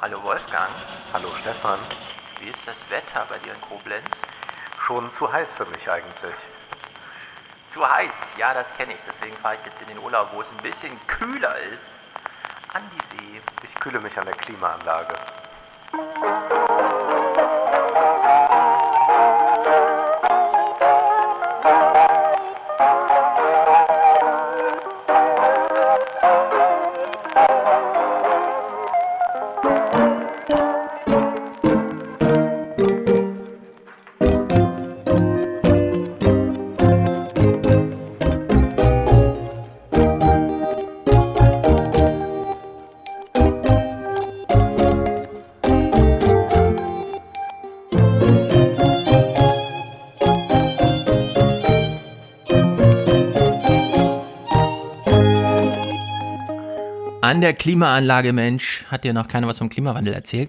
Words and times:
Hallo 0.00 0.22
Wolfgang, 0.22 0.70
Hallo 1.12 1.34
Stefan. 1.40 1.80
wie 2.38 2.50
ist 2.50 2.68
das 2.68 2.88
Wetter 2.88 3.26
bei 3.28 3.36
dir 3.38 3.52
in 3.52 3.60
Koblenz? 3.62 4.06
Schon 4.86 5.10
zu 5.10 5.32
heiß 5.32 5.52
für 5.54 5.66
mich 5.66 5.90
eigentlich. 5.90 6.36
Zu 7.70 7.84
heiß, 7.84 8.36
ja, 8.36 8.54
das 8.54 8.72
kenne 8.76 8.94
ich. 8.94 9.00
Deswegen 9.08 9.36
fahre 9.38 9.56
ich 9.56 9.64
jetzt 9.66 9.82
in 9.82 9.88
den 9.88 9.98
Urlaub, 9.98 10.28
wo 10.32 10.40
es 10.40 10.50
ein 10.52 10.56
bisschen 10.58 10.96
kühler 11.08 11.58
ist, 11.72 11.98
an 12.74 12.82
die 12.94 13.06
See. 13.06 13.42
Ich 13.64 13.74
kühle 13.80 13.98
mich 13.98 14.16
an 14.16 14.26
der 14.26 14.36
Klimaanlage. 14.36 15.18
An 57.28 57.42
der 57.42 57.52
Klimaanlage, 57.52 58.32
Mensch, 58.32 58.86
hat 58.88 59.04
dir 59.04 59.12
noch 59.12 59.28
keiner 59.28 59.46
was 59.48 59.58
vom 59.58 59.68
Klimawandel 59.68 60.14
erzählt? 60.14 60.48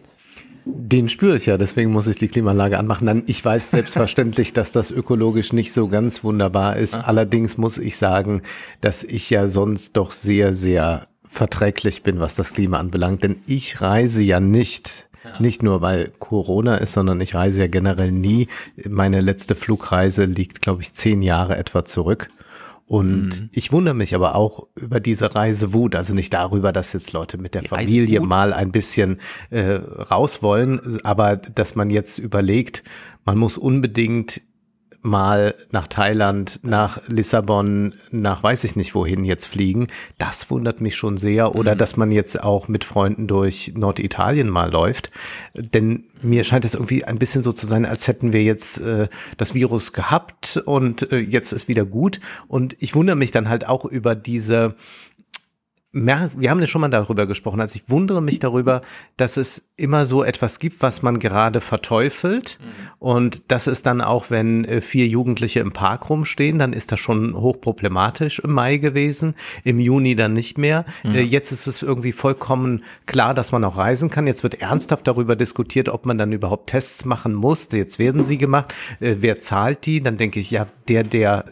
Den 0.64 1.10
spüre 1.10 1.36
ich 1.36 1.46
ja, 1.46 1.58
deswegen 1.58 1.92
muss 1.92 2.08
ich 2.08 2.18
die 2.20 2.30
Klimaanlage 2.30 2.80
anmachen. 2.80 3.24
Ich 3.26 3.44
weiß 3.44 3.72
selbstverständlich, 3.72 4.54
dass 4.54 4.72
das 4.72 4.90
ökologisch 4.90 5.52
nicht 5.52 5.74
so 5.74 5.90
ganz 5.90 6.24
wunderbar 6.24 6.78
ist. 6.78 6.96
Allerdings 6.96 7.58
muss 7.58 7.80
ich 7.80 7.98
sagen, 7.98 8.44
dass 8.80 9.04
ich 9.04 9.30
ja 9.30 9.50
sonst 9.50 9.98
doch 9.98 10.14
sehr, 10.14 10.54
sehr 10.54 11.08
verträglich 11.28 12.02
bin, 12.02 12.22
was 12.22 12.36
das 12.36 12.54
Klima 12.54 12.80
anbelangt. 12.80 13.24
Denn 13.24 13.42
ich 13.46 13.82
reise 13.82 14.24
ja 14.24 14.40
nicht. 14.40 15.10
Nicht 15.38 15.62
nur, 15.62 15.82
weil 15.82 16.14
Corona 16.20 16.78
ist, 16.78 16.94
sondern 16.94 17.20
ich 17.20 17.36
reise 17.36 17.64
ja 17.64 17.68
generell 17.68 18.14
nie. 18.14 18.48
Meine 18.88 19.20
letzte 19.20 19.54
Flugreise 19.54 20.24
liegt, 20.24 20.62
glaube 20.62 20.82
ich, 20.82 20.94
zehn 20.94 21.22
Jahre 21.22 21.58
etwa 21.58 21.84
zurück. 21.84 22.30
Und 22.90 23.50
ich 23.52 23.72
wundere 23.72 23.94
mich 23.94 24.16
aber 24.16 24.34
auch 24.34 24.66
über 24.74 25.00
diese 25.00 25.36
Reisewut, 25.36 25.96
also 25.96 26.16
nicht 26.16 26.34
darüber, 26.34 26.74
dass 26.74 26.92
jetzt 26.92 27.14
Leute 27.14 27.38
mit 27.38 27.54
der 27.54 27.62
Familie 27.62 28.18
Reisewut? 28.18 28.28
mal 28.28 28.52
ein 28.52 28.72
bisschen 28.72 29.20
äh, 29.52 29.74
raus 29.74 30.42
wollen, 30.42 30.98
aber 31.04 31.36
dass 31.38 31.76
man 31.76 31.92
jetzt 31.92 32.18
überlegt, 32.18 32.84
man 33.26 33.38
muss 33.38 33.60
unbedingt 33.60 34.42
mal 35.02 35.56
nach 35.72 35.88
Thailand, 35.88 36.60
nach 36.64 37.02
Lissabon, 37.08 37.96
nach 38.12 38.44
weiß 38.44 38.64
ich 38.64 38.76
nicht 38.76 38.96
wohin 38.96 39.24
jetzt 39.24 39.46
fliegen, 39.46 39.88
das 40.18 40.50
wundert 40.50 40.82
mich 40.82 40.96
schon 40.96 41.18
sehr. 41.18 41.56
Oder 41.56 41.76
dass 41.76 41.98
man 41.98 42.12
jetzt 42.12 42.42
auch 42.44 42.68
mit 42.68 42.84
Freunden 42.84 43.28
durch 43.28 43.74
Norditalien 43.76 44.50
mal 44.50 44.72
läuft. 44.72 45.12
Denn 45.54 46.06
mir 46.22 46.44
scheint 46.44 46.66
es 46.66 46.74
irgendwie 46.74 47.06
ein 47.06 47.20
bisschen 47.20 47.44
so 47.44 47.52
zu 47.52 47.66
sein, 47.66 47.86
als 47.86 48.08
hätten 48.08 48.34
wir 48.34 48.44
jetzt 48.44 48.80
äh, 48.82 49.08
das 49.38 49.54
Virus 49.54 49.94
gehabt 49.94 50.62
und 50.66 51.12
äh, 51.12 51.18
jetzt 51.18 51.54
ist 51.54 51.68
wieder 51.68 51.86
gut. 51.86 52.20
Und 52.48 52.76
ich 52.80 52.96
wundere 52.96 53.16
mich 53.16 53.32
dann 53.32 53.50
halt 53.50 53.68
auch 53.68 53.86
über 53.86 54.16
diese 54.16 54.76
wir 55.92 56.52
haben 56.52 56.60
ja 56.60 56.68
schon 56.68 56.82
mal 56.82 56.90
darüber 56.90 57.26
gesprochen, 57.26 57.60
also 57.60 57.76
ich 57.76 57.90
wundere 57.90 58.22
mich 58.22 58.40
darüber, 58.40 58.82
dass 59.18 59.38
es 59.38 59.69
immer 59.80 60.06
so 60.06 60.24
etwas 60.24 60.60
gibt, 60.60 60.82
was 60.82 61.02
man 61.02 61.20
gerade 61.20 61.62
verteufelt 61.62 62.60
und 63.00 63.44
das 63.48 63.68
ist 63.68 63.86
dann 63.86 64.02
auch, 64.02 64.30
wenn 64.30 64.66
äh, 64.66 64.82
vier 64.82 65.08
Jugendliche 65.08 65.60
im 65.62 65.72
Park 65.72 66.10
rumstehen, 66.10 66.60
dann 66.60 66.74
ist 66.74 66.92
das 66.92 67.00
schon 67.00 67.36
hochproblematisch 67.36 68.40
im 68.40 68.52
Mai 68.52 68.78
gewesen, 68.78 69.36
im 69.64 69.80
Juni 69.80 70.16
dann 70.16 70.34
nicht 70.34 70.58
mehr. 70.58 70.86
Äh, 71.04 71.22
Jetzt 71.22 71.52
ist 71.52 71.68
es 71.68 71.82
irgendwie 71.82 72.12
vollkommen 72.12 72.84
klar, 73.06 73.34
dass 73.34 73.52
man 73.52 73.64
auch 73.64 73.78
reisen 73.78 74.10
kann. 74.10 74.28
Jetzt 74.28 74.44
wird 74.44 74.56
ernsthaft 74.62 75.08
darüber 75.08 75.36
diskutiert, 75.36 75.88
ob 75.90 76.06
man 76.06 76.18
dann 76.18 76.32
überhaupt 76.34 76.70
Tests 76.70 77.06
machen 77.06 77.34
muss. 77.34 77.72
Jetzt 77.72 78.00
werden 78.00 78.26
sie 78.26 78.38
gemacht. 78.38 78.74
Äh, 79.00 79.16
Wer 79.20 79.40
zahlt 79.40 79.86
die? 79.86 80.02
Dann 80.04 80.18
denke 80.18 80.40
ich, 80.40 80.52
ja, 80.52 80.68
der, 80.88 81.04
der 81.04 81.46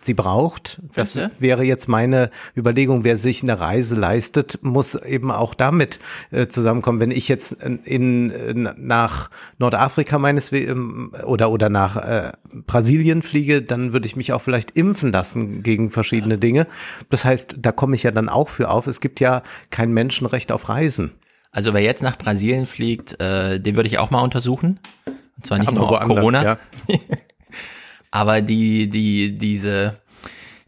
sie 0.00 0.14
braucht. 0.14 0.80
Das 0.94 1.14
wäre 1.38 1.62
jetzt 1.62 1.88
meine 1.88 2.30
Überlegung, 2.56 3.04
wer 3.04 3.16
sich 3.16 3.42
eine 3.42 3.58
Reise 3.60 3.94
leistet, 3.94 4.58
muss 4.62 4.94
eben 4.94 5.30
auch 5.30 5.54
damit 5.54 6.00
zusammenkommen. 6.48 7.00
Wenn 7.00 7.10
ich 7.10 7.28
jetzt 7.28 7.56
in, 7.78 8.30
in, 8.30 8.68
nach 8.76 9.30
Nordafrika 9.58 10.18
meines 10.18 10.52
ähm, 10.52 11.12
oder 11.24 11.50
oder 11.50 11.68
nach 11.68 11.96
äh, 11.96 12.32
Brasilien 12.66 13.22
fliege, 13.22 13.62
dann 13.62 13.92
würde 13.92 14.06
ich 14.06 14.16
mich 14.16 14.32
auch 14.32 14.42
vielleicht 14.42 14.72
impfen 14.72 15.12
lassen 15.12 15.62
gegen 15.62 15.90
verschiedene 15.90 16.38
Dinge. 16.38 16.66
Das 17.08 17.24
heißt, 17.24 17.56
da 17.58 17.72
komme 17.72 17.94
ich 17.94 18.02
ja 18.02 18.10
dann 18.10 18.28
auch 18.28 18.48
für 18.48 18.70
auf. 18.70 18.86
Es 18.86 19.00
gibt 19.00 19.20
ja 19.20 19.42
kein 19.70 19.92
Menschenrecht 19.92 20.52
auf 20.52 20.68
Reisen. 20.68 21.12
Also 21.52 21.74
wer 21.74 21.82
jetzt 21.82 22.02
nach 22.02 22.16
Brasilien 22.16 22.66
fliegt, 22.66 23.20
äh, 23.20 23.58
den 23.60 23.76
würde 23.76 23.88
ich 23.88 23.98
auch 23.98 24.10
mal 24.10 24.20
untersuchen. 24.20 24.78
Und 25.36 25.46
zwar 25.46 25.58
nicht 25.58 25.68
Aber 25.68 25.78
nur 25.78 26.00
auf 26.00 26.06
Corona, 26.06 26.42
ja. 26.42 26.58
aber 28.10 28.40
die, 28.40 28.88
die, 28.88 29.34
diese, 29.34 29.96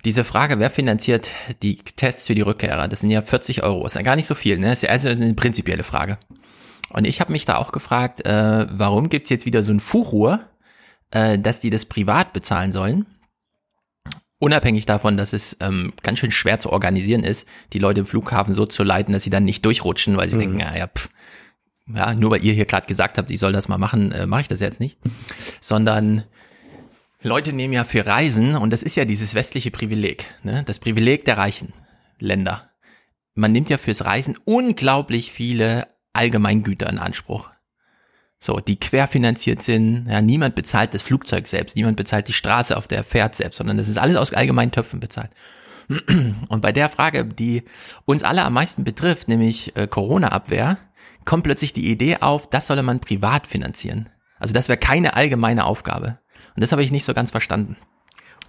diese 0.05 0.25
Frage, 0.25 0.59
wer 0.59 0.71
finanziert 0.71 1.31
die 1.63 1.77
Tests 1.77 2.27
für 2.27 2.35
die 2.35 2.41
Rückkehrer, 2.41 2.89
das 2.89 3.01
sind 3.01 3.11
ja 3.11 3.23
40 3.23 3.63
Euro, 3.63 3.87
ist 3.87 3.95
ja 3.95 4.03
gar 4.03 4.17
nicht 4.17 4.27
so 4.27 4.35
viel, 4.35 4.59
ne? 4.59 4.71
Das 4.71 4.79
ist 4.79 4.83
ja 4.83 4.91
also 4.91 5.09
eine 5.09 5.35
prinzipielle 5.35 5.85
Frage. 5.85 6.19
Und 6.93 7.07
ich 7.07 7.21
habe 7.21 7.33
mich 7.33 7.45
da 7.45 7.57
auch 7.57 7.73
gefragt, 7.73 8.25
äh, 8.27 8.67
warum 8.71 9.09
gibt's 9.09 9.31
jetzt 9.31 9.47
wieder 9.47 9.63
so 9.63 9.73
ein 9.73 9.81
Fuchur, 9.81 10.41
äh, 11.11 11.39
dass 11.39 11.61
die 11.61 11.71
das 11.71 11.87
privat 11.87 12.33
bezahlen 12.33 12.73
sollen? 12.73 13.07
Unabhängig 14.39 14.87
davon, 14.87 15.17
dass 15.17 15.33
es 15.33 15.57
ähm, 15.61 15.93
ganz 16.03 16.19
schön 16.19 16.33
schwer 16.33 16.59
zu 16.59 16.71
organisieren 16.71 17.23
ist, 17.23 17.49
die 17.73 17.79
Leute 17.79 18.01
im 18.01 18.07
Flughafen 18.07 18.55
so 18.55 18.67
zu 18.67 18.83
leiten, 18.83 19.13
dass 19.13 19.23
sie 19.23 19.31
dann 19.31 19.45
nicht 19.45 19.65
durchrutschen, 19.65 20.17
weil 20.17 20.29
sie 20.29 20.37
denken, 20.37 20.57
naja, 20.57 20.89
pff, 20.89 21.11
ja, 21.95 22.15
nur 22.15 22.33
weil 22.33 22.45
ihr 22.45 22.53
hier 22.53 22.67
gerade 22.67 22.87
gesagt 22.87 23.19
habt, 23.19 23.31
ich 23.31 23.39
soll 23.39 23.53
das 23.53 23.69
mal 23.69 23.79
machen, 23.79 24.13
äh, 24.13 24.27
mache 24.27 24.43
ich 24.43 24.49
das 24.49 24.61
jetzt 24.61 24.81
nicht. 24.81 24.99
Sondern 25.61 26.25
Leute 27.23 27.53
nehmen 27.53 27.73
ja 27.73 27.85
für 27.85 28.05
Reisen, 28.05 28.57
und 28.57 28.71
das 28.71 28.83
ist 28.83 28.97
ja 28.97 29.05
dieses 29.05 29.35
westliche 29.35 29.71
Privileg, 29.71 30.27
ne? 30.43 30.65
das 30.67 30.81
Privileg 30.81 31.25
der 31.25 31.39
reichen 31.39 31.73
Länder. 32.19 32.69
Man 33.35 33.53
nimmt 33.53 33.71
ja 33.71 33.79
fürs 33.79 34.05
Reisen 34.05 34.39
unglaublich 34.45 35.33
viele 35.33 35.87
Allgemeingüter 36.13 36.89
in 36.89 36.99
Anspruch. 36.99 37.51
So, 38.39 38.59
die 38.59 38.79
querfinanziert 38.79 39.63
sind, 39.63 40.09
ja, 40.09 40.21
niemand 40.21 40.57
bezahlt 40.57 40.95
das 40.95 41.03
Flugzeug 41.03 41.47
selbst, 41.47 41.77
niemand 41.77 41.97
bezahlt 41.97 42.27
die 42.27 42.33
Straße, 42.33 42.77
auf 42.77 42.89
der 42.89 42.99
er 42.99 43.05
fährt 43.05 43.37
selbst, 43.37 43.59
sondern 43.59 43.77
das 43.77 43.89
ist 43.89 43.99
alles 43.99 44.17
aus 44.17 44.33
allgemeinen 44.33 44.73
Töpfen 44.73 44.99
bezahlt. 44.99 45.31
Und 46.49 46.61
bei 46.61 46.73
der 46.73 46.89
Frage, 46.89 47.25
die 47.25 47.63
uns 48.05 48.25
alle 48.25 48.43
am 48.43 48.55
meisten 48.55 48.85
betrifft, 48.85 49.29
nämlich 49.29 49.77
äh, 49.77 49.87
Corona-Abwehr, 49.87 50.79
kommt 51.25 51.45
plötzlich 51.45 51.73
die 51.73 51.91
Idee 51.91 52.19
auf, 52.19 52.49
das 52.51 52.67
solle 52.67 52.83
man 52.83 53.01
privat 53.01 53.47
finanzieren. 53.47 54.09
Also 54.39 54.55
das 54.55 54.69
wäre 54.69 54.79
keine 54.79 55.15
allgemeine 55.15 55.65
Aufgabe. 55.65 56.19
Und 56.57 56.63
das 56.63 56.73
habe 56.73 56.83
ich 56.83 56.91
nicht 56.91 57.05
so 57.05 57.15
ganz 57.15 57.31
verstanden. 57.31 57.77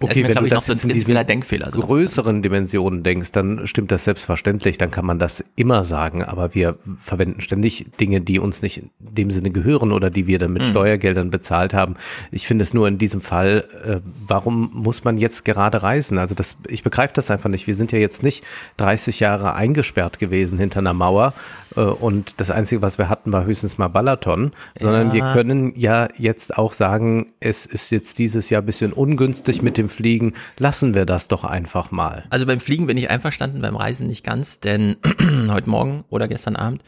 Ist 0.00 0.16
mir, 0.16 0.34
noch 0.34 0.60
so 0.60 0.72
ein 0.72 0.76
jetzt 0.76 0.84
in 0.84 0.92
diesen 0.92 1.26
Denkfehler. 1.26 1.70
So. 1.70 1.80
größeren 1.80 2.42
Dimensionen 2.42 3.02
denkst, 3.02 3.32
dann 3.32 3.66
stimmt 3.66 3.92
das 3.92 4.04
selbstverständlich, 4.04 4.78
dann 4.78 4.90
kann 4.90 5.06
man 5.06 5.18
das 5.18 5.44
immer 5.56 5.84
sagen, 5.84 6.24
aber 6.24 6.54
wir 6.54 6.76
verwenden 7.00 7.40
ständig 7.40 7.86
Dinge, 8.00 8.20
die 8.20 8.38
uns 8.38 8.62
nicht 8.62 8.78
in 8.78 8.90
dem 8.98 9.30
Sinne 9.30 9.50
gehören 9.50 9.92
oder 9.92 10.10
die 10.10 10.26
wir 10.26 10.38
dann 10.38 10.52
mit 10.52 10.66
Steuergeldern 10.66 11.30
bezahlt 11.30 11.74
haben. 11.74 11.94
Ich 12.30 12.46
finde 12.46 12.62
es 12.64 12.74
nur 12.74 12.88
in 12.88 12.98
diesem 12.98 13.20
Fall, 13.20 13.64
äh, 13.84 14.00
warum 14.26 14.70
muss 14.72 15.04
man 15.04 15.18
jetzt 15.18 15.44
gerade 15.44 15.82
reisen? 15.82 16.18
Also 16.18 16.34
das, 16.34 16.56
ich 16.68 16.82
begreife 16.82 17.14
das 17.14 17.30
einfach 17.30 17.50
nicht. 17.50 17.66
Wir 17.66 17.74
sind 17.74 17.92
ja 17.92 17.98
jetzt 17.98 18.22
nicht 18.22 18.44
30 18.78 19.20
Jahre 19.20 19.54
eingesperrt 19.54 20.18
gewesen 20.18 20.58
hinter 20.58 20.80
einer 20.80 20.94
Mauer 20.94 21.34
äh, 21.76 21.80
und 21.80 22.34
das 22.38 22.50
Einzige, 22.50 22.82
was 22.82 22.98
wir 22.98 23.08
hatten, 23.08 23.32
war 23.32 23.44
höchstens 23.44 23.78
mal 23.78 23.88
Balaton, 23.88 24.52
sondern 24.80 25.12
wir 25.12 25.32
können 25.32 25.72
ja 25.76 26.08
jetzt 26.16 26.56
auch 26.56 26.72
sagen, 26.72 27.26
es 27.40 27.66
ist 27.66 27.90
jetzt 27.90 28.18
dieses 28.18 28.50
Jahr 28.50 28.62
ein 28.62 28.66
bisschen 28.66 28.92
ungünstig 28.92 29.62
mit 29.62 29.78
dem 29.78 29.83
Fliegen, 29.88 30.34
lassen 30.58 30.94
wir 30.94 31.06
das 31.06 31.28
doch 31.28 31.44
einfach 31.44 31.90
mal. 31.90 32.24
Also 32.30 32.46
beim 32.46 32.60
Fliegen 32.60 32.86
bin 32.86 32.96
ich 32.96 33.10
einverstanden, 33.10 33.60
beim 33.60 33.76
Reisen 33.76 34.06
nicht 34.06 34.24
ganz, 34.24 34.60
denn 34.60 34.96
heute 35.48 35.70
Morgen 35.70 36.04
oder 36.08 36.28
gestern 36.28 36.56
Abend 36.56 36.82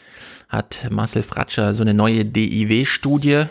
hat 0.49 0.89
Marcel 0.91 1.23
Fratscher 1.23 1.75
so 1.75 1.83
eine 1.83 1.95
neue 1.95 2.25
DIW-Studie 2.25 3.45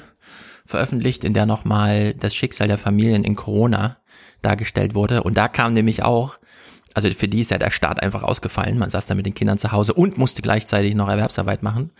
veröffentlicht, 0.65 1.23
in 1.23 1.33
der 1.33 1.45
nochmal 1.45 2.13
das 2.13 2.35
Schicksal 2.35 2.67
der 2.67 2.77
Familien 2.77 3.23
in 3.23 3.35
Corona 3.35 3.97
dargestellt 4.41 4.95
wurde. 4.95 5.23
Und 5.23 5.37
da 5.37 5.47
kam 5.47 5.73
nämlich 5.73 6.03
auch, 6.03 6.37
also 6.93 7.09
für 7.11 7.27
die 7.27 7.41
ist 7.41 7.51
ja 7.51 7.57
der 7.57 7.71
Start 7.71 8.01
einfach 8.01 8.23
ausgefallen. 8.23 8.79
Man 8.79 8.89
saß 8.89 9.07
da 9.07 9.15
mit 9.15 9.25
den 9.25 9.33
Kindern 9.33 9.57
zu 9.57 9.71
Hause 9.71 9.93
und 9.93 10.17
musste 10.17 10.41
gleichzeitig 10.41 10.95
noch 10.95 11.09
Erwerbsarbeit 11.09 11.61
machen. 11.61 11.91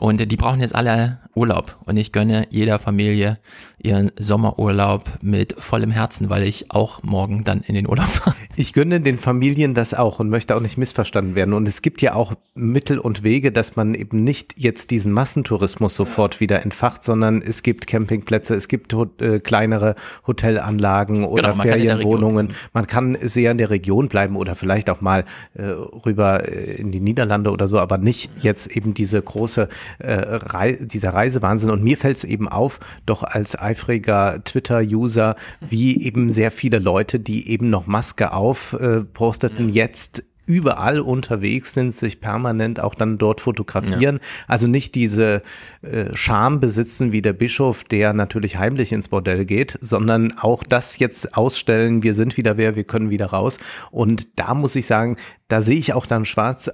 Und 0.00 0.30
die 0.30 0.36
brauchen 0.36 0.60
jetzt 0.60 0.74
alle 0.74 1.18
Urlaub. 1.34 1.78
Und 1.86 1.96
ich 1.96 2.12
gönne 2.12 2.46
jeder 2.50 2.78
Familie 2.78 3.38
ihren 3.78 4.12
Sommerurlaub 4.18 5.04
mit 5.22 5.54
vollem 5.58 5.90
Herzen, 5.90 6.30
weil 6.30 6.42
ich 6.44 6.70
auch 6.70 7.02
morgen 7.02 7.42
dann 7.42 7.60
in 7.60 7.74
den 7.74 7.88
Urlaub 7.88 8.06
fahre. 8.08 8.36
Ich 8.54 8.72
gönne 8.72 9.00
den 9.00 9.18
Familien 9.18 9.74
das 9.74 9.94
auch 9.94 10.18
und 10.18 10.28
möchte 10.28 10.54
auch 10.54 10.60
nicht 10.60 10.76
missverstanden 10.76 11.34
werden. 11.34 11.54
Und 11.54 11.66
es 11.66 11.82
gibt 11.82 12.02
ja 12.02 12.14
auch 12.14 12.34
Mittel 12.54 12.98
und 12.98 13.22
Wege, 13.22 13.50
dass 13.50 13.76
man 13.76 13.94
eben 13.94 14.22
nicht 14.24 14.54
jetzt 14.58 14.90
diesen 14.90 15.12
Massentourismus 15.12 15.96
sofort 15.96 16.40
wieder 16.40 16.62
entfacht, 16.62 17.02
sondern 17.02 17.40
es 17.40 17.62
gibt 17.62 17.86
Campingplätze, 17.86 18.54
es 18.54 18.68
gibt 18.68 18.94
äh, 19.20 19.40
kleinere 19.40 19.94
Hotelanlagen 20.26 21.24
oder 21.24 21.42
genau, 21.44 21.56
man 21.56 21.68
Ferienwohnungen. 21.68 22.48
Kann 22.48 22.56
man 22.72 22.86
kann 22.86 23.18
sehr 23.22 23.52
in 23.52 23.58
der 23.58 23.70
Region 23.70 24.08
bleiben 24.08 24.36
oder 24.36 24.54
vielleicht 24.54 24.90
auch 24.90 25.00
mal 25.00 25.24
äh, 25.54 25.62
rüber 25.64 26.46
äh, 26.46 26.74
in 26.74 26.92
die 26.92 27.00
Niederlande 27.00 27.50
oder 27.50 27.68
so, 27.68 27.78
aber 27.78 27.98
nicht 27.98 28.30
jetzt 28.42 28.76
eben 28.76 28.92
diese 28.94 29.20
große 29.22 29.68
äh, 29.98 30.12
Rei 30.12 30.78
dieser 30.80 31.14
Reisewahnsinn. 31.14 31.70
Und 31.70 31.82
mir 31.82 31.96
fällt 31.96 32.18
es 32.18 32.24
eben 32.24 32.48
auf, 32.48 32.80
doch 33.06 33.22
als 33.22 33.58
eifriger 33.58 34.42
Twitter-User, 34.44 35.36
wie 35.60 36.04
eben 36.04 36.30
sehr 36.30 36.50
viele 36.50 36.78
Leute, 36.78 37.20
die 37.20 37.48
eben 37.48 37.70
noch 37.70 37.86
Maske 37.86 38.32
auf 38.32 38.74
äh, 38.74 39.00
posteten, 39.00 39.68
ja. 39.68 39.84
jetzt 39.84 40.24
überall 40.46 41.00
unterwegs 41.00 41.72
sind, 41.72 41.94
sich 41.94 42.20
permanent 42.20 42.80
auch 42.80 42.94
dann 42.94 43.16
dort 43.16 43.40
fotografieren. 43.40 44.16
Ja. 44.16 44.44
Also 44.48 44.66
nicht 44.66 44.94
diese 44.94 45.42
äh, 45.82 46.06
Scham 46.14 46.60
besitzen 46.60 47.12
wie 47.12 47.22
der 47.22 47.32
Bischof, 47.32 47.84
der 47.84 48.12
natürlich 48.12 48.58
heimlich 48.58 48.92
ins 48.92 49.08
Bordell 49.08 49.44
geht, 49.44 49.78
sondern 49.80 50.36
auch 50.38 50.64
das 50.64 50.98
jetzt 50.98 51.36
ausstellen, 51.36 52.02
wir 52.02 52.14
sind 52.14 52.36
wieder 52.36 52.56
wer, 52.56 52.74
wir 52.74 52.84
können 52.84 53.10
wieder 53.10 53.26
raus. 53.26 53.58
Und 53.90 54.38
da 54.38 54.54
muss 54.54 54.74
ich 54.74 54.86
sagen, 54.86 55.16
da 55.48 55.62
sehe 55.62 55.78
ich 55.78 55.92
auch 55.92 56.06
dann 56.06 56.24
schwarz 56.24 56.70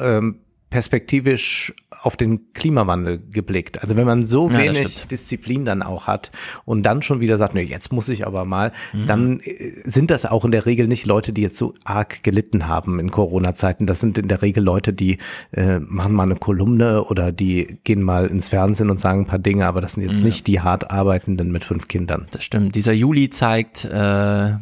ähm, 0.00 0.40
perspektivisch 0.70 1.72
auf 2.02 2.16
den 2.16 2.52
Klimawandel 2.52 3.18
geblickt. 3.18 3.82
Also 3.82 3.96
wenn 3.96 4.06
man 4.06 4.26
so 4.26 4.50
ja, 4.50 4.58
wenig 4.58 5.06
Disziplin 5.08 5.64
dann 5.64 5.82
auch 5.82 6.06
hat 6.06 6.30
und 6.64 6.82
dann 6.82 7.02
schon 7.02 7.20
wieder 7.20 7.38
sagt, 7.38 7.54
ne, 7.54 7.62
jetzt 7.62 7.92
muss 7.92 8.08
ich 8.08 8.26
aber 8.26 8.44
mal, 8.44 8.72
mhm. 8.92 9.06
dann 9.06 9.40
äh, 9.40 9.72
sind 9.84 10.10
das 10.10 10.26
auch 10.26 10.44
in 10.44 10.50
der 10.50 10.66
Regel 10.66 10.86
nicht 10.86 11.06
Leute, 11.06 11.32
die 11.32 11.42
jetzt 11.42 11.56
so 11.56 11.74
arg 11.84 12.22
gelitten 12.22 12.68
haben 12.68 13.00
in 13.00 13.10
Corona-Zeiten. 13.10 13.86
Das 13.86 14.00
sind 14.00 14.18
in 14.18 14.28
der 14.28 14.42
Regel 14.42 14.62
Leute, 14.62 14.92
die 14.92 15.18
äh, 15.52 15.80
machen 15.80 16.12
mal 16.12 16.24
eine 16.24 16.36
Kolumne 16.36 17.04
oder 17.04 17.32
die 17.32 17.78
gehen 17.84 18.02
mal 18.02 18.26
ins 18.26 18.48
Fernsehen 18.48 18.90
und 18.90 19.00
sagen 19.00 19.22
ein 19.22 19.26
paar 19.26 19.38
Dinge, 19.38 19.66
aber 19.66 19.80
das 19.80 19.94
sind 19.94 20.04
jetzt 20.04 20.18
mhm. 20.18 20.24
nicht 20.24 20.46
die 20.46 20.60
hart 20.60 20.90
arbeitenden 20.90 21.50
mit 21.50 21.64
fünf 21.64 21.88
Kindern. 21.88 22.26
Das 22.30 22.44
stimmt. 22.44 22.74
Dieser 22.74 22.92
Juli 22.92 23.30
zeigt, 23.30 23.84
äh, 23.86 23.90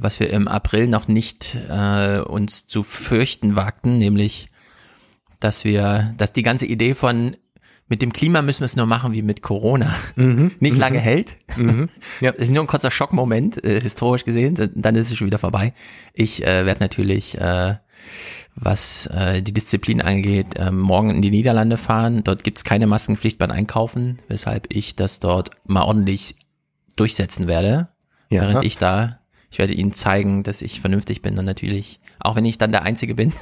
was 0.01 0.21
wir 0.21 0.31
im 0.31 0.49
April 0.49 0.87
noch 0.87 1.09
nicht 1.09 1.59
äh, 1.69 2.21
uns 2.21 2.67
zu 2.67 2.83
fürchten 2.83 3.57
wagten, 3.57 3.99
nämlich 3.99 4.47
dass 5.41 5.65
wir, 5.65 6.15
dass 6.17 6.33
die 6.33 6.43
ganze 6.43 6.67
Idee 6.67 6.95
von 6.95 7.37
mit 7.89 8.03
dem 8.03 8.13
Klima 8.13 8.43
müssen 8.43 8.61
wir 8.61 8.67
es 8.67 8.77
nur 8.77 8.87
machen 8.87 9.13
wie 9.13 9.23
mit 9.23 9.43
Corona. 9.43 9.95
Mhm. 10.17 10.53
Nicht 10.61 10.75
mhm. 10.75 10.81
lange 10.81 10.99
hält. 10.99 11.37
Mhm. 11.57 11.89
Ja. 12.21 12.31
Ist 12.31 12.53
nur 12.53 12.65
ein 12.65 12.67
kurzer 12.67 12.91
Schockmoment, 12.91 13.63
äh, 13.63 13.81
historisch 13.81 14.25
gesehen, 14.25 14.55
dann 14.75 14.97
ist 14.97 15.11
es 15.11 15.17
schon 15.17 15.27
wieder 15.27 15.39
vorbei. 15.39 15.75
Ich 16.15 16.43
äh, 16.43 16.65
werde 16.65 16.81
natürlich, 16.81 17.39
äh, 17.39 17.75
was 18.55 19.07
äh, 19.07 19.43
die 19.43 19.53
Disziplin 19.53 20.01
angeht, 20.01 20.57
äh, 20.57 20.71
morgen 20.71 21.11
in 21.11 21.23
die 21.23 21.31
Niederlande 21.31 21.77
fahren. 21.77 22.25
Dort 22.25 22.43
gibt's 22.43 22.65
keine 22.65 22.87
Maskenpflicht 22.87 23.39
beim 23.39 23.51
Einkaufen, 23.51 24.19
weshalb 24.29 24.67
ich 24.71 24.97
das 24.97 25.21
dort 25.21 25.51
mal 25.67 25.83
ordentlich 25.83 26.37
durchsetzen 26.97 27.47
werde. 27.47 27.89
Ja. 28.31 28.43
Während 28.43 28.65
ich 28.65 28.79
da, 28.79 29.21
ich 29.51 29.59
werde 29.59 29.75
ihnen 29.75 29.93
zeigen, 29.93 30.43
dass 30.43 30.63
ich 30.63 30.81
vernünftig 30.81 31.23
bin 31.23 31.39
und 31.39 31.45
natürlich, 31.45 32.01
auch 32.19 32.35
wenn 32.35 32.47
ich 32.47 32.59
dann 32.59 32.73
der 32.73 32.83
Einzige 32.83 33.15
bin, 33.15 33.33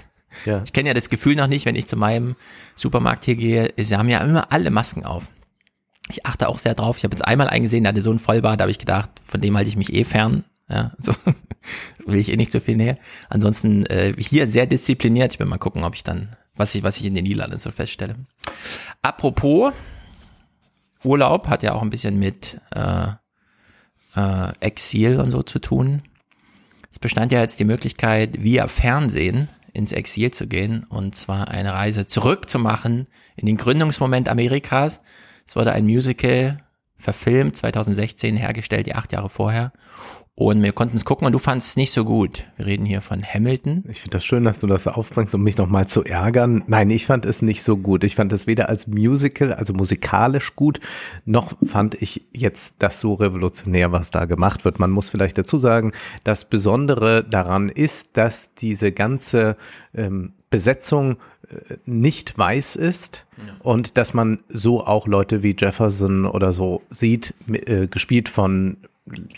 ja. 0.45 0.63
Ich 0.65 0.73
kenne 0.73 0.89
ja 0.89 0.95
das 0.95 1.09
Gefühl 1.09 1.37
noch 1.37 1.47
nicht, 1.47 1.67
wenn 1.67 1.75
ich 1.75 1.87
zu 1.87 1.97
meinem 1.97 2.37
Supermarkt 2.75 3.25
hier 3.25 3.37
gehe. 3.37 3.73
Sie 3.77 3.97
haben 3.97 4.09
ja 4.09 4.19
immer 4.21 4.53
alle 4.53 4.71
Masken 4.71 5.05
auf. 5.05 5.25
Ich 6.11 6.27
achte 6.27 6.49
auch 6.49 6.59
sehr 6.59 6.75
drauf. 6.75 6.99
Ich 6.99 7.05
habe 7.05 7.15
jetzt 7.15 7.25
einmal 7.25 7.49
eingesehen, 7.49 7.85
da 7.85 7.89
hatte 7.89 8.03
so 8.03 8.13
ein 8.13 8.19
Vollbart, 8.19 8.61
da 8.61 8.65
habe 8.65 8.71
ich 8.71 8.79
gedacht, 8.79 9.11
von 9.25 9.41
dem 9.41 9.57
halte 9.57 9.69
ich 9.69 9.77
mich 9.77 9.93
eh 9.93 10.05
fern. 10.05 10.45
Ja, 10.69 10.93
so 10.99 11.13
will 12.07 12.19
ich 12.19 12.31
eh 12.31 12.37
nicht 12.37 12.53
so 12.53 12.61
viel 12.61 12.77
näher. 12.77 12.95
Ansonsten 13.29 13.87
äh, 13.87 14.15
hier 14.19 14.47
sehr 14.47 14.67
diszipliniert. 14.67 15.35
Ich 15.35 15.39
will 15.39 15.47
mal 15.47 15.59
gucken, 15.59 15.85
ob 15.85 15.95
ich 15.95 16.05
dann, 16.05 16.37
was 16.57 16.75
ich, 16.75 16.83
was 16.83 16.99
ich 16.99 17.07
in 17.07 17.15
den 17.15 17.25
Niederlanden 17.25 17.59
so 17.59 17.71
feststelle. 17.71 18.15
Apropos 19.03 19.73
Urlaub 21.05 21.49
hat 21.49 21.63
ja 21.63 21.73
auch 21.73 21.83
ein 21.83 21.91
bisschen 21.91 22.19
mit 22.19 22.61
äh, 22.75 23.09
äh, 24.17 24.53
Exil 24.61 25.21
und 25.21 25.31
so 25.31 25.43
zu 25.43 25.59
tun. 25.59 26.03
Es 26.91 26.99
bestand 26.99 27.33
ja 27.33 27.41
jetzt 27.41 27.61
die 27.61 27.65
Möglichkeit, 27.65 28.43
via 28.43 28.67
Fernsehen 28.69 29.49
ins 29.75 29.93
Exil 29.93 30.31
zu 30.31 30.47
gehen 30.47 30.85
und 30.89 31.15
zwar 31.15 31.49
eine 31.49 31.75
Reise 31.75 32.07
zurück 32.07 32.49
zu 32.49 32.59
machen 32.59 33.07
in 33.37 33.47
den 33.47 33.57
Gründungsmoment 33.57 34.29
Amerikas. 34.29 35.03
Es 35.47 35.57
wurde 35.57 35.73
ein 35.73 35.85
Musical 35.85 36.59
verfilmt, 36.97 37.57
2016 37.57 38.37
hergestellt, 38.37 38.87
die 38.87 38.95
acht 38.95 39.13
Jahre 39.13 39.29
vorher. 39.29 39.73
Und 40.37 40.65
wir 40.65 40.73
konnten 40.73 40.97
es 40.97 41.05
gucken 41.05 41.27
und 41.27 41.33
du 41.33 41.39
fandest 41.39 41.71
es 41.71 41.77
nicht 41.77 41.93
so 41.93 42.05
gut. 42.05 42.49
Wir 42.57 42.67
reden 42.67 42.85
hier 42.85 43.03
von 43.03 43.23
Hamilton. 43.23 43.85
Ich 43.89 44.01
finde 44.01 44.17
das 44.17 44.25
schön, 44.25 44.43
dass 44.43 44.59
du 44.59 44.67
das 44.67 44.89
aufbringst, 44.89 45.33
um 45.37 45.45
mich 45.45 45.57
nochmal 45.57 45.87
zu 45.87 46.03
ärgern. 46.03 46.65
Nein, 46.67 46.91
ich 46.91 47.07
fand 47.07 47.25
es 47.25 47.41
nicht 47.41 47.63
so 47.63 47.77
gut. 47.77 48.03
Ich 48.03 48.17
fand 48.17 48.33
es 48.33 48.49
weder 48.49 48.69
als 48.69 48.89
Musical, 48.89 49.53
also 49.53 49.75
musikalisch 49.75 50.57
gut, 50.57 50.81
noch 51.25 51.53
fand 51.65 51.95
ich 52.03 52.23
jetzt 52.33 52.75
das 52.81 52.99
so 52.99 53.15
revolutionär, 53.15 53.93
was 53.93 54.11
da 54.11 54.25
gemacht 54.25 54.65
wird. 54.65 54.81
Man 54.81 54.91
muss 54.91 55.09
vielleicht 55.09 55.39
dazu 55.39 55.61
sagen, 55.61 55.93
das 56.25 56.45
Besondere 56.45 57.23
daran 57.23 57.69
ist, 57.69 58.09
dass 58.15 58.55
diese 58.55 58.91
ganze 58.91 59.57
ähm, 59.95 60.33
Besetzung 60.51 61.19
äh, 61.49 61.77
nicht 61.87 62.37
weiß 62.37 62.75
ist 62.75 63.25
ja. 63.37 63.55
und 63.61 63.97
dass 63.97 64.15
man 64.15 64.41
so 64.49 64.85
auch 64.85 65.07
Leute 65.07 65.45
wie 65.45 65.55
Jefferson 65.57 66.27
oder 66.27 66.53
so 66.53 66.83
sieht, 66.89 67.35
äh, 67.53 67.87
gespielt 67.87 68.29
von 68.29 68.79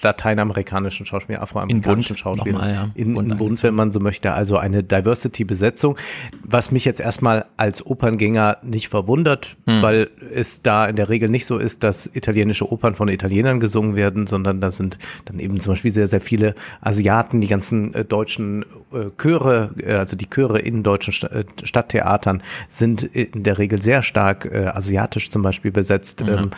lateinamerikanischen 0.01 1.07
Schauspieler, 1.07 1.43
afroamerikanischen 1.43 2.17
Schauspieler 2.17 2.71
ja. 2.71 2.91
in, 2.95 3.17
in 3.17 3.37
Bund, 3.37 3.61
wenn 3.65 3.75
man 3.75 3.91
so 3.91 3.99
möchte. 3.99 4.33
Also 4.33 4.59
eine 4.59 4.85
Diversity-Besetzung, 4.85 5.97
was 6.45 6.71
mich 6.71 6.85
jetzt 6.85 7.01
erstmal 7.01 7.47
als 7.57 7.85
Operngänger 7.85 8.59
nicht 8.63 8.89
verwundert, 8.89 9.57
hm. 9.67 9.83
weil 9.83 10.11
es 10.33 10.63
da 10.63 10.87
in 10.87 10.95
der 10.95 11.09
Regel 11.09 11.29
nicht 11.29 11.47
so 11.47 11.59
ist, 11.59 11.83
dass 11.83 12.07
italienische 12.07 12.71
Opern 12.71 12.95
von 12.95 13.09
Italienern 13.09 13.59
gesungen 13.59 13.97
werden, 13.97 14.29
sondern 14.29 14.61
da 14.61 14.71
sind 14.71 14.99
dann 15.25 15.41
eben 15.41 15.59
zum 15.59 15.73
Beispiel 15.73 15.91
sehr, 15.91 16.07
sehr 16.07 16.21
viele 16.21 16.55
Asiaten, 16.81 17.41
die 17.41 17.49
ganzen 17.49 17.93
äh, 17.93 18.05
deutschen 18.05 18.65
äh, 18.93 19.07
Chöre, 19.21 19.71
äh, 19.79 19.95
also 19.95 20.17
die 20.17 20.31
Chöre 20.31 20.61
in 20.61 20.85
deutschen 20.85 21.13
St 21.13 21.25
äh, 21.25 21.45
Stadttheatern 21.65 22.41
sind 22.69 23.03
in 23.03 23.43
der 23.43 23.59
Regel 23.59 23.83
sehr 23.83 24.05
stark 24.05 24.45
äh, 24.45 24.67
asiatisch 24.67 25.31
zum 25.31 25.43
Beispiel 25.43 25.73
besetzt. 25.73 26.21
Mhm. 26.21 26.29
Ähm, 26.29 26.51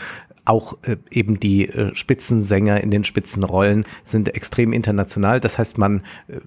auch 0.48 0.78
äh, 0.82 0.96
eben 1.10 1.38
die 1.38 1.68
äh, 1.68 1.94
Spitzensänger 1.94 2.80
in 2.80 2.90
den 2.90 3.04
Spitzenrollen 3.04 3.84
sind 4.04 4.34
extrem 4.34 4.72
international. 4.72 5.40
Das 5.40 5.58
heißt, 5.58 5.78
man 5.78 6.02
äh, 6.28 6.40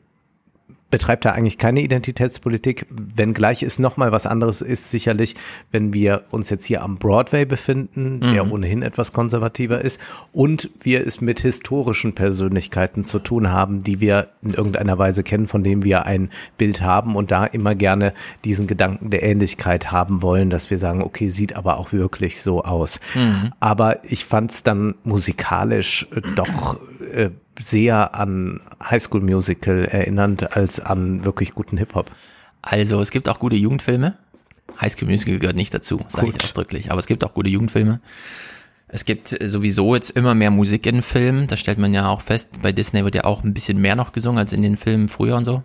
betreibt 0.92 1.26
da 1.26 1.32
eigentlich 1.32 1.58
keine 1.58 1.82
Identitätspolitik, 1.82 2.86
wenngleich 2.90 3.64
es 3.64 3.80
nochmal 3.80 4.12
was 4.12 4.28
anderes 4.28 4.62
ist, 4.62 4.92
sicherlich, 4.92 5.36
wenn 5.72 5.94
wir 5.94 6.26
uns 6.30 6.50
jetzt 6.50 6.66
hier 6.66 6.84
am 6.84 6.98
Broadway 6.98 7.46
befinden, 7.46 8.20
mhm. 8.22 8.34
der 8.34 8.52
ohnehin 8.52 8.84
etwas 8.84 9.14
konservativer 9.14 9.82
ist, 9.82 10.00
und 10.34 10.70
wir 10.82 11.06
es 11.08 11.22
mit 11.22 11.40
historischen 11.40 12.14
Persönlichkeiten 12.14 13.04
zu 13.04 13.20
tun 13.20 13.50
haben, 13.50 13.84
die 13.84 14.00
wir 14.00 14.30
in 14.42 14.54
irgendeiner 14.54 15.00
Weise 15.00 15.24
kennen, 15.24 15.48
von 15.48 15.64
denen 15.64 15.84
wir 15.84 16.06
ein 16.06 16.30
Bild 16.58 16.82
haben 16.82 17.16
und 17.16 17.32
da 17.32 17.46
immer 17.46 17.74
gerne 17.74 18.14
diesen 18.44 18.68
Gedanken 18.68 19.10
der 19.10 19.24
Ähnlichkeit 19.24 19.92
haben 19.92 20.22
wollen, 20.22 20.50
dass 20.50 20.70
wir 20.70 20.78
sagen, 20.78 21.02
okay, 21.02 21.30
sieht 21.30 21.56
aber 21.56 21.78
auch 21.78 21.94
wirklich 21.94 22.42
so 22.42 22.64
aus. 22.64 23.00
Mhm. 23.16 23.54
Aber 23.60 24.04
ich 24.04 24.26
fand 24.26 24.52
es 24.52 24.64
dann 24.64 24.96
musikalisch 25.04 26.08
doch 26.36 26.78
äh, 27.14 27.30
sehr 27.60 28.16
an 28.16 28.62
High 28.84 29.02
School 29.02 29.22
Musical 29.22 29.86
erinnernd 29.86 30.56
als 30.56 30.80
an 30.80 31.26
wirklich 31.26 31.54
guten 31.54 31.78
Hip-Hop. 31.78 32.12
Also 32.62 33.02
es 33.02 33.12
gibt 33.12 33.30
auch 33.30 33.40
gute 33.40 33.56
Jugendfilme. 33.56 34.18
High 34.80 34.92
School 34.92 35.10
Musical 35.10 35.40
gehört 35.40 35.56
nicht 35.56 35.74
dazu, 35.74 36.00
sage 36.08 36.30
ich 36.30 36.44
ausdrücklich. 36.44 36.92
Aber 36.92 37.00
es 37.00 37.08
gibt 37.08 37.24
auch 37.24 37.34
gute 37.34 37.50
Jugendfilme. 37.50 38.00
Es 38.88 39.06
gibt 39.06 39.28
sowieso 39.28 39.96
jetzt 39.96 40.12
immer 40.12 40.36
mehr 40.36 40.52
Musik 40.52 40.86
in 40.86 41.02
Filmen. 41.02 41.48
Das 41.48 41.60
stellt 41.60 41.78
man 41.78 41.94
ja 41.94 42.10
auch 42.10 42.22
fest. 42.22 42.62
Bei 42.62 42.72
Disney 42.72 43.04
wird 43.04 43.16
ja 43.16 43.24
auch 43.24 43.44
ein 43.44 43.54
bisschen 43.54 43.80
mehr 43.80 43.96
noch 43.96 44.12
gesungen 44.12 44.40
als 44.40 44.54
in 44.54 44.62
den 44.62 44.78
Filmen 44.78 45.08
früher 45.08 45.38
und 45.38 45.46
so. 45.46 45.64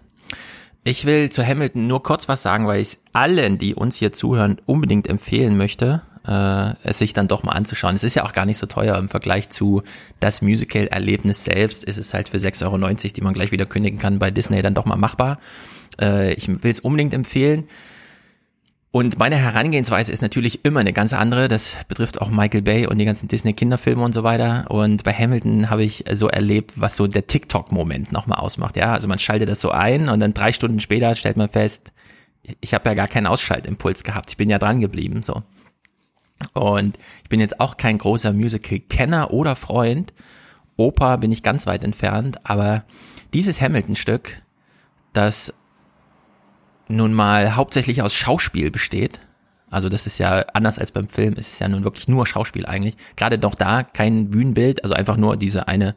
Ich 0.85 1.05
will 1.05 1.31
zu 1.31 1.45
Hamilton 1.45 1.88
nur 1.88 2.05
kurz 2.05 2.28
was 2.28 2.43
sagen, 2.43 2.69
weil 2.69 2.81
ich 2.81 2.99
allen, 3.12 3.59
die 3.59 3.75
uns 3.75 3.97
hier 3.97 4.12
zuhören, 4.12 4.59
unbedingt 4.66 5.09
empfehlen 5.09 5.57
möchte 5.57 6.02
äh, 6.26 6.75
es 6.83 6.99
sich 6.99 7.12
dann 7.12 7.28
doch 7.28 7.42
mal 7.42 7.52
anzuschauen. 7.52 7.95
Es 7.95 8.04
ist 8.04 8.14
ja 8.14 8.25
auch 8.25 8.33
gar 8.33 8.47
nicht 8.47 8.59
so 8.59 8.66
teuer 8.66 8.97
im 8.97 9.09
Vergleich 9.09 9.50
zu 9.50 9.83
das 10.21 10.42
Musical-Erlebnis 10.42 11.45
selbst. 11.45 11.85
Ist 11.85 11.99
es 11.99 12.14
halt 12.14 12.28
für 12.28 12.38
6,90 12.38 12.64
Euro, 12.64 12.95
die 13.14 13.21
man 13.21 13.35
gleich 13.35 13.52
wieder 13.52 13.66
kündigen 13.66 13.99
kann, 13.99 14.18
bei 14.18 14.30
Disney 14.30 14.62
dann 14.62 14.75
doch 14.75 14.85
mal 14.85 14.97
machbar. 14.97 15.38
Äh, 16.00 16.35
ich 16.35 16.49
will 16.49 16.71
es 16.71 16.80
unbedingt 16.80 17.14
empfehlen. 17.14 17.66
Und 18.97 19.18
meine 19.18 19.37
Herangehensweise 19.37 20.11
ist 20.11 20.23
natürlich 20.23 20.64
immer 20.64 20.80
eine 20.80 20.95
ganz 20.95 21.12
andere. 21.12 21.49
Das 21.49 21.76
betrifft 21.87 22.21
auch 22.23 22.30
Michael 22.30 22.62
Bay 22.62 22.87
und 22.87 22.97
die 22.97 23.04
ganzen 23.04 23.28
Disney-Kinderfilme 23.28 24.02
und 24.02 24.14
so 24.14 24.25
weiter. 24.25 24.64
Und 24.71 25.04
bei 25.04 25.12
Hamilton 25.12 25.68
habe 25.68 25.85
ich 25.85 26.06
so 26.12 26.28
erlebt, 26.28 26.73
was 26.76 26.97
so 26.97 27.06
der 27.06 27.26
TikTok-Moment 27.26 28.11
nochmal 28.11 28.38
ausmacht. 28.38 28.75
Ja, 28.75 28.95
also 28.95 29.06
man 29.06 29.18
schaltet 29.18 29.50
das 29.50 29.61
so 29.61 29.71
ein 29.71 30.09
und 30.09 30.21
dann 30.21 30.33
drei 30.33 30.50
Stunden 30.52 30.80
später 30.80 31.14
stellt 31.14 31.37
man 31.37 31.50
fest, 31.50 31.92
ich 32.61 32.75
habe 32.75 32.88
ja 32.88 32.95
gar 32.95 33.09
keinen 33.09 33.26
Ausschaltimpuls 33.26 34.04
gehabt. 34.04 34.30
Ich 34.30 34.37
bin 34.37 34.49
ja 34.49 34.59
dran 34.59 34.80
geblieben. 34.80 35.23
So. 35.23 35.42
Und 36.52 36.99
ich 37.23 37.28
bin 37.28 37.40
jetzt 37.40 37.61
auch 37.61 37.76
kein 37.76 37.99
großer 37.99 38.33
Musical-Kenner 38.33 39.33
oder 39.33 39.57
Freund. 39.57 40.12
Oper 40.76 41.19
bin 41.19 41.33
ich 41.33 41.43
ganz 41.43 41.66
weit 41.66 41.85
entfernt, 41.85 42.38
aber 42.45 42.85
dieses 43.33 43.61
Hamilton-Stück, 43.61 44.43
das 45.12 45.55
nun 46.88 47.14
mal 47.14 47.57
hauptsächlich 47.57 48.02
aus 48.02 48.14
Schauspiel 48.14 48.71
besteht, 48.71 49.21
also 49.69 49.88
das 49.88 50.07
ist 50.07 50.19
ja 50.19 50.45
anders 50.52 50.78
als 50.78 50.93
beim 50.93 51.09
Film, 51.09 51.35
es 51.37 51.49
ist 51.49 51.59
ja 51.59 51.69
nun 51.69 51.83
wirklich 51.83 52.07
nur 52.07 52.25
Schauspiel 52.25 52.66
eigentlich. 52.66 52.97
Gerade 53.16 53.38
doch 53.38 53.55
da 53.55 53.83
kein 53.83 54.31
Bühnenbild, 54.31 54.85
also 54.85 54.95
einfach 54.95 55.16
nur 55.16 55.37
diese 55.37 55.66
eine, 55.66 55.97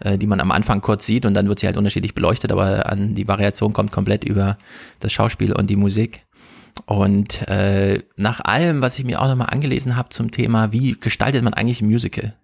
äh, 0.00 0.18
die 0.18 0.26
man 0.26 0.40
am 0.40 0.50
Anfang 0.50 0.82
kurz 0.82 1.06
sieht 1.06 1.24
und 1.24 1.32
dann 1.32 1.48
wird 1.48 1.58
sie 1.58 1.66
halt 1.66 1.78
unterschiedlich 1.78 2.14
beleuchtet, 2.14 2.52
aber 2.52 2.90
an 2.90 3.14
die 3.14 3.26
Variation 3.26 3.72
kommt 3.72 3.90
komplett 3.90 4.24
über 4.24 4.58
das 5.00 5.12
Schauspiel 5.12 5.52
und 5.52 5.70
die 5.70 5.76
Musik. 5.76 6.25
Und 6.84 7.48
äh, 7.48 8.02
nach 8.16 8.40
allem, 8.40 8.82
was 8.82 8.98
ich 8.98 9.04
mir 9.04 9.20
auch 9.20 9.28
nochmal 9.28 9.48
angelesen 9.50 9.96
habe 9.96 10.10
zum 10.10 10.30
Thema, 10.30 10.72
wie 10.72 10.92
gestaltet 10.92 11.42
man 11.42 11.54
eigentlich 11.54 11.80
ein 11.80 11.88
Musical, 11.88 12.34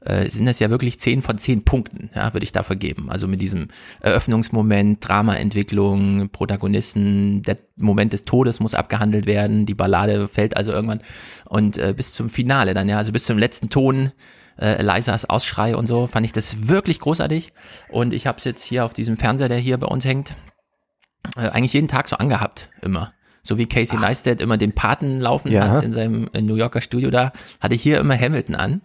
äh, 0.00 0.28
sind 0.28 0.46
das 0.46 0.58
ja 0.58 0.70
wirklich 0.70 0.98
zehn 1.00 1.22
von 1.22 1.38
zehn 1.38 1.64
Punkten, 1.64 2.10
ja, 2.14 2.32
würde 2.32 2.44
ich 2.44 2.52
dafür 2.52 2.76
geben. 2.76 3.10
Also 3.10 3.26
mit 3.26 3.40
diesem 3.40 3.68
Eröffnungsmoment, 4.00 5.06
Dramaentwicklung, 5.06 6.28
Protagonisten, 6.30 7.42
der 7.42 7.58
Moment 7.76 8.12
des 8.12 8.24
Todes 8.24 8.60
muss 8.60 8.74
abgehandelt 8.74 9.26
werden, 9.26 9.66
die 9.66 9.74
Ballade 9.74 10.28
fällt 10.28 10.56
also 10.56 10.72
irgendwann 10.72 11.00
und 11.46 11.78
äh, 11.78 11.94
bis 11.96 12.12
zum 12.12 12.30
Finale 12.30 12.74
dann, 12.74 12.88
ja, 12.88 12.98
also 12.98 13.12
bis 13.12 13.24
zum 13.24 13.38
letzten 13.38 13.70
Ton 13.70 14.12
äh, 14.56 14.78
Elisas 14.78 15.24
Ausschrei 15.24 15.74
und 15.76 15.86
so, 15.86 16.06
fand 16.06 16.26
ich 16.26 16.32
das 16.32 16.68
wirklich 16.68 17.00
großartig. 17.00 17.52
Und 17.90 18.12
ich 18.12 18.26
habe 18.26 18.38
es 18.38 18.44
jetzt 18.44 18.64
hier 18.64 18.84
auf 18.84 18.92
diesem 18.92 19.16
Fernseher, 19.16 19.48
der 19.48 19.58
hier 19.58 19.78
bei 19.78 19.86
uns 19.86 20.04
hängt, 20.04 20.34
äh, 21.36 21.48
eigentlich 21.48 21.72
jeden 21.72 21.88
Tag 21.88 22.08
so 22.08 22.16
angehabt, 22.16 22.70
immer 22.82 23.12
so 23.48 23.56
wie 23.56 23.66
Casey 23.66 23.96
Ach. 23.96 24.02
Neistat 24.02 24.40
immer 24.40 24.58
den 24.58 24.72
Paten 24.72 25.20
laufen 25.20 25.50
ja. 25.50 25.68
hat 25.68 25.84
in 25.84 25.92
seinem 25.92 26.28
New 26.38 26.54
Yorker 26.54 26.82
Studio 26.82 27.10
da, 27.10 27.32
hatte 27.60 27.74
ich 27.74 27.82
hier 27.82 27.98
immer 27.98 28.16
Hamilton 28.16 28.54
an, 28.54 28.82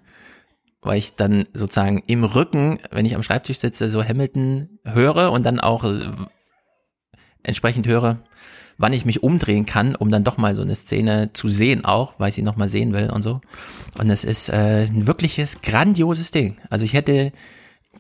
weil 0.81 0.97
ich 0.97 1.15
dann 1.15 1.45
sozusagen 1.53 2.01
im 2.07 2.23
Rücken, 2.23 2.79
wenn 2.89 3.05
ich 3.05 3.15
am 3.15 3.23
Schreibtisch 3.23 3.59
sitze, 3.59 3.89
so 3.89 4.03
Hamilton 4.03 4.79
höre 4.85 5.31
und 5.33 5.45
dann 5.45 5.59
auch 5.59 5.83
äh, 5.83 6.09
entsprechend 7.43 7.87
höre, 7.87 8.19
wann 8.77 8.93
ich 8.93 9.03
mich 9.03 9.21
umdrehen 9.21 9.65
kann, 9.65 9.95
um 9.95 10.09
dann 10.09 10.23
doch 10.23 10.37
mal 10.37 10.55
so 10.55 10.63
eine 10.63 10.75
Szene 10.75 11.31
zu 11.33 11.49
sehen 11.49 11.83
auch, 11.83 12.13
weil 12.17 12.29
ich 12.29 12.35
sie 12.35 12.41
noch 12.41 12.55
mal 12.55 12.69
sehen 12.69 12.93
will 12.93 13.09
und 13.09 13.21
so. 13.21 13.41
Und 13.99 14.09
es 14.09 14.23
ist 14.23 14.47
äh, 14.47 14.85
ein 14.85 15.07
wirkliches 15.07 15.59
grandioses 15.61 16.31
Ding. 16.31 16.55
Also 16.69 16.85
ich 16.85 16.93
hätte 16.93 17.33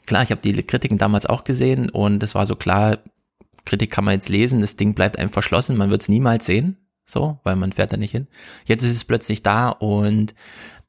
klar, 0.05 0.23
ich 0.23 0.31
habe 0.31 0.41
die 0.41 0.63
Kritiken 0.63 0.97
damals 0.97 1.25
auch 1.25 1.43
gesehen 1.43 1.89
und 1.89 2.23
es 2.23 2.35
war 2.35 2.45
so 2.45 2.55
klar, 2.55 2.99
Kritik 3.65 3.91
kann 3.91 4.03
man 4.03 4.13
jetzt 4.13 4.29
lesen, 4.29 4.61
das 4.61 4.75
Ding 4.75 4.93
bleibt 4.93 5.17
einem 5.19 5.29
verschlossen, 5.29 5.77
man 5.77 5.91
wird 5.91 6.01
es 6.01 6.09
niemals 6.09 6.45
sehen, 6.45 6.77
so, 7.05 7.39
weil 7.43 7.55
man 7.55 7.71
fährt 7.71 7.93
da 7.93 7.97
nicht 7.97 8.11
hin. 8.11 8.27
Jetzt 8.65 8.83
ist 8.83 8.91
es 8.91 9.03
plötzlich 9.03 9.43
da 9.43 9.69
und 9.69 10.33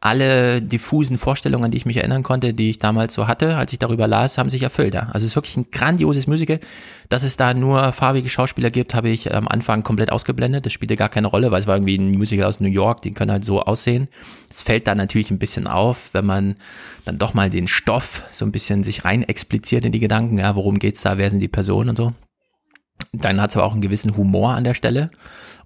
alle 0.04 0.60
diffusen 0.60 1.16
Vorstellungen, 1.16 1.64
an 1.64 1.70
die 1.70 1.78
ich 1.78 1.86
mich 1.86 1.96
erinnern 1.96 2.22
konnte, 2.22 2.52
die 2.52 2.68
ich 2.68 2.78
damals 2.78 3.14
so 3.14 3.26
hatte, 3.26 3.56
als 3.56 3.72
ich 3.72 3.78
darüber 3.78 4.06
las, 4.06 4.36
haben 4.36 4.50
sich 4.50 4.62
erfüllt. 4.62 4.92
Ja. 4.92 5.04
Also 5.12 5.24
es 5.24 5.32
ist 5.32 5.36
wirklich 5.36 5.56
ein 5.56 5.70
grandioses 5.70 6.26
Musical. 6.26 6.60
Dass 7.08 7.22
es 7.22 7.38
da 7.38 7.54
nur 7.54 7.90
farbige 7.90 8.28
Schauspieler 8.28 8.68
gibt, 8.68 8.94
habe 8.94 9.08
ich 9.08 9.34
am 9.34 9.48
Anfang 9.48 9.82
komplett 9.82 10.12
ausgeblendet. 10.12 10.66
Das 10.66 10.74
spielte 10.74 10.96
gar 10.96 11.08
keine 11.08 11.28
Rolle, 11.28 11.50
weil 11.52 11.60
es 11.60 11.66
war 11.66 11.76
irgendwie 11.76 11.96
ein 11.96 12.10
Musical 12.10 12.46
aus 12.46 12.60
New 12.60 12.68
York, 12.68 13.00
die 13.00 13.12
können 13.12 13.30
halt 13.30 13.46
so 13.46 13.62
aussehen. 13.62 14.08
Es 14.50 14.62
fällt 14.62 14.86
da 14.86 14.94
natürlich 14.94 15.30
ein 15.30 15.38
bisschen 15.38 15.66
auf, 15.66 16.10
wenn 16.12 16.26
man 16.26 16.56
dann 17.06 17.16
doch 17.16 17.32
mal 17.32 17.48
den 17.48 17.66
Stoff 17.66 18.24
so 18.30 18.44
ein 18.44 18.52
bisschen 18.52 18.84
sich 18.84 19.06
rein 19.06 19.22
expliziert 19.22 19.86
in 19.86 19.92
die 19.92 20.00
Gedanken, 20.00 20.38
ja, 20.38 20.54
worum 20.54 20.78
geht's 20.78 21.00
da, 21.00 21.16
wer 21.16 21.30
sind 21.30 21.40
die 21.40 21.48
Personen 21.48 21.88
und 21.88 21.96
so. 21.96 22.12
Dann 23.12 23.40
hat 23.40 23.50
es 23.50 23.56
aber 23.56 23.66
auch 23.66 23.72
einen 23.72 23.80
gewissen 23.80 24.16
Humor 24.16 24.54
an 24.54 24.64
der 24.64 24.74
Stelle. 24.74 25.10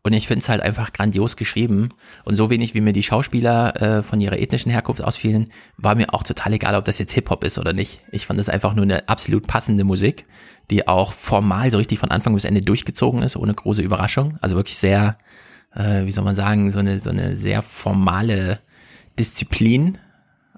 Und 0.03 0.13
ich 0.13 0.27
finde 0.27 0.41
es 0.41 0.49
halt 0.49 0.63
einfach 0.63 0.93
grandios 0.93 1.37
geschrieben. 1.37 1.91
Und 2.25 2.35
so 2.35 2.51
wenig 2.51 2.75
wie 2.75 2.81
mir 2.81 2.93
die 2.93 3.03
Schauspieler 3.03 3.81
äh, 3.81 4.03
von 4.03 4.21
ihrer 4.21 4.39
ethnischen 4.39 4.71
Herkunft 4.71 5.03
ausfielen, 5.03 5.49
war 5.77 5.95
mir 5.95 6.15
auch 6.15 6.23
total 6.23 6.53
egal, 6.53 6.75
ob 6.77 6.85
das 6.85 6.99
jetzt 6.99 7.13
Hip-Hop 7.13 7.45
ist 7.45 7.59
oder 7.59 7.73
nicht. 7.73 8.01
Ich 8.13 8.27
fand 8.27 8.39
das 8.39 8.49
einfach 8.49 8.75
nur 8.75 8.85
eine 8.85 9.09
absolut 9.09 9.47
passende 9.47 9.85
Musik, 9.85 10.27
die 10.71 10.87
auch 10.87 11.13
formal 11.13 11.71
so 11.71 11.79
richtig 11.79 11.99
von 11.99 12.11
Anfang 12.11 12.35
bis 12.35 12.45
Ende 12.45 12.61
durchgezogen 12.61 13.23
ist, 13.23 13.37
ohne 13.37 13.55
große 13.55 13.83
Überraschung. 13.83 14.39
Also 14.41 14.57
wirklich 14.57 14.77
sehr, 14.77 15.19
äh, 15.75 16.05
wie 16.05 16.13
soll 16.13 16.25
man 16.25 16.35
sagen, 16.35 16.71
so 16.71 16.79
eine, 16.79 17.01
so 17.01 17.11
eine 17.11 17.35
sehr 17.35 17.63
formale 17.63 18.61
Disziplin. 19.19 19.99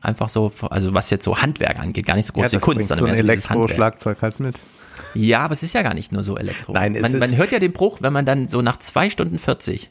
Einfach 0.03 0.29
so, 0.29 0.53
also 0.71 0.95
was 0.95 1.11
jetzt 1.11 1.25
so 1.25 1.41
Handwerk 1.41 1.79
angeht, 1.79 2.07
gar 2.07 2.17
nicht 2.17 2.27
so 2.27 2.33
große 2.33 2.57
ja, 2.57 2.61
Kunst, 2.61 2.89
sondern 2.89 3.07
so 3.07 3.13
ein 3.13 3.19
Elektro-Schlagzeug 3.19 4.23
halt 4.23 4.41
mit. 4.41 4.61
Ja, 5.15 5.41
aber 5.41 5.53
es 5.53 5.63
ist 5.63 5.75
ja 5.75 5.83
gar 5.83 5.95
nicht 5.95 6.13
nur 6.13 6.23
so 6.23 6.37
Elektro. 6.37 6.73
Nein, 6.73 6.95
es 6.95 7.03
man, 7.03 7.15
ist 7.15 7.21
man 7.21 7.37
hört 7.37 7.53
ja 7.53 7.59
den 7.59 7.73
Bruch, 7.73 7.99
wenn 8.01 8.13
man 8.13 8.25
dann 8.27 8.49
so 8.49 8.63
nach 8.63 8.79
zwei 8.79 9.11
Stunden 9.11 9.39
40 9.39 9.91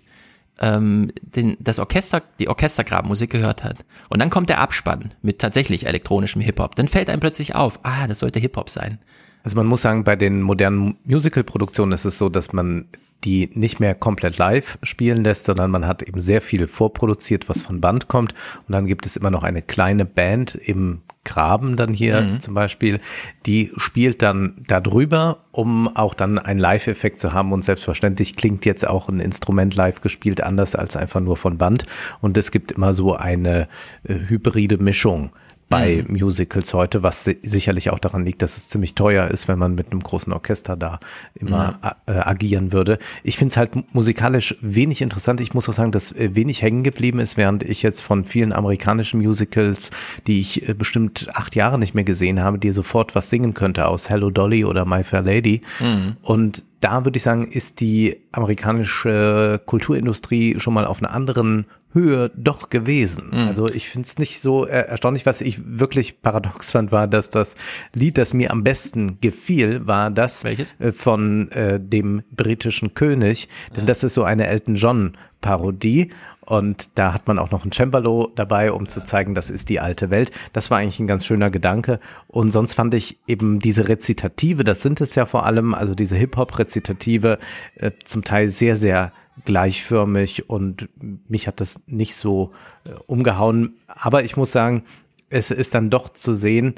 ähm, 0.60 1.12
den, 1.22 1.58
das 1.60 1.80
Orchester, 1.80 2.22
die 2.40 2.50
Orchestergrabmusik 2.50 3.30
gehört 3.30 3.64
hat. 3.64 3.86
Und 4.10 4.20
dann 4.20 4.30
kommt 4.30 4.50
der 4.50 4.60
Abspann 4.60 5.14
mit 5.22 5.40
tatsächlich 5.40 5.86
elektronischem 5.86 6.42
Hip-Hop. 6.42 6.76
Dann 6.76 6.88
fällt 6.88 7.10
einem 7.10 7.20
plötzlich 7.20 7.56
auf, 7.56 7.80
ah, 7.84 8.08
das 8.08 8.20
sollte 8.20 8.40
Hip-Hop 8.40 8.70
sein. 8.70 9.00
Also 9.44 9.56
man 9.56 9.68
muss 9.68 9.82
sagen, 9.82 10.04
bei 10.04 10.16
den 10.16 10.42
modernen 10.42 10.98
Musical-Produktionen 11.06 11.94
ist 11.94 12.06
es 12.06 12.18
so, 12.18 12.30
dass 12.30 12.52
man 12.52 12.86
die 13.24 13.50
nicht 13.54 13.80
mehr 13.80 13.96
komplett 13.96 14.38
live 14.38 14.78
spielen 14.84 15.24
lässt, 15.24 15.46
sondern 15.46 15.72
man 15.72 15.88
hat 15.88 16.04
eben 16.04 16.22
sehr 16.22 16.42
viel 16.42 16.68
vorproduziert, 16.68 17.50
was 17.50 17.62
von 17.62 17.82
Band 17.82 18.08
kommt. 18.08 18.34
Und 18.68 18.72
dann 18.72 18.86
gibt 18.86 19.06
es 19.06 19.18
immer 19.18 19.32
noch 19.32 19.44
eine 19.44 19.62
kleine 19.62 20.06
Band 20.06 20.56
im 20.56 21.02
Graben 21.26 21.76
dann 21.76 21.94
hier 21.94 22.22
mhm. 22.22 22.40
zum 22.40 22.54
Beispiel, 22.54 23.00
die 23.46 23.72
spielt 23.78 24.22
dann 24.22 24.56
darüber, 24.68 25.46
um 25.52 25.94
auch 25.96 26.14
dann 26.14 26.40
einen 26.40 26.60
Live-Effekt 26.60 27.20
zu 27.20 27.34
haben. 27.34 27.52
Und 27.52 27.66
selbstverständlich 27.66 28.36
klingt 28.36 28.66
jetzt 28.66 28.88
auch 28.88 29.10
ein 29.10 29.20
Instrument 29.20 29.76
live 29.76 30.02
gespielt 30.02 30.42
anders 30.42 30.76
als 30.76 30.96
einfach 30.96 31.20
nur 31.20 31.38
von 31.38 31.58
Band. 31.58 31.86
Und 32.22 32.38
es 32.38 32.52
gibt 32.52 32.72
immer 32.72 32.94
so 32.94 33.16
eine 33.16 33.68
äh, 34.04 34.16
hybride 34.28 34.78
Mischung 34.78 35.32
bei 35.70 36.04
mhm. 36.06 36.16
Musicals 36.16 36.74
heute, 36.74 37.04
was 37.04 37.30
sicherlich 37.44 37.92
auch 37.92 38.00
daran 38.00 38.26
liegt, 38.26 38.42
dass 38.42 38.58
es 38.58 38.70
ziemlich 38.70 38.96
teuer 38.96 39.28
ist, 39.28 39.48
wenn 39.48 39.60
man 39.60 39.76
mit 39.76 39.92
einem 39.92 40.02
großen 40.02 40.34
Orchester 40.34 40.76
da 40.76 41.00
immer 41.36 41.80
ja. 41.84 41.96
äh, 42.08 42.20
agieren 42.20 42.72
würde. 42.72 42.98
Ich 43.24 43.38
finde 43.38 43.52
es 43.52 43.58
halt 43.58 43.94
musikalisch 43.94 44.58
wenig 44.62 45.02
interessant. 45.02 45.40
Ich 45.42 45.54
muss 45.54 45.70
auch 45.70 45.74
sagen, 45.74 45.92
dass 45.92 46.12
äh, 46.12 46.36
wenig 46.36 46.64
hängen 46.64 46.84
geblieben 46.84 47.20
ist, 47.20 47.38
während 47.38 47.64
ich 47.64 47.84
jetzt 47.84 48.02
von 48.02 48.26
vielen 48.26 48.52
amerikanischen 48.52 49.22
Musicals, 49.22 49.92
die 50.26 50.40
ich 50.40 50.68
äh, 50.68 50.74
bestimmt 50.74 51.28
acht 51.34 51.56
Jahre 51.56 51.78
nicht 51.78 51.94
mehr 51.94 52.04
gesehen 52.04 52.42
habe, 52.42 52.58
die 52.58 52.72
sofort 52.72 53.14
was 53.14 53.30
singen 53.30 53.54
könnte 53.54 53.88
aus 53.88 54.10
Hello 54.10 54.32
Dolly 54.32 54.66
oder 54.66 54.86
My 54.86 55.04
Fair 55.04 55.22
Lady. 55.22 55.62
Mhm. 55.80 56.18
Und 56.24 56.66
da 56.82 57.06
würde 57.06 57.18
ich 57.18 57.24
sagen, 57.24 57.48
ist 57.48 57.82
die 57.82 58.18
amerikanische 58.32 59.62
Kulturindustrie 59.66 60.60
schon 60.60 60.74
mal 60.74 60.86
auf 60.86 61.00
einer 61.02 61.14
anderen 61.14 61.66
Höhe 61.92 62.32
doch 62.36 62.70
gewesen. 62.70 63.30
Mhm. 63.32 63.48
Also 63.48 63.68
ich 63.68 63.90
finde 63.90 64.08
es 64.08 64.18
nicht 64.18 64.42
so 64.42 64.66
erstaunlich. 64.66 65.26
Was 65.26 65.42
ich 65.42 65.60
wirklich 65.66 66.22
paradox 66.22 66.72
fand, 66.72 66.92
war, 66.92 67.08
dass 67.08 67.30
das 67.30 67.56
Lied, 67.94 68.18
das 68.18 68.34
mir 68.34 68.52
am 68.52 68.64
besten 68.64 69.20
gefiel, 69.22 69.88
war 69.88 70.12
das 70.12 70.44
Welches? 70.44 70.76
Äh, 70.80 70.92
von 70.92 71.52
äh, 71.52 71.80
dem 71.80 72.24
britischen 72.32 72.94
König. 72.94 73.50
Denn 73.72 73.82
ja. 73.82 73.86
das 73.88 74.04
ist 74.04 74.14
so 74.14 74.24
eine 74.24 74.48
Elton 74.48 74.76
John 74.76 75.18
Parodie. 75.42 76.12
Und 76.46 76.90
da 76.96 77.14
hat 77.14 77.28
man 77.28 77.38
auch 77.40 77.52
noch 77.52 77.64
ein 77.64 77.72
Cembalo 77.72 78.32
dabei, 78.36 78.72
um 78.72 78.88
zu 78.88 79.04
zeigen, 79.04 79.36
das 79.36 79.50
ist 79.50 79.70
die 79.70 79.80
alte 79.80 80.10
Welt. 80.10 80.32
Das 80.54 80.72
war 80.72 80.80
eigentlich 80.80 81.00
ein 81.00 81.08
ganz 81.08 81.26
schöner 81.26 81.50
Gedanke. 81.50 82.00
Und 82.28 82.52
sonst 82.52 82.74
fand 82.74 82.94
ich 82.94 83.20
eben 83.28 83.60
diese 83.60 83.88
Rezitative, 83.88 84.64
das 84.64 84.82
sind 84.82 85.00
es 85.02 85.16
ja 85.16 85.26
vor 85.26 85.46
allem, 85.46 85.74
also 85.74 85.94
diese 85.94 86.16
Hip-Hop-Rezitative, 86.16 87.40
äh, 87.76 87.92
zum 88.04 88.24
Teil 88.24 88.52
sehr, 88.52 88.76
sehr 88.76 89.12
gleichförmig 89.46 90.50
und 90.50 90.90
mich 91.28 91.48
hat 91.48 91.60
das 91.60 91.80
nicht 91.88 92.16
so 92.16 92.52
äh, 92.86 92.92
umgehauen. 93.08 93.76
Aber 93.88 94.24
ich 94.24 94.38
muss 94.38 94.52
sagen, 94.52 94.84
es 95.30 95.52
ist 95.52 95.76
dann 95.76 95.90
doch 95.90 96.10
zu 96.10 96.34
sehen, 96.34 96.76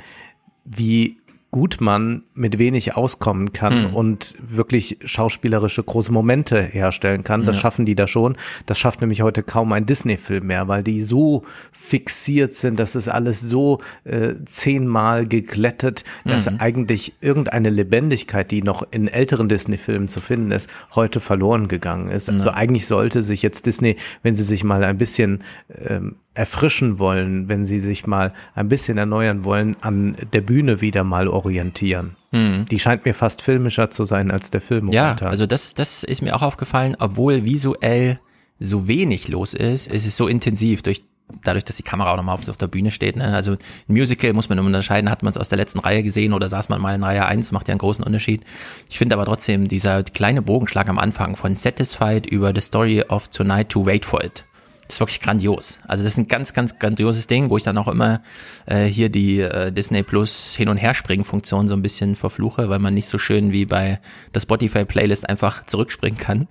wie 0.64 1.18
gut 1.52 1.82
man 1.82 2.24
mit 2.34 2.60
wenig 2.60 2.96
auskommen 2.96 3.52
kann 3.52 3.90
mhm. 3.90 3.96
und 3.96 4.38
wirklich 4.42 4.98
schauspielerische 5.04 5.84
große 5.84 6.12
Momente 6.12 6.62
herstellen 6.62 7.26
kann. 7.26 7.46
Das 7.46 7.58
ja. 7.58 7.62
schaffen 7.62 7.86
die 7.86 7.94
da 7.94 8.08
schon. 8.08 8.38
Das 8.66 8.80
schafft 8.80 9.02
nämlich 9.02 9.22
heute 9.22 9.44
kaum 9.44 9.74
ein 9.74 9.86
Disney-Film 9.86 10.48
mehr, 10.48 10.70
weil 10.70 10.82
die 10.82 11.04
so 11.04 11.44
fixiert 11.74 12.56
sind, 12.56 12.80
das 12.80 12.96
ist 12.96 13.10
alles 13.10 13.42
so 13.42 13.80
äh, 14.06 14.36
zehnmal 14.46 15.28
geglättet, 15.28 16.06
dass 16.24 16.50
mhm. 16.50 16.58
eigentlich 16.60 17.14
irgendeine 17.20 17.70
Lebendigkeit, 17.70 18.50
die 18.50 18.64
noch 18.64 18.88
in 18.92 19.10
älteren 19.10 19.50
Disney-Filmen 19.50 20.08
zu 20.08 20.22
finden 20.22 20.52
ist, 20.52 20.70
heute 20.96 21.20
verloren 21.20 21.68
gegangen 21.68 22.10
ist. 22.10 22.30
Also 22.30 22.50
ja. 22.50 22.56
eigentlich 22.56 22.88
sollte 22.88 23.24
sich 23.24 23.42
jetzt 23.42 23.66
Disney, 23.66 23.98
wenn 24.24 24.38
sie 24.38 24.44
sich 24.44 24.64
mal 24.64 24.86
ein 24.86 24.98
bisschen 24.98 25.44
ähm, 25.86 26.16
erfrischen 26.34 26.98
wollen, 26.98 27.50
wenn 27.50 27.66
sie 27.66 27.80
sich 27.80 28.08
mal 28.08 28.34
ein 28.56 28.70
bisschen 28.70 28.98
erneuern 28.98 29.44
wollen, 29.44 29.76
an 29.82 30.16
der 30.32 30.42
Bühne 30.42 30.80
wieder 30.80 31.04
mal 31.04 31.28
orientieren. 31.28 32.16
Mhm. 32.32 32.66
Die 32.72 32.80
scheint 32.80 33.06
mir 33.06 33.14
fast 33.14 33.42
filmischer 33.42 33.90
zu 33.90 34.06
sein 34.06 34.32
als 34.32 34.50
der 34.50 34.62
Film. 34.62 34.90
Ja, 34.92 35.16
also 35.22 35.46
das, 35.46 35.74
das 35.74 36.04
ist 36.04 36.22
mir 36.22 36.36
auch 36.36 36.42
aufgefallen, 36.42 36.96
obwohl 37.00 37.44
visuell 37.44 38.20
so 38.60 38.88
wenig 38.88 39.28
los 39.28 39.54
ist, 39.54 39.88
ist 39.88 40.06
es 40.06 40.16
so 40.16 40.28
intensiv 40.28 40.84
durch 40.84 41.04
dadurch, 41.44 41.64
dass 41.64 41.78
die 41.78 41.84
Kamera 41.84 42.12
auch 42.12 42.18
nochmal 42.18 42.36
auf, 42.36 42.48
auf 42.48 42.58
der 42.58 42.68
Bühne 42.68 42.92
steht. 42.92 43.16
Ne? 43.16 43.34
Also 43.34 43.54
ein 43.54 43.58
Musical 43.88 44.34
muss 44.34 44.50
man 44.50 44.60
unterscheiden, 44.60 45.10
hat 45.10 45.24
man 45.24 45.32
es 45.32 45.38
aus 45.38 45.50
der 45.50 45.58
letzten 45.58 45.80
Reihe 45.80 46.04
gesehen 46.04 46.34
oder 46.34 46.50
saß 46.50 46.70
man 46.70 46.82
mal 46.82 46.94
in 46.94 47.04
Reihe 47.04 47.26
1, 47.26 47.52
macht 47.52 47.68
ja 47.68 47.74
einen 47.74 47.80
großen 47.80 48.04
Unterschied. 48.04 48.44
Ich 48.90 48.98
finde 48.98 49.16
aber 49.16 49.26
trotzdem 49.26 49.68
dieser 49.68 50.04
kleine 50.04 50.42
Bogenschlag 50.42 50.90
am 50.90 51.00
Anfang 51.00 51.36
von 51.36 51.56
Satisfied 51.56 52.26
über 52.26 52.52
The 52.54 52.62
Story 52.62 53.04
of 53.08 53.30
Tonight 53.30 53.70
to 53.70 53.86
Wait 53.86 54.06
for 54.06 54.24
It 54.24 54.46
ist 54.94 55.00
wirklich 55.00 55.20
grandios. 55.20 55.80
Also 55.88 56.04
das 56.04 56.14
ist 56.14 56.20
ein 56.20 56.28
ganz, 56.28 56.54
ganz 56.54 56.80
grandioses 56.80 57.28
Ding, 57.28 57.50
wo 57.50 57.58
ich 57.58 57.64
dann 57.64 57.78
auch 57.78 57.88
immer 57.88 58.22
äh, 58.66 58.86
hier 58.86 59.10
die 59.10 59.40
äh, 59.40 59.72
Disney 59.72 60.04
Plus 60.04 60.56
Hin- 60.56 60.70
und 60.70 60.78
Herspringen-Funktion 60.78 61.68
so 61.68 61.76
ein 61.76 61.82
bisschen 61.82 62.16
verfluche, 62.16 62.70
weil 62.70 62.80
man 62.80 62.94
nicht 62.94 63.08
so 63.08 63.18
schön 63.18 63.52
wie 63.52 63.66
bei 63.66 64.00
der 64.34 64.40
Spotify-Playlist 64.40 65.28
einfach 65.28 65.66
zurückspringen 65.66 66.20
kann. 66.20 66.48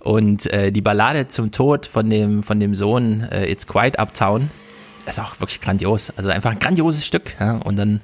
Und 0.00 0.46
äh, 0.52 0.72
die 0.72 0.82
Ballade 0.82 1.28
zum 1.28 1.50
Tod 1.50 1.86
von 1.86 2.08
dem, 2.08 2.42
von 2.42 2.60
dem 2.60 2.74
Sohn 2.74 3.22
äh, 3.30 3.50
It's 3.50 3.66
Quiet 3.66 3.98
Uptown 3.98 4.50
ist 5.06 5.20
auch 5.20 5.38
wirklich 5.40 5.60
grandios. 5.60 6.12
Also 6.16 6.28
einfach 6.28 6.52
ein 6.52 6.58
grandioses 6.58 7.04
Stück. 7.04 7.36
Ja? 7.40 7.56
Und 7.56 7.76
dann 7.76 8.00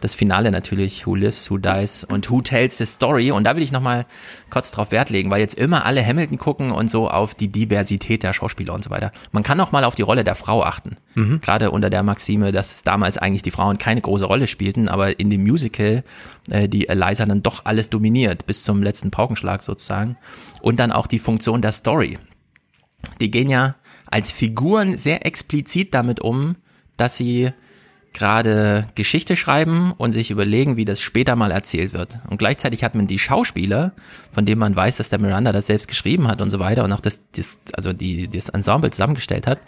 das 0.00 0.14
Finale 0.14 0.50
natürlich, 0.50 1.06
Who 1.06 1.14
Lives, 1.14 1.50
Who 1.50 1.58
Dies 1.58 2.04
und 2.04 2.30
Who 2.30 2.40
Tells 2.40 2.78
the 2.78 2.86
Story. 2.86 3.30
Und 3.30 3.44
da 3.44 3.56
will 3.56 3.62
ich 3.62 3.72
nochmal 3.72 4.06
kurz 4.50 4.70
drauf 4.70 4.90
Wert 4.90 5.10
legen, 5.10 5.30
weil 5.30 5.40
jetzt 5.40 5.54
immer 5.54 5.84
alle 5.84 6.04
Hamilton 6.04 6.38
gucken 6.38 6.70
und 6.70 6.90
so 6.90 7.08
auf 7.08 7.34
die 7.34 7.48
Diversität 7.48 8.22
der 8.22 8.32
Schauspieler 8.32 8.74
und 8.74 8.84
so 8.84 8.90
weiter. 8.90 9.12
Man 9.32 9.42
kann 9.42 9.60
auch 9.60 9.72
mal 9.72 9.84
auf 9.84 9.94
die 9.94 10.02
Rolle 10.02 10.24
der 10.24 10.34
Frau 10.34 10.62
achten. 10.62 10.96
Mhm. 11.14 11.40
Gerade 11.40 11.70
unter 11.70 11.90
der 11.90 12.02
Maxime, 12.02 12.52
dass 12.52 12.82
damals 12.82 13.18
eigentlich 13.18 13.42
die 13.42 13.50
Frauen 13.50 13.78
keine 13.78 14.00
große 14.00 14.26
Rolle 14.26 14.46
spielten, 14.46 14.88
aber 14.88 15.18
in 15.18 15.30
dem 15.30 15.42
Musical 15.42 16.04
äh, 16.50 16.68
die 16.68 16.88
Eliza 16.88 17.26
dann 17.26 17.42
doch 17.42 17.64
alles 17.64 17.90
dominiert, 17.90 18.46
bis 18.46 18.64
zum 18.64 18.82
letzten 18.82 19.10
Paukenschlag 19.10 19.62
sozusagen. 19.62 20.16
Und 20.60 20.78
dann 20.78 20.92
auch 20.92 21.06
die 21.06 21.18
Funktion 21.18 21.62
der 21.62 21.72
Story. 21.72 22.18
Die 23.20 23.30
gehen 23.30 23.50
ja 23.50 23.76
als 24.10 24.30
Figuren 24.30 24.98
sehr 24.98 25.26
explizit 25.26 25.94
damit 25.94 26.20
um, 26.20 26.56
dass 26.96 27.16
sie 27.16 27.52
gerade 28.16 28.88
Geschichte 28.94 29.36
schreiben 29.36 29.92
und 29.96 30.12
sich 30.12 30.30
überlegen, 30.30 30.76
wie 30.76 30.84
das 30.84 31.00
später 31.00 31.36
mal 31.36 31.50
erzählt 31.50 31.92
wird. 31.92 32.18
Und 32.28 32.38
gleichzeitig 32.38 32.82
hat 32.82 32.94
man 32.94 33.06
die 33.06 33.18
Schauspieler, 33.18 33.92
von 34.30 34.46
denen 34.46 34.58
man 34.58 34.74
weiß, 34.74 34.96
dass 34.96 35.10
der 35.10 35.18
Miranda 35.18 35.52
das 35.52 35.66
selbst 35.66 35.86
geschrieben 35.86 36.26
hat 36.26 36.40
und 36.40 36.50
so 36.50 36.58
weiter 36.58 36.82
und 36.84 36.92
auch 36.92 37.00
das, 37.00 37.22
das 37.32 37.60
also 37.74 37.92
die, 37.92 38.28
das 38.28 38.48
Ensemble 38.48 38.90
zusammengestellt 38.90 39.46
hat. 39.46 39.60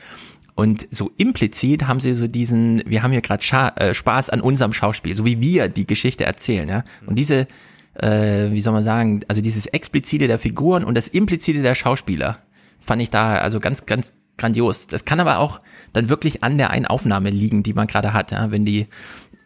Und 0.54 0.88
so 0.90 1.12
implizit 1.18 1.86
haben 1.86 2.00
sie 2.00 2.14
so 2.14 2.26
diesen, 2.26 2.82
wir 2.84 3.02
haben 3.02 3.12
hier 3.12 3.20
gerade 3.20 3.44
äh, 3.76 3.94
Spaß 3.94 4.30
an 4.30 4.40
unserem 4.40 4.72
Schauspiel, 4.72 5.14
so 5.14 5.24
wie 5.24 5.40
wir 5.40 5.68
die 5.68 5.86
Geschichte 5.86 6.24
erzählen, 6.24 6.68
ja. 6.68 6.84
Und 7.06 7.16
diese, 7.16 7.46
äh, 7.94 8.50
wie 8.50 8.60
soll 8.60 8.72
man 8.72 8.82
sagen, 8.82 9.20
also 9.28 9.40
dieses 9.40 9.66
Explizite 9.66 10.26
der 10.26 10.38
Figuren 10.38 10.82
und 10.82 10.96
das 10.96 11.06
Implizite 11.06 11.62
der 11.62 11.76
Schauspieler 11.76 12.38
fand 12.80 13.02
ich 13.02 13.10
da 13.10 13.36
also 13.36 13.60
ganz, 13.60 13.86
ganz 13.86 14.14
grandios. 14.38 14.86
Das 14.86 15.04
kann 15.04 15.20
aber 15.20 15.38
auch 15.38 15.60
dann 15.92 16.08
wirklich 16.08 16.42
an 16.42 16.58
der 16.58 16.70
einen 16.70 16.86
Aufnahme 16.86 17.30
liegen, 17.30 17.62
die 17.62 17.74
man 17.74 17.86
gerade 17.86 18.12
hat. 18.12 18.30
Ja? 18.30 18.50
Wenn 18.50 18.64
die 18.64 18.86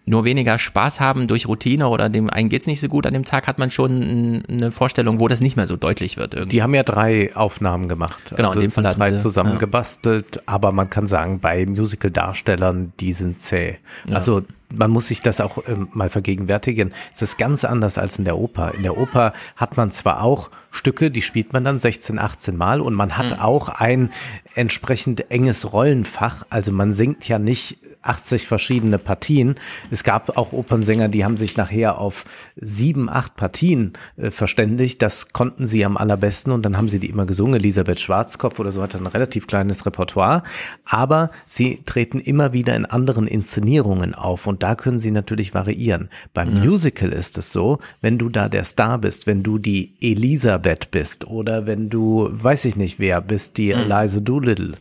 nur 0.04 0.24
weniger 0.24 0.58
Spaß 0.58 1.00
haben 1.00 1.28
durch 1.28 1.46
Routine 1.46 1.88
oder 1.88 2.08
dem 2.08 2.28
einen 2.28 2.48
geht's 2.48 2.66
nicht 2.66 2.80
so 2.80 2.88
gut 2.88 3.06
an 3.06 3.12
dem 3.12 3.24
Tag, 3.24 3.46
hat 3.46 3.58
man 3.58 3.70
schon 3.70 4.42
eine 4.48 4.72
Vorstellung, 4.72 5.20
wo 5.20 5.28
das 5.28 5.40
nicht 5.40 5.56
mehr 5.56 5.66
so 5.66 5.76
deutlich 5.76 6.16
wird. 6.16 6.34
Irgendwie. 6.34 6.56
Die 6.56 6.62
haben 6.62 6.74
ja 6.74 6.82
drei 6.82 7.34
Aufnahmen 7.36 7.88
gemacht. 7.88 8.34
Genau, 8.36 8.48
also 8.48 8.60
in 8.60 8.66
dem 8.66 8.72
Fall 8.72 8.86
hatten 8.86 9.00
drei 9.00 9.12
zusammengebastelt, 9.12 10.36
ja. 10.36 10.42
aber 10.46 10.72
man 10.72 10.90
kann 10.90 11.06
sagen, 11.06 11.40
bei 11.40 11.66
Musical-Darstellern, 11.66 12.92
die 12.98 13.12
sind 13.12 13.40
zäh. 13.40 13.78
Ja. 14.06 14.16
Also 14.16 14.42
man 14.74 14.90
muss 14.90 15.08
sich 15.08 15.20
das 15.20 15.40
auch 15.40 15.58
ähm, 15.66 15.88
mal 15.92 16.08
vergegenwärtigen. 16.08 16.92
Es 17.14 17.22
ist 17.22 17.38
ganz 17.38 17.64
anders 17.64 17.98
als 17.98 18.18
in 18.18 18.24
der 18.24 18.38
Oper. 18.38 18.74
In 18.74 18.82
der 18.82 18.96
Oper 18.96 19.32
hat 19.56 19.76
man 19.76 19.90
zwar 19.90 20.22
auch 20.22 20.50
Stücke, 20.70 21.10
die 21.10 21.22
spielt 21.22 21.52
man 21.52 21.64
dann 21.64 21.78
16, 21.78 22.18
18 22.18 22.56
Mal 22.56 22.80
und 22.80 22.94
man 22.94 23.18
hat 23.18 23.32
mhm. 23.32 23.40
auch 23.40 23.68
ein 23.68 24.10
entsprechend 24.54 25.30
enges 25.30 25.72
Rollenfach. 25.72 26.46
Also 26.50 26.72
man 26.72 26.92
singt 26.92 27.28
ja 27.28 27.38
nicht 27.38 27.78
80 28.02 28.46
verschiedene 28.46 28.98
Partien. 28.98 29.56
Es 29.90 30.04
gab 30.04 30.36
auch 30.36 30.52
Opernsänger, 30.52 31.08
die 31.08 31.24
haben 31.24 31.36
sich 31.36 31.56
nachher 31.56 31.98
auf 31.98 32.24
sieben, 32.56 33.08
acht 33.08 33.36
Partien 33.36 33.92
äh, 34.16 34.30
verständigt. 34.30 35.02
Das 35.02 35.32
konnten 35.32 35.66
sie 35.66 35.84
am 35.84 35.96
allerbesten 35.96 36.52
und 36.52 36.64
dann 36.64 36.76
haben 36.76 36.88
sie 36.88 36.98
die 36.98 37.08
immer 37.08 37.26
gesungen. 37.26 37.54
Elisabeth 37.54 38.00
Schwarzkopf 38.00 38.58
oder 38.58 38.72
so 38.72 38.82
hatte 38.82 38.98
ein 38.98 39.06
relativ 39.06 39.46
kleines 39.46 39.86
Repertoire. 39.86 40.42
Aber 40.84 41.30
sie 41.46 41.82
treten 41.84 42.20
immer 42.20 42.52
wieder 42.52 42.74
in 42.76 42.86
anderen 42.86 43.26
Inszenierungen 43.26 44.14
auf 44.14 44.46
und 44.46 44.62
da 44.62 44.74
können 44.74 44.98
sie 44.98 45.10
natürlich 45.10 45.54
variieren. 45.54 46.08
Beim 46.34 46.54
mhm. 46.54 46.64
Musical 46.66 47.10
ist 47.10 47.38
es 47.38 47.52
so, 47.52 47.78
wenn 48.00 48.18
du 48.18 48.28
da 48.28 48.48
der 48.48 48.64
Star 48.64 48.98
bist, 48.98 49.26
wenn 49.26 49.42
du 49.42 49.58
die 49.58 49.94
Elisabeth 50.00 50.90
bist 50.90 51.26
oder 51.26 51.66
wenn 51.66 51.88
du, 51.88 52.28
weiß 52.30 52.64
ich 52.64 52.76
nicht 52.76 52.98
wer, 52.98 53.20
bist 53.20 53.58
die 53.58 53.74
mhm. 53.74 53.90
Eliza 53.90 54.20
Doolittle, 54.20 54.76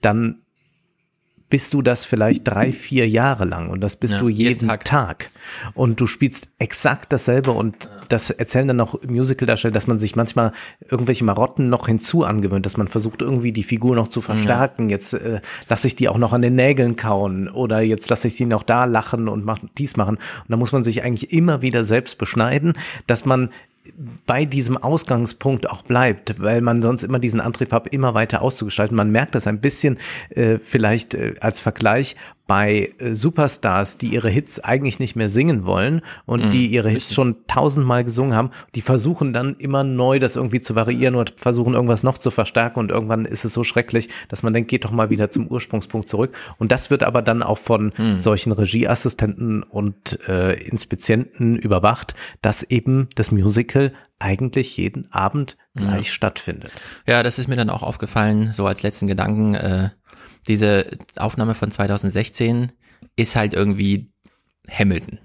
dann 0.00 0.36
bist 1.50 1.74
du 1.74 1.82
das 1.82 2.04
vielleicht 2.04 2.46
drei, 2.46 2.72
vier 2.72 3.08
Jahre 3.08 3.44
lang 3.44 3.68
und 3.68 3.80
das 3.80 3.96
bist 3.96 4.14
ja, 4.14 4.18
du 4.20 4.28
jeden, 4.28 4.48
jeden 4.48 4.68
Tag. 4.68 4.84
Tag. 4.84 5.30
Und 5.74 6.00
du 6.00 6.06
spielst 6.06 6.48
exakt 6.58 7.12
dasselbe 7.12 7.50
und 7.50 7.90
das 8.08 8.30
erzählen 8.30 8.68
dann 8.68 8.76
noch 8.76 9.00
Musical-Darsteller, 9.02 9.72
dass 9.72 9.86
man 9.86 9.98
sich 9.98 10.16
manchmal 10.16 10.52
irgendwelche 10.88 11.24
Marotten 11.24 11.68
noch 11.68 11.86
hinzu 11.86 12.24
angewöhnt, 12.24 12.66
dass 12.66 12.76
man 12.76 12.88
versucht 12.88 13.22
irgendwie 13.22 13.52
die 13.52 13.62
Figur 13.62 13.94
noch 13.94 14.08
zu 14.08 14.20
verstärken. 14.20 14.88
Ja. 14.88 14.96
Jetzt 14.96 15.14
äh, 15.14 15.40
lasse 15.68 15.86
ich 15.86 15.96
die 15.96 16.08
auch 16.08 16.18
noch 16.18 16.32
an 16.32 16.42
den 16.42 16.54
Nägeln 16.54 16.96
kauen 16.96 17.48
oder 17.48 17.80
jetzt 17.80 18.08
lasse 18.10 18.28
ich 18.28 18.36
die 18.36 18.46
noch 18.46 18.62
da 18.62 18.84
lachen 18.84 19.28
und 19.28 19.44
mach, 19.44 19.58
dies 19.76 19.96
machen. 19.96 20.16
Und 20.16 20.46
da 20.48 20.56
muss 20.56 20.72
man 20.72 20.84
sich 20.84 21.02
eigentlich 21.02 21.32
immer 21.32 21.62
wieder 21.62 21.84
selbst 21.84 22.18
beschneiden, 22.18 22.74
dass 23.06 23.24
man 23.24 23.50
bei 24.26 24.44
diesem 24.44 24.76
Ausgangspunkt 24.76 25.68
auch 25.70 25.82
bleibt, 25.82 26.40
weil 26.40 26.60
man 26.60 26.82
sonst 26.82 27.02
immer 27.02 27.18
diesen 27.18 27.40
Antrieb 27.40 27.72
hat, 27.72 27.88
immer 27.88 28.14
weiter 28.14 28.42
auszugestalten. 28.42 28.96
Man 28.96 29.10
merkt 29.10 29.34
das 29.34 29.46
ein 29.46 29.60
bisschen 29.60 29.98
äh, 30.30 30.58
vielleicht 30.58 31.14
äh, 31.14 31.34
als 31.40 31.60
Vergleich 31.60 32.16
bei 32.50 32.90
äh, 32.98 33.14
Superstars, 33.14 33.96
die 33.96 34.08
ihre 34.08 34.28
Hits 34.28 34.58
eigentlich 34.58 34.98
nicht 34.98 35.14
mehr 35.14 35.28
singen 35.28 35.66
wollen 35.66 36.02
und 36.26 36.46
mhm. 36.46 36.50
die 36.50 36.66
ihre 36.66 36.88
Hits 36.88 37.14
schon 37.14 37.36
tausendmal 37.46 38.02
gesungen 38.02 38.34
haben, 38.34 38.50
die 38.74 38.80
versuchen 38.80 39.32
dann 39.32 39.54
immer 39.60 39.84
neu 39.84 40.18
das 40.18 40.34
irgendwie 40.34 40.60
zu 40.60 40.74
variieren 40.74 41.14
oder 41.14 41.32
versuchen 41.36 41.74
irgendwas 41.74 42.02
noch 42.02 42.18
zu 42.18 42.32
verstärken 42.32 42.80
und 42.80 42.90
irgendwann 42.90 43.24
ist 43.24 43.44
es 43.44 43.54
so 43.54 43.62
schrecklich, 43.62 44.08
dass 44.28 44.42
man 44.42 44.52
denkt, 44.52 44.68
geht 44.68 44.84
doch 44.84 44.90
mal 44.90 45.10
wieder 45.10 45.30
zum 45.30 45.46
Ursprungspunkt 45.46 46.08
zurück. 46.08 46.32
Und 46.58 46.72
das 46.72 46.90
wird 46.90 47.04
aber 47.04 47.22
dann 47.22 47.44
auch 47.44 47.58
von 47.58 47.92
mhm. 47.96 48.18
solchen 48.18 48.50
Regieassistenten 48.50 49.62
und 49.62 50.18
äh, 50.26 50.60
Inspizienten 50.60 51.56
überwacht, 51.56 52.16
dass 52.42 52.64
eben 52.64 53.10
das 53.14 53.30
Musical 53.70 53.92
eigentlich 54.18 54.76
jeden 54.76 55.10
Abend 55.12 55.56
gleich 55.74 56.06
ja. 56.06 56.12
stattfindet. 56.12 56.72
Ja, 57.06 57.22
das 57.22 57.38
ist 57.38 57.48
mir 57.48 57.56
dann 57.56 57.70
auch 57.70 57.82
aufgefallen, 57.82 58.52
so 58.52 58.66
als 58.66 58.82
letzten 58.82 59.06
Gedanken. 59.06 59.54
Äh, 59.54 59.90
diese 60.46 60.90
Aufnahme 61.16 61.54
von 61.54 61.70
2016 61.70 62.72
ist 63.16 63.36
halt 63.36 63.54
irgendwie 63.54 64.12
Hamilton. 64.70 65.18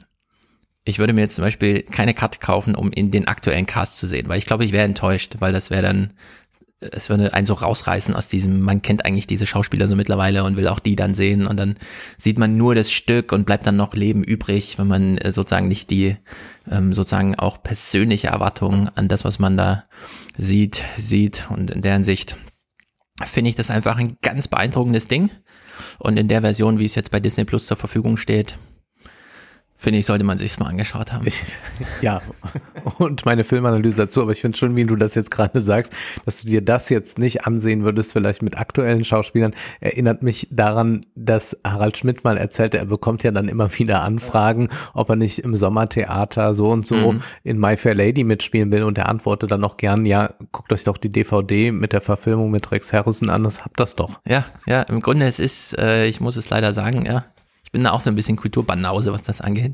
Ich 0.85 0.99
würde 0.99 1.13
mir 1.13 1.21
jetzt 1.21 1.35
zum 1.35 1.43
Beispiel 1.43 1.81
keine 1.81 2.13
Karte 2.13 2.39
kaufen, 2.39 2.75
um 2.75 2.91
in 2.91 3.11
den 3.11 3.27
aktuellen 3.27 3.65
Cast 3.65 3.97
zu 3.97 4.07
sehen, 4.07 4.29
weil 4.29 4.37
ich 4.37 4.45
glaube, 4.45 4.65
ich 4.65 4.71
wäre 4.71 4.85
enttäuscht, 4.85 5.35
weil 5.39 5.51
das 5.51 5.71
wäre 5.71 5.81
dann, 5.81 6.13
es 6.91 7.09
würde 7.09 7.33
einen 7.33 7.45
so 7.45 7.53
rausreißen 7.53 8.15
aus 8.15 8.27
diesem, 8.27 8.61
man 8.61 8.81
kennt 8.81 9.05
eigentlich 9.05 9.27
diese 9.27 9.45
Schauspieler 9.45 9.87
so 9.87 9.95
mittlerweile 9.95 10.43
und 10.43 10.57
will 10.57 10.67
auch 10.67 10.79
die 10.79 10.95
dann 10.95 11.13
sehen 11.13 11.47
und 11.47 11.57
dann 11.57 11.75
sieht 12.17 12.37
man 12.37 12.57
nur 12.57 12.75
das 12.75 12.91
Stück 12.91 13.31
und 13.31 13.45
bleibt 13.45 13.65
dann 13.67 13.75
noch 13.75 13.93
Leben 13.93 14.23
übrig, 14.23 14.77
wenn 14.77 14.87
man 14.87 15.17
äh, 15.17 15.31
sozusagen 15.31 15.67
nicht 15.67 15.89
die 15.89 16.17
ähm, 16.69 16.93
sozusagen 16.93 17.35
auch 17.35 17.61
persönliche 17.61 18.27
Erwartungen 18.27 18.89
an 18.95 19.07
das, 19.07 19.25
was 19.25 19.39
man 19.39 19.57
da 19.57 19.85
sieht, 20.37 20.83
sieht 20.97 21.47
und 21.49 21.71
in 21.71 21.81
deren 21.81 22.03
Sicht 22.03 22.37
finde 23.23 23.49
ich 23.49 23.55
das 23.55 23.69
einfach 23.69 23.97
ein 23.97 24.17
ganz 24.21 24.47
beeindruckendes 24.47 25.07
Ding. 25.07 25.29
Und 25.99 26.17
in 26.17 26.27
der 26.27 26.41
Version, 26.41 26.79
wie 26.79 26.85
es 26.85 26.95
jetzt 26.95 27.11
bei 27.11 27.19
Disney 27.19 27.45
Plus 27.45 27.67
zur 27.67 27.77
Verfügung 27.77 28.17
steht, 28.17 28.57
Finde 29.77 29.99
ich, 29.99 30.05
sollte 30.05 30.23
man 30.23 30.37
sich's 30.37 30.57
mal 30.57 30.67
angeschaut 30.67 31.11
haben. 31.11 31.27
Ich, 31.27 31.43
ja, 32.01 32.21
und 32.97 33.25
meine 33.25 33.43
Filmanalyse 33.43 34.03
dazu, 34.03 34.21
aber 34.21 34.31
ich 34.31 34.39
finde 34.39 34.57
schon, 34.57 34.75
wie 34.77 34.85
du 34.85 34.95
das 34.95 35.15
jetzt 35.15 35.31
gerade 35.31 35.59
sagst, 35.59 35.91
dass 36.25 36.41
du 36.41 36.47
dir 36.47 36.61
das 36.61 36.87
jetzt 36.87 37.19
nicht 37.19 37.45
ansehen 37.45 37.83
würdest, 37.83 38.13
vielleicht 38.13 38.41
mit 38.41 38.57
aktuellen 38.57 39.03
Schauspielern, 39.03 39.53
erinnert 39.81 40.23
mich 40.23 40.47
daran, 40.49 41.05
dass 41.15 41.57
Harald 41.65 41.97
Schmidt 41.97 42.23
mal 42.23 42.37
erzählte, 42.37 42.77
er 42.77 42.85
bekommt 42.85 43.23
ja 43.23 43.31
dann 43.31 43.49
immer 43.49 43.69
wieder 43.77 44.01
Anfragen, 44.01 44.69
ob 44.93 45.09
er 45.09 45.17
nicht 45.17 45.39
im 45.39 45.57
Sommertheater 45.57 46.53
so 46.53 46.69
und 46.69 46.87
so 46.87 47.11
mhm. 47.11 47.21
in 47.43 47.59
My 47.59 47.75
Fair 47.75 47.95
Lady 47.95 48.23
mitspielen 48.23 48.71
will 48.71 48.83
und 48.83 48.97
er 48.97 49.09
antwortet 49.09 49.51
dann 49.51 49.61
noch 49.61 49.75
gern, 49.75 50.05
ja, 50.05 50.29
guckt 50.53 50.71
euch 50.71 50.85
doch 50.85 50.97
die 50.97 51.11
DVD 51.11 51.73
mit 51.73 51.91
der 51.91 52.01
Verfilmung 52.01 52.49
mit 52.49 52.71
Rex 52.71 52.93
Harrison 52.93 53.29
an, 53.29 53.43
das 53.43 53.65
habt 53.65 53.79
das 53.79 53.95
doch. 53.95 54.21
Ja, 54.25 54.45
ja, 54.67 54.83
im 54.83 55.01
Grunde 55.01 55.25
es 55.25 55.39
ist, 55.39 55.77
äh, 55.77 56.05
ich 56.05 56.21
muss 56.21 56.37
es 56.37 56.49
leider 56.49 56.71
sagen, 56.71 57.05
ja, 57.05 57.25
bin 57.75 57.83
da 57.83 57.91
auch 57.91 57.99
so 57.99 58.09
ein 58.09 58.15
bisschen 58.15 58.37
Kulturbanause, 58.37 59.11
was 59.11 59.23
das 59.23 59.41
angeht. 59.41 59.73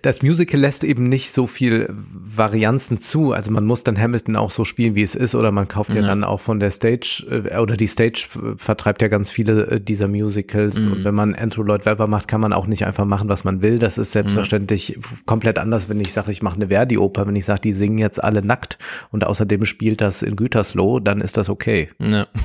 Das 0.00 0.22
Musical 0.22 0.58
lässt 0.58 0.82
eben 0.82 1.10
nicht 1.10 1.30
so 1.30 1.46
viel 1.46 1.86
Varianzen 1.90 2.98
zu. 2.98 3.34
Also 3.34 3.50
man 3.50 3.66
muss 3.66 3.84
dann 3.84 3.98
Hamilton 3.98 4.34
auch 4.34 4.50
so 4.50 4.64
spielen, 4.64 4.94
wie 4.94 5.02
es 5.02 5.14
ist, 5.14 5.34
oder 5.34 5.52
man 5.52 5.68
kauft 5.68 5.90
ja, 5.90 5.96
ja 5.96 6.06
dann 6.06 6.24
auch 6.24 6.40
von 6.40 6.58
der 6.58 6.70
Stage, 6.70 7.26
äh, 7.30 7.58
oder 7.58 7.76
die 7.76 7.86
Stage 7.86 8.28
vertreibt 8.56 9.02
ja 9.02 9.08
ganz 9.08 9.30
viele 9.30 9.66
äh, 9.66 9.78
dieser 9.78 10.08
Musicals. 10.08 10.78
Mhm. 10.78 10.92
Und 10.92 11.04
wenn 11.04 11.14
man 11.14 11.34
Andrew 11.34 11.62
Lloyd 11.62 11.84
Webber 11.84 12.06
macht, 12.06 12.28
kann 12.28 12.40
man 12.40 12.54
auch 12.54 12.66
nicht 12.66 12.86
einfach 12.86 13.04
machen, 13.04 13.28
was 13.28 13.44
man 13.44 13.60
will. 13.60 13.78
Das 13.78 13.98
ist 13.98 14.12
selbstverständlich 14.12 14.96
mhm. 14.96 15.26
komplett 15.26 15.58
anders, 15.58 15.90
wenn 15.90 16.00
ich 16.00 16.14
sage, 16.14 16.32
ich 16.32 16.40
mache 16.40 16.56
eine 16.56 16.68
Verdi-Oper. 16.68 17.26
Wenn 17.26 17.36
ich 17.36 17.44
sage, 17.44 17.60
die 17.60 17.74
singen 17.74 17.98
jetzt 17.98 18.24
alle 18.24 18.40
nackt 18.40 18.78
und 19.10 19.26
außerdem 19.26 19.66
spielt 19.66 20.00
das 20.00 20.22
in 20.22 20.34
Gütersloh, 20.34 20.98
dann 20.98 21.20
ist 21.20 21.36
das 21.36 21.50
okay. 21.50 21.90
Ja. 21.98 22.26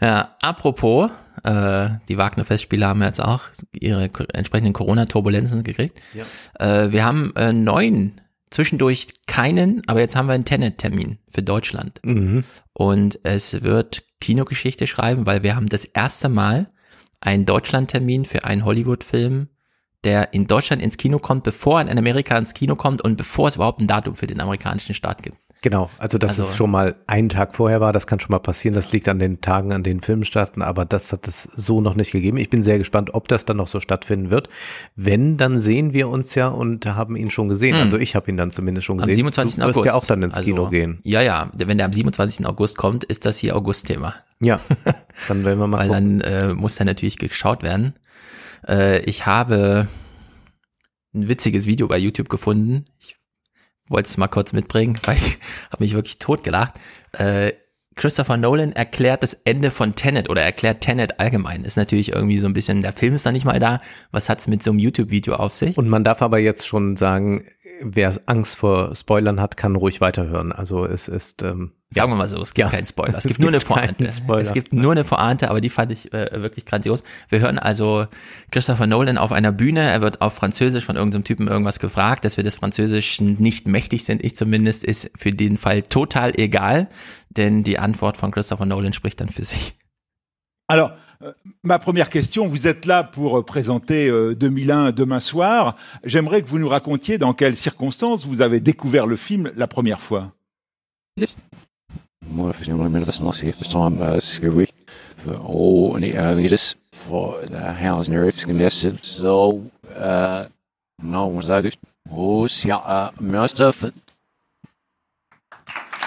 Ja, 0.00 0.36
apropos, 0.42 1.10
äh, 1.44 1.90
die 2.08 2.18
Wagner-Festspiele 2.18 2.86
haben 2.86 3.02
jetzt 3.02 3.22
auch 3.22 3.42
ihre 3.72 4.10
entsprechenden 4.32 4.72
Corona-Turbulenzen 4.72 5.64
gekriegt. 5.64 6.00
Ja. 6.14 6.24
Äh, 6.58 6.92
wir 6.92 7.04
haben 7.04 7.34
äh, 7.36 7.52
neun 7.52 8.20
zwischendurch 8.50 9.08
keinen, 9.26 9.82
aber 9.86 10.00
jetzt 10.00 10.16
haben 10.16 10.26
wir 10.26 10.34
einen 10.34 10.44
Tenet-Termin 10.44 11.18
für 11.30 11.42
Deutschland. 11.42 12.00
Mhm. 12.04 12.44
Und 12.72 13.18
es 13.22 13.62
wird 13.62 14.04
Kinogeschichte 14.20 14.86
schreiben, 14.86 15.26
weil 15.26 15.42
wir 15.42 15.54
haben 15.56 15.68
das 15.68 15.84
erste 15.84 16.28
Mal 16.28 16.68
einen 17.20 17.46
Deutschland-Termin 17.46 18.24
für 18.24 18.44
einen 18.44 18.64
Hollywood-Film, 18.64 19.48
der 20.04 20.32
in 20.32 20.46
Deutschland 20.46 20.82
ins 20.82 20.96
Kino 20.96 21.18
kommt, 21.18 21.44
bevor 21.44 21.80
er 21.80 21.88
in 21.88 21.98
Amerika 21.98 22.38
ins 22.38 22.54
Kino 22.54 22.76
kommt 22.76 23.02
und 23.02 23.16
bevor 23.16 23.48
es 23.48 23.56
überhaupt 23.56 23.80
ein 23.80 23.88
Datum 23.88 24.14
für 24.14 24.26
den 24.26 24.40
amerikanischen 24.40 24.94
Start 24.94 25.22
gibt. 25.22 25.38
Genau, 25.60 25.90
also 25.98 26.18
dass 26.18 26.38
Also- 26.38 26.42
es 26.50 26.56
schon 26.56 26.70
mal 26.70 26.94
einen 27.08 27.28
Tag 27.30 27.52
vorher 27.52 27.80
war, 27.80 27.92
das 27.92 28.06
kann 28.06 28.20
schon 28.20 28.30
mal 28.30 28.38
passieren. 28.38 28.76
Das 28.76 28.92
liegt 28.92 29.08
an 29.08 29.18
den 29.18 29.40
Tagen, 29.40 29.72
an 29.72 29.82
denen 29.82 30.00
Filme 30.00 30.24
starten, 30.24 30.62
aber 30.62 30.84
das 30.84 31.10
hat 31.12 31.26
es 31.26 31.48
so 31.56 31.80
noch 31.80 31.96
nicht 31.96 32.12
gegeben. 32.12 32.36
Ich 32.36 32.48
bin 32.48 32.62
sehr 32.62 32.78
gespannt, 32.78 33.12
ob 33.12 33.26
das 33.26 33.44
dann 33.44 33.56
noch 33.56 33.66
so 33.66 33.80
stattfinden 33.80 34.30
wird. 34.30 34.48
Wenn, 34.94 35.36
dann 35.36 35.58
sehen 35.58 35.92
wir 35.92 36.08
uns 36.08 36.36
ja 36.36 36.46
und 36.46 36.86
haben 36.86 37.16
ihn 37.16 37.30
schon 37.30 37.48
gesehen. 37.48 37.74
Hm. 37.74 37.82
Also 37.82 37.98
ich 37.98 38.14
habe 38.14 38.30
ihn 38.30 38.36
dann 38.36 38.52
zumindest 38.52 38.84
schon 38.86 39.00
Am 39.00 39.06
gesehen. 39.06 39.16
27. 39.16 39.56
du 39.60 39.66
wirst 39.66 39.76
August. 39.78 39.86
ja 39.92 39.94
auch 39.98 40.04
dann 40.06 40.22
ins 40.22 40.34
Also, 40.34 40.44
Kino 40.48 40.70
gehen. 40.70 41.00
Ja, 41.02 41.22
ja. 41.22 41.50
Wenn 41.54 41.76
der 41.76 41.86
am 41.86 41.92
27. 41.92 42.46
August 42.46 42.78
kommt, 42.78 43.02
ist 43.02 43.26
das 43.26 43.38
hier 43.38 43.56
August-Thema. 43.56 44.14
Ja, 44.40 44.60
dann 45.28 45.44
werden 45.44 45.58
wir 45.58 45.66
mal 45.66 45.78
Weil 45.78 45.88
gucken. 45.88 46.20
dann 46.20 46.50
äh, 46.50 46.54
muss 46.54 46.76
der 46.76 46.86
natürlich 46.86 47.18
geschaut 47.18 47.64
werden. 47.64 47.94
Äh, 48.68 49.00
ich 49.00 49.26
habe 49.26 49.88
ein 51.14 51.26
witziges 51.28 51.66
Video 51.66 51.88
bei 51.88 51.98
YouTube 51.98 52.28
gefunden. 52.28 52.84
Ich 53.00 53.16
wollte 53.90 54.08
es 54.08 54.16
mal 54.16 54.28
kurz 54.28 54.52
mitbringen, 54.52 54.98
weil 55.04 55.16
ich 55.16 55.38
habe 55.72 55.84
mich 55.84 55.94
wirklich 55.94 56.18
totgelacht. 56.18 56.74
Äh, 57.12 57.52
Christopher 57.98 58.36
Nolan 58.36 58.72
erklärt 58.72 59.24
das 59.24 59.34
Ende 59.44 59.72
von 59.72 59.96
Tenet 59.96 60.30
oder 60.30 60.40
erklärt 60.40 60.80
Tenet 60.80 61.18
allgemein. 61.18 61.64
Ist 61.64 61.76
natürlich 61.76 62.12
irgendwie 62.12 62.38
so 62.38 62.46
ein 62.46 62.52
bisschen, 62.52 62.80
der 62.80 62.92
Film 62.92 63.14
ist 63.14 63.26
da 63.26 63.32
nicht 63.32 63.44
mal 63.44 63.58
da. 63.58 63.80
Was 64.12 64.28
hat's 64.28 64.46
mit 64.46 64.62
so 64.62 64.70
einem 64.70 64.78
YouTube-Video 64.78 65.34
auf 65.34 65.52
sich? 65.52 65.76
Und 65.76 65.88
man 65.88 66.04
darf 66.04 66.22
aber 66.22 66.38
jetzt 66.38 66.66
schon 66.66 66.96
sagen, 66.96 67.44
wer 67.82 68.14
Angst 68.26 68.56
vor 68.56 68.94
Spoilern 68.94 69.40
hat, 69.40 69.56
kann 69.56 69.76
ruhig 69.76 70.00
weiterhören. 70.00 70.52
Also 70.52 70.84
es 70.84 71.08
ist 71.08 71.42
ähm, 71.42 71.72
Sagen 71.90 72.12
wir 72.12 72.16
mal 72.16 72.28
so, 72.28 72.38
es 72.40 72.52
gibt 72.52 72.66
Ja. 72.66 72.70
keinen 72.70 72.84
Spoiler. 72.84 73.16
Es 73.16 73.24
Es 73.24 73.28
gibt 73.28 73.40
nur 73.40 73.48
eine 73.48 73.60
Pointe. 73.60 74.12
Spoiler. 74.12 74.42
Es 74.42 74.52
gibt 74.52 74.74
nur 74.74 74.92
eine 74.92 75.04
Pointe, 75.04 75.48
aber 75.48 75.60
die 75.62 75.70
fand 75.70 75.90
ich 75.90 76.12
äh, 76.12 76.42
wirklich 76.42 76.66
grandios. 76.66 77.02
Wir 77.30 77.40
hören 77.40 77.58
also 77.58 78.06
Christopher 78.50 78.86
Nolan 78.86 79.16
auf 79.16 79.32
einer 79.32 79.52
Bühne. 79.52 79.80
Er 79.80 80.02
wird 80.02 80.20
auf 80.20 80.34
Französisch 80.34 80.84
von 80.84 80.96
irgendeinem 80.96 81.24
Typen 81.24 81.48
irgendwas 81.48 81.78
gefragt, 81.78 82.24
dass 82.26 82.36
wir 82.36 82.44
des 82.44 82.56
Französischen 82.56 83.36
nicht 83.40 83.66
mächtig 83.66 84.04
sind. 84.04 84.22
Ich 84.22 84.36
zumindest 84.36 84.84
ist 84.84 85.10
für 85.16 85.30
den 85.30 85.56
Fall 85.56 85.82
total 85.82 86.38
egal, 86.38 86.88
denn 87.30 87.64
die 87.64 87.78
Antwort 87.78 88.18
von 88.18 88.32
Christopher 88.32 88.66
Nolan 88.66 88.92
spricht 88.92 89.20
dann 89.22 89.30
für 89.30 89.44
sich. 89.44 89.78
Euh, 90.70 90.90
Euh, 91.22 91.32
ma 91.64 91.78
première 91.78 92.10
question, 92.10 92.46
vous 92.46 92.66
êtes 92.66 92.86
là 92.86 93.02
pour 93.02 93.38
euh, 93.38 93.42
présenter 93.42 94.08
euh, 94.08 94.34
2001 94.34 94.92
demain 94.92 95.20
soir. 95.20 95.76
J'aimerais 96.04 96.42
que 96.42 96.48
vous 96.48 96.60
nous 96.60 96.68
racontiez 96.68 97.18
dans 97.18 97.32
quelles 97.32 97.56
circonstances 97.56 98.24
vous 98.24 98.40
avez 98.40 98.60
découvert 98.60 99.06
le 99.06 99.16
film 99.16 99.50
la 99.56 99.66
première 99.66 100.00
fois. 100.00 100.32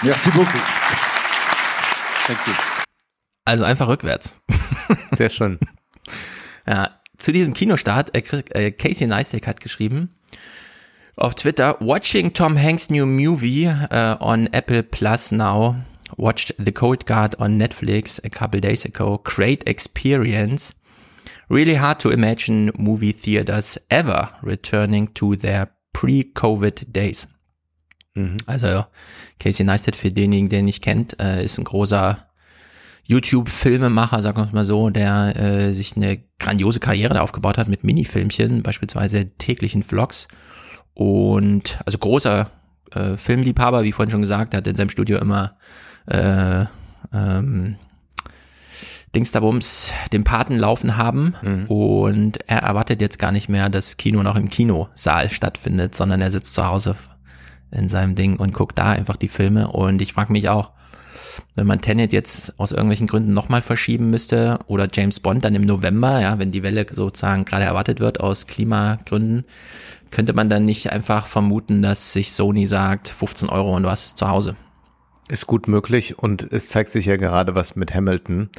Merci 0.04 0.30
beaucoup. 0.32 0.58
Also 3.46 3.64
einfach 3.64 3.88
rückwärts. 3.88 4.38
sehr 5.18 5.30
schön. 5.30 5.60
Ja, 6.68 7.00
zu 7.18 7.32
diesem 7.32 7.54
Kinostart, 7.54 8.16
äh, 8.16 8.22
äh, 8.54 8.72
Casey 8.72 9.08
Neistat 9.08 9.48
hat 9.48 9.60
geschrieben 9.60 10.14
auf 11.22 11.36
Twitter, 11.36 11.78
watching 11.80 12.34
Tom 12.34 12.58
Hanks' 12.58 12.90
new 12.90 13.06
movie 13.06 13.68
uh, 13.68 14.16
on 14.20 14.48
Apple 14.54 14.84
Plus 14.84 15.32
now, 15.32 15.76
watched 16.18 16.56
The 16.58 16.72
Cold 16.72 17.06
Guard 17.06 17.40
on 17.40 17.58
Netflix 17.58 18.20
a 18.24 18.30
couple 18.30 18.62
days 18.62 18.86
ago, 18.86 19.20
great 19.24 19.68
experience. 19.68 20.74
Really 21.50 21.76
hard 21.76 22.00
to 22.00 22.12
imagine 22.12 22.72
movie 22.78 23.14
theaters 23.14 23.78
ever 23.90 24.30
returning 24.42 25.14
to 25.16 25.36
their 25.36 25.68
pre-Covid 25.94 26.94
days. 26.94 27.28
Mhm. 28.16 28.38
Also 28.46 28.86
Casey 29.40 29.64
Neistat, 29.64 29.96
für 29.96 30.10
denjenigen, 30.10 30.50
den 30.50 30.66
nicht 30.66 30.82
kennt, 30.82 31.20
äh, 31.20 31.44
ist 31.44 31.58
ein 31.58 31.66
großer 31.66 32.26
YouTube-Filmemacher, 33.12 34.22
sagen 34.22 34.38
wir 34.38 34.48
es 34.48 34.54
mal 34.54 34.64
so, 34.64 34.90
der 34.90 35.36
äh, 35.36 35.74
sich 35.74 35.98
eine 35.98 36.24
grandiose 36.40 36.80
Karriere 36.80 37.14
da 37.14 37.22
aufgebaut 37.22 37.58
hat 37.58 37.68
mit 37.68 37.84
Minifilmchen, 37.84 38.64
beispielsweise 38.64 39.30
täglichen 39.38 39.84
Vlogs. 39.84 40.28
Und 40.94 41.80
also 41.86 41.98
großer 41.98 42.50
äh, 42.92 43.18
Filmliebhaber, 43.18 43.84
wie 43.84 43.92
vorhin 43.92 44.12
schon 44.12 44.22
gesagt, 44.22 44.54
hat 44.54 44.66
in 44.66 44.76
seinem 44.76 44.90
Studio 44.90 45.18
immer 45.18 45.58
äh, 46.08 46.66
ähm, 47.14 47.76
Dingsterbums 49.14 49.94
den 50.14 50.24
Paten 50.24 50.58
laufen 50.58 50.96
haben. 50.96 51.36
Und 51.68 52.40
er 52.48 52.60
erwartet 52.60 53.02
jetzt 53.02 53.20
gar 53.20 53.34
nicht 53.34 53.50
mehr, 53.50 53.70
dass 53.70 53.98
Kino 53.98 54.24
noch 54.24 54.38
im 54.38 54.50
Kinosaal 54.50 55.30
stattfindet, 55.30 55.96
sondern 55.96 56.22
er 56.22 56.32
sitzt 56.32 56.54
zu 56.54 56.66
Hause 56.66 56.96
in 57.72 57.90
seinem 57.90 58.16
Ding 58.16 58.38
und 58.38 58.54
guckt 58.54 58.80
da 58.80 58.92
einfach 58.92 59.18
die 59.18 59.28
Filme. 59.28 59.68
Und 59.68 60.02
ich 60.02 60.14
frage 60.14 60.32
mich 60.32 60.48
auch, 60.48 60.72
wenn 61.56 61.68
man 61.68 61.80
Tenet 61.80 62.14
jetzt 62.14 62.60
aus 62.60 62.72
irgendwelchen 62.72 63.08
Gründen 63.08 63.34
nochmal 63.34 63.62
verschieben 63.62 64.10
müsste 64.10 64.60
oder 64.68 64.88
James 64.92 65.20
Bond 65.20 65.46
dann 65.46 65.56
im 65.56 65.64
November, 65.64 66.20
ja, 66.22 66.40
wenn 66.40 66.52
die 66.52 66.64
Welle 66.64 66.86
sozusagen 66.90 67.46
gerade 67.46 67.66
erwartet 67.66 68.00
wird 68.00 68.20
aus 68.20 68.48
Klimagründen, 68.48 69.46
könnte 70.10 70.34
man 70.34 70.50
dann 70.50 70.66
nicht 70.66 70.92
einfach 70.92 71.28
vermuten, 71.28 71.82
dass 71.82 72.14
sich 72.14 72.32
Sony 72.32 72.68
sagt, 72.68 73.08
15 73.08 73.50
Euro 73.50 73.76
und 73.76 73.84
du 73.84 73.90
hast 73.90 74.06
es 74.06 74.16
zu 74.16 74.28
Hause. 74.28 74.56
Ist 75.30 75.48
gut 75.48 75.68
möglich 75.68 76.20
und 76.20 76.52
es 76.52 76.68
zeigt 76.68 76.92
sich 76.92 77.06
ja 77.06 77.16
gerade 77.16 77.56
was 77.56 77.76
mit 77.76 77.94
Hamilton. 77.94 78.50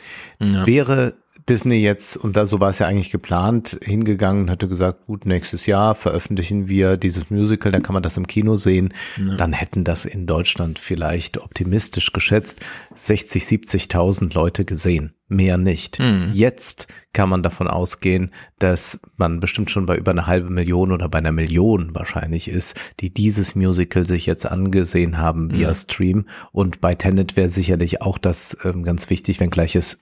Ja. 0.40 0.66
Wäre 0.66 1.21
Disney 1.48 1.76
jetzt, 1.76 2.16
und 2.16 2.36
da 2.36 2.46
so 2.46 2.60
war 2.60 2.70
es 2.70 2.78
ja 2.78 2.86
eigentlich 2.86 3.10
geplant, 3.10 3.78
hingegangen 3.82 4.44
und 4.44 4.50
hatte 4.50 4.68
gesagt, 4.68 5.06
gut, 5.06 5.26
nächstes 5.26 5.66
Jahr 5.66 5.94
veröffentlichen 5.94 6.68
wir 6.68 6.96
dieses 6.96 7.30
Musical, 7.30 7.72
dann 7.72 7.82
kann 7.82 7.94
man 7.94 8.02
das 8.02 8.16
im 8.16 8.26
Kino 8.26 8.56
sehen, 8.56 8.92
dann 9.38 9.52
hätten 9.52 9.84
das 9.84 10.04
in 10.04 10.26
Deutschland 10.26 10.78
vielleicht 10.78 11.38
optimistisch 11.38 12.12
geschätzt 12.12 12.60
60, 12.94 13.42
70.000 13.42 14.34
Leute 14.34 14.64
gesehen. 14.64 15.14
Mehr 15.32 15.56
nicht. 15.56 15.98
Jetzt 16.32 16.88
kann 17.14 17.28
man 17.28 17.42
davon 17.42 17.66
ausgehen, 17.66 18.32
dass 18.58 19.00
man 19.16 19.40
bestimmt 19.40 19.70
schon 19.70 19.86
bei 19.86 19.96
über 19.96 20.10
einer 20.10 20.26
halben 20.26 20.52
Million 20.52 20.92
oder 20.92 21.08
bei 21.08 21.18
einer 21.18 21.32
Million 21.32 21.94
wahrscheinlich 21.94 22.48
ist, 22.48 22.78
die 23.00 23.12
dieses 23.12 23.54
Musical 23.54 24.06
sich 24.06 24.26
jetzt 24.26 24.44
angesehen 24.46 25.16
haben 25.16 25.52
via 25.52 25.74
Stream. 25.74 26.26
Und 26.52 26.80
bei 26.82 26.94
Tenet 26.94 27.36
wäre 27.36 27.48
sicherlich 27.48 28.02
auch 28.02 28.18
das 28.18 28.56
ähm, 28.64 28.84
ganz 28.84 29.08
wichtig, 29.08 29.40
wenngleich 29.40 29.74
es 29.74 30.00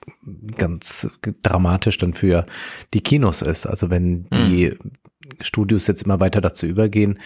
ganz 0.57 1.09
dramatisch 1.41 1.97
dann 1.97 2.13
für 2.13 2.43
die 2.93 3.01
Kinos 3.01 3.41
ist. 3.41 3.65
Also 3.65 3.89
wenn 3.89 4.27
die 4.33 4.77
Studios 5.39 5.87
jetzt 5.87 6.03
immer 6.03 6.19
weiter 6.19 6.41
dazu 6.41 6.65
übergehen, 6.65 7.19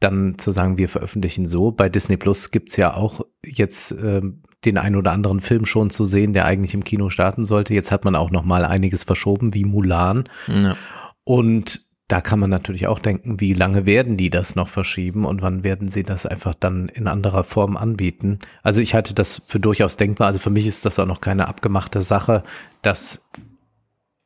dann 0.00 0.38
zu 0.38 0.52
sagen, 0.52 0.76
wir 0.76 0.88
veröffentlichen 0.88 1.46
so. 1.46 1.70
Bei 1.70 1.88
Disney 1.88 2.16
Plus 2.16 2.50
gibt's 2.50 2.76
ja 2.76 2.94
auch 2.94 3.20
jetzt 3.44 3.92
ähm, 3.92 4.42
den 4.66 4.78
ein 4.78 4.96
oder 4.96 5.12
anderen 5.12 5.40
Film 5.40 5.66
schon 5.66 5.90
zu 5.90 6.04
sehen, 6.04 6.32
der 6.32 6.44
eigentlich 6.46 6.74
im 6.74 6.84
Kino 6.84 7.10
starten 7.10 7.44
sollte. 7.44 7.74
Jetzt 7.74 7.92
hat 7.92 8.04
man 8.04 8.16
auch 8.16 8.30
noch 8.30 8.44
mal 8.44 8.64
einiges 8.64 9.04
verschoben, 9.04 9.54
wie 9.54 9.64
Mulan. 9.64 10.28
Ja. 10.48 10.76
Und 11.24 11.82
da 12.08 12.20
kann 12.20 12.38
man 12.38 12.50
natürlich 12.50 12.86
auch 12.86 12.98
denken, 12.98 13.40
wie 13.40 13.54
lange 13.54 13.86
werden 13.86 14.18
die 14.18 14.28
das 14.28 14.56
noch 14.56 14.68
verschieben 14.68 15.24
und 15.24 15.40
wann 15.40 15.64
werden 15.64 15.88
sie 15.88 16.02
das 16.02 16.26
einfach 16.26 16.54
dann 16.54 16.88
in 16.90 17.08
anderer 17.08 17.44
Form 17.44 17.78
anbieten? 17.78 18.40
Also 18.62 18.80
ich 18.82 18.94
halte 18.94 19.14
das 19.14 19.40
für 19.46 19.58
durchaus 19.58 19.96
denkbar. 19.96 20.26
Also 20.26 20.38
für 20.38 20.50
mich 20.50 20.66
ist 20.66 20.84
das 20.84 20.98
auch 20.98 21.06
noch 21.06 21.22
keine 21.22 21.48
abgemachte 21.48 22.02
Sache, 22.02 22.42
dass 22.82 23.22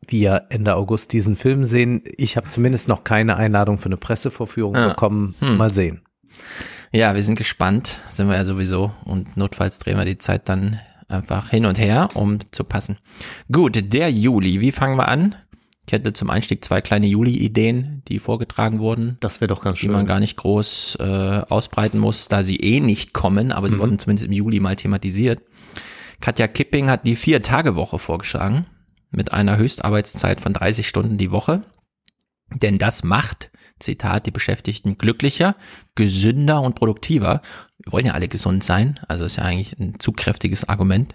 wir 0.06 0.46
Ende 0.48 0.74
August 0.74 1.12
diesen 1.12 1.36
Film 1.36 1.64
sehen. 1.64 2.02
Ich 2.16 2.36
habe 2.36 2.48
zumindest 2.48 2.88
noch 2.88 3.04
keine 3.04 3.36
Einladung 3.36 3.78
für 3.78 3.86
eine 3.86 3.96
Pressevorführung 3.96 4.74
Ah. 4.74 4.88
bekommen. 4.88 5.34
Hm. 5.40 5.56
Mal 5.56 5.70
sehen. 5.70 6.00
Ja, 6.92 7.14
wir 7.14 7.22
sind 7.22 7.36
gespannt, 7.36 8.00
sind 8.08 8.28
wir 8.28 8.36
ja 8.36 8.44
sowieso. 8.44 8.92
Und 9.04 9.36
notfalls 9.36 9.78
drehen 9.78 9.98
wir 9.98 10.04
die 10.04 10.18
Zeit 10.18 10.48
dann 10.48 10.80
einfach 11.08 11.50
hin 11.50 11.66
und 11.66 11.78
her, 11.78 12.10
um 12.14 12.38
zu 12.52 12.64
passen. 12.64 12.98
Gut, 13.52 13.92
der 13.92 14.10
Juli, 14.10 14.60
wie 14.60 14.72
fangen 14.72 14.96
wir 14.96 15.08
an? 15.08 15.34
Ich 15.86 15.92
hätte 15.92 16.12
zum 16.12 16.28
Einstieg 16.28 16.62
zwei 16.64 16.82
kleine 16.82 17.06
Juli-Ideen, 17.06 18.02
die 18.08 18.18
vorgetragen 18.18 18.78
wurden, 18.78 19.16
Das 19.20 19.40
wäre 19.40 19.48
doch 19.48 19.62
ganz 19.62 19.78
die 19.78 19.86
schön. 19.86 19.92
man 19.92 20.04
gar 20.04 20.20
nicht 20.20 20.36
groß 20.36 20.96
äh, 21.00 21.40
ausbreiten 21.48 21.98
muss, 21.98 22.28
da 22.28 22.42
sie 22.42 22.56
eh 22.56 22.80
nicht 22.80 23.14
kommen, 23.14 23.52
aber 23.52 23.70
sie 23.70 23.78
wurden 23.78 23.98
zumindest 23.98 24.26
im 24.26 24.32
Juli 24.32 24.60
mal 24.60 24.76
thematisiert. 24.76 25.40
Katja 26.20 26.46
Kipping 26.46 26.90
hat 26.90 27.06
die 27.06 27.16
Vier-Tage-Woche 27.16 27.98
vorgeschlagen, 27.98 28.66
mit 29.10 29.32
einer 29.32 29.56
Höchstarbeitszeit 29.56 30.40
von 30.40 30.52
30 30.52 30.86
Stunden 30.86 31.16
die 31.16 31.30
Woche. 31.30 31.62
Denn 32.54 32.76
das 32.76 33.02
macht, 33.02 33.50
Zitat, 33.80 34.26
die 34.26 34.30
Beschäftigten 34.30 34.98
glücklicher, 34.98 35.56
gesünder 35.94 36.60
und 36.62 36.74
produktiver. 36.74 37.42
Wir 37.78 37.92
wollen 37.92 38.06
ja 38.06 38.12
alle 38.12 38.28
gesund 38.28 38.64
sein, 38.64 38.98
also 39.08 39.24
ist 39.24 39.36
ja 39.36 39.44
eigentlich 39.44 39.78
ein 39.78 39.98
zugkräftiges 39.98 40.68
Argument. 40.68 41.14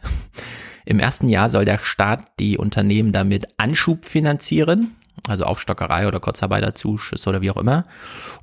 Im 0.86 0.99
ersten 0.99 1.30
Jahr 1.30 1.49
soll 1.49 1.65
der 1.65 1.78
Staat 1.78 2.23
die 2.39 2.58
Unternehmen 2.58 3.12
damit 3.12 3.47
Anschub 3.58 4.06
finanzieren. 4.06 4.95
also 5.28 5.45
Aufstockerei 5.45 6.08
oder 6.08 6.19
Kurzarbeiterzuschüsse 6.19 7.30
oder 7.30 7.41
wie 7.41 7.52
auch 7.52 7.58
immer. 7.58 7.84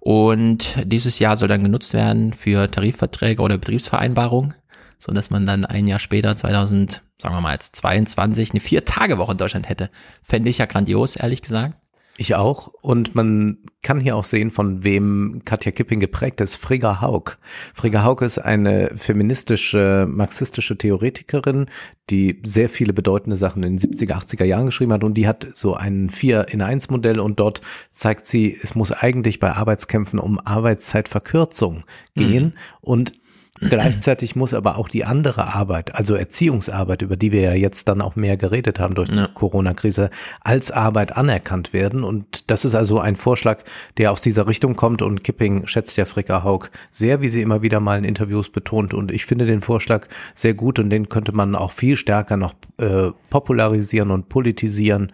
Und 0.00 0.78
dieses 0.84 1.18
Jahr 1.18 1.36
soll 1.36 1.48
dann 1.48 1.62
genutzt 1.62 1.92
werden 1.94 2.32
für 2.32 2.70
Tarifverträge 2.70 3.42
oder 3.42 3.58
Betriebsvereinbarungen, 3.58 4.54
so 4.98 5.12
dass 5.12 5.30
man 5.30 5.46
dann 5.46 5.64
ein 5.64 5.88
Jahr 5.88 5.98
später, 5.98 6.36
2000, 6.36 7.02
sagen 7.18 7.34
wir 7.34 7.40
mal 7.40 7.52
jetzt 7.52 7.76
22, 7.76 8.52
eine 8.52 8.60
Vier-Tage-Woche 8.60 9.32
in 9.32 9.38
Deutschland 9.38 9.68
hätte. 9.68 9.90
Fände 10.22 10.50
ich 10.50 10.58
ja 10.58 10.66
grandios, 10.66 11.16
ehrlich 11.16 11.42
gesagt. 11.42 11.76
Ich 12.20 12.34
auch. 12.34 12.68
Und 12.82 13.14
man 13.14 13.56
kann 13.80 13.98
hier 13.98 14.14
auch 14.14 14.24
sehen, 14.24 14.50
von 14.50 14.84
wem 14.84 15.40
Katja 15.46 15.72
Kipping 15.72 16.00
geprägt 16.00 16.42
ist. 16.42 16.56
Frigga 16.56 17.00
Haug. 17.00 17.38
Frigga 17.72 18.04
Haug 18.04 18.20
ist 18.20 18.36
eine 18.36 18.90
feministische, 18.94 20.06
marxistische 20.06 20.76
Theoretikerin, 20.76 21.64
die 22.10 22.42
sehr 22.44 22.68
viele 22.68 22.92
bedeutende 22.92 23.38
Sachen 23.38 23.62
in 23.62 23.78
den 23.78 23.94
70er, 23.94 24.22
80er 24.22 24.44
Jahren 24.44 24.66
geschrieben 24.66 24.92
hat. 24.92 25.02
Und 25.02 25.14
die 25.14 25.26
hat 25.26 25.46
so 25.54 25.76
ein 25.76 26.10
4 26.10 26.48
in 26.50 26.60
1 26.60 26.90
Modell 26.90 27.20
und 27.20 27.40
dort 27.40 27.62
zeigt 27.92 28.26
sie, 28.26 28.54
es 28.62 28.74
muss 28.74 28.92
eigentlich 28.92 29.38
bei 29.38 29.52
Arbeitskämpfen 29.52 30.18
um 30.18 30.38
Arbeitszeitverkürzung 30.38 31.84
gehen. 32.14 32.44
Mhm. 32.44 32.52
Und 32.82 33.12
Gleichzeitig 33.60 34.36
muss 34.36 34.54
aber 34.54 34.78
auch 34.78 34.88
die 34.88 35.04
andere 35.04 35.54
Arbeit, 35.54 35.94
also 35.94 36.14
Erziehungsarbeit, 36.14 37.02
über 37.02 37.16
die 37.16 37.30
wir 37.30 37.42
ja 37.42 37.52
jetzt 37.52 37.88
dann 37.88 38.00
auch 38.00 38.16
mehr 38.16 38.36
geredet 38.36 38.80
haben 38.80 38.94
durch 38.94 39.10
ja. 39.10 39.26
die 39.26 39.32
Corona-Krise, 39.34 40.10
als 40.40 40.70
Arbeit 40.70 41.16
anerkannt 41.16 41.72
werden. 41.72 42.02
Und 42.02 42.50
das 42.50 42.64
ist 42.64 42.74
also 42.74 42.98
ein 42.98 43.16
Vorschlag, 43.16 43.62
der 43.98 44.12
aus 44.12 44.20
dieser 44.20 44.46
Richtung 44.46 44.76
kommt. 44.76 45.02
Und 45.02 45.24
Kipping 45.24 45.66
schätzt 45.66 45.96
ja 45.96 46.06
Fricka 46.06 46.42
Haug 46.42 46.70
sehr, 46.90 47.20
wie 47.20 47.28
sie 47.28 47.42
immer 47.42 47.60
wieder 47.60 47.80
mal 47.80 47.98
in 47.98 48.04
Interviews 48.04 48.48
betont. 48.48 48.94
Und 48.94 49.12
ich 49.12 49.26
finde 49.26 49.44
den 49.44 49.60
Vorschlag 49.60 50.08
sehr 50.34 50.54
gut 50.54 50.78
und 50.78 50.90
den 50.90 51.08
könnte 51.08 51.32
man 51.32 51.54
auch 51.54 51.72
viel 51.72 51.96
stärker 51.96 52.36
noch 52.36 52.54
äh, 52.78 53.10
popularisieren 53.28 54.10
und 54.10 54.28
politisieren. 54.28 55.12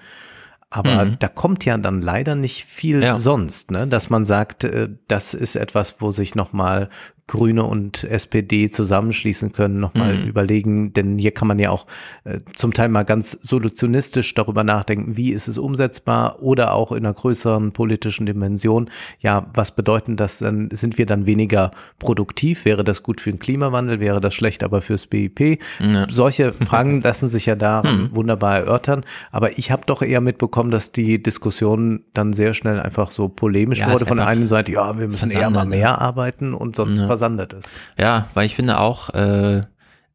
Aber 0.71 1.05
mhm. 1.05 1.17
da 1.21 1.29
kommt 1.29 1.65
ja 1.65 1.79
dann 1.79 2.03
leider 2.03 2.35
nicht 2.35 2.65
viel 2.65 3.03
ja. 3.03 3.19
sonst, 3.19 3.71
ne? 3.71 3.87
dass 3.87 4.11
man 4.11 4.25
sagt, 4.25 4.65
äh, 4.65 4.89
das 5.09 5.33
ist 5.33 5.57
etwas, 5.57 5.97
wo 6.01 6.11
sich 6.11 6.35
nochmal 6.35 6.91
Grüne 7.29 7.65
und 7.65 8.05
SPD 8.05 8.71
zusammenschließen 8.71 9.53
können, 9.53 9.81
nochmal 9.81 10.15
mhm. 10.15 10.29
überlegen, 10.29 10.93
denn 10.93 11.19
hier 11.19 11.33
kann 11.33 11.49
man 11.49 11.59
ja 11.59 11.71
auch 11.71 11.87
äh, 12.23 12.39
zum 12.55 12.73
Teil 12.73 12.89
mal 12.89 13.03
ganz 13.03 13.33
solutionistisch 13.43 14.33
darüber 14.35 14.63
nachdenken, 14.63 15.17
wie 15.17 15.33
ist 15.33 15.49
es 15.49 15.59
umsetzbar 15.59 16.41
oder 16.41 16.73
auch 16.73 16.93
in 16.93 17.05
einer 17.05 17.15
größeren 17.15 17.73
politischen 17.73 18.27
Dimension. 18.27 18.91
Ja, 19.19 19.47
was 19.55 19.73
bedeuten 19.73 20.17
das 20.17 20.39
dann? 20.39 20.71
Sind 20.71 20.99
wir 20.99 21.07
dann 21.07 21.27
weniger 21.27 21.73
produktiv? 21.99 22.65
Wäre 22.65 22.85
das 22.85 23.03
gut 23.03 23.21
für 23.21 23.31
den 23.31 23.41
Klimawandel? 23.41 23.99
Wäre 23.99 24.21
das 24.21 24.33
schlecht 24.33 24.63
aber 24.63 24.81
fürs 24.81 25.09
BIP? 25.09 25.59
Ja. 25.81 26.07
Solche 26.09 26.53
Fragen 26.53 27.01
lassen 27.03 27.29
sich 27.29 27.47
ja 27.47 27.57
da 27.57 27.83
mhm. 27.83 28.11
wunderbar 28.15 28.59
erörtern. 28.59 29.05
Aber 29.33 29.59
ich 29.59 29.73
habe 29.73 29.83
doch 29.87 30.01
eher 30.01 30.21
mitbekommen, 30.21 30.71
dass 30.71 30.93
die 30.93 31.21
Diskussion 31.21 32.05
dann 32.15 32.35
sehr 32.35 32.55
schnell 32.55 32.79
einfach 32.79 33.11
so 33.11 33.29
polemisch 33.29 33.81
ja, 33.81 33.91
wurde 33.91 34.07
von 34.07 34.19
der 34.19 34.29
einen 34.29 34.47
Seite, 34.47 34.71
ja, 34.71 34.97
wir 34.97 35.09
müssen 35.09 35.33
eher 35.33 35.51
mal 35.51 35.67
mehr 35.67 36.01
arbeiten 36.01 36.55
und 36.55 36.77
sonst 36.77 37.01
ja 37.01 37.16
versandet 37.17 37.53
ist. 37.53 37.71
Ja, 37.99 38.29
weil 38.35 38.47
ich 38.47 38.55
finde 38.55 38.79
auch, 38.79 39.11
äh, 39.11 39.63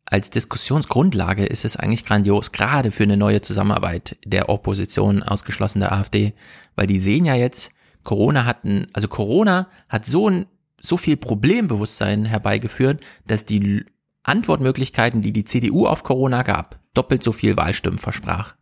als 0.06 0.30
Diskussionsgrundlage 0.30 1.46
ist 1.46 1.66
es 1.66 1.78
eigentlich 1.78 2.06
grandios, 2.06 2.52
gerade 2.52 2.92
für 2.92 3.04
eine 3.04 3.18
neue 3.18 3.42
Zusammenarbeit 3.42 4.18
der 4.26 4.50
Opposition 4.50 5.24
ausgeschlossen 5.24 5.80
der 5.80 5.94
AfD, 5.94 6.34
weil 6.76 6.88
die 6.88 7.00
sehen 7.00 7.26
ja 7.26 7.36
jetzt, 7.36 7.72
Corona 8.04 8.46
hat 8.46 8.64
ein, 8.66 8.88
also 8.94 9.08
Corona 9.08 9.68
hat 9.90 10.06
so 10.06 10.30
ein, 10.30 10.46
so 10.80 10.98
viel 10.98 11.18
Problembewusstsein 11.18 12.26
herbeigeführt, 12.26 13.02
dass 13.26 13.46
die 13.46 13.86
Antwortmöglichkeiten, 14.24 15.22
die 15.22 15.34
die 15.34 15.46
CDU 15.46 15.88
auf 15.88 16.04
Corona 16.04 16.44
gab, 16.44 16.80
doppelt 16.94 17.24
so 17.24 17.32
viel 17.32 17.58
Wahlstimmen 17.58 17.98
versprach. 17.98 18.56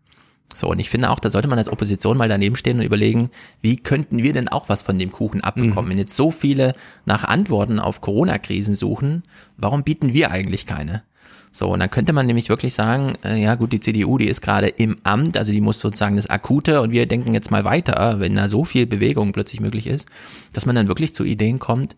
So, 0.53 0.67
und 0.67 0.79
ich 0.79 0.89
finde 0.89 1.09
auch, 1.09 1.19
da 1.19 1.29
sollte 1.29 1.47
man 1.47 1.59
als 1.59 1.69
Opposition 1.69 2.17
mal 2.17 2.27
daneben 2.27 2.55
stehen 2.55 2.79
und 2.79 2.85
überlegen, 2.85 3.29
wie 3.61 3.77
könnten 3.77 4.23
wir 4.23 4.33
denn 4.33 4.47
auch 4.47 4.67
was 4.67 4.81
von 4.81 4.97
dem 4.97 5.11
Kuchen 5.11 5.41
abbekommen? 5.41 5.85
Mhm. 5.85 5.89
Wenn 5.89 5.97
jetzt 5.99 6.15
so 6.15 6.31
viele 6.31 6.73
nach 7.05 7.23
Antworten 7.23 7.79
auf 7.79 8.01
Corona-Krisen 8.01 8.75
suchen, 8.75 9.23
warum 9.57 9.83
bieten 9.83 10.13
wir 10.13 10.31
eigentlich 10.31 10.65
keine? 10.65 11.03
So, 11.51 11.67
und 11.69 11.79
dann 11.79 11.89
könnte 11.89 12.13
man 12.13 12.27
nämlich 12.27 12.49
wirklich 12.49 12.75
sagen, 12.75 13.15
äh, 13.23 13.41
ja 13.41 13.55
gut, 13.55 13.73
die 13.73 13.79
CDU, 13.79 14.19
die 14.19 14.27
ist 14.27 14.41
gerade 14.41 14.67
im 14.67 14.97
Amt, 15.03 15.35
also 15.35 15.51
die 15.51 15.61
muss 15.61 15.79
sozusagen 15.79 16.15
das 16.15 16.29
Akute 16.29 16.81
und 16.81 16.91
wir 16.91 17.07
denken 17.07 17.33
jetzt 17.33 17.49
mal 17.49 17.63
weiter, 17.63 18.19
wenn 18.19 18.35
da 18.35 18.47
so 18.47 18.65
viel 18.65 18.85
Bewegung 18.85 19.31
plötzlich 19.31 19.59
möglich 19.59 19.87
ist, 19.87 20.07
dass 20.53 20.67
man 20.67 20.75
dann 20.75 20.87
wirklich 20.87 21.15
zu 21.15 21.23
Ideen 21.23 21.57
kommt, 21.57 21.95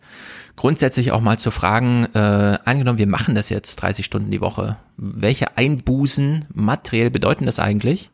grundsätzlich 0.56 1.12
auch 1.12 1.20
mal 1.20 1.38
zu 1.38 1.50
fragen, 1.50 2.06
äh, 2.14 2.58
angenommen, 2.64 2.98
wir 2.98 3.06
machen 3.06 3.34
das 3.34 3.50
jetzt 3.50 3.76
30 3.76 4.06
Stunden 4.06 4.30
die 4.30 4.40
Woche, 4.40 4.76
welche 4.96 5.58
Einbußen 5.58 6.46
materiell 6.54 7.10
bedeuten 7.10 7.44
das 7.44 7.58
eigentlich? 7.58 8.10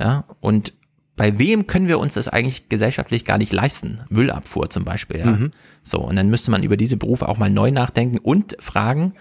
Ja, 0.00 0.24
und 0.40 0.72
bei 1.16 1.38
wem 1.38 1.66
können 1.66 1.86
wir 1.86 1.98
uns 1.98 2.14
das 2.14 2.28
eigentlich 2.28 2.70
gesellschaftlich 2.70 3.26
gar 3.26 3.36
nicht 3.36 3.52
leisten? 3.52 4.00
Müllabfuhr 4.08 4.70
zum 4.70 4.84
Beispiel, 4.84 5.18
ja. 5.18 5.26
Mhm. 5.26 5.52
So, 5.82 5.98
und 5.98 6.16
dann 6.16 6.30
müsste 6.30 6.50
man 6.50 6.62
über 6.62 6.78
diese 6.78 6.96
Berufe 6.96 7.28
auch 7.28 7.36
mal 7.36 7.50
neu 7.50 7.70
nachdenken 7.70 8.18
und 8.18 8.56
fragen, 8.58 9.12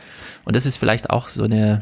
und 0.46 0.56
das 0.56 0.66
ist 0.66 0.78
vielleicht 0.78 1.10
auch 1.10 1.28
so 1.28 1.44
eine 1.44 1.82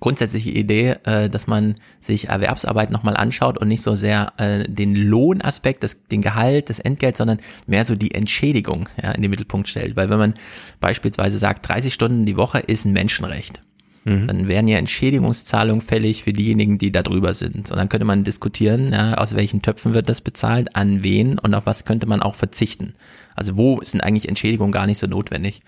grundsätzliche 0.00 0.50
Idee, 0.50 0.96
äh, 1.04 1.28
dass 1.28 1.46
man 1.46 1.76
sich 2.00 2.28
Erwerbsarbeit 2.28 2.90
nochmal 2.90 3.16
anschaut 3.16 3.58
und 3.58 3.68
nicht 3.68 3.82
so 3.82 3.94
sehr 3.94 4.32
äh, 4.36 4.68
den 4.68 4.94
Lohnaspekt, 4.94 5.82
das, 5.82 6.04
den 6.04 6.20
Gehalt, 6.20 6.70
das 6.70 6.78
Entgelt, 6.78 7.16
sondern 7.16 7.38
mehr 7.66 7.84
so 7.84 7.94
die 7.94 8.14
Entschädigung 8.14 8.88
ja, 9.02 9.12
in 9.12 9.22
den 9.22 9.30
Mittelpunkt 9.30 9.68
stellt. 9.68 9.96
Weil 9.96 10.10
wenn 10.10 10.18
man 10.18 10.34
beispielsweise 10.80 11.38
sagt, 11.38 11.68
30 11.68 11.92
Stunden 11.92 12.26
die 12.26 12.36
Woche 12.36 12.58
ist 12.58 12.84
ein 12.84 12.92
Menschenrecht, 12.92 13.60
Mhm. 14.08 14.26
Dann 14.26 14.48
wären 14.48 14.68
ja 14.68 14.78
Entschädigungszahlungen 14.78 15.82
fällig 15.82 16.24
für 16.24 16.32
diejenigen, 16.32 16.78
die 16.78 16.90
da 16.90 17.02
drüber 17.02 17.34
sind. 17.34 17.70
Und 17.70 17.76
dann 17.76 17.88
könnte 17.88 18.06
man 18.06 18.24
diskutieren, 18.24 18.92
ja, 18.92 19.14
aus 19.14 19.36
welchen 19.36 19.62
Töpfen 19.62 19.94
wird 19.94 20.08
das 20.08 20.20
bezahlt, 20.20 20.74
an 20.76 21.02
wen 21.02 21.38
und 21.38 21.54
auf 21.54 21.66
was 21.66 21.84
könnte 21.84 22.06
man 22.06 22.22
auch 22.22 22.34
verzichten. 22.34 22.94
Also 23.34 23.58
wo 23.58 23.80
sind 23.82 24.00
eigentlich 24.00 24.28
Entschädigungen 24.28 24.72
gar 24.72 24.86
nicht 24.86 24.98
so 24.98 25.06
notwendig? 25.06 25.60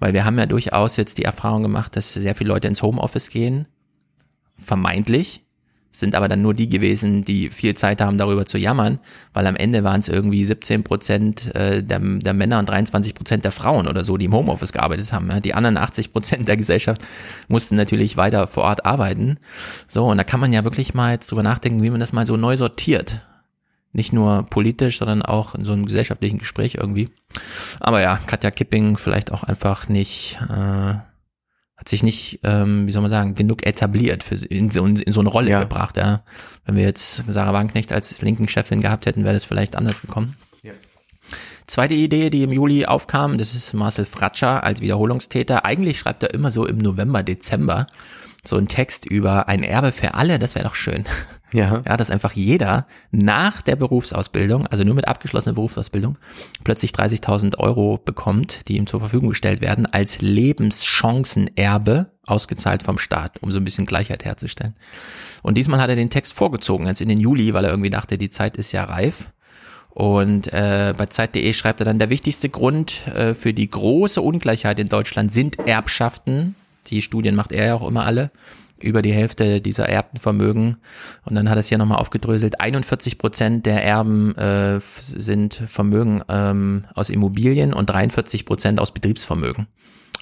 Weil 0.00 0.14
wir 0.14 0.24
haben 0.24 0.38
ja 0.38 0.46
durchaus 0.46 0.96
jetzt 0.96 1.18
die 1.18 1.24
Erfahrung 1.24 1.62
gemacht, 1.62 1.94
dass 1.96 2.12
sehr 2.12 2.34
viele 2.34 2.48
Leute 2.48 2.68
ins 2.68 2.82
Homeoffice 2.82 3.30
gehen, 3.30 3.66
vermeintlich, 4.54 5.43
sind 5.94 6.16
aber 6.16 6.28
dann 6.28 6.42
nur 6.42 6.54
die 6.54 6.68
gewesen, 6.68 7.24
die 7.24 7.50
viel 7.50 7.74
Zeit 7.74 8.00
haben, 8.00 8.18
darüber 8.18 8.46
zu 8.46 8.58
jammern, 8.58 8.98
weil 9.32 9.46
am 9.46 9.54
Ende 9.54 9.84
waren 9.84 10.00
es 10.00 10.08
irgendwie 10.08 10.44
17 10.44 10.82
Prozent 10.82 11.54
äh, 11.54 11.84
der, 11.84 12.00
der 12.00 12.34
Männer 12.34 12.58
und 12.58 12.68
23 12.68 13.14
Prozent 13.14 13.44
der 13.44 13.52
Frauen 13.52 13.86
oder 13.86 14.02
so, 14.02 14.16
die 14.16 14.24
im 14.24 14.34
Homeoffice 14.34 14.72
gearbeitet 14.72 15.12
haben. 15.12 15.30
Die 15.42 15.54
anderen 15.54 15.76
80 15.76 16.12
Prozent 16.12 16.48
der 16.48 16.56
Gesellschaft 16.56 17.04
mussten 17.46 17.76
natürlich 17.76 18.16
weiter 18.16 18.48
vor 18.48 18.64
Ort 18.64 18.84
arbeiten. 18.84 19.38
So, 19.86 20.06
und 20.06 20.18
da 20.18 20.24
kann 20.24 20.40
man 20.40 20.52
ja 20.52 20.64
wirklich 20.64 20.94
mal 20.94 21.12
jetzt 21.12 21.30
drüber 21.30 21.44
nachdenken, 21.44 21.82
wie 21.82 21.90
man 21.90 22.00
das 22.00 22.12
mal 22.12 22.26
so 22.26 22.36
neu 22.36 22.56
sortiert. 22.56 23.20
Nicht 23.92 24.12
nur 24.12 24.44
politisch, 24.50 24.98
sondern 24.98 25.22
auch 25.22 25.54
in 25.54 25.64
so 25.64 25.72
einem 25.72 25.86
gesellschaftlichen 25.86 26.38
Gespräch 26.38 26.74
irgendwie. 26.74 27.10
Aber 27.78 28.00
ja, 28.00 28.18
Katja 28.26 28.50
Kipping 28.50 28.96
vielleicht 28.96 29.30
auch 29.30 29.44
einfach 29.44 29.88
nicht 29.88 30.40
äh, 30.50 30.94
hat 31.76 31.88
sich 31.88 32.02
nicht, 32.02 32.40
ähm, 32.44 32.86
wie 32.86 32.92
soll 32.92 33.02
man 33.02 33.10
sagen, 33.10 33.34
genug 33.34 33.66
etabliert, 33.66 34.22
für, 34.22 34.36
in, 34.36 34.70
so, 34.70 34.84
in 34.86 35.12
so 35.12 35.20
eine 35.20 35.28
Rolle 35.28 35.50
ja. 35.50 35.60
gebracht. 35.60 35.96
Ja. 35.96 36.22
Wenn 36.64 36.76
wir 36.76 36.84
jetzt 36.84 37.24
Sarah 37.28 37.52
Wagenknecht 37.52 37.92
als 37.92 38.22
linken 38.22 38.48
Chefin 38.48 38.80
gehabt 38.80 39.06
hätten, 39.06 39.24
wäre 39.24 39.34
das 39.34 39.44
vielleicht 39.44 39.76
anders 39.76 40.00
gekommen. 40.00 40.36
Ja. 40.62 40.72
Zweite 41.66 41.94
Idee, 41.94 42.30
die 42.30 42.42
im 42.42 42.52
Juli 42.52 42.86
aufkam, 42.86 43.38
das 43.38 43.54
ist 43.54 43.72
Marcel 43.72 44.04
Fratscher 44.04 44.62
als 44.62 44.80
Wiederholungstäter. 44.80 45.64
Eigentlich 45.64 45.98
schreibt 45.98 46.22
er 46.22 46.32
immer 46.32 46.50
so 46.50 46.66
im 46.66 46.78
November, 46.78 47.22
Dezember 47.22 47.86
so 48.46 48.56
einen 48.56 48.68
Text 48.68 49.06
über 49.06 49.48
ein 49.48 49.62
Erbe 49.62 49.90
für 49.90 50.14
alle, 50.14 50.38
das 50.38 50.54
wäre 50.54 50.66
doch 50.66 50.74
schön. 50.74 51.04
Ja. 51.54 51.82
ja, 51.86 51.96
dass 51.96 52.10
einfach 52.10 52.32
jeder 52.32 52.88
nach 53.12 53.62
der 53.62 53.76
Berufsausbildung, 53.76 54.66
also 54.66 54.82
nur 54.82 54.96
mit 54.96 55.06
abgeschlossener 55.06 55.54
Berufsausbildung, 55.54 56.18
plötzlich 56.64 56.90
30.000 56.90 57.58
Euro 57.58 58.00
bekommt, 58.04 58.66
die 58.66 58.76
ihm 58.76 58.88
zur 58.88 58.98
Verfügung 58.98 59.28
gestellt 59.28 59.60
werden, 59.60 59.86
als 59.86 60.20
Lebenschancenerbe 60.20 62.10
ausgezahlt 62.26 62.82
vom 62.82 62.98
Staat, 62.98 63.40
um 63.40 63.52
so 63.52 63.60
ein 63.60 63.64
bisschen 63.64 63.86
Gleichheit 63.86 64.24
herzustellen. 64.24 64.74
Und 65.42 65.56
diesmal 65.56 65.80
hat 65.80 65.90
er 65.90 65.96
den 65.96 66.10
Text 66.10 66.32
vorgezogen, 66.32 66.88
jetzt 66.88 67.00
in 67.00 67.08
den 67.08 67.20
Juli, 67.20 67.54
weil 67.54 67.64
er 67.64 67.70
irgendwie 67.70 67.90
dachte, 67.90 68.18
die 68.18 68.30
Zeit 68.30 68.56
ist 68.56 68.72
ja 68.72 68.82
reif. 68.82 69.30
Und 69.90 70.52
äh, 70.52 70.92
bei 70.96 71.06
Zeit.de 71.06 71.52
schreibt 71.52 71.80
er 71.80 71.84
dann, 71.84 72.00
der 72.00 72.10
wichtigste 72.10 72.48
Grund 72.48 73.06
äh, 73.06 73.36
für 73.36 73.54
die 73.54 73.70
große 73.70 74.20
Ungleichheit 74.20 74.80
in 74.80 74.88
Deutschland 74.88 75.30
sind 75.30 75.60
Erbschaften. 75.68 76.56
Die 76.88 77.00
Studien 77.00 77.36
macht 77.36 77.52
er 77.52 77.66
ja 77.66 77.74
auch 77.76 77.86
immer 77.86 78.04
alle 78.04 78.32
über 78.80 79.02
die 79.02 79.12
Hälfte 79.12 79.60
dieser 79.60 79.88
erbten 79.88 80.18
Vermögen. 80.20 80.76
Und 81.24 81.34
dann 81.34 81.48
hat 81.48 81.58
es 81.58 81.68
hier 81.68 81.78
nochmal 81.78 81.98
aufgedröselt, 81.98 82.60
41 82.60 83.18
Prozent 83.18 83.66
der 83.66 83.84
Erben 83.84 84.36
äh, 84.36 84.80
sind 85.00 85.54
Vermögen 85.66 86.22
ähm, 86.28 86.84
aus 86.94 87.10
Immobilien 87.10 87.72
und 87.72 87.90
43 87.90 88.44
Prozent 88.44 88.80
aus 88.80 88.92
Betriebsvermögen. 88.92 89.66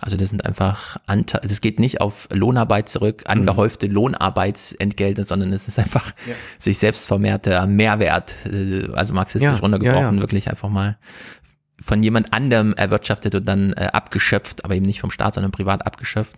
Also 0.00 0.16
das 0.16 0.30
sind 0.30 0.44
einfach 0.44 0.96
Anteile, 1.06 1.46
das 1.46 1.60
geht 1.60 1.78
nicht 1.78 2.00
auf 2.00 2.28
Lohnarbeit 2.32 2.88
zurück, 2.88 3.22
angehäufte 3.26 3.86
mhm. 3.86 3.94
Lohnarbeitsentgelte, 3.94 5.22
sondern 5.22 5.52
es 5.52 5.68
ist 5.68 5.78
einfach 5.78 6.10
ja. 6.26 6.34
sich 6.58 6.78
selbst 6.78 7.06
vermehrter 7.06 7.66
Mehrwert, 7.66 8.34
äh, 8.46 8.88
also 8.94 9.14
marxistisch 9.14 9.48
ja, 9.48 9.54
runtergebrochen, 9.54 10.16
ja, 10.16 10.20
wirklich 10.20 10.50
einfach 10.50 10.68
mal 10.68 10.98
von 11.80 12.02
jemand 12.02 12.32
anderem 12.32 12.74
erwirtschaftet 12.74 13.34
und 13.36 13.44
dann 13.44 13.72
äh, 13.74 13.90
abgeschöpft, 13.92 14.64
aber 14.64 14.74
eben 14.74 14.86
nicht 14.86 15.00
vom 15.00 15.12
Staat, 15.12 15.34
sondern 15.34 15.52
privat 15.52 15.86
abgeschöpft. 15.86 16.34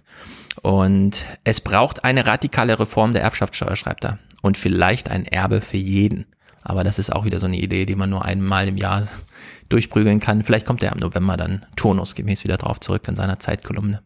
Und 0.64 1.26
es 1.44 1.60
braucht 1.60 2.04
eine 2.04 2.26
radikale 2.26 2.80
Reform 2.80 3.12
der 3.12 3.20
Erbschaftssteuer, 3.20 3.76
schreibt 3.76 4.06
er. 4.06 4.18
Und 4.40 4.56
vielleicht 4.56 5.10
ein 5.10 5.26
Erbe 5.26 5.60
für 5.60 5.76
jeden. 5.76 6.24
Aber 6.62 6.84
das 6.84 6.98
ist 6.98 7.12
auch 7.12 7.26
wieder 7.26 7.38
so 7.38 7.46
eine 7.46 7.58
Idee, 7.58 7.84
die 7.84 7.96
man 7.96 8.08
nur 8.08 8.24
einmal 8.24 8.66
im 8.66 8.78
Jahr 8.78 9.06
durchprügeln 9.68 10.20
kann. 10.20 10.42
Vielleicht 10.42 10.64
kommt 10.64 10.82
er 10.82 10.92
im 10.92 11.00
November 11.00 11.36
dann 11.36 11.66
turnusgemäß 11.76 12.44
wieder 12.44 12.56
drauf 12.56 12.80
zurück 12.80 13.06
in 13.08 13.14
seiner 13.14 13.38
Zeitkolumne. 13.38 14.02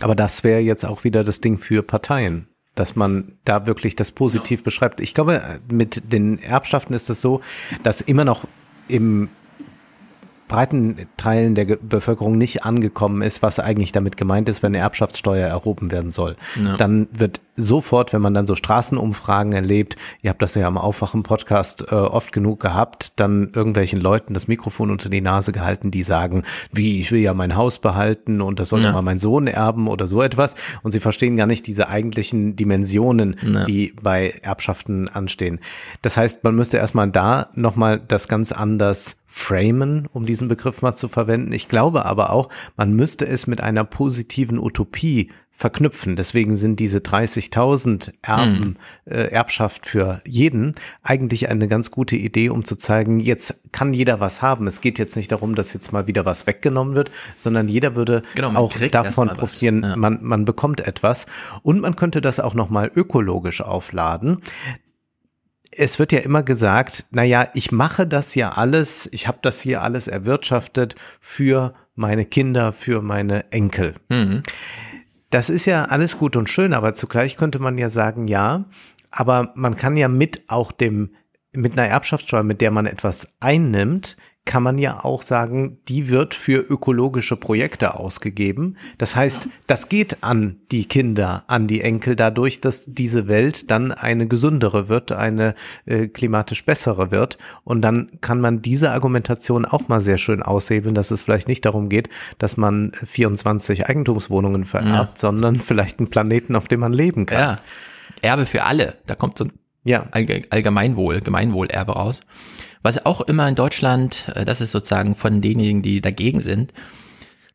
Aber 0.00 0.14
das 0.14 0.42
wäre 0.44 0.60
jetzt 0.60 0.86
auch 0.86 1.04
wieder 1.04 1.24
das 1.24 1.42
Ding 1.42 1.58
für 1.58 1.82
Parteien, 1.82 2.48
dass 2.74 2.96
man 2.96 3.36
da 3.44 3.66
wirklich 3.66 3.94
das 3.94 4.12
positiv 4.12 4.64
beschreibt. 4.64 4.98
Ich 5.02 5.12
glaube, 5.12 5.60
mit 5.70 6.10
den 6.10 6.38
Erbschaften 6.38 6.94
ist 6.94 7.10
es 7.10 7.20
so, 7.20 7.42
dass 7.82 8.00
immer 8.00 8.24
noch 8.24 8.46
im 8.88 9.28
breiten 10.52 10.96
Teilen 11.16 11.54
der 11.54 11.64
Bevölkerung 11.64 12.38
nicht 12.38 12.64
angekommen 12.64 13.22
ist, 13.22 13.42
was 13.42 13.58
eigentlich 13.58 13.92
damit 13.92 14.16
gemeint 14.16 14.48
ist, 14.48 14.62
wenn 14.62 14.72
eine 14.74 14.78
Erbschaftssteuer 14.82 15.46
erhoben 15.48 15.90
werden 15.90 16.10
soll. 16.10 16.36
Ja. 16.62 16.76
Dann 16.76 17.08
wird 17.12 17.40
sofort, 17.56 18.12
wenn 18.12 18.22
man 18.22 18.32
dann 18.34 18.46
so 18.46 18.54
Straßenumfragen 18.54 19.52
erlebt, 19.52 19.96
ihr 20.22 20.30
habt 20.30 20.40
das 20.42 20.54
ja 20.54 20.66
am 20.66 20.78
Aufwachen-Podcast 20.78 21.86
äh, 21.90 21.94
oft 21.94 22.32
genug 22.32 22.60
gehabt, 22.60 23.20
dann 23.20 23.50
irgendwelchen 23.54 24.00
Leuten 24.00 24.34
das 24.34 24.48
Mikrofon 24.48 24.90
unter 24.90 25.08
die 25.08 25.20
Nase 25.20 25.52
gehalten, 25.52 25.90
die 25.90 26.02
sagen, 26.02 26.44
wie, 26.72 27.00
ich 27.00 27.12
will 27.12 27.20
ja 27.20 27.34
mein 27.34 27.56
Haus 27.56 27.78
behalten 27.78 28.40
und 28.40 28.58
das 28.58 28.70
soll 28.70 28.80
ja 28.80 28.86
Ja. 28.88 28.92
mal 28.92 29.02
mein 29.02 29.18
Sohn 29.18 29.46
erben 29.46 29.86
oder 29.88 30.06
so 30.06 30.22
etwas. 30.22 30.54
Und 30.82 30.92
sie 30.92 31.00
verstehen 31.00 31.36
gar 31.36 31.46
nicht 31.46 31.66
diese 31.66 31.88
eigentlichen 31.88 32.56
Dimensionen, 32.56 33.36
Ja. 33.42 33.64
die 33.64 33.94
bei 34.02 34.34
Erbschaften 34.42 35.08
anstehen. 35.08 35.60
Das 36.00 36.16
heißt, 36.16 36.44
man 36.44 36.54
müsste 36.54 36.78
erstmal 36.78 37.10
da 37.10 37.48
nochmal 37.54 38.00
das 38.08 38.28
ganz 38.28 38.50
anders 38.52 39.16
framen, 39.32 40.06
um 40.12 40.26
diesen 40.26 40.46
Begriff 40.46 40.82
mal 40.82 40.94
zu 40.94 41.08
verwenden. 41.08 41.52
Ich 41.52 41.66
glaube 41.66 42.04
aber 42.04 42.30
auch, 42.30 42.50
man 42.76 42.92
müsste 42.92 43.26
es 43.26 43.46
mit 43.46 43.62
einer 43.62 43.82
positiven 43.82 44.58
Utopie 44.58 45.30
verknüpfen. 45.50 46.16
Deswegen 46.16 46.56
sind 46.56 46.80
diese 46.80 46.98
30.000 46.98 48.12
Erben, 48.20 48.76
äh, 49.04 49.30
Erbschaft 49.30 49.86
für 49.86 50.20
jeden 50.26 50.74
eigentlich 51.02 51.48
eine 51.48 51.68
ganz 51.68 51.90
gute 51.90 52.16
Idee, 52.16 52.50
um 52.50 52.64
zu 52.64 52.76
zeigen, 52.76 53.20
jetzt 53.20 53.60
kann 53.70 53.94
jeder 53.94 54.18
was 54.20 54.42
haben. 54.42 54.66
Es 54.66 54.80
geht 54.80 54.98
jetzt 54.98 55.16
nicht 55.16 55.30
darum, 55.30 55.54
dass 55.54 55.72
jetzt 55.72 55.92
mal 55.92 56.06
wieder 56.06 56.26
was 56.26 56.46
weggenommen 56.46 56.94
wird, 56.94 57.10
sondern 57.36 57.68
jeder 57.68 57.94
würde 57.96 58.22
Genau, 58.34 58.54
auch 58.54 58.76
davon 58.90 59.28
profitieren. 59.28 59.82
Ja. 59.82 59.96
Man, 59.96 60.18
man 60.22 60.44
bekommt 60.44 60.80
etwas 60.80 61.26
und 61.62 61.80
man 61.80 61.96
könnte 61.96 62.20
das 62.20 62.40
auch 62.40 62.54
nochmal 62.54 62.90
ökologisch 62.94 63.60
aufladen 63.60 64.38
es 65.76 65.98
wird 65.98 66.12
ja 66.12 66.20
immer 66.20 66.42
gesagt, 66.42 67.06
na 67.10 67.22
ja, 67.22 67.48
ich 67.54 67.72
mache 67.72 68.06
das 68.06 68.34
ja 68.34 68.50
alles, 68.50 69.08
ich 69.12 69.26
habe 69.26 69.38
das 69.42 69.60
hier 69.60 69.82
alles 69.82 70.06
erwirtschaftet 70.08 70.94
für 71.20 71.74
meine 71.94 72.24
Kinder, 72.24 72.72
für 72.72 73.02
meine 73.02 73.50
Enkel. 73.52 73.94
Mhm. 74.08 74.42
Das 75.30 75.48
ist 75.48 75.64
ja 75.64 75.86
alles 75.86 76.18
gut 76.18 76.36
und 76.36 76.50
schön, 76.50 76.74
aber 76.74 76.92
zugleich 76.92 77.36
könnte 77.36 77.58
man 77.58 77.78
ja 77.78 77.88
sagen, 77.88 78.28
ja, 78.28 78.66
aber 79.10 79.52
man 79.54 79.76
kann 79.76 79.96
ja 79.96 80.08
mit 80.08 80.42
auch 80.48 80.72
dem, 80.72 81.14
mit 81.52 81.72
einer 81.72 81.88
Erbschaftssteuer, 81.88 82.42
mit 82.42 82.60
der 82.60 82.70
man 82.70 82.86
etwas 82.86 83.28
einnimmt, 83.40 84.16
kann 84.44 84.64
man 84.64 84.76
ja 84.76 85.04
auch 85.04 85.22
sagen, 85.22 85.78
die 85.88 86.08
wird 86.08 86.34
für 86.34 86.56
ökologische 86.58 87.36
Projekte 87.36 87.94
ausgegeben. 87.94 88.76
Das 88.98 89.14
heißt, 89.14 89.48
das 89.68 89.88
geht 89.88 90.24
an 90.24 90.56
die 90.72 90.86
Kinder, 90.86 91.44
an 91.46 91.68
die 91.68 91.80
Enkel 91.80 92.16
dadurch, 92.16 92.60
dass 92.60 92.84
diese 92.88 93.28
Welt 93.28 93.70
dann 93.70 93.92
eine 93.92 94.26
gesündere 94.26 94.88
wird, 94.88 95.12
eine 95.12 95.54
äh, 95.86 96.08
klimatisch 96.08 96.64
bessere 96.64 97.12
wird. 97.12 97.38
Und 97.62 97.82
dann 97.82 98.18
kann 98.20 98.40
man 98.40 98.62
diese 98.62 98.90
Argumentation 98.90 99.64
auch 99.64 99.86
mal 99.86 100.00
sehr 100.00 100.18
schön 100.18 100.42
aushebeln, 100.42 100.94
dass 100.96 101.12
es 101.12 101.22
vielleicht 101.22 101.46
nicht 101.46 101.64
darum 101.64 101.88
geht, 101.88 102.08
dass 102.38 102.56
man 102.56 102.90
24 103.04 103.86
Eigentumswohnungen 103.88 104.64
vererbt, 104.64 105.18
sondern 105.18 105.60
vielleicht 105.60 106.00
einen 106.00 106.10
Planeten, 106.10 106.56
auf 106.56 106.66
dem 106.66 106.80
man 106.80 106.92
leben 106.92 107.26
kann. 107.26 107.38
Ja. 107.38 107.56
Erbe 108.22 108.46
für 108.46 108.64
alle. 108.64 108.94
Da 109.06 109.14
kommt 109.14 109.38
so 109.38 109.44
ein 109.44 109.52
Ja. 109.84 110.06
Allge- 110.10 110.42
Allgemeinwohl, 110.50 111.20
Gemeinwohlerbe 111.20 111.92
raus. 111.92 112.20
Was 112.82 113.04
auch 113.06 113.20
immer 113.22 113.48
in 113.48 113.54
Deutschland, 113.54 114.30
äh, 114.34 114.44
das 114.44 114.60
ist 114.60 114.72
sozusagen 114.72 115.14
von 115.14 115.40
denjenigen, 115.40 115.82
die 115.82 116.00
dagegen 116.00 116.40
sind, 116.40 116.72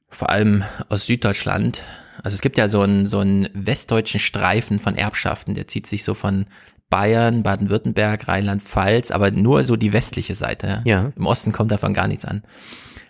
vor 0.09 0.29
allem 0.29 0.63
aus 0.89 1.05
Süddeutschland. 1.05 1.81
Also 2.23 2.35
es 2.35 2.41
gibt 2.41 2.57
ja 2.57 2.67
so 2.67 2.81
einen, 2.81 3.05
so 3.07 3.19
einen 3.19 3.47
westdeutschen 3.53 4.19
Streifen 4.19 4.79
von 4.79 4.95
Erbschaften, 4.95 5.53
der 5.53 5.67
zieht 5.67 5.85
sich 5.85 6.03
so 6.03 6.13
von 6.13 6.45
Bayern, 6.89 7.43
Baden-Württemberg, 7.43 8.27
Rheinland-Pfalz, 8.27 9.11
aber 9.11 9.29
nur 9.31 9.65
so 9.65 9.75
die 9.75 9.91
westliche 9.91 10.35
Seite. 10.35 10.81
Ja. 10.85 11.11
Im 11.17 11.25
Osten 11.25 11.51
kommt 11.51 11.71
davon 11.71 11.93
gar 11.93 12.07
nichts 12.07 12.23
an. 12.23 12.43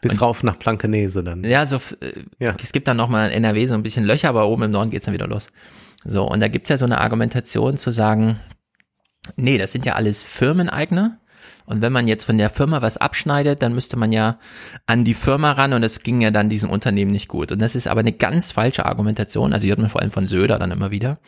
Bis 0.01 0.21
rauf 0.21 0.43
nach 0.43 0.55
Blankenese 0.55 1.23
dann. 1.23 1.43
Ja, 1.43 1.65
so, 1.65 1.77
äh, 1.77 2.13
Ja. 2.39 2.55
es 2.61 2.71
gibt 2.71 2.87
dann 2.87 2.97
nochmal 2.97 3.29
in 3.29 3.43
NRW 3.43 3.67
so 3.67 3.75
ein 3.75 3.83
bisschen 3.83 4.05
Löcher, 4.05 4.29
aber 4.29 4.47
oben 4.47 4.63
im 4.63 4.71
Norden 4.71 4.89
geht's 4.89 5.05
dann 5.05 5.13
wieder 5.13 5.27
los. 5.27 5.47
So, 6.05 6.27
und 6.27 6.39
da 6.39 6.47
gibt's 6.47 6.69
ja 6.69 6.77
so 6.77 6.85
eine 6.85 6.99
Argumentation 6.99 7.77
zu 7.77 7.91
sagen, 7.91 8.37
nee, 9.35 9.57
das 9.57 9.71
sind 9.71 9.85
ja 9.85 9.93
alles 9.93 10.23
Firmeneigner. 10.23 11.19
Und 11.67 11.81
wenn 11.81 11.91
man 11.91 12.07
jetzt 12.07 12.23
von 12.23 12.37
der 12.37 12.49
Firma 12.49 12.81
was 12.81 12.95
abschneidet, 12.95 13.61
dann 13.61 13.75
müsste 13.75 13.97
man 13.97 14.13
ja 14.13 14.39
an 14.85 15.03
die 15.03 15.13
Firma 15.13 15.51
ran 15.51 15.73
und 15.73 15.81
das 15.81 15.99
ging 15.99 16.21
ja 16.21 16.31
dann 16.31 16.47
diesem 16.47 16.69
Unternehmen 16.69 17.11
nicht 17.11 17.27
gut. 17.27 17.51
Und 17.51 17.59
das 17.59 17.75
ist 17.75 17.87
aber 17.87 17.99
eine 17.99 18.13
ganz 18.13 18.53
falsche 18.53 18.85
Argumentation. 18.85 19.51
Also 19.51 19.65
die 19.65 19.69
hört 19.69 19.79
man 19.79 19.89
vor 19.89 20.01
allem 20.01 20.11
von 20.11 20.25
Söder 20.25 20.59
dann 20.59 20.71
immer 20.71 20.91
wieder. 20.91 21.19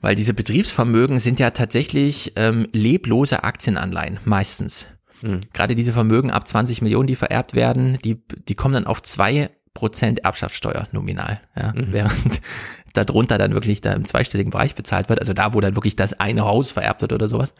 Weil 0.00 0.16
diese 0.16 0.34
Betriebsvermögen 0.34 1.20
sind 1.20 1.38
ja 1.38 1.52
tatsächlich 1.52 2.32
ähm, 2.34 2.66
leblose 2.72 3.44
Aktienanleihen, 3.44 4.18
meistens. 4.24 4.88
Gerade 5.52 5.76
diese 5.76 5.92
Vermögen 5.92 6.32
ab 6.32 6.46
20 6.46 6.82
Millionen, 6.82 7.06
die 7.06 7.16
vererbt 7.16 7.54
werden, 7.54 7.98
die, 8.04 8.20
die 8.48 8.54
kommen 8.56 8.74
dann 8.74 8.86
auf 8.86 9.02
zwei 9.02 9.50
Prozent 9.74 10.24
Erbschaftssteuer 10.24 10.88
nominal. 10.90 11.40
Ja, 11.56 11.72
Während 11.76 12.40
darunter 13.04 13.38
dann 13.38 13.52
wirklich 13.52 13.80
da 13.80 13.92
im 13.92 14.04
zweistelligen 14.04 14.50
Bereich 14.50 14.74
bezahlt 14.74 15.08
wird, 15.08 15.20
also 15.20 15.32
da, 15.32 15.54
wo 15.54 15.60
dann 15.60 15.76
wirklich 15.76 15.96
das 15.96 16.14
eine 16.14 16.44
Haus 16.44 16.70
vererbt 16.70 17.02
wird 17.02 17.12
oder 17.12 17.28
sowas. 17.28 17.54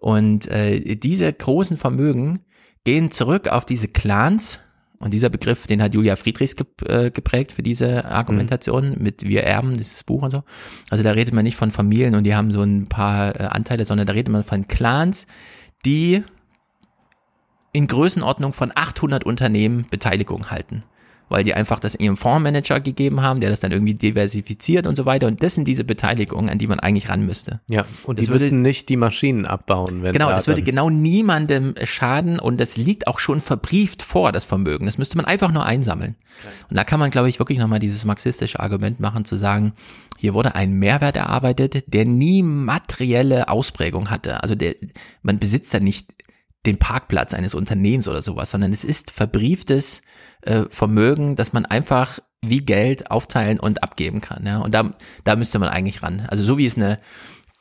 Und 0.00 0.48
äh, 0.48 0.96
diese 0.96 1.32
großen 1.32 1.76
Vermögen 1.76 2.40
gehen 2.84 3.10
zurück 3.10 3.48
auf 3.48 3.64
diese 3.64 3.88
Clans, 3.88 4.60
und 4.98 5.12
dieser 5.12 5.28
Begriff, 5.28 5.66
den 5.66 5.82
hat 5.82 5.94
Julia 5.94 6.16
Friedrichs 6.16 6.56
äh, 6.86 7.10
geprägt 7.10 7.52
für 7.52 7.62
diese 7.62 8.06
Argumentation 8.06 8.96
mit 8.98 9.22
Wir 9.22 9.42
erben, 9.42 9.76
dieses 9.76 10.02
Buch 10.04 10.22
und 10.22 10.30
so. 10.30 10.42
Also 10.90 11.04
da 11.04 11.10
redet 11.10 11.34
man 11.34 11.44
nicht 11.44 11.56
von 11.56 11.70
Familien 11.70 12.14
und 12.14 12.24
die 12.24 12.34
haben 12.34 12.50
so 12.50 12.62
ein 12.62 12.86
paar 12.86 13.38
äh, 13.38 13.44
Anteile, 13.44 13.84
sondern 13.84 14.06
da 14.06 14.14
redet 14.14 14.32
man 14.32 14.42
von 14.42 14.68
Clans, 14.68 15.26
die 15.84 16.22
in 17.72 17.86
Größenordnung 17.86 18.54
von 18.54 18.72
800 18.74 19.24
Unternehmen 19.24 19.86
Beteiligung 19.90 20.50
halten. 20.50 20.82
Weil 21.28 21.42
die 21.42 21.54
einfach 21.54 21.80
das 21.80 21.96
ihrem 21.96 22.16
Fondsmanager 22.16 22.78
gegeben 22.80 23.20
haben, 23.20 23.40
der 23.40 23.50
das 23.50 23.58
dann 23.60 23.72
irgendwie 23.72 23.94
diversifiziert 23.94 24.86
und 24.86 24.94
so 24.96 25.06
weiter. 25.06 25.26
Und 25.26 25.42
das 25.42 25.56
sind 25.56 25.66
diese 25.66 25.82
Beteiligungen, 25.82 26.48
an 26.48 26.58
die 26.58 26.68
man 26.68 26.78
eigentlich 26.78 27.08
ran 27.08 27.26
müsste. 27.26 27.60
Ja, 27.66 27.84
und 28.04 28.18
Das 28.18 28.26
die 28.26 28.30
würde- 28.32 28.44
müssen 28.44 28.62
nicht 28.62 28.88
die 28.88 28.96
Maschinen 28.96 29.44
abbauen, 29.44 30.02
wenn 30.04 30.12
Genau, 30.12 30.28
da 30.28 30.36
das 30.36 30.46
würde 30.46 30.62
genau 30.62 30.88
niemandem 30.88 31.74
schaden 31.84 32.38
und 32.38 32.58
das 32.60 32.76
liegt 32.76 33.08
auch 33.08 33.18
schon 33.18 33.40
verbrieft 33.40 34.02
vor, 34.02 34.30
das 34.30 34.44
Vermögen. 34.44 34.86
Das 34.86 34.98
müsste 34.98 35.16
man 35.16 35.24
einfach 35.26 35.50
nur 35.50 35.66
einsammeln. 35.66 36.14
Und 36.70 36.76
da 36.76 36.84
kann 36.84 37.00
man, 37.00 37.10
glaube 37.10 37.28
ich, 37.28 37.38
wirklich 37.38 37.58
nochmal 37.58 37.78
dieses 37.80 38.04
marxistische 38.04 38.60
Argument 38.60 39.00
machen, 39.00 39.24
zu 39.24 39.36
sagen, 39.36 39.72
hier 40.18 40.32
wurde 40.34 40.54
ein 40.54 40.72
Mehrwert 40.74 41.16
erarbeitet, 41.16 41.92
der 41.92 42.04
nie 42.04 42.42
materielle 42.42 43.48
Ausprägung 43.48 44.10
hatte. 44.10 44.42
Also 44.42 44.54
der, 44.54 44.74
man 45.22 45.38
besitzt 45.38 45.72
ja 45.72 45.80
nicht 45.80 46.06
den 46.66 46.78
Parkplatz 46.78 47.34
eines 47.34 47.54
Unternehmens 47.54 48.08
oder 48.08 48.22
sowas, 48.22 48.50
sondern 48.50 48.72
es 48.72 48.84
ist 48.84 49.10
verbrieftes 49.10 50.02
äh, 50.42 50.64
Vermögen, 50.70 51.36
das 51.36 51.52
man 51.52 51.66
einfach 51.66 52.18
wie 52.42 52.64
Geld 52.64 53.10
aufteilen 53.10 53.58
und 53.58 53.82
abgeben 53.82 54.20
kann. 54.20 54.46
Ja? 54.46 54.58
Und 54.58 54.74
da, 54.74 54.94
da 55.24 55.36
müsste 55.36 55.58
man 55.58 55.68
eigentlich 55.68 56.02
ran. 56.02 56.26
Also 56.28 56.44
so 56.44 56.58
wie 56.58 56.66
es 56.66 56.76
eine 56.76 56.98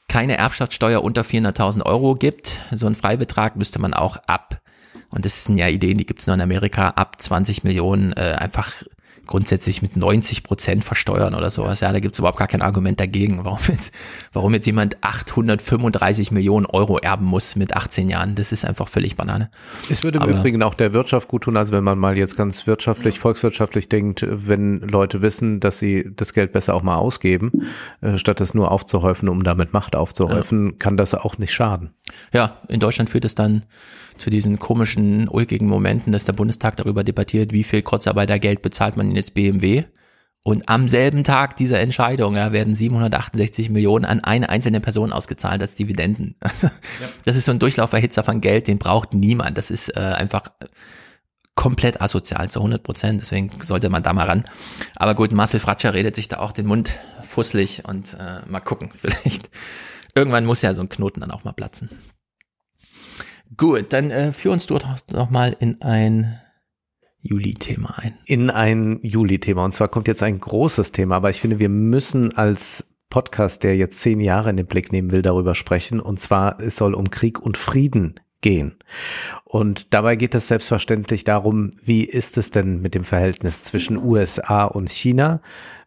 keine 0.08 0.38
Erbschaftssteuer 0.38 1.04
unter 1.04 1.24
400.000 1.24 1.84
Euro 1.84 2.14
gibt, 2.14 2.62
so 2.72 2.86
ein 2.86 2.96
Freibetrag 2.96 3.56
müsste 3.56 3.80
man 3.80 3.94
auch 3.94 4.18
ab, 4.28 4.62
und 5.10 5.26
das 5.26 5.46
sind 5.46 5.58
ja 5.58 5.68
Ideen, 5.68 5.98
die 5.98 6.06
gibt's 6.06 6.28
nur 6.28 6.36
in 6.36 6.42
Amerika, 6.42 6.90
ab 6.90 7.22
20 7.22 7.64
Millionen 7.64 8.14
äh, 8.14 8.36
einfach 8.38 8.84
grundsätzlich 9.26 9.82
mit 9.82 9.96
90 9.96 10.44
Prozent 10.44 10.84
versteuern 10.84 11.34
oder 11.36 11.50
sowas. 11.50 11.80
Ja, 11.80 11.92
da 11.92 12.00
gibt's 12.00 12.20
überhaupt 12.20 12.38
gar 12.38 12.48
kein 12.48 12.62
Argument 12.62 13.00
dagegen, 13.00 13.44
warum 13.44 13.60
jetzt, 13.68 13.94
warum 14.34 14.54
jetzt 14.54 14.66
jemand 14.66 15.04
835 15.04 16.32
Millionen 16.32 16.66
Euro 16.66 16.98
erben 17.00 17.26
muss 17.26 17.56
mit 17.56 17.76
18 17.76 18.10
Jahren. 18.10 18.36
Das 18.36 18.52
ist 18.52 18.66
einfach 18.66 18.88
völlig 18.88 19.16
Banane. 19.16 19.50
Es 19.90 20.04
würde 20.04 20.18
im 20.18 20.24
Aber- 20.24 20.32
Übrigen 20.34 20.64
auch 20.64 20.74
der 20.74 20.94
Wirtschaft 20.94 21.28
gut 21.28 21.44
tun, 21.44 21.58
also 21.58 21.74
wenn 21.74 21.84
man 21.84 21.98
mal 21.98 22.18
jetzt 22.18 22.38
ganz 22.38 22.68
wirtschaftlich, 22.68 23.20
volkswirtschaftlich 23.20 23.90
denkt, 23.90 24.26
wenn 24.30 24.80
Leute 24.82 25.22
wissen, 25.22 25.60
dass 25.60 25.80
sie 25.80 26.12
das 26.16 26.34
Geld 26.34 26.52
besser 26.52 26.74
auch 26.74 26.84
mal 26.84 26.96
ausgeben, 26.98 27.52
äh, 28.02 28.18
statt 28.18 28.42
es 28.42 28.54
nur 28.54 28.72
aufzuhäufen, 28.72 29.30
um 29.30 29.44
damit 29.44 29.74
Macht 29.74 29.96
aufzuhäufen, 29.96 30.78
kann 30.80 30.98
das 30.98 31.14
auch 31.14 31.38
nicht 31.38 31.54
schaden. 31.54 31.92
Ja, 32.34 32.58
in 32.68 32.80
Deutschland 32.80 33.10
führt 33.10 33.26
es 33.26 33.36
dann 33.36 33.64
zu 34.18 34.30
diesen 34.30 34.60
komischen, 34.60 35.28
ulkigen 35.28 35.68
Momenten, 35.68 36.12
dass 36.12 36.26
der 36.26 36.34
Bundestag 36.34 36.78
darüber 36.78 37.04
debattiert, 37.04 37.52
wie 37.52 37.64
viel 37.64 37.82
Kurzarbeitergeld 37.82 38.62
bezahlt 38.62 38.98
man 38.98 39.16
jetzt 39.16 39.34
BMW. 39.34 39.84
Und 40.44 40.70
am 40.70 40.88
selben 40.88 41.24
Tag 41.24 41.56
dieser 41.56 41.80
Entscheidung 41.80 42.36
ja, 42.36 42.52
werden 42.52 42.76
768 42.76 43.72
Millionen 43.72 44.06
an 44.06 44.24
eine 44.24 44.50
einzelne 44.50 44.80
Person 44.80 45.12
ausgezahlt 45.12 45.60
als 45.62 45.74
Dividenden. 45.74 46.36
Also, 46.42 46.70
Das 47.24 47.36
ist 47.36 47.46
so 47.46 47.52
ein 47.52 47.58
Durchlauferhitzer 47.58 48.24
von 48.24 48.42
Geld, 48.42 48.68
den 48.68 48.78
braucht 48.78 49.16
niemand. 49.16 49.58
Das 49.58 49.72
ist 49.72 49.90
äh, 49.98 50.00
einfach 50.00 50.52
komplett 51.56 52.00
asozial 52.00 52.50
zu 52.52 52.60
100 52.60 52.84
Prozent. 52.84 53.22
Deswegen 53.22 53.50
sollte 53.60 53.90
man 53.90 54.04
da 54.04 54.14
mal 54.14 54.28
ran. 54.28 54.44
Aber 54.96 55.16
gut, 55.16 55.32
Marcel 55.32 55.60
Fratscher 55.60 55.96
redet 55.96 56.16
sich 56.16 56.28
da 56.28 56.38
auch 56.38 56.52
den 56.52 56.68
Mund 56.68 57.00
fusselig 57.28 57.84
und 57.86 58.14
äh, 58.14 58.48
mal 58.48 58.60
gucken. 58.60 58.92
Vielleicht 58.96 59.50
irgendwann 60.14 60.46
muss 60.46 60.62
ja 60.62 60.76
so 60.76 60.82
ein 60.82 60.90
Knoten 60.90 61.22
dann 61.22 61.32
auch 61.32 61.44
mal 61.44 61.54
platzen. 61.54 61.90
Gut, 63.58 63.94
dann 63.94 64.12
äh, 64.12 64.32
führ 64.32 64.52
uns 64.52 64.66
doch 64.66 64.82
noch 65.12 65.30
mal 65.30 65.56
in 65.60 65.82
ein 65.82 66.40
Juli-Thema 67.22 67.96
ein. 67.98 68.18
In 68.26 68.50
ein 68.50 69.00
Juli-Thema. 69.02 69.66
Und 69.66 69.74
zwar 69.74 69.88
kommt 69.88 70.08
jetzt 70.08 70.24
ein 70.24 70.40
großes 70.40 70.92
Thema, 70.92 71.16
aber 71.16 71.30
ich 71.30 71.42
finde, 71.42 71.60
wir 71.60 71.70
müssen 71.70 72.36
als 72.36 72.86
Podcast, 73.10 73.64
der 73.64 73.78
jetzt 73.78 74.00
zehn 74.00 74.20
Jahre 74.20 74.50
in 74.50 74.58
den 74.58 74.68
Blick 74.68 74.92
nehmen 74.92 75.12
will, 75.12 75.22
darüber 75.22 75.56
sprechen. 75.56 76.00
Und 76.00 76.20
zwar, 76.20 76.60
es 76.60 76.76
soll 76.76 76.94
um 76.94 77.10
Krieg 77.10 77.40
und 77.40 77.58
Frieden 77.58 78.20
gehen. 78.42 78.76
Und 79.44 79.94
dabei 79.94 80.16
geht 80.16 80.36
es 80.36 80.48
selbstverständlich 80.48 81.24
darum, 81.24 81.72
wie 81.84 82.04
ist 82.04 82.38
es 82.38 82.52
denn 82.52 82.82
mit 82.82 82.94
dem 82.94 83.04
Verhältnis 83.04 83.64
zwischen 83.64 83.98
USA 83.98 84.66
und 84.66 84.92
China? 84.92 85.42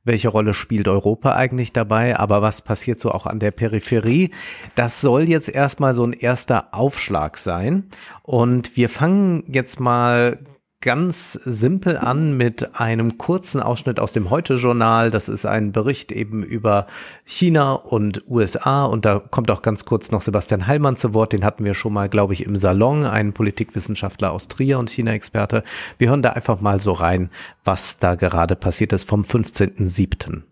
Welche 0.09 0.29
Rolle 0.29 0.55
spielt 0.55 0.89
Europa 0.89 1.35
eigentlich 1.35 1.75
dabei? 1.75 2.19
Aber 2.19 2.41
was 2.41 2.63
passiert 2.63 2.99
so 2.99 3.11
auch 3.11 3.27
an 3.27 3.41
der 3.41 3.51
Peripherie? 3.51 4.31
Das 4.75 5.03
soll 5.03 5.29
jetzt 5.29 5.51
erstmal 5.51 5.93
so 5.93 6.03
ein 6.03 6.15
erster 6.15 6.69
Aufschlag 6.73 7.37
sein. 7.37 7.91
Und 8.23 8.75
wir 8.75 8.89
fangen 8.89 9.45
jetzt 9.49 9.81
mal 9.81 10.39
ganz 10.81 11.33
simpel 11.33 11.99
an 11.99 12.37
mit 12.37 12.77
einem 12.79 13.19
kurzen 13.19 13.61
Ausschnitt 13.61 13.99
aus 13.99 14.13
dem 14.13 14.31
Heute-Journal. 14.31 15.11
Das 15.11 15.29
ist 15.29 15.45
ein 15.45 15.73
Bericht 15.73 16.13
eben 16.13 16.45
über 16.45 16.87
China 17.25 17.73
und 17.73 18.31
USA 18.31 18.85
und 18.85 19.05
da 19.05 19.19
kommt 19.19 19.51
auch 19.51 19.63
ganz 19.63 19.85
kurz 19.85 20.13
noch 20.13 20.23
Sebastian 20.23 20.69
Heilmann 20.69 20.97
zu 20.97 21.15
Wort. 21.15 21.33
Den 21.33 21.45
hatten 21.45 21.65
wir 21.65 21.75
schon 21.75 21.93
mal, 21.93 22.09
glaube 22.09 22.33
ich, 22.33 22.47
im 22.47 22.57
Salon, 22.57 23.05
ein 23.05 23.33
Politikwissenschaftler 23.33 24.31
aus 24.31 24.47
Trier 24.47 24.79
und 24.79 24.91
China-Experte. 24.91 25.65
Wir 25.99 26.11
hören 26.11 26.23
da 26.23 26.31
einfach 26.31 26.61
mal 26.61 26.79
so 26.79 26.93
rein, 26.93 27.31
was 27.65 27.99
da 27.99 28.15
gerade 28.15 28.55
passiert 28.55 28.93
ist 28.93 29.09
vom 29.09 29.23
15.07. 29.23 30.43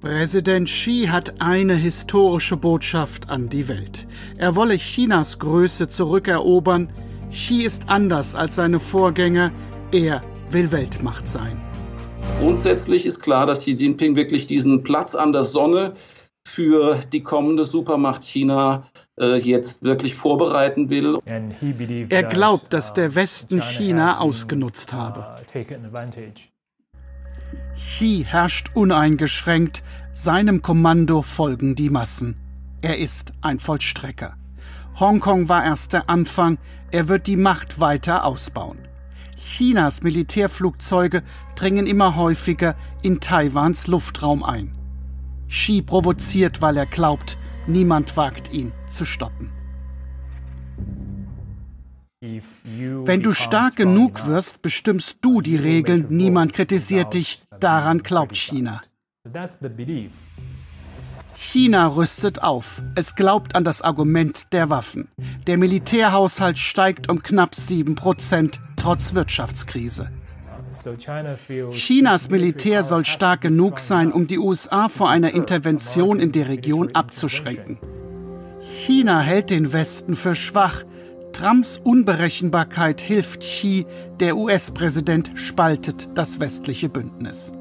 Präsident 0.00 0.68
Xi 0.68 1.06
hat 1.08 1.40
eine 1.40 1.76
historische 1.76 2.56
Botschaft 2.56 3.30
an 3.30 3.48
die 3.48 3.68
Welt. 3.68 4.08
Er 4.36 4.56
wolle 4.56 4.76
Chinas 4.76 5.38
Größe 5.38 5.86
zurückerobern, 5.86 6.88
Xi 7.32 7.62
ist 7.62 7.88
anders 7.88 8.34
als 8.34 8.56
seine 8.56 8.78
Vorgänger. 8.78 9.50
Er 9.90 10.22
will 10.50 10.70
Weltmacht 10.70 11.26
sein. 11.26 11.58
Grundsätzlich 12.38 13.06
ist 13.06 13.20
klar, 13.20 13.46
dass 13.46 13.60
Xi 13.60 13.72
Jinping 13.72 14.16
wirklich 14.16 14.46
diesen 14.46 14.82
Platz 14.82 15.14
an 15.14 15.32
der 15.32 15.44
Sonne 15.44 15.94
für 16.46 16.98
die 17.12 17.22
kommende 17.22 17.64
Supermacht 17.64 18.22
China 18.24 18.86
äh, 19.18 19.38
jetzt 19.38 19.82
wirklich 19.82 20.14
vorbereiten 20.14 20.90
will. 20.90 21.18
Er 21.24 22.22
glaubt, 22.24 22.72
dass 22.72 22.92
der 22.92 23.14
Westen 23.14 23.62
China 23.62 24.18
ausgenutzt 24.18 24.92
habe. 24.92 25.24
Xi 27.74 28.26
herrscht 28.28 28.70
uneingeschränkt, 28.74 29.82
seinem 30.12 30.60
Kommando 30.60 31.22
folgen 31.22 31.74
die 31.76 31.88
Massen. 31.88 32.36
Er 32.82 32.98
ist 32.98 33.32
ein 33.40 33.58
Vollstrecker. 33.58 34.36
Hongkong 35.00 35.48
war 35.48 35.64
erst 35.64 35.94
der 35.94 36.10
Anfang, 36.10 36.58
er 36.92 37.08
wird 37.08 37.26
die 37.26 37.36
Macht 37.36 37.80
weiter 37.80 38.24
ausbauen. 38.24 38.78
Chinas 39.36 40.02
Militärflugzeuge 40.02 41.22
dringen 41.56 41.86
immer 41.86 42.16
häufiger 42.16 42.76
in 43.02 43.20
Taiwans 43.20 43.86
Luftraum 43.88 44.44
ein. 44.44 44.76
Xi 45.48 45.82
provoziert, 45.82 46.62
weil 46.62 46.76
er 46.76 46.86
glaubt, 46.86 47.36
niemand 47.66 48.16
wagt 48.16 48.52
ihn 48.52 48.72
zu 48.88 49.04
stoppen. 49.04 49.50
Wenn 52.20 53.22
du 53.22 53.32
stark 53.32 53.76
genug 53.76 54.26
wirst, 54.26 54.62
bestimmst 54.62 55.16
du 55.22 55.40
die 55.40 55.56
Regeln, 55.56 56.06
niemand 56.08 56.52
kritisiert 56.52 57.14
dich, 57.14 57.42
daran 57.58 58.04
glaubt 58.04 58.36
China. 58.36 58.80
China 61.42 61.88
rüstet 61.88 62.40
auf. 62.40 62.84
Es 62.94 63.16
glaubt 63.16 63.56
an 63.56 63.64
das 63.64 63.82
Argument 63.82 64.46
der 64.52 64.70
Waffen. 64.70 65.08
Der 65.48 65.58
Militärhaushalt 65.58 66.56
steigt 66.56 67.10
um 67.10 67.20
knapp 67.20 67.56
7 67.56 67.96
Prozent 67.96 68.60
trotz 68.76 69.14
Wirtschaftskrise. 69.14 70.08
Chinas 71.72 72.30
Militär 72.30 72.84
soll 72.84 73.04
stark 73.04 73.40
genug 73.40 73.80
sein, 73.80 74.12
um 74.12 74.28
die 74.28 74.38
USA 74.38 74.88
vor 74.88 75.10
einer 75.10 75.34
Intervention 75.34 76.20
in 76.20 76.30
der 76.30 76.48
Region 76.48 76.94
abzuschränken. 76.94 77.78
China 78.60 79.20
hält 79.20 79.50
den 79.50 79.72
Westen 79.72 80.14
für 80.14 80.36
schwach. 80.36 80.84
Trumps 81.32 81.76
Unberechenbarkeit 81.76 83.00
hilft 83.00 83.40
Xi, 83.40 83.84
der 84.20 84.36
US-Präsident 84.36 85.32
spaltet 85.34 86.08
das 86.14 86.38
westliche 86.38 86.88
Bündnis 86.88 87.52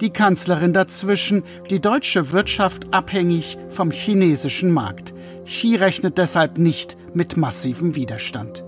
die 0.00 0.10
Kanzlerin 0.10 0.72
dazwischen, 0.72 1.42
die 1.68 1.80
deutsche 1.80 2.32
Wirtschaft 2.32 2.92
abhängig 2.92 3.58
vom 3.68 3.90
chinesischen 3.90 4.70
Markt. 4.70 5.14
Xi 5.44 5.76
rechnet 5.76 6.18
deshalb 6.18 6.58
nicht 6.58 6.96
mit 7.14 7.36
massivem 7.36 7.94
Widerstand. 7.96 8.64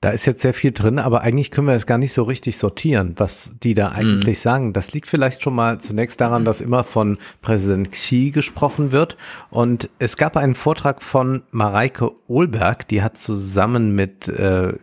Da 0.00 0.10
ist 0.10 0.26
jetzt 0.26 0.42
sehr 0.42 0.54
viel 0.54 0.70
drin, 0.70 1.00
aber 1.00 1.22
eigentlich 1.22 1.50
können 1.50 1.66
wir 1.66 1.74
es 1.74 1.84
gar 1.84 1.98
nicht 1.98 2.12
so 2.12 2.22
richtig 2.22 2.56
sortieren, 2.56 3.14
was 3.16 3.56
die 3.60 3.74
da 3.74 3.88
eigentlich 3.88 4.38
mhm. 4.38 4.42
sagen. 4.42 4.72
Das 4.72 4.92
liegt 4.92 5.08
vielleicht 5.08 5.42
schon 5.42 5.56
mal 5.56 5.80
zunächst 5.80 6.20
daran, 6.20 6.44
dass 6.44 6.60
immer 6.60 6.84
von 6.84 7.18
Präsident 7.42 7.90
Xi 7.90 8.30
gesprochen 8.30 8.92
wird. 8.92 9.16
Und 9.50 9.90
es 9.98 10.16
gab 10.16 10.36
einen 10.36 10.54
Vortrag 10.54 11.02
von 11.02 11.42
Mareike 11.50 12.12
Ohlberg, 12.28 12.86
die 12.86 13.02
hat 13.02 13.18
zusammen 13.18 13.92
mit 13.96 14.28
äh, 14.28 14.74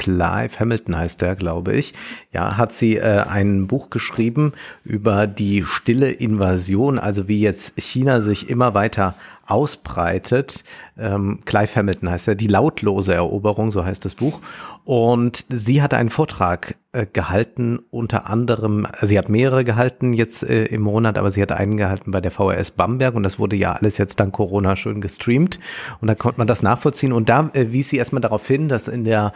Clive 0.00 0.58
Hamilton 0.58 0.96
heißt 0.96 1.20
der, 1.20 1.36
glaube 1.36 1.74
ich. 1.74 1.92
Ja, 2.32 2.56
hat 2.56 2.72
sie 2.72 2.96
äh, 2.96 3.24
ein 3.28 3.66
Buch 3.66 3.90
geschrieben 3.90 4.54
über 4.82 5.26
die 5.26 5.62
stille 5.62 6.10
Invasion, 6.10 6.98
also 6.98 7.28
wie 7.28 7.42
jetzt 7.42 7.78
China 7.78 8.22
sich 8.22 8.48
immer 8.48 8.72
weiter 8.72 9.14
ausbreitet. 9.46 10.64
Ähm, 10.96 11.40
Clive 11.44 11.76
Hamilton 11.76 12.08
heißt 12.08 12.28
er, 12.28 12.34
die 12.34 12.46
lautlose 12.46 13.12
Eroberung, 13.12 13.72
so 13.72 13.84
heißt 13.84 14.02
das 14.06 14.14
Buch. 14.14 14.40
Und 14.84 15.44
sie 15.50 15.82
hat 15.82 15.92
einen 15.92 16.08
Vortrag 16.08 16.76
äh, 16.92 17.06
gehalten, 17.06 17.78
unter 17.90 18.28
anderem, 18.28 18.86
sie 19.02 19.18
hat 19.18 19.28
mehrere 19.28 19.64
gehalten 19.64 20.12
jetzt 20.12 20.42
äh, 20.42 20.64
im 20.64 20.82
Monat, 20.82 21.18
aber 21.18 21.30
sie 21.30 21.42
hat 21.42 21.52
einen 21.52 21.76
gehalten 21.76 22.10
bei 22.10 22.20
der 22.20 22.30
VRS 22.30 22.72
Bamberg 22.72 23.14
und 23.14 23.22
das 23.22 23.38
wurde 23.38 23.54
ja 23.54 23.72
alles 23.72 23.98
jetzt 23.98 24.18
dank 24.18 24.32
Corona 24.32 24.74
schön 24.74 25.00
gestreamt 25.00 25.60
und 26.00 26.08
da 26.08 26.16
konnte 26.16 26.38
man 26.38 26.46
das 26.46 26.62
nachvollziehen 26.62 27.12
und 27.12 27.28
da 27.28 27.48
äh, 27.52 27.66
wies 27.70 27.90
sie 27.90 27.98
erstmal 27.98 28.22
darauf 28.22 28.46
hin, 28.46 28.68
dass 28.68 28.88
in 28.88 29.04
der 29.04 29.32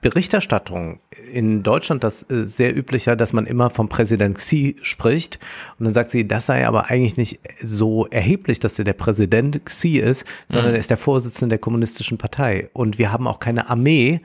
Berichterstattung 0.00 1.00
in 1.32 1.62
Deutschland 1.62 2.04
das 2.04 2.22
äh, 2.30 2.44
sehr 2.44 2.76
üblicher, 2.76 3.16
dass 3.16 3.32
man 3.32 3.46
immer 3.46 3.70
vom 3.70 3.88
Präsident 3.88 4.38
Xi 4.38 4.76
spricht 4.82 5.38
und 5.78 5.84
dann 5.84 5.92
sagt 5.92 6.10
sie, 6.10 6.28
das 6.28 6.46
sei 6.46 6.66
aber 6.66 6.86
eigentlich 6.86 7.16
nicht 7.16 7.40
so 7.60 8.06
erheblich, 8.06 8.60
dass 8.60 8.78
er 8.78 8.84
der 8.84 8.92
Präsident 8.92 9.64
Xi 9.64 9.98
ist, 9.98 10.24
sondern 10.46 10.70
mhm. 10.70 10.74
er 10.76 10.80
ist 10.80 10.90
der 10.90 10.96
Vorsitzende 10.96 11.54
der 11.54 11.58
kommunistischen 11.58 12.16
Partei 12.16 12.68
und 12.72 12.98
wir 12.98 13.10
haben 13.10 13.26
auch 13.26 13.40
keine 13.40 13.68
Armee, 13.68 14.20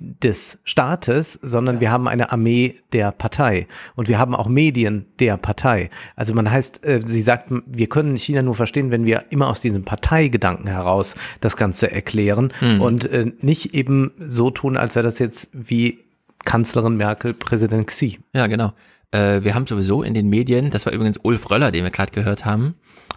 des 0.00 0.58
Staates, 0.64 1.38
sondern 1.42 1.76
ja. 1.76 1.80
wir 1.80 1.90
haben 1.90 2.06
eine 2.06 2.30
Armee 2.30 2.76
der 2.92 3.10
Partei 3.10 3.66
und 3.96 4.08
wir 4.08 4.18
haben 4.18 4.34
auch 4.34 4.48
Medien 4.48 5.06
der 5.18 5.36
Partei. 5.36 5.90
Also 6.14 6.34
man 6.34 6.50
heißt, 6.50 6.84
äh, 6.86 7.00
sie 7.04 7.20
sagt, 7.20 7.50
wir 7.66 7.88
können 7.88 8.16
China 8.16 8.42
nur 8.42 8.54
verstehen, 8.54 8.90
wenn 8.90 9.06
wir 9.06 9.24
immer 9.30 9.48
aus 9.48 9.60
diesem 9.60 9.84
Parteigedanken 9.84 10.68
heraus 10.68 11.16
das 11.40 11.56
Ganze 11.56 11.90
erklären 11.90 12.52
mhm. 12.60 12.80
und 12.80 13.06
äh, 13.06 13.32
nicht 13.40 13.74
eben 13.74 14.12
so 14.18 14.50
tun, 14.50 14.76
als 14.76 14.94
sei 14.94 15.02
das 15.02 15.18
jetzt 15.18 15.50
wie 15.52 15.98
Kanzlerin 16.44 16.96
Merkel, 16.96 17.34
Präsident 17.34 17.88
Xi. 17.88 18.20
Ja, 18.34 18.46
genau. 18.46 18.72
Äh, 19.10 19.42
wir 19.42 19.54
haben 19.54 19.66
sowieso 19.66 20.02
in 20.02 20.14
den 20.14 20.28
Medien, 20.28 20.70
das 20.70 20.86
war 20.86 20.92
übrigens 20.92 21.18
Ulf 21.22 21.50
Röller, 21.50 21.72
den 21.72 21.84
wir 21.84 21.90
gerade 21.90 22.12
gehört 22.12 22.44
haben, 22.44 22.74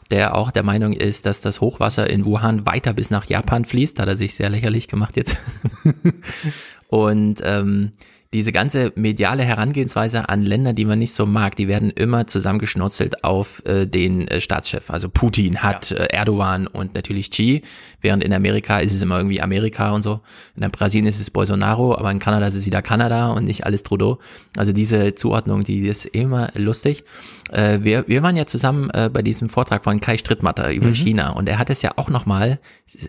der 0.09 0.36
auch 0.36 0.51
der 0.51 0.63
Meinung 0.63 0.93
ist, 0.93 1.25
dass 1.25 1.41
das 1.41 1.61
Hochwasser 1.61 2.09
in 2.09 2.25
Wuhan 2.25 2.65
weiter 2.65 2.93
bis 2.93 3.11
nach 3.11 3.25
Japan 3.25 3.65
fließt. 3.65 3.99
Hat 3.99 4.07
er 4.07 4.15
sich 4.15 4.36
sehr 4.36 4.49
lächerlich 4.49 4.88
gemacht 4.88 5.15
jetzt. 5.15 5.38
Und 6.92 7.42
ähm, 7.46 7.92
diese 8.34 8.54
ganze 8.54 8.94
mediale 8.96 9.44
Herangehensweise 9.44 10.30
an 10.30 10.44
Länder, 10.44 10.72
die 10.74 10.86
man 10.86 11.00
nicht 11.00 11.14
so 11.14 11.26
mag, 11.26 11.56
die 11.56 11.68
werden 11.68 11.89
immer 11.89 12.28
zusammengeschnutzelt 12.28 13.24
auf 13.26 13.62
äh, 13.66 13.86
den 13.86 14.28
äh, 14.28 14.39
Staatschef. 14.39 14.89
Also 14.89 15.10
Putin 15.10 15.64
hat 15.64 15.89
ja. 15.89 15.98
äh, 15.98 16.14
Erdogan 16.14 16.68
und 16.68 16.94
natürlich 16.94 17.32
Xi, 17.32 17.62
während 18.00 18.24
in 18.24 18.34
Amerika 18.34 18.80
ist 18.80 18.94
es 18.94 19.02
immer 19.02 19.18
irgendwie 19.18 19.42
Amerika 19.42 19.92
und 19.92 20.02
so. 20.02 20.22
In 20.56 20.70
Brasilien 20.70 21.08
ist 21.08 21.20
es 21.20 21.32
Bolsonaro, 21.32 21.98
aber 21.98 22.12
in 22.12 22.20
Kanada 22.20 22.46
ist 22.48 22.56
es 22.56 22.66
wieder 22.66 22.82
Kanada 22.82 23.32
und 23.32 23.46
nicht 23.46 23.66
alles 23.66 23.84
Trudeau. 23.84 24.20
Also 24.58 24.74
diese 24.74 25.16
Zuordnung, 25.16 25.64
die 25.64 25.88
ist 25.88 26.06
immer 26.06 26.52
lustig. 26.56 27.04
Äh, 27.52 27.80
wir, 27.82 28.08
wir 28.08 28.24
waren 28.24 28.38
ja 28.38 28.46
zusammen 28.46 28.89
äh, 28.92 29.10
bei 29.12 29.22
diesem 29.22 29.50
Vortrag 29.50 29.84
von 29.86 30.00
Kai 30.02 30.18
Strittmatter 30.18 30.72
über 30.74 30.88
mhm. 30.88 30.96
China 30.96 31.30
und 31.32 31.50
er 31.50 31.60
hat 31.60 31.70
es 31.70 31.82
ja 31.82 31.92
auch 31.98 32.10
nochmal, 32.10 32.60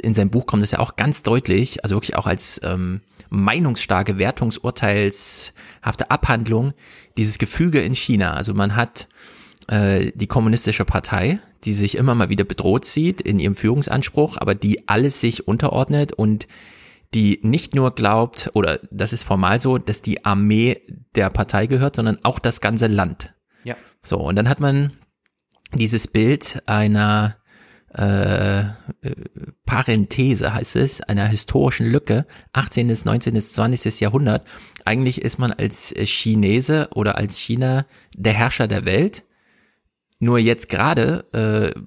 in 0.03 0.15
seinem 0.15 0.31
Buch 0.31 0.47
kommt 0.47 0.65
es 0.65 0.73
ja 0.73 0.81
auch 0.81 0.97
ganz 0.97 1.23
deutlich, 1.23 1.85
also 1.85 1.95
wirklich 1.95 2.17
auch 2.17 2.27
als 2.27 2.61
ähm, 2.65 3.03
meinungsstarke 3.33 4.19
Wertungsurteilshafte 4.19 6.11
Abhandlung 6.11 6.75
dieses 7.17 7.39
Gefüge 7.39 7.81
in 7.81 7.95
China. 7.95 8.35
Also 8.35 8.55
man 8.55 8.77
hat 8.77 9.09
äh, 9.69 10.13
die 10.15 10.27
kommunistische 10.27 10.85
Partei, 10.85 11.39
die 11.65 11.73
sich 11.73 11.97
immer 11.97 12.15
mal 12.15 12.29
wieder 12.29 12.45
bedroht 12.45 12.85
sieht 12.85 13.21
in 13.21 13.39
ihrem 13.39 13.57
Führungsanspruch, 13.57 14.37
aber 14.37 14.55
die 14.55 14.87
alles 14.89 15.21
sich 15.21 15.49
unterordnet 15.49 16.13
und 16.13 16.47
die 17.15 17.41
nicht 17.43 17.75
nur 17.75 17.95
glaubt, 17.95 18.51
oder 18.55 18.81
das 18.91 19.13
ist 19.13 19.23
formal 19.23 19.61
so, 19.61 19.79
dass 19.79 20.03
die 20.03 20.25
Armee 20.25 20.81
der 21.15 21.31
Partei 21.31 21.67
gehört, 21.67 21.97
sondern 21.97 22.19
auch 22.23 22.39
das 22.39 22.61
ganze 22.61 22.87
Land. 22.87 23.35
Ja. 23.65 23.77
So, 24.03 24.19
und 24.19 24.37
dann 24.37 24.49
hat 24.49 24.61
man 24.61 24.93
dieses 25.75 26.07
Bild 26.09 26.63
einer 26.67 27.37
äh, 27.95 28.61
äh, 28.61 28.73
Parenthese 29.67 30.55
heißt 30.55 30.77
es, 30.77 31.01
einer 31.03 31.27
historischen 31.27 31.87
Lücke, 31.87 32.27
18., 32.53 32.89
19., 33.05 33.41
20. 33.41 34.01
Jahrhundert. 34.01 34.47
Eigentlich 34.85 35.21
ist 35.21 35.39
man 35.39 35.53
als 35.53 35.95
Chinese 36.05 36.89
oder 36.95 37.17
als 37.17 37.37
China 37.39 37.87
der 38.17 38.33
Herrscher 38.33 38.67
der 38.67 38.85
Welt. 38.85 39.25
Nur 40.19 40.39
jetzt 40.39 40.69
gerade 40.69 41.25
äh, 41.33 41.81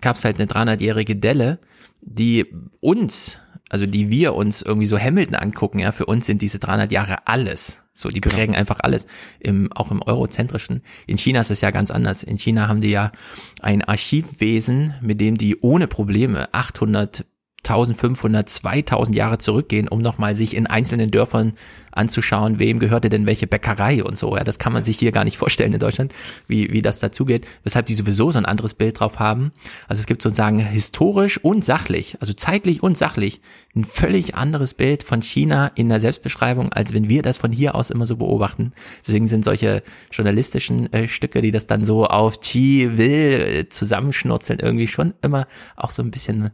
gab 0.00 0.16
es 0.16 0.24
halt 0.24 0.40
eine 0.40 0.50
300-jährige 0.50 1.16
Delle, 1.16 1.60
die 2.00 2.46
uns 2.80 3.38
also 3.68 3.86
die 3.86 4.10
wir 4.10 4.34
uns 4.34 4.62
irgendwie 4.62 4.86
so 4.86 4.98
Hamilton 4.98 5.34
angucken, 5.34 5.78
ja, 5.78 5.92
für 5.92 6.06
uns 6.06 6.26
sind 6.26 6.42
diese 6.42 6.58
300 6.58 6.92
Jahre 6.92 7.26
alles. 7.26 7.82
So, 7.92 8.08
die 8.10 8.20
genau. 8.20 8.34
prägen 8.34 8.54
einfach 8.54 8.78
alles, 8.80 9.06
im, 9.40 9.72
auch 9.72 9.90
im 9.90 10.02
Eurozentrischen. 10.02 10.82
In 11.06 11.18
China 11.18 11.40
ist 11.40 11.50
es 11.50 11.60
ja 11.60 11.70
ganz 11.70 11.90
anders. 11.90 12.22
In 12.22 12.38
China 12.38 12.68
haben 12.68 12.80
die 12.80 12.90
ja 12.90 13.10
ein 13.60 13.82
Archivwesen, 13.82 14.94
mit 15.00 15.20
dem 15.20 15.36
die 15.36 15.60
ohne 15.60 15.88
Probleme 15.88 16.52
800 16.52 17.24
1500, 17.68 18.48
2000 18.48 19.16
Jahre 19.16 19.38
zurückgehen, 19.38 19.88
um 19.88 20.00
nochmal 20.00 20.34
sich 20.34 20.56
in 20.56 20.66
einzelnen 20.66 21.10
Dörfern 21.10 21.52
anzuschauen, 21.92 22.58
wem 22.58 22.78
gehörte 22.78 23.10
denn 23.10 23.26
welche 23.26 23.46
Bäckerei 23.46 24.02
und 24.02 24.16
so. 24.16 24.36
Ja, 24.36 24.44
das 24.44 24.58
kann 24.58 24.72
man 24.72 24.82
sich 24.82 24.98
hier 24.98 25.12
gar 25.12 25.24
nicht 25.24 25.36
vorstellen 25.36 25.72
in 25.72 25.80
Deutschland, 25.80 26.14
wie, 26.46 26.72
wie 26.72 26.80
das 26.80 27.00
dazugeht, 27.00 27.46
weshalb 27.64 27.86
die 27.86 27.94
sowieso 27.94 28.30
so 28.30 28.38
ein 28.38 28.46
anderes 28.46 28.74
Bild 28.74 29.00
drauf 29.00 29.18
haben. 29.18 29.50
Also 29.88 30.00
es 30.00 30.06
gibt 30.06 30.22
sozusagen 30.22 30.58
historisch 30.60 31.38
und 31.38 31.64
sachlich, 31.64 32.16
also 32.20 32.32
zeitlich 32.32 32.82
und 32.82 32.96
sachlich, 32.96 33.40
ein 33.74 33.84
völlig 33.84 34.34
anderes 34.34 34.74
Bild 34.74 35.02
von 35.02 35.22
China 35.22 35.70
in 35.74 35.88
der 35.88 36.00
Selbstbeschreibung, 36.00 36.72
als 36.72 36.94
wenn 36.94 37.08
wir 37.08 37.22
das 37.22 37.36
von 37.36 37.52
hier 37.52 37.74
aus 37.74 37.90
immer 37.90 38.06
so 38.06 38.16
beobachten. 38.16 38.72
Deswegen 39.06 39.26
sind 39.26 39.44
solche 39.44 39.82
journalistischen 40.10 40.92
äh, 40.92 41.08
Stücke, 41.08 41.42
die 41.42 41.50
das 41.50 41.66
dann 41.66 41.84
so 41.84 42.06
auf 42.06 42.40
Chi 42.40 42.96
will 42.96 43.68
zusammenschnurzeln, 43.68 44.60
irgendwie 44.60 44.88
schon 44.88 45.14
immer 45.22 45.46
auch 45.76 45.90
so 45.90 46.02
ein 46.02 46.10
bisschen 46.10 46.50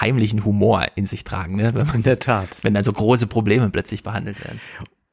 heimlichen 0.00 0.44
Humor 0.44 0.86
in 0.94 1.06
sich 1.06 1.24
tragen, 1.24 1.56
ne? 1.56 1.74
Wenn 1.74 1.86
man, 1.86 1.96
in 1.96 2.02
der 2.02 2.18
Tat. 2.18 2.58
Wenn 2.62 2.74
dann 2.74 2.84
so 2.84 2.92
große 2.92 3.26
Probleme 3.26 3.70
plötzlich 3.70 4.02
behandelt 4.02 4.42
werden. 4.44 4.60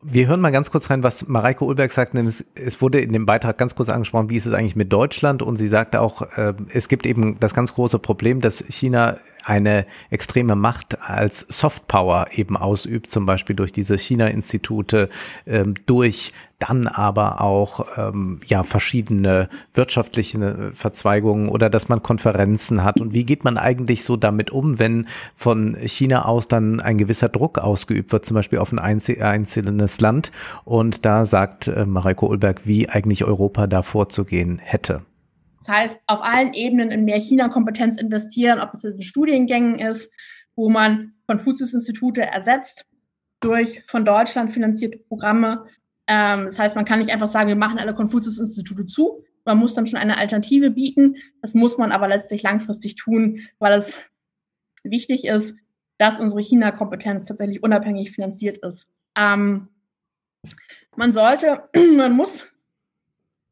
Wir 0.02 0.28
hören 0.28 0.40
mal 0.40 0.52
ganz 0.52 0.72
kurz 0.72 0.90
rein, 0.90 1.04
was 1.04 1.28
Mareike 1.28 1.66
Ulberg 1.66 1.92
sagt. 1.92 2.16
Es 2.16 2.82
wurde 2.82 3.02
in 3.02 3.12
dem 3.12 3.26
Beitrag 3.26 3.58
ganz 3.58 3.76
kurz 3.76 3.90
angesprochen, 3.90 4.30
wie 4.30 4.38
ist 4.38 4.46
es 4.46 4.54
eigentlich 4.54 4.78
mit 4.78 4.94
Deutschland? 4.94 5.42
Und 5.42 5.58
sie 5.58 5.68
sagte 5.68 6.00
auch, 6.00 6.22
äh, 6.38 6.54
es 6.70 6.88
gibt 6.88 7.06
eben 7.06 7.38
das 7.42 7.54
ganz 7.54 7.74
große 7.74 8.00
Problem, 8.00 8.40
dass 8.40 8.64
China 8.70 9.18
eine 9.44 9.86
extreme 10.10 10.56
Macht 10.56 11.02
als 11.02 11.46
Softpower 11.50 12.28
eben 12.34 12.58
ausübt, 12.58 13.10
zum 13.10 13.26
Beispiel 13.26 13.56
durch 13.56 13.72
diese 13.72 13.98
China-Institute, 13.98 15.10
ähm, 15.46 15.76
durch 15.86 16.32
dann 16.60 16.88
aber 16.88 17.42
auch 17.42 17.86
ähm, 17.98 18.42
ja 18.46 18.64
verschiedene 18.64 19.50
wirtschaftliche 19.74 20.72
Verzweigungen 20.74 21.50
oder 21.50 21.70
dass 21.70 21.88
man 21.88 22.04
Konferenzen 22.04 22.84
hat. 22.84 23.00
Und 23.00 23.14
wie 23.14 23.26
geht 23.26 23.46
man 23.46 23.58
eigentlich 23.58 24.04
so 24.04 24.18
damit 24.18 24.52
um, 24.52 24.78
wenn 24.78 25.08
von 25.36 25.76
China 25.76 26.26
aus 26.26 26.48
dann 26.50 26.82
ein 26.82 26.98
gewisser 26.98 27.30
Druck 27.30 27.58
ausgeübt 27.60 28.12
wird, 28.12 28.26
zum 28.26 28.36
Beispiel 28.36 28.60
auf 28.60 28.74
ein 28.74 28.80
einzelnes 28.80 30.02
Land? 30.02 30.32
Und 30.66 31.06
da 31.06 31.24
sagt 31.26 31.70
äh, 31.70 31.86
Mareike 31.86 32.26
Ulberg, 32.26 32.62
wie 32.66 32.90
eigentlich 32.90 33.24
Europa 33.24 33.66
da 33.66 33.82
vorzugehen 33.82 34.60
hätte. 34.62 35.02
Das 35.60 35.68
heißt, 35.68 36.02
auf 36.08 36.22
allen 36.22 36.54
Ebenen 36.54 36.92
in 36.92 37.06
mehr 37.06 37.20
China-Kompetenz 37.20 37.98
investieren, 37.98 38.60
ob 38.60 38.74
es 38.74 38.84
in 38.84 39.02
Studiengängen 39.02 39.80
ist, 39.80 40.12
wo 40.56 40.70
man 40.70 41.14
Konfuzius-Institute 41.28 42.22
ersetzt 42.22 42.86
durch 43.40 43.84
von 43.88 44.06
Deutschland 44.06 44.54
finanzierte 44.54 44.98
Programme. 44.98 45.66
Ähm, 46.08 46.46
das 46.46 46.60
heißt, 46.60 46.76
man 46.76 46.86
kann 46.86 47.00
nicht 47.00 47.12
einfach 47.12 47.28
sagen, 47.28 47.48
wir 47.48 47.56
machen 47.56 47.80
alle 47.80 47.94
Konfuzius-Institute 47.94 48.88
zu. 48.88 49.24
Man 49.46 49.58
muss 49.58 49.74
dann 49.74 49.88
schon 49.88 50.00
eine 50.00 50.18
Alternative 50.18 50.72
bieten. 50.72 51.18
Das 51.42 51.54
muss 51.54 51.78
man 51.78 51.92
aber 51.92 52.08
letztlich 52.08 52.44
langfristig 52.44 52.96
tun, 52.96 53.42
weil 53.60 53.74
es 53.74 53.98
wichtig 54.84 55.26
ist, 55.26 55.58
dass 55.98 56.20
unsere 56.20 56.42
China-Kompetenz 56.42 57.26
tatsächlich 57.26 57.64
unabhängig 57.64 58.12
finanziert 58.12 58.58
ist. 58.60 58.88
Ähm, 59.16 59.68
man 60.96 61.12
sollte, 61.12 61.70
man 61.96 62.14
muss 62.14 62.48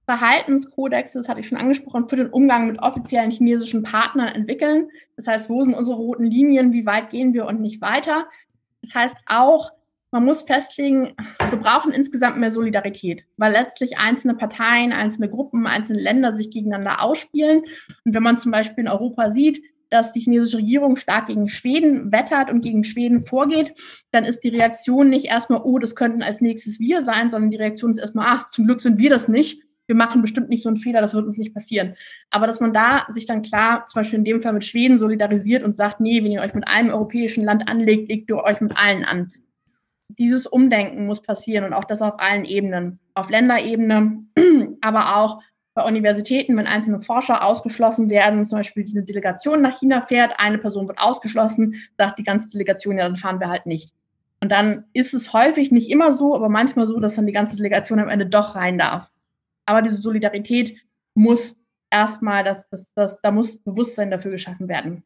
Verhaltenskodexe, 0.08 1.20
das 1.20 1.28
hatte 1.28 1.42
ich 1.42 1.48
schon 1.50 1.58
angesprochen, 1.58 2.08
für 2.08 2.16
den 2.16 2.30
Umgang 2.30 2.68
mit 2.68 2.80
offiziellen 2.80 3.30
chinesischen 3.30 3.84
Partnern 3.84 4.30
entwickeln. 4.30 4.90
Das 5.18 5.28
heißt, 5.28 5.50
wo 5.50 5.62
sind 5.64 5.74
unsere 5.74 5.98
roten 5.98 6.24
Linien, 6.24 6.72
wie 6.72 6.86
weit 6.86 7.10
gehen 7.10 7.34
wir 7.34 7.46
und 7.46 7.60
nicht 7.60 7.82
weiter. 7.82 8.26
Das 8.82 8.96
heißt 8.96 9.18
auch, 9.26 9.72
man 10.12 10.24
muss 10.24 10.44
festlegen, 10.44 11.14
wir 11.50 11.60
brauchen 11.60 11.92
insgesamt 11.92 12.38
mehr 12.38 12.54
Solidarität, 12.54 13.26
weil 13.36 13.52
letztlich 13.52 13.98
einzelne 13.98 14.36
Parteien, 14.36 14.94
einzelne 14.94 15.30
Gruppen, 15.30 15.68
einzelne 15.68 16.00
Länder 16.00 16.34
sich 16.34 16.52
gegeneinander 16.52 17.02
ausspielen. 17.02 17.64
Und 18.06 18.16
wenn 18.16 18.24
man 18.24 18.38
zum 18.38 18.54
Beispiel 18.54 18.86
in 18.86 18.90
Europa 18.90 19.32
sieht, 19.32 19.62
dass 19.90 20.14
die 20.14 20.22
chinesische 20.22 20.60
Regierung 20.60 20.96
stark 20.96 21.28
gegen 21.28 21.50
Schweden 21.50 22.14
wettert 22.14 22.50
und 22.50 22.62
gegen 22.62 22.86
Schweden 22.86 23.20
vorgeht, 23.20 23.74
dann 24.12 24.24
ist 24.24 24.46
die 24.46 24.50
Reaktion 24.50 25.10
nicht 25.10 25.26
erstmal, 25.26 25.62
oh, 25.64 25.80
das 25.80 25.96
könnten 25.96 26.24
als 26.24 26.40
nächstes 26.40 26.80
wir 26.80 27.02
sein, 27.02 27.30
sondern 27.30 27.52
die 27.52 27.58
Reaktion 27.58 27.92
ist 27.92 28.00
erstmal, 28.00 28.28
ach, 28.30 28.50
zum 28.50 28.66
Glück 28.66 28.80
sind 28.80 28.98
wir 28.98 29.10
das 29.10 29.28
nicht 29.28 29.67
wir 29.88 29.96
machen 29.96 30.22
bestimmt 30.22 30.50
nicht 30.50 30.64
so 30.64 30.70
einen 30.70 30.78
Fehler, 30.78 31.02
das 31.02 31.14
wird 31.14 31.26
uns 31.26 31.38
nicht 31.38 31.54
passieren. 31.54 31.96
Aber 32.30 32.46
dass 32.46 32.60
man 32.60 32.74
da 32.74 33.06
sich 33.10 33.26
dann 33.26 33.42
klar, 33.42 33.88
zum 33.88 34.02
Beispiel 34.02 34.20
in 34.20 34.26
dem 34.26 34.42
Fall 34.42 34.54
mit 34.54 34.66
Schweden 34.66 35.00
solidarisiert 35.00 35.64
und 35.64 35.76
sagt, 35.76 36.00
nee, 36.00 36.24
wenn 36.24 36.32
ihr 36.32 36.42
euch 36.42 36.54
mit 36.54 36.68
einem 36.68 36.92
europäischen 36.92 37.44
Land 37.44 37.68
anlegt, 37.68 38.10
legt 38.10 38.30
ihr 38.30 38.38
euch 38.38 38.62
mit 38.62 38.78
allen 38.78 39.04
an. 39.06 39.32
Dieses 40.10 40.46
Umdenken 40.46 41.06
muss 41.06 41.22
passieren 41.22 41.66
und 41.66 41.74
auch 41.74 41.86
das 41.86 42.02
auf 42.02 42.20
allen 42.20 42.46
Ebenen. 42.46 43.00
Auf 43.14 43.30
Länderebene, 43.30 44.24
aber 44.82 45.18
auch 45.18 45.42
bei 45.74 45.84
Universitäten, 45.84 46.58
wenn 46.58 46.66
einzelne 46.66 47.00
Forscher 47.00 47.46
ausgeschlossen 47.46 48.10
werden, 48.10 48.44
zum 48.46 48.60
Beispiel 48.60 48.84
eine 48.92 49.04
Delegation 49.04 49.62
nach 49.62 49.78
China 49.78 50.02
fährt, 50.02 50.34
eine 50.40 50.58
Person 50.58 50.88
wird 50.88 50.98
ausgeschlossen, 50.98 51.76
sagt 51.98 52.18
die 52.18 52.24
ganze 52.24 52.50
Delegation, 52.50 52.98
ja, 52.98 53.04
dann 53.04 53.16
fahren 53.16 53.40
wir 53.40 53.50
halt 53.50 53.68
nicht. 53.68 53.94
Und 54.42 54.52
dann 54.52 54.86
ist 54.94 55.14
es 55.14 55.34
häufig 55.34 55.72
nicht 55.72 55.90
immer 55.90 56.14
so, 56.14 56.36
aber 56.36 56.50
manchmal 56.50 56.88
so, 56.88 57.00
dass 57.00 57.16
dann 57.16 57.28
die 57.28 57.34
ganze 57.34 57.58
Delegation 57.58 58.00
am 58.00 58.10
Ende 58.10 58.26
doch 58.26 58.56
rein 58.56 58.78
darf. 58.78 59.10
Aber 59.68 59.84
diese 59.84 59.98
Solidarität 59.98 60.82
muss 61.14 61.56
erstmal, 61.92 62.44
das, 62.44 62.70
das, 62.70 62.88
das, 62.96 63.22
da 63.22 63.32
muss 63.32 63.62
Bewusstsein 63.62 64.10
dafür 64.10 64.32
geschaffen 64.32 64.68
werden. 64.68 65.04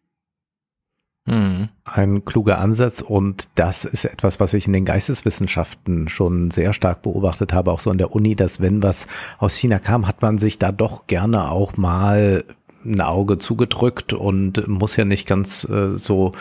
Hm. 1.28 1.70
Ein 1.84 2.26
kluger 2.26 2.57
Ansatz 2.57 3.01
und 3.01 3.47
das 3.53 3.86
ist 3.86 4.05
etwas, 4.05 4.39
was 4.39 4.55
ich 4.55 4.66
in 4.66 4.74
den 4.74 4.86
Geisteswissenschaften 4.86 6.09
schon 6.09 6.49
sehr 6.49 6.74
stark 6.74 7.03
beobachtet 7.03 7.53
habe, 7.53 7.72
auch 7.72 7.80
so 7.80 7.91
an 7.91 7.99
der 7.99 8.12
Uni, 8.12 8.36
dass 8.36 8.59
wenn 8.59 8.82
was 8.82 9.07
aus 9.38 9.55
China 9.55 9.78
kam, 9.78 10.07
hat 10.07 10.24
man 10.24 10.39
sich 10.39 10.57
da 10.57 10.72
doch 10.72 11.05
gerne 11.05 11.51
auch 11.51 11.78
mal 11.78 12.43
ein 12.86 13.02
Auge 13.02 13.38
zugedrückt 13.38 14.14
und 14.14 14.68
muss 14.68 14.96
ja 14.96 15.06
nicht 15.06 15.28
ganz 15.28 15.68
äh, 15.70 15.98
so 15.98 16.34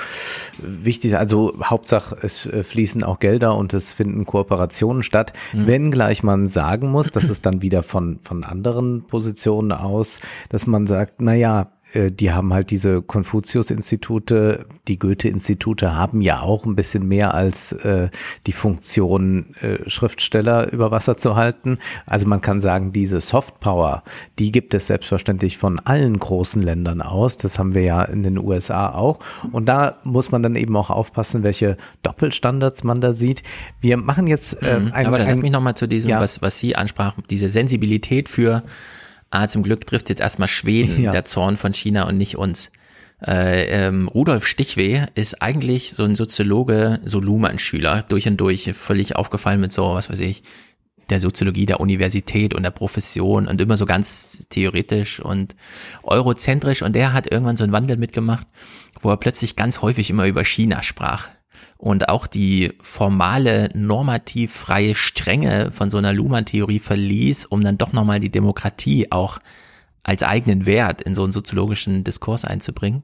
wichtig. 0.59 1.17
Also 1.17 1.55
Hauptsache, 1.63 2.17
es 2.23 2.47
äh, 2.47 2.63
fließen 2.63 3.03
auch 3.03 3.19
Gelder 3.19 3.57
und 3.57 3.75
es 3.75 3.93
finden 3.93 4.27
Kooperationen 4.27 5.03
statt. 5.03 5.33
Mhm. 5.53 5.67
Wenngleich 5.67 6.23
man 6.23 6.49
sagen 6.49 6.91
muss, 6.91 7.11
dass 7.11 7.25
es 7.25 7.43
dann 7.43 7.63
wieder 7.63 7.83
von, 7.83 8.21
von 8.23 8.45
anderen 8.45 9.03
Positionen 9.07 9.73
aus, 9.73 10.21
dass 10.49 10.67
man 10.67 10.87
sagt, 10.87 11.21
na 11.21 11.35
ja, 11.35 11.69
äh, 11.93 12.11
die 12.11 12.33
haben 12.33 12.53
halt 12.53 12.71
diese 12.71 13.03
Konfuzius-Institute, 13.03 14.67
die 14.89 14.99
Goethe-Institute 14.99 15.95
haben 15.97 16.21
ja 16.21 16.41
auch 16.41 16.65
ein 16.65 16.77
bisschen 16.77 17.07
mehr 17.07 17.35
als 17.35 17.73
äh, 17.73 18.11
die 18.47 18.53
Funktion, 18.53 19.55
äh, 19.61 19.89
Schriftsteller 19.89 20.73
über 20.73 20.91
Wasser 20.91 21.17
zu 21.17 21.37
halten. 21.37 21.79
Also 22.07 22.27
man 22.27 22.41
kann 22.41 22.61
sagen, 22.61 22.93
diese 22.93 23.21
Softpower, 23.21 24.03
die 24.39 24.53
gibt 24.53 24.75
es 24.75 24.87
selbstverständlich 24.87 25.59
von 25.59 25.79
allen 25.81 26.19
großen 26.19 26.63
Ländern 26.63 27.03
aus. 27.03 27.37
Das 27.37 27.59
haben 27.59 27.75
wir 27.75 27.83
ja 27.83 28.03
in 28.03 28.23
den 28.23 28.39
USA 28.39 28.91
auch. 28.91 29.19
Und 29.53 29.67
da 29.67 29.99
muss 30.05 30.31
man 30.31 30.43
dann 30.43 30.57
eben 30.57 30.77
auch 30.77 30.91
aufpassen, 30.91 31.43
welche 31.43 31.77
Doppelstandards 32.03 32.85
man 32.85 33.01
da 33.01 33.13
sieht. 33.13 33.43
Wir 33.81 33.97
machen 33.97 34.27
jetzt 34.27 34.63
äh, 34.63 34.79
mhm. 34.79 34.93
ein, 34.93 35.07
Aber 35.07 35.19
dann 35.19 35.27
ein, 35.27 35.35
lass 35.35 35.43
mich 35.43 35.53
nochmal 35.53 35.77
zu 35.77 35.87
diesem, 35.87 36.11
ja. 36.11 36.21
was, 36.21 36.43
was 36.43 36.59
Sie 36.59 36.77
ansprachen, 36.77 37.25
diese 37.31 37.49
Sensibilität 37.49 38.29
für 38.29 38.63
ah, 39.31 39.49
zum 39.49 39.63
Glück 39.63 39.87
trifft 39.87 40.09
jetzt 40.09 40.21
erstmal 40.21 40.49
Schweden, 40.49 41.03
ja. 41.03 41.11
der 41.13 41.25
Zorn 41.25 41.57
von 41.57 41.73
China 41.73 42.05
und 42.05 42.19
nicht 42.19 42.37
uns. 42.37 42.71
Äh, 43.27 43.87
ähm, 43.87 44.09
Rudolf 44.09 44.47
Stichweh 44.47 45.07
ist 45.15 45.43
eigentlich 45.43 45.93
so 45.93 46.05
ein 46.05 46.15
Soziologe, 46.15 47.01
so 47.05 47.21
Luhmann-Schüler, 47.21 48.03
durch 48.03 48.27
und 48.27 48.39
durch, 48.39 48.73
völlig 48.73 49.17
aufgefallen 49.17 49.61
mit 49.61 49.73
so, 49.73 49.95
was 49.95 50.09
weiß 50.09 50.21
ich, 50.21 50.43
der 51.11 51.21
Soziologie 51.21 51.67
der 51.67 51.81
Universität 51.81 52.55
und 52.55 52.63
der 52.63 52.71
Profession 52.71 53.47
und 53.47 53.61
immer 53.61 53.77
so 53.77 53.85
ganz 53.85 54.47
theoretisch 54.49 55.21
und 55.21 55.57
eurozentrisch 56.03 56.83
und 56.83 56.95
der 56.95 57.13
hat 57.13 57.31
irgendwann 57.31 57.57
so 57.57 57.65
einen 57.65 57.73
Wandel 57.73 57.97
mitgemacht, 57.97 58.47
wo 59.01 59.11
er 59.11 59.17
plötzlich 59.17 59.57
ganz 59.57 59.83
häufig 59.83 60.09
immer 60.09 60.27
über 60.27 60.45
China 60.45 60.83
sprach 60.83 61.29
und 61.81 62.11
auch 62.11 62.27
die 62.27 62.75
formale, 62.83 63.71
normativ 63.75 64.53
freie 64.53 64.95
Strenge 64.95 65.71
von 65.73 65.89
so 65.89 65.97
einer 65.97 66.13
Luhmann-Theorie 66.13 66.79
verließ, 66.79 67.47
um 67.47 67.65
dann 67.65 67.79
doch 67.79 67.95
nochmal 67.95 68.21
die 68.21 68.31
Demokratie 68.31 69.11
auch 69.11 69.39
als 70.03 70.23
eigenen 70.23 70.67
Wert 70.67 71.01
in 71.01 71.15
so 71.15 71.23
einen 71.23 71.33
soziologischen 71.33 72.05
Diskurs 72.05 72.45
einzubringen. 72.45 73.03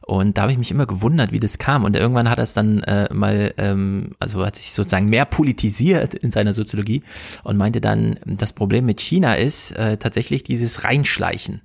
Und 0.00 0.36
da 0.36 0.42
habe 0.42 0.52
ich 0.52 0.58
mich 0.58 0.70
immer 0.72 0.86
gewundert, 0.86 1.30
wie 1.30 1.38
das 1.38 1.58
kam. 1.58 1.84
Und 1.84 1.94
irgendwann 1.94 2.28
hat 2.28 2.38
er 2.38 2.44
es 2.44 2.54
dann 2.54 2.82
äh, 2.84 3.12
mal, 3.12 3.54
ähm, 3.56 4.12
also 4.18 4.44
hat 4.44 4.56
sich 4.56 4.72
sozusagen 4.72 5.06
mehr 5.06 5.24
politisiert 5.24 6.14
in 6.14 6.32
seiner 6.32 6.54
Soziologie 6.54 7.02
und 7.44 7.56
meinte 7.56 7.80
dann, 7.80 8.18
das 8.24 8.52
Problem 8.52 8.86
mit 8.86 9.00
China 9.00 9.34
ist 9.34 9.72
äh, 9.72 9.96
tatsächlich 9.96 10.42
dieses 10.42 10.82
Reinschleichen. 10.82 11.60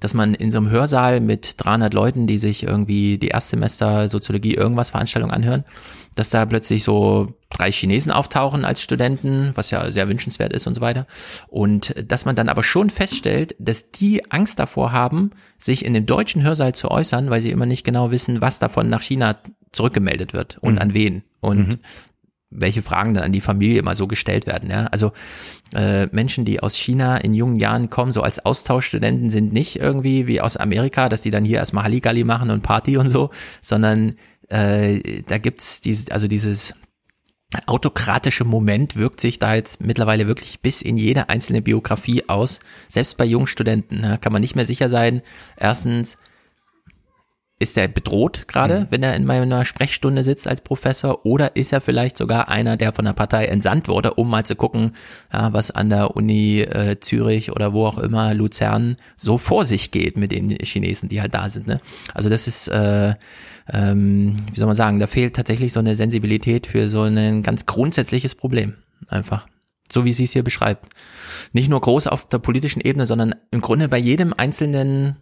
Dass 0.00 0.14
man 0.14 0.34
in 0.34 0.50
so 0.50 0.58
einem 0.58 0.70
Hörsaal 0.70 1.20
mit 1.20 1.54
300 1.58 1.94
Leuten, 1.94 2.26
die 2.26 2.38
sich 2.38 2.62
irgendwie 2.62 3.18
die 3.18 3.28
Erstsemester 3.28 4.08
Soziologie 4.08 4.54
irgendwas 4.54 4.90
Veranstaltung 4.90 5.30
anhören, 5.30 5.64
dass 6.16 6.30
da 6.30 6.44
plötzlich 6.44 6.82
so 6.82 7.34
drei 7.50 7.70
Chinesen 7.70 8.10
auftauchen 8.10 8.64
als 8.64 8.82
Studenten, 8.82 9.52
was 9.54 9.70
ja 9.70 9.90
sehr 9.90 10.08
wünschenswert 10.08 10.52
ist 10.52 10.66
und 10.66 10.74
so 10.74 10.80
weiter. 10.80 11.06
Und 11.48 11.94
dass 12.04 12.24
man 12.24 12.36
dann 12.36 12.48
aber 12.48 12.62
schon 12.62 12.90
feststellt, 12.90 13.54
dass 13.58 13.90
die 13.92 14.30
Angst 14.30 14.58
davor 14.58 14.92
haben, 14.92 15.30
sich 15.56 15.84
in 15.84 15.94
dem 15.94 16.06
deutschen 16.06 16.42
Hörsaal 16.42 16.74
zu 16.74 16.90
äußern, 16.90 17.30
weil 17.30 17.42
sie 17.42 17.50
immer 17.50 17.66
nicht 17.66 17.84
genau 17.84 18.10
wissen, 18.10 18.40
was 18.40 18.58
davon 18.58 18.88
nach 18.88 19.02
China 19.02 19.36
zurückgemeldet 19.72 20.32
wird 20.32 20.58
und 20.60 20.74
mhm. 20.74 20.78
an 20.80 20.94
wen. 20.94 21.22
Und 21.40 21.68
mhm. 21.68 21.78
Welche 22.50 22.82
Fragen 22.82 23.14
dann 23.14 23.24
an 23.24 23.32
die 23.32 23.40
Familie 23.40 23.78
immer 23.78 23.94
so 23.94 24.06
gestellt 24.06 24.46
werden. 24.46 24.70
Ja? 24.70 24.86
Also 24.86 25.12
äh, 25.74 26.06
Menschen, 26.06 26.44
die 26.44 26.60
aus 26.60 26.74
China 26.74 27.16
in 27.16 27.32
jungen 27.32 27.56
Jahren 27.56 27.90
kommen, 27.90 28.12
so 28.12 28.22
als 28.22 28.44
Austauschstudenten, 28.44 29.30
sind 29.30 29.52
nicht 29.52 29.76
irgendwie 29.76 30.26
wie 30.26 30.40
aus 30.40 30.56
Amerika, 30.56 31.08
dass 31.08 31.22
die 31.22 31.30
dann 31.30 31.44
hier 31.44 31.58
erstmal 31.58 31.84
Halligalli 31.84 32.24
machen 32.24 32.50
und 32.50 32.62
Party 32.62 32.96
und 32.96 33.08
so, 33.08 33.30
sondern 33.62 34.14
äh, 34.48 35.22
da 35.22 35.38
gibt's 35.38 35.80
dieses, 35.80 36.10
also 36.10 36.26
dieses 36.26 36.74
autokratische 37.66 38.44
Moment 38.44 38.96
wirkt 38.96 39.20
sich 39.20 39.38
da 39.38 39.54
jetzt 39.54 39.84
mittlerweile 39.84 40.26
wirklich 40.26 40.60
bis 40.60 40.82
in 40.82 40.96
jede 40.96 41.28
einzelne 41.28 41.62
Biografie 41.62 42.28
aus. 42.28 42.60
Selbst 42.88 43.16
bei 43.16 43.24
jungen 43.24 43.48
Studenten 43.48 44.00
ne, 44.00 44.18
kann 44.20 44.32
man 44.32 44.40
nicht 44.40 44.54
mehr 44.54 44.64
sicher 44.64 44.88
sein. 44.88 45.22
Erstens, 45.56 46.16
ist 47.60 47.76
er 47.76 47.88
bedroht 47.88 48.48
gerade, 48.48 48.80
mhm. 48.80 48.86
wenn 48.88 49.02
er 49.02 49.14
in 49.14 49.26
meiner 49.26 49.66
Sprechstunde 49.66 50.24
sitzt 50.24 50.48
als 50.48 50.62
Professor, 50.62 51.26
oder 51.26 51.56
ist 51.56 51.72
er 51.72 51.82
vielleicht 51.82 52.16
sogar 52.16 52.48
einer, 52.48 52.78
der 52.78 52.94
von 52.94 53.04
der 53.04 53.12
Partei 53.12 53.44
entsandt 53.44 53.86
wurde, 53.86 54.14
um 54.14 54.30
mal 54.30 54.44
zu 54.44 54.56
gucken, 54.56 54.92
ja, 55.30 55.52
was 55.52 55.70
an 55.70 55.90
der 55.90 56.16
Uni 56.16 56.62
äh, 56.62 56.98
Zürich 57.00 57.52
oder 57.52 57.74
wo 57.74 57.84
auch 57.84 57.98
immer, 57.98 58.32
Luzern, 58.32 58.96
so 59.14 59.36
vor 59.36 59.66
sich 59.66 59.90
geht 59.90 60.16
mit 60.16 60.32
den 60.32 60.56
Chinesen, 60.62 61.10
die 61.10 61.20
halt 61.20 61.34
da 61.34 61.50
sind. 61.50 61.66
Ne? 61.66 61.80
Also 62.14 62.30
das 62.30 62.48
ist, 62.48 62.68
äh, 62.68 63.14
ähm, 63.70 64.36
wie 64.50 64.58
soll 64.58 64.66
man 64.66 64.74
sagen, 64.74 64.98
da 64.98 65.06
fehlt 65.06 65.36
tatsächlich 65.36 65.74
so 65.74 65.80
eine 65.80 65.94
Sensibilität 65.96 66.66
für 66.66 66.88
so 66.88 67.02
ein 67.02 67.42
ganz 67.42 67.66
grundsätzliches 67.66 68.34
Problem. 68.34 68.74
Einfach. 69.08 69.46
So 69.92 70.06
wie 70.06 70.12
sie 70.12 70.24
es 70.24 70.32
hier 70.32 70.44
beschreibt. 70.44 70.86
Nicht 71.52 71.68
nur 71.68 71.80
groß 71.80 72.06
auf 72.06 72.26
der 72.26 72.38
politischen 72.38 72.80
Ebene, 72.80 73.04
sondern 73.06 73.34
im 73.50 73.60
Grunde 73.60 73.88
bei 73.88 73.98
jedem 73.98 74.32
einzelnen 74.32 75.16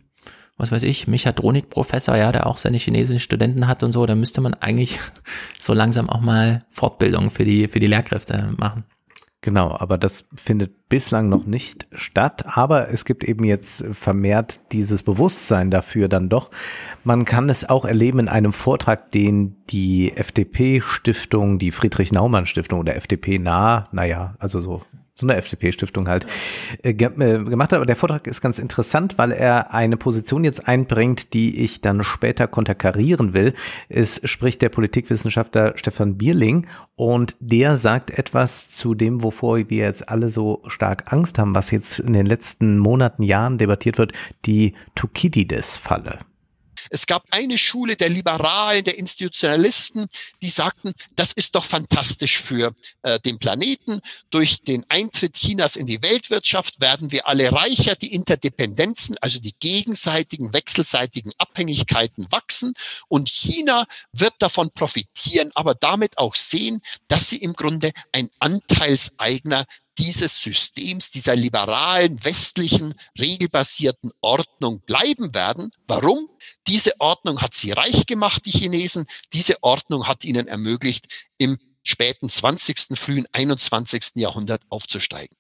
was 0.59 0.72
weiß 0.72 0.82
ich, 0.82 1.06
Mechatronik-Professor, 1.06 2.16
ja, 2.16 2.32
der 2.32 2.46
auch 2.46 2.56
seine 2.56 2.78
chinesischen 2.78 3.20
Studenten 3.20 3.68
hat 3.68 3.82
und 3.82 3.92
so, 3.92 4.04
da 4.04 4.14
müsste 4.14 4.40
man 4.40 4.54
eigentlich 4.54 4.98
so 5.59 5.72
langsam 5.72 6.11
auch 6.11 6.20
mal 6.20 6.61
Fortbildung 6.68 7.30
für 7.30 7.44
die, 7.44 7.68
für 7.68 7.78
die 7.80 7.86
Lehrkräfte 7.86 8.50
machen. 8.59 8.84
Genau, 9.40 9.76
aber 9.78 9.98
das 9.98 10.26
findet 10.34 10.88
bislang 10.88 11.28
noch 11.28 11.46
nicht 11.46 11.86
statt. 11.92 12.44
Aber 12.56 12.90
es 12.90 13.04
gibt 13.04 13.22
eben 13.22 13.44
jetzt 13.44 13.84
vermehrt 13.92 14.61
dieses 14.72 15.04
Bewusstsein 15.04 15.70
dafür 15.70 16.09
dann 16.09 16.28
doch. 16.28 16.50
Man 17.04 17.24
kann 17.24 17.48
es 17.48 17.68
auch 17.68 17.84
erleben 17.84 18.18
in 18.18 18.28
einem 18.28 18.52
Vortrag, 18.52 19.12
den 19.12 19.64
die 19.70 20.12
FDP-Stiftung, 20.16 21.61
die 21.61 21.70
Friedrich-Naumann-Stiftung 21.70 22.80
oder 22.80 22.96
FDP 22.96 23.38
nah, 23.38 23.88
naja, 23.92 24.34
also 24.40 24.61
so 24.61 24.82
so 25.18 25.26
eine 25.26 25.36
FDP-Stiftung 25.36 26.08
halt, 26.08 26.26
äh, 26.82 26.90
äh, 26.90 26.94
gemacht 26.94 27.72
hat. 27.72 27.74
Aber 27.74 27.86
der 27.86 27.96
Vortrag 27.96 28.26
ist 28.26 28.40
ganz 28.40 28.58
interessant, 28.58 29.18
weil 29.18 29.32
er 29.32 29.74
eine 29.74 29.96
Position 29.96 30.44
jetzt 30.44 30.68
einbringt, 30.68 31.32
die 31.34 31.64
ich 31.64 31.80
dann 31.80 32.04
später 32.04 32.46
konterkarieren 32.46 33.34
will. 33.34 33.54
Es 33.88 34.20
spricht 34.24 34.62
der 34.62 34.68
Politikwissenschaftler 34.68 35.76
Stefan 35.76 36.16
Bierling 36.16 36.66
und 36.94 37.36
der 37.40 37.78
sagt 37.78 38.10
etwas 38.10 38.68
zu 38.68 38.94
dem, 38.94 39.22
wovor 39.22 39.58
wir 39.58 39.84
jetzt 39.84 40.08
alle 40.08 40.30
so 40.30 40.62
stark 40.68 41.12
Angst 41.12 41.38
haben, 41.38 41.54
was 41.54 41.70
jetzt 41.70 41.98
in 41.98 42.12
den 42.12 42.26
letzten 42.26 42.78
Monaten, 42.78 43.22
Jahren 43.22 43.58
debattiert 43.58 43.98
wird, 43.98 44.12
die 44.44 44.74
Thukydides-Falle. 44.94 46.20
Es 46.90 47.06
gab 47.06 47.24
eine 47.30 47.58
Schule 47.58 47.96
der 47.96 48.08
Liberalen, 48.08 48.84
der 48.84 48.98
Institutionalisten, 48.98 50.06
die 50.42 50.50
sagten, 50.50 50.92
das 51.16 51.32
ist 51.32 51.54
doch 51.54 51.64
fantastisch 51.64 52.38
für 52.38 52.74
äh, 53.02 53.18
den 53.20 53.38
Planeten. 53.38 54.00
Durch 54.30 54.62
den 54.62 54.84
Eintritt 54.88 55.34
Chinas 55.34 55.76
in 55.76 55.86
die 55.86 56.02
Weltwirtschaft 56.02 56.80
werden 56.80 57.12
wir 57.12 57.28
alle 57.28 57.52
reicher. 57.52 57.94
Die 57.96 58.14
Interdependenzen, 58.14 59.16
also 59.20 59.40
die 59.40 59.54
gegenseitigen, 59.58 60.52
wechselseitigen 60.52 61.32
Abhängigkeiten 61.38 62.26
wachsen. 62.30 62.74
Und 63.08 63.28
China 63.28 63.86
wird 64.12 64.34
davon 64.38 64.70
profitieren, 64.70 65.50
aber 65.54 65.74
damit 65.74 66.18
auch 66.18 66.34
sehen, 66.34 66.80
dass 67.08 67.28
sie 67.28 67.38
im 67.38 67.54
Grunde 67.54 67.92
ein 68.12 68.30
Anteilseigner 68.38 69.66
dieses 69.99 70.40
Systems, 70.40 71.11
dieser 71.11 71.34
liberalen, 71.36 72.24
westlichen, 72.24 72.94
regelbasierten 73.18 74.12
Ordnung 74.20 74.80
bleiben 74.82 75.34
werden. 75.34 75.70
Warum? 75.86 76.28
Diese 76.66 76.92
Ordnung 77.01 77.40
hat 77.40 77.55
sie 77.55 77.72
reich 77.72 78.07
gemacht, 78.07 78.46
die 78.46 78.53
Chinesen. 78.53 79.07
Diese 79.32 79.62
Ordnung 79.62 80.07
hat 80.07 80.24
ihnen 80.24 80.46
ermöglicht, 80.46 81.28
im 81.36 81.59
späten 81.82 82.28
20., 82.28 82.99
frühen 82.99 83.26
21. 83.32 84.12
Jahrhundert 84.16 84.62
aufzusteigen. 84.68 85.36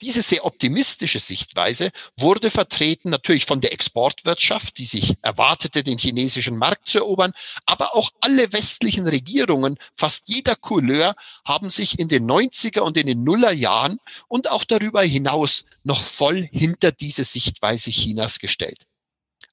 Diese 0.00 0.22
sehr 0.22 0.44
optimistische 0.44 1.18
Sichtweise 1.18 1.90
wurde 2.16 2.50
vertreten 2.50 3.10
natürlich 3.10 3.46
von 3.46 3.60
der 3.60 3.72
Exportwirtschaft, 3.72 4.78
die 4.78 4.86
sich 4.86 5.14
erwartete, 5.22 5.82
den 5.82 5.98
chinesischen 5.98 6.56
Markt 6.56 6.88
zu 6.88 6.98
erobern, 6.98 7.32
aber 7.66 7.94
auch 7.94 8.10
alle 8.20 8.52
westlichen 8.52 9.06
Regierungen, 9.06 9.78
fast 9.94 10.28
jeder 10.28 10.56
Couleur, 10.56 11.14
haben 11.44 11.70
sich 11.70 11.98
in 11.98 12.08
den 12.08 12.28
90er 12.28 12.80
und 12.80 12.96
in 12.96 13.06
den 13.06 13.24
Nullerjahren 13.24 14.00
und 14.28 14.50
auch 14.50 14.64
darüber 14.64 15.02
hinaus 15.02 15.64
noch 15.82 16.02
voll 16.02 16.48
hinter 16.52 16.92
diese 16.92 17.24
Sichtweise 17.24 17.90
Chinas 17.90 18.38
gestellt. 18.38 18.86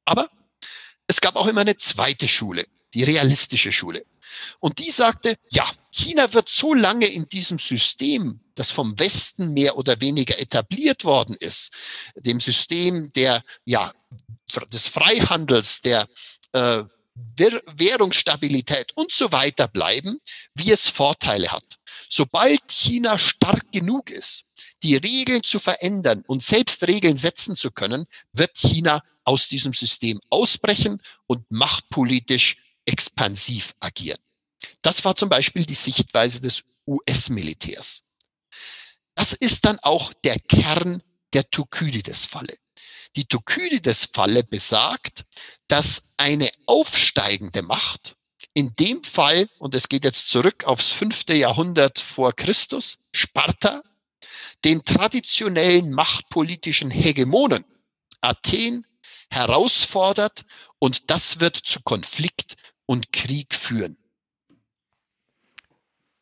Aber 0.05 0.29
es 1.07 1.21
gab 1.21 1.35
auch 1.35 1.47
immer 1.47 1.61
eine 1.61 1.77
zweite 1.77 2.27
Schule, 2.27 2.67
die 2.93 3.03
realistische 3.03 3.71
Schule. 3.71 4.05
Und 4.59 4.79
die 4.79 4.89
sagte, 4.89 5.35
ja, 5.51 5.65
China 5.91 6.33
wird 6.33 6.49
so 6.49 6.73
lange 6.73 7.07
in 7.07 7.27
diesem 7.29 7.59
System, 7.59 8.39
das 8.61 8.71
vom 8.71 8.99
Westen 8.99 9.53
mehr 9.53 9.75
oder 9.75 9.99
weniger 10.01 10.37
etabliert 10.37 11.03
worden 11.03 11.35
ist, 11.39 11.73
dem 12.13 12.39
System 12.39 13.11
der, 13.13 13.43
ja, 13.65 13.91
des 14.71 14.85
Freihandels, 14.85 15.81
der 15.81 16.07
äh, 16.51 16.83
Währungsstabilität 17.15 18.91
und 18.95 19.11
so 19.11 19.31
weiter 19.31 19.67
bleiben, 19.67 20.19
wie 20.53 20.71
es 20.71 20.89
Vorteile 20.89 21.51
hat. 21.51 21.79
Sobald 22.07 22.61
China 22.69 23.17
stark 23.17 23.71
genug 23.71 24.11
ist, 24.11 24.43
die 24.83 24.95
Regeln 24.95 25.41
zu 25.41 25.57
verändern 25.57 26.23
und 26.27 26.43
selbst 26.43 26.85
Regeln 26.87 27.17
setzen 27.17 27.55
zu 27.55 27.71
können, 27.71 28.05
wird 28.31 28.55
China 28.55 29.03
aus 29.23 29.47
diesem 29.47 29.73
System 29.73 30.21
ausbrechen 30.29 31.01
und 31.25 31.49
machtpolitisch 31.49 32.57
expansiv 32.85 33.73
agieren. 33.79 34.19
Das 34.83 35.03
war 35.03 35.15
zum 35.15 35.29
Beispiel 35.29 35.65
die 35.65 35.73
Sichtweise 35.73 36.39
des 36.41 36.63
US-Militärs. 36.85 38.03
Das 39.15 39.33
ist 39.33 39.65
dann 39.65 39.79
auch 39.79 40.13
der 40.23 40.39
Kern 40.39 41.03
der 41.33 41.49
Thukydides-Falle. 41.49 42.57
Die 43.15 43.25
Thukydides-Falle 43.25 44.43
besagt, 44.43 45.25
dass 45.67 46.13
eine 46.17 46.49
aufsteigende 46.65 47.61
Macht, 47.61 48.15
in 48.53 48.73
dem 48.77 49.03
Fall, 49.03 49.49
und 49.59 49.75
es 49.75 49.89
geht 49.89 50.05
jetzt 50.05 50.29
zurück 50.29 50.65
aufs 50.65 50.91
fünfte 50.91 51.33
Jahrhundert 51.33 51.99
vor 51.99 52.33
Christus, 52.33 52.99
Sparta, 53.13 53.81
den 54.63 54.83
traditionellen 54.85 55.91
machtpolitischen 55.91 56.89
Hegemonen 56.89 57.65
Athen 58.21 58.85
herausfordert 59.29 60.45
und 60.79 61.09
das 61.09 61.39
wird 61.39 61.55
zu 61.55 61.81
Konflikt 61.81 62.55
und 62.85 63.11
Krieg 63.11 63.55
führen. 63.55 63.97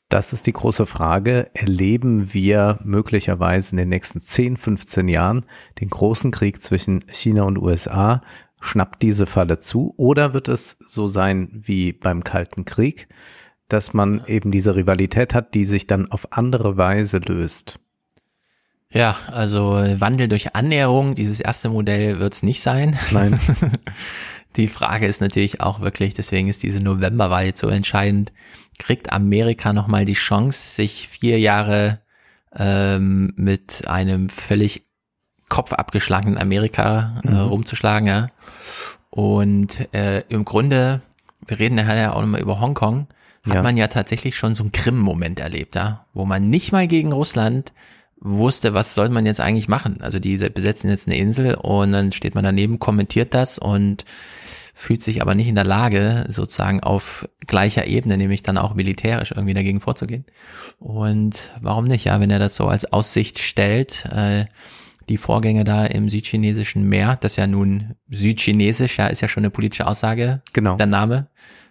Das 0.10 0.34
ist 0.34 0.48
die 0.48 0.54
große 0.54 0.88
Frage. 0.88 1.52
Erleben 1.54 2.34
wir 2.34 2.80
möglicherweise 2.84 3.72
in 3.72 3.78
den 3.78 3.90
nächsten 3.90 4.22
10, 4.22 4.58
15 4.58 5.08
Jahren 5.08 5.46
den 5.80 5.90
großen 5.90 6.32
Krieg 6.32 6.64
zwischen 6.64 7.06
China 7.12 7.44
und 7.44 7.60
USA? 7.60 8.24
Schnappt 8.60 9.04
diese 9.04 9.28
Falle 9.28 9.60
zu? 9.60 9.94
Oder 9.98 10.34
wird 10.34 10.48
es 10.48 10.78
so 10.86 11.06
sein 11.06 11.50
wie 11.54 11.94
beim 11.94 12.24
Kalten 12.24 12.66
Krieg, 12.66 13.08
dass 13.68 13.94
man 13.94 14.24
eben 14.26 14.50
diese 14.50 14.76
Rivalität 14.76 15.36
hat, 15.36 15.54
die 15.54 15.66
sich 15.66 15.86
dann 15.86 16.12
auf 16.12 16.34
andere 16.34 16.76
Weise 16.76 17.20
löst? 17.20 17.80
Ja, 18.92 19.16
also 19.32 19.74
Wandel 20.00 20.28
durch 20.28 20.56
Annäherung, 20.56 21.14
dieses 21.14 21.40
erste 21.40 21.70
Modell 21.70 22.18
wird 22.18 22.34
es 22.34 22.42
nicht 22.42 22.62
sein. 22.62 22.98
Nein. 23.12 23.40
Die 24.56 24.68
Frage 24.68 25.06
ist 25.06 25.22
natürlich 25.22 25.62
auch 25.62 25.80
wirklich, 25.80 26.16
deswegen 26.16 26.48
ist 26.48 26.64
diese 26.64 26.84
Novemberwahl 26.84 27.46
jetzt 27.46 27.60
so 27.60 27.68
entscheidend, 27.68 28.34
kriegt 28.80 29.12
Amerika 29.12 29.74
nochmal 29.74 30.06
die 30.06 30.14
Chance, 30.14 30.76
sich 30.76 31.08
vier 31.08 31.40
Jahre 31.40 32.00
ähm, 32.56 33.34
mit 33.36 33.88
einem 33.88 34.30
völlig 34.30 34.88
kopfabgeschlagenen 35.50 36.38
Amerika 36.38 37.22
äh, 37.24 37.32
mhm. 37.32 37.38
rumzuschlagen, 37.38 38.08
ja. 38.08 38.28
Und 39.12 39.94
äh, 39.94 40.22
im 40.30 40.46
Grunde, 40.46 41.02
wir 41.46 41.60
reden 41.60 41.78
ja 41.78 42.14
auch 42.14 42.22
nochmal 42.22 42.42
über 42.42 42.60
Hongkong, 42.60 43.08
hat 43.46 43.56
ja. 43.56 43.64
man 43.64 43.78
ja 43.78 43.88
tatsächlich 43.88 44.38
schon 44.38 44.56
so 44.56 44.64
einen 44.64 44.72
Krim-Moment 44.72 45.40
erlebt, 45.40 45.76
ja, 45.76 46.06
wo 46.14 46.26
man 46.26 46.50
nicht 46.50 46.72
mal 46.72 46.88
gegen 46.88 47.12
Russland 47.12 47.74
wusste, 48.20 48.74
was 48.74 48.96
soll 48.96 49.10
man 49.10 49.26
jetzt 49.26 49.40
eigentlich 49.40 49.68
machen. 49.68 50.02
Also 50.02 50.20
die 50.20 50.38
besetzen 50.38 50.90
jetzt 50.90 51.08
eine 51.08 51.18
Insel 51.18 51.56
und 51.56 51.92
dann 51.94 52.12
steht 52.12 52.36
man 52.36 52.44
daneben, 52.44 52.80
kommentiert 52.80 53.34
das 53.34 53.58
und 53.58 54.06
fühlt 54.80 55.02
sich 55.02 55.22
aber 55.22 55.36
nicht 55.36 55.50
in 55.50 55.56
der 55.56 55.66
Lage, 55.66 56.24
sozusagen 56.30 56.80
auf 56.80 57.28
gleicher 57.46 57.86
Ebene, 57.86 58.16
nämlich 58.16 58.44
dann 58.44 58.58
auch 58.58 58.76
militärisch 58.76 59.32
irgendwie 59.32 59.54
dagegen 59.54 59.82
vorzugehen. 59.82 60.26
Und 60.80 61.42
warum 61.62 61.84
nicht, 61.84 62.06
ja, 62.06 62.22
wenn 62.22 62.32
er 62.32 62.40
das 62.40 62.56
so 62.56 62.68
als 62.68 62.86
Aussicht 62.94 63.40
stellt, 63.40 64.06
äh, 64.06 64.46
die 65.10 65.18
Vorgänge 65.18 65.66
da 65.66 65.86
im 65.86 66.08
südchinesischen 66.08 66.88
Meer, 66.88 67.18
das 67.20 67.36
ja 67.36 67.46
nun 67.46 67.96
südchinesisch, 68.08 69.00
ja, 69.00 69.08
ist 69.08 69.20
ja 69.20 69.28
schon 69.28 69.42
eine 69.42 69.50
politische 69.50 69.86
Aussage, 69.86 70.42
genau. 70.54 70.78
der 70.78 70.86
Name, 70.86 71.28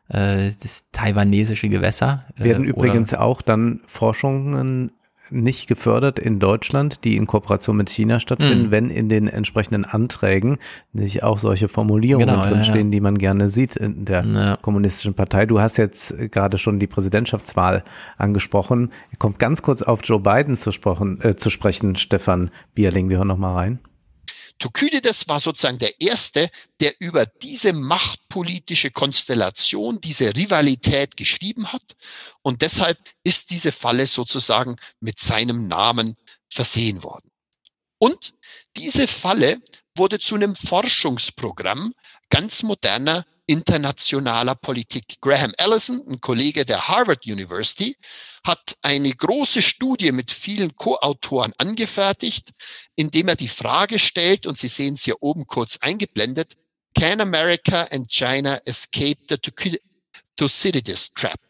äh, 0.09 0.51
das 0.51 0.91
taiwanesische 0.93 1.71
Gewässer. 1.71 2.27
Äh, 2.39 2.45
Werden 2.45 2.65
übrigens 2.65 3.15
auch 3.15 3.41
dann 3.41 3.81
Forschungen 3.87 4.91
nicht 5.31 5.69
gefördert 5.69 6.19
in 6.19 6.39
Deutschland, 6.39 7.05
die 7.05 7.17
in 7.17 7.27
Kooperation 7.27 7.77
mit 7.77 7.91
China 7.91 8.21
stattfinden, 8.21 8.67
mhm. 8.67 8.71
wenn 8.71 8.91
in 8.91 9.09
den 9.09 9.29
entsprechenden 9.29 9.85
Anträgen 9.85 10.59
nicht 10.93 11.23
auch 11.23 11.39
solche 11.39 11.69
Formulierungen 11.69 12.29
genau, 12.29 12.47
drinstehen, 12.47 12.77
ja, 12.77 12.85
ja. 12.85 12.91
die 12.91 13.01
man 13.01 13.19
gerne 13.19 13.51
sieht 13.51 13.77
in 13.77 14.05
der 14.05 14.25
ja. 14.25 14.57
kommunistischen 14.57 15.15
Partei. 15.15 15.47
Du 15.47 15.61
hast 15.61 15.77
jetzt 15.77 16.33
gerade 16.33 16.59
schon 16.59 16.79
die 16.79 16.87
Präsidentschaftswahl 16.87 17.85
angesprochen. 18.17 18.91
Kommt 19.19 19.39
ganz 19.39 19.63
kurz 19.63 19.83
auf 19.83 20.01
Joe 20.05 20.21
Biden 20.21 20.57
zu, 20.57 20.73
sprechen, 20.73 21.21
äh, 21.23 21.37
zu 21.37 21.51
sprechen, 21.51 21.97
Stefan 21.97 22.51
Bierling. 22.75 23.09
Wir 23.09 23.19
hören 23.19 23.29
noch 23.29 23.39
mal 23.39 23.55
rein. 23.55 23.79
Thukydides 24.59 25.29
war 25.29 25.41
sozusagen 25.41 25.79
der 25.79 26.01
Erste, 26.01 26.51
der 26.81 27.01
über 27.01 27.27
diese 27.27 27.73
machtpolitische 27.73 28.91
Konstellation, 28.91 30.01
diese 30.01 30.37
Rivalität 30.37 31.17
geschrieben 31.17 31.73
hat. 31.73 31.97
Und 32.43 32.63
deshalb 32.63 32.99
ist 33.23 33.51
diese 33.51 33.73
Falle 33.73 34.07
sozusagen 34.07 34.77
mit 35.01 35.21
seinem 35.21 35.69
Namen 35.69 36.17
versehen 36.51 37.05
worden. 37.05 37.31
Und 37.99 38.35
diese 38.77 39.07
Falle 39.07 39.61
wurde 39.97 40.19
zu 40.19 40.35
einem 40.35 40.55
Forschungsprogramm 40.55 41.95
ganz 42.31 42.63
moderner 42.63 43.27
internationaler 43.49 44.55
Politik. 44.55 45.21
Graham 45.21 45.55
Allison, 45.57 46.07
ein 46.07 46.21
Kollege 46.21 46.67
der 46.67 46.87
Harvard 46.87 47.27
University, 47.27 47.97
hat 48.45 48.77
eine 48.83 49.11
große 49.11 49.63
Studie 49.63 50.13
mit 50.13 50.31
vielen 50.31 50.77
Co-Autoren 50.77 51.55
angefertigt, 51.57 52.51
indem 52.95 53.29
er 53.29 53.37
die 53.37 53.49
Frage 53.49 53.99
stellt, 53.99 54.47
und 54.47 54.59
Sie 54.59 54.69
sehen 54.69 54.95
es 54.95 55.05
hier 55.05 55.23
oben 55.23 55.47
kurz 55.47 55.79
eingeblendet, 55.79 56.55
Can 56.95 57.21
America 57.21 57.89
and 57.91 58.09
China 58.09 58.61
escape 58.67 59.19
the 59.29 59.39
Thucydides 60.37 61.13
trap? 61.15 61.41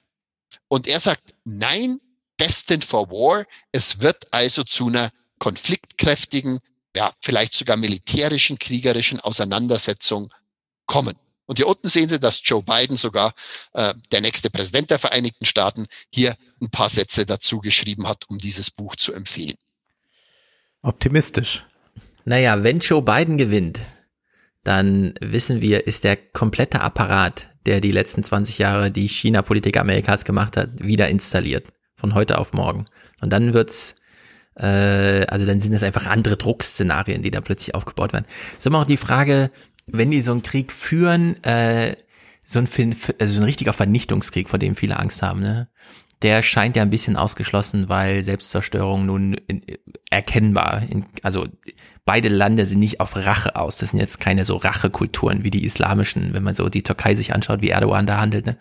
Und 0.68 0.86
er 0.86 1.00
sagt, 1.00 1.34
nein, 1.44 1.98
destined 2.38 2.84
for 2.84 3.10
war. 3.10 3.44
Es 3.72 4.00
wird 4.00 4.32
also 4.32 4.62
zu 4.62 4.86
einer 4.86 5.10
konfliktkräftigen, 5.38 6.60
ja, 6.94 7.12
vielleicht 7.20 7.54
sogar 7.54 7.76
militärischen, 7.76 8.58
kriegerischen 8.58 9.20
Auseinandersetzung 9.20 10.32
kommen. 10.86 11.16
Und 11.48 11.58
hier 11.58 11.66
unten 11.66 11.88
sehen 11.88 12.10
Sie, 12.10 12.20
dass 12.20 12.42
Joe 12.44 12.62
Biden 12.62 12.98
sogar 12.98 13.32
äh, 13.72 13.94
der 14.12 14.20
nächste 14.20 14.50
Präsident 14.50 14.90
der 14.90 14.98
Vereinigten 14.98 15.46
Staaten 15.46 15.86
hier 16.10 16.36
ein 16.60 16.70
paar 16.70 16.90
Sätze 16.90 17.24
dazu 17.24 17.60
geschrieben 17.60 18.06
hat, 18.06 18.26
um 18.28 18.36
dieses 18.36 18.70
Buch 18.70 18.96
zu 18.96 19.14
empfehlen. 19.14 19.56
Optimistisch. 20.82 21.64
Naja, 22.26 22.62
wenn 22.62 22.80
Joe 22.80 23.00
Biden 23.00 23.38
gewinnt, 23.38 23.80
dann 24.62 25.14
wissen 25.22 25.62
wir, 25.62 25.86
ist 25.86 26.04
der 26.04 26.16
komplette 26.16 26.82
Apparat, 26.82 27.48
der 27.64 27.80
die 27.80 27.92
letzten 27.92 28.22
20 28.22 28.58
Jahre 28.58 28.90
die 28.90 29.08
China-Politik 29.08 29.78
Amerikas 29.78 30.26
gemacht 30.26 30.58
hat, 30.58 30.68
wieder 30.78 31.08
installiert. 31.08 31.66
Von 31.96 32.14
heute 32.14 32.36
auf 32.36 32.52
morgen. 32.52 32.84
Und 33.20 33.32
dann 33.32 33.54
wird's 33.54 33.96
äh, 34.54 35.24
also 35.26 35.46
dann 35.46 35.60
sind 35.60 35.72
es 35.72 35.82
einfach 35.82 36.06
andere 36.06 36.36
Druckszenarien, 36.36 37.22
die 37.22 37.30
da 37.30 37.40
plötzlich 37.40 37.74
aufgebaut 37.74 38.12
werden. 38.12 38.26
Es 38.52 38.58
ist 38.58 38.66
immer 38.66 38.80
auch 38.80 38.86
die 38.86 38.98
Frage, 38.98 39.50
wenn 39.92 40.10
die 40.10 40.20
so 40.20 40.32
einen 40.32 40.42
Krieg 40.42 40.72
führen, 40.72 41.42
äh, 41.44 41.96
so 42.44 42.58
ein, 42.60 42.68
also 43.18 43.34
so 43.34 43.40
ein 43.40 43.44
richtiger 43.44 43.72
Vernichtungskrieg, 43.72 44.48
vor 44.48 44.58
dem 44.58 44.76
viele 44.76 44.98
Angst 44.98 45.22
haben, 45.22 45.40
ne? 45.40 45.68
Der 46.22 46.42
scheint 46.42 46.74
ja 46.74 46.82
ein 46.82 46.90
bisschen 46.90 47.14
ausgeschlossen, 47.14 47.88
weil 47.88 48.24
Selbstzerstörung 48.24 49.06
nun 49.06 49.34
in, 49.46 49.62
erkennbar, 50.10 50.82
in, 50.88 51.04
also 51.22 51.46
beide 52.04 52.28
Lande 52.28 52.66
sind 52.66 52.80
nicht 52.80 52.98
auf 52.98 53.14
Rache 53.14 53.54
aus. 53.54 53.76
Das 53.76 53.90
sind 53.90 54.00
jetzt 54.00 54.18
keine 54.18 54.44
so 54.44 54.56
Rachekulturen 54.56 55.44
wie 55.44 55.50
die 55.50 55.64
islamischen, 55.64 56.34
wenn 56.34 56.42
man 56.42 56.56
so 56.56 56.68
die 56.68 56.82
Türkei 56.82 57.14
sich 57.14 57.34
anschaut, 57.34 57.60
wie 57.60 57.68
Erdogan 57.68 58.08
da 58.08 58.18
handelt. 58.18 58.46
Ne? 58.46 58.56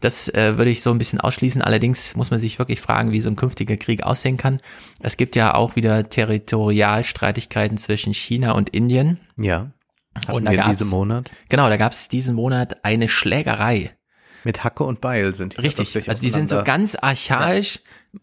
Das 0.00 0.28
äh, 0.30 0.56
würde 0.56 0.70
ich 0.70 0.80
so 0.80 0.90
ein 0.90 0.98
bisschen 0.98 1.20
ausschließen. 1.20 1.60
Allerdings 1.60 2.16
muss 2.16 2.30
man 2.30 2.40
sich 2.40 2.58
wirklich 2.58 2.80
fragen, 2.80 3.12
wie 3.12 3.20
so 3.20 3.28
ein 3.28 3.36
künftiger 3.36 3.76
Krieg 3.76 4.02
aussehen 4.02 4.38
kann. 4.38 4.60
Es 5.00 5.18
gibt 5.18 5.36
ja 5.36 5.54
auch 5.54 5.76
wieder 5.76 6.08
Territorialstreitigkeiten 6.08 7.76
zwischen 7.76 8.14
China 8.14 8.52
und 8.52 8.70
Indien. 8.70 9.18
Ja. 9.36 9.70
Hatten 10.14 10.32
und 10.32 10.44
da 10.44 10.52
wir 10.52 10.64
diesen 10.64 10.88
Monat? 10.88 11.30
Genau, 11.48 11.68
da 11.68 11.76
gab 11.76 11.92
es 11.92 12.08
diesen 12.08 12.34
Monat 12.34 12.84
eine 12.84 13.08
Schlägerei. 13.08 13.96
Mit 14.44 14.64
Hacke 14.64 14.84
und 14.84 15.00
Beil 15.00 15.34
sind 15.34 15.56
die. 15.56 15.60
Richtig, 15.60 16.08
also 16.08 16.20
die 16.20 16.30
sind 16.30 16.48
so 16.48 16.62
ganz 16.62 16.94
archaisch. 16.96 17.80
Ja. 18.12 18.20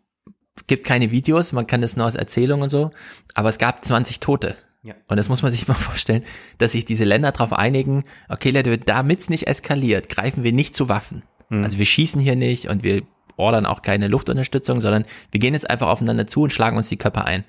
Gibt 0.66 0.86
keine 0.86 1.12
Videos, 1.12 1.54
man 1.54 1.68
kann 1.68 1.82
das 1.82 1.96
nur 1.96 2.08
aus 2.08 2.16
Erzählungen 2.16 2.64
und 2.64 2.70
so. 2.70 2.90
Aber 3.36 3.50
es 3.50 3.58
gab 3.58 3.86
20 3.86 4.20
Tote. 4.20 4.56
Ja. 4.82 4.96
Und 5.08 5.18
das 5.18 5.30
muss 5.30 5.44
man 5.44 5.52
sich 5.52 5.68
mal 5.68 5.74
vorstellen, 5.76 6.24
dass 6.58 6.72
sich 6.72 6.86
diese 6.86 7.06
Länder 7.06 7.32
darauf 7.32 7.54
einigen, 7.54 8.04
okay 8.28 8.50
Leute, 8.50 8.78
damit 8.78 9.20
es 9.20 9.30
nicht 9.30 9.48
eskaliert, 9.48 10.10
greifen 10.10 10.44
wir 10.44 10.52
nicht 10.52 10.76
zu 10.76 10.90
Waffen. 10.90 11.24
Hm. 11.50 11.64
Also 11.64 11.78
wir 11.78 11.86
schießen 11.86 12.20
hier 12.22 12.36
nicht 12.36 12.68
und 12.68 12.84
wir 12.84 13.04
ordern 13.38 13.66
auch 13.66 13.82
keine 13.82 14.08
Luftunterstützung, 14.08 14.82
sondern 14.82 15.06
wir 15.32 15.40
gehen 15.40 15.54
jetzt 15.54 15.70
einfach 15.70 15.88
aufeinander 15.88 16.28
zu 16.28 16.44
und 16.44 16.54
schlagen 16.54 16.78
uns 16.78 16.90
die 16.90 16.98
Köpfe 16.98 17.24
ein. 17.24 17.44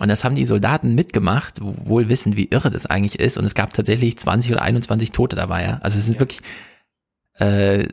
Und 0.00 0.08
das 0.08 0.24
haben 0.24 0.34
die 0.34 0.44
Soldaten 0.44 0.94
mitgemacht, 0.94 1.58
wohl 1.60 2.08
wissen, 2.08 2.36
wie 2.36 2.46
irre 2.46 2.70
das 2.70 2.86
eigentlich 2.86 3.18
ist. 3.18 3.36
Und 3.36 3.44
es 3.44 3.54
gab 3.54 3.72
tatsächlich 3.74 4.16
20 4.16 4.52
oder 4.52 4.62
21 4.62 5.10
Tote 5.10 5.36
dabei. 5.36 5.64
Ja? 5.64 5.78
Also 5.82 5.98
es 5.98 6.06
sind 6.06 6.18
wirklich, 6.18 6.40
äh, 7.34 7.86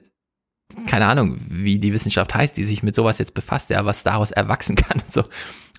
keine 0.88 1.08
Ahnung, 1.08 1.40
wie 1.50 1.80
die 1.80 1.94
Wissenschaft 1.94 2.34
heißt, 2.34 2.56
die 2.56 2.64
sich 2.64 2.84
mit 2.84 2.96
sowas 2.96 3.18
jetzt 3.18 3.34
befasst, 3.34 3.70
ja, 3.70 3.86
was 3.86 4.04
daraus 4.04 4.32
erwachsen 4.32 4.76
kann 4.78 5.02
und 5.02 5.12
so. 5.12 5.24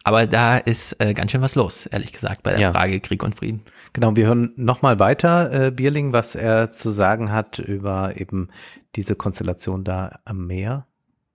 Aber 0.03 0.27
da 0.27 0.57
ist 0.57 0.97
äh, 1.01 1.13
ganz 1.13 1.31
schön 1.31 1.43
was 1.43 1.55
los, 1.55 1.87
ehrlich 1.87 2.13
gesagt, 2.13 2.43
bei 2.43 2.53
der 2.53 2.61
ja. 2.61 2.73
Frage 2.73 3.01
Krieg 3.01 3.23
und 3.23 3.35
Frieden. 3.35 3.63
Genau, 3.93 4.17
wir 4.17 4.27
hören 4.27 4.53
nochmal 4.57 4.99
weiter, 4.99 5.67
äh, 5.67 5.71
Bierling, 5.71 6.13
was 6.13 6.35
er 6.35 6.73
zu 6.73 6.91
sagen 6.91 7.33
hat 7.33 7.59
über 7.59 8.19
eben 8.19 8.49
diese 8.97 9.15
Konstellation 9.15 9.85
da 9.85 10.21
am 10.25 10.47
Meer. 10.47 10.87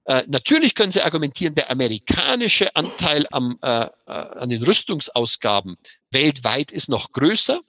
Äh, 0.05 0.23
natürlich 0.27 0.75
können 0.75 0.91
Sie 0.91 1.01
argumentieren, 1.01 1.55
der 1.55 1.71
amerikanische 1.71 2.75
Anteil 2.75 3.25
am, 3.31 3.57
äh, 3.61 3.85
äh, 3.85 3.89
an 4.05 4.49
den 4.49 4.63
Rüstungsausgaben 4.63 5.77
weltweit 6.11 6.71
ist 6.71 6.89
noch 6.89 7.11
größer, 7.11 7.59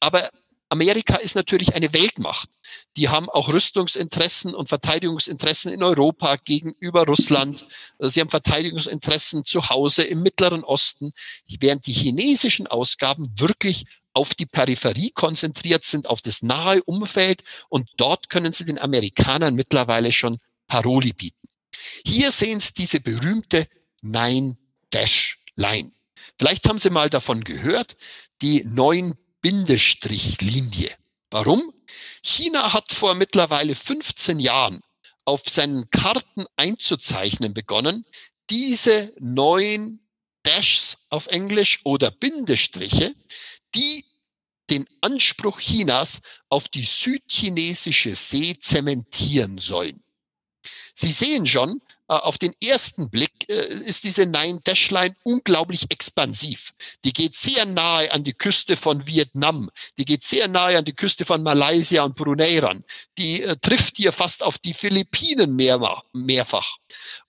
aber 0.00 0.30
Amerika 0.70 1.16
ist 1.16 1.36
natürlich 1.36 1.74
eine 1.74 1.92
Weltmacht. 1.92 2.48
Die 2.96 3.08
haben 3.08 3.28
auch 3.28 3.52
Rüstungsinteressen 3.52 4.54
und 4.54 4.68
Verteidigungsinteressen 4.68 5.72
in 5.72 5.82
Europa 5.82 6.36
gegenüber 6.44 7.04
Russland. 7.04 7.64
Sie 8.00 8.20
haben 8.20 8.30
Verteidigungsinteressen 8.30 9.44
zu 9.44 9.68
Hause 9.68 10.02
im 10.02 10.22
Mittleren 10.22 10.64
Osten, 10.64 11.12
während 11.60 11.86
die 11.86 11.92
chinesischen 11.92 12.66
Ausgaben 12.66 13.26
wirklich 13.38 13.84
auf 14.14 14.34
die 14.34 14.46
Peripherie 14.46 15.10
konzentriert 15.10 15.84
sind, 15.84 16.08
auf 16.08 16.22
das 16.22 16.42
nahe 16.42 16.82
Umfeld. 16.82 17.44
Und 17.68 17.90
dort 17.96 18.28
können 18.28 18.52
sie 18.52 18.64
den 18.64 18.78
Amerikanern 18.78 19.54
mittlerweile 19.54 20.10
schon 20.10 20.38
Paroli 20.66 21.12
bieten. 21.12 21.43
Hier 22.06 22.30
sehen 22.30 22.60
Sie 22.60 22.72
diese 22.74 23.00
berühmte 23.00 23.66
Nine-Dash-Line. 24.02 25.92
Vielleicht 26.38 26.68
haben 26.68 26.78
Sie 26.78 26.90
mal 26.90 27.10
davon 27.10 27.44
gehört, 27.44 27.96
die 28.42 28.62
neun 28.64 29.14
Bindestrichlinie. 29.40 30.94
Warum? 31.30 31.62
China 32.22 32.72
hat 32.72 32.92
vor 32.92 33.14
mittlerweile 33.14 33.74
15 33.74 34.40
Jahren 34.40 34.80
auf 35.24 35.42
seinen 35.48 35.90
Karten 35.90 36.44
einzuzeichnen 36.56 37.54
begonnen, 37.54 38.04
diese 38.50 39.12
neun 39.18 40.00
Dashs 40.42 40.98
auf 41.08 41.26
Englisch 41.28 41.80
oder 41.84 42.10
Bindestriche, 42.10 43.14
die 43.74 44.04
den 44.70 44.86
Anspruch 45.00 45.60
Chinas 45.60 46.20
auf 46.48 46.68
die 46.68 46.84
südchinesische 46.84 48.14
See 48.14 48.58
zementieren 48.60 49.58
sollen. 49.58 50.03
Sie 50.94 51.10
sehen 51.10 51.44
schon, 51.44 51.82
äh, 52.08 52.14
auf 52.14 52.38
den 52.38 52.54
ersten 52.62 53.10
Blick 53.10 53.48
äh, 53.48 53.66
ist 53.86 54.04
diese 54.04 54.26
Nine-Dash-Line 54.26 55.16
unglaublich 55.24 55.90
expansiv. 55.90 56.72
Die 57.04 57.12
geht 57.12 57.34
sehr 57.34 57.66
nahe 57.66 58.12
an 58.12 58.24
die 58.24 58.32
Küste 58.32 58.76
von 58.76 59.06
Vietnam. 59.06 59.70
Die 59.98 60.04
geht 60.04 60.22
sehr 60.22 60.46
nahe 60.46 60.78
an 60.78 60.84
die 60.84 60.94
Küste 60.94 61.24
von 61.24 61.42
Malaysia 61.42 62.04
und 62.04 62.14
Brunei 62.14 62.60
ran. 62.60 62.84
Die 63.18 63.42
äh, 63.42 63.56
trifft 63.60 63.96
hier 63.96 64.12
fast 64.12 64.42
auf 64.42 64.58
die 64.58 64.74
Philippinen 64.74 65.56
mehr, 65.56 66.02
mehrfach. 66.12 66.76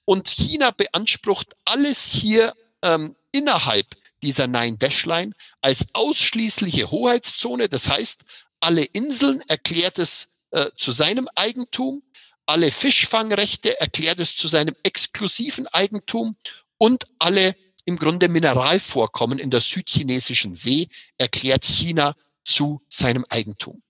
Und 0.05 0.27
China 0.27 0.71
beansprucht 0.71 1.53
alles 1.65 2.11
hier 2.11 2.53
ähm, 2.83 3.15
innerhalb 3.31 3.87
dieser 4.21 4.47
Nine-Dash-Line 4.47 5.33
als 5.61 5.87
ausschließliche 5.93 6.91
Hoheitszone. 6.91 7.69
Das 7.69 7.87
heißt, 7.89 8.21
alle 8.59 8.83
Inseln 8.83 9.41
erklärt 9.47 9.99
es 9.99 10.29
äh, 10.51 10.69
zu 10.77 10.91
seinem 10.91 11.27
Eigentum 11.35 12.03
alle 12.45 12.71
Fischfangrechte, 12.71 13.79
erklärt 13.79 14.19
es 14.19 14.35
zu 14.35 14.47
seinem 14.47 14.75
exklusiven 14.83 15.67
Eigentum 15.67 16.35
und 16.77 17.05
alle 17.19 17.55
im 17.85 17.97
Grunde 17.97 18.29
Mineralvorkommen 18.29 19.39
in 19.39 19.51
der 19.51 19.61
südchinesischen 19.61 20.55
See 20.55 20.89
erklärt 21.17 21.65
China 21.65 22.15
zu 22.43 22.81
seinem 22.89 23.23
Eigentum. 23.29 23.81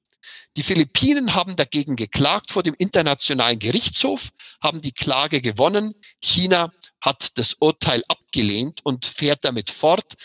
Die 0.58 0.64
Philippinen 0.64 1.34
haben 1.34 1.56
dagegen 1.56 1.96
geklagt 1.96 2.52
vor 2.52 2.64
dem 2.64 2.76
Internationalen 2.78 3.60
Gerichtshof, 3.60 4.30
haben 4.62 4.82
die 4.82 4.94
Klage 4.94 5.42
gewonnen. 5.42 5.96
China 6.22 6.72
hat 7.02 7.38
das 7.38 7.56
Urteil 7.60 8.04
abgelehnt 8.08 8.80
und 8.84 9.06
fährt 9.06 9.44
damit 9.44 9.70
fort, 9.70 10.16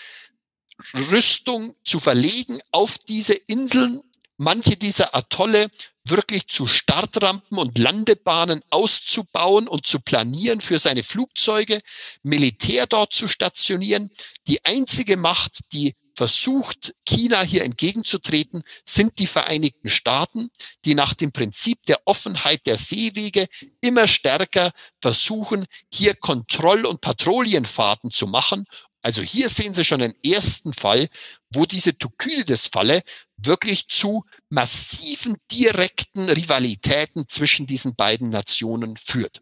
Rüstung 0.95 1.74
zu 1.85 1.99
verlegen 1.99 2.61
auf 2.70 2.99
diese 2.99 3.35
Inseln, 3.35 4.01
manche 4.37 4.76
dieser 4.76 5.14
Atolle 5.14 5.68
wirklich 6.11 6.49
zu 6.49 6.67
Startrampen 6.67 7.59
und 7.59 7.79
Landebahnen 7.79 8.63
auszubauen 8.71 9.69
und 9.69 9.87
zu 9.87 10.01
planieren 10.01 10.61
für 10.61 10.79
seine 10.79 11.03
Flugzeuge, 11.03 11.81
Militär 12.23 12.87
dort 12.87 13.13
zu 13.13 13.29
stationieren. 13.29 14.11
Die 14.47 14.65
einzige 14.65 15.17
Macht, 15.17 15.61
die 15.73 15.95
versucht, 16.21 16.93
China 17.07 17.41
hier 17.41 17.65
entgegenzutreten, 17.65 18.63
sind 18.85 19.19
die 19.19 19.27
Vereinigten 19.27 19.89
Staaten, 19.89 20.51
die 20.85 20.95
nach 20.95 21.15
dem 21.15 21.33
Prinzip 21.33 21.79
der 21.87 22.01
Offenheit 22.05 22.67
der 22.67 22.77
Seewege 22.77 23.47
immer 23.81 24.07
stärker 24.07 24.73
versuchen, 25.01 25.67
hier 25.91 26.15
Kontroll- 26.15 26.85
und 26.85 27.01
Patrouillenfahrten 27.01 28.11
zu 28.11 28.27
machen. 28.27 28.67
Also 29.03 29.23
hier 29.23 29.49
sehen 29.49 29.75
Sie 29.75 29.85
schon 29.85 30.01
den 30.01 30.15
ersten 30.23 30.73
Fall, 30.73 31.09
wo 31.51 31.65
diese 31.65 31.97
Thukydides-Falle 31.97 33.03
wirklich 33.39 33.89
zu 33.89 34.25
massiven 34.51 35.37
direkten 35.51 36.29
Rivalitäten 36.29 37.27
zwischen 37.29 37.67
diesen 37.67 37.95
beiden 37.95 38.29
Nationen 38.31 38.97
führt. 38.97 39.41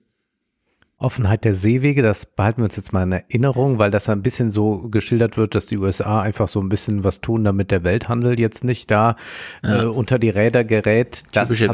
Offenheit 1.01 1.45
der 1.45 1.55
Seewege, 1.55 2.03
das 2.03 2.27
behalten 2.27 2.61
wir 2.61 2.65
uns 2.65 2.75
jetzt 2.75 2.93
mal 2.93 3.05
in 3.05 3.13
Erinnerung, 3.13 3.79
weil 3.79 3.93
das 3.93 4.09
ein 4.09 4.21
bisschen 4.21 4.51
so 4.51 4.89
geschildert 4.89 5.37
wird, 5.37 5.55
dass 5.55 5.67
die 5.67 5.79
USA 5.79 6.21
einfach 6.21 6.49
so 6.49 6.61
ein 6.61 6.69
bisschen 6.69 7.05
was 7.05 7.21
tun, 7.21 7.45
damit 7.45 7.71
der 7.71 7.85
Welthandel 7.85 8.41
jetzt 8.41 8.65
nicht 8.65 8.91
da 8.91 9.15
ja. 9.63 9.83
äh, 9.83 9.87
unter 9.87 10.19
die 10.19 10.31
Räder 10.31 10.65
gerät. 10.65 11.23
Das 11.33 11.49
Typische 11.49 11.69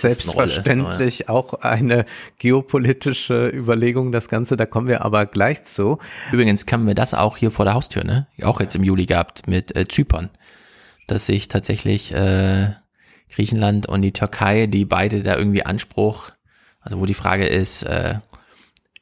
Selbstverständlich 0.00 1.18
so, 1.18 1.24
ja. 1.24 1.30
auch 1.30 1.54
eine 1.54 2.04
geopolitische 2.38 3.48
Überlegung, 3.48 4.10
das 4.10 4.28
Ganze, 4.28 4.56
da 4.56 4.66
kommen 4.66 4.88
wir 4.88 5.04
aber 5.04 5.26
gleich 5.26 5.62
zu. 5.62 5.98
Übrigens 6.32 6.66
haben 6.72 6.88
wir 6.88 6.96
das 6.96 7.14
auch 7.14 7.36
hier 7.36 7.52
vor 7.52 7.66
der 7.66 7.74
Haustür, 7.74 8.02
ne? 8.02 8.26
Auch 8.42 8.58
jetzt 8.58 8.74
im 8.74 8.82
Juli 8.82 9.06
gehabt 9.06 9.46
mit 9.46 9.76
äh, 9.76 9.86
Zypern, 9.86 10.30
dass 11.06 11.26
sich 11.26 11.46
tatsächlich 11.46 12.12
äh, 12.12 12.70
Griechenland 13.32 13.86
und 13.86 14.02
die 14.02 14.12
Türkei, 14.12 14.66
die 14.66 14.84
beide 14.84 15.22
da 15.22 15.36
irgendwie 15.36 15.64
Anspruch, 15.64 16.30
also 16.80 16.98
wo 16.98 17.06
die 17.06 17.14
Frage 17.14 17.46
ist, 17.46 17.84
äh, 17.84 18.16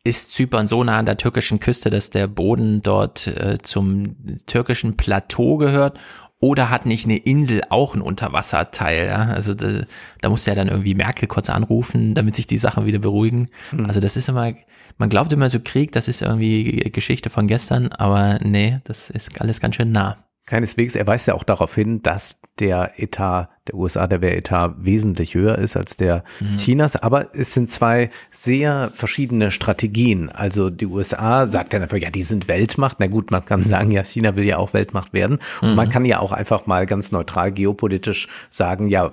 ist 0.04 0.32
Zypern 0.32 0.66
so 0.68 0.82
nah 0.82 0.98
an 0.98 1.06
der 1.06 1.16
türkischen 1.16 1.60
Küste, 1.60 1.90
dass 1.90 2.10
der 2.10 2.26
Boden 2.26 2.82
dort 2.82 3.26
äh, 3.26 3.58
zum 3.62 4.16
türkischen 4.46 4.96
Plateau 4.96 5.58
gehört? 5.58 5.98
Oder 6.40 6.70
hat 6.70 6.86
nicht 6.86 7.04
eine 7.04 7.18
Insel 7.18 7.62
auch 7.68 7.94
ein 7.94 8.00
Unterwasserteil? 8.00 9.06
Ja? 9.06 9.28
Also 9.32 9.54
da, 9.54 9.84
da 10.20 10.28
musste 10.28 10.50
ja 10.50 10.56
dann 10.56 10.66
irgendwie 10.66 10.96
Merkel 10.96 11.28
kurz 11.28 11.48
anrufen, 11.48 12.14
damit 12.14 12.34
sich 12.34 12.48
die 12.48 12.58
Sachen 12.58 12.84
wieder 12.84 12.98
beruhigen. 12.98 13.48
Mhm. 13.70 13.86
Also 13.86 14.00
das 14.00 14.16
ist 14.16 14.28
immer, 14.28 14.52
man 14.98 15.08
glaubt 15.08 15.32
immer 15.32 15.48
so 15.48 15.60
Krieg, 15.62 15.92
das 15.92 16.08
ist 16.08 16.20
irgendwie 16.20 16.90
Geschichte 16.92 17.30
von 17.30 17.46
gestern, 17.46 17.92
aber 17.92 18.40
nee, 18.42 18.80
das 18.82 19.08
ist 19.08 19.40
alles 19.40 19.60
ganz 19.60 19.76
schön 19.76 19.92
nah. 19.92 20.24
Keineswegs, 20.46 20.96
er 20.96 21.06
weist 21.06 21.28
ja 21.28 21.34
auch 21.34 21.44
darauf 21.44 21.72
hin, 21.76 22.02
dass 22.02 22.38
der 22.58 22.94
Etat 22.96 23.48
der 23.68 23.76
USA, 23.76 24.08
der 24.08 24.20
Wehretat 24.20 24.74
wesentlich 24.78 25.34
höher 25.34 25.56
ist 25.56 25.76
als 25.76 25.96
der 25.96 26.24
mhm. 26.40 26.56
Chinas. 26.56 26.96
Aber 26.96 27.28
es 27.32 27.54
sind 27.54 27.70
zwei 27.70 28.10
sehr 28.32 28.90
verschiedene 28.92 29.52
Strategien. 29.52 30.30
Also 30.30 30.68
die 30.68 30.86
USA 30.86 31.46
sagt 31.46 31.72
dann 31.72 31.82
einfach, 31.82 31.96
ja, 31.96 32.10
die 32.10 32.24
sind 32.24 32.48
Weltmacht. 32.48 32.96
Na 32.98 33.06
gut, 33.06 33.30
man 33.30 33.44
kann 33.44 33.60
mhm. 33.60 33.64
sagen, 33.64 33.90
ja, 33.92 34.02
China 34.02 34.34
will 34.34 34.44
ja 34.44 34.56
auch 34.56 34.74
Weltmacht 34.74 35.12
werden. 35.12 35.38
Und 35.60 35.70
mhm. 35.70 35.76
man 35.76 35.88
kann 35.90 36.04
ja 36.04 36.18
auch 36.18 36.32
einfach 36.32 36.66
mal 36.66 36.86
ganz 36.86 37.12
neutral 37.12 37.52
geopolitisch 37.52 38.26
sagen, 38.50 38.88
ja, 38.88 39.12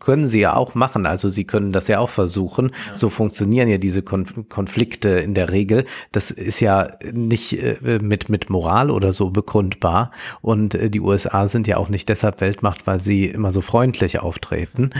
können 0.00 0.26
sie 0.26 0.40
ja 0.40 0.54
auch 0.54 0.74
machen. 0.74 1.06
Also 1.06 1.28
sie 1.28 1.44
können 1.44 1.70
das 1.70 1.86
ja 1.86 2.00
auch 2.00 2.10
versuchen. 2.10 2.72
Ja. 2.88 2.96
So 2.96 3.08
funktionieren 3.08 3.68
ja 3.68 3.78
diese 3.78 4.02
Konf 4.02 4.34
Konflikte 4.48 5.10
in 5.10 5.34
der 5.34 5.52
Regel. 5.52 5.84
Das 6.10 6.32
ist 6.32 6.58
ja 6.58 6.88
nicht 7.12 7.52
äh, 7.62 8.00
mit, 8.02 8.28
mit 8.30 8.50
Moral 8.50 8.90
oder 8.90 9.12
so 9.12 9.30
begründbar. 9.30 10.10
Und 10.40 10.74
äh, 10.74 10.90
die 10.90 11.00
USA 11.00 11.46
sind 11.46 11.68
ja 11.68 11.76
auch 11.76 11.88
nicht 11.88 12.08
deshalb 12.08 12.40
Weltmacht, 12.40 12.88
weil 12.88 12.98
sie 12.98 13.26
immer 13.26 13.52
so 13.52 13.60
freundlich 13.60 13.75
auftreten. 14.22 14.90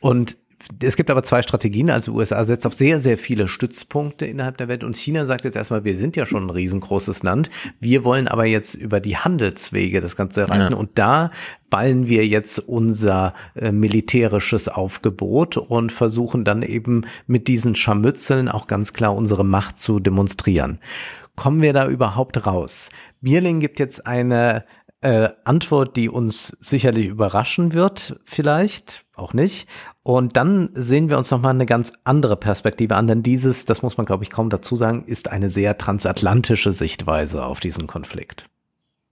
Und 0.00 0.36
es 0.82 0.96
gibt 0.96 1.10
aber 1.10 1.22
zwei 1.22 1.42
Strategien. 1.42 1.90
Also 1.90 2.12
USA 2.12 2.44
setzt 2.44 2.66
auf 2.66 2.74
sehr, 2.74 3.00
sehr 3.00 3.18
viele 3.18 3.48
Stützpunkte 3.48 4.26
innerhalb 4.26 4.58
der 4.58 4.68
Welt 4.68 4.84
und 4.84 4.96
China 4.96 5.26
sagt 5.26 5.44
jetzt 5.44 5.56
erstmal, 5.56 5.84
wir 5.84 5.94
sind 5.94 6.16
ja 6.16 6.26
schon 6.26 6.46
ein 6.46 6.50
riesengroßes 6.50 7.22
Land. 7.22 7.50
Wir 7.80 8.04
wollen 8.04 8.28
aber 8.28 8.44
jetzt 8.44 8.74
über 8.74 9.00
die 9.00 9.16
Handelswege 9.16 10.00
das 10.00 10.16
Ganze 10.16 10.42
erreichen 10.42 10.72
ja. 10.72 10.76
und 10.76 10.98
da 10.98 11.30
ballen 11.70 12.08
wir 12.08 12.26
jetzt 12.26 12.58
unser 12.58 13.32
äh, 13.54 13.72
militärisches 13.72 14.68
Aufgebot 14.68 15.56
und 15.56 15.92
versuchen 15.92 16.44
dann 16.44 16.62
eben 16.62 17.06
mit 17.26 17.48
diesen 17.48 17.74
Scharmützeln 17.74 18.48
auch 18.48 18.66
ganz 18.66 18.92
klar 18.92 19.14
unsere 19.14 19.44
Macht 19.44 19.78
zu 19.80 20.00
demonstrieren. 20.00 20.78
Kommen 21.36 21.62
wir 21.62 21.72
da 21.72 21.88
überhaupt 21.88 22.44
raus? 22.44 22.90
Bierling 23.22 23.60
gibt 23.60 23.78
jetzt 23.78 24.06
eine 24.06 24.64
äh, 25.02 25.30
Antwort, 25.44 25.96
die 25.96 26.08
uns 26.08 26.48
sicherlich 26.60 27.06
überraschen 27.06 27.72
wird, 27.72 28.20
vielleicht 28.24 29.04
auch 29.14 29.32
nicht. 29.32 29.66
Und 30.02 30.36
dann 30.36 30.70
sehen 30.74 31.08
wir 31.08 31.18
uns 31.18 31.30
nochmal 31.30 31.54
eine 31.54 31.66
ganz 31.66 31.92
andere 32.04 32.36
Perspektive 32.36 32.96
an, 32.96 33.06
denn 33.06 33.22
dieses, 33.22 33.64
das 33.64 33.82
muss 33.82 33.96
man 33.96 34.06
glaube 34.06 34.24
ich 34.24 34.30
kaum 34.30 34.50
dazu 34.50 34.76
sagen, 34.76 35.04
ist 35.04 35.28
eine 35.28 35.50
sehr 35.50 35.78
transatlantische 35.78 36.72
Sichtweise 36.72 37.44
auf 37.44 37.60
diesen 37.60 37.86
Konflikt. 37.86 38.46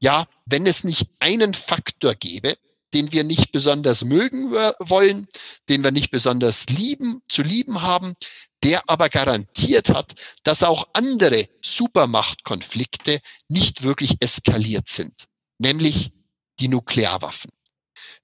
Ja, 0.01 0.27
wenn 0.47 0.67
es 0.67 0.85
nicht 0.85 1.11
einen 1.21 1.55
Faktor 1.55 2.15
gäbe, 2.15 2.55
den 2.95 3.13
wir 3.13 3.25
nicht 3.25 3.53
besonders 3.53 4.05
mögen 4.05 4.51
wollen, 4.51 5.27
den 5.69 5.85
wir 5.85 5.91
nicht 5.91 6.11
besonders 6.11 6.67
lieben, 6.67 7.23
zu 7.29 7.43
lieben 7.43 7.83
haben, 7.83 8.15
der 8.63 8.83
aber 8.87 9.09
garantiert 9.09 9.91
hat, 9.91 10.15
dass 10.43 10.63
auch 10.63 10.89
andere 10.93 11.49
Supermachtkonflikte 11.63 13.21
nicht 13.49 13.83
wirklich 13.83 14.17
eskaliert 14.21 14.89
sind 14.89 15.29
nämlich 15.59 16.13
die 16.61 16.69
Nuklearwaffen. 16.69 17.51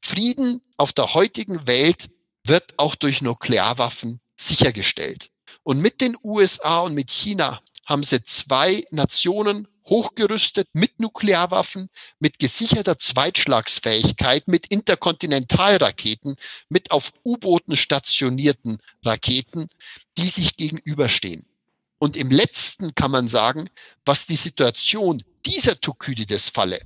Frieden 0.00 0.60
auf 0.76 0.92
der 0.92 1.14
heutigen 1.14 1.66
Welt 1.66 2.10
wird 2.44 2.74
auch 2.78 2.94
durch 2.94 3.22
Nuklearwaffen 3.22 4.20
sichergestellt. 4.36 5.30
Und 5.62 5.80
mit 5.80 6.00
den 6.00 6.16
USA 6.22 6.80
und 6.80 6.94
mit 6.94 7.10
China 7.10 7.62
haben 7.86 8.02
sie 8.02 8.22
zwei 8.24 8.84
Nationen 8.90 9.68
hochgerüstet 9.86 10.68
mit 10.72 10.98
Nuklearwaffen, 10.98 11.90
mit 12.18 12.38
gesicherter 12.38 12.98
Zweitschlagsfähigkeit, 12.98 14.48
mit 14.48 14.66
Interkontinentalraketen, 14.68 16.36
mit 16.68 16.90
auf 16.90 17.12
U-Booten 17.24 17.76
stationierten 17.76 18.78
Raketen, 19.04 19.68
die 20.16 20.28
sich 20.28 20.56
gegenüberstehen. 20.56 21.46
Und 21.98 22.16
im 22.16 22.30
letzten 22.30 22.94
kann 22.94 23.10
man 23.10 23.28
sagen, 23.28 23.68
was 24.04 24.26
die 24.26 24.36
Situation 24.36 25.22
dieser 25.44 25.78
Thukydides-Falle 25.80 26.80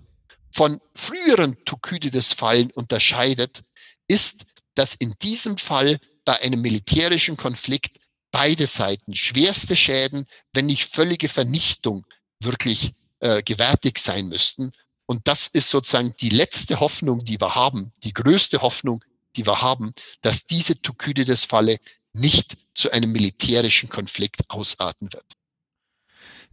von 0.53 0.80
früheren 0.94 1.57
Thukydides-Fallen 1.64 2.70
unterscheidet, 2.70 3.62
ist, 4.09 4.46
dass 4.74 4.94
in 4.94 5.14
diesem 5.22 5.59
Fall 5.59 5.99
bei 6.24 6.40
einem 6.40 6.61
militärischen 6.61 7.36
Konflikt 7.36 7.99
beide 8.30 8.66
Seiten 8.66 9.14
schwerste 9.14 9.76
Schäden, 9.76 10.26
wenn 10.53 10.66
nicht 10.66 10.94
völlige 10.94 11.28
Vernichtung 11.28 12.05
wirklich 12.40 12.92
äh, 13.20 13.42
gewärtig 13.42 13.99
sein 13.99 14.28
müssten. 14.28 14.72
Und 15.07 15.26
das 15.26 15.46
ist 15.46 15.70
sozusagen 15.70 16.14
die 16.20 16.28
letzte 16.28 16.80
Hoffnung, 16.80 17.24
die 17.24 17.40
wir 17.40 17.55
haben, 17.55 17.92
die 18.05 18.12
größte 18.12 18.61
Hoffnung, 18.61 19.03
die 19.36 19.46
wir 19.46 19.62
haben, 19.62 19.94
dass 20.20 20.46
diese 20.46 20.80
Thukydides-Falle 20.80 21.78
nicht 22.12 22.57
zu 22.74 22.90
einem 22.90 23.12
militärischen 23.12 23.88
Konflikt 23.88 24.42
ausarten 24.49 25.12
wird. 25.12 25.24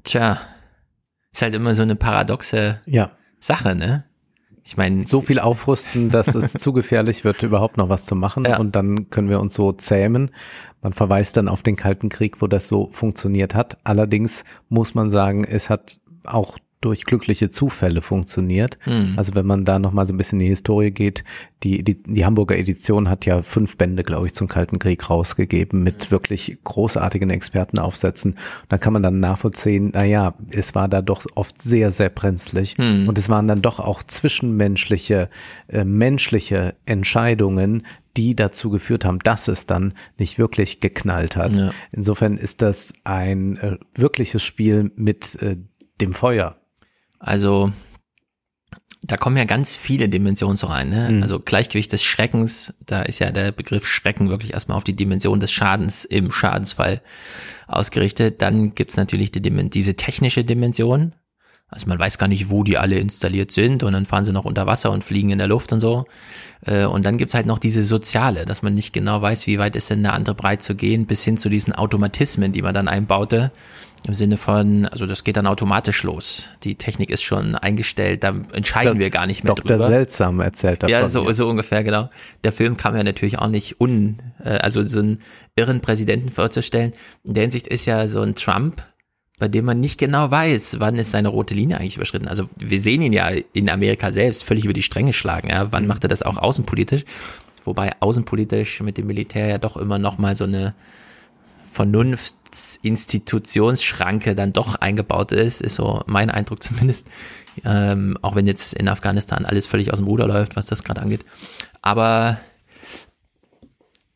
Tja, 0.03 0.47
ist 1.31 1.41
halt 1.41 1.53
immer 1.53 1.75
so 1.75 1.81
eine 1.81 1.95
paradoxe 1.95 2.81
ja. 2.85 3.15
Sache, 3.45 3.75
ne? 3.75 4.05
Ich 4.67 4.77
meine, 4.77 5.05
so 5.05 5.21
viel 5.21 5.39
aufrüsten, 5.39 6.09
dass 6.09 6.33
es 6.33 6.53
zu 6.59 6.73
gefährlich 6.73 7.23
wird, 7.23 7.43
überhaupt 7.43 7.77
noch 7.77 7.89
was 7.89 8.03
zu 8.05 8.15
machen. 8.15 8.45
Ja. 8.45 8.57
Und 8.57 8.75
dann 8.75 9.11
können 9.11 9.29
wir 9.29 9.39
uns 9.39 9.53
so 9.53 9.71
zähmen. 9.71 10.31
Man 10.81 10.93
verweist 10.93 11.37
dann 11.37 11.47
auf 11.47 11.61
den 11.61 11.75
Kalten 11.75 12.09
Krieg, 12.09 12.41
wo 12.41 12.47
das 12.47 12.67
so 12.67 12.89
funktioniert 12.91 13.53
hat. 13.53 13.77
Allerdings 13.83 14.43
muss 14.69 14.95
man 14.95 15.11
sagen, 15.11 15.43
es 15.43 15.69
hat 15.69 15.99
auch 16.23 16.57
durch 16.81 17.05
glückliche 17.05 17.49
Zufälle 17.49 18.01
funktioniert. 18.01 18.77
Mhm. 18.85 19.13
Also 19.15 19.33
wenn 19.33 19.45
man 19.45 19.65
da 19.65 19.79
nochmal 19.79 20.05
so 20.05 20.13
ein 20.13 20.17
bisschen 20.17 20.39
in 20.39 20.45
die 20.45 20.49
Historie 20.49 20.91
geht, 20.91 21.23
die, 21.63 21.83
die, 21.83 22.01
die 22.03 22.25
Hamburger 22.25 22.57
Edition 22.57 23.09
hat 23.09 23.25
ja 23.25 23.41
fünf 23.41 23.77
Bände, 23.77 24.03
glaube 24.03 24.27
ich, 24.27 24.35
zum 24.35 24.47
Kalten 24.47 24.77
Krieg 24.77 25.09
rausgegeben 25.09 25.83
mit 25.83 26.05
mhm. 26.05 26.11
wirklich 26.11 26.57
großartigen 26.63 27.31
Expertenaufsätzen. 27.31 28.35
Da 28.69 28.77
kann 28.77 28.93
man 28.93 29.01
dann 29.01 29.19
nachvollziehen, 29.19 29.91
naja, 29.93 30.35
es 30.51 30.75
war 30.75 30.87
da 30.87 31.01
doch 31.01 31.25
oft 31.33 31.61
sehr, 31.61 31.89
sehr 31.89 32.09
brenzlig 32.09 32.77
mhm. 32.77 33.07
und 33.07 33.17
es 33.17 33.29
waren 33.29 33.47
dann 33.47 33.61
doch 33.61 33.79
auch 33.79 34.03
zwischenmenschliche, 34.03 35.29
äh, 35.67 35.83
menschliche 35.85 36.75
Entscheidungen, 36.85 37.83
die 38.15 38.35
dazu 38.35 38.69
geführt 38.69 39.05
haben, 39.05 39.19
dass 39.19 39.47
es 39.47 39.65
dann 39.65 39.93
nicht 40.17 40.37
wirklich 40.37 40.79
geknallt 40.79 41.35
hat. 41.35 41.55
Ja. 41.55 41.71
Insofern 41.91 42.37
ist 42.37 42.61
das 42.61 42.93
ein 43.03 43.57
äh, 43.57 43.77
wirkliches 43.95 44.43
Spiel 44.43 44.91
mit 44.95 45.35
äh, 45.41 45.57
dem 45.99 46.13
Feuer 46.13 46.57
Also 47.19 47.71
da 49.07 49.17
kommen 49.17 49.37
ja 49.37 49.45
ganz 49.45 49.75
viele 49.75 50.09
Dimensionen 50.09 50.57
so 50.57 50.67
rein. 50.67 50.89
Ne? 50.89 51.09
Mhm. 51.11 51.23
Also 51.23 51.39
Gleichgewicht 51.39 51.91
des 51.91 52.03
Schreckens, 52.03 52.73
da 52.85 53.01
ist 53.03 53.19
ja 53.19 53.31
der 53.31 53.51
Begriff 53.51 53.85
Schrecken 53.85 54.29
wirklich 54.29 54.53
erstmal 54.53 54.77
auf 54.77 54.83
die 54.83 54.95
Dimension 54.95 55.39
des 55.39 55.51
Schadens 55.51 56.05
im 56.05 56.31
Schadensfall 56.31 57.01
ausgerichtet. 57.67 58.41
Dann 58.41 58.73
gibt's 58.73 58.97
natürlich 58.97 59.31
die, 59.31 59.41
diese 59.41 59.95
technische 59.95 60.43
Dimension. 60.43 61.13
Also 61.67 61.87
man 61.87 61.97
weiß 61.97 62.17
gar 62.19 62.27
nicht, 62.27 62.49
wo 62.49 62.63
die 62.63 62.77
alle 62.77 62.99
installiert 62.99 63.51
sind 63.51 63.83
und 63.83 63.93
dann 63.93 64.05
fahren 64.05 64.23
sie 64.23 64.31
noch 64.31 64.45
unter 64.45 64.67
Wasser 64.67 64.91
und 64.91 65.03
fliegen 65.03 65.31
in 65.31 65.39
der 65.39 65.47
Luft 65.47 65.73
und 65.73 65.79
so. 65.79 66.05
Äh, 66.65 66.85
Und 66.85 67.05
dann 67.05 67.17
gibt's 67.17 67.33
halt 67.33 67.47
noch 67.47 67.59
diese 67.59 67.83
soziale, 67.83 68.45
dass 68.45 68.61
man 68.61 68.75
nicht 68.75 68.93
genau 68.93 69.21
weiß, 69.21 69.47
wie 69.47 69.59
weit 69.59 69.75
ist 69.75 69.89
denn 69.89 69.99
eine 69.99 70.13
andere 70.13 70.35
breit 70.35 70.61
zu 70.61 70.75
gehen, 70.75 71.05
bis 71.05 71.23
hin 71.23 71.37
zu 71.37 71.49
diesen 71.49 71.73
Automatismen, 71.73 72.51
die 72.51 72.61
man 72.61 72.73
dann 72.73 72.87
einbaute. 72.87 73.51
Im 74.07 74.13
Sinne 74.13 74.37
von, 74.37 74.85
also 74.85 75.07
das 75.07 75.23
geht 75.23 75.35
dann 75.35 75.47
automatisch 75.47 76.03
los. 76.03 76.51
Die 76.63 76.75
Technik 76.75 77.09
ist 77.09 77.23
schon 77.23 77.55
eingestellt, 77.55 78.23
da 78.23 78.35
entscheiden 78.53 78.93
Das 78.93 78.99
wir 78.99 79.09
gar 79.09 79.25
nicht 79.25 79.43
mehr 79.43 79.55
Dr. 79.55 79.77
drüber. 79.77 79.87
Seltsam 79.87 80.39
erzählt 80.39 80.83
davon. 80.83 80.91
Ja, 80.91 81.07
so, 81.07 81.31
so 81.31 81.47
ungefähr, 81.47 81.83
genau. 81.83 82.09
Der 82.43 82.51
Film 82.51 82.77
kam 82.77 82.95
ja 82.95 83.03
natürlich 83.03 83.39
auch 83.39 83.47
nicht 83.47 83.81
un, 83.81 84.19
äh, 84.43 84.49
also 84.57 84.87
so 84.87 84.99
einen 84.99 85.19
irren 85.55 85.81
Präsidenten 85.81 86.29
vorzustellen. 86.29 86.93
In 87.23 87.33
der 87.33 87.41
Hinsicht 87.41 87.67
ist 87.67 87.85
ja 87.87 88.07
so 88.07 88.21
ein 88.21 88.35
Trump, 88.35 88.83
bei 89.39 89.47
dem 89.47 89.65
man 89.65 89.79
nicht 89.79 89.97
genau 89.97 90.29
weiß, 90.29 90.77
wann 90.79 90.95
ist 90.95 91.11
seine 91.11 91.29
rote 91.29 91.55
Linie 91.55 91.79
eigentlich 91.79 91.97
überschritten. 91.97 92.27
Also 92.27 92.47
wir 92.57 92.79
sehen 92.79 93.01
ihn 93.01 93.13
ja 93.13 93.29
in 93.53 93.69
Amerika 93.69 94.11
selbst 94.11 94.43
völlig 94.43 94.65
über 94.65 94.73
die 94.73 94.83
Stränge 94.83 95.13
schlagen. 95.13 95.49
Ja. 95.49 95.71
Wann 95.71 95.87
macht 95.87 96.05
er 96.05 96.09
das 96.09 96.21
auch 96.21 96.37
außenpolitisch? 96.37 97.05
Wobei 97.63 97.91
außenpolitisch 97.99 98.81
mit 98.81 98.97
dem 98.97 99.07
Militär 99.07 99.47
ja 99.47 99.57
doch 99.57 99.77
immer 99.77 99.97
noch 99.97 100.19
mal 100.19 100.35
so 100.35 100.43
eine 100.43 100.75
Vernunftsinstitutionsschranke 101.75 104.35
dann 104.35 104.53
doch 104.53 104.75
eingebaut 104.75 105.31
ist, 105.31 105.61
ist 105.61 105.75
so 105.75 106.01
mein 106.05 106.29
Eindruck 106.29 106.61
zumindest. 106.63 107.07
Ähm, 107.63 108.17
auch 108.21 108.35
wenn 108.35 108.47
jetzt 108.47 108.73
in 108.73 108.89
Afghanistan 108.89 109.45
alles 109.45 109.67
völlig 109.67 109.93
aus 109.93 109.99
dem 109.99 110.07
Ruder 110.07 110.27
läuft, 110.27 110.55
was 110.55 110.65
das 110.65 110.83
gerade 110.83 111.01
angeht. 111.01 111.23
Aber 111.81 112.37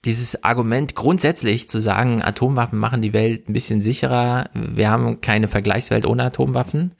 dieses 0.06 0.44
Argument 0.44 0.96
grundsätzlich 0.96 1.70
zu 1.70 1.82
sagen, 1.82 2.22
Atomwaffen 2.22 2.80
machen 2.80 3.02
die 3.02 3.14
Welt 3.14 3.50
ein 3.50 3.54
bisschen 3.54 3.82
sicherer, 3.82 4.50
wir 4.54 4.90
haben 4.90 5.22
keine 5.22 5.48
Vergleichswelt 5.48 6.06
ohne 6.06 6.24
Atomwaffen. 6.24 6.96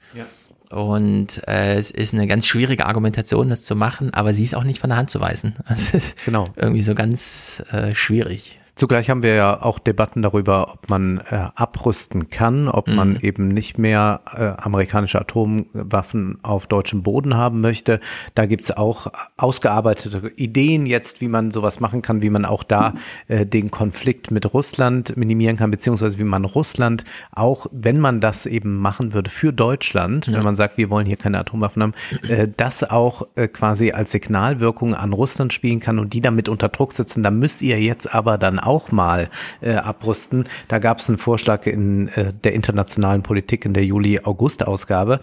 Und 0.70 1.42
äh, 1.48 1.76
es 1.78 1.90
ist 1.90 2.14
eine 2.14 2.26
ganz 2.26 2.46
schwierige 2.46 2.86
Argumentation, 2.86 3.50
das 3.50 3.64
zu 3.64 3.74
machen, 3.74 4.14
aber 4.14 4.32
sie 4.32 4.44
ist 4.44 4.54
auch 4.54 4.64
nicht 4.64 4.78
von 4.78 4.90
der 4.90 4.98
Hand 4.98 5.10
zu 5.10 5.20
weisen. 5.20 5.54
Es 5.68 5.92
ist 5.94 6.16
Genau. 6.24 6.44
irgendwie 6.56 6.82
so 6.82 6.94
ganz 6.94 7.62
äh, 7.72 7.94
schwierig. 7.94 8.59
Zugleich 8.80 9.10
haben 9.10 9.22
wir 9.22 9.34
ja 9.34 9.62
auch 9.62 9.78
Debatten 9.78 10.22
darüber, 10.22 10.72
ob 10.72 10.88
man 10.88 11.18
äh, 11.30 11.48
abrüsten 11.54 12.30
kann, 12.30 12.66
ob 12.66 12.88
man 12.88 13.20
eben 13.20 13.48
nicht 13.48 13.76
mehr 13.76 14.22
äh, 14.34 14.58
amerikanische 14.58 15.20
Atomwaffen 15.20 16.38
auf 16.40 16.66
deutschem 16.66 17.02
Boden 17.02 17.36
haben 17.36 17.60
möchte. 17.60 18.00
Da 18.34 18.46
gibt's 18.46 18.70
auch 18.70 19.08
ausgearbeitete 19.36 20.32
Ideen 20.34 20.86
jetzt, 20.86 21.20
wie 21.20 21.28
man 21.28 21.50
sowas 21.50 21.80
machen 21.80 22.00
kann, 22.00 22.22
wie 22.22 22.30
man 22.30 22.46
auch 22.46 22.62
da 22.62 22.94
äh, 23.28 23.44
den 23.44 23.70
Konflikt 23.70 24.30
mit 24.30 24.54
Russland 24.54 25.14
minimieren 25.14 25.58
kann, 25.58 25.70
beziehungsweise 25.70 26.18
wie 26.18 26.24
man 26.24 26.46
Russland 26.46 27.04
auch, 27.32 27.66
wenn 27.72 28.00
man 28.00 28.22
das 28.22 28.46
eben 28.46 28.78
machen 28.78 29.12
würde 29.12 29.28
für 29.28 29.52
Deutschland, 29.52 30.32
wenn 30.32 30.42
man 30.42 30.56
sagt, 30.56 30.78
wir 30.78 30.88
wollen 30.88 31.04
hier 31.04 31.18
keine 31.18 31.38
Atomwaffen 31.38 31.82
haben, 31.82 31.94
äh, 32.26 32.48
das 32.56 32.82
auch 32.82 33.28
äh, 33.34 33.46
quasi 33.46 33.90
als 33.90 34.12
Signalwirkung 34.12 34.94
an 34.94 35.12
Russland 35.12 35.52
spielen 35.52 35.80
kann 35.80 35.98
und 35.98 36.14
die 36.14 36.22
damit 36.22 36.48
unter 36.48 36.70
Druck 36.70 36.94
setzen. 36.94 37.22
Da 37.22 37.30
müsst 37.30 37.60
ihr 37.60 37.78
jetzt 37.78 38.14
aber 38.14 38.38
dann 38.38 38.58
auch 38.58 38.69
mal 38.92 39.28
äh, 39.60 39.74
abrüsten. 39.74 40.48
Da 40.68 40.78
gab 40.78 41.00
es 41.00 41.08
einen 41.08 41.18
Vorschlag 41.18 41.66
in 41.66 42.08
äh, 42.08 42.32
der 42.32 42.52
internationalen 42.52 43.22
Politik 43.22 43.64
in 43.64 43.74
der 43.74 43.84
Juli-August-Ausgabe. 43.84 45.20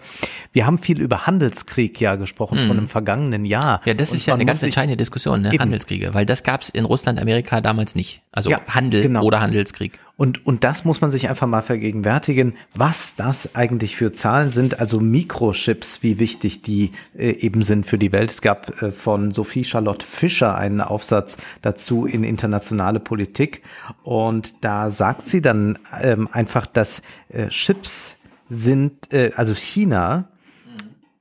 Wir 0.52 0.66
haben 0.66 0.78
viel 0.78 1.00
über 1.00 1.26
Handelskrieg 1.26 2.00
ja 2.00 2.16
gesprochen 2.16 2.58
schon 2.66 2.78
im 2.78 2.88
vergangenen 2.88 3.44
Jahr. 3.44 3.80
Ja, 3.84 3.94
das 3.94 4.10
Und 4.10 4.16
ist 4.16 4.26
ja 4.26 4.34
eine 4.34 4.44
ganz 4.44 4.62
entscheidende 4.62 4.96
Diskussion, 4.96 5.42
ne? 5.42 5.50
Handelskriege, 5.58 6.14
weil 6.14 6.26
das 6.26 6.42
gab's 6.42 6.68
in 6.68 6.84
Russland, 6.84 7.20
Amerika 7.20 7.60
damals 7.60 7.94
nicht. 7.94 8.22
Also 8.32 8.50
Ja, 8.50 8.60
Handel 8.68 9.02
genau. 9.02 9.22
oder 9.22 9.40
Handelskrieg. 9.40 9.98
Und, 10.18 10.44
und 10.44 10.64
das 10.64 10.84
muss 10.84 11.00
man 11.00 11.12
sich 11.12 11.28
einfach 11.28 11.46
mal 11.46 11.62
vergegenwärtigen, 11.62 12.54
was 12.74 13.14
das 13.14 13.54
eigentlich 13.54 13.94
für 13.94 14.12
Zahlen 14.12 14.50
sind, 14.50 14.80
also 14.80 14.98
Mikrochips, 14.98 16.02
wie 16.02 16.18
wichtig 16.18 16.60
die 16.60 16.90
äh, 17.16 17.30
eben 17.30 17.62
sind 17.62 17.86
für 17.86 17.98
die 17.98 18.10
Welt. 18.10 18.30
Es 18.30 18.42
gab 18.42 18.82
äh, 18.82 18.90
von 18.90 19.30
Sophie 19.30 19.62
Charlotte 19.62 20.04
Fischer 20.04 20.58
einen 20.58 20.80
Aufsatz 20.80 21.36
dazu 21.62 22.04
in 22.04 22.24
internationale 22.24 22.98
Politik 22.98 23.62
und 24.02 24.64
da 24.64 24.90
sagt 24.90 25.28
sie 25.28 25.40
dann 25.40 25.78
ähm, 26.02 26.28
einfach, 26.32 26.66
dass 26.66 27.00
äh, 27.28 27.46
Chips 27.46 28.18
sind, 28.50 29.12
äh, 29.12 29.30
also 29.36 29.54
China 29.54 30.30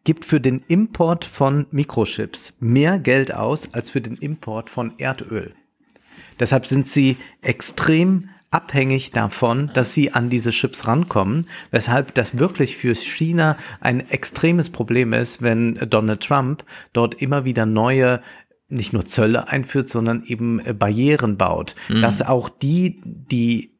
gibt 0.05 0.25
für 0.25 0.41
den 0.41 0.63
Import 0.67 1.23
von 1.23 1.67
Mikrochips 1.69 2.53
mehr 2.59 2.97
Geld 2.97 3.31
aus 3.31 3.71
als 3.73 3.91
für 3.91 4.01
den 4.01 4.15
Import 4.15 4.71
von 4.71 4.93
Erdöl. 4.97 5.53
Deshalb 6.39 6.65
sind 6.65 6.87
sie 6.87 7.17
extrem 7.43 8.29
abhängig 8.51 9.11
davon, 9.11 9.69
dass 9.73 9.93
sie 9.93 10.13
an 10.13 10.29
diese 10.29 10.51
Chips 10.51 10.87
rankommen, 10.87 11.47
weshalb 11.71 12.13
das 12.13 12.37
wirklich 12.37 12.77
für 12.77 12.95
China 12.95 13.57
ein 13.81 14.07
extremes 14.09 14.69
Problem 14.69 15.13
ist, 15.13 15.41
wenn 15.41 15.75
Donald 15.89 16.21
Trump 16.21 16.63
dort 16.93 17.21
immer 17.21 17.45
wieder 17.45 17.65
neue 17.65 18.21
nicht 18.69 18.93
nur 18.93 19.05
Zölle 19.05 19.47
einführt, 19.47 19.87
sondern 19.89 20.23
eben 20.23 20.59
äh, 20.59 20.73
Barrieren 20.73 21.37
baut, 21.37 21.75
dass 22.01 22.21
auch 22.21 22.49
die, 22.49 23.01
die 23.05 23.76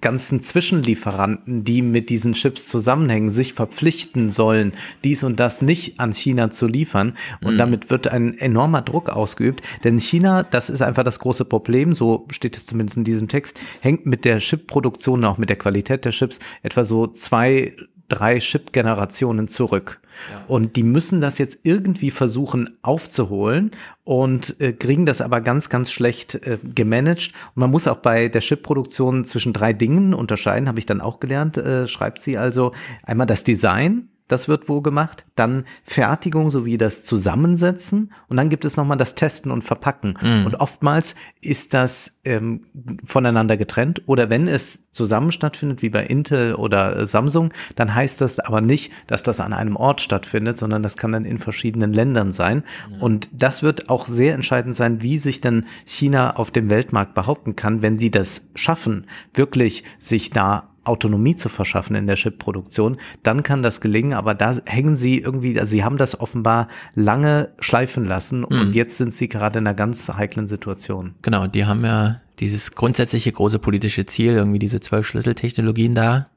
ganzen 0.00 0.42
Zwischenlieferanten, 0.42 1.64
die 1.64 1.82
mit 1.82 2.10
diesen 2.10 2.32
Chips 2.32 2.66
zusammenhängen, 2.68 3.30
sich 3.30 3.54
verpflichten 3.54 4.30
sollen, 4.30 4.72
dies 5.02 5.24
und 5.24 5.40
das 5.40 5.62
nicht 5.62 6.00
an 6.00 6.12
China 6.12 6.50
zu 6.50 6.66
liefern. 6.66 7.14
Und 7.42 7.58
damit 7.58 7.90
wird 7.90 8.08
ein 8.08 8.36
enormer 8.38 8.82
Druck 8.82 9.10
ausgeübt. 9.10 9.62
Denn 9.84 9.98
China, 9.98 10.42
das 10.42 10.70
ist 10.70 10.82
einfach 10.82 11.04
das 11.04 11.18
große 11.18 11.44
Problem, 11.44 11.94
so 11.94 12.26
steht 12.30 12.56
es 12.56 12.66
zumindest 12.66 12.96
in 12.96 13.04
diesem 13.04 13.28
Text, 13.28 13.58
hängt 13.80 14.06
mit 14.06 14.24
der 14.24 14.38
Chip-Produktion, 14.38 15.24
auch 15.24 15.38
mit 15.38 15.48
der 15.48 15.56
Qualität 15.56 16.04
der 16.04 16.12
Chips, 16.12 16.38
etwa 16.62 16.84
so 16.84 17.06
zwei 17.06 17.74
drei 18.08 18.38
Chip-Generationen 18.38 19.48
zurück. 19.48 20.00
Und 20.46 20.76
die 20.76 20.82
müssen 20.82 21.20
das 21.20 21.38
jetzt 21.38 21.58
irgendwie 21.62 22.10
versuchen 22.10 22.76
aufzuholen 22.82 23.72
und 24.04 24.60
äh, 24.60 24.72
kriegen 24.72 25.06
das 25.06 25.20
aber 25.20 25.40
ganz, 25.40 25.68
ganz 25.68 25.90
schlecht 25.90 26.36
äh, 26.46 26.58
gemanagt. 26.62 27.32
Und 27.54 27.60
man 27.60 27.70
muss 27.70 27.88
auch 27.88 27.96
bei 27.98 28.28
der 28.28 28.40
Chip-Produktion 28.40 29.24
zwischen 29.24 29.52
drei 29.52 29.72
Dingen 29.72 30.14
unterscheiden, 30.14 30.68
habe 30.68 30.78
ich 30.78 30.86
dann 30.86 31.00
auch 31.00 31.18
gelernt, 31.18 31.56
äh, 31.56 31.88
schreibt 31.88 32.22
sie 32.22 32.38
also. 32.38 32.72
Einmal 33.02 33.26
das 33.26 33.44
Design, 33.44 34.08
das 34.28 34.48
wird 34.48 34.68
wo 34.68 34.80
gemacht, 34.80 35.26
dann 35.36 35.64
Fertigung 35.82 36.50
sowie 36.50 36.78
das 36.78 37.04
Zusammensetzen. 37.04 38.12
Und 38.28 38.36
dann 38.36 38.48
gibt 38.48 38.64
es 38.64 38.76
nochmal 38.76 38.96
das 38.96 39.14
Testen 39.14 39.50
und 39.50 39.62
Verpacken. 39.62 40.14
Und 40.46 40.54
oftmals 40.56 41.14
ist 41.42 41.74
das 41.74 42.20
ähm, 42.24 42.62
voneinander 43.04 43.56
getrennt. 43.56 44.02
Oder 44.06 44.30
wenn 44.30 44.48
es 44.48 44.80
zusammen 44.92 45.32
stattfindet, 45.32 45.82
wie 45.82 45.90
bei 45.90 46.04
Intel 46.04 46.54
oder 46.54 46.96
äh, 46.96 47.06
Samsung, 47.06 47.52
dann 47.74 47.94
heißt 47.94 48.20
das 48.20 48.38
aber 48.38 48.60
nicht, 48.60 48.92
dass 49.08 49.22
das 49.22 49.40
an 49.40 49.52
einem 49.52 49.76
Ort 49.76 50.00
stattfindet, 50.00 50.58
sondern 50.58 50.82
das 50.82 50.96
kann 50.96 51.12
dann 51.12 51.24
in 51.24 51.38
verschiedenen 51.38 51.92
Ländern 51.92 52.32
sein. 52.32 52.62
Und 53.00 53.28
das 53.32 53.62
wird 53.62 53.90
auch 53.90 54.06
sehr 54.06 54.34
entscheidend 54.34 54.74
sein, 54.74 55.02
wie 55.02 55.18
sich 55.18 55.40
dann 55.40 55.66
China 55.84 56.36
auf 56.36 56.50
dem 56.50 56.70
Weltmarkt 56.70 57.14
behaupten 57.14 57.56
kann, 57.56 57.82
wenn 57.82 57.98
sie 57.98 58.10
das 58.10 58.42
schaffen, 58.54 59.06
wirklich 59.34 59.84
sich 59.98 60.30
da 60.30 60.73
Autonomie 60.84 61.36
zu 61.36 61.48
verschaffen 61.48 61.96
in 61.96 62.06
der 62.06 62.16
Chip-Produktion, 62.16 62.98
dann 63.22 63.42
kann 63.42 63.62
das 63.62 63.80
gelingen, 63.80 64.12
aber 64.12 64.34
da 64.34 64.56
hängen 64.66 64.96
sie 64.96 65.18
irgendwie, 65.18 65.58
also 65.58 65.70
sie 65.70 65.84
haben 65.84 65.96
das 65.96 66.18
offenbar 66.20 66.68
lange 66.94 67.50
schleifen 67.60 68.04
lassen 68.04 68.44
und 68.44 68.74
jetzt 68.74 68.98
sind 68.98 69.14
sie 69.14 69.28
gerade 69.28 69.58
in 69.58 69.66
einer 69.66 69.74
ganz 69.74 70.08
heiklen 70.08 70.46
Situation. 70.46 71.14
Genau, 71.22 71.46
die 71.46 71.66
haben 71.66 71.84
ja 71.84 72.20
dieses 72.40 72.74
grundsätzliche 72.74 73.32
große 73.32 73.58
politische 73.58 74.06
Ziel, 74.06 74.32
irgendwie 74.32 74.58
diese 74.58 74.80
zwölf 74.80 75.06
Schlüsseltechnologien 75.06 75.94
da 75.94 76.28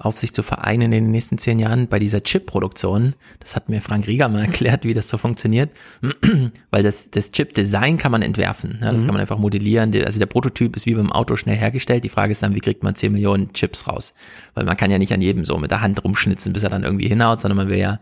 auf 0.00 0.16
sich 0.16 0.32
zu 0.32 0.42
vereinen 0.42 0.84
in 0.84 1.04
den 1.04 1.10
nächsten 1.10 1.36
zehn 1.36 1.58
Jahren 1.58 1.86
bei 1.86 1.98
dieser 1.98 2.22
Chip-Produktion. 2.22 3.14
Das 3.38 3.54
hat 3.54 3.68
mir 3.68 3.82
Frank 3.82 4.06
Rieger 4.06 4.28
mal 4.28 4.40
erklärt, 4.46 4.84
wie 4.84 4.94
das 4.94 5.08
so 5.08 5.18
funktioniert. 5.18 5.70
Weil 6.70 6.82
das, 6.82 7.10
das 7.10 7.30
Chip-Design 7.30 7.98
kann 7.98 8.10
man 8.10 8.22
entwerfen. 8.22 8.78
Ja, 8.80 8.92
das 8.92 9.02
kann 9.02 9.12
man 9.12 9.20
einfach 9.20 9.38
modellieren. 9.38 9.94
Also 10.02 10.18
der 10.18 10.26
Prototyp 10.26 10.74
ist 10.74 10.86
wie 10.86 10.94
beim 10.94 11.12
Auto 11.12 11.36
schnell 11.36 11.56
hergestellt. 11.56 12.02
Die 12.02 12.08
Frage 12.08 12.32
ist 12.32 12.42
dann, 12.42 12.54
wie 12.54 12.60
kriegt 12.60 12.82
man 12.82 12.94
10 12.94 13.12
Millionen 13.12 13.52
Chips 13.52 13.86
raus? 13.86 14.14
Weil 14.54 14.64
man 14.64 14.76
kann 14.76 14.90
ja 14.90 14.96
nicht 14.96 15.12
an 15.12 15.20
jedem 15.20 15.44
so 15.44 15.58
mit 15.58 15.70
der 15.70 15.82
Hand 15.82 16.02
rumschnitzen, 16.02 16.54
bis 16.54 16.62
er 16.62 16.70
dann 16.70 16.82
irgendwie 16.82 17.08
hinhaut, 17.08 17.38
sondern 17.38 17.58
man 17.58 17.68
will 17.68 17.78
ja 17.78 18.00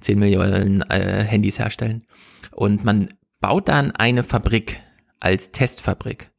10 0.00 0.20
Millionen 0.20 0.82
äh, 0.82 1.24
Handys 1.24 1.58
herstellen. 1.58 2.04
Und 2.52 2.84
man 2.84 3.08
baut 3.40 3.68
dann 3.68 3.90
eine 3.90 4.22
Fabrik 4.22 4.80
als 5.18 5.50
Testfabrik. 5.50 6.30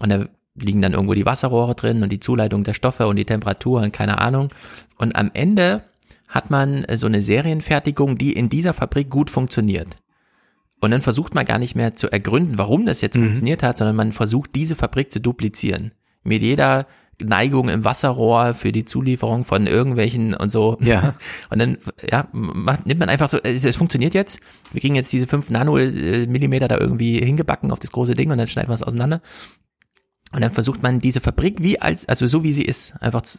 Und 0.00 0.08
da 0.08 0.26
liegen 0.54 0.82
dann 0.82 0.92
irgendwo 0.92 1.14
die 1.14 1.26
Wasserrohre 1.26 1.74
drin 1.74 2.02
und 2.02 2.10
die 2.10 2.20
Zuleitung 2.20 2.64
der 2.64 2.74
Stoffe 2.74 3.06
und 3.06 3.16
die 3.16 3.24
Temperatur 3.24 3.82
und 3.82 3.92
keine 3.92 4.18
Ahnung. 4.18 4.50
Und 4.98 5.16
am 5.16 5.30
Ende 5.34 5.82
hat 6.28 6.50
man 6.50 6.84
äh, 6.84 6.96
so 6.96 7.06
eine 7.06 7.22
Serienfertigung, 7.22 8.18
die 8.18 8.32
in 8.32 8.48
dieser 8.48 8.74
Fabrik 8.74 9.10
gut 9.10 9.30
funktioniert. 9.30 9.96
Und 10.80 10.90
dann 10.90 11.02
versucht 11.02 11.34
man 11.34 11.46
gar 11.46 11.58
nicht 11.58 11.74
mehr 11.74 11.94
zu 11.94 12.10
ergründen, 12.10 12.58
warum 12.58 12.84
das 12.84 13.00
jetzt 13.00 13.16
funktioniert 13.16 13.62
hat, 13.62 13.78
sondern 13.78 13.96
man 13.96 14.12
versucht, 14.12 14.54
diese 14.54 14.76
Fabrik 14.76 15.10
zu 15.10 15.18
duplizieren. 15.18 15.92
Mit 16.24 16.42
jeder 16.42 16.86
Neigung 17.22 17.68
im 17.68 17.84
Wasserrohr 17.84 18.54
für 18.54 18.72
die 18.72 18.84
Zulieferung 18.84 19.44
von 19.44 19.66
irgendwelchen 19.66 20.34
und 20.34 20.50
so. 20.50 20.76
Ja. 20.80 21.14
Und 21.50 21.58
dann, 21.58 21.78
ja, 22.10 22.28
macht, 22.32 22.86
nimmt 22.86 23.00
man 23.00 23.08
einfach 23.08 23.28
so, 23.28 23.38
es, 23.42 23.64
es 23.64 23.76
funktioniert 23.76 24.14
jetzt. 24.14 24.40
Wir 24.72 24.80
kriegen 24.80 24.94
jetzt 24.94 25.12
diese 25.12 25.26
5 25.26 25.50
Nanomillimeter 25.50 26.68
da 26.68 26.78
irgendwie 26.78 27.18
hingebacken 27.18 27.70
auf 27.70 27.78
das 27.78 27.92
große 27.92 28.14
Ding 28.14 28.30
und 28.30 28.38
dann 28.38 28.48
schneiden 28.48 28.68
wir 28.68 28.74
es 28.74 28.82
auseinander. 28.82 29.22
Und 30.34 30.40
dann 30.40 30.50
versucht 30.50 30.82
man 30.82 31.00
diese 31.00 31.20
Fabrik 31.20 31.62
wie 31.62 31.80
als, 31.80 32.08
also 32.08 32.26
so 32.26 32.42
wie 32.42 32.52
sie 32.52 32.64
ist, 32.64 32.94
einfach 33.00 33.22
zu, 33.22 33.38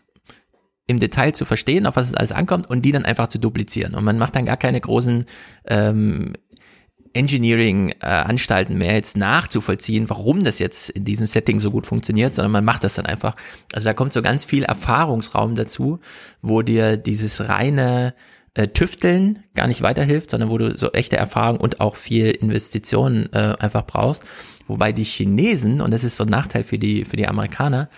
im 0.88 1.00
Detail 1.00 1.34
zu 1.34 1.46
verstehen, 1.46 1.86
auf 1.86 1.96
was 1.96 2.08
es 2.08 2.14
alles 2.14 2.32
ankommt 2.32 2.70
und 2.70 2.84
die 2.84 2.92
dann 2.92 3.06
einfach 3.06 3.28
zu 3.28 3.40
duplizieren. 3.40 3.96
Und 3.96 4.04
man 4.04 4.18
macht 4.18 4.36
dann 4.36 4.46
gar 4.46 4.58
keine 4.58 4.80
großen 4.80 5.26
ähm, 5.66 6.34
Engineering-Anstalten 7.14 8.78
mehr 8.78 8.94
jetzt 8.94 9.18
nachzuvollziehen, 9.18 10.10
warum 10.10 10.44
das 10.44 10.60
jetzt 10.60 10.90
in 10.90 11.06
diesem 11.06 11.26
Setting 11.26 11.60
so 11.60 11.72
gut 11.72 11.88
funktioniert, 11.88 12.36
sondern 12.36 12.52
man 12.52 12.66
macht 12.66 12.84
das 12.84 12.96
dann 12.96 13.06
einfach. 13.06 13.36
Also 13.74 13.86
da 13.86 13.94
kommt 13.94 14.14
so 14.14 14.22
ganz 14.22 14.46
viel 14.46 14.64
Erfahrungsraum 14.64 15.56
dazu, 15.56 16.00
wo 16.42 16.62
dir 16.62 16.98
dieses 16.98 17.50
reine 17.50 18.14
äh, 18.54 18.68
Tüfteln 18.68 19.40
gar 19.56 19.68
nicht 19.68 19.82
weiterhilft, 19.82 20.30
sondern 20.30 20.50
wo 20.50 20.58
du 20.58 20.78
so 20.78 20.92
echte 20.92 21.18
Erfahrung 21.18 21.60
und 21.60 21.80
auch 21.80 21.96
viel 21.96 22.32
Investitionen 22.32 23.32
äh, 23.34 23.56
einfach 23.60 23.86
brauchst. 23.86 24.24
Wobei 24.68 24.92
die 24.92 25.04
Chinesen, 25.04 25.82
und 25.82 25.92
das 25.92 26.04
ist 26.04 26.16
so 26.16 26.24
ein 26.24 26.30
Nachteil 26.30 26.64
für 26.64 26.80
die, 26.80 27.06
für 27.06 27.18
die 27.18 27.28
Amerikaner, 27.28 27.90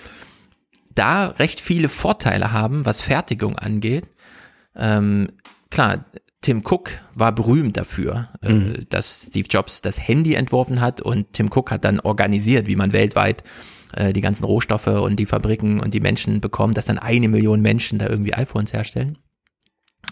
da 0.94 1.28
recht 1.28 1.62
viele 1.62 1.90
Vorteile 1.90 2.52
haben, 2.52 2.86
was 2.86 3.02
Fertigung 3.02 3.58
angeht. 3.58 4.10
Ähm, 4.76 5.28
klar, 5.70 6.06
Tim 6.42 6.64
Cook 6.66 6.92
war 7.16 7.34
berühmt 7.34 7.78
dafür, 7.78 8.30
äh, 8.42 8.54
Mhm. 8.54 8.86
dass 8.90 9.28
Steve 9.28 9.48
Jobs 9.50 9.82
das 9.82 10.08
Handy 10.08 10.34
entworfen 10.36 10.82
hat 10.82 11.02
und 11.02 11.34
Tim 11.34 11.50
Cook 11.54 11.72
hat 11.72 11.86
dann 11.86 12.00
organisiert, 12.00 12.68
wie 12.68 12.76
man 12.76 12.94
weltweit 12.94 13.44
äh, 13.94 14.14
die 14.14 14.22
ganzen 14.22 14.46
Rohstoffe 14.46 14.88
und 14.88 15.18
die 15.18 15.26
Fabriken 15.26 15.80
und 15.80 15.94
die 15.94 16.00
Menschen 16.00 16.42
bekommt, 16.42 16.78
dass 16.78 16.86
dann 16.86 17.00
eine 17.00 17.28
Million 17.28 17.62
Menschen 17.62 18.00
da 18.00 18.08
irgendwie 18.08 18.34
iPhones 18.34 18.74
herstellen. 18.74 19.18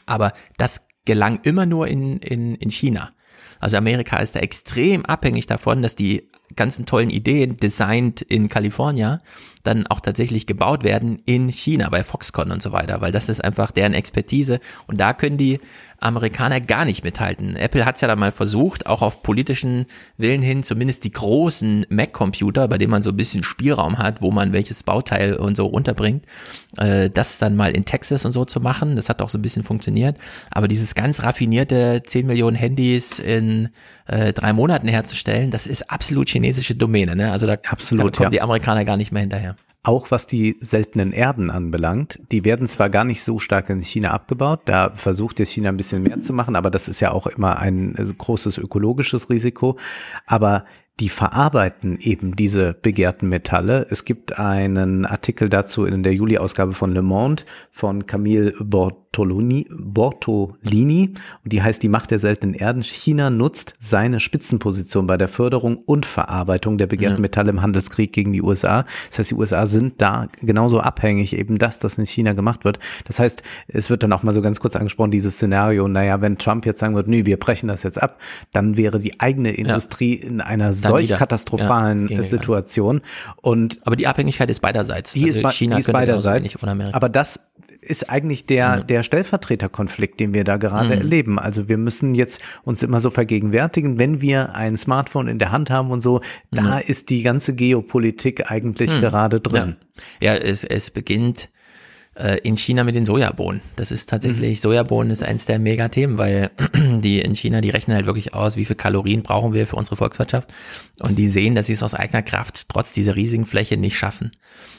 Aber 0.05 0.33
das 0.57 0.87
gelang 1.05 1.39
immer 1.43 1.65
nur 1.65 1.87
in, 1.87 2.17
in, 2.17 2.55
in 2.55 2.71
China. 2.71 3.11
Also 3.59 3.77
Amerika 3.77 4.17
ist 4.17 4.35
da 4.35 4.39
extrem 4.39 5.05
abhängig 5.05 5.45
davon, 5.45 5.81
dass 5.81 5.95
die 5.95 6.29
ganzen 6.55 6.85
tollen 6.85 7.09
Ideen 7.09 7.57
designed 7.57 8.21
in 8.21 8.47
Kalifornien 8.47 9.21
dann 9.65 9.87
auch 9.87 9.99
tatsächlich 9.99 10.45
gebaut 10.45 10.83
werden 10.83 11.21
in 11.25 11.49
China 11.49 11.89
bei 11.89 12.03
Foxconn 12.03 12.51
und 12.51 12.61
so 12.61 12.71
weiter, 12.71 13.01
weil 13.01 13.11
das 13.11 13.29
ist 13.29 13.43
einfach 13.43 13.71
deren 13.71 13.93
Expertise 13.93 14.59
und 14.87 14.99
da 14.99 15.13
können 15.13 15.37
die 15.37 15.59
Amerikaner 15.99 16.61
gar 16.61 16.85
nicht 16.85 17.03
mithalten. 17.03 17.55
Apple 17.55 17.85
hat 17.85 17.95
es 17.95 18.01
ja 18.01 18.07
dann 18.07 18.19
mal 18.19 18.31
versucht, 18.31 18.85
auch 18.85 19.01
auf 19.01 19.23
politischen 19.23 19.85
Willen 20.17 20.41
hin, 20.41 20.61
zumindest 20.63 21.03
die 21.03 21.11
großen 21.11 21.85
Mac-Computer, 21.89 22.67
bei 22.67 22.77
denen 22.77 22.91
man 22.91 23.01
so 23.01 23.11
ein 23.11 23.17
bisschen 23.17 23.43
Spielraum 23.43 23.97
hat, 23.97 24.21
wo 24.21 24.31
man 24.31 24.51
welches 24.51 24.83
Bauteil 24.83 25.35
und 25.35 25.55
so 25.55 25.65
runterbringt, 25.65 26.25
äh, 26.77 27.09
das 27.09 27.37
dann 27.37 27.55
mal 27.55 27.71
in 27.71 27.85
Texas 27.85 28.25
und 28.25 28.33
so 28.33 28.45
zu 28.45 28.59
machen. 28.59 28.95
Das 28.95 29.09
hat 29.09 29.21
auch 29.21 29.29
so 29.29 29.37
ein 29.37 29.41
bisschen 29.41 29.63
funktioniert. 29.63 30.17
Aber 30.51 30.67
dieses 30.67 30.95
ganz 30.95 31.23
raffinierte 31.23 32.03
10 32.05 32.27
Millionen 32.27 32.55
Handys 32.55 33.19
in 33.19 33.69
äh, 34.07 34.33
drei 34.33 34.53
Monaten 34.53 34.87
herzustellen, 34.87 35.49
das 35.49 35.65
ist 35.65 35.89
absolut 35.89 36.29
chinesische 36.29 36.75
Domäne. 36.75 37.15
Ne? 37.15 37.31
Also 37.31 37.45
da, 37.45 37.57
Absolut, 37.67 38.13
da 38.13 38.17
kommen 38.17 38.25
ja. 38.25 38.29
die 38.29 38.41
Amerikaner 38.41 38.85
gar 38.85 38.97
nicht 38.97 39.11
mehr 39.11 39.21
hinterher. 39.21 39.54
Auch 39.85 40.09
was 40.09 40.25
die 40.25 40.57
seltenen 40.61 41.11
Erden 41.11 41.51
anbelangt, 41.51 42.19
die 42.31 42.43
werden 42.43 42.65
zwar 42.65 42.89
gar 42.89 43.03
nicht 43.03 43.21
so 43.21 43.37
stark 43.37 43.69
in 43.69 43.81
China 43.81 44.09
abgebaut, 44.11 44.61
da 44.65 44.89
versucht 44.95 45.37
jetzt 45.37 45.51
China 45.51 45.69
ein 45.69 45.77
bisschen 45.77 46.01
mehr 46.01 46.19
zu 46.21 46.33
machen, 46.33 46.55
aber 46.55 46.71
das 46.71 46.87
ist 46.87 47.01
ja 47.01 47.11
auch 47.11 47.27
immer 47.27 47.59
ein 47.59 47.93
äh, 47.93 48.05
großes 48.17 48.57
ökologisches 48.57 49.29
Risiko. 49.29 49.77
Aber 50.25 50.65
die 50.99 51.09
verarbeiten 51.09 51.97
eben 51.99 52.35
diese 52.35 52.73
begehrten 52.73 53.29
Metalle. 53.29 53.85
Es 53.89 54.05
gibt 54.05 54.39
einen 54.39 55.05
Artikel 55.05 55.49
dazu 55.49 55.85
in 55.85 56.01
der 56.01 56.15
Juli-Ausgabe 56.15 56.73
von 56.73 56.91
Le 56.91 57.03
Monde 57.03 57.43
von 57.69 58.07
Camille 58.07 58.53
Bortolini, 59.15 59.65
Bortolini 59.71 61.13
und 61.43 61.53
die 61.53 61.61
heißt 61.63 61.81
Die 61.81 61.87
Macht 61.89 62.11
der 62.11 62.19
seltenen 62.19 62.53
Erden. 62.53 62.83
China 62.83 63.29
nutzt 63.29 63.73
seine 63.79 64.19
Spitzenposition 64.19 65.07
bei 65.07 65.17
der 65.17 65.29
Förderung 65.29 65.77
und 65.85 66.05
Verarbeitung 66.05 66.77
der 66.77 66.87
begehrten 66.87 67.17
Ja. 67.17 67.21
Metalle 67.21 67.49
im 67.51 67.61
Handelskrieg 67.61 68.11
gegen 68.11 68.33
die 68.33 68.41
USA. 68.41 68.83
Das 69.09 69.19
heißt, 69.19 69.31
die 69.31 69.35
USA 69.35 69.65
sind 69.67 70.01
da 70.01 70.27
genauso 70.41 70.79
abhängig 70.81 71.37
eben, 71.37 71.57
dass 71.57 71.79
das 71.79 71.97
in 71.97 72.05
China 72.05 72.33
gemacht 72.33 72.65
wird. 72.65 72.79
Das 73.05 73.19
heißt, 73.19 73.41
es 73.69 73.89
wird 73.89 74.03
dann 74.03 74.11
auch 74.11 74.23
mal 74.23 74.33
so 74.33 74.41
ganz 74.41 74.59
kurz 74.59 74.75
angesprochen, 74.75 75.11
dieses 75.11 75.35
Szenario, 75.35 75.87
naja, 75.87 76.19
wenn 76.21 76.37
Trump 76.37 76.65
jetzt 76.65 76.79
sagen 76.81 76.95
wird, 76.95 77.07
nee, 77.07 77.25
wir 77.25 77.37
brechen 77.37 77.67
das 77.67 77.83
jetzt 77.83 78.01
ab, 78.01 78.19
dann 78.51 78.75
wäre 78.75 78.99
die 78.99 79.19
eigene 79.21 79.51
Industrie 79.51 80.13
in 80.15 80.41
einer 80.41 80.73
solch 80.73 81.03
wieder. 81.05 81.15
Ja, 81.15 81.17
katastrophalen 81.19 82.01
das 82.07 82.09
nicht. 82.09 82.29
Situation. 82.29 83.01
Und 83.41 83.79
Aber 83.85 83.95
die 83.95 84.07
Abhängigkeit 84.07 84.49
ist 84.49 84.59
beiderseits. 84.61 85.13
die 85.13 85.21
ist, 85.23 85.37
also 85.37 85.41
bei- 85.43 85.49
China 85.51 85.75
die 85.75 85.81
ist 85.81 85.91
beiderseits. 85.91 86.55
Aber 86.91 87.07
das 87.09 87.39
ist 87.85 88.09
eigentlich 88.09 88.45
der, 88.45 88.83
der 88.83 89.03
Stellvertreterkonflikt, 89.03 90.19
den 90.19 90.33
wir 90.33 90.43
da 90.43 90.57
gerade 90.57 90.87
Mhm. 90.87 91.01
erleben. 91.01 91.39
Also 91.39 91.69
wir 91.69 91.77
müssen 91.77 92.15
jetzt 92.15 92.41
uns 92.63 92.83
immer 92.83 92.99
so 92.99 93.09
vergegenwärtigen, 93.09 93.97
wenn 93.97 94.21
wir 94.21 94.55
ein 94.55 94.77
Smartphone 94.77 95.27
in 95.27 95.39
der 95.39 95.51
Hand 95.51 95.69
haben 95.69 95.91
und 95.91 96.01
so, 96.01 96.21
da 96.51 96.79
ist 96.79 97.09
die 97.09 97.23
ganze 97.23 97.55
Geopolitik 97.55 98.51
eigentlich 98.51 98.89
gerade 98.99 99.39
drin. 99.39 99.75
Ja, 100.21 100.33
ja 100.33 100.39
es, 100.39 100.63
es 100.63 100.91
beginnt 100.91 101.49
äh, 102.15 102.37
in 102.43 102.57
China 102.57 102.83
mit 102.83 102.95
den 102.95 103.05
Sojabohnen. 103.05 103.61
Das 103.75 103.91
ist 103.91 104.09
tatsächlich, 104.09 104.61
Sojabohnen 104.61 105.11
ist 105.11 105.23
eins 105.23 105.45
der 105.45 105.59
Megathemen, 105.59 106.17
weil 106.17 106.49
die 106.73 107.19
in 107.19 107.35
China, 107.35 107.61
die 107.61 107.69
rechnen 107.69 107.95
halt 107.95 108.05
wirklich 108.05 108.33
aus, 108.33 108.55
wie 108.55 108.65
viel 108.65 108.75
Kalorien 108.75 109.21
brauchen 109.21 109.53
wir 109.53 109.67
für 109.67 109.75
unsere 109.75 109.97
Volkswirtschaft. 109.97 110.53
Und 111.01 111.17
die 111.17 111.27
sehen, 111.27 111.55
dass 111.55 111.65
sie 111.65 111.73
es 111.73 111.83
aus 111.83 111.93
eigener 111.93 112.21
Kraft 112.23 112.69
trotz 112.69 112.93
dieser 112.93 113.15
riesigen 113.15 113.45
Fläche 113.45 113.77
nicht 113.77 113.97
schaffen. 113.97 114.31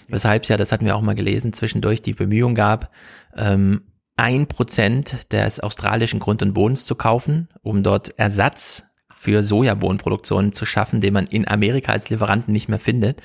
Weshalb 0.08 0.44
es 0.44 0.48
ja, 0.48 0.56
das 0.56 0.72
hatten 0.72 0.84
wir 0.84 0.96
auch 0.96 1.02
mal 1.02 1.14
gelesen, 1.14 1.52
zwischendurch 1.52 2.02
die 2.02 2.14
Bemühung 2.14 2.54
gab, 2.54 2.92
ähm, 3.36 3.82
ein 4.16 4.46
Prozent 4.46 5.32
des 5.32 5.60
australischen 5.60 6.20
Grund 6.20 6.42
und 6.42 6.54
Bodens 6.54 6.86
zu 6.86 6.94
kaufen, 6.94 7.48
um 7.62 7.82
dort 7.82 8.18
Ersatz 8.18 8.84
für 9.10 9.42
Sojabohnenproduktion 9.42 10.52
zu 10.52 10.64
schaffen, 10.66 11.00
den 11.00 11.12
man 11.12 11.26
in 11.26 11.48
Amerika 11.48 11.92
als 11.92 12.08
Lieferanten 12.10 12.52
nicht 12.52 12.68
mehr 12.68 12.78
findet. 12.78 13.20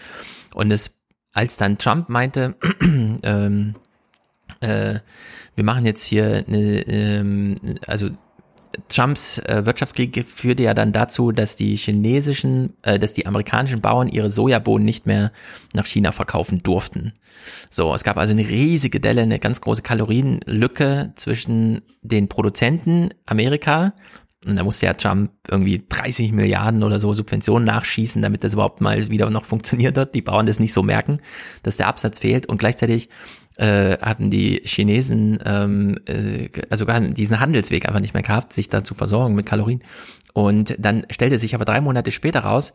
Und 0.53 0.71
es, 0.71 0.97
als 1.31 1.57
dann 1.57 1.77
Trump 1.77 2.09
meinte, 2.09 2.55
ähm, 3.23 3.75
äh, 4.59 4.99
wir 5.55 5.63
machen 5.63 5.85
jetzt 5.85 6.05
hier 6.05 6.43
eine, 6.47 6.81
ähm, 6.87 7.55
also 7.87 8.09
Trumps 8.87 9.39
äh, 9.39 9.65
Wirtschaftskrieg 9.65 10.25
führte 10.27 10.63
ja 10.63 10.73
dann 10.73 10.91
dazu, 10.91 11.31
dass 11.31 11.55
die 11.55 11.75
chinesischen, 11.75 12.73
äh, 12.83 12.99
dass 12.99 13.13
die 13.13 13.25
amerikanischen 13.25 13.81
Bauern 13.81 14.07
ihre 14.07 14.29
Sojabohnen 14.29 14.85
nicht 14.85 15.05
mehr 15.05 15.31
nach 15.73 15.85
China 15.85 16.11
verkaufen 16.11 16.59
durften. 16.63 17.13
So, 17.69 17.93
es 17.93 18.03
gab 18.03 18.17
also 18.17 18.33
eine 18.33 18.47
riesige 18.47 18.99
Delle, 18.99 19.21
eine 19.21 19.39
ganz 19.39 19.61
große 19.61 19.81
Kalorienlücke 19.81 21.13
zwischen 21.15 21.81
den 22.01 22.27
Produzenten 22.27 23.09
Amerika 23.25 23.93
und 24.45 24.55
da 24.55 24.63
musste 24.63 24.87
ja 24.87 24.93
Trump 24.95 25.31
irgendwie 25.47 25.85
30 25.87 26.31
Milliarden 26.31 26.81
oder 26.81 26.99
so 26.99 27.13
Subventionen 27.13 27.63
nachschießen, 27.63 28.23
damit 28.23 28.43
das 28.43 28.53
überhaupt 28.53 28.81
mal 28.81 29.09
wieder 29.09 29.29
noch 29.29 29.45
funktioniert 29.45 29.97
hat. 29.97 30.15
Die 30.15 30.23
Bauern 30.23 30.47
das 30.47 30.59
nicht 30.59 30.73
so 30.73 30.81
merken, 30.81 31.19
dass 31.61 31.77
der 31.77 31.87
Absatz 31.87 32.19
fehlt 32.19 32.47
und 32.47 32.57
gleichzeitig 32.57 33.09
äh, 33.61 33.99
hatten 34.01 34.31
die 34.31 34.61
Chinesen 34.65 35.37
ähm, 35.45 35.99
äh, 36.07 36.49
also 36.71 36.85
diesen 36.85 37.39
Handelsweg 37.39 37.85
einfach 37.85 37.99
nicht 37.99 38.15
mehr 38.15 38.23
gehabt, 38.23 38.53
sich 38.53 38.69
da 38.69 38.83
zu 38.83 38.95
versorgen 38.95 39.35
mit 39.35 39.45
Kalorien. 39.45 39.83
Und 40.33 40.75
dann 40.79 41.05
stellte 41.11 41.37
sich 41.37 41.53
aber 41.53 41.65
drei 41.65 41.79
Monate 41.79 42.11
später 42.11 42.39
raus, 42.39 42.73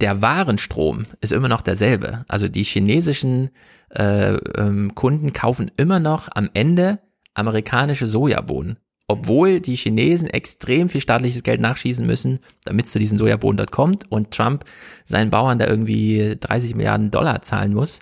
der 0.00 0.20
Warenstrom 0.20 1.06
ist 1.20 1.32
immer 1.32 1.48
noch 1.48 1.62
derselbe. 1.62 2.24
Also 2.26 2.48
die 2.48 2.64
chinesischen 2.64 3.50
äh, 3.90 4.34
ähm, 4.34 4.96
Kunden 4.96 5.32
kaufen 5.32 5.70
immer 5.76 6.00
noch 6.00 6.28
am 6.34 6.50
Ende 6.54 6.98
amerikanische 7.34 8.06
Sojabohnen. 8.06 8.78
Obwohl 9.06 9.60
die 9.60 9.76
Chinesen 9.76 10.28
extrem 10.28 10.88
viel 10.88 11.02
staatliches 11.02 11.44
Geld 11.44 11.60
nachschießen 11.60 12.04
müssen, 12.04 12.40
damit 12.64 12.86
es 12.86 12.92
zu 12.92 12.98
diesen 12.98 13.18
Sojabohnen 13.18 13.58
dort 13.58 13.70
kommt 13.70 14.10
und 14.10 14.32
Trump 14.32 14.64
seinen 15.04 15.30
Bauern 15.30 15.60
da 15.60 15.68
irgendwie 15.68 16.36
30 16.40 16.74
Milliarden 16.74 17.12
Dollar 17.12 17.42
zahlen 17.42 17.74
muss. 17.74 18.00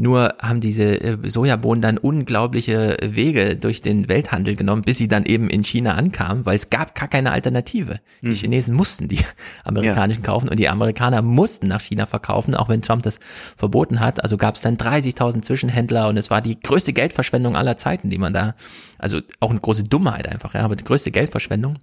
Nur 0.00 0.36
haben 0.38 0.60
diese 0.60 1.00
äh, 1.00 1.18
Sojabohnen 1.28 1.82
dann 1.82 1.98
unglaubliche 1.98 2.96
Wege 3.02 3.56
durch 3.56 3.82
den 3.82 4.08
Welthandel 4.08 4.54
genommen, 4.54 4.82
bis 4.82 4.96
sie 4.96 5.08
dann 5.08 5.24
eben 5.24 5.50
in 5.50 5.64
China 5.64 5.94
ankamen, 5.94 6.46
weil 6.46 6.54
es 6.54 6.70
gab 6.70 6.94
gar 6.94 7.08
keine 7.08 7.32
Alternative. 7.32 7.98
Die 8.22 8.34
Chinesen 8.34 8.74
mussten 8.74 9.08
die 9.08 9.18
amerikanischen 9.64 10.22
kaufen 10.22 10.48
und 10.48 10.56
die 10.60 10.68
Amerikaner 10.68 11.20
mussten 11.20 11.66
nach 11.66 11.80
China 11.80 12.06
verkaufen, 12.06 12.54
auch 12.54 12.68
wenn 12.68 12.80
Trump 12.80 13.02
das 13.02 13.18
verboten 13.56 13.98
hat. 13.98 14.22
Also 14.22 14.36
gab 14.36 14.54
es 14.54 14.60
dann 14.60 14.76
30.000 14.76 15.42
Zwischenhändler 15.42 16.06
und 16.06 16.16
es 16.16 16.30
war 16.30 16.42
die 16.42 16.60
größte 16.60 16.92
Geldverschwendung 16.92 17.56
aller 17.56 17.76
Zeiten, 17.76 18.08
die 18.08 18.18
man 18.18 18.32
da, 18.32 18.54
also 18.98 19.20
auch 19.40 19.50
eine 19.50 19.58
große 19.58 19.82
Dummheit 19.82 20.28
einfach, 20.28 20.54
ja, 20.54 20.60
aber 20.60 20.76
die 20.76 20.84
größte 20.84 21.10
Geldverschwendung. 21.10 21.74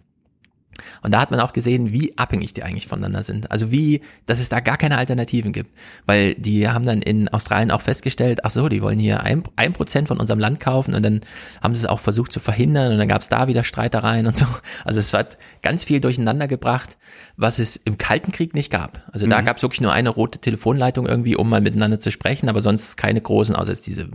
Und 1.01 1.13
da 1.13 1.19
hat 1.19 1.31
man 1.31 1.39
auch 1.39 1.53
gesehen, 1.53 1.91
wie 1.91 2.17
abhängig 2.17 2.53
die 2.53 2.63
eigentlich 2.63 2.87
voneinander 2.87 3.23
sind. 3.23 3.51
Also 3.51 3.71
wie, 3.71 4.01
dass 4.25 4.39
es 4.39 4.49
da 4.49 4.59
gar 4.59 4.77
keine 4.77 4.97
Alternativen 4.97 5.51
gibt. 5.51 5.71
Weil 6.05 6.35
die 6.35 6.67
haben 6.67 6.85
dann 6.85 7.01
in 7.01 7.29
Australien 7.29 7.71
auch 7.71 7.81
festgestellt, 7.81 8.43
ach 8.43 8.51
so, 8.51 8.69
die 8.69 8.81
wollen 8.81 8.99
hier 8.99 9.21
ein, 9.21 9.43
ein 9.55 9.73
Prozent 9.73 10.07
von 10.07 10.19
unserem 10.19 10.39
Land 10.39 10.59
kaufen 10.59 10.93
und 10.93 11.03
dann 11.03 11.21
haben 11.61 11.75
sie 11.75 11.81
es 11.81 11.85
auch 11.85 11.99
versucht 11.99 12.31
zu 12.31 12.39
verhindern 12.39 12.91
und 12.91 12.97
dann 12.97 13.07
gab 13.07 13.21
es 13.21 13.29
da 13.29 13.47
wieder 13.47 13.63
Streitereien 13.63 14.27
und 14.27 14.35
so. 14.35 14.45
Also 14.83 14.99
es 14.99 15.13
hat 15.13 15.37
ganz 15.61 15.83
viel 15.83 15.99
durcheinander 15.99 16.47
gebracht, 16.47 16.97
was 17.37 17.59
es 17.59 17.75
im 17.75 17.97
Kalten 17.97 18.31
Krieg 18.31 18.53
nicht 18.53 18.71
gab. 18.71 19.01
Also 19.11 19.27
da 19.27 19.41
mhm. 19.41 19.45
gab 19.45 19.57
es 19.57 19.63
wirklich 19.63 19.81
nur 19.81 19.93
eine 19.93 20.09
rote 20.09 20.39
Telefonleitung 20.39 21.07
irgendwie, 21.07 21.35
um 21.35 21.49
mal 21.49 21.61
miteinander 21.61 21.99
zu 21.99 22.11
sprechen, 22.11 22.49
aber 22.49 22.61
sonst 22.61 22.97
keine 22.97 23.21
großen, 23.21 23.55
außer 23.55 23.71
jetzt 23.71 23.87
diese 23.87 24.07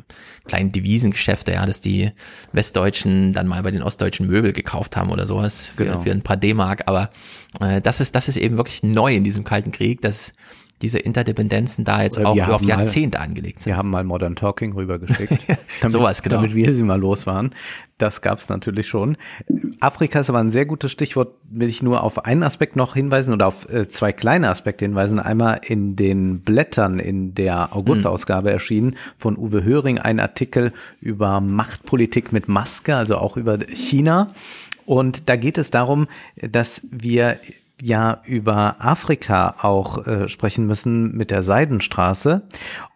kleinen 0.44 0.72
Devisengeschäfte, 0.72 1.52
ja, 1.52 1.66
dass 1.66 1.80
die 1.80 2.12
Westdeutschen 2.52 3.32
dann 3.32 3.46
mal 3.46 3.62
bei 3.62 3.70
den 3.70 3.82
Ostdeutschen 3.82 4.26
Möbel 4.26 4.52
gekauft 4.52 4.96
haben 4.96 5.10
oder 5.10 5.26
sowas 5.26 5.68
für, 5.74 5.84
genau. 5.84 6.02
für 6.02 6.10
ein 6.10 6.22
paar 6.22 6.36
D 6.36 6.49
D-Mark, 6.50 6.82
aber 6.86 7.10
äh, 7.60 7.80
das 7.80 8.00
ist 8.00 8.14
das 8.14 8.28
ist 8.28 8.36
eben 8.36 8.56
wirklich 8.56 8.82
neu 8.82 9.14
in 9.14 9.24
diesem 9.24 9.44
Kalten 9.44 9.72
Krieg, 9.72 10.00
dass 10.00 10.32
diese 10.82 10.98
Interdependenzen 10.98 11.84
da 11.84 12.02
jetzt 12.02 12.18
auch 12.18 12.38
auf 12.48 12.62
Jahrzehnte 12.62 13.18
mal, 13.18 13.24
angelegt 13.24 13.62
sind. 13.62 13.72
Wir 13.72 13.76
haben 13.76 13.90
mal 13.90 14.02
Modern 14.02 14.34
Talking 14.34 14.72
rübergeschickt. 14.72 15.38
damit, 15.80 15.92
Sowas, 15.92 16.22
genau. 16.22 16.36
Damit 16.36 16.54
wir 16.54 16.72
sie 16.72 16.82
mal 16.82 16.98
los 16.98 17.26
waren. 17.26 17.54
Das 17.98 18.22
gab 18.22 18.38
es 18.38 18.48
natürlich 18.48 18.88
schon. 18.88 19.18
Afrika 19.80 20.20
ist 20.20 20.30
aber 20.30 20.38
ein 20.38 20.50
sehr 20.50 20.64
gutes 20.64 20.90
Stichwort. 20.90 21.34
Will 21.50 21.68
ich 21.68 21.82
nur 21.82 22.02
auf 22.02 22.24
einen 22.24 22.42
Aspekt 22.42 22.76
noch 22.76 22.94
hinweisen 22.94 23.34
oder 23.34 23.46
auf 23.46 23.68
äh, 23.68 23.88
zwei 23.88 24.12
kleine 24.12 24.48
Aspekte 24.48 24.86
hinweisen. 24.86 25.18
Einmal 25.18 25.60
in 25.62 25.96
den 25.96 26.40
Blättern 26.40 26.98
in 26.98 27.34
der 27.34 27.76
Augustausgabe 27.76 28.48
mhm. 28.48 28.54
erschienen 28.54 28.96
von 29.18 29.36
Uwe 29.36 29.62
Höring 29.64 29.98
ein 29.98 30.18
Artikel 30.18 30.72
über 31.00 31.42
Machtpolitik 31.42 32.32
mit 32.32 32.48
Maske, 32.48 32.96
also 32.96 33.18
auch 33.18 33.36
über 33.36 33.58
China. 33.58 34.32
Und 34.90 35.28
da 35.28 35.36
geht 35.36 35.56
es 35.56 35.70
darum, 35.70 36.08
dass 36.34 36.84
wir 36.90 37.38
ja 37.80 38.20
über 38.24 38.74
Afrika 38.80 39.54
auch 39.62 40.04
äh, 40.04 40.28
sprechen 40.28 40.66
müssen 40.66 41.16
mit 41.16 41.30
der 41.30 41.44
Seidenstraße. 41.44 42.42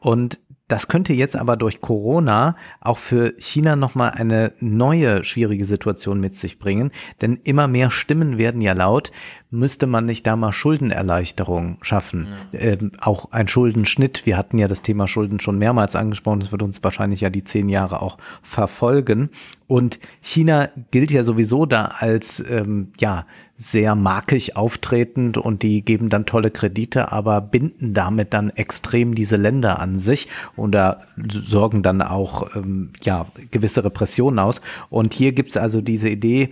Und 0.00 0.40
das 0.66 0.88
könnte 0.88 1.12
jetzt 1.12 1.36
aber 1.36 1.56
durch 1.56 1.80
Corona 1.80 2.56
auch 2.80 2.98
für 2.98 3.34
China 3.38 3.76
nochmal 3.76 4.10
eine 4.10 4.54
neue 4.58 5.22
schwierige 5.22 5.66
Situation 5.66 6.18
mit 6.18 6.36
sich 6.36 6.58
bringen, 6.58 6.90
denn 7.20 7.38
immer 7.44 7.68
mehr 7.68 7.92
Stimmen 7.92 8.38
werden 8.38 8.60
ja 8.60 8.72
laut, 8.72 9.12
müsste 9.50 9.86
man 9.86 10.06
nicht 10.06 10.26
da 10.26 10.36
mal 10.36 10.52
Schuldenerleichterung 10.52 11.78
schaffen? 11.82 12.28
Ja. 12.52 12.60
Ähm, 12.60 12.92
auch 12.98 13.30
ein 13.30 13.46
Schuldenschnitt. 13.46 14.24
Wir 14.24 14.38
hatten 14.38 14.56
ja 14.58 14.66
das 14.66 14.80
Thema 14.80 15.06
Schulden 15.06 15.38
schon 15.38 15.58
mehrmals 15.58 15.96
angesprochen. 15.96 16.40
Das 16.40 16.50
wird 16.50 16.62
uns 16.62 16.82
wahrscheinlich 16.82 17.20
ja 17.20 17.30
die 17.30 17.44
zehn 17.44 17.68
Jahre 17.68 18.00
auch 18.00 18.16
verfolgen. 18.42 19.30
Und 19.66 19.98
China 20.20 20.68
gilt 20.90 21.10
ja 21.10 21.24
sowieso 21.24 21.64
da 21.64 21.86
als 21.98 22.42
ähm, 22.48 22.88
ja 23.00 23.26
sehr 23.56 23.94
markig 23.94 24.56
auftretend 24.56 25.38
und 25.38 25.62
die 25.62 25.84
geben 25.84 26.08
dann 26.10 26.26
tolle 26.26 26.50
Kredite, 26.50 27.12
aber 27.12 27.40
binden 27.40 27.94
damit 27.94 28.34
dann 28.34 28.50
extrem 28.50 29.14
diese 29.14 29.36
Länder 29.36 29.78
an 29.78 29.96
sich 29.96 30.28
und 30.56 30.72
da 30.72 30.98
sorgen 31.30 31.82
dann 31.82 32.02
auch 32.02 32.54
ähm, 32.56 32.90
ja 33.02 33.26
gewisse 33.52 33.84
Repressionen 33.84 34.38
aus. 34.38 34.60
Und 34.90 35.14
hier 35.14 35.32
gibt's 35.32 35.56
also 35.56 35.80
diese 35.80 36.08
Idee, 36.08 36.50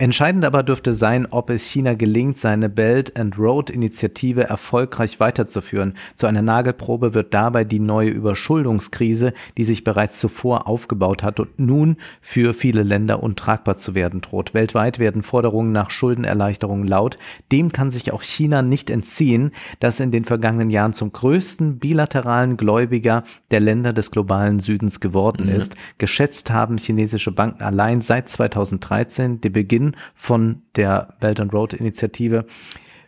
Entscheidend 0.00 0.46
aber 0.46 0.62
dürfte 0.62 0.94
sein, 0.94 1.26
ob 1.30 1.50
es 1.50 1.66
China 1.66 1.92
gelingt, 1.92 2.38
seine 2.38 2.70
Belt 2.70 3.18
and 3.18 3.36
Road 3.38 3.68
Initiative 3.68 4.44
erfolgreich 4.44 5.20
weiterzuführen. 5.20 5.92
Zu 6.16 6.26
einer 6.26 6.40
Nagelprobe 6.40 7.12
wird 7.12 7.34
dabei 7.34 7.64
die 7.64 7.80
neue 7.80 8.08
Überschuldungskrise, 8.08 9.34
die 9.58 9.64
sich 9.64 9.84
bereits 9.84 10.18
zuvor 10.18 10.66
aufgebaut 10.66 11.22
hat 11.22 11.38
und 11.38 11.58
nun 11.58 11.98
für 12.22 12.54
viele 12.54 12.82
Länder 12.82 13.22
untragbar 13.22 13.76
zu 13.76 13.94
werden 13.94 14.22
droht. 14.22 14.54
Weltweit 14.54 14.98
werden 14.98 15.22
Forderungen 15.22 15.72
nach 15.72 15.90
Schuldenerleichterungen 15.90 16.88
laut. 16.88 17.18
Dem 17.52 17.70
kann 17.70 17.90
sich 17.90 18.10
auch 18.10 18.22
China 18.22 18.62
nicht 18.62 18.88
entziehen, 18.88 19.50
das 19.80 20.00
in 20.00 20.12
den 20.12 20.24
vergangenen 20.24 20.70
Jahren 20.70 20.94
zum 20.94 21.12
größten 21.12 21.78
bilateralen 21.78 22.56
Gläubiger 22.56 23.22
der 23.50 23.60
Länder 23.60 23.92
des 23.92 24.10
globalen 24.10 24.60
Südens 24.60 25.00
geworden 25.00 25.44
mhm. 25.44 25.56
ist. 25.56 25.76
Geschätzt 25.98 26.50
haben 26.50 26.78
chinesische 26.78 27.32
Banken 27.32 27.62
allein 27.62 28.00
seit 28.00 28.30
2013 28.30 29.42
den 29.42 29.52
Beginn 29.52 29.89
von 30.14 30.62
der 30.76 31.14
Belt 31.20 31.40
and 31.40 31.52
Road 31.52 31.74
Initiative 31.74 32.44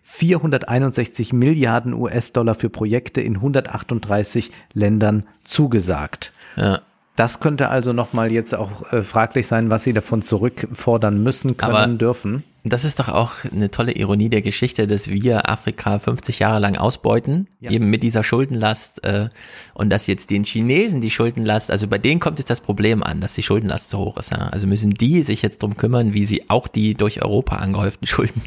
461 0.02 1.32
Milliarden 1.32 1.94
US-Dollar 1.94 2.54
für 2.54 2.68
Projekte 2.68 3.20
in 3.20 3.36
138 3.36 4.50
Ländern 4.74 5.24
zugesagt. 5.44 6.32
Ja. 6.56 6.80
Das 7.16 7.40
könnte 7.40 7.68
also 7.68 7.92
nochmal 7.92 8.32
jetzt 8.32 8.54
auch 8.54 8.92
äh, 8.92 9.02
fraglich 9.02 9.46
sein, 9.46 9.70
was 9.70 9.84
sie 9.84 9.92
davon 9.92 10.22
zurückfordern 10.22 11.22
müssen, 11.22 11.56
können, 11.56 11.74
Aber 11.74 11.86
dürfen. 11.86 12.44
Das 12.64 12.84
ist 12.84 13.00
doch 13.00 13.08
auch 13.08 13.44
eine 13.50 13.72
tolle 13.72 13.92
Ironie 13.92 14.28
der 14.28 14.40
Geschichte, 14.40 14.86
dass 14.86 15.10
wir 15.10 15.50
Afrika 15.50 15.98
50 15.98 16.38
Jahre 16.38 16.60
lang 16.60 16.76
ausbeuten, 16.76 17.48
ja. 17.58 17.72
eben 17.72 17.90
mit 17.90 18.04
dieser 18.04 18.22
Schuldenlast 18.22 19.04
äh, 19.04 19.28
und 19.74 19.90
dass 19.90 20.06
jetzt 20.06 20.30
den 20.30 20.44
Chinesen 20.44 21.00
die 21.00 21.10
Schuldenlast, 21.10 21.72
also 21.72 21.88
bei 21.88 21.98
denen 21.98 22.20
kommt 22.20 22.38
jetzt 22.38 22.50
das 22.50 22.60
Problem 22.60 23.02
an, 23.02 23.20
dass 23.20 23.34
die 23.34 23.42
Schuldenlast 23.42 23.90
zu 23.90 23.98
hoch 23.98 24.16
ist. 24.16 24.30
Ja? 24.30 24.48
Also 24.48 24.68
müssen 24.68 24.94
die 24.94 25.22
sich 25.22 25.42
jetzt 25.42 25.62
drum 25.62 25.76
kümmern, 25.76 26.14
wie 26.14 26.24
sie 26.24 26.48
auch 26.50 26.68
die 26.68 26.94
durch 26.94 27.20
Europa 27.20 27.56
angehäuften 27.56 28.06
Schulden 28.06 28.42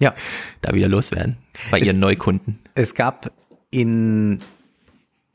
ja. 0.00 0.12
da 0.60 0.74
wieder 0.74 0.88
loswerden 0.88 1.36
bei 1.70 1.78
es, 1.78 1.86
ihren 1.86 2.00
Neukunden. 2.00 2.58
Es 2.74 2.94
gab 2.94 3.30
in 3.70 4.40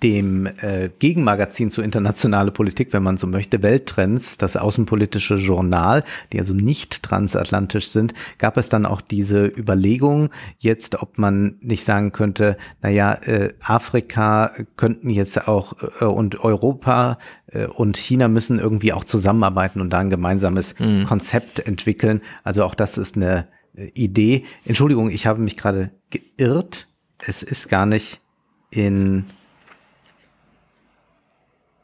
dem 0.03 0.45
äh, 0.45 0.89
Gegenmagazin 0.99 1.71
zur 1.71 1.83
internationale 1.83 2.51
Politik, 2.51 2.93
wenn 2.93 3.01
man 3.01 3.17
so 3.17 3.25
möchte, 3.25 3.63
Welttrends, 3.63 4.37
das 4.37 4.55
außenpolitische 4.55 5.35
Journal, 5.35 6.03
die 6.31 6.39
also 6.39 6.53
nicht 6.53 7.01
transatlantisch 7.01 7.89
sind, 7.89 8.13
gab 8.37 8.57
es 8.57 8.69
dann 8.69 8.85
auch 8.85 9.01
diese 9.01 9.47
Überlegung 9.47 10.29
jetzt, 10.59 11.01
ob 11.01 11.17
man 11.17 11.57
nicht 11.61 11.83
sagen 11.83 12.11
könnte, 12.11 12.57
naja, 12.83 13.13
äh, 13.23 13.53
Afrika 13.59 14.51
könnten 14.75 15.09
jetzt 15.09 15.47
auch 15.47 15.73
äh, 15.99 16.05
und 16.05 16.43
Europa 16.43 17.17
äh, 17.47 17.65
und 17.65 17.97
China 17.97 18.27
müssen 18.27 18.59
irgendwie 18.59 18.93
auch 18.93 19.03
zusammenarbeiten 19.03 19.81
und 19.81 19.89
da 19.91 19.97
ein 19.97 20.11
gemeinsames 20.11 20.75
mhm. 20.77 21.05
Konzept 21.05 21.59
entwickeln. 21.59 22.21
Also 22.43 22.63
auch 22.65 22.75
das 22.75 22.99
ist 22.99 23.15
eine 23.15 23.47
äh, 23.75 23.87
Idee. 23.95 24.45
Entschuldigung, 24.63 25.09
ich 25.09 25.25
habe 25.25 25.41
mich 25.41 25.57
gerade 25.57 25.89
geirrt. 26.11 26.87
Es 27.17 27.41
ist 27.41 27.67
gar 27.67 27.87
nicht 27.87 28.21
in 28.69 29.25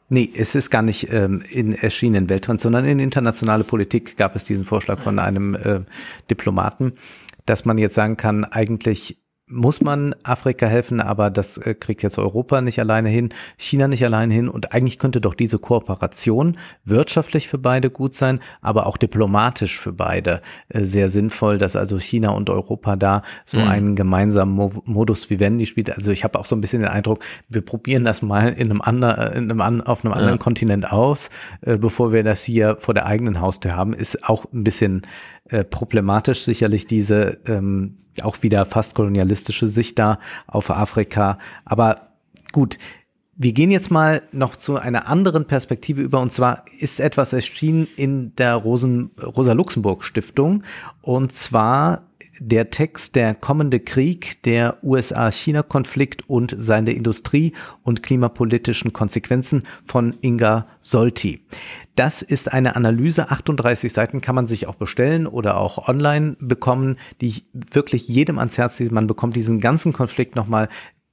Nee, 0.08 0.30
es 0.36 0.54
ist 0.54 0.70
gar 0.70 0.82
nicht 0.82 1.10
ähm, 1.12 1.42
in 1.50 1.72
erschienen 1.72 2.28
Welttrends, 2.28 2.62
sondern 2.62 2.84
in 2.84 2.98
internationale 3.00 3.64
Politik 3.64 4.16
gab 4.16 4.36
es 4.36 4.44
diesen 4.44 4.64
Vorschlag 4.64 5.00
von 5.00 5.18
einem 5.18 5.54
äh, 5.54 5.80
Diplomaten, 6.30 6.92
dass 7.46 7.64
man 7.64 7.78
jetzt 7.78 7.94
sagen 7.94 8.16
kann, 8.16 8.44
eigentlich 8.44 9.18
muss 9.54 9.80
man 9.80 10.14
Afrika 10.22 10.66
helfen, 10.66 11.00
aber 11.00 11.30
das 11.30 11.56
äh, 11.58 11.74
kriegt 11.74 12.02
jetzt 12.02 12.18
Europa 12.18 12.60
nicht 12.60 12.78
alleine 12.78 13.08
hin, 13.08 13.30
China 13.56 13.88
nicht 13.88 14.04
alleine 14.04 14.34
hin 14.34 14.48
und 14.48 14.72
eigentlich 14.72 14.98
könnte 14.98 15.20
doch 15.20 15.34
diese 15.34 15.58
Kooperation 15.58 16.58
wirtschaftlich 16.84 17.48
für 17.48 17.58
beide 17.58 17.90
gut 17.90 18.14
sein, 18.14 18.40
aber 18.60 18.86
auch 18.86 18.96
diplomatisch 18.96 19.78
für 19.78 19.92
beide 19.92 20.42
äh, 20.68 20.82
sehr 20.82 21.08
sinnvoll, 21.08 21.58
dass 21.58 21.76
also 21.76 21.98
China 21.98 22.30
und 22.30 22.50
Europa 22.50 22.96
da 22.96 23.22
so 23.44 23.58
mhm. 23.58 23.68
einen 23.68 23.96
gemeinsamen 23.96 24.82
Modus 24.84 25.30
vivendi 25.30 25.66
spielt. 25.66 25.90
Also 25.96 26.10
ich 26.10 26.24
habe 26.24 26.38
auch 26.38 26.46
so 26.46 26.56
ein 26.56 26.60
bisschen 26.60 26.82
den 26.82 26.90
Eindruck, 26.90 27.20
wir 27.48 27.62
probieren 27.62 28.04
das 28.04 28.22
mal 28.22 28.48
in 28.48 28.70
einem 28.70 28.82
anderen, 28.82 29.50
in 29.50 29.60
einem, 29.60 29.80
auf 29.80 30.04
einem 30.04 30.12
anderen 30.12 30.34
ja. 30.34 30.38
Kontinent 30.38 30.90
aus, 30.90 31.30
äh, 31.62 31.78
bevor 31.78 32.12
wir 32.12 32.24
das 32.24 32.42
hier 32.42 32.76
vor 32.78 32.94
der 32.94 33.06
eigenen 33.06 33.40
Haustür 33.40 33.76
haben, 33.76 33.94
ist 33.94 34.24
auch 34.28 34.44
ein 34.52 34.64
bisschen 34.64 35.02
äh, 35.48 35.64
problematisch 35.64 36.44
sicherlich 36.44 36.86
diese 36.86 37.38
ähm, 37.46 37.98
auch 38.22 38.42
wieder 38.42 38.64
fast 38.64 38.94
kolonialistische 38.94 39.66
Sicht 39.66 39.98
da 39.98 40.18
auf 40.46 40.70
Afrika. 40.70 41.38
Aber 41.64 42.12
gut, 42.52 42.78
wir 43.36 43.52
gehen 43.52 43.70
jetzt 43.70 43.90
mal 43.90 44.22
noch 44.32 44.56
zu 44.56 44.76
einer 44.76 45.08
anderen 45.08 45.46
Perspektive 45.46 46.00
über 46.00 46.20
und 46.20 46.32
zwar 46.32 46.64
ist 46.78 47.00
etwas 47.00 47.32
erschienen 47.32 47.88
in 47.96 48.34
der 48.36 48.54
Rosen, 48.54 49.10
Rosa 49.20 49.52
Luxemburg 49.52 50.04
Stiftung 50.04 50.62
und 51.02 51.32
zwar 51.32 52.02
der 52.40 52.70
Text 52.70 53.14
Der 53.16 53.34
kommende 53.34 53.80
Krieg, 53.80 54.42
der 54.42 54.82
USA-China-Konflikt 54.82 56.28
und 56.28 56.54
seine 56.58 56.92
Industrie- 56.92 57.52
und 57.82 58.02
klimapolitischen 58.02 58.92
Konsequenzen 58.92 59.62
von 59.86 60.16
Inga 60.20 60.66
Solti. 60.80 61.44
Das 61.96 62.22
ist 62.22 62.52
eine 62.52 62.74
Analyse, 62.74 63.30
38 63.30 63.92
Seiten 63.92 64.20
kann 64.20 64.34
man 64.34 64.46
sich 64.46 64.66
auch 64.66 64.74
bestellen 64.74 65.26
oder 65.26 65.58
auch 65.58 65.88
online 65.88 66.36
bekommen, 66.40 66.96
die 67.20 67.26
ich 67.26 67.44
wirklich 67.52 68.08
jedem 68.08 68.38
ans 68.38 68.58
Herz 68.58 68.80
lege. 68.80 68.92
Man 68.92 69.06
bekommt 69.06 69.36
diesen 69.36 69.60
ganzen 69.60 69.92
Konflikt 69.92 70.34
nochmal 70.34 70.68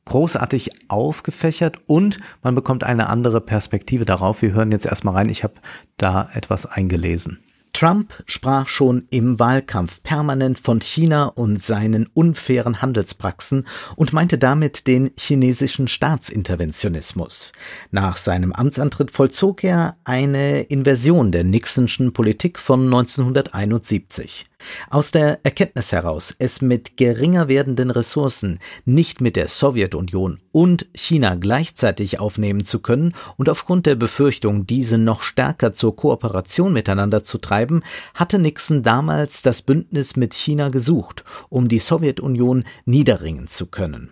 großartig 0.05 0.71
aufgefächert 0.89 1.77
und 1.87 2.17
man 2.41 2.55
bekommt 2.55 2.83
eine 2.83 3.07
andere 3.07 3.41
Perspektive 3.41 4.05
darauf. 4.05 4.41
Wir 4.41 4.53
hören 4.53 4.71
jetzt 4.71 4.85
erstmal 4.85 5.15
rein. 5.15 5.29
Ich 5.29 5.43
habe 5.43 5.55
da 5.97 6.29
etwas 6.33 6.65
eingelesen. 6.65 7.39
Trump 7.73 8.13
sprach 8.25 8.67
schon 8.67 9.07
im 9.09 9.39
Wahlkampf 9.39 10.03
permanent 10.03 10.59
von 10.59 10.81
China 10.81 11.25
und 11.25 11.63
seinen 11.63 12.07
unfairen 12.13 12.81
Handelspraxen 12.81 13.65
und 13.95 14.13
meinte 14.13 14.37
damit 14.37 14.87
den 14.87 15.11
chinesischen 15.17 15.87
Staatsinterventionismus. 15.87 17.53
Nach 17.91 18.17
seinem 18.17 18.51
Amtsantritt 18.51 19.11
vollzog 19.11 19.63
er 19.63 19.95
eine 20.03 20.61
Inversion 20.63 21.31
der 21.31 21.43
Nixonschen 21.43 22.13
Politik 22.13 22.59
von 22.59 22.85
1971. 22.85 24.45
Aus 24.89 25.11
der 25.11 25.39
Erkenntnis 25.43 25.91
heraus, 25.91 26.35
es 26.37 26.61
mit 26.61 26.97
geringer 26.97 27.47
werdenden 27.47 27.91
Ressourcen 27.91 28.59
nicht 28.85 29.21
mit 29.21 29.35
der 29.35 29.47
Sowjetunion 29.47 30.39
und 30.51 30.87
China 30.93 31.35
gleichzeitig 31.35 32.19
aufnehmen 32.19 32.63
zu 32.63 32.79
können 32.79 33.13
und 33.37 33.49
aufgrund 33.49 33.85
der 33.85 33.95
Befürchtung, 33.95 34.67
diese 34.67 34.97
noch 34.97 35.21
stärker 35.21 35.73
zur 35.73 35.95
Kooperation 35.95 36.73
miteinander 36.73 37.23
zu 37.23 37.37
treiben, 37.37 37.83
hatte 38.13 38.39
Nixon 38.39 38.83
damals 38.83 39.41
das 39.41 39.61
Bündnis 39.61 40.15
mit 40.15 40.33
China 40.33 40.69
gesucht, 40.69 41.23
um 41.49 41.67
die 41.67 41.79
Sowjetunion 41.79 42.63
niederringen 42.85 43.47
zu 43.47 43.67
können. 43.67 44.11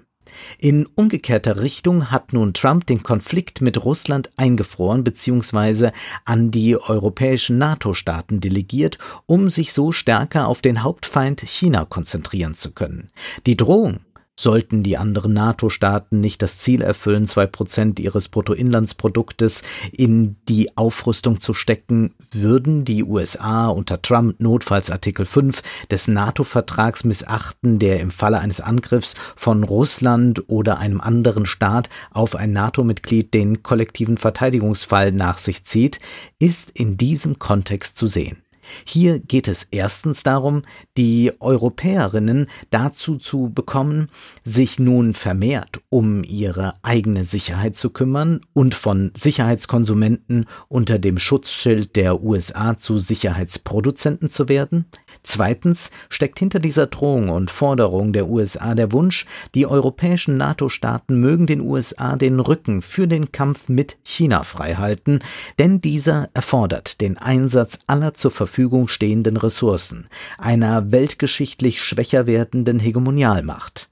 In 0.57 0.87
umgekehrter 0.95 1.61
Richtung 1.61 2.11
hat 2.11 2.33
nun 2.33 2.53
Trump 2.53 2.85
den 2.87 3.03
Konflikt 3.03 3.61
mit 3.61 3.83
Russland 3.83 4.29
eingefroren 4.37 5.03
bzw. 5.03 5.91
an 6.25 6.51
die 6.51 6.77
europäischen 6.77 7.57
NATO-Staaten 7.57 8.39
delegiert, 8.39 8.97
um 9.25 9.49
sich 9.49 9.73
so 9.73 9.91
stärker 9.91 10.47
auf 10.47 10.61
den 10.61 10.83
Hauptfeind 10.83 11.41
China 11.41 11.85
konzentrieren 11.85 12.55
zu 12.55 12.71
können. 12.71 13.09
Die 13.45 13.57
Drohung 13.57 13.99
Sollten 14.41 14.83
die 14.83 14.95
anderen 14.95 15.33
NATO-Staaten 15.33 16.21
nicht 16.21 16.41
das 16.41 16.59
Ziel 16.59 16.81
erfüllen, 16.81 17.27
zwei 17.27 17.45
Prozent 17.45 17.99
ihres 17.99 18.29
Bruttoinlandsproduktes 18.29 19.63
in 19.91 20.37
die 20.47 20.77
Aufrüstung 20.77 21.41
zu 21.41 21.53
stecken, 21.53 22.13
würden 22.31 22.85
die 22.85 23.03
USA 23.03 23.67
unter 23.67 24.01
Trump 24.01 24.39
notfalls 24.39 24.91
Artikel 24.91 25.25
5 25.25 25.61
des 25.91 26.07
NATO-Vertrags 26.07 27.03
missachten, 27.03 27.79
der 27.79 27.99
im 27.99 28.11
Falle 28.11 28.39
eines 28.39 28.61
Angriffs 28.61 29.15
von 29.35 29.65
Russland 29.65 30.45
oder 30.47 30.77
einem 30.77 31.01
anderen 31.01 31.45
Staat 31.45 31.89
auf 32.09 32.37
ein 32.37 32.53
NATO-Mitglied 32.53 33.33
den 33.33 33.61
kollektiven 33.61 34.15
Verteidigungsfall 34.15 35.11
nach 35.11 35.37
sich 35.37 35.65
zieht, 35.65 35.99
ist 36.39 36.71
in 36.73 36.95
diesem 36.95 37.39
Kontext 37.39 37.97
zu 37.97 38.07
sehen. 38.07 38.37
Hier 38.85 39.19
geht 39.19 39.47
es 39.47 39.67
erstens 39.71 40.23
darum, 40.23 40.63
die 40.97 41.31
Europäerinnen 41.39 42.47
dazu 42.69 43.17
zu 43.17 43.51
bekommen, 43.53 44.07
sich 44.43 44.79
nun 44.79 45.13
vermehrt 45.13 45.81
um 45.89 46.23
ihre 46.23 46.73
eigene 46.83 47.23
Sicherheit 47.23 47.75
zu 47.75 47.89
kümmern 47.89 48.41
und 48.53 48.75
von 48.75 49.11
Sicherheitskonsumenten 49.15 50.45
unter 50.67 50.99
dem 50.99 51.17
Schutzschild 51.17 51.95
der 51.95 52.21
USA 52.23 52.77
zu 52.77 52.97
Sicherheitsproduzenten 52.97 54.29
zu 54.29 54.49
werden. 54.49 54.85
Zweitens 55.23 55.91
steckt 56.09 56.39
hinter 56.39 56.59
dieser 56.59 56.87
Drohung 56.87 57.29
und 57.29 57.51
Forderung 57.51 58.13
der 58.13 58.29
USA 58.29 58.75
der 58.75 58.91
Wunsch, 58.91 59.25
die 59.55 59.67
europäischen 59.67 60.37
NATO-Staaten 60.37 61.19
mögen 61.19 61.45
den 61.45 61.61
USA 61.61 62.15
den 62.15 62.39
Rücken 62.39 62.81
für 62.81 63.07
den 63.07 63.31
Kampf 63.31 63.69
mit 63.69 63.97
China 64.03 64.43
freihalten, 64.43 65.19
denn 65.57 65.81
dieser 65.81 66.29
erfordert 66.33 67.01
den 67.01 67.17
Einsatz 67.17 67.79
aller 67.87 68.13
zur 68.13 68.31
Verfügung 68.31 68.87
stehenden 68.87 69.37
Ressourcen 69.37 70.07
einer 70.37 70.91
weltgeschichtlich 70.91 71.81
schwächer 71.81 72.27
werdenden 72.27 72.79
Hegemonialmacht 72.79 73.88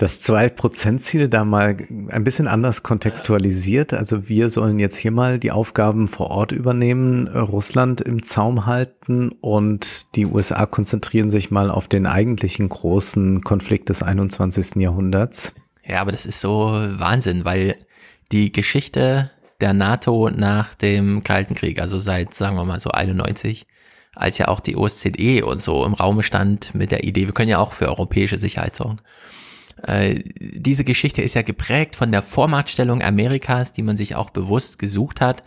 das 0.00 0.22
Zwei-Prozent-Ziel 0.22 1.28
da 1.28 1.44
mal 1.44 1.76
ein 2.08 2.24
bisschen 2.24 2.48
anders 2.48 2.82
kontextualisiert. 2.82 3.92
Also 3.92 4.30
wir 4.30 4.48
sollen 4.48 4.78
jetzt 4.78 4.96
hier 4.96 5.10
mal 5.10 5.38
die 5.38 5.50
Aufgaben 5.50 6.08
vor 6.08 6.30
Ort 6.30 6.52
übernehmen, 6.52 7.28
Russland 7.28 8.00
im 8.00 8.22
Zaum 8.22 8.64
halten 8.64 9.30
und 9.42 10.16
die 10.16 10.24
USA 10.24 10.64
konzentrieren 10.64 11.28
sich 11.28 11.50
mal 11.50 11.70
auf 11.70 11.86
den 11.86 12.06
eigentlichen 12.06 12.70
großen 12.70 13.42
Konflikt 13.42 13.90
des 13.90 14.02
21. 14.02 14.76
Jahrhunderts. 14.76 15.52
Ja, 15.84 16.00
aber 16.00 16.12
das 16.12 16.24
ist 16.24 16.40
so 16.40 16.70
Wahnsinn, 16.72 17.44
weil 17.44 17.76
die 18.32 18.52
Geschichte 18.52 19.30
der 19.60 19.74
NATO 19.74 20.30
nach 20.30 20.74
dem 20.74 21.22
Kalten 21.24 21.54
Krieg, 21.54 21.78
also 21.78 21.98
seit, 21.98 22.32
sagen 22.32 22.56
wir 22.56 22.64
mal 22.64 22.80
so 22.80 22.90
91, 22.90 23.66
als 24.14 24.38
ja 24.38 24.48
auch 24.48 24.60
die 24.60 24.76
OSZE 24.76 25.44
und 25.44 25.60
so 25.60 25.84
im 25.84 25.92
Raume 25.92 26.22
stand 26.22 26.74
mit 26.74 26.90
der 26.90 27.04
Idee, 27.04 27.26
wir 27.26 27.34
können 27.34 27.50
ja 27.50 27.58
auch 27.58 27.74
für 27.74 27.88
europäische 27.88 28.38
Sicherheit 28.38 28.74
sorgen 28.74 28.96
äh, 29.82 30.22
diese 30.36 30.84
Geschichte 30.84 31.22
ist 31.22 31.34
ja 31.34 31.42
geprägt 31.42 31.96
von 31.96 32.12
der 32.12 32.22
Vormachtstellung 32.22 33.02
Amerikas, 33.02 33.72
die 33.72 33.82
man 33.82 33.96
sich 33.96 34.14
auch 34.14 34.30
bewusst 34.30 34.78
gesucht 34.78 35.20
hat, 35.20 35.42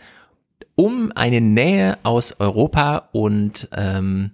um 0.74 1.12
eine 1.14 1.40
Nähe 1.40 1.98
aus 2.02 2.40
Europa 2.40 3.08
und 3.12 3.68
ähm, 3.76 4.32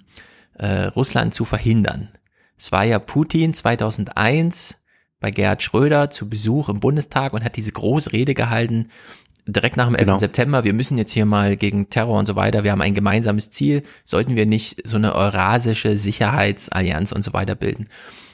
äh, 0.55 0.85
Russland 0.85 1.35
zu 1.35 1.45
verhindern. 1.45 2.09
Es 2.57 2.73
war 2.73 2.85
ja 2.85 2.99
Putin 2.99 3.55
2001 3.55 4.77
bei 5.21 5.31
Gerhard 5.31 5.63
Schröder 5.63 6.11
zu 6.11 6.29
Besuch 6.29 6.69
im 6.69 6.81
Bundestag 6.81 7.33
und 7.33 7.45
hat 7.45 7.57
diese 7.57 7.73
große 7.73 8.13
Rede 8.13 8.35
gehalten, 8.35 8.89
direkt 9.47 9.77
nach 9.77 9.87
dem 9.87 9.95
11. 9.95 10.07
Genau. 10.07 10.19
September, 10.19 10.65
wir 10.65 10.73
müssen 10.73 10.99
jetzt 10.99 11.13
hier 11.13 11.27
mal 11.27 11.57
gegen 11.57 11.91
Terror 11.91 12.19
und 12.19 12.27
so 12.27 12.37
weiter, 12.37 12.65
wir 12.65 12.73
haben 12.73 12.81
ein 12.81 12.95
gemeinsames 12.95 13.51
Ziel, 13.51 13.83
sollten 14.05 14.37
wir 14.37 14.47
nicht 14.47 14.87
so 14.87 14.97
eine 14.97 15.15
eurasische 15.15 15.97
Sicherheitsallianz 15.97 17.13
und 17.13 17.23
so 17.23 17.33
weiter 17.33 17.55
bilden. 17.55 17.87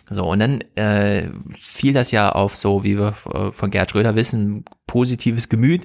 So, 0.09 0.24
und 0.24 0.39
dann 0.39 0.61
äh, 0.77 1.28
fiel 1.61 1.93
das 1.93 2.12
ja 2.12 2.31
auf 2.31 2.55
so, 2.55 2.85
wie 2.85 2.99
wir 2.99 3.15
äh, 3.33 3.53
von 3.53 3.70
Gerd 3.70 3.91
Schröder 3.91 4.15
wissen, 4.15 4.65
positives 4.87 5.49
Gemüt, 5.49 5.85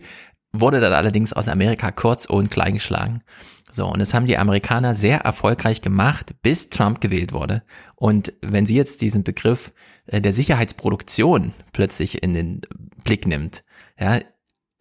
wurde 0.53 0.79
dann 0.79 0.93
allerdings 0.93 1.33
aus 1.33 1.47
Amerika 1.47 1.91
kurz 1.91 2.25
und 2.25 2.51
klein 2.51 2.73
geschlagen. 2.75 3.23
So, 3.71 3.87
und 3.87 3.99
das 3.99 4.13
haben 4.13 4.27
die 4.27 4.37
Amerikaner 4.37 4.95
sehr 4.95 5.21
erfolgreich 5.21 5.81
gemacht, 5.81 6.35
bis 6.43 6.69
Trump 6.69 6.99
gewählt 6.99 7.31
wurde. 7.31 7.63
Und 7.95 8.33
wenn 8.41 8.65
sie 8.65 8.75
jetzt 8.75 9.01
diesen 9.01 9.23
Begriff 9.23 9.73
äh, 10.05 10.21
der 10.21 10.33
Sicherheitsproduktion 10.33 11.53
plötzlich 11.71 12.21
in 12.21 12.33
den 12.33 12.61
Blick 13.03 13.25
nimmt, 13.25 13.63
ja, 13.97 14.19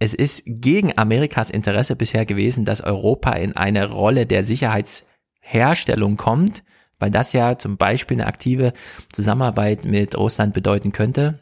es 0.00 0.14
ist 0.14 0.42
gegen 0.46 0.96
Amerikas 0.98 1.50
Interesse 1.50 1.94
bisher 1.94 2.24
gewesen, 2.24 2.64
dass 2.64 2.80
Europa 2.80 3.32
in 3.32 3.54
eine 3.54 3.90
Rolle 3.90 4.26
der 4.26 4.44
Sicherheitsherstellung 4.44 6.16
kommt, 6.16 6.64
weil 7.00 7.10
das 7.10 7.32
ja 7.32 7.58
zum 7.58 7.76
Beispiel 7.76 8.18
eine 8.18 8.26
aktive 8.26 8.72
Zusammenarbeit 9.12 9.84
mit 9.84 10.16
Russland 10.16 10.54
bedeuten 10.54 10.92
könnte. 10.92 11.40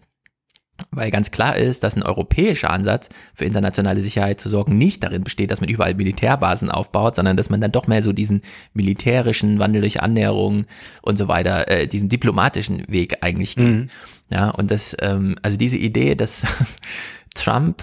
Weil 0.92 1.10
ganz 1.10 1.32
klar 1.32 1.56
ist, 1.56 1.82
dass 1.82 1.96
ein 1.96 2.04
europäischer 2.04 2.70
Ansatz 2.70 3.08
für 3.34 3.44
internationale 3.44 4.00
Sicherheit 4.00 4.40
zu 4.40 4.48
sorgen 4.48 4.78
nicht 4.78 5.02
darin 5.02 5.24
besteht, 5.24 5.50
dass 5.50 5.60
man 5.60 5.68
überall 5.68 5.94
Militärbasen 5.94 6.70
aufbaut, 6.70 7.16
sondern 7.16 7.36
dass 7.36 7.50
man 7.50 7.60
dann 7.60 7.72
doch 7.72 7.88
mehr 7.88 8.04
so 8.04 8.12
diesen 8.12 8.42
militärischen 8.74 9.58
Wandel 9.58 9.80
durch 9.80 10.00
Annäherung 10.00 10.66
und 11.02 11.18
so 11.18 11.26
weiter, 11.26 11.68
äh, 11.68 11.88
diesen 11.88 12.08
diplomatischen 12.08 12.86
Weg 12.86 13.18
eigentlich 13.22 13.56
geht. 13.56 13.66
Mhm. 13.66 13.88
Ja, 14.30 14.50
und 14.50 14.70
das, 14.70 14.96
ähm, 15.00 15.34
also 15.42 15.56
diese 15.56 15.78
Idee, 15.78 16.14
dass 16.14 16.46
Trump 17.34 17.82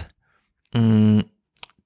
mh, 0.74 1.24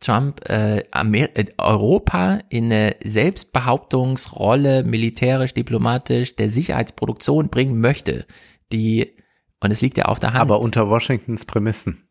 Trump 0.01 0.48
äh, 0.48 0.78
äh, 0.81 1.44
Europa 1.59 2.40
in 2.48 2.64
eine 2.66 2.97
Selbstbehauptungsrolle 3.05 4.82
militärisch, 4.82 5.55
diplomatisch 5.55 6.36
der 6.36 6.51
Sicherheitsproduktion 6.51 7.51
bringen 7.51 7.81
möchte, 7.81 8.27
die 8.72 9.14
und 9.62 9.70
es 9.70 9.82
liegt 9.82 9.98
ja 9.98 10.06
auf 10.06 10.18
der 10.18 10.32
Hand. 10.32 10.40
Aber 10.40 10.60
unter 10.60 10.89
Washingtons 10.89 11.44
Prämissen 11.44 12.09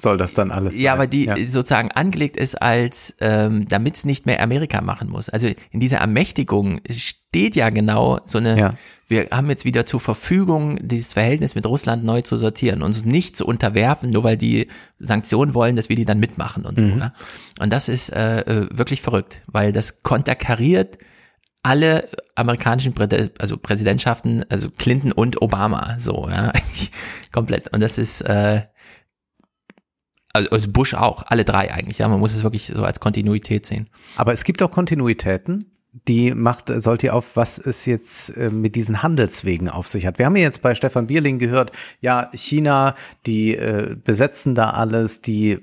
soll 0.00 0.18
das 0.18 0.34
dann 0.34 0.50
alles 0.50 0.74
Ja, 0.74 0.92
sein. 0.92 0.98
aber 0.98 1.06
die 1.06 1.24
ja. 1.24 1.36
sozusagen 1.46 1.90
angelegt 1.90 2.36
ist 2.36 2.60
als, 2.60 3.16
ähm, 3.20 3.66
damit 3.68 3.96
es 3.96 4.04
nicht 4.04 4.26
mehr 4.26 4.42
Amerika 4.42 4.80
machen 4.82 5.08
muss. 5.08 5.28
Also 5.28 5.48
in 5.70 5.80
dieser 5.80 5.98
Ermächtigung 5.98 6.80
steht 6.90 7.56
ja 7.56 7.70
genau 7.70 8.20
so 8.26 8.38
eine, 8.38 8.58
ja. 8.58 8.74
wir 9.08 9.28
haben 9.30 9.48
jetzt 9.48 9.64
wieder 9.64 9.86
zur 9.86 10.00
Verfügung, 10.00 10.78
dieses 10.82 11.14
Verhältnis 11.14 11.54
mit 11.54 11.64
Russland 11.64 12.04
neu 12.04 12.20
zu 12.20 12.36
sortieren, 12.36 12.82
uns 12.82 13.06
nicht 13.06 13.36
zu 13.36 13.46
unterwerfen, 13.46 14.10
nur 14.10 14.22
weil 14.22 14.36
die 14.36 14.68
Sanktionen 14.98 15.54
wollen, 15.54 15.76
dass 15.76 15.88
wir 15.88 15.96
die 15.96 16.04
dann 16.04 16.20
mitmachen 16.20 16.66
und 16.66 16.78
mhm. 16.78 16.90
so. 16.90 16.96
Ne? 16.96 17.12
Und 17.58 17.72
das 17.72 17.88
ist 17.88 18.10
äh, 18.10 18.40
äh, 18.40 18.68
wirklich 18.70 19.00
verrückt, 19.00 19.42
weil 19.46 19.72
das 19.72 20.02
konterkariert 20.02 20.98
alle 21.62 22.08
amerikanischen 22.36 22.92
Prä 22.94 23.08
also 23.38 23.56
Präsidentschaften, 23.56 24.44
also 24.50 24.68
Clinton 24.70 25.10
und 25.10 25.42
Obama, 25.42 25.96
so, 25.98 26.28
ja, 26.28 26.52
komplett. 27.32 27.72
Und 27.72 27.80
das 27.80 27.98
ist, 27.98 28.20
äh, 28.20 28.60
also, 30.36 30.50
also 30.50 30.70
Bush 30.70 30.94
auch, 30.94 31.24
alle 31.26 31.44
drei 31.44 31.72
eigentlich, 31.72 31.98
ja, 31.98 32.08
man 32.08 32.20
muss 32.20 32.34
es 32.34 32.42
wirklich 32.42 32.66
so 32.66 32.84
als 32.84 33.00
Kontinuität 33.00 33.66
sehen. 33.66 33.88
Aber 34.16 34.32
es 34.32 34.44
gibt 34.44 34.62
auch 34.62 34.70
Kontinuitäten, 34.70 35.70
die 36.08 36.34
macht, 36.34 36.70
sollt 36.76 37.02
ihr 37.02 37.14
auf, 37.14 37.36
was 37.36 37.58
es 37.58 37.86
jetzt 37.86 38.30
äh, 38.36 38.50
mit 38.50 38.76
diesen 38.76 39.02
Handelswegen 39.02 39.68
auf 39.68 39.88
sich 39.88 40.06
hat. 40.06 40.18
Wir 40.18 40.26
haben 40.26 40.36
ja 40.36 40.42
jetzt 40.42 40.62
bei 40.62 40.74
Stefan 40.74 41.06
Bierling 41.06 41.38
gehört, 41.38 41.72
ja, 42.00 42.30
China, 42.34 42.94
die 43.26 43.54
äh, 43.54 43.96
besetzen 44.02 44.54
da 44.54 44.70
alles, 44.70 45.22
die 45.22 45.58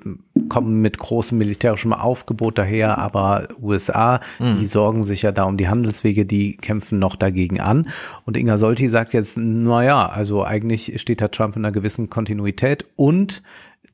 kommen 0.49 0.81
mit 0.81 0.97
großem 0.97 1.37
militärischem 1.37 1.93
Aufgebot 1.93 2.57
daher, 2.57 2.97
aber 2.97 3.47
USA, 3.61 4.19
mhm. 4.39 4.57
die 4.59 4.65
sorgen 4.65 5.03
sich 5.03 5.21
ja 5.21 5.31
da 5.31 5.43
um 5.43 5.57
die 5.57 5.69
Handelswege, 5.69 6.25
die 6.25 6.57
kämpfen 6.57 6.99
noch 6.99 7.15
dagegen 7.15 7.59
an. 7.59 7.89
Und 8.25 8.37
Inga 8.37 8.57
Solti 8.57 8.87
sagt 8.87 9.13
jetzt, 9.13 9.37
na 9.37 9.83
ja, 9.83 10.05
also 10.07 10.43
eigentlich 10.43 10.99
steht 10.99 11.21
da 11.21 11.27
Trump 11.27 11.55
in 11.55 11.63
einer 11.63 11.71
gewissen 11.71 12.09
Kontinuität 12.09 12.85
und 12.95 13.43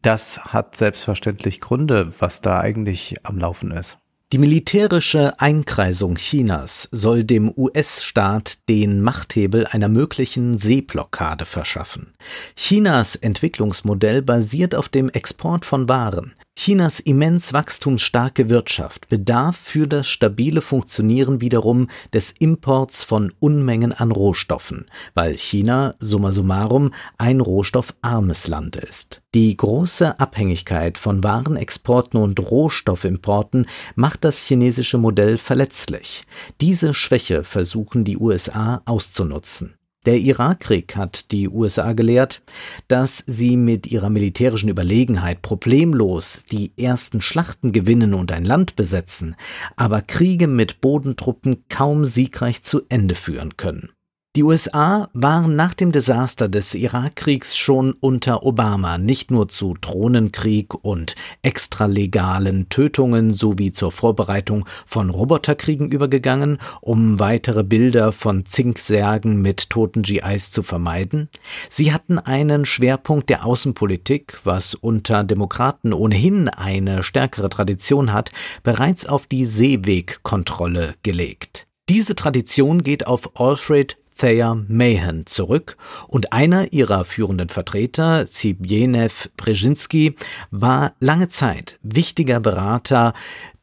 das 0.01 0.53
hat 0.53 0.77
selbstverständlich 0.77 1.59
Gründe, 1.59 2.13
was 2.19 2.41
da 2.41 2.59
eigentlich 2.59 3.15
am 3.23 3.37
Laufen 3.37 3.71
ist. 3.71 3.97
Die 4.31 4.37
militärische 4.37 5.39
Einkreisung 5.39 6.13
Chinas 6.13 6.87
soll 6.91 7.23
dem 7.23 7.51
US-Staat 7.57 8.59
den 8.69 9.01
Machthebel 9.01 9.65
einer 9.65 9.89
möglichen 9.89 10.59
Seeblockade 10.59 11.45
verschaffen. 11.45 12.13
Chinas 12.55 13.15
Entwicklungsmodell 13.15 14.21
basiert 14.21 14.75
auf 14.75 14.87
dem 14.87 15.09
Export 15.09 15.65
von 15.65 15.89
Waren. 15.89 16.35
Chinas 16.61 16.99
immens 16.99 17.53
wachstumsstarke 17.53 18.49
Wirtschaft 18.49 19.07
bedarf 19.07 19.55
für 19.55 19.87
das 19.87 20.09
stabile 20.09 20.59
Funktionieren 20.59 21.39
wiederum 21.39 21.87
des 22.11 22.33
Imports 22.33 23.05
von 23.05 23.31
Unmengen 23.39 23.93
an 23.93 24.11
Rohstoffen, 24.11 24.87
weil 25.13 25.37
China 25.37 25.95
summa 25.99 26.33
summarum 26.33 26.93
ein 27.17 27.39
rohstoffarmes 27.39 28.49
Land 28.49 28.75
ist. 28.75 29.21
Die 29.33 29.55
große 29.55 30.19
Abhängigkeit 30.19 30.97
von 30.97 31.23
Warenexporten 31.23 32.19
und 32.19 32.37
Rohstoffimporten 32.41 33.65
macht 33.95 34.25
das 34.25 34.39
chinesische 34.39 34.97
Modell 34.97 35.37
verletzlich. 35.37 36.23
Diese 36.59 36.93
Schwäche 36.93 37.45
versuchen 37.45 38.03
die 38.03 38.17
USA 38.17 38.81
auszunutzen. 38.83 39.78
Der 40.05 40.17
Irakkrieg 40.17 40.95
hat 40.95 41.31
die 41.31 41.49
USA 41.49 41.91
gelehrt, 41.91 42.41
dass 42.87 43.21
sie 43.27 43.57
mit 43.57 43.85
ihrer 43.87 44.09
militärischen 44.09 44.69
Überlegenheit 44.69 45.41
problemlos 45.41 46.45
die 46.49 46.71
ersten 46.77 47.21
Schlachten 47.21 47.73
gewinnen 47.73 48.13
und 48.13 48.31
ein 48.31 48.45
Land 48.45 48.77
besetzen, 48.77 49.35
aber 49.75 50.01
Kriege 50.01 50.47
mit 50.47 50.79
Bodentruppen 50.79 51.65
kaum 51.67 52.05
siegreich 52.05 52.63
zu 52.63 52.81
Ende 52.87 53.15
führen 53.15 53.57
können. 53.57 53.89
Die 54.35 54.43
USA 54.43 55.09
waren 55.13 55.55
nach 55.55 55.73
dem 55.73 55.91
Desaster 55.91 56.47
des 56.47 56.75
Irakkriegs 56.75 57.57
schon 57.57 57.93
unter 57.93 58.43
Obama 58.43 58.99
nicht 58.99 59.31
nur 59.31 59.49
zu 59.49 59.73
Drohnenkrieg 59.81 60.75
und 60.75 61.15
extralegalen 61.41 62.69
Tötungen 62.69 63.33
sowie 63.33 63.71
zur 63.71 63.91
Vorbereitung 63.91 64.67
von 64.85 65.09
Roboterkriegen 65.09 65.89
übergegangen, 65.89 66.59
um 66.79 67.19
weitere 67.19 67.63
Bilder 67.63 68.11
von 68.11 68.45
Zinksärgen 68.45 69.41
mit 69.41 69.71
toten 69.71 70.03
GIs 70.03 70.51
zu 70.51 70.61
vermeiden. 70.61 71.29
Sie 71.71 71.91
hatten 71.91 72.19
einen 72.19 72.67
Schwerpunkt 72.67 73.31
der 73.31 73.43
Außenpolitik, 73.47 74.41
was 74.43 74.75
unter 74.75 75.23
Demokraten 75.23 75.91
ohnehin 75.91 76.49
eine 76.49 77.01
stärkere 77.01 77.49
Tradition 77.49 78.13
hat, 78.13 78.31
bereits 78.61 79.07
auf 79.07 79.25
die 79.25 79.45
Seewegkontrolle 79.45 80.93
gelegt. 81.01 81.65
Diese 81.89 82.13
Tradition 82.13 82.83
geht 82.83 83.07
auf 83.07 83.39
Alfred 83.39 83.97
Thayer 84.19 84.65
Mahan 84.67 85.25
zurück 85.25 85.77
und 86.07 86.33
einer 86.33 86.73
ihrer 86.73 87.05
führenden 87.05 87.47
Vertreter, 87.47 88.25
Zbigniew 88.27 89.09
Brzezinski, 89.37 90.15
war 90.51 90.93
lange 90.99 91.29
Zeit 91.29 91.79
wichtiger 91.81 92.41
Berater 92.41 93.13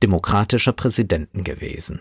demokratischer 0.02 0.72
Präsidenten 0.72 1.44
gewesen. 1.44 2.00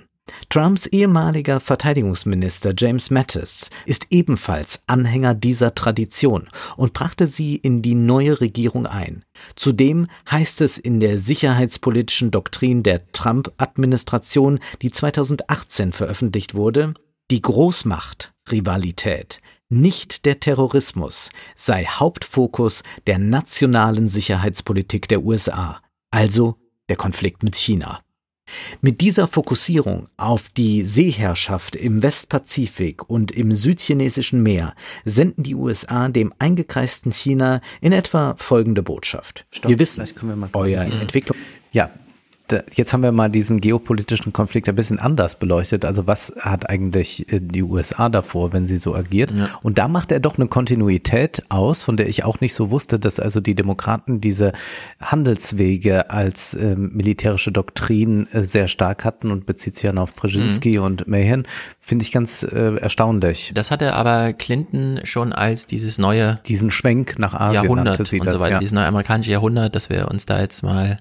Trumps 0.50 0.88
ehemaliger 0.88 1.60
Verteidigungsminister 1.60 2.74
James 2.76 3.12
Mattis 3.12 3.70
ist 3.86 4.08
ebenfalls 4.10 4.84
Anhänger 4.88 5.36
dieser 5.36 5.76
Tradition 5.76 6.48
und 6.78 6.94
brachte 6.94 7.28
sie 7.28 7.58
in 7.58 7.82
die 7.82 7.94
neue 7.94 8.40
Regierung 8.40 8.88
ein. 8.88 9.26
Zudem 9.56 10.08
heißt 10.32 10.62
es 10.62 10.78
in 10.78 11.02
der 11.02 11.20
sicherheitspolitischen 11.20 12.32
Doktrin 12.32 12.84
der 12.84 13.12
Trump-Administration, 13.12 14.60
die 14.82 14.92
2018 14.92 15.92
veröffentlicht 15.92 16.56
wurde, 16.56 16.94
die 17.30 17.42
Großmacht 17.42 18.35
Rivalität, 18.52 19.42
nicht 19.70 20.26
der 20.26 20.40
Terrorismus, 20.40 21.30
sei 21.56 21.86
Hauptfokus 21.86 22.84
der 23.08 23.18
nationalen 23.18 24.08
Sicherheitspolitik 24.08 25.08
der 25.08 25.24
USA, 25.24 25.82
also 26.12 26.56
der 26.90 26.98
Konflikt 26.98 27.44
mit 27.44 27.56
China. 27.56 28.02
Mit 28.80 29.02
dieser 29.02 29.28
Fokussierung 29.28 30.08
auf 30.18 30.50
die 30.50 30.84
Seeherrschaft 30.84 31.76
im 31.76 32.04
Westpazifik 32.04 33.10
und 33.10 33.32
im 33.32 33.52
südchinesischen 33.54 34.44
Meer 34.44 34.76
senden 35.04 35.44
die 35.44 35.56
USA 35.56 36.10
dem 36.10 36.32
eingekreisten 36.38 37.12
China 37.12 37.60
in 37.82 37.92
etwa 37.92 38.36
folgende 38.38 38.84
Botschaft. 38.84 39.48
Stopp, 39.50 39.70
wir 39.70 39.80
wissen, 39.80 40.08
wir 40.22 40.50
euer 40.54 40.86
mhm. 40.86 41.02
Entwicklung. 41.02 41.38
Ja, 41.72 41.90
jetzt 42.74 42.94
haben 42.94 43.04
wir 43.04 43.12
mal 43.12 43.30
diesen 43.30 43.60
geopolitischen 43.60 44.34
Konflikt 44.34 44.70
ein 44.70 44.76
bisschen 44.76 45.00
anders 45.00 45.38
beleuchtet. 45.38 45.86
Also 45.86 46.08
was 46.08 46.34
hat 46.40 46.70
eigentlich 46.70 47.32
äh, 47.32 47.40
die 47.42 47.64
USA 47.64 48.10
davor, 48.10 48.54
wenn 48.54 48.66
sie 48.66 48.78
so 48.78 48.96
agiert? 48.96 49.32
Ja. 49.32 49.50
Und 49.64 49.78
da 49.78 49.88
macht 49.88 50.12
er 50.12 50.20
doch 50.20 50.38
eine 50.38 50.48
Kontinuität 50.48 51.44
aus, 51.50 51.84
von 51.84 51.98
der 51.98 52.08
ich 52.08 52.24
auch 52.24 52.42
nicht 52.42 52.54
so 52.54 52.70
wusste, 52.70 53.00
dass 53.00 53.20
also 53.20 53.40
die 53.40 53.56
Demokraten 53.56 54.22
diese 54.22 54.54
Handelswege 55.02 56.10
als 56.10 56.54
äh, 56.54 56.76
militärische 56.76 57.52
Doktrin 57.52 58.28
äh, 58.32 58.44
sehr 58.44 58.68
stark 58.68 59.06
hatten 59.06 59.32
und 59.32 59.46
bezieht 59.46 59.76
sich 59.76 59.84
dann 59.84 59.98
auf 59.98 60.14
Brzezinski 60.14 60.78
mhm. 60.78 60.84
und 60.84 61.08
Mahan. 61.08 61.48
Finde 61.80 62.04
ich 62.04 62.12
ganz 62.12 62.44
äh, 62.44 62.76
erstaunlich. 62.78 63.52
Das 63.54 63.72
hatte 63.72 63.94
aber 63.94 64.34
Clinton 64.34 65.02
schon 65.04 65.34
als 65.34 65.66
dieses 65.66 65.98
neue 65.98 66.40
diesen 66.46 66.72
Schwenk 66.72 67.18
nach 67.20 67.34
Asien 67.34 67.64
Jahrhundert 67.64 68.00
und 68.00 68.00
das, 68.00 68.10
so 68.10 68.40
weiter, 68.40 68.52
ja. 68.54 68.60
dieses 68.60 68.74
neue 68.74 68.86
amerikanische 68.86 69.32
Jahrhundert, 69.32 69.76
dass 69.76 69.90
wir 69.90 70.10
uns 70.10 70.26
da 70.26 70.40
jetzt 70.40 70.64
mal 70.64 70.98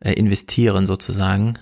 äh, 0.00 0.12
investieren 0.12 0.86
sozusagen. 0.86 1.58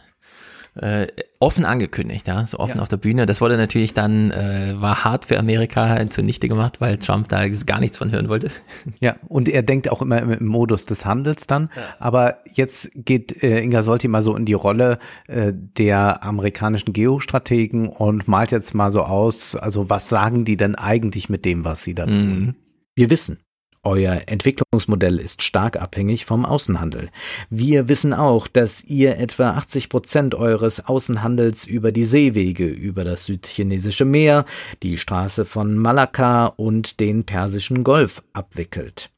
Äh, 0.77 1.07
offen 1.41 1.65
angekündigt, 1.65 2.29
ja, 2.29 2.47
so 2.47 2.59
offen 2.59 2.77
ja. 2.77 2.83
auf 2.83 2.89
der 2.89 2.99
Bühne. 2.99 3.25
Das 3.25 3.41
wurde 3.41 3.57
natürlich 3.57 3.95
dann, 3.95 4.31
äh, 4.31 4.75
war 4.77 5.05
hart 5.05 5.25
für 5.25 5.39
Amerika 5.39 6.07
zunichte 6.11 6.49
gemacht, 6.49 6.83
weil 6.83 6.99
Trump 6.99 7.31
da 7.31 7.49
gar 7.49 7.81
nichts 7.81 7.97
von 7.97 8.13
hören 8.13 8.29
wollte. 8.29 8.51
Ja, 9.01 9.17
und 9.29 9.49
er 9.49 9.63
denkt 9.63 9.91
auch 9.91 10.01
immer 10.01 10.21
im 10.21 10.47
Modus 10.47 10.87
des 10.87 11.05
Handels 11.05 11.47
dann. 11.47 11.71
Ja. 11.75 11.83
Aber 11.99 12.39
jetzt 12.55 12.91
geht 12.95 13.43
äh, 13.43 13.61
Inga 13.61 13.83
Solti 13.83 14.09
mal 14.09 14.23
so 14.23 14.37
in 14.37 14.45
die 14.45 14.53
Rolle 14.53 14.99
äh, 15.29 15.53
der 15.55 16.23
amerikanischen 16.23 16.93
Geostrategen 16.93 17.89
und 17.89 18.29
malt 18.29 18.53
jetzt 18.53 18.75
mal 18.75 18.91
so 18.91 19.03
aus, 19.03 19.57
also 19.57 19.91
was 19.91 20.09
sagen 20.09 20.45
die 20.45 20.57
denn 20.57 20.75
eigentlich 20.75 21.29
mit 21.29 21.45
dem, 21.45 21.65
was 21.65 21.85
sie 21.85 21.95
da 21.95 22.05
tun? 22.05 22.41
Mhm. 22.41 22.55
Wir 22.95 23.11
wissen, 23.11 23.39
euer 23.87 24.23
Entwicklungsmodell 24.27 25.19
ist 25.19 25.43
stark 25.43 25.81
abhängig 25.81 26.27
vom 26.27 26.45
Außenhandel. 26.45 27.09
Wir 27.49 27.89
wissen 27.89 28.13
auch, 28.13 28.49
dass 28.49 28.85
ihr 28.85 29.17
etwa 29.19 29.51
80 29.51 29.89
Prozent 29.89 30.35
eures 30.35 30.87
Außenhandels 30.87 31.67
über 31.67 31.93
die 31.93 32.05
Seewege, 32.05 32.67
über 32.67 33.05
das 33.05 33.25
südchinesische 33.25 34.05
Meer, 34.05 34.45
die 34.83 34.99
Straße 34.99 35.45
von 35.45 35.79
Malakka 35.79 36.47
und 36.47 37.01
den 37.01 37.25
Persischen 37.25 37.85
Golf 37.85 38.23
abwickelt. 38.33 39.11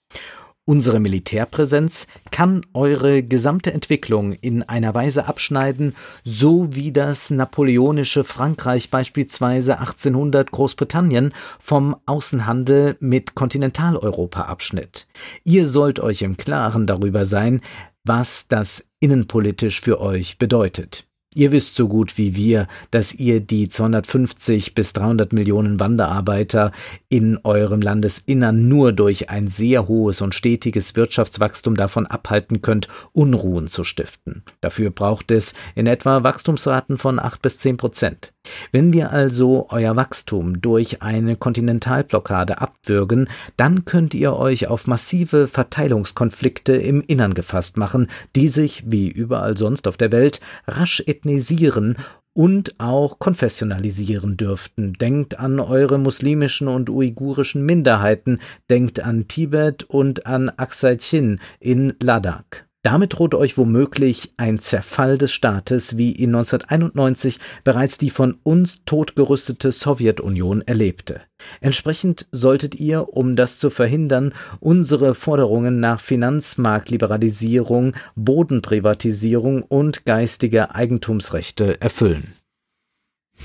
Unsere 0.69 1.01
Militärpräsenz 1.01 2.07
kann 2.31 2.61
eure 2.75 3.23
gesamte 3.23 3.73
Entwicklung 3.73 4.35
in 4.35 4.63
einer 4.63 4.95
Weise 4.95 5.27
abschneiden, 5.27 5.97
so 6.25 6.75
wie 6.75 6.93
das 6.93 7.31
napoleonische 7.31 8.23
Frankreich 8.23 8.91
beispielsweise 8.91 9.79
1800 9.79 10.51
Großbritannien 10.51 11.33
vom 11.59 11.97
Außenhandel 12.05 12.99
mit 13.01 13.35
Kontinentaleuropa 13.35 14.43
abschnitt. 14.43 15.07
Ihr 15.43 15.67
sollt 15.67 16.01
euch 16.01 16.21
im 16.21 16.37
Klaren 16.37 16.87
darüber 16.87 17.25
sein, 17.25 17.63
was 18.05 18.47
das 18.47 18.91
innenpolitisch 19.01 19.81
für 19.81 20.03
euch 20.03 20.37
bedeutet. 20.37 21.08
Ihr 21.35 21.53
wisst 21.53 21.75
so 21.75 21.89
gut 21.89 22.17
wie 22.17 22.35
wir, 22.35 22.69
dass 22.91 23.15
ihr 23.15 23.41
die 23.41 23.69
250 23.69 24.75
bis 24.75 24.95
300 24.95 25.35
Millionen 25.35 25.79
Wanderarbeiter 25.79 26.73
in 27.11 27.39
eurem 27.45 27.83
Landesinnern 27.83 28.67
nur 28.67 28.93
durch 28.93 29.29
ein 29.29 29.49
sehr 29.49 29.89
hohes 29.89 30.23
und 30.23 30.35
stetiges 30.35 30.97
Wirtschaftswachstum 30.97 31.77
davon 31.77 32.07
abhalten 32.07 32.63
könnt, 32.63 32.89
Unruhen 33.13 33.69
zu 33.69 33.85
stiften. 33.85 34.43
Dafür 34.63 34.91
braucht 34.91 35.31
es 35.31 35.53
in 35.75 35.87
etwa 35.87 36.23
Wachstumsraten 36.23 36.97
von 36.97 37.19
8 37.19 37.43
bis 37.43 37.59
10 37.59 37.77
Prozent. 37.77 38.33
Wenn 38.73 38.93
wir 38.93 39.11
also 39.13 39.67
euer 39.71 39.97
Wachstum 39.97 40.61
durch 40.61 41.03
eine 41.03 41.37
Kontinentalblockade 41.37 42.61
abwürgen, 42.61 43.29
dann 43.57 43.85
könnt 43.85 44.15
ihr 44.15 44.35
euch 44.37 44.69
auf 44.69 44.87
massive 44.87 45.49
Verteilungskonflikte 45.49 46.75
im 46.75 47.03
Innern 47.03 47.35
gefasst 47.35 47.77
machen, 47.77 48.09
die 48.37 48.49
sich, 48.49 48.85
wie 48.87 49.09
überall 49.09 49.57
sonst 49.57 49.89
auf 49.89 49.97
der 49.97 50.13
Welt, 50.13 50.41
rasch 50.67 51.03
ethnisieren 51.07 51.97
und 52.39 52.79
auch 52.79 53.19
konfessionalisieren 53.19 54.37
dürften. 54.37 54.93
Denkt 54.93 55.41
an 55.41 55.59
eure 55.59 55.99
muslimischen 55.99 56.69
und 56.69 56.89
uigurischen 56.89 57.67
Minderheiten, 57.67 58.39
denkt 58.71 59.01
an 59.01 59.27
Tibet 59.27 59.83
und 59.83 60.27
an 60.27 60.49
Aksai 60.49 60.99
Chin 60.99 61.41
in 61.59 61.95
Ladakh. 62.01 62.68
Damit 62.83 63.15
droht 63.15 63.35
euch 63.35 63.59
womöglich 63.59 64.33
ein 64.37 64.61
Zerfall 64.61 65.19
des 65.19 65.33
Staates, 65.33 65.97
wie 65.97 66.13
ihn 66.13 66.35
1991 66.35 67.41
bereits 67.65 67.99
die 67.99 68.11
von 68.11 68.39
uns 68.45 68.85
totgerüstete 68.85 69.73
Sowjetunion 69.73 70.63
erlebte. 70.63 71.21
Entsprechend 71.61 72.29
solltet 72.31 72.77
ihr, 72.77 73.09
um 73.15 73.35
das 73.35 73.59
zu 73.59 73.71
verhindern, 73.71 74.33
unsere 74.61 75.17
Forderungen 75.17 75.81
nach 75.81 76.01
Finanzmarktliberalisierung, 76.01 77.95
Bodenprivatisierung 78.15 79.63
und 79.63 80.05
geistige 80.07 80.75
Eigentumsrechte 80.75 81.81
erfüllen. 81.81 82.35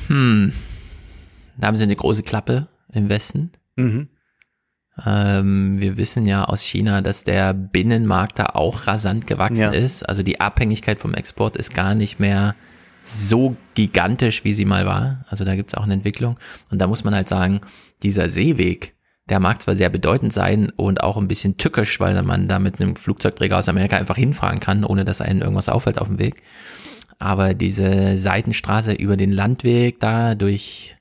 Hm. 0.08 0.54
Da 1.58 1.68
haben 1.68 1.76
sie 1.76 1.84
eine 1.84 1.96
große 1.96 2.24
Klappe 2.24 2.68
im 2.92 3.10
Westen. 3.10 3.52
Mhm. 3.76 4.10
Ähm, 5.06 5.80
wir 5.80 5.98
wissen 5.98 6.26
ja 6.26 6.46
aus 6.46 6.62
China, 6.62 7.02
dass 7.02 7.24
der 7.24 7.54
Binnenmarkt 7.54 8.38
da 8.38 8.46
auch 8.54 8.88
rasant 8.88 9.26
gewachsen 9.26 9.62
ja. 9.62 9.72
ist. 9.72 10.04
Also 10.04 10.22
die 10.24 10.40
Abhängigkeit 10.40 11.00
vom 11.00 11.14
Export 11.14 11.58
ist 11.58 11.74
gar 11.74 11.96
nicht 11.96 12.20
mehr 12.20 12.56
so 13.02 13.56
gigantisch, 13.74 14.44
wie 14.44 14.54
sie 14.54 14.66
mal 14.66 14.86
war. 14.86 15.26
Also 15.30 15.46
da 15.46 15.56
gibt 15.56 15.72
es 15.72 15.78
auch 15.78 15.84
eine 15.84 15.94
Entwicklung. 15.94 16.38
Und 16.70 16.80
da 16.80 16.88
muss 16.88 17.04
man 17.04 17.16
halt 17.16 17.28
sagen, 17.28 17.60
dieser 18.04 18.30
Seeweg, 18.30 18.96
der 19.30 19.40
mag 19.40 19.62
zwar 19.62 19.76
sehr 19.76 19.90
bedeutend 19.90 20.32
sein 20.32 20.70
und 20.70 21.02
auch 21.02 21.18
ein 21.18 21.28
bisschen 21.28 21.58
tückisch, 21.58 22.00
weil 22.00 22.22
man 22.24 22.48
da 22.48 22.60
mit 22.60 22.80
einem 22.80 22.96
Flugzeugträger 22.96 23.58
aus 23.58 23.70
Amerika 23.70 23.98
einfach 23.98 24.18
hinfahren 24.18 24.60
kann, 24.60 24.84
ohne 24.84 25.06
dass 25.06 25.22
einem 25.22 25.42
irgendwas 25.42 25.70
auffällt 25.70 26.00
auf 26.00 26.08
dem 26.08 26.20
Weg. 26.20 26.44
Aber 27.20 27.54
diese 27.54 28.18
Seitenstraße 28.18 28.94
über 28.94 29.18
den 29.18 29.32
Landweg 29.32 30.00
da 30.00 30.36
durch, 30.36 30.98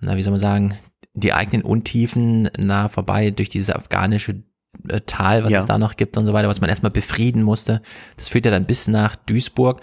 na, 0.00 0.16
wie 0.16 0.22
soll 0.22 0.32
man 0.32 0.40
sagen, 0.40 0.74
die 1.20 1.32
eigenen 1.32 1.62
Untiefen 1.62 2.50
nah 2.58 2.88
vorbei 2.88 3.30
durch 3.30 3.48
dieses 3.48 3.70
afghanische 3.70 4.42
äh, 4.88 5.00
Tal, 5.06 5.44
was 5.44 5.50
Ja. 5.52 5.58
es 5.58 5.66
da 5.66 5.78
noch 5.78 5.96
gibt 5.96 6.16
und 6.16 6.26
so 6.26 6.32
weiter, 6.32 6.48
was 6.48 6.60
man 6.60 6.70
erstmal 6.70 6.90
befrieden 6.90 7.42
musste. 7.42 7.82
Das 8.16 8.28
führt 8.28 8.44
ja 8.46 8.50
dann 8.50 8.66
bis 8.66 8.88
nach 8.88 9.16
Duisburg. 9.16 9.80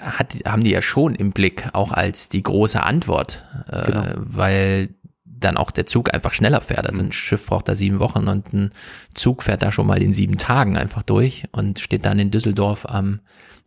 Hat, 0.00 0.36
haben 0.44 0.64
die 0.64 0.70
ja 0.70 0.82
schon 0.82 1.14
im 1.14 1.30
Blick, 1.30 1.68
auch 1.74 1.92
als 1.92 2.28
die 2.28 2.42
große 2.42 2.82
Antwort, 2.82 3.44
äh, 3.68 3.86
Genau. 3.86 4.04
weil 4.16 4.88
dann 5.24 5.56
auch 5.56 5.70
der 5.70 5.86
Zug 5.86 6.12
einfach 6.12 6.32
schneller 6.32 6.60
fährt. 6.60 6.86
Also 6.86 7.02
ein 7.02 7.12
Schiff 7.12 7.46
braucht 7.46 7.68
da 7.68 7.74
sieben 7.76 7.98
Wochen 8.00 8.26
und 8.28 8.52
ein 8.52 8.70
Zug 9.14 9.42
fährt 9.44 9.62
da 9.62 9.70
schon 9.72 9.86
mal 9.86 10.02
in 10.02 10.12
sieben 10.12 10.38
Tagen 10.38 10.76
einfach 10.76 11.02
durch 11.02 11.44
und 11.52 11.78
steht 11.80 12.04
dann 12.04 12.18
in 12.18 12.30
Düsseldorf 12.30 12.86
am 12.88 13.20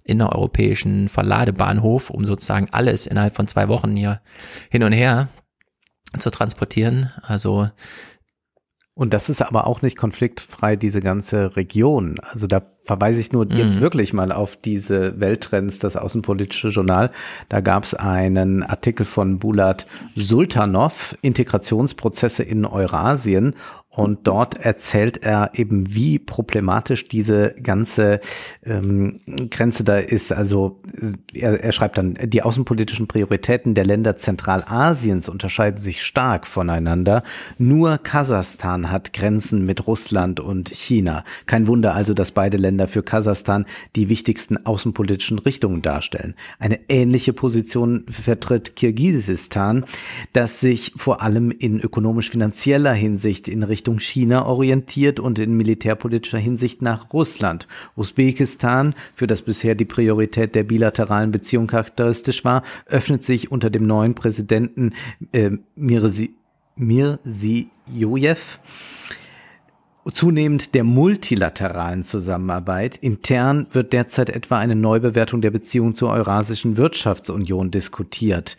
innereuropäischen 0.03 1.10
Verladebahnhof, 1.10 2.10
um 2.10 2.26
sozusagen 2.26 2.68
alles 2.72 3.07
innerhalb 3.07 3.36
von 3.36 3.48
zwei 3.48 3.68
Wochen 3.69 3.95
hier 3.95 4.22
hin 4.69 4.84
und 4.84 4.91
her 4.94 5.30
zu 6.19 6.29
transportieren. 6.31 7.11
Also 7.23 7.69
Und 8.97 9.13
das 9.13 9.27
ist 9.27 9.41
aber 9.41 9.67
auch 9.67 9.81
nicht 9.81 9.97
konfliktfrei, 9.97 10.77
diese 10.77 11.01
ganze 11.01 11.57
Region. 11.57 12.15
Also 12.21 12.47
da 12.47 12.61
verweise 12.85 13.19
ich 13.19 13.33
nur 13.33 13.45
jetzt 13.51 13.75
Mhm. 13.75 13.81
wirklich 13.81 14.13
mal 14.13 14.31
auf 14.31 14.55
diese 14.55 15.19
Welttrends, 15.19 15.79
das 15.79 15.97
Außenpolitische 15.97 16.69
Journal. 16.69 17.11
Da 17.49 17.59
gab 17.59 17.83
es 17.83 17.93
einen 17.93 18.63
Artikel 18.63 19.05
von 19.05 19.37
Bulat 19.37 19.85
Sultanov, 20.15 21.17
Integrationsprozesse 21.21 22.43
in 22.43 22.63
Eurasien. 22.65 23.55
Und 23.95 24.27
dort 24.27 24.57
erzählt 24.57 25.23
er 25.23 25.51
eben, 25.53 25.93
wie 25.95 26.19
problematisch 26.19 27.07
diese 27.07 27.55
ganze 27.63 28.19
ähm, 28.65 29.22
Grenze 29.49 29.85
da 29.85 29.97
ist. 29.97 30.34
Also 30.34 30.81
äh, 31.34 31.39
er, 31.39 31.63
er 31.63 31.72
schreibt 31.72 31.97
dann, 31.97 32.17
die 32.22 32.41
außenpolitischen 32.41 33.07
Prioritäten 33.07 33.73
der 33.73 33.85
Länder 33.85 34.17
Zentralasiens 34.17 35.30
unterscheiden 35.30 35.80
sich 35.80 36.03
stark 36.03 36.45
voneinander. 36.45 37.23
Nur 37.57 37.97
Kasachstan 37.97 38.91
hat 38.91 39.13
Grenzen 39.13 39.65
mit 39.65 39.88
Russland 39.88 40.41
und 40.41 40.69
China. 40.69 41.23
Kein 41.45 41.67
Wunder 41.67 41.95
also, 41.95 42.13
dass 42.13 42.31
beide 42.34 42.57
Länder 42.57 42.89
für 42.89 43.01
Kasachstan 43.01 43.65
die 43.95 44.09
wichtigsten 44.09 44.65
außenpolitischen 44.65 45.39
Richtungen 45.39 45.81
darstellen. 45.81 46.35
Eine 46.59 46.80
ähnliche 46.89 47.31
Position 47.31 48.03
vertritt 48.09 48.76
Kirgisistan, 48.76 49.85
das 50.34 50.59
sich 50.59 50.91
vor 50.97 51.22
allem 51.22 51.51
in 51.51 51.80
ökonomisch-finanzieller 51.80 52.93
Hinsicht 52.93 53.47
in 53.47 53.63
Richtung 53.63 53.85
China 53.99 54.45
orientiert 54.45 55.20
und 55.20 55.40
in 55.40 55.56
militärpolitischer 55.56 56.38
Hinsicht 56.38 56.82
nach 56.82 57.14
Russland. 57.14 57.68
Usbekistan, 57.95 58.95
für 59.14 59.28
das 59.28 59.41
bisher 59.41 59.76
die 59.76 59.86
Priorität 59.86 60.56
der 60.56 60.64
bilateralen 60.64 61.32
Beziehung 61.32 61.68
charakteristisch 61.68 62.44
war, 62.44 62.64
öffnet 62.86 63.24
sich 63.24 63.52
unter 63.52 63.70
dem 63.70 63.88
neuen 63.88 64.16
Präsidenten 64.16 64.94
äh, 65.32 65.52
Mirzi 65.76 66.36
Mirziyoyev 66.78 68.60
zunehmend 70.14 70.76
der 70.76 70.84
multilateralen 70.84 72.03
Zusammenarbeit. 72.03 72.98
Intern 72.98 73.68
wird 73.72 73.94
derzeit 73.94 74.30
etwa 74.30 74.60
eine 74.60 74.76
Neubewertung 74.76 75.41
der 75.41 75.52
Beziehung 75.52 75.95
zur 75.95 76.12
Eurasischen 76.12 76.78
Wirtschaftsunion 76.78 77.72
diskutiert. 77.72 78.57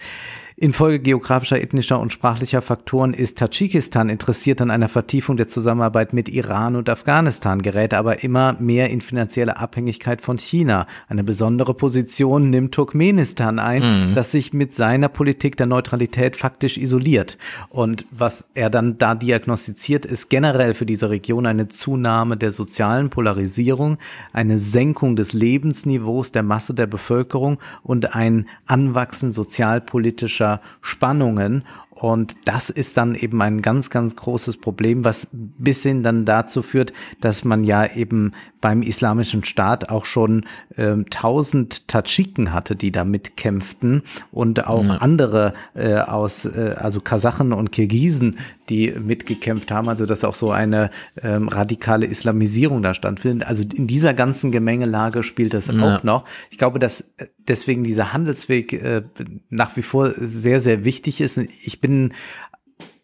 Infolge 0.59 1.01
geografischer, 1.01 1.61
ethnischer 1.61 2.01
und 2.01 2.15
sprachlicher 2.15 2.63
Faktoren 2.63 3.13
ist 3.13 3.37
Tadschikistan 3.37 4.09
interessiert 4.09 4.63
an 4.63 4.71
einer 4.71 4.89
Vertiefung 4.89 5.37
der 5.37 5.49
Zusammenarbeit 5.49 6.15
mit 6.15 6.31
Iran 6.31 6.77
und 6.77 6.89
Afghanistan, 6.89 7.61
gerät 7.61 7.93
aber 7.93 8.25
immer 8.25 8.55
mehr 8.59 8.89
in 8.89 9.03
finanzielle 9.03 9.59
Abhängigkeit 9.59 10.23
von 10.23 10.39
China. 10.39 10.87
Eine 11.09 11.25
besondere 11.25 11.75
Position 11.75 12.49
nimmt 12.49 12.73
Turkmenistan 12.75 13.59
ein, 13.59 14.15
das 14.15 14.33
sich 14.33 14.55
mit 14.55 14.75
seiner 14.75 15.11
Politik 15.11 15.59
der 15.59 15.67
Neutralität 15.67 16.37
faktisch 16.37 16.79
isoliert. 16.79 17.37
Und 17.69 18.07
was 18.11 18.47
er 18.55 18.71
dann 18.71 18.97
da 18.97 19.15
diagnostiziert, 19.15 20.07
ist 20.07 20.31
generell 20.31 20.73
für 20.73 20.87
diese 20.87 21.11
Region 21.11 21.45
eine 21.45 21.69
Zunahme 21.69 22.39
der 22.39 22.51
sozialen 22.51 23.11
Polarisierung, 23.11 23.99
eine 24.33 24.59
Senkung 24.59 25.17
des 25.17 25.35
Lebensniveaus 25.35 26.33
der 26.33 26.43
Masse 26.43 26.73
der 26.73 26.87
Bevölkerung 26.87 27.59
und 27.83 28.15
ein 28.15 28.49
Anwachsen 28.65 29.33
sozialpolitischer 29.33 30.46
Spannungen. 30.81 31.65
Und 31.91 32.35
das 32.45 32.69
ist 32.69 32.97
dann 32.99 33.15
eben 33.15 33.41
ein 33.41 33.63
ganz, 33.63 33.89
ganz 33.89 34.17
großes 34.17 34.59
Problem, 34.59 35.05
was 35.05 35.29
bis 35.33 35.83
hin 35.83 36.03
dann 36.03 36.25
dazu 36.27 36.61
führt, 36.61 36.93
dass 37.21 37.45
man 37.45 37.65
ja 37.65 37.87
eben 37.87 38.33
beim 38.67 38.83
Islamischen 38.83 39.45
Staat 39.45 39.91
auch 39.91 40.07
schon 40.07 40.45
ähm, 40.77 41.09
tausend 41.09 41.87
Tadschiken 41.87 42.53
hatte, 42.53 42.75
die 42.75 42.91
da 42.91 43.05
mitkämpften 43.05 44.03
und 44.33 44.67
auch 44.67 44.85
andere 44.89 45.55
äh, 45.77 45.95
aus, 45.99 46.47
äh, 46.47 46.75
also 46.77 47.01
Kasachen 47.01 47.53
und 47.53 47.71
Kirgisen, 47.71 48.39
die 48.69 48.91
mitgekämpft 48.91 49.71
haben, 49.71 49.89
also 49.89 50.05
dass 50.05 50.25
auch 50.25 50.35
so 50.35 50.51
eine 50.51 50.91
ähm, 51.23 51.47
radikale 51.47 52.07
Islamisierung 52.07 52.83
da 52.83 52.93
stattfindet. 52.93 53.47
Also 53.47 53.63
in 53.63 53.87
dieser 53.87 54.15
ganzen 54.15 54.51
Gemengelage 54.51 55.23
spielt 55.23 55.55
das 55.55 55.69
Ja. 55.69 55.99
auch 55.99 56.03
noch. 56.03 56.25
Ich 56.51 56.59
glaube, 56.59 56.81
dass 56.81 57.03
äh, 57.19 57.27
deswegen 57.47 57.85
dieser 57.85 58.13
Handelsweg 58.13 58.73
äh, 58.73 59.03
nach 59.49 59.77
wie 59.77 59.83
vor 59.83 60.11
sehr, 60.17 60.61
sehr 60.61 60.85
wichtig 60.85 61.21
ist. 61.21 61.39
Ich 61.39 61.81
bin 61.81 62.15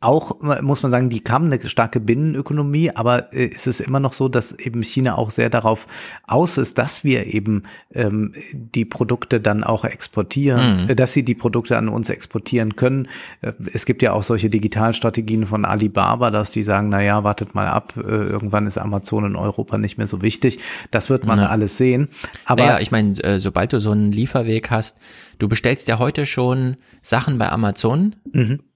auch, 0.01 0.41
muss 0.63 0.83
man 0.83 0.91
sagen, 0.91 1.11
die 1.11 1.23
haben 1.31 1.45
eine 1.47 1.69
starke 1.69 2.01
Binnenökonomie, 2.01 2.91
aber 2.91 3.33
äh, 3.33 3.51
es 3.55 3.69
ist 3.69 3.81
immer 3.81 4.01
noch 4.01 4.15
so, 4.15 4.29
dass 4.29 4.51
eben 4.53 4.83
China 4.83 5.17
auch 5.17 5.31
sehr 5.31 5.49
darauf 5.49 5.87
aus 6.27 6.59
ist, 6.59 6.77
dass 6.79 7.05
wir 7.05 7.27
eben 7.33 7.63
ähm, 7.95 8.33
die 8.53 8.85
Produkte 8.85 9.41
dann 9.41 9.63
auch 9.63 9.85
exportieren, 9.85 10.83
Mhm. 10.85 10.91
äh, 10.91 10.97
dass 10.97 11.13
sie 11.13 11.23
die 11.25 11.37
Produkte 11.37 11.79
an 11.79 11.89
uns 11.89 12.11
exportieren 12.11 12.75
können. 12.75 13.07
Äh, 13.43 13.53
es 13.73 13.87
gibt 13.87 14.03
ja 14.03 14.13
auch 14.13 14.25
solche 14.25 14.51
Digitalstrategien 14.51 15.47
von 15.47 15.65
Alibaba, 15.65 16.33
dass 16.33 16.51
die 16.51 16.65
sagen, 16.65 16.89
na 16.89 17.01
ja, 17.01 17.23
wartet 17.23 17.55
mal 17.55 17.69
ab, 17.69 17.95
irgendwann 17.97 18.67
ist 18.67 18.79
Amazon 18.79 19.25
in 19.25 19.37
Europa 19.37 19.79
nicht 19.79 19.99
mehr 19.99 20.09
so 20.09 20.21
wichtig. 20.21 20.59
Das 20.91 21.11
wird 21.11 21.25
man 21.27 21.39
Ja. 21.39 21.47
alles 21.47 21.79
sehen. 21.79 22.09
Aber 22.45 22.65
naja, 22.65 22.81
ich 22.81 22.91
meine, 22.91 23.39
sobald 23.39 23.73
du 23.73 23.79
so 23.81 23.93
einen 23.93 24.11
Lieferweg 24.11 24.71
hast, 24.71 24.99
du 25.39 25.49
bestellst 25.49 25.87
ja 25.87 26.01
heute 26.01 26.27
schon 26.27 26.77
Sachen 27.03 27.39
bei 27.39 27.49
Amazon, 27.51 28.17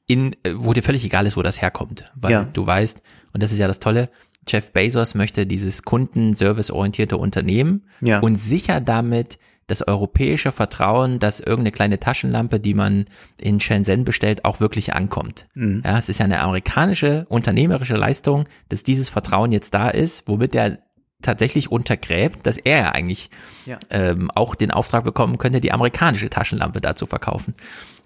in, 0.06 0.34
äh, 0.44 0.52
wo 0.54 0.72
dir 0.72 0.82
völlig 0.82 1.04
egal 1.04 1.26
ist, 1.26 1.36
wo 1.36 1.42
das 1.42 1.60
herkommt. 1.60 2.04
Weil 2.14 2.30
Ja. 2.32 2.44
du 2.44 2.66
weißt, 2.66 3.02
und 3.32 3.42
das 3.42 3.52
ist 3.52 3.58
ja 3.58 3.66
das 3.66 3.80
Tolle, 3.80 4.08
Jeff 4.48 4.72
Bezos 4.72 5.14
möchte 5.16 5.44
dieses 5.46 5.82
kundenservice-orientierte 5.82 7.16
Unternehmen 7.16 7.84
Ja. 8.02 8.20
und 8.20 8.36
sicher 8.36 8.80
damit 8.80 9.38
das 9.66 9.82
europäische 9.86 10.52
Vertrauen, 10.52 11.18
dass 11.18 11.40
irgendeine 11.40 11.72
kleine 11.72 11.98
Taschenlampe, 11.98 12.60
die 12.60 12.74
man 12.74 13.06
in 13.40 13.58
Shenzhen 13.58 14.04
bestellt, 14.04 14.44
auch 14.44 14.60
wirklich 14.60 14.94
ankommt. 14.94 15.46
Mhm. 15.54 15.82
Ja, 15.84 15.98
es 15.98 16.08
ist 16.08 16.18
ja 16.18 16.24
eine 16.24 16.38
amerikanische 16.38 17.26
unternehmerische 17.28 17.96
Leistung, 17.96 18.44
dass 18.68 18.84
dieses 18.84 19.08
Vertrauen 19.08 19.50
jetzt 19.50 19.74
da 19.74 19.88
ist, 19.88 20.28
womit 20.28 20.54
er 20.54 20.78
tatsächlich 21.20 21.72
untergräbt, 21.72 22.46
dass 22.46 22.58
er 22.58 22.78
ja 22.78 22.90
eigentlich 22.92 23.28
Ja. 23.64 23.78
ähm, 23.90 24.30
auch 24.32 24.54
den 24.54 24.70
Auftrag 24.70 25.02
bekommen 25.02 25.38
könnte, 25.38 25.60
die 25.60 25.72
amerikanische 25.72 26.30
Taschenlampe 26.30 26.80
da 26.80 26.94
zu 26.94 27.06
verkaufen. 27.06 27.54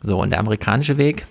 So, 0.00 0.18
und 0.22 0.30
der 0.30 0.38
amerikanische 0.38 0.96
Weg 0.96 1.26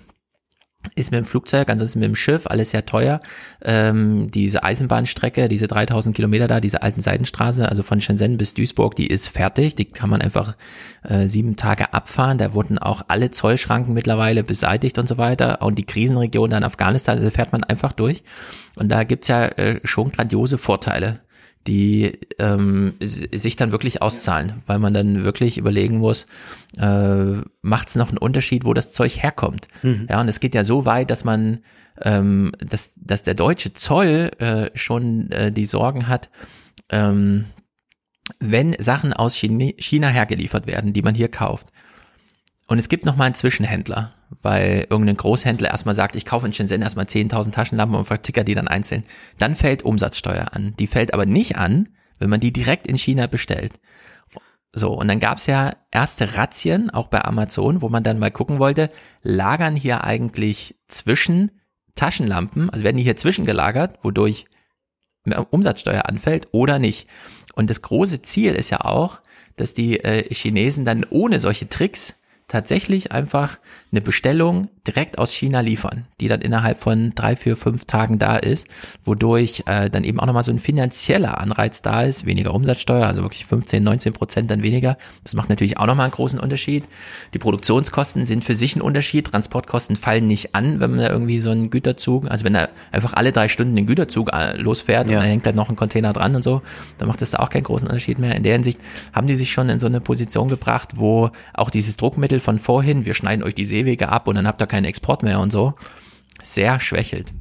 ist 0.94 1.10
mit 1.10 1.18
dem 1.18 1.24
Flugzeug, 1.24 1.68
ansonsten 1.68 2.00
mit 2.00 2.08
dem 2.08 2.16
Schiff, 2.16 2.46
alles 2.46 2.70
sehr 2.70 2.86
teuer. 2.86 3.20
Ähm, 3.62 4.30
diese 4.30 4.62
Eisenbahnstrecke, 4.62 5.48
diese 5.48 5.66
3000 5.66 6.16
Kilometer 6.16 6.48
da, 6.48 6.60
diese 6.60 6.82
alten 6.82 7.00
Seidenstraße, 7.00 7.68
also 7.68 7.82
von 7.82 8.00
Shenzhen 8.00 8.38
bis 8.38 8.54
Duisburg, 8.54 8.96
die 8.96 9.06
ist 9.06 9.28
fertig. 9.28 9.74
Die 9.74 9.84
kann 9.84 10.08
man 10.08 10.22
einfach 10.22 10.56
äh, 11.02 11.26
sieben 11.26 11.56
Tage 11.56 11.92
abfahren. 11.92 12.38
Da 12.38 12.54
wurden 12.54 12.78
auch 12.78 13.02
alle 13.08 13.30
Zollschranken 13.30 13.92
mittlerweile 13.92 14.42
beseitigt 14.42 14.98
und 14.98 15.08
so 15.08 15.18
weiter. 15.18 15.62
Und 15.62 15.78
die 15.78 15.86
Krisenregion 15.86 16.50
da 16.50 16.58
in 16.58 16.64
Afghanistan, 16.64 17.22
da 17.22 17.30
fährt 17.30 17.52
man 17.52 17.62
einfach 17.64 17.92
durch. 17.92 18.22
Und 18.76 18.88
da 18.88 19.04
gibt's 19.04 19.28
ja 19.28 19.46
äh, 19.46 19.80
schon 19.84 20.12
grandiose 20.12 20.56
Vorteile 20.56 21.20
die 21.66 22.18
ähm, 22.38 22.94
sich 23.00 23.56
dann 23.56 23.72
wirklich 23.72 24.00
auszahlen, 24.00 24.62
weil 24.66 24.78
man 24.78 24.94
dann 24.94 25.24
wirklich 25.24 25.58
überlegen 25.58 25.98
muss, 25.98 26.26
äh, 26.78 27.42
macht 27.62 27.88
es 27.88 27.96
noch 27.96 28.08
einen 28.08 28.18
Unterschied, 28.18 28.64
wo 28.64 28.72
das 28.72 28.92
Zeug 28.92 29.22
herkommt. 29.22 29.68
Ja, 30.08 30.20
und 30.20 30.28
es 30.28 30.40
geht 30.40 30.54
ja 30.54 30.64
so 30.64 30.86
weit, 30.86 31.10
dass 31.10 31.24
man, 31.24 31.60
ähm, 32.02 32.52
dass, 32.58 32.92
dass 32.96 33.22
der 33.22 33.34
deutsche 33.34 33.74
Zoll 33.74 34.30
äh, 34.38 34.70
schon 34.74 35.30
äh, 35.32 35.52
die 35.52 35.66
Sorgen 35.66 36.08
hat, 36.08 36.30
ähm, 36.88 37.44
wenn 38.38 38.74
Sachen 38.78 39.12
aus 39.12 39.34
China 39.34 40.08
hergeliefert 40.08 40.66
werden, 40.66 40.92
die 40.92 41.02
man 41.02 41.14
hier 41.14 41.28
kauft, 41.28 41.68
und 42.68 42.78
es 42.78 42.88
gibt 42.88 43.04
noch 43.04 43.16
mal 43.16 43.24
einen 43.24 43.34
Zwischenhändler, 43.34 44.12
weil 44.42 44.86
irgendein 44.90 45.16
Großhändler 45.16 45.70
erstmal 45.70 45.94
sagt, 45.94 46.16
ich 46.16 46.24
kaufe 46.24 46.46
in 46.46 46.52
Shenzhen 46.52 46.82
erstmal 46.82 47.06
10.000 47.06 47.52
Taschenlampen 47.52 47.96
und 47.96 48.04
verticker 48.04 48.44
die 48.44 48.54
dann 48.54 48.68
einzeln. 48.68 49.02
Dann 49.38 49.56
fällt 49.56 49.82
Umsatzsteuer 49.82 50.48
an. 50.52 50.74
Die 50.78 50.86
fällt 50.86 51.12
aber 51.14 51.26
nicht 51.26 51.56
an, 51.56 51.88
wenn 52.18 52.30
man 52.30 52.40
die 52.40 52.52
direkt 52.52 52.86
in 52.86 52.96
China 52.96 53.26
bestellt. 53.26 53.80
So, 54.72 54.92
und 54.92 55.08
dann 55.08 55.18
gab's 55.18 55.46
ja 55.46 55.72
erste 55.90 56.36
Razzien, 56.36 56.90
auch 56.90 57.08
bei 57.08 57.24
Amazon, 57.24 57.82
wo 57.82 57.88
man 57.88 58.04
dann 58.04 58.20
mal 58.20 58.30
gucken 58.30 58.60
wollte, 58.60 58.90
lagern 59.22 59.74
hier 59.74 60.04
eigentlich 60.04 60.76
zwischen 60.86 61.50
Taschenlampen, 61.96 62.70
also 62.70 62.84
werden 62.84 62.96
die 62.96 63.02
hier 63.02 63.16
zwischengelagert, 63.16 64.04
wodurch 64.04 64.46
Umsatzsteuer 65.50 66.08
anfällt 66.08 66.48
oder 66.52 66.78
nicht. 66.78 67.08
Und 67.54 67.68
das 67.68 67.82
große 67.82 68.22
Ziel 68.22 68.54
ist 68.54 68.70
ja 68.70 68.82
auch, 68.82 69.20
dass 69.56 69.74
die 69.74 70.00
äh, 70.00 70.32
Chinesen 70.32 70.84
dann 70.84 71.04
ohne 71.10 71.40
solche 71.40 71.68
Tricks 71.68 72.14
tatsächlich 72.50 73.12
einfach 73.12 73.58
eine 73.92 74.00
Bestellung 74.00 74.68
direkt 74.86 75.18
aus 75.18 75.32
China 75.32 75.60
liefern, 75.60 76.06
die 76.20 76.26
dann 76.26 76.40
innerhalb 76.40 76.80
von 76.80 77.12
drei, 77.14 77.36
vier, 77.36 77.56
fünf 77.56 77.84
Tagen 77.84 78.18
da 78.18 78.36
ist, 78.36 78.66
wodurch 79.02 79.62
äh, 79.66 79.88
dann 79.88 80.04
eben 80.04 80.18
auch 80.18 80.26
nochmal 80.26 80.42
so 80.42 80.50
ein 80.50 80.58
finanzieller 80.58 81.38
Anreiz 81.38 81.80
da 81.80 82.02
ist, 82.02 82.26
weniger 82.26 82.52
Umsatzsteuer, 82.52 83.06
also 83.06 83.22
wirklich 83.22 83.46
15, 83.46 83.82
19 83.82 84.12
Prozent 84.12 84.50
dann 84.50 84.62
weniger. 84.62 84.98
Das 85.22 85.34
macht 85.34 85.48
natürlich 85.48 85.78
auch 85.78 85.86
nochmal 85.86 86.06
einen 86.06 86.12
großen 86.12 86.40
Unterschied. 86.40 86.88
Die 87.34 87.38
Produktionskosten 87.38 88.24
sind 88.24 88.44
für 88.44 88.56
sich 88.56 88.74
ein 88.74 88.82
Unterschied, 88.82 89.28
Transportkosten 89.28 89.94
fallen 89.94 90.26
nicht 90.26 90.54
an, 90.54 90.80
wenn 90.80 90.90
man 90.90 91.00
da 91.00 91.08
irgendwie 91.08 91.40
so 91.40 91.50
einen 91.50 91.70
Güterzug, 91.70 92.28
also 92.28 92.44
wenn 92.44 92.54
da 92.54 92.68
einfach 92.90 93.14
alle 93.14 93.30
drei 93.30 93.48
Stunden 93.48 93.76
den 93.76 93.86
Güterzug 93.86 94.32
äh, 94.32 94.56
losfährt 94.56 95.08
ja. 95.08 95.18
und 95.18 95.22
dann 95.22 95.30
hängt 95.30 95.46
da 95.46 95.52
noch 95.52 95.68
ein 95.68 95.76
Container 95.76 96.12
dran 96.12 96.34
und 96.34 96.42
so, 96.42 96.62
dann 96.98 97.06
macht 97.06 97.22
das 97.22 97.30
da 97.30 97.38
auch 97.38 97.50
keinen 97.50 97.64
großen 97.64 97.86
Unterschied 97.86 98.18
mehr. 98.18 98.34
In 98.34 98.42
der 98.42 98.54
Hinsicht 98.54 98.80
haben 99.12 99.28
die 99.28 99.34
sich 99.34 99.52
schon 99.52 99.68
in 99.68 99.78
so 99.78 99.86
eine 99.86 100.00
Position 100.00 100.48
gebracht, 100.48 100.94
wo 100.96 101.30
auch 101.54 101.70
dieses 101.70 101.96
Druckmittel 101.96 102.39
von 102.40 102.58
vorhin, 102.58 103.06
wir 103.06 103.14
schneiden 103.14 103.44
euch 103.44 103.54
die 103.54 103.64
Seewege 103.64 104.08
ab 104.08 104.28
und 104.28 104.34
dann 104.34 104.46
habt 104.46 104.60
ihr 104.60 104.66
keinen 104.66 104.84
Export 104.84 105.22
mehr 105.22 105.40
und 105.40 105.50
so, 105.50 105.74
sehr 106.42 106.80
schwächelt. 106.80 107.32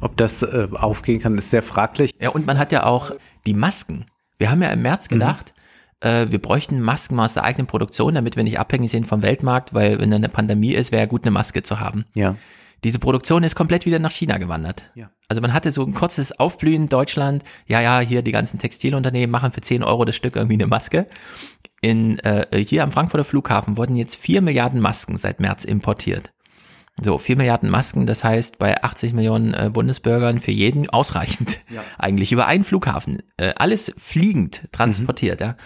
Ob 0.00 0.16
das 0.16 0.42
äh, 0.42 0.68
aufgehen 0.72 1.20
kann, 1.20 1.38
ist 1.38 1.50
sehr 1.50 1.62
fraglich. 1.62 2.10
Ja, 2.20 2.30
und 2.30 2.46
man 2.46 2.58
hat 2.58 2.72
ja 2.72 2.84
auch 2.84 3.12
die 3.46 3.54
Masken. 3.54 4.04
Wir 4.38 4.50
haben 4.50 4.62
ja 4.62 4.68
im 4.70 4.82
März 4.82 5.08
mhm. 5.08 5.14
gedacht, 5.14 5.54
mhm. 6.02 6.08
äh, 6.08 6.32
wir 6.32 6.40
bräuchten 6.40 6.80
Masken 6.80 7.20
aus 7.20 7.34
der 7.34 7.44
eigenen 7.44 7.66
Produktion, 7.68 8.14
damit 8.14 8.36
wir 8.36 8.42
nicht 8.42 8.58
abhängig 8.58 8.90
sind 8.90 9.06
vom 9.06 9.22
Weltmarkt, 9.22 9.74
weil 9.74 10.00
wenn 10.00 10.12
eine 10.12 10.28
Pandemie 10.28 10.74
ist, 10.74 10.90
wäre 10.90 11.02
ja 11.02 11.06
gut, 11.06 11.24
eine 11.24 11.30
Maske 11.30 11.62
zu 11.62 11.78
haben. 11.78 12.04
Ja. 12.14 12.34
Diese 12.84 12.98
Produktion 12.98 13.44
ist 13.44 13.54
komplett 13.54 13.86
wieder 13.86 13.98
nach 13.98 14.10
China 14.10 14.38
gewandert. 14.38 14.90
Ja. 14.94 15.10
Also 15.28 15.40
man 15.40 15.52
hatte 15.52 15.70
so 15.70 15.84
ein 15.84 15.94
kurzes 15.94 16.38
Aufblühen 16.38 16.82
in 16.82 16.88
Deutschland. 16.88 17.44
Ja, 17.66 17.80
ja, 17.80 18.00
hier 18.00 18.22
die 18.22 18.32
ganzen 18.32 18.58
Textilunternehmen 18.58 19.30
machen 19.30 19.52
für 19.52 19.60
10 19.60 19.84
Euro 19.84 20.04
das 20.04 20.16
Stück 20.16 20.36
irgendwie 20.36 20.54
eine 20.54 20.66
Maske. 20.66 21.06
In, 21.80 22.18
äh, 22.20 22.64
hier 22.64 22.82
am 22.82 22.92
Frankfurter 22.92 23.24
Flughafen 23.24 23.76
wurden 23.76 23.96
jetzt 23.96 24.16
4 24.16 24.42
Milliarden 24.42 24.80
Masken 24.80 25.16
seit 25.16 25.40
März 25.40 25.64
importiert. 25.64 26.32
So, 27.00 27.16
4 27.18 27.36
Milliarden 27.36 27.70
Masken, 27.70 28.04
das 28.04 28.22
heißt 28.22 28.58
bei 28.58 28.82
80 28.82 29.14
Millionen 29.14 29.54
äh, 29.54 29.70
Bundesbürgern 29.72 30.40
für 30.40 30.50
jeden 30.50 30.90
ausreichend. 30.90 31.58
Ja. 31.70 31.82
Eigentlich 31.98 32.32
über 32.32 32.46
einen 32.46 32.64
Flughafen. 32.64 33.22
Äh, 33.38 33.54
alles 33.56 33.92
fliegend 33.96 34.68
transportiert, 34.72 35.40
mhm. 35.40 35.46
ja. 35.46 35.56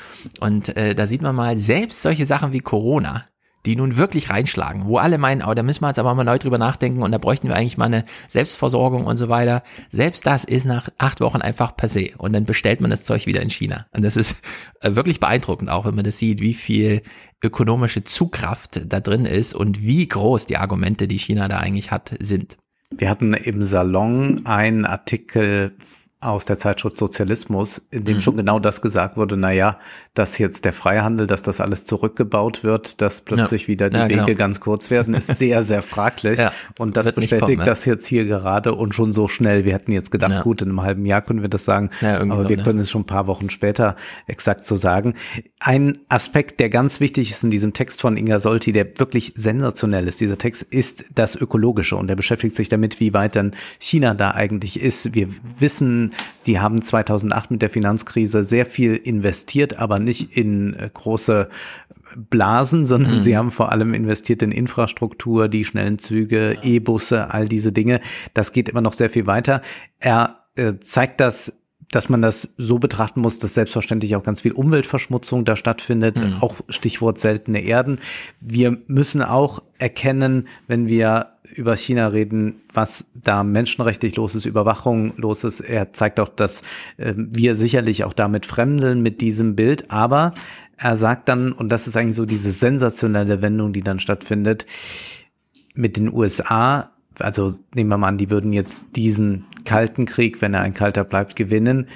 Und 0.41 0.77
äh, 0.77 0.95
da 0.95 1.07
sieht 1.07 1.23
man 1.23 1.35
mal, 1.35 1.57
selbst 1.57 2.03
solche 2.03 2.27
Sachen 2.27 2.53
wie 2.53 2.61
Corona 2.61 3.25
die 3.67 3.77
nun 3.77 3.97
wirklich 3.97 4.31
reinschlagen, 4.31 4.87
wo 4.87 4.99
alle 4.99 5.19
meinen, 5.19 5.43
oh, 5.43 5.53
da 5.53 5.63
müssen 5.63 5.83
wir 5.83 5.89
jetzt 5.89 5.99
aber 5.99 6.15
mal 6.15 6.25
neu 6.25 6.39
drüber 6.39 6.59
nachdenken 6.59 7.03
und 7.03 7.13
da 7.13 7.19
bräuchten 7.19 7.49
wir 7.49 7.57
eigentlich 7.57 7.77
mal 7.77 7.87
eine 7.87 8.05
Selbstversorgung 8.29 9.05
und 9.05 9.17
so 9.17 9.29
weiter. 9.29 9.63
Selbst 9.91 10.27
das 10.27 10.45
ist 10.45 10.65
nach 10.65 10.89
acht 10.99 11.21
Wochen 11.21 11.43
einfach 11.43 11.77
passé 11.77 12.17
und 12.17 12.33
dann 12.33 12.45
bestellt 12.45 12.81
man 12.81 12.91
das 12.91 13.05
Zeug 13.05 13.27
wieder 13.27 13.43
in 13.43 13.51
China. 13.51 13.87
Und 13.93 14.03
das 14.05 14.17
ist 14.17 14.37
äh, 14.81 14.95
wirklich 14.95 15.21
beeindruckend 15.21 15.69
auch, 15.69 15.85
wenn 15.85 15.97
man 15.97 16.05
das 16.05 16.19
sieht, 16.19 16.41
wie 16.41 16.55
viel 16.55 17.03
ökonomische 17.43 18.05
Zugkraft 18.05 18.83
da 18.87 19.01
drin 19.01 19.27
ist 19.27 19.55
und 19.55 19.83
wie 19.83 20.07
groß 20.07 20.47
die 20.47 20.57
Argumente, 20.57 21.09
die 21.09 21.19
China 21.19 21.49
da 21.49 21.59
eigentlich 21.59 21.91
hat, 21.91 22.15
sind. 22.21 22.57
Wir 22.91 23.11
hatten 23.11 23.35
im 23.35 23.63
Salon 23.63 24.47
einen 24.47 24.85
Artikel 24.85 25.77
aus 26.21 26.47
der 26.47 26.59
Zeitschrift 26.59 26.97
Sozialismus, 26.97 27.83
in 27.91 28.05
dem 28.05 28.17
mhm. 28.17 28.21
schon 28.23 28.37
genau 28.39 28.59
das 28.59 28.81
gesagt 28.81 29.19
wurde, 29.19 29.37
na 29.37 29.53
ja, 29.53 29.79
dass 30.15 30.39
jetzt 30.39 30.65
der 30.65 30.73
Freihandel, 30.73 31.27
dass 31.27 31.43
das 31.43 31.61
alles 31.61 31.85
zurückgebaut 31.85 32.65
wird, 32.65 33.03
dass 33.03 33.21
plötzlich 33.21 33.63
ja. 33.63 33.69
wieder 33.69 33.91
die 33.91 33.99
ja, 33.99 34.09
Wege 34.09 34.25
genau. 34.25 34.39
ganz 34.39 34.61
kurz 34.61 34.91
werden, 34.91 35.13
ist 35.13 35.27
sehr, 35.27 35.63
sehr 35.63 35.83
fraglich. 35.83 36.39
ja, 36.39 36.53
und 36.79 36.97
das 36.97 37.13
bestätigt 37.13 37.59
kommen, 37.59 37.67
das 37.67 37.85
jetzt 37.85 38.07
hier 38.07 38.25
gerade 38.25 38.75
und 38.75 38.95
schon 38.95 39.13
so 39.13 39.29
schnell. 39.29 39.67
Wir 39.67 39.75
hätten 39.75 39.93
jetzt 39.93 40.11
gedacht, 40.11 40.43
gut, 40.43 40.63
in 40.63 40.71
einem 40.71 40.81
halben 40.81 41.05
Jahr 41.05 41.21
können 41.21 41.43
wir 41.43 41.51
das 41.51 41.67
sagen, 41.67 41.91
aber 42.01 42.43
so, 42.43 42.49
wir 42.49 42.57
ne? 42.57 42.63
können 42.63 42.79
es 42.79 42.91
schon 42.91 43.03
ein 43.03 43.07
paar 43.07 43.27
Wochen 43.27 43.51
später 43.51 43.95
exakt 44.27 44.65
so 44.65 44.77
sagen. 44.79 45.15
Ein 45.61 45.99
Aspekt, 46.09 46.61
der 46.61 46.71
ganz 46.71 46.99
wichtig 47.01 47.31
ist 47.31 47.45
in 47.45 47.51
diesem 47.51 47.75
Text 47.75 48.01
von 48.01 48.17
Inga 48.17 48.41
Solti, 48.41 48.73
der 48.73 48.99
wirklich 48.99 49.35
sensationell 49.37 50.09
ist, 50.09 50.21
dieser 50.21 50.39
Text, 50.39 50.63
ist 50.63 51.05
das 51.15 51.37
Ökologische 51.37 51.97
und 51.97 52.09
er 52.09 52.17
beschäftigt 52.17 52.57
sich 52.57 52.71
damit, 52.71 53.01
wie 53.01 53.13
weit 53.13 53.37
dann 53.37 53.55
China 53.79 54.15
da 54.15 54.31
eigentlich 54.31 54.81
ist. 54.81 55.15
Wir 55.15 55.29
wissen, 55.59 56.06
die 56.47 56.61
haben 56.61 56.83
2008 56.83 57.51
mit 57.51 57.63
der 57.63 57.71
Finanzkrise 57.71 58.45
sehr 58.45 58.67
viel 58.67 58.95
investiert, 58.95 59.79
aber 59.79 59.99
nicht 59.99 60.37
in 60.37 60.75
äh, 60.75 60.91
große 60.93 61.49
Blasen, 62.17 62.87
sondern 62.87 63.17
mhm. 63.17 63.21
sie 63.21 63.37
haben 63.37 63.51
vor 63.51 63.73
allem 63.73 63.93
investiert 63.95 64.43
in 64.43 64.53
Infrastruktur, 64.53 65.49
die 65.49 65.65
schnellen 65.65 65.99
Züge, 65.99 66.55
ja. 66.55 66.63
E-Busse, 66.63 67.33
all 67.33 67.49
diese 67.49 67.73
Dinge. 67.73 68.01
Das 68.35 68.53
geht 68.53 68.69
immer 68.69 68.81
noch 68.81 68.95
sehr 68.95 69.11
viel 69.11 69.27
weiter. 69.27 69.61
Er 69.99 70.45
äh, 70.55 70.75
zeigt 70.81 71.21
das 71.21 71.53
dass 71.91 72.09
man 72.09 72.21
das 72.21 72.55
so 72.57 72.79
betrachten 72.79 73.21
muss, 73.21 73.39
dass 73.39 73.55
selbstverständlich 73.55 74.17
auch 74.17 74.23
ganz 74.23 74.41
viel 74.41 74.53
Umweltverschmutzung 74.53 75.45
da 75.45 75.57
stattfindet, 75.57 76.21
mhm. 76.21 76.37
auch 76.41 76.57
Stichwort 76.69 77.19
seltene 77.19 77.63
Erden. 77.63 77.99
Wir 78.41 78.77
müssen 78.89 79.23
auch 79.23 79.63
erkennen, 79.79 80.49
wenn 80.67 80.89
wir 80.89 81.33
über 81.55 81.77
China 81.77 82.09
reden, 82.09 82.63
was 82.73 83.07
da 83.15 83.45
menschenrechtlich 83.45 84.17
los 84.17 84.35
ist, 84.35 84.47
Überwachung 84.47 85.13
los 85.17 85.45
ist. 85.45 85.61
Er 85.61 85.93
zeigt 85.93 86.19
auch, 86.19 86.29
dass 86.29 86.63
äh, 86.97 87.15
wir 87.17 87.55
sicherlich 87.55 88.05
auch 88.05 88.13
damit 88.13 88.47
fremdeln 88.47 89.01
mit 89.01 89.21
diesem 89.21 89.55
Bild, 89.55 89.91
aber 89.91 90.35
er 90.77 90.97
sagt 90.97 91.29
dann, 91.29 91.53
und 91.53 91.71
das 91.71 91.87
ist 91.87 91.97
eigentlich 91.97 92.17
so 92.17 92.27
diese 92.27 92.51
sensationelle 92.51 93.43
Wendung, 93.43 93.73
die 93.73 93.83
dann 93.83 93.99
stattfindet, 93.99 94.67
mit 95.75 95.97
den 95.97 96.13
USA 96.13 96.91
also 97.19 97.53
nehmen 97.75 97.91
wir 97.91 97.99
mal 97.99 98.09
an, 98.09 98.19
die 98.19 98.31
würden 98.31 98.53
jetzt 98.53 98.87
diesen 98.95 99.47
kalten 99.65 100.07
Krieg, 100.07 100.41
wenn 100.41 100.55
er 100.55 100.63
ein 100.63 100.75
kalter 100.75 101.05
bleibt, 101.05 101.37
gewinnen, 101.37 101.89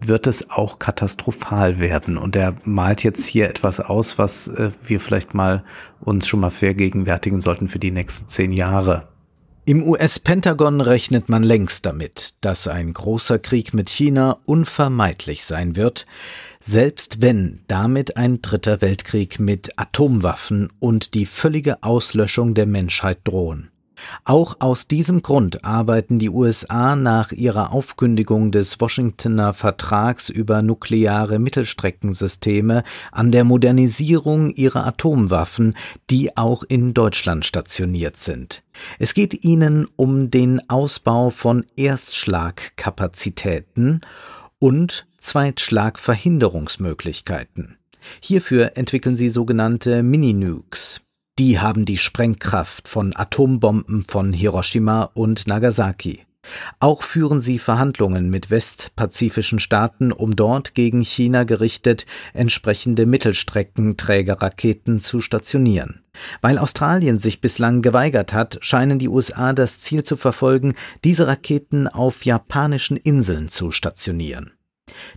wird 0.00 0.26
es 0.26 0.50
auch 0.50 0.78
katastrophal 0.78 1.78
werden. 1.78 2.16
Und 2.16 2.36
er 2.36 2.56
malt 2.64 3.04
jetzt 3.04 3.26
hier 3.26 3.48
etwas 3.48 3.80
aus, 3.80 4.18
was 4.18 4.48
äh, 4.48 4.70
wir 4.84 5.00
vielleicht 5.00 5.34
mal 5.34 5.64
uns 6.00 6.26
schon 6.26 6.40
mal 6.40 6.50
vergegenwärtigen 6.50 7.40
sollten 7.40 7.68
für 7.68 7.78
die 7.78 7.92
nächsten 7.92 8.28
zehn 8.28 8.52
Jahre. 8.52 9.08
Im 9.64 9.84
US-Pentagon 9.88 10.80
rechnet 10.80 11.28
man 11.28 11.44
längst 11.44 11.86
damit, 11.86 12.34
dass 12.40 12.66
ein 12.66 12.92
großer 12.92 13.38
Krieg 13.38 13.72
mit 13.72 13.90
China 13.90 14.38
unvermeidlich 14.44 15.44
sein 15.44 15.76
wird, 15.76 16.04
selbst 16.58 17.22
wenn 17.22 17.60
damit 17.68 18.16
ein 18.16 18.42
dritter 18.42 18.80
Weltkrieg 18.80 19.38
mit 19.38 19.78
Atomwaffen 19.78 20.68
und 20.80 21.14
die 21.14 21.26
völlige 21.26 21.84
Auslöschung 21.84 22.54
der 22.54 22.66
Menschheit 22.66 23.20
drohen. 23.22 23.71
Auch 24.24 24.56
aus 24.60 24.88
diesem 24.88 25.20
Grund 25.22 25.64
arbeiten 25.64 26.18
die 26.18 26.30
USA 26.30 26.96
nach 26.96 27.30
ihrer 27.32 27.72
Aufkündigung 27.72 28.52
des 28.52 28.80
Washingtoner 28.80 29.52
Vertrags 29.54 30.28
über 30.28 30.60
nukleare 30.62 31.38
Mittelstreckensysteme 31.38 32.82
an 33.10 33.32
der 33.32 33.44
Modernisierung 33.44 34.50
ihrer 34.50 34.86
Atomwaffen, 34.86 35.74
die 36.10 36.36
auch 36.36 36.62
in 36.62 36.92
Deutschland 36.94 37.44
stationiert 37.44 38.16
sind. 38.16 38.62
Es 38.98 39.14
geht 39.14 39.44
ihnen 39.44 39.86
um 39.96 40.30
den 40.30 40.60
Ausbau 40.70 41.30
von 41.30 41.66
Erstschlagkapazitäten 41.76 44.00
und 44.58 45.06
Zweitschlagverhinderungsmöglichkeiten. 45.18 47.76
Hierfür 48.20 48.76
entwickeln 48.76 49.16
sie 49.16 49.28
sogenannte 49.28 50.02
Mini-Nukes. 50.02 51.00
Die 51.38 51.58
haben 51.58 51.86
die 51.86 51.96
Sprengkraft 51.96 52.88
von 52.88 53.16
Atombomben 53.16 54.02
von 54.02 54.34
Hiroshima 54.34 55.04
und 55.14 55.46
Nagasaki. 55.46 56.26
Auch 56.78 57.02
führen 57.02 57.40
sie 57.40 57.58
Verhandlungen 57.58 58.28
mit 58.28 58.50
westpazifischen 58.50 59.58
Staaten, 59.58 60.12
um 60.12 60.36
dort 60.36 60.74
gegen 60.74 61.00
China 61.02 61.44
gerichtet 61.44 62.04
entsprechende 62.34 63.06
Mittelstreckenträgerraketen 63.06 65.00
zu 65.00 65.22
stationieren. 65.22 66.02
Weil 66.42 66.58
Australien 66.58 67.18
sich 67.18 67.40
bislang 67.40 67.80
geweigert 67.80 68.34
hat, 68.34 68.58
scheinen 68.60 68.98
die 68.98 69.08
USA 69.08 69.54
das 69.54 69.78
Ziel 69.78 70.04
zu 70.04 70.18
verfolgen, 70.18 70.74
diese 71.04 71.28
Raketen 71.28 71.88
auf 71.88 72.26
japanischen 72.26 72.98
Inseln 72.98 73.48
zu 73.48 73.70
stationieren. 73.70 74.52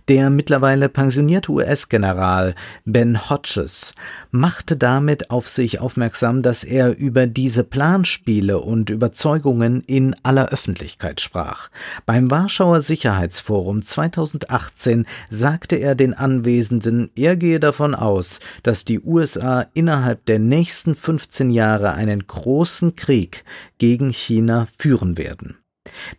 Der 0.08 0.30
mittlerweile 0.30 0.88
pensionierte 0.88 1.52
US-General 1.52 2.54
Ben 2.84 3.28
Hodges 3.28 3.94
machte 4.30 4.76
damit 4.76 5.30
auf 5.30 5.48
sich 5.48 5.80
aufmerksam, 5.80 6.42
dass 6.42 6.64
er 6.64 6.96
über 6.96 7.26
diese 7.26 7.64
Planspiele 7.64 8.58
und 8.58 8.90
Überzeugungen 8.90 9.82
in 9.86 10.14
aller 10.22 10.50
Öffentlichkeit 10.50 11.20
sprach. 11.20 11.68
Beim 12.04 12.30
Warschauer 12.30 12.82
Sicherheitsforum 12.82 13.82
2018 13.82 15.06
sagte 15.30 15.76
er 15.76 15.94
den 15.94 16.14
Anwesenden, 16.14 17.10
er 17.16 17.36
gehe 17.36 17.60
davon 17.60 17.94
aus, 17.94 18.40
dass 18.62 18.84
die 18.84 19.00
USA 19.00 19.66
innerhalb 19.74 20.24
der 20.26 20.38
nächsten 20.38 20.94
15 20.94 21.50
Jahre 21.50 21.94
einen 21.94 22.26
großen 22.26 22.96
Krieg 22.96 23.44
gegen 23.78 24.10
China 24.10 24.66
führen 24.78 25.18
werden. 25.18 25.58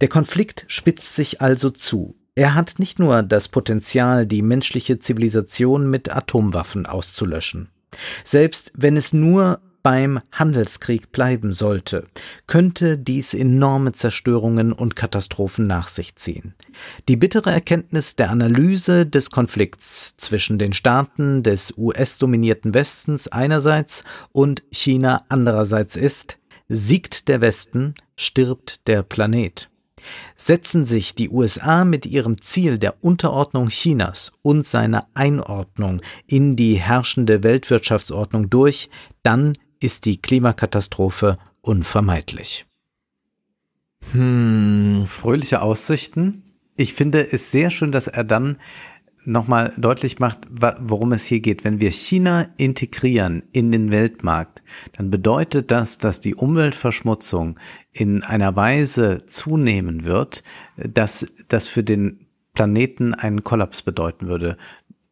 Der 0.02 0.08
Konflikt 0.08 0.66
spitzt 0.68 1.16
sich 1.16 1.42
also 1.42 1.70
zu. 1.70 2.16
Er 2.38 2.54
hat 2.54 2.78
nicht 2.78 3.00
nur 3.00 3.24
das 3.24 3.48
Potenzial, 3.48 4.28
die 4.28 4.44
menschliche 4.44 5.00
Zivilisation 5.00 5.90
mit 5.90 6.16
Atomwaffen 6.16 6.86
auszulöschen. 6.86 7.70
Selbst 8.24 8.72
wenn 8.76 8.96
es 8.96 9.12
nur 9.12 9.60
beim 9.82 10.20
Handelskrieg 10.32 11.12
bleiben 11.12 11.52
sollte, 11.52 12.06
könnte 12.46 13.00
dies 13.00 13.34
enorme 13.34 13.94
Zerstörungen 13.94 14.72
und 14.72 14.96
Katastrophen 14.96 15.66
nach 15.66 15.88
sich 15.88 16.16
ziehen. 16.16 16.54
Die 17.08 17.16
bittere 17.16 17.50
Erkenntnis 17.50 18.16
der 18.16 18.30
Analyse 18.30 19.08
des 19.08 19.32
Konflikts 19.32 20.16
zwischen 20.18 20.60
den 20.60 20.74
Staaten 20.74 21.42
des 21.42 21.74
US-dominierten 21.76 22.76
Westens 22.76 23.28
einerseits 23.30 24.04
und 24.32 24.62
China 24.70 25.26
andererseits 25.30 25.96
ist, 25.96 26.38
siegt 26.70 27.30
der 27.30 27.42
Westen, 27.42 27.96
stirbt 28.16 28.82
der 28.86 29.02
Planet. 29.02 29.72
Setzen 30.36 30.86
sich 30.86 31.16
die 31.16 31.30
USA 31.30 31.86
mit 31.86 32.06
ihrem 32.06 32.42
Ziel 32.42 32.78
der 32.78 33.04
Unterordnung 33.04 33.70
Chinas 33.70 34.34
und 34.42 34.66
seiner 34.66 35.08
Einordnung 35.14 36.02
in 36.28 36.56
die 36.56 36.76
herrschende 36.76 37.44
Weltwirtschaftsordnung 37.44 38.50
durch, 38.50 38.90
dann 39.24 39.54
ist 39.80 40.06
die 40.06 40.22
Klimakatastrophe 40.22 41.38
unvermeidlich. 41.62 42.66
Hm, 44.12 45.04
fröhliche 45.06 45.62
Aussichten. 45.62 46.44
Ich 46.76 46.94
finde 46.94 47.32
es 47.32 47.52
sehr 47.52 47.72
schön, 47.72 47.92
dass 47.92 48.08
er 48.08 48.24
dann 48.24 48.58
nochmal 49.28 49.74
deutlich 49.78 50.20
macht, 50.20 50.48
worum 50.50 51.12
es 51.12 51.26
hier 51.26 51.42
geht. 51.42 51.64
Wenn 51.64 51.80
wir 51.82 51.92
China 51.92 52.48
integrieren 52.58 53.44
in 53.52 53.72
den 53.72 53.92
Weltmarkt, 53.92 54.64
dann 54.94 55.12
bedeutet 55.12 55.70
das, 55.70 55.98
dass 55.98 56.20
die 56.20 56.34
Umweltverschmutzung 56.34 57.60
in 57.92 58.24
einer 58.24 58.56
Weise 58.56 59.26
zunehmen 59.26 60.06
wird, 60.06 60.44
dass 60.78 61.28
das 61.50 61.68
für 61.68 61.84
den 61.84 62.28
Planeten 62.54 63.14
einen 63.14 63.44
Kollaps 63.44 63.82
bedeuten 63.82 64.28
würde. 64.28 64.58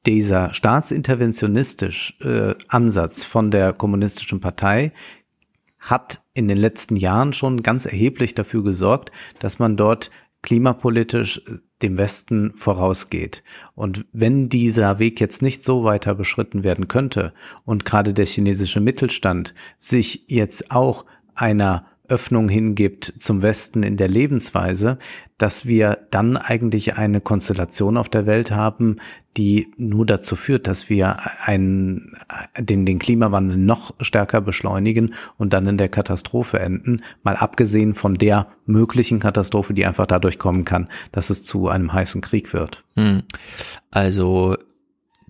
Dieser 0.05 0.53
staatsinterventionistisch 0.53 2.17
äh, 2.21 2.55
Ansatz 2.69 3.25
von 3.25 3.51
der 3.51 3.73
kommunistischen 3.73 4.39
Partei 4.39 4.93
hat 5.79 6.23
in 6.33 6.47
den 6.47 6.57
letzten 6.57 6.95
Jahren 6.95 7.33
schon 7.33 7.61
ganz 7.63 7.85
erheblich 7.85 8.33
dafür 8.33 8.63
gesorgt, 8.63 9.11
dass 9.39 9.59
man 9.59 9.77
dort 9.77 10.09
klimapolitisch 10.45 11.41
äh, 11.45 11.57
dem 11.81 11.97
Westen 11.97 12.53
vorausgeht. 12.55 13.43
Und 13.73 14.05
wenn 14.13 14.47
dieser 14.47 14.99
Weg 14.99 15.19
jetzt 15.19 15.41
nicht 15.41 15.65
so 15.65 15.83
weiter 15.83 16.15
beschritten 16.15 16.63
werden 16.63 16.87
könnte 16.87 17.33
und 17.65 17.83
gerade 17.83 18.13
der 18.13 18.25
chinesische 18.25 18.79
Mittelstand 18.79 19.53
sich 19.77 20.25
jetzt 20.27 20.71
auch 20.71 21.05
einer 21.33 21.85
Öffnung 22.09 22.49
hingibt 22.49 23.13
zum 23.17 23.41
Westen 23.41 23.83
in 23.83 23.97
der 23.97 24.07
Lebensweise, 24.07 24.97
dass 25.37 25.65
wir 25.65 25.99
dann 26.11 26.37
eigentlich 26.37 26.95
eine 26.97 27.21
Konstellation 27.21 27.97
auf 27.97 28.09
der 28.09 28.25
Welt 28.25 28.51
haben, 28.51 28.97
die 29.37 29.67
nur 29.75 30.05
dazu 30.05 30.35
führt, 30.35 30.67
dass 30.67 30.89
wir 30.89 31.17
einen, 31.43 32.15
den, 32.57 32.85
den 32.85 32.99
Klimawandel 32.99 33.57
noch 33.57 33.93
stärker 33.99 34.39
beschleunigen 34.39 35.13
und 35.37 35.51
dann 35.51 35.67
in 35.67 35.77
der 35.77 35.89
Katastrophe 35.89 36.59
enden. 36.59 37.01
Mal 37.23 37.35
abgesehen 37.35 37.93
von 37.93 38.13
der 38.13 38.47
möglichen 38.65 39.19
Katastrophe, 39.19 39.73
die 39.73 39.85
einfach 39.85 40.07
dadurch 40.07 40.39
kommen 40.39 40.63
kann, 40.63 40.87
dass 41.11 41.29
es 41.29 41.43
zu 41.43 41.67
einem 41.67 41.91
heißen 41.91 42.21
Krieg 42.21 42.53
wird. 42.53 42.85
Hm. 42.95 43.23
Also 43.91 44.55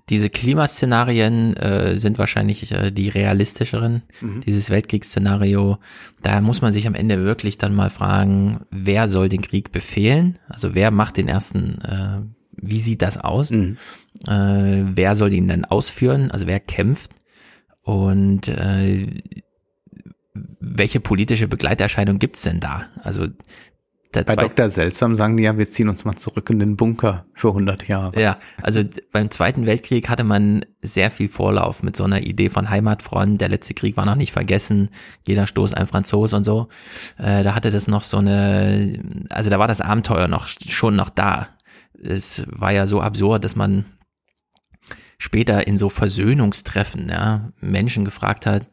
diese 0.09 0.29
Klimaszenarien 0.29 1.55
äh, 1.57 1.97
sind 1.97 2.19
wahrscheinlich 2.19 2.71
äh, 2.71 2.91
die 2.91 3.09
realistischeren. 3.09 4.03
Mhm. 4.21 4.41
Dieses 4.41 4.69
Weltkriegsszenario, 4.69 5.79
da 6.21 6.41
muss 6.41 6.61
man 6.61 6.73
sich 6.73 6.85
am 6.85 6.93
Ende 6.93 7.23
wirklich 7.23 7.57
dann 7.57 7.73
mal 7.73 7.89
fragen, 7.89 8.61
wer 8.69 9.07
soll 9.07 9.29
den 9.29 9.41
Krieg 9.41 9.71
befehlen? 9.71 10.37
Also 10.47 10.75
wer 10.75 10.91
macht 10.91 11.17
den 11.17 11.27
ersten, 11.27 11.81
äh, 11.81 12.21
wie 12.51 12.79
sieht 12.79 13.01
das 13.01 13.17
aus? 13.17 13.49
Mhm. 13.49 13.77
Äh, 14.27 14.83
wer 14.95 15.15
soll 15.15 15.33
ihn 15.33 15.47
dann 15.47 15.65
ausführen? 15.65 16.29
Also 16.29 16.45
wer 16.45 16.59
kämpft? 16.59 17.11
Und 17.81 18.47
äh, 18.47 19.07
welche 20.59 20.99
politische 20.99 21.47
Begleiterscheinung 21.47 22.19
gibt's 22.19 22.43
denn 22.43 22.59
da? 22.59 22.85
Also 23.01 23.27
bei 24.23 24.35
Dr. 24.35 24.69
Seltsam 24.69 25.15
sagen 25.15 25.37
die 25.37 25.43
ja, 25.43 25.57
wir 25.57 25.69
ziehen 25.69 25.89
uns 25.89 26.05
mal 26.05 26.15
zurück 26.15 26.49
in 26.49 26.59
den 26.59 26.77
Bunker 26.77 27.25
für 27.33 27.49
100 27.49 27.87
Jahre. 27.87 28.19
Ja, 28.19 28.37
also 28.61 28.81
beim 29.11 29.31
Zweiten 29.31 29.65
Weltkrieg 29.65 30.09
hatte 30.09 30.23
man 30.23 30.65
sehr 30.81 31.11
viel 31.11 31.29
Vorlauf 31.29 31.83
mit 31.83 31.95
so 31.95 32.03
einer 32.03 32.23
Idee 32.23 32.49
von 32.49 32.69
Heimatfront. 32.69 33.41
Der 33.41 33.49
letzte 33.49 33.73
Krieg 33.73 33.97
war 33.97 34.05
noch 34.05 34.15
nicht 34.15 34.31
vergessen. 34.31 34.89
Jeder 35.27 35.47
Stoß 35.47 35.73
ein 35.73 35.87
Franzos 35.87 36.33
und 36.33 36.43
so. 36.43 36.67
Äh, 37.17 37.43
da 37.43 37.55
hatte 37.55 37.71
das 37.71 37.87
noch 37.87 38.03
so 38.03 38.17
eine, 38.17 38.99
also 39.29 39.49
da 39.49 39.59
war 39.59 39.67
das 39.67 39.81
Abenteuer 39.81 40.27
noch 40.27 40.47
schon 40.47 40.95
noch 40.95 41.09
da. 41.09 41.49
Es 42.01 42.45
war 42.49 42.71
ja 42.71 42.87
so 42.87 43.01
absurd, 43.01 43.43
dass 43.43 43.55
man 43.55 43.85
später 45.17 45.65
in 45.67 45.77
so 45.77 45.89
Versöhnungstreffen 45.89 47.07
ja, 47.09 47.49
Menschen 47.59 48.05
gefragt 48.05 48.45
hat, 48.45 48.67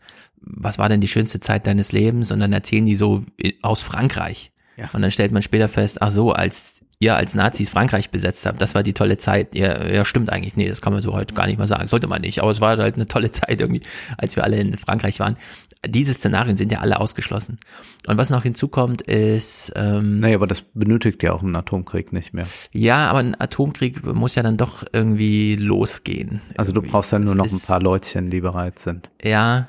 was 0.44 0.78
war 0.78 0.88
denn 0.88 1.00
die 1.00 1.08
schönste 1.08 1.40
Zeit 1.40 1.66
deines 1.66 1.92
Lebens? 1.92 2.32
Und 2.32 2.40
dann 2.40 2.52
erzählen 2.52 2.84
die 2.84 2.96
so 2.96 3.24
aus 3.62 3.82
Frankreich. 3.82 4.51
Ja. 4.76 4.88
Und 4.92 5.02
dann 5.02 5.10
stellt 5.10 5.32
man 5.32 5.42
später 5.42 5.68
fest, 5.68 6.00
ach 6.00 6.10
so, 6.10 6.32
als 6.32 6.82
ihr 7.02 7.16
als 7.16 7.34
Nazis 7.34 7.68
Frankreich 7.68 8.10
besetzt 8.10 8.46
habt, 8.46 8.62
das 8.62 8.74
war 8.74 8.84
die 8.84 8.92
tolle 8.92 9.18
Zeit. 9.18 9.54
Ja, 9.54 9.86
ja, 9.86 10.04
stimmt 10.04 10.30
eigentlich. 10.30 10.56
Nee, 10.56 10.68
das 10.68 10.80
kann 10.80 10.92
man 10.92 11.02
so 11.02 11.12
heute 11.12 11.34
gar 11.34 11.46
nicht 11.46 11.58
mal 11.58 11.66
sagen. 11.66 11.88
Sollte 11.88 12.06
man 12.06 12.22
nicht. 12.22 12.40
Aber 12.40 12.50
es 12.52 12.60
war 12.60 12.76
halt 12.78 12.94
eine 12.94 13.08
tolle 13.08 13.30
Zeit 13.32 13.60
irgendwie, 13.60 13.82
als 14.16 14.36
wir 14.36 14.44
alle 14.44 14.56
in 14.58 14.76
Frankreich 14.76 15.18
waren. 15.18 15.36
Diese 15.84 16.14
Szenarien 16.14 16.56
sind 16.56 16.70
ja 16.70 16.78
alle 16.78 17.00
ausgeschlossen. 17.00 17.58
Und 18.06 18.16
was 18.16 18.30
noch 18.30 18.44
hinzukommt, 18.44 19.02
ist. 19.02 19.72
Ähm, 19.74 20.20
naja, 20.20 20.36
aber 20.36 20.46
das 20.46 20.62
benötigt 20.74 21.24
ja 21.24 21.32
auch 21.32 21.42
einen 21.42 21.56
Atomkrieg 21.56 22.12
nicht 22.12 22.34
mehr. 22.34 22.46
Ja, 22.70 23.10
aber 23.10 23.18
ein 23.18 23.38
Atomkrieg 23.38 24.04
muss 24.14 24.36
ja 24.36 24.44
dann 24.44 24.56
doch 24.56 24.84
irgendwie 24.92 25.56
losgehen. 25.56 26.40
Also 26.56 26.70
du 26.70 26.82
brauchst 26.82 27.10
ja 27.10 27.18
nur 27.18 27.34
noch 27.34 27.50
ein 27.50 27.60
paar 27.66 27.82
Leutchen, 27.82 28.30
die 28.30 28.40
bereit 28.40 28.78
sind. 28.78 29.10
Ja. 29.20 29.68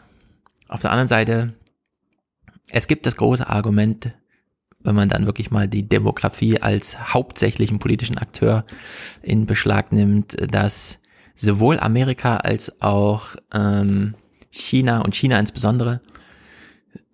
Auf 0.67 0.81
der 0.81 0.91
anderen 0.91 1.07
Seite, 1.07 1.53
es 2.69 2.87
gibt 2.87 3.07
das 3.07 3.15
große 3.15 3.47
Argument, 3.47 4.13
wenn 4.83 4.95
man 4.95 5.09
dann 5.09 5.25
wirklich 5.25 5.51
mal 5.51 5.67
die 5.67 5.87
Demografie 5.87 6.61
als 6.61 7.13
hauptsächlichen 7.13 7.79
politischen 7.79 8.17
Akteur 8.17 8.65
in 9.21 9.45
Beschlag 9.45 9.91
nimmt, 9.91 10.35
dass 10.51 10.99
sowohl 11.35 11.79
Amerika 11.79 12.37
als 12.37 12.81
auch 12.81 13.35
ähm, 13.53 14.15
China 14.51 15.01
und 15.01 15.15
China 15.15 15.39
insbesondere 15.39 16.01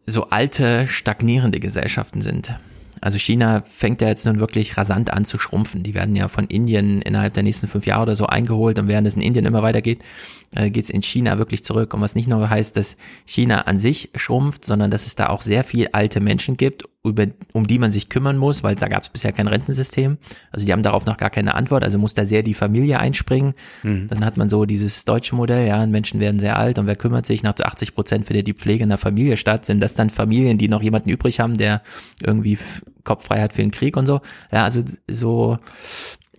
so 0.06 0.30
alte, 0.30 0.88
stagnierende 0.88 1.60
Gesellschaften 1.60 2.22
sind. 2.22 2.54
Also 3.02 3.18
China 3.18 3.62
fängt 3.62 4.02
ja 4.02 4.10
jetzt 4.10 4.26
nun 4.26 4.40
wirklich 4.40 4.76
rasant 4.76 5.14
an 5.14 5.24
zu 5.24 5.40
schrumpfen. 5.40 5.84
Die 5.84 5.94
werden 5.94 6.16
ja 6.16 6.28
von 6.28 6.46
Indien 6.46 7.02
innerhalb 7.02 7.34
der 7.34 7.44
nächsten 7.44 7.68
fünf 7.68 7.86
Jahre 7.86 8.04
oder 8.04 8.16
so 8.16 8.26
eingeholt 8.26 8.78
und 8.78 8.88
während 8.88 9.08
es 9.08 9.16
in 9.16 9.22
Indien 9.22 9.46
immer 9.46 9.64
weitergeht, 9.64 10.04
äh, 10.56 10.70
geht 10.70 10.86
es 10.86 10.90
in 10.90 11.02
China 11.02 11.38
wirklich 11.38 11.64
zurück. 11.64 11.94
Und 11.94 12.02
was 12.02 12.16
nicht 12.16 12.30
nur 12.30 12.50
heißt, 12.50 12.76
dass 12.78 12.98
China 13.26 13.62
an 13.62 13.80
sich 13.80 14.10
schrumpft, 14.16 14.66
sondern 14.66 14.92
dass 14.92 15.06
es 15.06 15.16
da 15.16 15.28
auch 15.28 15.42
sehr 15.42 15.64
viel 15.64 15.90
alte 15.92 16.22
Menschen 16.22 16.58
gibt, 16.58 16.84
über, 17.04 17.28
um 17.54 17.66
die 17.66 17.80
man 17.80 17.92
sich 17.92 18.10
kümmern 18.10 18.38
muss, 18.38 18.62
weil 18.62 18.76
da 18.76 18.88
gab 18.88 19.04
es 19.04 19.10
bisher 19.10 19.32
kein 19.32 19.48
Rentensystem. 19.48 20.18
Also 20.52 20.66
die 20.66 20.74
haben 20.74 20.84
darauf 20.84 21.06
noch 21.06 21.18
gar 21.18 21.30
keine 21.30 21.56
Antwort, 21.56 21.84
also 21.84 21.98
muss 21.98 22.14
da 22.14 22.26
sehr 22.26 22.44
die 22.44 22.54
Familie 22.54 23.00
einspringen. 23.00 23.54
Mhm. 23.84 24.08
Dann 24.10 24.26
hat 24.26 24.36
man 24.36 24.50
so 24.50 24.66
dieses 24.66 25.06
deutsche 25.06 25.36
Modell, 25.36 25.68
ja, 25.68 25.86
Menschen 25.86 26.20
werden 26.20 26.40
sehr 26.40 26.58
alt 26.58 26.78
und 26.78 26.88
wer 26.88 26.98
kümmert 26.98 27.26
sich? 27.26 27.42
Nach 27.42 27.56
zu 27.56 27.66
80 27.66 27.96
Prozent 27.96 28.26
findet 28.26 28.48
die 28.48 28.54
Pflege 28.54 28.84
in 28.84 28.90
der 28.90 28.98
Familie 28.98 29.38
statt. 29.38 29.66
Sind 29.66 29.80
das 29.80 29.96
dann 29.96 30.10
Familien, 30.10 30.58
die 30.58 30.68
noch 30.68 30.84
jemanden 30.84 31.10
übrig 31.10 31.40
haben, 31.40 31.56
der 31.58 31.82
irgendwie 32.22 32.58
Kopf 33.06 33.26
frei 33.26 33.42
hat 33.42 33.54
für 33.54 33.62
den 33.62 33.72
Krieg 33.72 33.96
und 33.96 34.06
so? 34.06 34.20
Ja, 34.52 34.66
also 34.66 34.82
so 35.08 35.58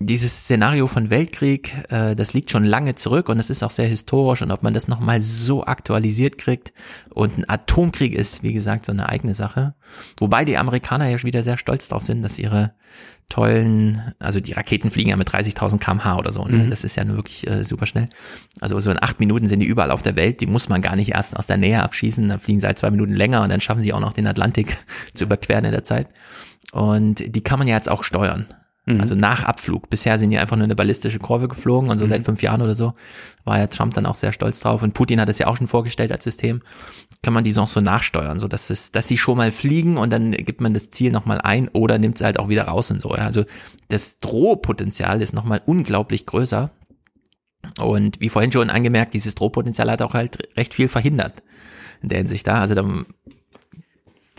dieses 0.05 0.41
Szenario 0.41 0.87
von 0.87 1.09
Weltkrieg, 1.09 1.73
äh, 1.89 2.15
das 2.15 2.33
liegt 2.33 2.51
schon 2.51 2.65
lange 2.65 2.95
zurück 2.95 3.29
und 3.29 3.39
es 3.39 3.49
ist 3.49 3.63
auch 3.63 3.71
sehr 3.71 3.87
historisch 3.87 4.41
und 4.41 4.51
ob 4.51 4.63
man 4.63 4.73
das 4.73 4.87
nochmal 4.87 5.21
so 5.21 5.65
aktualisiert 5.65 6.37
kriegt 6.37 6.73
und 7.09 7.37
ein 7.37 7.49
Atomkrieg 7.49 8.13
ist, 8.13 8.43
wie 8.43 8.53
gesagt, 8.53 8.85
so 8.85 8.91
eine 8.91 9.09
eigene 9.09 9.33
Sache. 9.33 9.73
Wobei 10.17 10.45
die 10.45 10.57
Amerikaner 10.57 11.07
ja 11.07 11.17
schon 11.17 11.27
wieder 11.27 11.43
sehr 11.43 11.57
stolz 11.57 11.87
drauf 11.87 12.03
sind, 12.03 12.21
dass 12.21 12.39
ihre 12.39 12.73
tollen, 13.29 14.13
also 14.19 14.39
die 14.41 14.51
Raketen 14.51 14.89
fliegen 14.89 15.09
ja 15.09 15.15
mit 15.15 15.29
30.000 15.29 15.79
kmh 15.79 16.17
oder 16.17 16.31
so, 16.31 16.43
ne? 16.45 16.65
Mhm. 16.65 16.69
das 16.69 16.83
ist 16.83 16.97
ja 16.97 17.05
nur 17.05 17.15
wirklich 17.15 17.47
äh, 17.49 17.63
super 17.63 17.85
schnell. 17.85 18.07
Also 18.59 18.79
so 18.79 18.91
in 18.91 19.01
acht 19.01 19.19
Minuten 19.19 19.47
sind 19.47 19.61
die 19.61 19.67
überall 19.67 19.91
auf 19.91 20.01
der 20.01 20.17
Welt, 20.17 20.41
die 20.41 20.47
muss 20.47 20.67
man 20.67 20.81
gar 20.81 20.95
nicht 20.95 21.11
erst 21.11 21.37
aus 21.37 21.47
der 21.47 21.57
Nähe 21.57 21.81
abschießen, 21.81 22.27
da 22.27 22.37
fliegen 22.37 22.59
sie 22.59 22.67
halt 22.67 22.77
zwei 22.77 22.91
Minuten 22.91 23.15
länger 23.15 23.41
und 23.41 23.49
dann 23.49 23.61
schaffen 23.61 23.81
sie 23.81 23.93
auch 23.93 24.01
noch 24.01 24.13
den 24.13 24.27
Atlantik 24.27 24.77
zu 25.13 25.23
überqueren 25.23 25.65
in 25.65 25.71
der 25.71 25.83
Zeit. 25.83 26.09
Und 26.73 27.35
die 27.35 27.41
kann 27.41 27.59
man 27.59 27.67
ja 27.67 27.75
jetzt 27.75 27.89
auch 27.89 28.03
steuern. 28.03 28.47
Mhm. 28.85 28.99
Also 28.99 29.15
nach 29.15 29.43
Abflug. 29.43 29.89
Bisher 29.89 30.17
sind 30.17 30.31
die 30.31 30.39
einfach 30.39 30.57
nur 30.57 30.63
eine 30.63 30.75
ballistische 30.75 31.19
Kurve 31.19 31.47
geflogen 31.47 31.89
und 31.89 31.97
so 31.97 32.05
mhm. 32.05 32.09
seit 32.09 32.23
fünf 32.23 32.41
Jahren 32.41 32.61
oder 32.61 32.75
so 32.75 32.93
war 33.43 33.59
ja 33.59 33.67
Trump 33.67 33.93
dann 33.93 34.05
auch 34.05 34.15
sehr 34.15 34.31
stolz 34.31 34.59
drauf. 34.59 34.81
Und 34.81 34.93
Putin 34.93 35.19
hat 35.19 35.29
es 35.29 35.39
ja 35.39 35.47
auch 35.47 35.57
schon 35.57 35.67
vorgestellt 35.67 36.11
als 36.11 36.23
System. 36.23 36.61
Kann 37.21 37.33
man 37.33 37.43
die 37.43 37.55
auch 37.57 37.67
so 37.67 37.81
nachsteuern, 37.81 38.39
so 38.39 38.47
dass 38.47 38.69
es, 38.69 38.91
dass 38.91 39.07
sie 39.07 39.17
schon 39.17 39.37
mal 39.37 39.51
fliegen 39.51 39.97
und 39.97 40.11
dann 40.11 40.31
gibt 40.31 40.61
man 40.61 40.73
das 40.73 40.89
Ziel 40.89 41.11
nochmal 41.11 41.41
ein 41.41 41.67
oder 41.69 41.97
nimmt 41.97 42.15
es 42.15 42.23
halt 42.23 42.39
auch 42.39 42.49
wieder 42.49 42.63
raus 42.63 42.91
und 42.91 43.01
so. 43.01 43.09
Ja. 43.09 43.25
Also 43.25 43.45
das 43.89 44.19
Drohpotenzial 44.19 45.21
ist 45.21 45.33
nochmal 45.33 45.61
unglaublich 45.65 46.25
größer. 46.25 46.71
Und 47.79 48.19
wie 48.19 48.29
vorhin 48.29 48.51
schon 48.51 48.71
angemerkt, 48.71 49.13
dieses 49.13 49.35
Drohpotenzial 49.35 49.91
hat 49.91 50.01
auch 50.01 50.15
halt 50.15 50.39
recht 50.57 50.73
viel 50.73 50.87
verhindert 50.87 51.43
in 52.01 52.09
der 52.09 52.17
Hinsicht 52.17 52.47
da. 52.47 52.61
Also 52.61 52.73
da 52.73 52.83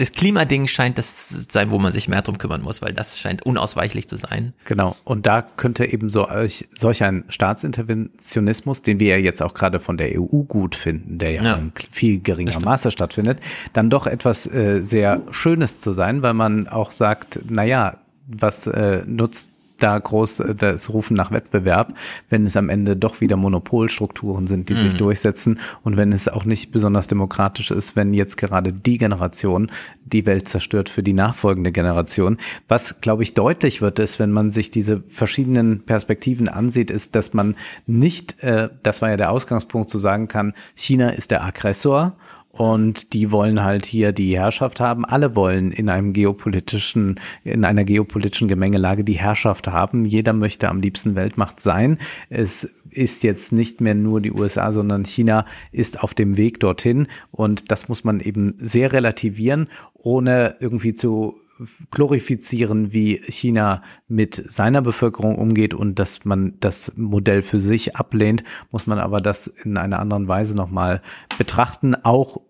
das 0.03 0.11
Klimading 0.11 0.67
scheint 0.67 0.99
das 0.99 1.29
zu 1.29 1.47
sein, 1.49 1.71
wo 1.71 1.79
man 1.79 1.93
sich 1.93 2.09
mehr 2.09 2.23
drum 2.23 2.37
kümmern 2.37 2.61
muss, 2.61 2.83
weil 2.83 2.93
das 2.93 3.21
scheint 3.21 3.43
unausweichlich 3.43 4.09
zu 4.09 4.17
sein. 4.17 4.53
Genau. 4.65 4.97
Und 5.05 5.27
da 5.27 5.43
könnte 5.43 5.85
eben 5.85 6.11
so 6.11 6.27
solch 6.75 7.05
ein 7.05 7.23
Staatsinterventionismus, 7.29 8.83
den 8.83 8.99
wir 8.99 9.17
ja 9.17 9.17
jetzt 9.19 9.41
auch 9.41 9.55
gerade 9.55 9.79
von 9.79 9.97
der 9.97 10.21
EU 10.21 10.43
gut 10.43 10.75
finden, 10.75 11.19
der 11.19 11.31
ja, 11.31 11.43
ja. 11.45 11.55
in 11.55 11.73
viel 11.93 12.19
geringer 12.19 12.59
Maße 12.59 12.91
stattfindet, 12.91 13.39
dann 13.75 13.91
doch 13.91 14.09
etwas 14.09 14.53
äh, 14.53 14.81
sehr 14.81 15.23
Schönes 15.31 15.79
zu 15.79 15.93
sein, 15.93 16.23
weil 16.23 16.35
man 16.35 16.67
auch 16.67 16.91
sagt, 16.91 17.39
na 17.49 17.63
ja, 17.63 17.99
was 18.27 18.67
äh, 18.67 19.05
nutzt 19.07 19.51
da 19.83 19.99
groß 19.99 20.41
äh, 20.41 20.55
das 20.55 20.93
Rufen 20.93 21.17
nach 21.17 21.31
Wettbewerb, 21.31 21.95
wenn 22.29 22.45
es 22.45 22.57
am 22.57 22.69
Ende 22.69 22.97
doch 22.97 23.21
wieder 23.21 23.37
Monopolstrukturen 23.37 24.47
sind, 24.47 24.69
die 24.69 24.75
mhm. 24.75 24.83
sich 24.83 24.95
durchsetzen 24.95 25.61
und 25.83 25.97
wenn 25.97 26.13
es 26.13 26.29
auch 26.29 26.45
nicht 26.45 26.73
besonders 26.73 27.09
demokratisch 27.09 27.71
ist, 27.71 27.97
wenn 27.97 28.15
jetzt 28.15 28.37
gerade 28.37 28.73
die 28.73 28.99
Generation 28.99 29.71
die 30.05 30.27
Welt 30.27 30.49
zerstört 30.49 30.89
für 30.89 31.03
die 31.03 31.13
nachfolgende 31.13 31.73
Generation. 31.73 32.39
Was, 32.69 33.01
glaube 33.01 33.23
ich, 33.23 33.35
deutlich 33.35 33.81
wird, 33.81 33.99
ist, 33.99 34.19
wenn 34.19 34.31
man 34.31 34.51
sich 34.51 34.71
diese 34.71 35.03
verschiedenen 35.09 35.85
Perspektiven 35.85 36.49
ansieht, 36.49 36.91
ist, 36.91 37.15
dass 37.15 37.33
man 37.33 37.57
nicht, 37.87 38.43
äh, 38.43 38.69
das 38.83 39.03
war 39.03 39.11
ja 39.11 39.17
der 39.17 39.31
Ausgangspunkt, 39.31 39.89
zu 39.89 39.99
sagen 39.99 40.29
kann, 40.29 40.53
China 40.75 41.11
ist 41.11 41.31
der 41.31 41.45
Aggressor 41.45 42.17
und 42.53 43.15
die 43.15 43.31
wollen 43.31 43.65
halt 43.65 43.87
hier 43.87 44.13
die 44.13 44.37
Herrschaft 44.37 44.79
haben. 44.79 45.07
Alle 45.07 45.35
wollen 45.35 45.73
in 45.73 45.89
einem 45.89 46.13
geopolitischen, 46.13 47.19
in 47.45 47.65
einer 47.65 47.85
geopolitischen 47.85 48.47
Gemengelage 48.47 49.05
die 49.05 49.19
Herrschaft 49.19 49.69
haben. 49.69 50.05
Jeder 50.05 50.35
möchte 50.35 50.69
am 50.69 50.81
liebsten 50.81 51.15
Weltmacht 51.15 51.63
sein. 51.63 51.99
Es 52.29 52.71
ist 52.91 53.23
jetzt 53.23 53.53
nicht 53.53 53.81
mehr 53.81 53.95
nur 53.95 54.21
die 54.21 54.33
USA, 54.33 54.71
sondern 54.71 55.07
China 55.07 55.47
ist 55.73 56.03
auf 56.03 56.13
dem 56.13 56.37
Weg 56.37 56.61
dorthin. 56.61 57.09
Und 57.31 57.71
das 57.71 57.89
muss 57.89 58.05
man 58.05 58.21
eben 58.21 58.55
sehr 58.59 58.93
relativieren, 58.93 59.69
ohne 59.95 60.57
irgendwie 60.61 60.93
zu 60.93 61.42
glorifizieren, 61.91 62.93
wie 62.93 63.17
China 63.17 63.83
mit 64.09 64.35
seiner 64.35 64.83
Bevölkerung 64.83 65.37
umgeht 65.37 65.75
und 65.75 65.99
dass 65.99 66.25
man 66.25 66.55
das 66.61 66.93
Modell 66.97 67.43
für 67.43 67.61
sich 67.61 67.97
ablehnt, 67.97 68.45
muss 68.71 68.87
man 68.87 68.99
aber 68.99 69.21
das 69.21 69.47
in 69.47 69.77
einer 69.77 69.99
anderen 69.99 70.29
Weise 70.29 70.57
nochmal 70.57 71.03
betrachten, 71.39 71.95
auch 71.95 72.41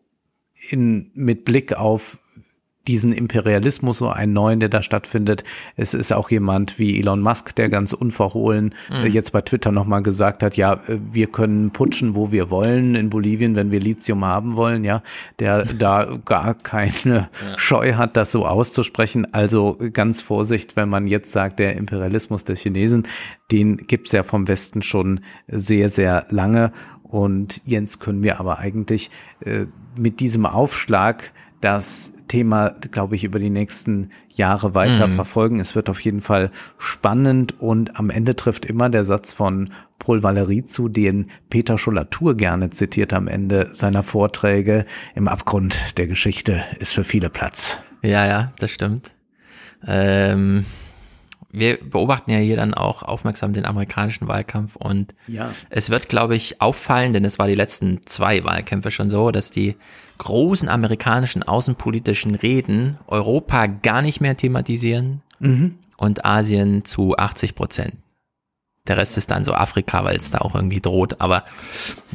in, 0.70 1.10
mit 1.14 1.44
Blick 1.44 1.74
auf 1.74 2.18
diesen 2.88 3.12
Imperialismus, 3.12 3.98
so 3.98 4.08
einen 4.08 4.32
neuen, 4.32 4.60
der 4.60 4.68
da 4.68 4.82
stattfindet. 4.82 5.44
Es 5.76 5.94
ist 5.94 6.12
auch 6.12 6.30
jemand 6.30 6.78
wie 6.78 6.98
Elon 6.98 7.20
Musk, 7.20 7.54
der 7.54 7.68
ganz 7.68 7.92
unverhohlen 7.92 8.74
äh, 8.90 9.06
mhm. 9.06 9.12
jetzt 9.12 9.32
bei 9.32 9.40
Twitter 9.40 9.70
nochmal 9.70 10.02
gesagt 10.02 10.42
hat, 10.42 10.56
ja, 10.56 10.74
äh, 10.74 10.98
wir 11.12 11.28
können 11.28 11.70
putschen, 11.70 12.16
wo 12.16 12.32
wir 12.32 12.50
wollen 12.50 12.96
in 12.96 13.08
Bolivien, 13.10 13.54
wenn 13.54 13.70
wir 13.70 13.78
Lithium 13.78 14.24
haben 14.24 14.56
wollen, 14.56 14.82
ja, 14.82 15.02
der 15.38 15.64
da 15.78 16.18
gar 16.24 16.54
keine 16.54 17.02
ja. 17.10 17.28
Scheu 17.58 17.94
hat, 17.94 18.16
das 18.16 18.32
so 18.32 18.46
auszusprechen. 18.46 19.32
Also 19.32 19.78
ganz 19.92 20.20
Vorsicht, 20.20 20.74
wenn 20.74 20.88
man 20.88 21.06
jetzt 21.06 21.32
sagt, 21.32 21.60
der 21.60 21.76
Imperialismus 21.76 22.44
der 22.44 22.56
Chinesen, 22.56 23.06
den 23.52 23.76
gibt's 23.76 24.12
ja 24.12 24.24
vom 24.24 24.48
Westen 24.48 24.82
schon 24.82 25.20
sehr, 25.46 25.88
sehr 25.88 26.26
lange. 26.30 26.72
Und 27.02 27.60
Jens 27.64 27.98
können 27.98 28.22
wir 28.22 28.40
aber 28.40 28.58
eigentlich 28.58 29.10
äh, 29.40 29.66
mit 29.96 30.18
diesem 30.20 30.46
Aufschlag 30.46 31.32
das 31.60 32.12
Thema, 32.32 32.70
glaube 32.90 33.14
ich, 33.14 33.24
über 33.24 33.38
die 33.38 33.50
nächsten 33.50 34.08
Jahre 34.34 34.74
weiter 34.74 35.06
mhm. 35.06 35.16
verfolgen. 35.16 35.60
Es 35.60 35.74
wird 35.74 35.90
auf 35.90 36.00
jeden 36.00 36.22
Fall 36.22 36.50
spannend 36.78 37.60
und 37.60 37.98
am 37.98 38.08
Ende 38.08 38.34
trifft 38.36 38.64
immer 38.64 38.88
der 38.88 39.04
Satz 39.04 39.34
von 39.34 39.68
Paul 39.98 40.22
Valery 40.22 40.64
zu, 40.64 40.88
den 40.88 41.26
Peter 41.50 41.76
Schollatur 41.76 42.34
gerne 42.34 42.70
zitiert 42.70 43.12
am 43.12 43.28
Ende 43.28 43.68
seiner 43.74 44.02
Vorträge. 44.02 44.86
Im 45.14 45.28
Abgrund 45.28 45.98
der 45.98 46.06
Geschichte 46.06 46.64
ist 46.78 46.94
für 46.94 47.04
viele 47.04 47.28
Platz. 47.28 47.80
Ja, 48.00 48.24
ja, 48.24 48.52
das 48.58 48.70
stimmt. 48.70 49.12
Ähm 49.86 50.64
wir 51.54 51.78
beobachten 51.78 52.30
ja 52.30 52.38
hier 52.38 52.56
dann 52.56 52.72
auch 52.72 53.02
aufmerksam 53.02 53.52
den 53.52 53.66
amerikanischen 53.66 54.26
Wahlkampf 54.26 54.74
und 54.74 55.14
ja. 55.28 55.50
es 55.68 55.90
wird, 55.90 56.08
glaube 56.08 56.34
ich, 56.34 56.62
auffallen, 56.62 57.12
denn 57.12 57.26
es 57.26 57.38
war 57.38 57.46
die 57.46 57.54
letzten 57.54 58.06
zwei 58.06 58.42
Wahlkämpfe 58.42 58.90
schon 58.90 59.10
so, 59.10 59.30
dass 59.30 59.50
die 59.50 59.76
großen 60.22 60.68
amerikanischen 60.68 61.42
außenpolitischen 61.42 62.36
Reden 62.36 62.98
Europa 63.08 63.66
gar 63.66 64.02
nicht 64.02 64.20
mehr 64.20 64.36
thematisieren 64.36 65.20
mhm. 65.40 65.78
und 65.96 66.24
Asien 66.24 66.84
zu 66.84 67.16
80 67.16 67.56
Prozent. 67.56 67.96
Der 68.86 68.96
Rest 68.96 69.16
ist 69.16 69.30
dann 69.30 69.44
so 69.44 69.54
Afrika, 69.54 70.04
weil 70.04 70.16
es 70.16 70.30
da 70.30 70.38
auch 70.38 70.54
irgendwie 70.54 70.80
droht. 70.80 71.20
Aber 71.20 71.44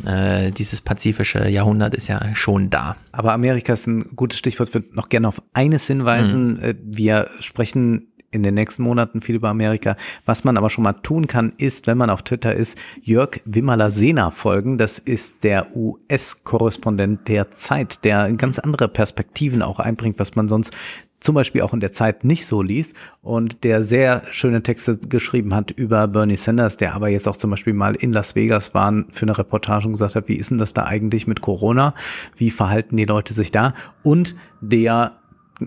äh, 0.06 0.52
dieses 0.52 0.82
pazifische 0.82 1.48
Jahrhundert 1.48 1.94
ist 1.96 2.08
ja 2.08 2.36
schon 2.36 2.70
da. 2.70 2.98
Aber 3.12 3.34
Amerika 3.34 3.74
ist 3.74 3.88
ein 3.88 4.16
gutes 4.16 4.38
Stichwort. 4.40 4.70
Ich 4.70 4.76
würde 4.76 4.94
noch 4.94 5.08
gerne 5.08 5.30
auf 5.30 5.42
eines 5.54 5.88
hinweisen. 5.88 6.56
Mhm. 6.56 6.64
Äh, 6.64 6.76
wir 6.84 7.30
sprechen 7.40 8.12
in 8.38 8.44
den 8.44 8.54
nächsten 8.54 8.84
Monaten 8.84 9.22
viel 9.22 9.36
über 9.36 9.50
Amerika. 9.50 9.98
Was 10.26 10.44
man 10.44 10.56
aber 10.56 10.70
schon 10.70 10.84
mal 10.84 10.94
tun 10.94 11.28
kann, 11.28 11.54
ist, 11.58 11.88
wenn 11.88 11.98
man 11.98 12.10
auf 12.10 12.22
Twitter 12.22 12.56
ist, 12.56 12.78
Jörg 13.02 13.42
Wimmerler-Sena 13.46 14.32
folgen. 14.32 14.78
Das 14.78 15.00
ist 15.00 15.44
der 15.44 15.76
US-Korrespondent 15.76 17.28
der 17.28 17.52
Zeit, 17.52 18.04
der 18.06 18.32
ganz 18.34 18.60
andere 18.60 18.88
Perspektiven 18.88 19.62
auch 19.62 19.80
einbringt, 19.80 20.20
was 20.20 20.36
man 20.36 20.48
sonst 20.48 20.74
zum 21.20 21.36
Beispiel 21.36 21.62
auch 21.62 21.74
in 21.74 21.80
der 21.80 21.92
Zeit 21.92 22.24
nicht 22.24 22.46
so 22.46 22.62
liest 22.62 22.96
und 23.22 23.64
der 23.64 23.82
sehr 23.82 24.22
schöne 24.32 24.62
Texte 24.62 24.98
geschrieben 24.98 25.56
hat 25.56 25.72
über 25.72 26.08
Bernie 26.08 26.38
Sanders, 26.38 26.78
der 26.78 26.94
aber 26.94 27.10
jetzt 27.10 27.28
auch 27.28 27.38
zum 27.38 27.50
Beispiel 27.50 27.74
mal 27.74 27.96
in 27.96 28.14
Las 28.14 28.36
Vegas 28.36 28.74
war 28.74 28.94
für 29.12 29.24
eine 29.24 29.38
Reportage 29.38 29.88
und 29.88 29.94
gesagt 29.94 30.16
hat, 30.16 30.28
wie 30.28 30.36
ist 30.36 30.52
denn 30.52 30.58
das 30.58 30.74
da 30.74 30.84
eigentlich 30.84 31.28
mit 31.28 31.42
Corona? 31.42 31.94
Wie 32.36 32.52
verhalten 32.52 32.98
die 32.98 33.06
Leute 33.06 33.34
sich 33.34 33.52
da? 33.52 33.74
Und 34.04 34.36
der 34.62 35.14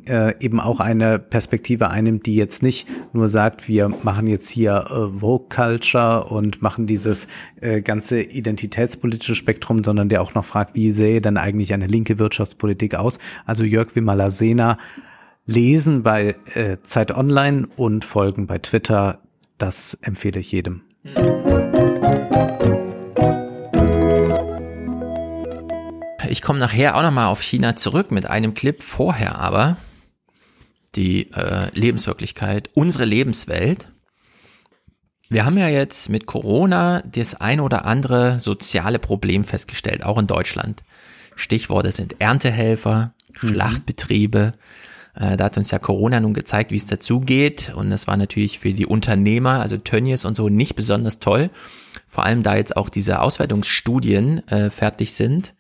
äh, 0.07 0.35
eben 0.41 0.61
auch 0.61 0.81
eine 0.81 1.19
Perspektive 1.19 1.91
einnimmt, 1.91 2.27
die 2.27 2.37
jetzt 2.37 2.63
nicht 2.63 2.87
nur 3.13 3.29
sagt, 3.29 3.69
wir 3.69 3.89
machen 3.89 4.27
jetzt 4.27 4.49
hier 4.49 4.85
äh, 4.89 5.21
Vogue 5.21 5.49
Culture 5.49 6.25
und 6.25 6.63
machen 6.63 6.87
dieses 6.87 7.27
äh, 7.61 7.81
ganze 7.83 8.23
identitätspolitische 8.23 9.35
Spektrum, 9.35 9.83
sondern 9.83 10.09
der 10.09 10.23
auch 10.23 10.35
noch 10.35 10.45
fragt, 10.45 10.75
wie 10.75 10.91
sähe 10.91 11.21
denn 11.21 11.37
eigentlich 11.37 11.73
eine 11.73 11.87
linke 11.87 12.19
Wirtschaftspolitik 12.19 12.95
aus? 12.95 13.19
Also 13.47 13.65
Jörg 13.65 13.95
Wimmerler-Sena 13.95 14.79
lesen 15.47 16.03
bei 16.03 16.37
äh, 16.55 16.77
Zeit 16.83 17.11
Online 17.17 17.67
und 17.77 18.05
folgen 18.05 18.47
bei 18.47 18.59
Twitter. 18.59 19.21
Das 19.59 19.99
empfehle 20.03 20.41
ich 20.41 20.53
jedem. 20.53 20.83
Ich 26.31 26.43
komme 26.43 26.61
nachher 26.61 26.97
auch 26.97 27.03
nochmal 27.03 27.27
auf 27.27 27.43
China 27.43 27.75
zurück 27.75 28.13
mit 28.13 28.25
einem 28.25 28.55
Clip 28.55 28.85
vorher, 28.85 29.41
aber 29.41 29.77
die 30.95 31.29
äh, 31.33 31.77
Lebenswirklichkeit, 31.77 32.71
unsere 32.73 33.05
Lebenswelt. 33.05 33.89
Wir 35.29 35.45
haben 35.45 35.59
ja 35.59 35.67
jetzt 35.67 36.09
mit 36.09 36.27
Corona 36.27 37.03
das 37.03 37.35
ein 37.35 37.59
oder 37.59 37.85
andere 37.85 38.39
soziale 38.39 39.01
Problem 39.01 39.43
festgestellt, 39.43 40.05
auch 40.05 40.19
in 40.19 40.29
Deutschland. 40.29 40.85
Stichworte 41.35 41.91
sind 41.91 42.21
Erntehelfer, 42.21 43.13
mhm. 43.41 43.49
Schlachtbetriebe. 43.49 44.53
Äh, 45.17 45.37
da 45.37 45.47
hat 45.47 45.59
uns 45.59 45.73
ja 45.73 45.81
Corona 45.81 46.21
nun 46.21 46.35
gezeigt, 46.35 46.71
wie 46.71 46.77
es 46.77 46.87
dazugeht. 46.87 47.73
Und 47.75 47.91
das 47.91 48.07
war 48.07 48.17
natürlich 48.17 48.61
für 48.61 48.73
die 48.73 48.87
Unternehmer, 48.87 49.63
also 49.63 49.79
Tönnies 49.79 50.25
und 50.25 50.37
so, 50.37 50.49
nicht 50.49 50.77
besonders 50.77 51.19
toll. 51.19 51.51
Vor 52.07 52.25
allem 52.25 52.45
da 52.45 52.55
jetzt 52.55 52.77
auch 52.77 52.89
diese 52.89 53.21
Auswertungsstudien 53.21 54.47
äh, 54.47 54.71
fertig 54.71 55.13
sind 55.13 55.55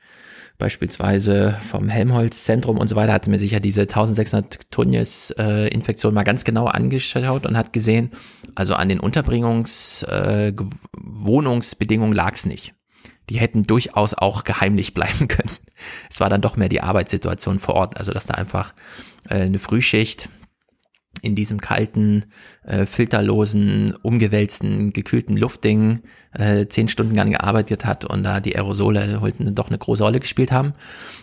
beispielsweise 0.61 1.57
vom 1.69 1.89
Helmholtz-Zentrum 1.89 2.79
und 2.79 2.87
so 2.87 2.95
weiter, 2.95 3.13
hat 3.13 3.27
mir 3.27 3.41
sich 3.41 3.51
ja 3.51 3.59
diese 3.59 3.83
1600 3.83 4.71
Tunjes-Infektion 4.71 6.15
mal 6.15 6.23
ganz 6.23 6.45
genau 6.45 6.67
angeschaut 6.67 7.47
und 7.47 7.57
hat 7.57 7.73
gesehen, 7.73 8.13
also 8.55 8.75
an 8.75 8.89
den 8.89 9.01
Unterbringungs-, 9.01 10.07
äh, 10.07 10.55
Wohnungsbedingungen 10.97 12.15
lag 12.15 12.35
es 12.35 12.47
nicht. 12.47 12.75
Die 13.29 13.41
hätten 13.41 13.65
durchaus 13.65 14.15
auch 14.15 14.45
geheimlich 14.45 14.95
bleiben 14.95 15.27
können. 15.27 15.51
Es 16.09 16.21
war 16.21 16.31
dann 16.31 16.41
doch 16.43 16.57
mehr 16.57 16.69
die 16.69 16.83
Arbeitssituation 16.83 17.59
vor 17.59 17.75
Ort, 17.75 17.97
also 17.97 18.13
dass 18.13 18.27
da 18.27 18.35
einfach 18.35 18.73
äh, 19.29 19.41
eine 19.41 19.59
Frühschicht 19.59 20.29
in 21.23 21.35
diesem 21.35 21.61
kalten, 21.61 22.25
äh, 22.65 22.87
filterlosen, 22.87 23.95
umgewälzten, 24.03 24.93
gekühlten 24.93 25.37
Luftding 25.37 26.01
äh, 26.33 26.67
zehn 26.67 26.89
Stunden 26.89 27.15
lang 27.15 27.31
gearbeitet 27.31 27.85
hat 27.85 28.05
und 28.05 28.23
da 28.23 28.41
die 28.41 28.57
Aerosole 28.57 29.21
heute 29.21 29.53
doch 29.53 29.69
eine 29.69 29.79
große 29.79 30.03
Rolle 30.03 30.21
gespielt 30.21 30.51
haben, 30.53 30.73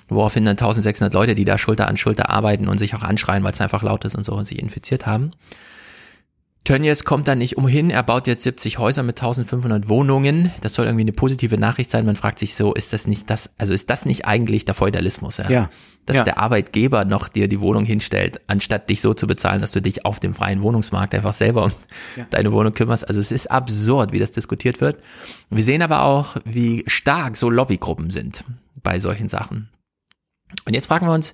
woraufhin 0.08 0.46
dann 0.46 0.52
1600 0.52 1.14
Leute, 1.14 1.36
die 1.36 1.46
da 1.46 1.58
Schulter 1.58 1.88
an 1.88 1.98
Schulter 1.98 2.30
arbeiten 2.30 2.68
und 2.68 2.78
sich 2.78 2.94
auch 2.96 3.04
anschreien, 3.04 3.44
weil 3.44 3.54
es 3.54 3.62
einfach 3.62 3.84
laut 3.84 4.06
ist 4.06 4.16
und 4.16 4.24
so 4.24 4.34
und 4.34 4.46
sich 4.46 4.60
infiziert 4.60 5.08
haben. 5.08 5.32
Tönnies 6.68 7.06
kommt 7.06 7.30
da 7.30 7.36
nicht 7.36 7.56
umhin, 7.56 7.90
er 7.90 8.04
baut 8.04 8.28
jetzt 8.28 8.44
70 8.44 8.78
Häuser 8.78 9.02
mit 9.02 9.18
1500 9.18 9.88
Wohnungen. 9.88 10.52
Das 10.60 10.74
soll 10.74 10.86
irgendwie 10.86 11.04
eine 11.04 11.14
positive 11.14 11.58
Nachricht 11.58 11.90
sein. 11.90 12.06
Man 12.06 12.18
fragt 12.18 12.40
sich 12.40 12.56
so, 12.56 12.74
ist 12.74 12.92
das 12.92 13.08
nicht 13.08 13.30
das, 13.30 13.52
also 13.58 13.74
ist 13.74 13.90
das 13.90 14.06
nicht 14.06 14.26
eigentlich 14.26 14.66
der 14.66 14.76
Feudalismus? 14.76 15.38
Ja. 15.38 15.50
ja. 15.50 15.70
Dass 16.06 16.18
ja. 16.18 16.24
der 16.26 16.40
Arbeitgeber 16.40 17.06
noch 17.06 17.30
dir 17.30 17.48
die 17.48 17.62
Wohnung 17.62 17.86
hinstellt, 17.86 18.42
anstatt 18.48 18.90
dich 18.90 19.00
so 19.00 19.14
zu 19.14 19.28
bezahlen, 19.28 19.62
dass 19.62 19.72
du 19.72 19.82
dich 19.82 20.04
auf 20.04 20.20
dem 20.20 20.34
freien 20.34 20.62
Wohnungsmarkt 20.62 21.16
einfach 21.16 21.34
selber 21.34 21.64
um 21.64 21.72
ja. 22.18 22.26
deine 22.32 22.52
Wohnung 22.52 22.74
kümmerst. 22.74 23.08
Also 23.08 23.22
es 23.22 23.32
ist 23.32 23.50
absurd, 23.50 24.12
wie 24.12 24.20
das 24.20 24.32
diskutiert 24.32 24.82
wird. 24.82 25.00
Wir 25.50 25.64
sehen 25.64 25.82
aber 25.82 26.02
auch, 26.02 26.36
wie 26.44 26.84
stark 26.88 27.38
so 27.38 27.50
Lobbygruppen 27.50 28.10
sind 28.10 28.44
bei 28.84 29.00
solchen 29.00 29.30
Sachen. 29.30 29.70
Und 30.66 30.74
jetzt 30.74 30.88
fragen 30.88 31.08
wir 31.08 31.14
uns, 31.14 31.34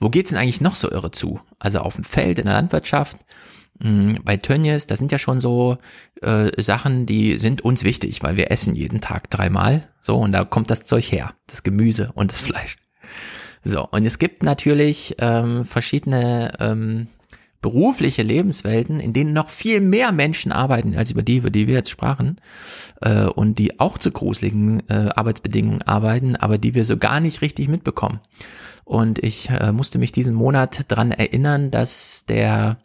wo 0.00 0.08
geht's 0.08 0.30
denn 0.30 0.38
eigentlich 0.40 0.60
noch 0.60 0.74
so 0.74 0.90
irre 0.90 1.12
zu? 1.12 1.38
Also 1.60 1.78
auf 1.78 1.94
dem 1.94 2.02
Feld, 2.02 2.40
in 2.40 2.46
der 2.46 2.54
Landwirtschaft, 2.54 3.18
bei 3.80 4.36
Tönnies, 4.36 4.86
das 4.86 4.98
sind 4.98 5.10
ja 5.10 5.18
schon 5.18 5.40
so 5.40 5.78
äh, 6.22 6.50
Sachen, 6.62 7.06
die 7.06 7.38
sind 7.38 7.62
uns 7.62 7.82
wichtig, 7.82 8.22
weil 8.22 8.36
wir 8.36 8.50
essen 8.50 8.74
jeden 8.74 9.00
Tag 9.00 9.30
dreimal. 9.30 9.88
So, 10.00 10.16
und 10.16 10.32
da 10.32 10.44
kommt 10.44 10.70
das 10.70 10.84
Zeug 10.84 11.10
her, 11.10 11.34
das 11.48 11.64
Gemüse 11.64 12.10
und 12.14 12.30
das 12.30 12.40
Fleisch. 12.40 12.76
So, 13.64 13.88
und 13.88 14.04
es 14.04 14.18
gibt 14.18 14.42
natürlich 14.42 15.16
ähm, 15.18 15.64
verschiedene 15.64 16.52
ähm, 16.60 17.08
berufliche 17.62 18.22
Lebenswelten, 18.22 19.00
in 19.00 19.14
denen 19.14 19.32
noch 19.32 19.48
viel 19.48 19.80
mehr 19.80 20.12
Menschen 20.12 20.52
arbeiten, 20.52 20.94
als 20.96 21.10
über 21.10 21.22
die, 21.22 21.38
über 21.38 21.48
die 21.48 21.66
wir 21.66 21.74
jetzt 21.74 21.88
sprachen, 21.88 22.36
äh, 23.00 23.24
und 23.24 23.58
die 23.58 23.80
auch 23.80 23.96
zu 23.96 24.10
gruseligen 24.10 24.86
äh, 24.90 25.08
Arbeitsbedingungen 25.14 25.80
arbeiten, 25.80 26.36
aber 26.36 26.58
die 26.58 26.74
wir 26.74 26.84
so 26.84 26.98
gar 26.98 27.20
nicht 27.20 27.40
richtig 27.40 27.68
mitbekommen. 27.68 28.20
Und 28.84 29.18
ich 29.18 29.48
äh, 29.48 29.72
musste 29.72 29.98
mich 29.98 30.12
diesen 30.12 30.34
Monat 30.34 30.84
dran 30.88 31.10
erinnern, 31.10 31.70
dass 31.70 32.26
der 32.26 32.76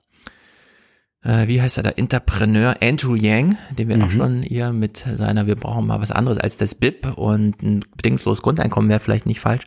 äh, 1.24 1.48
wie 1.48 1.62
heißt 1.62 1.78
er, 1.78 1.84
der 1.84 2.00
Entrepreneur 2.00 2.76
Andrew 2.82 3.16
Yang, 3.16 3.58
den 3.78 3.90
wir 3.90 3.98
mhm. 3.98 4.04
auch 4.04 4.12
schon 4.12 4.42
hier 4.42 4.72
mit 4.72 5.06
seiner, 5.14 5.48
wir 5.48 5.56
brauchen 5.56 5.88
mal 5.88 6.02
was 6.02 6.12
anderes 6.12 6.38
als 6.38 6.58
das 6.58 6.76
BIP 6.76 7.18
und 7.18 7.62
ein 7.62 7.82
bedingungsloses 7.96 8.42
Grundeinkommen 8.42 8.90
wäre 8.90 9.00
vielleicht 9.00 9.26
nicht 9.26 9.40
falsch. 9.40 9.66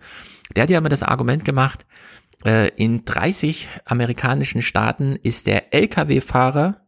Der 0.56 0.64
hat 0.64 0.70
ja 0.70 0.78
immer 0.78 0.88
das 0.88 1.02
Argument 1.02 1.44
gemacht, 1.44 1.86
äh, 2.44 2.68
in 2.76 3.04
30 3.04 3.68
amerikanischen 3.84 4.62
Staaten 4.62 5.16
ist 5.22 5.46
der 5.46 5.74
Lkw-Fahrer 5.74 6.80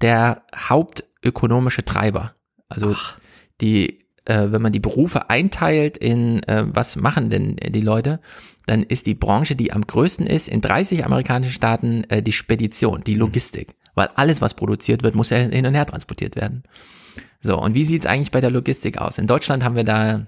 der 0.00 0.42
hauptökonomische 0.54 1.84
Treiber. 1.84 2.34
Also 2.68 2.94
Ach. 2.94 3.16
die, 3.60 4.06
äh, 4.24 4.48
wenn 4.50 4.62
man 4.62 4.72
die 4.72 4.80
Berufe 4.80 5.30
einteilt 5.30 5.96
in 5.96 6.42
äh, 6.44 6.64
was 6.66 6.96
machen 6.96 7.30
denn 7.30 7.56
die 7.56 7.80
Leute, 7.80 8.20
dann 8.66 8.82
ist 8.82 9.06
die 9.06 9.14
Branche, 9.14 9.56
die 9.56 9.72
am 9.72 9.86
größten 9.86 10.26
ist, 10.26 10.48
in 10.48 10.60
30 10.60 11.04
amerikanischen 11.04 11.52
Staaten 11.52 12.04
äh, 12.04 12.22
die 12.22 12.32
Spedition, 12.32 13.02
die 13.02 13.14
Logistik. 13.14 13.74
Weil 13.94 14.08
alles, 14.14 14.40
was 14.40 14.54
produziert 14.54 15.02
wird, 15.02 15.14
muss 15.14 15.30
ja 15.30 15.36
hin 15.36 15.66
und 15.66 15.74
her 15.74 15.86
transportiert 15.86 16.36
werden. 16.36 16.64
So, 17.40 17.60
und 17.60 17.74
wie 17.74 17.84
sieht's 17.84 18.06
eigentlich 18.06 18.30
bei 18.30 18.40
der 18.40 18.50
Logistik 18.50 18.98
aus? 18.98 19.18
In 19.18 19.26
Deutschland 19.26 19.64
haben 19.64 19.76
wir 19.76 19.84
da 19.84 20.26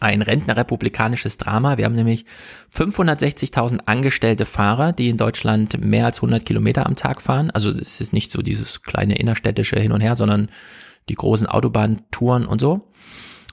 ein 0.00 0.22
rentnerrepublikanisches 0.22 1.38
Drama. 1.38 1.76
Wir 1.76 1.86
haben 1.86 1.94
nämlich 1.94 2.24
560.000 2.72 3.80
angestellte 3.86 4.46
Fahrer, 4.46 4.92
die 4.92 5.08
in 5.08 5.16
Deutschland 5.16 5.80
mehr 5.82 6.04
als 6.04 6.18
100 6.18 6.44
Kilometer 6.44 6.86
am 6.86 6.96
Tag 6.96 7.22
fahren. 7.22 7.50
Also 7.50 7.70
es 7.70 8.00
ist 8.00 8.12
nicht 8.12 8.30
so 8.30 8.42
dieses 8.42 8.82
kleine 8.82 9.18
innerstädtische 9.18 9.80
Hin 9.80 9.92
und 9.92 10.00
Her, 10.00 10.16
sondern 10.16 10.48
die 11.08 11.14
großen 11.14 11.46
Autobahntouren 11.46 12.46
und 12.46 12.60
so. 12.60 12.90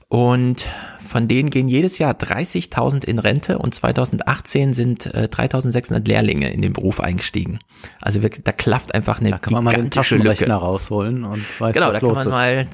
Und 0.08 0.66
von 1.06 1.28
denen 1.28 1.50
gehen 1.50 1.68
jedes 1.68 1.98
Jahr 1.98 2.14
30.000 2.14 3.04
in 3.04 3.18
Rente 3.18 3.58
und 3.58 3.74
2018 3.74 4.72
sind 4.72 5.06
äh, 5.06 5.28
3.600 5.30 6.06
Lehrlinge 6.06 6.52
in 6.52 6.62
den 6.62 6.72
Beruf 6.72 7.00
eingestiegen. 7.00 7.58
Also 8.02 8.22
wirklich, 8.22 8.44
da 8.44 8.52
klafft 8.52 8.94
einfach 8.94 9.20
eine 9.20 9.30
da 9.30 9.38
kann 9.38 9.52
man 9.52 9.64
mal 9.64 9.74
den 9.74 9.90
Taschenrechner 9.90 10.46
Lücke. 10.46 10.60
rausholen 10.60 11.24
und 11.24 11.42
weiß, 11.60 11.74
genau, 11.74 11.88
was 11.88 11.94
da 11.94 12.00
kann 12.00 12.12
man 12.12 12.26
ist. 12.26 12.32
mal 12.32 12.66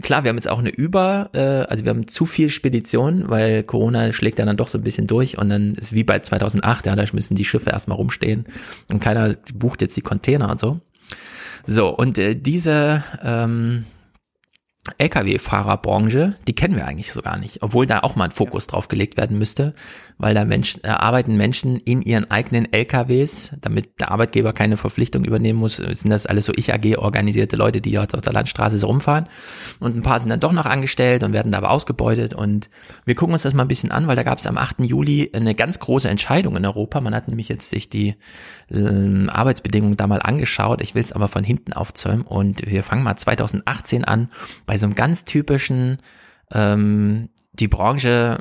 Klar, 0.00 0.24
wir 0.24 0.30
haben 0.30 0.36
jetzt 0.36 0.48
auch 0.48 0.58
eine 0.58 0.70
Über, 0.70 1.28
äh, 1.34 1.38
also 1.38 1.84
wir 1.84 1.90
haben 1.90 2.08
zu 2.08 2.24
viel 2.24 2.48
Spedition, 2.48 3.28
weil 3.28 3.62
Corona 3.62 4.14
schlägt 4.14 4.38
ja 4.38 4.46
dann 4.46 4.56
doch 4.56 4.68
so 4.68 4.78
ein 4.78 4.84
bisschen 4.84 5.06
durch 5.06 5.36
und 5.36 5.50
dann 5.50 5.74
ist 5.74 5.92
wie 5.92 6.02
bei 6.02 6.18
2008, 6.18 6.86
ja, 6.86 6.96
da 6.96 7.04
müssen 7.12 7.34
die 7.34 7.44
Schiffe 7.44 7.70
erstmal 7.70 7.96
rumstehen 7.96 8.46
und 8.88 9.00
keiner 9.00 9.34
bucht 9.52 9.82
jetzt 9.82 9.94
die 9.98 10.00
Container 10.00 10.50
und 10.50 10.58
so. 10.58 10.80
So, 11.66 11.94
und 11.94 12.16
äh, 12.16 12.34
diese 12.34 13.04
ähm, 13.22 13.84
Lkw-Fahrerbranche, 14.98 16.34
die 16.48 16.56
kennen 16.56 16.74
wir 16.74 16.88
eigentlich 16.88 17.12
so 17.12 17.22
gar 17.22 17.38
nicht, 17.38 17.62
obwohl 17.62 17.86
da 17.86 18.00
auch 18.00 18.16
mal 18.16 18.24
ein 18.24 18.30
Fokus 18.32 18.66
drauf 18.66 18.88
gelegt 18.88 19.16
werden 19.16 19.38
müsste, 19.38 19.74
weil 20.18 20.34
da 20.34 20.44
Menschen, 20.44 20.82
äh, 20.82 20.88
arbeiten 20.88 21.36
Menschen 21.36 21.76
in 21.76 22.02
ihren 22.02 22.28
eigenen 22.32 22.72
LKWs, 22.72 23.52
damit 23.60 24.00
der 24.00 24.10
Arbeitgeber 24.10 24.52
keine 24.52 24.76
Verpflichtung 24.76 25.24
übernehmen 25.24 25.60
muss, 25.60 25.76
sind 25.76 26.10
das 26.10 26.26
alles 26.26 26.46
so 26.46 26.52
Ich-AG 26.56 26.98
organisierte 26.98 27.54
Leute, 27.54 27.80
die 27.80 27.92
dort 27.92 28.12
auf 28.12 28.22
der 28.22 28.32
Landstraße 28.32 28.76
so 28.76 28.88
rumfahren? 28.88 29.28
Und 29.78 29.94
ein 29.94 30.02
paar 30.02 30.18
sind 30.18 30.30
dann 30.30 30.40
doch 30.40 30.50
noch 30.50 30.66
angestellt 30.66 31.22
und 31.22 31.32
werden 31.32 31.52
da 31.52 31.58
aber 31.58 31.70
ausgebeutet. 31.70 32.34
Und 32.34 32.68
wir 33.04 33.14
gucken 33.14 33.34
uns 33.34 33.42
das 33.42 33.54
mal 33.54 33.62
ein 33.62 33.68
bisschen 33.68 33.92
an, 33.92 34.08
weil 34.08 34.16
da 34.16 34.24
gab 34.24 34.38
es 34.38 34.48
am 34.48 34.58
8. 34.58 34.80
Juli 34.80 35.30
eine 35.32 35.54
ganz 35.54 35.78
große 35.78 36.08
Entscheidung 36.08 36.56
in 36.56 36.66
Europa, 36.66 37.00
man 37.00 37.14
hat 37.14 37.28
nämlich 37.28 37.48
jetzt 37.48 37.70
sich 37.70 37.88
die 37.88 38.16
äh, 38.68 39.28
Arbeitsbedingungen 39.28 39.96
da 39.96 40.08
mal 40.08 40.22
angeschaut, 40.22 40.80
ich 40.80 40.96
will 40.96 41.04
es 41.04 41.12
aber 41.12 41.28
von 41.28 41.44
hinten 41.44 41.72
aufzäumen. 41.72 42.22
Und 42.22 42.66
wir 42.66 42.82
fangen 42.82 43.04
mal 43.04 43.16
2018 43.16 44.04
an, 44.04 44.28
bei 44.72 44.78
so 44.78 44.86
einem 44.86 44.94
ganz 44.94 45.26
typischen, 45.26 45.98
ähm, 46.50 47.28
die 47.52 47.68
Branche 47.68 48.38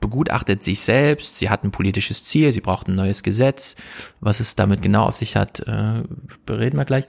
begutachtet 0.00 0.64
sich 0.64 0.80
selbst, 0.80 1.38
sie 1.38 1.50
hat 1.50 1.62
ein 1.62 1.70
politisches 1.70 2.24
Ziel, 2.24 2.50
sie 2.50 2.60
braucht 2.60 2.88
ein 2.88 2.96
neues 2.96 3.22
Gesetz, 3.22 3.76
was 4.18 4.40
es 4.40 4.56
damit 4.56 4.82
genau 4.82 5.04
auf 5.04 5.14
sich 5.14 5.36
hat, 5.36 5.60
äh, 5.68 6.02
bereden 6.44 6.78
wir 6.78 6.84
gleich. 6.84 7.04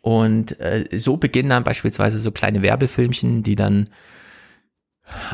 Und 0.00 0.58
äh, 0.58 0.88
so 0.96 1.18
beginnen 1.18 1.50
dann 1.50 1.64
beispielsweise 1.64 2.18
so 2.18 2.30
kleine 2.30 2.62
Werbefilmchen, 2.62 3.42
die 3.42 3.56
dann 3.56 3.90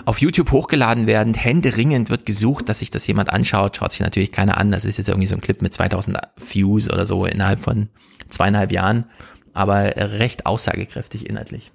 auf 0.04 0.20
YouTube 0.20 0.50
hochgeladen 0.50 1.06
werden, 1.06 1.34
händeringend 1.34 2.10
wird 2.10 2.26
gesucht, 2.26 2.68
dass 2.68 2.80
sich 2.80 2.90
das 2.90 3.06
jemand 3.06 3.30
anschaut, 3.30 3.76
schaut 3.76 3.92
sich 3.92 4.00
natürlich 4.00 4.32
keiner 4.32 4.58
an, 4.58 4.72
das 4.72 4.84
ist 4.84 4.98
jetzt 4.98 5.06
irgendwie 5.06 5.28
so 5.28 5.36
ein 5.36 5.40
Clip 5.40 5.62
mit 5.62 5.72
2000 5.72 6.18
Views 6.38 6.90
oder 6.90 7.06
so 7.06 7.24
innerhalb 7.24 7.60
von 7.60 7.88
zweieinhalb 8.30 8.72
Jahren, 8.72 9.04
aber 9.52 9.92
recht 9.96 10.44
aussagekräftig 10.44 11.30
inhaltlich. 11.30 11.70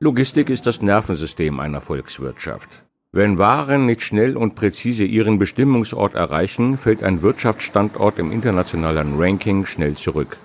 Logistik 0.00 0.50
ist 0.50 0.66
das 0.66 0.82
Nervensystem 0.82 1.60
einer 1.60 1.80
Volkswirtschaft. 1.80 2.84
Wenn 3.12 3.38
Waren 3.38 3.86
nicht 3.86 4.02
schnell 4.02 4.36
und 4.36 4.56
präzise 4.56 5.04
ihren 5.04 5.38
Bestimmungsort 5.38 6.14
erreichen, 6.14 6.76
fällt 6.76 7.04
ein 7.04 7.22
Wirtschaftsstandort 7.22 8.18
im 8.18 8.32
internationalen 8.32 9.14
Ranking 9.16 9.66
schnell 9.66 9.94
zurück. 9.94 10.36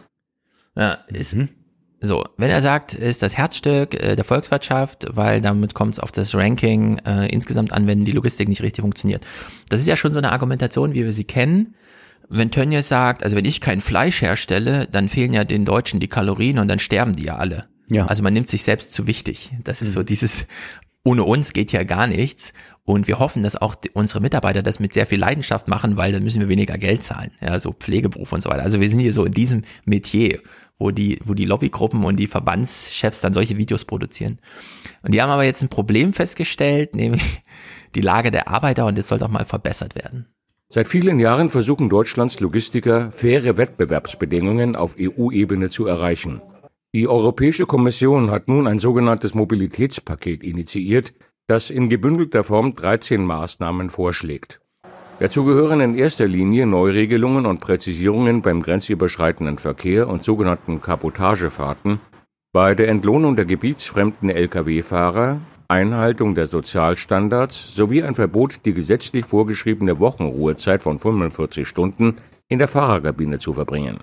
Ja, 0.76 1.00
ist 1.08 1.36
mhm. 1.36 1.50
so. 2.00 2.24
Wenn 2.38 2.52
er 2.52 2.62
sagt, 2.62 2.94
ist 2.94 3.24
das 3.24 3.38
Herzstück 3.38 3.96
äh, 3.96 4.16
der 4.16 4.24
Volkswirtschaft, 4.24 5.08
weil 5.10 5.42
damit 5.42 5.74
kommt 5.74 5.96
es 5.96 6.00
auf 6.00 6.12
das 6.12 6.36
Ranking 6.36 7.00
äh, 7.00 7.28
insgesamt 7.30 7.74
an, 7.74 7.88
wenn 7.88 8.06
die 8.06 8.12
Logistik 8.12 8.48
nicht 8.48 8.62
richtig 8.62 8.84
funktioniert. 8.84 9.26
Das 9.70 9.80
ist 9.80 9.88
ja 9.88 9.96
schon 9.96 10.12
so 10.12 10.20
eine 10.20 10.32
Argumentation, 10.32 10.94
wie 10.94 11.04
wir 11.04 11.12
sie 11.12 11.24
kennen. 11.24 11.74
Wenn 12.30 12.52
Tönnies 12.52 12.88
sagt, 12.88 13.24
also 13.24 13.36
wenn 13.36 13.46
ich 13.46 13.62
kein 13.62 13.82
Fleisch 13.82 14.22
herstelle, 14.22 14.88
dann 14.92 15.10
fehlen 15.10 15.34
ja 15.34 15.44
den 15.44 15.66
Deutschen 15.66 16.00
die 16.00 16.08
Kalorien 16.08 16.60
und 16.60 16.68
dann 16.68 16.78
sterben 16.78 17.16
die 17.16 17.24
ja 17.24 17.38
alle. 17.38 17.68
Ja. 17.90 18.06
Also 18.06 18.24
man 18.24 18.34
nimmt 18.34 18.49
sich 18.49 18.64
selbst 18.64 18.91
zu 18.91 19.07
wichtig. 19.07 19.52
Das 19.64 19.82
ist 19.82 19.90
mhm. 19.90 19.94
so 19.94 20.03
dieses, 20.03 20.48
ohne 21.03 21.24
uns 21.24 21.53
geht 21.53 21.72
ja 21.72 21.84
gar 21.84 22.07
nichts. 22.07 22.53
Und 22.84 23.07
wir 23.07 23.20
hoffen, 23.20 23.44
dass 23.44 23.56
auch 23.56 23.76
unsere 23.94 24.20
Mitarbeiter 24.22 24.64
das 24.64 24.80
mit 24.80 24.94
sehr 24.94 25.06
viel 25.06 25.20
Leidenschaft 25.20 25.68
machen, 25.68 25.98
weil 25.98 26.11
dann 26.11 26.24
müssen 26.24 26.40
wir 26.40 26.49
weniger 26.49 26.78
Geld 26.78 27.03
zahlen. 27.03 27.32
Ja, 27.41 27.60
so 27.60 27.72
Pflegeberuf 27.72 28.32
und 28.34 28.41
so 28.41 28.49
weiter. 28.49 28.64
Also 28.64 28.80
wir 28.80 28.90
sind 28.90 28.99
hier 28.99 29.14
so 29.14 29.26
in 29.26 29.34
diesem 29.34 29.64
Metier, 29.86 30.40
wo 30.78 30.91
die, 30.91 31.20
wo 31.24 31.34
die 31.34 31.45
Lobbygruppen 31.45 32.03
und 32.03 32.18
die 32.18 32.28
Verbandschefs 32.28 33.22
dann 33.22 33.34
solche 33.34 33.57
Videos 33.57 33.86
produzieren. 33.86 34.40
Und 35.03 35.14
die 35.14 35.22
haben 35.22 35.30
aber 35.30 35.44
jetzt 35.44 35.61
ein 35.61 35.70
Problem 35.70 36.14
festgestellt, 36.14 36.95
nämlich 36.95 37.41
die 37.95 38.02
Lage 38.02 38.32
der 38.32 38.48
Arbeiter 38.48 38.86
und 38.86 38.98
das 38.98 39.07
soll 39.07 39.20
doch 39.20 39.30
mal 39.30 39.45
verbessert 39.45 39.95
werden. 39.95 40.28
Seit 40.72 40.88
vielen 40.88 41.20
Jahren 41.20 41.49
versuchen 41.49 41.90
Deutschlands 41.90 42.40
Logistiker, 42.40 43.11
faire 43.11 43.57
Wettbewerbsbedingungen 43.57 44.76
auf 44.76 44.95
EU-Ebene 44.99 45.70
zu 45.70 45.88
erreichen. 45.88 46.41
Die 46.95 47.07
Europäische 47.07 47.68
Kommission 47.68 48.32
hat 48.32 48.48
nun 48.48 48.66
ein 48.66 48.80
sogenanntes 48.80 49.36
Mobilitätspaket 49.36 50.44
initiiert, 50.44 51.14
das 51.45 51.70
in 51.70 51.88
gebündelter 51.88 52.44
Form 52.44 52.74
13 52.74 53.24
Maßnahmen 53.24 53.91
vorschlägt. 53.91 54.60
Dazu 55.20 55.44
gehören 55.45 55.82
in 55.82 55.95
erster 55.95 56.26
Linie 56.26 56.66
Neuregelungen 56.66 57.45
und 57.45 57.60
Präzisierungen 57.60 58.41
beim 58.41 58.64
grenzüberschreitenden 58.64 59.60
Verkehr 59.60 60.07
und 60.07 60.24
sogenannten 60.24 60.82
Kabotagefahrten, 60.82 61.99
bei 62.53 62.74
der 62.74 62.88
Entlohnung 62.88 63.36
der 63.36 63.45
gebietsfremden 63.45 64.32
Lkw-Fahrer, 64.32 65.41
Einhaltung 65.68 66.34
der 66.34 66.48
Sozialstandards 66.48 67.76
sowie 67.76 68.02
ein 68.02 68.16
Verbot, 68.16 68.66
die 68.66 68.74
gesetzlich 68.74 69.28
vorgeschriebene 69.28 69.99
Wochenruhezeit 69.99 70.82
von 70.82 70.98
45 70.98 71.68
Stunden 71.68 72.18
in 72.48 72.57
der 72.57 72.68
Fahrerkabine 72.68 73.38
zu 73.38 73.53
verbringen. 73.53 73.99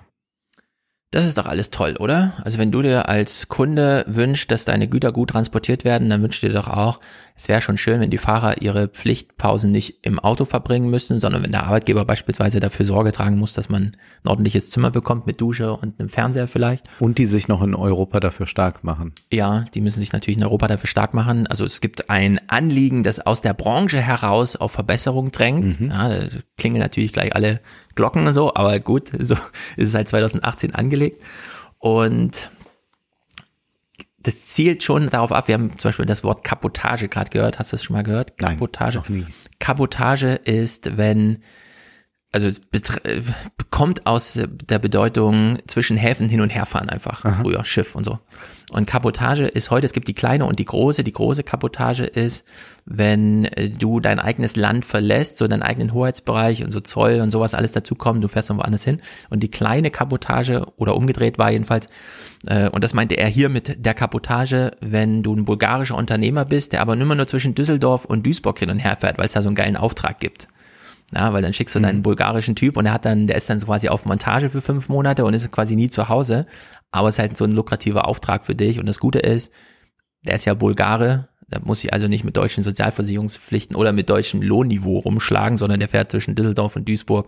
Das 1.11 1.25
ist 1.25 1.37
doch 1.37 1.45
alles 1.45 1.69
toll, 1.69 1.95
oder? 1.99 2.33
Also 2.43 2.57
wenn 2.57 2.69
du 2.69 2.81
dir 2.81 3.07
als 3.07 3.47
Kunde 3.47 4.03
wünschst, 4.07 4.51
dass 4.51 4.65
deine 4.65 4.89
Güter 4.89 5.13
gut 5.13 5.29
transportiert 5.29 5.85
werden, 5.85 6.09
dann 6.09 6.21
wünschst 6.21 6.43
du 6.43 6.47
dir 6.47 6.53
doch 6.53 6.67
auch, 6.67 6.99
es 7.33 7.47
wäre 7.47 7.61
schon 7.61 7.77
schön, 7.77 8.01
wenn 8.01 8.09
die 8.09 8.17
Fahrer 8.17 8.61
ihre 8.61 8.89
Pflichtpausen 8.89 9.71
nicht 9.71 9.99
im 10.01 10.19
Auto 10.19 10.43
verbringen 10.43 10.89
müssen, 10.89 11.21
sondern 11.21 11.43
wenn 11.43 11.53
der 11.53 11.63
Arbeitgeber 11.63 12.03
beispielsweise 12.03 12.59
dafür 12.59 12.85
Sorge 12.85 13.13
tragen 13.13 13.37
muss, 13.37 13.53
dass 13.53 13.69
man 13.69 13.93
ein 14.23 14.27
ordentliches 14.27 14.69
Zimmer 14.69 14.91
bekommt 14.91 15.27
mit 15.27 15.39
Dusche 15.39 15.71
und 15.71 15.97
einem 15.97 16.09
Fernseher 16.09 16.49
vielleicht. 16.49 16.89
Und 16.99 17.19
die 17.19 17.25
sich 17.25 17.47
noch 17.47 17.61
in 17.61 17.73
Europa 17.73 18.19
dafür 18.19 18.45
stark 18.45 18.83
machen. 18.83 19.13
Ja, 19.31 19.63
die 19.73 19.79
müssen 19.79 20.01
sich 20.01 20.11
natürlich 20.11 20.37
in 20.37 20.43
Europa 20.43 20.67
dafür 20.67 20.89
stark 20.89 21.13
machen. 21.13 21.47
Also 21.47 21.63
es 21.63 21.79
gibt 21.79 22.09
ein 22.09 22.41
Anliegen, 22.47 23.03
das 23.03 23.25
aus 23.25 23.41
der 23.41 23.53
Branche 23.53 24.01
heraus 24.01 24.57
auf 24.57 24.73
Verbesserung 24.73 25.31
drängt. 25.31 25.79
Mhm. 25.79 25.89
Ja, 25.89 26.09
da 26.09 26.27
klingen 26.57 26.79
natürlich 26.79 27.13
gleich 27.13 27.33
alle 27.33 27.61
Glocken 27.97 28.25
und 28.25 28.33
so, 28.33 28.53
aber 28.55 28.79
gut, 28.79 29.11
so 29.19 29.35
ist 29.75 29.89
es 29.89 29.93
halt 29.93 30.07
2018 30.07 30.73
angelegt. 30.73 31.21
Und 31.79 32.49
das 34.19 34.45
zielt 34.45 34.83
schon 34.83 35.09
darauf 35.09 35.31
ab, 35.31 35.47
wir 35.47 35.55
haben 35.55 35.77
zum 35.77 35.89
Beispiel 35.89 36.05
das 36.05 36.23
Wort 36.23 36.43
Kapotage 36.43 37.09
gerade 37.09 37.29
gehört, 37.29 37.59
hast 37.59 37.71
du 37.71 37.75
das 37.75 37.83
schon 37.83 37.95
mal 37.95 38.03
gehört? 38.03 38.37
Kapotage. 38.37 39.03
Nein. 39.07 39.27
Kapotage 39.59 40.35
ist, 40.35 40.97
wenn 40.97 41.43
also 42.37 42.59
es 42.71 42.81
kommt 43.71 44.05
aus 44.05 44.39
der 44.69 44.77
Bedeutung 44.77 45.57
zwischen 45.65 45.97
Häfen 45.97 46.29
hin 46.29 46.41
und 46.41 46.51
herfahren 46.51 46.87
einfach. 46.87 47.25
Früher 47.41 47.65
Schiff 47.65 47.95
und 47.95 48.03
so. 48.03 48.19
Und 48.71 48.85
Kabotage 48.85 49.45
ist 49.45 49.71
heute, 49.71 49.85
es 49.85 49.93
gibt 49.93 50.07
die 50.07 50.13
kleine 50.13 50.45
und 50.45 50.59
die 50.59 50.65
große. 50.65 51.03
Die 51.03 51.13
große 51.13 51.41
Kabotage 51.41 52.03
ist, 52.03 52.45
wenn 52.85 53.45
äh, 53.45 53.69
du 53.69 53.99
dein 53.99 54.19
eigenes 54.19 54.55
Land 54.55 54.85
verlässt, 54.85 55.37
so 55.37 55.47
deinen 55.47 55.63
eigenen 55.63 55.93
Hoheitsbereich 55.93 56.63
und 56.63 56.71
so 56.71 56.79
Zoll 56.79 57.21
und 57.21 57.31
sowas 57.31 57.55
alles 57.55 57.71
dazukommen, 57.71 58.21
du 58.21 58.27
fährst 58.27 58.49
dann 58.49 58.57
woanders 58.57 58.83
hin. 58.83 59.01
Und 59.29 59.41
die 59.41 59.49
kleine 59.49 59.89
Kabotage 59.89 60.63
oder 60.75 60.95
umgedreht 60.95 61.39
war 61.39 61.49
jedenfalls, 61.49 61.87
äh, 62.45 62.69
und 62.69 62.83
das 62.83 62.93
meinte 62.93 63.17
er 63.17 63.29
hier 63.29 63.49
mit 63.49 63.83
der 63.83 63.93
Kabotage, 63.93 64.71
wenn 64.81 65.23
du 65.23 65.33
ein 65.33 65.45
bulgarischer 65.45 65.95
Unternehmer 65.95 66.45
bist, 66.45 66.73
der 66.73 66.81
aber 66.81 66.93
immer 66.93 67.15
nur 67.15 67.27
zwischen 67.27 67.55
Düsseldorf 67.55 68.05
und 68.05 68.25
Duisburg 68.25 68.59
hin 68.59 68.69
und 68.69 68.79
her 68.79 68.97
fährt, 68.99 69.17
weil 69.17 69.25
es 69.25 69.33
da 69.33 69.41
so 69.41 69.49
einen 69.49 69.55
geilen 69.55 69.77
Auftrag 69.77 70.19
gibt. 70.19 70.49
Ja, 71.13 71.31
weil 71.31 71.41
dann 71.41 71.53
schickst 71.53 71.73
du 71.73 71.79
deinen 71.79 72.01
bulgarischen 72.01 72.55
Typ 72.55 72.75
und 72.75 72.83
der 72.83 72.93
hat 72.93 73.05
dann, 73.05 73.27
der 73.27 73.37
ist 73.37 73.49
dann 73.49 73.61
so 73.61 73.67
quasi 73.67 73.87
auf 73.87 74.05
Montage 74.05 74.49
für 74.49 74.61
fünf 74.61 74.89
Monate 74.89 75.23
und 75.23 75.33
ist 75.33 75.49
quasi 75.51 75.75
nie 75.75 75.89
zu 75.89 76.09
Hause. 76.09 76.45
Aber 76.91 77.07
es 77.07 77.15
ist 77.15 77.19
halt 77.19 77.37
so 77.37 77.45
ein 77.45 77.51
lukrativer 77.51 78.07
Auftrag 78.07 78.45
für 78.45 78.55
dich. 78.55 78.79
Und 78.79 78.87
das 78.87 78.99
Gute 78.99 79.19
ist, 79.19 79.51
der 80.25 80.35
ist 80.35 80.45
ja 80.45 80.53
Bulgare, 80.53 81.29
da 81.49 81.59
muss 81.63 81.81
ich 81.83 81.93
also 81.93 82.09
nicht 82.09 82.25
mit 82.25 82.35
deutschen 82.35 82.61
Sozialversicherungspflichten 82.61 83.75
oder 83.77 83.93
mit 83.93 84.09
deutschem 84.09 84.41
Lohnniveau 84.41 84.99
rumschlagen, 84.99 85.57
sondern 85.57 85.79
der 85.79 85.87
fährt 85.87 86.11
zwischen 86.11 86.35
Düsseldorf 86.35 86.75
und 86.75 86.87
Duisburg 86.87 87.27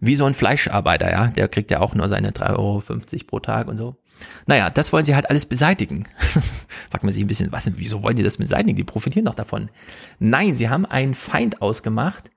wie 0.00 0.16
so 0.16 0.24
ein 0.24 0.32
Fleischarbeiter, 0.32 1.10
ja. 1.10 1.26
Der 1.26 1.46
kriegt 1.48 1.70
ja 1.70 1.80
auch 1.80 1.94
nur 1.94 2.08
seine 2.08 2.30
3,50 2.30 2.56
Euro 2.56 2.82
pro 3.26 3.40
Tag 3.40 3.68
und 3.68 3.76
so. 3.76 3.96
Naja, 4.46 4.70
das 4.70 4.92
wollen 4.94 5.04
sie 5.04 5.14
halt 5.14 5.28
alles 5.28 5.44
beseitigen. 5.44 6.04
Fragt 6.90 7.04
man 7.04 7.12
sich 7.12 7.22
ein 7.22 7.28
bisschen, 7.28 7.52
was, 7.52 7.70
wieso 7.76 8.02
wollen 8.02 8.16
die 8.16 8.22
das 8.22 8.38
beseitigen? 8.38 8.76
Die 8.76 8.84
profitieren 8.84 9.26
doch 9.26 9.34
davon. 9.34 9.68
Nein, 10.18 10.56
sie 10.56 10.70
haben 10.70 10.86
einen 10.86 11.14
Feind 11.14 11.60
ausgemacht. 11.60 12.29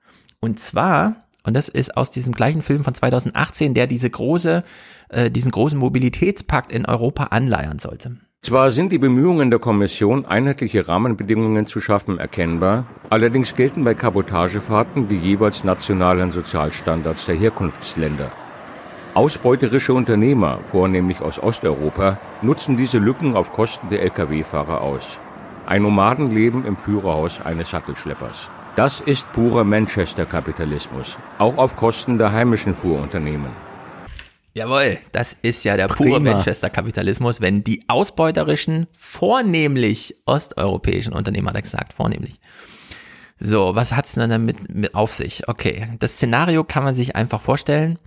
Und 0.44 0.60
zwar, 0.60 1.16
und 1.44 1.54
das 1.54 1.70
ist 1.70 1.96
aus 1.96 2.10
diesem 2.10 2.34
gleichen 2.34 2.60
Film 2.60 2.84
von 2.84 2.94
2018, 2.94 3.72
der 3.72 3.86
diese 3.86 4.10
große, 4.10 4.62
äh, 5.08 5.30
diesen 5.30 5.50
großen 5.50 5.78
Mobilitätspakt 5.78 6.70
in 6.70 6.84
Europa 6.84 7.28
anleiern 7.30 7.78
sollte. 7.78 8.18
Zwar 8.42 8.70
sind 8.70 8.92
die 8.92 8.98
Bemühungen 8.98 9.50
der 9.50 9.58
Kommission, 9.58 10.26
einheitliche 10.26 10.86
Rahmenbedingungen 10.86 11.64
zu 11.64 11.80
schaffen, 11.80 12.18
erkennbar, 12.18 12.84
allerdings 13.08 13.56
gelten 13.56 13.84
bei 13.84 13.94
Kabotagefahrten 13.94 15.08
die 15.08 15.16
jeweils 15.16 15.64
nationalen 15.64 16.30
Sozialstandards 16.30 17.24
der 17.24 17.36
Herkunftsländer. 17.36 18.30
Ausbeuterische 19.14 19.94
Unternehmer, 19.94 20.58
vornehmlich 20.70 21.22
aus 21.22 21.42
Osteuropa, 21.42 22.18
nutzen 22.42 22.76
diese 22.76 22.98
Lücken 22.98 23.34
auf 23.34 23.50
Kosten 23.50 23.88
der 23.88 24.02
Lkw-Fahrer 24.02 24.82
aus. 24.82 25.18
Ein 25.64 25.84
Nomadenleben 25.84 26.66
im 26.66 26.76
Führerhaus 26.76 27.40
eines 27.40 27.70
Sattelschleppers. 27.70 28.50
Das 28.76 29.00
ist 29.00 29.30
purer 29.32 29.62
Manchester-Kapitalismus, 29.62 31.16
auch 31.38 31.56
auf 31.58 31.76
Kosten 31.76 32.18
der 32.18 32.32
heimischen 32.32 32.74
Fuhrunternehmen. 32.74 33.52
Jawohl, 34.52 34.98
das 35.12 35.36
ist 35.42 35.62
ja 35.62 35.76
der 35.76 35.86
pure 35.86 36.18
Prima. 36.18 36.32
Manchester-Kapitalismus, 36.32 37.40
wenn 37.40 37.62
die 37.62 37.84
ausbeuterischen, 37.86 38.88
vornehmlich 38.92 40.16
osteuropäischen 40.26 41.12
Unternehmer, 41.12 41.50
hat 41.50 41.56
er 41.56 41.62
gesagt, 41.62 41.92
vornehmlich. 41.92 42.40
So, 43.38 43.76
was 43.76 43.94
hat's 43.94 44.14
denn 44.14 44.30
damit 44.30 44.74
mit 44.74 44.92
auf 44.96 45.12
sich? 45.12 45.48
Okay, 45.48 45.90
das 46.00 46.14
Szenario 46.14 46.64
kann 46.64 46.82
man 46.82 46.96
sich 46.96 47.14
einfach 47.14 47.40
vorstellen. 47.40 48.00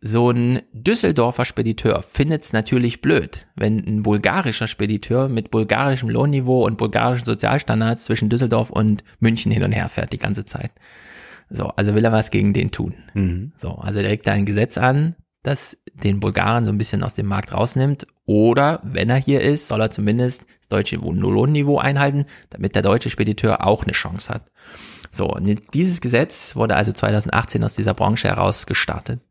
So 0.00 0.30
ein 0.30 0.62
Düsseldorfer 0.72 1.44
Spediteur 1.44 2.02
findet's 2.02 2.52
natürlich 2.52 3.00
blöd, 3.00 3.48
wenn 3.56 3.78
ein 3.84 4.04
bulgarischer 4.04 4.68
Spediteur 4.68 5.28
mit 5.28 5.50
bulgarischem 5.50 6.08
Lohnniveau 6.08 6.64
und 6.64 6.78
bulgarischen 6.78 7.24
Sozialstandards 7.24 8.04
zwischen 8.04 8.28
Düsseldorf 8.28 8.70
und 8.70 9.02
München 9.18 9.50
hin 9.50 9.64
und 9.64 9.72
her 9.72 9.88
fährt 9.88 10.12
die 10.12 10.18
ganze 10.18 10.44
Zeit. 10.44 10.70
So, 11.50 11.68
also 11.68 11.94
will 11.96 12.04
er 12.04 12.12
was 12.12 12.30
gegen 12.30 12.52
den 12.52 12.70
tun. 12.70 12.94
So, 13.56 13.70
also 13.70 14.00
der 14.00 14.10
legt 14.10 14.28
da 14.28 14.32
ein 14.32 14.46
Gesetz 14.46 14.78
an, 14.78 15.16
das 15.42 15.76
den 15.94 16.20
Bulgaren 16.20 16.64
so 16.64 16.70
ein 16.70 16.78
bisschen 16.78 17.02
aus 17.02 17.14
dem 17.14 17.26
Markt 17.26 17.52
rausnimmt. 17.52 18.06
Oder 18.24 18.80
wenn 18.84 19.10
er 19.10 19.16
hier 19.16 19.40
ist, 19.40 19.66
soll 19.66 19.80
er 19.80 19.90
zumindest 19.90 20.46
das 20.60 20.68
deutsche 20.68 20.96
Lohnniveau 20.96 21.78
einhalten, 21.78 22.26
damit 22.50 22.76
der 22.76 22.82
deutsche 22.82 23.10
Spediteur 23.10 23.66
auch 23.66 23.82
eine 23.82 23.92
Chance 23.92 24.28
hat. 24.28 24.52
So, 25.10 25.26
und 25.26 25.74
dieses 25.74 26.00
Gesetz 26.00 26.54
wurde 26.54 26.76
also 26.76 26.92
2018 26.92 27.64
aus 27.64 27.74
dieser 27.74 27.94
Branche 27.94 28.28
heraus 28.28 28.66
gestartet. 28.66 29.22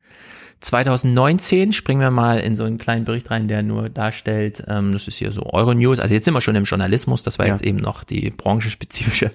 2019 0.59 1.71
springen 1.73 2.01
wir 2.01 2.11
mal 2.11 2.39
in 2.39 2.55
so 2.55 2.63
einen 2.63 2.77
kleinen 2.77 3.05
Bericht 3.05 3.29
rein, 3.29 3.47
der 3.47 3.61
nur 3.63 3.89
darstellt, 3.89 4.63
ähm, 4.67 4.91
das 4.93 5.07
ist 5.07 5.17
hier 5.17 5.31
so 5.31 5.43
Euronews, 5.43 5.99
also 5.99 6.13
jetzt 6.13 6.25
sind 6.25 6.33
wir 6.33 6.41
schon 6.41 6.55
im 6.55 6.63
Journalismus, 6.63 7.23
das 7.23 7.37
war 7.37 7.45
Ja. 7.45 7.53
jetzt 7.53 7.63
eben 7.63 7.77
noch 7.77 8.03
die 8.03 8.29
branchenspezifische 8.31 9.31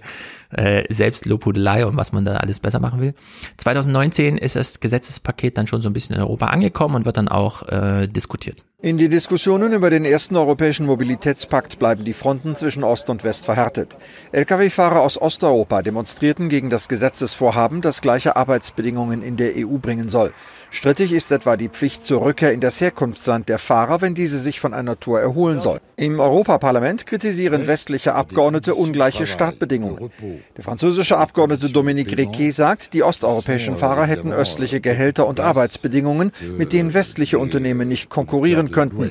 äh, 0.50 0.84
Selbstlobhudelei 0.92 1.86
und 1.86 1.96
was 1.96 2.12
man 2.12 2.24
da 2.24 2.36
alles 2.36 2.60
besser 2.60 2.78
machen 2.80 3.00
will. 3.00 3.14
2019 3.56 4.36
ist 4.36 4.56
das 4.56 4.80
Gesetzespaket 4.80 5.56
dann 5.56 5.66
schon 5.66 5.80
so 5.80 5.88
ein 5.88 5.92
bisschen 5.92 6.16
in 6.16 6.22
Europa 6.22 6.46
angekommen 6.46 6.96
und 6.96 7.04
wird 7.06 7.16
dann 7.16 7.28
auch 7.28 7.66
äh, 7.68 8.06
diskutiert. 8.06 8.64
In 8.82 8.98
die 8.98 9.08
Diskussionen 9.08 9.72
über 9.72 9.90
den 9.90 10.04
ersten 10.04 10.36
europäischen 10.36 10.86
Mobilitätspakt 10.86 11.78
bleiben 11.78 12.04
die 12.04 12.12
Fronten 12.12 12.56
zwischen 12.56 12.82
Ost 12.82 13.08
und 13.10 13.22
West 13.22 13.44
verhärtet. 13.44 13.96
Lkw-Fahrer 14.32 15.00
aus 15.00 15.16
Osteuropa 15.20 15.82
demonstrierten 15.82 16.48
gegen 16.48 16.68
das 16.68 16.88
Gesetzesvorhaben, 16.88 17.80
das 17.80 18.00
gleiche 18.00 18.34
Arbeitsbedingungen 18.36 19.22
in 19.22 19.36
der 19.36 19.52
EU 19.56 19.78
bringen 19.78 20.08
soll. 20.08 20.34
Strittig 20.72 21.12
ist 21.12 21.30
etwa 21.30 21.58
die 21.58 21.68
Pflicht 21.68 22.02
zur 22.02 22.22
Rückkehr 22.22 22.50
in 22.50 22.60
das 22.60 22.80
Herkunftsland 22.80 23.50
der 23.50 23.58
Fahrer, 23.58 24.00
wenn 24.00 24.14
diese 24.14 24.38
sich 24.38 24.58
von 24.58 24.72
einer 24.72 24.98
Tour 24.98 25.20
erholen 25.20 25.60
soll. 25.60 25.80
Im 25.96 26.18
Europaparlament 26.18 27.06
kritisieren 27.06 27.66
westliche 27.66 28.14
Abgeordnete 28.14 28.74
ungleiche 28.74 29.26
Startbedingungen. 29.26 30.10
Der 30.56 30.64
französische 30.64 31.18
Abgeordnete 31.18 31.68
Dominique 31.68 32.16
Riquet 32.16 32.52
sagt, 32.52 32.94
die 32.94 33.02
osteuropäischen 33.02 33.76
Fahrer 33.76 34.06
hätten 34.06 34.32
östliche 34.32 34.80
Gehälter 34.80 35.26
und 35.26 35.40
Arbeitsbedingungen, 35.40 36.32
mit 36.56 36.72
denen 36.72 36.94
westliche 36.94 37.38
Unternehmen 37.38 37.86
nicht 37.86 38.08
konkurrieren 38.08 38.70
könnten. 38.70 39.10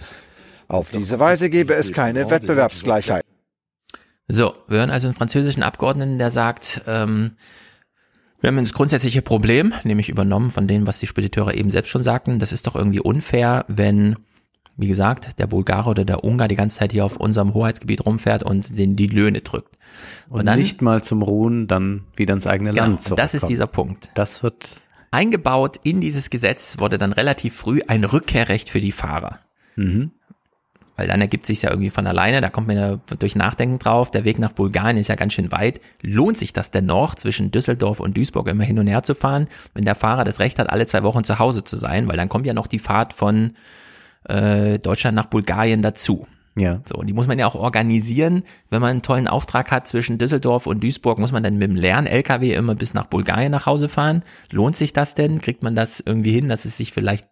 Auf 0.67 0.89
diese 0.89 1.19
Weise 1.19 1.51
gäbe 1.51 1.75
es 1.75 1.93
keine 1.93 2.31
Wettbewerbsgleichheit. 2.31 3.23
So, 4.27 4.55
wir 4.67 4.79
hören 4.79 4.89
also 4.89 5.07
einen 5.07 5.15
französischen 5.15 5.61
Abgeordneten, 5.61 6.17
der 6.17 6.31
sagt, 6.31 6.81
ähm, 6.87 7.35
wir 8.41 8.47
haben 8.47 8.57
das 8.57 8.73
grundsätzliche 8.73 9.21
Problem, 9.21 9.73
nämlich 9.83 10.09
übernommen 10.09 10.51
von 10.51 10.67
dem, 10.67 10.87
was 10.87 10.99
die 10.99 11.07
Spediteure 11.07 11.53
eben 11.53 11.69
selbst 11.69 11.89
schon 11.89 12.03
sagten. 12.03 12.39
Das 12.39 12.51
ist 12.51 12.67
doch 12.67 12.75
irgendwie 12.75 12.99
unfair, 12.99 13.65
wenn, 13.67 14.15
wie 14.77 14.87
gesagt, 14.87 15.39
der 15.39 15.47
Bulgare 15.47 15.89
oder 15.89 16.05
der 16.05 16.23
Ungar 16.23 16.47
die 16.47 16.55
ganze 16.55 16.79
Zeit 16.79 16.91
hier 16.91 17.05
auf 17.05 17.17
unserem 17.17 17.53
Hoheitsgebiet 17.53 18.05
rumfährt 18.05 18.43
und 18.43 18.77
den 18.77 18.95
die 18.95 19.07
Löhne 19.07 19.41
drückt. 19.41 19.77
Und, 20.29 20.45
nicht 20.45 20.81
mal 20.81 21.03
zum 21.03 21.21
Ruhen 21.21 21.67
dann 21.67 22.05
wieder 22.15 22.33
ins 22.33 22.47
eigene 22.47 22.71
genau, 22.71 22.83
Land 22.83 23.13
das 23.15 23.33
ist 23.33 23.47
dieser 23.47 23.67
Punkt. 23.67 24.09
Das 24.15 24.41
wird 24.41 24.85
Eingebaut 25.11 25.79
in 25.83 25.99
dieses 25.99 26.29
Gesetz 26.29 26.79
wurde 26.79 26.97
dann 26.97 27.11
relativ 27.11 27.55
früh 27.55 27.81
ein 27.85 28.05
Rückkehrrecht 28.05 28.69
für 28.69 28.79
die 28.79 28.93
Fahrer. 28.93 29.39
Mhm. 29.75 30.11
Weil 31.01 31.07
dann 31.07 31.19
ergibt 31.19 31.47
sich 31.47 31.63
ja 31.63 31.71
irgendwie 31.71 31.89
von 31.89 32.05
alleine, 32.05 32.41
da 32.41 32.51
kommt 32.51 32.67
man 32.67 32.77
ja 32.77 32.99
durch 33.17 33.35
Nachdenken 33.35 33.79
drauf, 33.79 34.11
der 34.11 34.23
Weg 34.23 34.37
nach 34.37 34.51
Bulgarien 34.51 34.97
ist 34.97 35.07
ja 35.07 35.15
ganz 35.15 35.33
schön 35.33 35.51
weit. 35.51 35.81
Lohnt 36.03 36.37
sich 36.37 36.53
das 36.53 36.69
denn 36.69 36.85
noch, 36.85 37.15
zwischen 37.15 37.49
Düsseldorf 37.49 37.99
und 37.99 38.15
Duisburg 38.15 38.47
immer 38.47 38.63
hin 38.63 38.77
und 38.77 38.85
her 38.85 39.01
zu 39.01 39.15
fahren, 39.15 39.47
wenn 39.73 39.83
der 39.83 39.95
Fahrer 39.95 40.25
das 40.25 40.39
Recht 40.39 40.59
hat, 40.59 40.69
alle 40.69 40.85
zwei 40.85 41.01
Wochen 41.01 41.23
zu 41.23 41.39
Hause 41.39 41.63
zu 41.63 41.75
sein? 41.75 42.07
Weil 42.07 42.17
dann 42.17 42.29
kommt 42.29 42.45
ja 42.45 42.53
noch 42.53 42.67
die 42.67 42.77
Fahrt 42.77 43.13
von 43.13 43.53
äh, 44.29 44.77
Deutschland 44.77 45.15
nach 45.15 45.25
Bulgarien 45.25 45.81
dazu. 45.81 46.27
ja. 46.55 46.81
So, 46.85 46.99
und 46.99 47.07
die 47.07 47.13
muss 47.13 47.25
man 47.25 47.39
ja 47.39 47.47
auch 47.47 47.55
organisieren. 47.55 48.43
Wenn 48.69 48.81
man 48.81 48.91
einen 48.91 49.01
tollen 49.01 49.27
Auftrag 49.27 49.71
hat 49.71 49.87
zwischen 49.87 50.19
Düsseldorf 50.19 50.67
und 50.67 50.83
Duisburg, 50.83 51.17
muss 51.17 51.31
man 51.31 51.41
dann 51.41 51.57
mit 51.57 51.63
dem 51.63 51.75
leeren 51.75 52.05
LKW 52.05 52.53
immer 52.53 52.75
bis 52.75 52.93
nach 52.93 53.05
Bulgarien 53.05 53.51
nach 53.51 53.65
Hause 53.65 53.89
fahren. 53.89 54.21
Lohnt 54.51 54.75
sich 54.75 54.93
das 54.93 55.15
denn? 55.15 55.41
Kriegt 55.41 55.63
man 55.63 55.75
das 55.75 55.99
irgendwie 55.99 56.33
hin, 56.33 56.47
dass 56.47 56.65
es 56.65 56.77
sich 56.77 56.91
vielleicht 56.91 57.27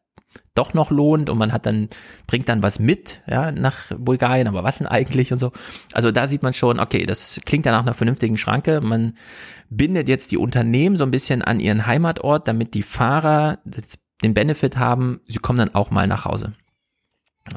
doch 0.56 0.74
noch 0.74 0.91
lohnt 0.91 1.30
und 1.30 1.38
man 1.38 1.54
hat 1.54 1.66
dann, 1.66 1.88
bringt 2.28 2.50
dann 2.50 2.62
was 2.64 2.80
mit, 2.80 3.22
ja, 3.28 3.52
nach 3.52 3.91
Bulgarien, 3.98 4.48
aber 4.48 4.64
was 4.64 4.80
denn 4.80 4.88
eigentlich 4.88 5.32
und 5.32 5.40
so. 5.40 5.52
Also 5.94 6.12
da 6.12 6.28
sieht 6.28 6.44
man 6.44 6.54
schon, 6.54 6.80
okay, 6.80 7.04
das 7.04 7.40
klingt 7.46 7.66
ja 7.66 7.72
nach 7.72 7.82
einer 7.82 7.94
vernünftigen 7.94 8.38
Schranke. 8.38 8.82
Man 8.82 9.14
bindet 9.70 10.10
jetzt 10.10 10.32
die 10.32 10.38
Unternehmen 10.38 10.98
so 10.98 11.04
ein 11.04 11.12
bisschen 11.12 11.41
an 11.41 11.60
ihren 11.60 11.86
Heimatort, 11.86 12.48
damit 12.48 12.74
die 12.74 12.84
Fahrer 12.84 13.60
den 14.24 14.34
Benefit 14.34 14.78
haben, 14.78 15.22
sie 15.28 15.40
kommen 15.40 15.60
dann 15.60 15.76
auch 15.76 15.91
mal 15.91 16.08
nach 16.08 16.26
Hause. 16.26 16.54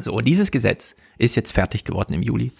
So, 0.01 0.14
und 0.14 0.26
dieses 0.26 0.51
Gesetz 0.51 0.94
ist 1.18 1.34
jetzt 1.34 1.52
fertig 1.52 1.84
geworden 1.84 2.14
im 2.14 2.22
Juli. 2.22 2.52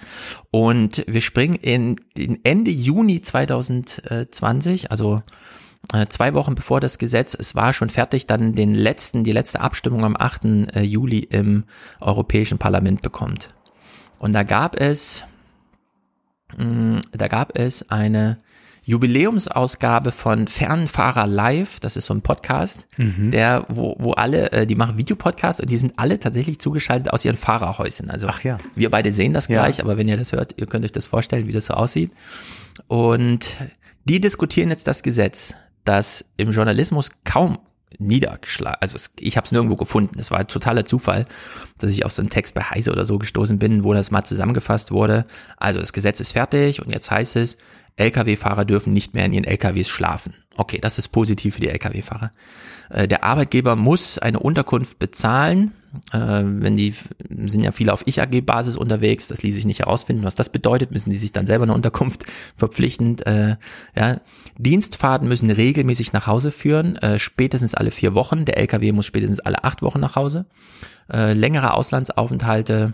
Und 0.51 1.05
wir 1.07 1.20
springen 1.20 1.55
in 1.55 1.97
den 2.16 2.45
Ende 2.45 2.70
Juni 2.70 3.23
2020, 3.23 4.91
also 4.91 5.23
zwei 6.09 6.35
Wochen 6.35 6.55
bevor 6.55 6.81
das 6.81 6.99
Gesetz, 6.99 7.35
es 7.39 7.55
war 7.55 7.73
schon 7.73 7.91
fertig, 7.91 8.27
dann 8.27 8.55
den 8.55 8.75
letzten, 8.75 9.25
die 9.25 9.33
letzte 9.33 9.61
Abstimmung 9.61 10.05
am 10.05 10.17
8. 10.19 10.45
äh, 10.75 10.83
Juli 10.83 11.19
im 11.21 11.65
Europäischen 12.01 12.59
Parlament 12.59 13.03
bekommt. 13.03 13.53
Und 14.19 14.33
da 14.33 14.43
gab 14.45 14.81
es, 14.81 15.25
mh, 16.57 17.01
da 17.13 17.27
gab 17.29 17.59
es 17.59 17.91
eine 17.91 18.39
Jubiläumsausgabe 18.85 20.11
von 20.11 20.49
Fernfahrer 20.49 21.27
Live, 21.27 21.79
das 21.79 21.97
ist 21.97 22.07
so 22.07 22.15
ein 22.15 22.23
Podcast, 22.23 22.87
der, 22.99 23.65
wo, 23.69 23.95
wo 23.99 24.13
alle, 24.13 24.51
äh, 24.51 24.67
die 24.67 24.75
machen 24.75 24.99
Videopodcasts 24.99 25.61
und 25.61 25.71
die 25.71 25.77
sind 25.77 25.93
alle 25.99 26.19
tatsächlich 26.19 26.59
zugeschaltet 26.59 27.13
aus 27.13 27.25
ihren 27.25 27.37
Fahrerhäuschen. 27.37 28.11
Also 28.11 28.27
Ach 28.29 28.43
ja. 28.43 28.59
wir 28.75 28.91
beide 28.91 29.13
sehen 29.13 29.35
das 29.35 29.47
Ja. 29.49 29.63
gleich, 29.63 29.81
aber 29.83 29.97
wenn 29.99 30.09
ihr 30.09 30.17
das 30.17 30.33
hört, 30.33 30.55
ihr 30.57 30.67
könnt 30.67 30.85
euch 30.85 30.91
das 30.93 31.07
vorstellen, 31.07 31.47
wie 31.47 31.53
das 31.53 31.67
so 31.67 31.75
aussieht. 31.75 32.11
Und 32.89 33.57
die 34.05 34.21
diskutieren 34.21 34.71
jetzt 34.71 34.89
das 34.89 35.05
Gesetz, 35.05 35.55
das 35.85 36.25
im 36.37 36.51
Journalismus 36.51 37.11
kaum 37.25 37.59
niedergeschlagen. 37.99 38.79
Also 38.81 38.99
ich 39.21 39.37
habe 39.37 39.45
es 39.45 39.53
nirgendwo 39.53 39.77
gefunden. 39.77 40.19
Es 40.19 40.31
war 40.31 40.47
totaler 40.47 40.85
Zufall, 40.85 41.25
dass 41.79 41.91
ich 41.91 42.05
auf 42.05 42.13
so 42.13 42.23
einen 42.23 42.31
Text 42.31 42.55
bei 42.55 42.63
Heise 42.63 42.93
oder 42.93 43.05
so 43.05 43.19
gestoßen 43.19 43.59
bin, 43.59 43.85
wo 43.85 43.93
das 43.93 44.11
mal 44.11 44.25
zusammengefasst 44.25 44.93
wurde. 44.93 45.27
Also 45.57 45.81
das 45.81 45.93
Gesetz 45.93 46.21
ist 46.21 46.33
fertig 46.33 46.85
und 46.85 46.93
jetzt 46.93 47.11
heißt 47.11 47.37
es, 47.37 47.57
Lkw-Fahrer 47.97 48.64
dürfen 48.64 48.93
nicht 48.93 49.14
mehr 49.14 49.27
in 49.27 49.32
ihren 49.32 49.44
Lkws 49.44 49.89
schlafen. 49.89 50.35
Okay, 50.56 50.78
das 50.81 50.98
ist 50.98 51.09
positiv 51.09 51.55
für 51.55 51.60
die 51.60 51.69
Lkw-Fahrer. 51.69 52.31
Äh, 52.90 53.09
der 53.09 53.24
Arbeitgeber 53.24 53.77
muss 53.77 54.19
eine 54.19 54.39
Unterkunft 54.39 54.98
bezahlen. 54.98 55.73
Äh, 56.12 56.19
wenn 56.19 56.77
die 56.77 56.94
sind 57.28 57.64
ja 57.64 57.73
viele 57.73 57.93
auf 57.93 58.02
Ich-AG-Basis 58.06 58.77
unterwegs, 58.77 59.28
das 59.28 59.43
ließ 59.43 59.55
sich 59.55 59.64
nicht 59.64 59.81
herausfinden, 59.81 60.24
was 60.24 60.35
das 60.35 60.51
bedeutet, 60.51 60.90
müssen 60.90 61.10
die 61.10 61.16
sich 61.16 61.32
dann 61.32 61.47
selber 61.47 61.64
eine 61.64 61.74
Unterkunft 61.74 62.24
verpflichtend. 62.56 63.27
Äh, 63.27 63.56
ja. 63.94 64.20
Dienstfahrten 64.59 65.28
müssen 65.28 65.51
regelmäßig 65.51 66.12
nach 66.12 66.27
Hause 66.27 66.51
führen, 66.51 66.98
spätestens 67.16 67.74
alle 67.74 67.90
vier 67.90 68.14
Wochen. 68.14 68.44
Der 68.44 68.59
Lkw 68.59 68.93
muss 68.93 69.06
spätestens 69.06 69.40
alle 69.40 69.64
acht 69.64 69.81
Wochen 69.81 69.98
nach 69.98 70.14
Hause. 70.14 70.44
längere 71.09 71.73
Auslandsaufenthalte 71.73 72.93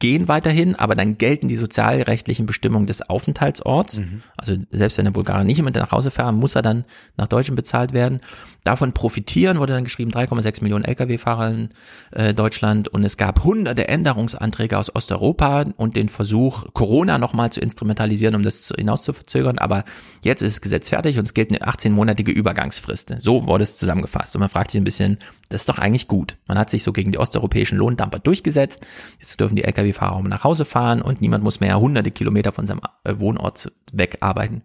gehen 0.00 0.28
weiterhin, 0.28 0.76
aber 0.76 0.94
dann 0.94 1.18
gelten 1.18 1.48
die 1.48 1.56
sozialrechtlichen 1.56 2.46
Bestimmungen 2.46 2.86
des 2.86 3.02
Aufenthaltsorts. 3.02 3.98
Mhm. 3.98 4.22
Also 4.36 4.56
selbst 4.70 4.96
wenn 4.96 5.06
der 5.06 5.12
Bulgare 5.12 5.44
nicht 5.44 5.58
immer 5.58 5.70
nach 5.70 5.90
Hause 5.90 6.12
fahren, 6.12 6.36
muss 6.36 6.54
er 6.54 6.62
dann 6.62 6.84
nach 7.16 7.26
Deutschland 7.26 7.56
bezahlt 7.56 7.92
werden. 7.92 8.20
Davon 8.62 8.92
profitieren 8.92 9.58
wurde 9.58 9.72
dann 9.72 9.84
geschrieben 9.84 10.12
3,6 10.12 10.62
Millionen 10.62 10.84
Lkw-Fahrer 10.84 11.50
in 11.50 11.68
äh, 12.12 12.34
Deutschland 12.34 12.86
und 12.88 13.02
es 13.02 13.16
gab 13.16 13.42
hunderte 13.42 13.88
Änderungsanträge 13.88 14.78
aus 14.78 14.94
Osteuropa 14.94 15.64
und 15.76 15.96
den 15.96 16.08
Versuch, 16.08 16.66
Corona 16.74 17.18
nochmal 17.18 17.50
zu 17.50 17.60
instrumentalisieren, 17.60 18.36
um 18.36 18.42
das 18.42 18.72
hinaus 18.76 19.02
zu 19.02 19.12
verzögern. 19.12 19.58
Aber 19.58 19.84
jetzt 20.22 20.42
ist 20.42 20.56
das 20.56 20.60
Gesetz 20.60 20.90
fertig 20.90 21.18
und 21.18 21.24
es 21.24 21.34
gilt 21.34 21.50
eine 21.50 21.60
18-monatige 21.60 22.30
Übergangsfrist. 22.30 23.14
So 23.18 23.46
wurde 23.46 23.64
es 23.64 23.76
zusammengefasst. 23.76 24.36
Und 24.36 24.40
man 24.40 24.50
fragt 24.50 24.70
sich 24.70 24.80
ein 24.80 24.84
bisschen, 24.84 25.18
das 25.48 25.62
ist 25.62 25.68
doch 25.68 25.78
eigentlich 25.78 26.08
gut. 26.08 26.36
Man 26.46 26.58
hat 26.58 26.70
sich 26.70 26.82
so 26.82 26.92
gegen 26.92 27.10
die 27.10 27.18
osteuropäischen 27.18 27.78
Lohndumper 27.78 28.18
durchgesetzt. 28.18 28.86
Jetzt 29.18 29.40
dürfen 29.40 29.56
die 29.56 29.64
Lkw-Fahrer 29.64 30.16
auch 30.16 30.22
mal 30.22 30.28
nach 30.28 30.44
Hause 30.44 30.64
fahren 30.64 31.02
und 31.02 31.20
niemand 31.20 31.44
muss 31.44 31.60
mehr 31.60 31.80
hunderte 31.80 32.10
Kilometer 32.10 32.52
von 32.52 32.66
seinem 32.66 32.80
äh, 33.04 33.18
Wohnort 33.18 33.72
weg 33.92 34.18
arbeiten. 34.20 34.62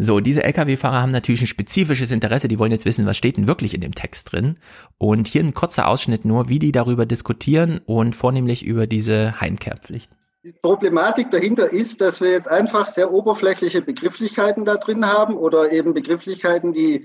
So, 0.00 0.20
diese 0.20 0.44
Lkw-Fahrer 0.44 1.02
haben 1.02 1.12
natürlich 1.12 1.42
ein 1.42 1.48
spezifisches 1.48 2.12
Interesse, 2.12 2.46
die 2.46 2.60
wollen 2.60 2.70
jetzt 2.70 2.84
wissen, 2.84 3.04
was 3.04 3.16
steht 3.16 3.36
denn 3.36 3.48
wirklich 3.48 3.74
in 3.74 3.80
dem 3.80 3.94
Text 3.94 4.32
drin. 4.32 4.56
Und 4.96 5.26
hier 5.26 5.42
ein 5.42 5.52
kurzer 5.52 5.88
Ausschnitt 5.88 6.24
nur, 6.24 6.48
wie 6.48 6.60
die 6.60 6.70
darüber 6.70 7.04
diskutieren 7.04 7.80
und 7.84 8.14
vornehmlich 8.14 8.64
über 8.64 8.86
diese 8.86 9.40
Heimkehrpflicht. 9.40 10.10
Die 10.44 10.52
Problematik 10.62 11.32
dahinter 11.32 11.72
ist, 11.72 12.00
dass 12.00 12.20
wir 12.20 12.30
jetzt 12.30 12.48
einfach 12.48 12.88
sehr 12.88 13.12
oberflächliche 13.12 13.82
Begrifflichkeiten 13.82 14.64
da 14.64 14.76
drin 14.76 15.04
haben 15.04 15.36
oder 15.36 15.72
eben 15.72 15.94
Begrifflichkeiten, 15.94 16.72
die 16.72 17.04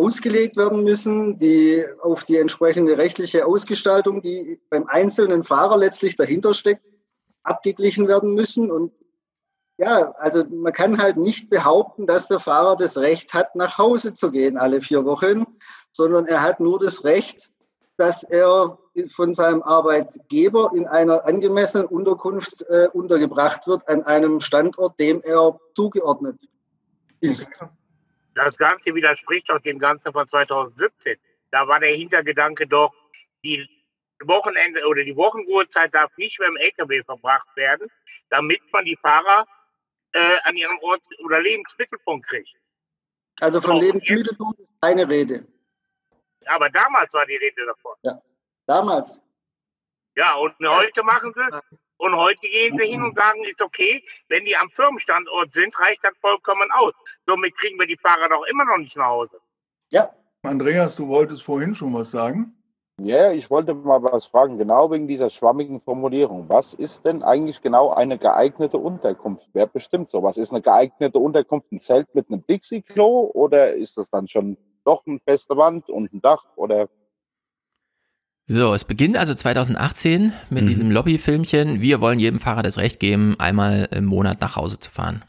ausgelegt 0.00 0.56
werden 0.56 0.82
müssen, 0.82 1.38
die 1.38 1.84
auf 2.00 2.24
die 2.24 2.38
entsprechende 2.38 2.96
rechtliche 2.96 3.46
Ausgestaltung, 3.46 4.22
die 4.22 4.60
beim 4.70 4.86
einzelnen 4.86 5.44
Fahrer 5.44 5.76
letztlich 5.76 6.16
dahinter 6.16 6.54
steckt, 6.54 6.82
abgeglichen 7.42 8.08
werden 8.08 8.34
müssen. 8.34 8.70
Und 8.70 8.92
ja, 9.76 10.12
also 10.12 10.44
man 10.44 10.72
kann 10.72 11.00
halt 11.00 11.18
nicht 11.18 11.50
behaupten, 11.50 12.06
dass 12.06 12.28
der 12.28 12.40
Fahrer 12.40 12.76
das 12.76 12.96
Recht 12.96 13.34
hat, 13.34 13.54
nach 13.56 13.76
Hause 13.76 14.14
zu 14.14 14.30
gehen 14.30 14.56
alle 14.56 14.80
vier 14.80 15.04
Wochen, 15.04 15.44
sondern 15.92 16.26
er 16.26 16.42
hat 16.42 16.60
nur 16.60 16.78
das 16.78 17.04
Recht, 17.04 17.50
dass 17.98 18.22
er 18.22 18.78
von 19.14 19.34
seinem 19.34 19.62
Arbeitgeber 19.62 20.70
in 20.74 20.86
einer 20.86 21.26
angemessenen 21.26 21.86
Unterkunft 21.86 22.64
äh, 22.68 22.88
untergebracht 22.92 23.66
wird 23.66 23.86
an 23.88 24.02
einem 24.04 24.40
Standort, 24.40 24.98
dem 24.98 25.20
er 25.22 25.60
zugeordnet 25.74 26.38
ist 27.20 27.50
das 28.44 28.56
Ganze 28.56 28.94
widerspricht 28.94 29.48
doch 29.48 29.60
dem 29.60 29.78
Ganzen 29.78 30.12
von 30.12 30.28
2017. 30.28 31.18
Da 31.50 31.66
war 31.66 31.80
der 31.80 31.94
Hintergedanke 31.94 32.66
doch, 32.66 32.94
die 33.42 33.68
Wochenende 34.24 34.86
oder 34.86 35.02
die 35.02 35.16
Wochenruhezeit 35.16 35.94
darf 35.94 36.16
nicht 36.16 36.38
mehr 36.38 36.48
im 36.48 36.56
LKW 36.56 37.02
verbracht 37.04 37.48
werden, 37.56 37.90
damit 38.28 38.60
man 38.72 38.84
die 38.84 38.96
Fahrer 38.96 39.46
äh, 40.12 40.36
an 40.44 40.56
ihrem 40.56 40.78
Ort 40.80 41.02
oder 41.24 41.40
Lebensmittelpunkt 41.40 42.28
kriegt. 42.28 42.50
Also 43.40 43.60
von 43.60 43.80
so, 43.80 43.86
Lebensmittelpunkt 43.86 44.60
ist 44.60 44.68
keine 44.82 45.08
Rede. 45.08 45.46
Aber 46.46 46.68
damals 46.70 47.12
war 47.12 47.26
die 47.26 47.36
Rede 47.36 47.64
davon. 47.66 47.94
Ja, 48.02 48.20
damals. 48.66 49.20
Ja, 50.16 50.34
und 50.34 50.54
heute 50.60 51.02
machen 51.02 51.32
sie 51.34 51.40
es. 51.40 51.78
Und 52.00 52.16
heute 52.16 52.40
gehen 52.40 52.76
sie 52.78 52.86
hin 52.86 53.02
und 53.02 53.14
sagen, 53.14 53.44
ist 53.44 53.60
okay, 53.60 54.02
wenn 54.28 54.46
die 54.46 54.56
am 54.56 54.70
Firmenstandort 54.70 55.52
sind, 55.52 55.78
reicht 55.78 56.02
das 56.02 56.16
vollkommen 56.22 56.70
aus. 56.72 56.94
Somit 57.26 57.54
kriegen 57.58 57.78
wir 57.78 57.86
die 57.86 57.98
Fahrer 57.98 58.30
doch 58.30 58.44
immer 58.46 58.64
noch 58.64 58.78
nicht 58.78 58.96
nach 58.96 59.06
Hause. 59.06 59.38
Ja. 59.90 60.10
Andreas, 60.42 60.96
du 60.96 61.06
wolltest 61.08 61.42
vorhin 61.42 61.74
schon 61.74 61.92
was 61.92 62.10
sagen? 62.10 62.56
Ja, 63.02 63.32
ich 63.32 63.50
wollte 63.50 63.74
mal 63.74 64.02
was 64.02 64.24
fragen, 64.24 64.56
genau 64.56 64.90
wegen 64.90 65.06
dieser 65.06 65.28
schwammigen 65.28 65.82
Formulierung. 65.82 66.48
Was 66.48 66.72
ist 66.72 67.04
denn 67.04 67.22
eigentlich 67.22 67.60
genau 67.60 67.90
eine 67.90 68.16
geeignete 68.16 68.78
Unterkunft? 68.78 69.46
Wer 69.52 69.66
bestimmt 69.66 70.08
sowas? 70.08 70.38
Ist 70.38 70.52
eine 70.52 70.62
geeignete 70.62 71.18
Unterkunft 71.18 71.70
ein 71.70 71.78
Zelt 71.78 72.14
mit 72.14 72.30
einem 72.30 72.46
Dixie-Klo 72.46 73.30
oder 73.34 73.74
ist 73.74 73.98
das 73.98 74.08
dann 74.08 74.26
schon 74.26 74.56
doch 74.84 75.06
eine 75.06 75.18
feste 75.26 75.54
Wand 75.58 75.90
und 75.90 76.12
ein 76.14 76.22
Dach 76.22 76.44
oder 76.56 76.88
so, 78.52 78.74
es 78.74 78.84
beginnt 78.84 79.16
also 79.16 79.32
2018 79.32 80.32
mit 80.50 80.64
mhm. 80.64 80.68
diesem 80.68 80.90
Lobbyfilmchen. 80.90 81.80
Wir 81.80 82.00
wollen 82.00 82.18
jedem 82.18 82.40
Fahrer 82.40 82.64
das 82.64 82.78
Recht 82.78 82.98
geben, 82.98 83.36
einmal 83.38 83.88
im 83.92 84.06
Monat 84.06 84.40
nach 84.40 84.56
Hause 84.56 84.80
zu 84.80 84.90
fahren. 84.90 85.22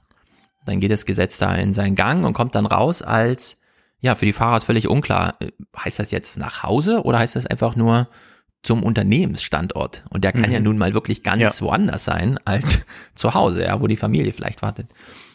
Dann 0.66 0.80
geht 0.80 0.90
das 0.90 1.06
Gesetz 1.06 1.38
da 1.38 1.54
in 1.54 1.72
seinen 1.72 1.96
Gang 1.96 2.26
und 2.26 2.34
kommt 2.34 2.56
dann 2.56 2.66
raus 2.66 3.04
als, 3.04 3.58
ja, 4.00 4.16
für 4.16 4.26
die 4.26 4.34
Fahrer 4.34 4.58
ist 4.58 4.64
völlig 4.64 4.88
unklar. 4.88 5.38
Heißt 5.78 6.00
das 6.00 6.10
jetzt 6.10 6.40
nach 6.40 6.64
Hause 6.64 7.04
oder 7.04 7.20
heißt 7.20 7.36
das 7.36 7.46
einfach 7.46 7.76
nur 7.76 8.08
zum 8.64 8.82
Unternehmensstandort? 8.82 10.04
Und 10.10 10.24
der 10.24 10.32
kann 10.32 10.48
mhm. 10.48 10.54
ja 10.54 10.60
nun 10.60 10.80
mal 10.80 10.96
wirklich 10.96 11.22
ganz 11.22 11.60
ja. 11.60 11.66
woanders 11.68 12.04
sein 12.04 12.40
als 12.44 12.80
zu 13.14 13.36
Hause, 13.36 13.66
ja, 13.66 13.80
wo 13.80 13.86
die 13.86 13.98
Familie 13.98 14.34
vielleicht 14.34 14.64
wartet. 14.64 14.88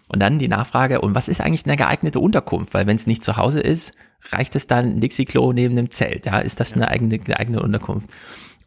Und 0.09 0.21
dann 0.21 0.39
die 0.39 0.49
Nachfrage, 0.49 1.01
und 1.01 1.15
was 1.15 1.29
ist 1.29 1.41
eigentlich 1.41 1.67
eine 1.67 1.77
geeignete 1.77 2.21
Unterkunft? 2.21 2.75
Weil 2.75 2.87
wenn 2.87 2.97
es 2.97 3.07
nicht 3.07 3.25
zu 3.25 3.37
Hause 3.37 3.61
ist, 3.61 3.93
reicht 4.31 4.55
es 4.55 4.67
dann 4.67 4.85
ein 4.85 5.01
Dixie-Klo 5.01 5.53
neben 5.53 5.75
dem 5.75 5.91
Zelt? 5.91 6.27
Ja, 6.27 6.39
ist 6.39 6.61
das 6.61 6.75
eine 6.75 6.89
eigene, 6.89 7.19
eine 7.25 7.39
eigene 7.39 7.63
Unterkunft? 7.63 8.11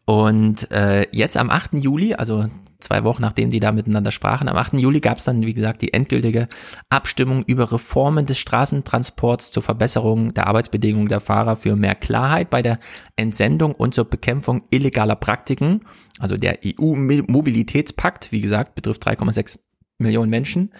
Und 0.09 0.71
äh, 0.71 1.05
jetzt 1.11 1.37
am 1.37 1.51
8. 1.51 1.75
Juli, 1.75 2.15
also 2.15 2.47
zwei 2.79 3.03
Wochen 3.03 3.21
nachdem 3.21 3.51
die 3.51 3.59
da 3.59 3.71
miteinander 3.71 4.09
sprachen, 4.09 4.49
am 4.49 4.57
8. 4.57 4.73
Juli 4.73 5.01
gab 5.01 5.19
es 5.19 5.25
dann, 5.25 5.45
wie 5.45 5.53
gesagt, 5.53 5.83
die 5.83 5.93
endgültige 5.93 6.47
Abstimmung 6.89 7.43
über 7.43 7.71
Reformen 7.71 8.25
des 8.25 8.39
Straßentransports 8.39 9.51
zur 9.51 9.61
Verbesserung 9.61 10.33
der 10.33 10.47
Arbeitsbedingungen 10.47 11.09
der 11.09 11.19
Fahrer 11.19 11.57
für 11.57 11.75
mehr 11.75 11.93
Klarheit 11.93 12.49
bei 12.49 12.63
der 12.63 12.79
Entsendung 13.17 13.73
und 13.73 13.93
zur 13.93 14.05
Bekämpfung 14.05 14.63
illegaler 14.71 15.15
Praktiken. 15.15 15.81
Also 16.17 16.37
der 16.37 16.57
EU-Mobilitätspakt, 16.65 18.31
wie 18.31 18.41
gesagt, 18.41 18.73
betrifft 18.73 19.07
3,6 19.07 19.59
Millionen 19.99 20.29
Menschen, 20.29 20.71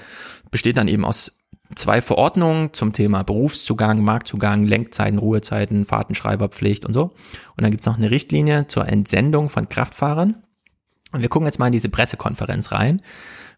besteht 0.52 0.78
dann 0.78 0.88
eben 0.88 1.06
aus 1.06 1.34
zwei 1.76 2.02
Verordnungen 2.02 2.74
zum 2.74 2.94
Thema 2.94 3.24
Berufszugang, 3.24 4.04
Marktzugang, 4.04 4.66
Lenkzeiten, 4.66 5.20
Ruhezeiten, 5.20 5.86
Fahrtenschreiberpflicht 5.86 6.86
und 6.86 6.94
so. 6.94 7.04
Und 7.56 7.62
dann 7.62 7.72
gibt's 7.72 7.86
noch 7.86 7.98
eine 7.98 8.12
Richtlinie 8.12 8.68
zur 8.68 8.88
Entsendung 8.88 9.50
von 9.50 9.70
Kraftfahrern. 9.70 10.44
Und 11.12 11.22
wir 11.22 11.30
gucken 11.30 11.48
jetzt 11.48 11.60
mal 11.60 11.68
in 11.68 11.74
diese 11.74 11.90
Pressekonferenz 11.90 12.72
rein. 12.72 13.02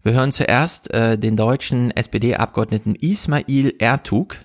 Wir 0.03 0.13
hören 0.13 0.31
zuerst 0.31 0.91
äh, 0.91 1.17
den 1.17 1.37
deutschen 1.37 1.91
SPD-Abgeordneten 1.91 2.95
Ismail 2.95 3.75
Ertug, 3.79 4.37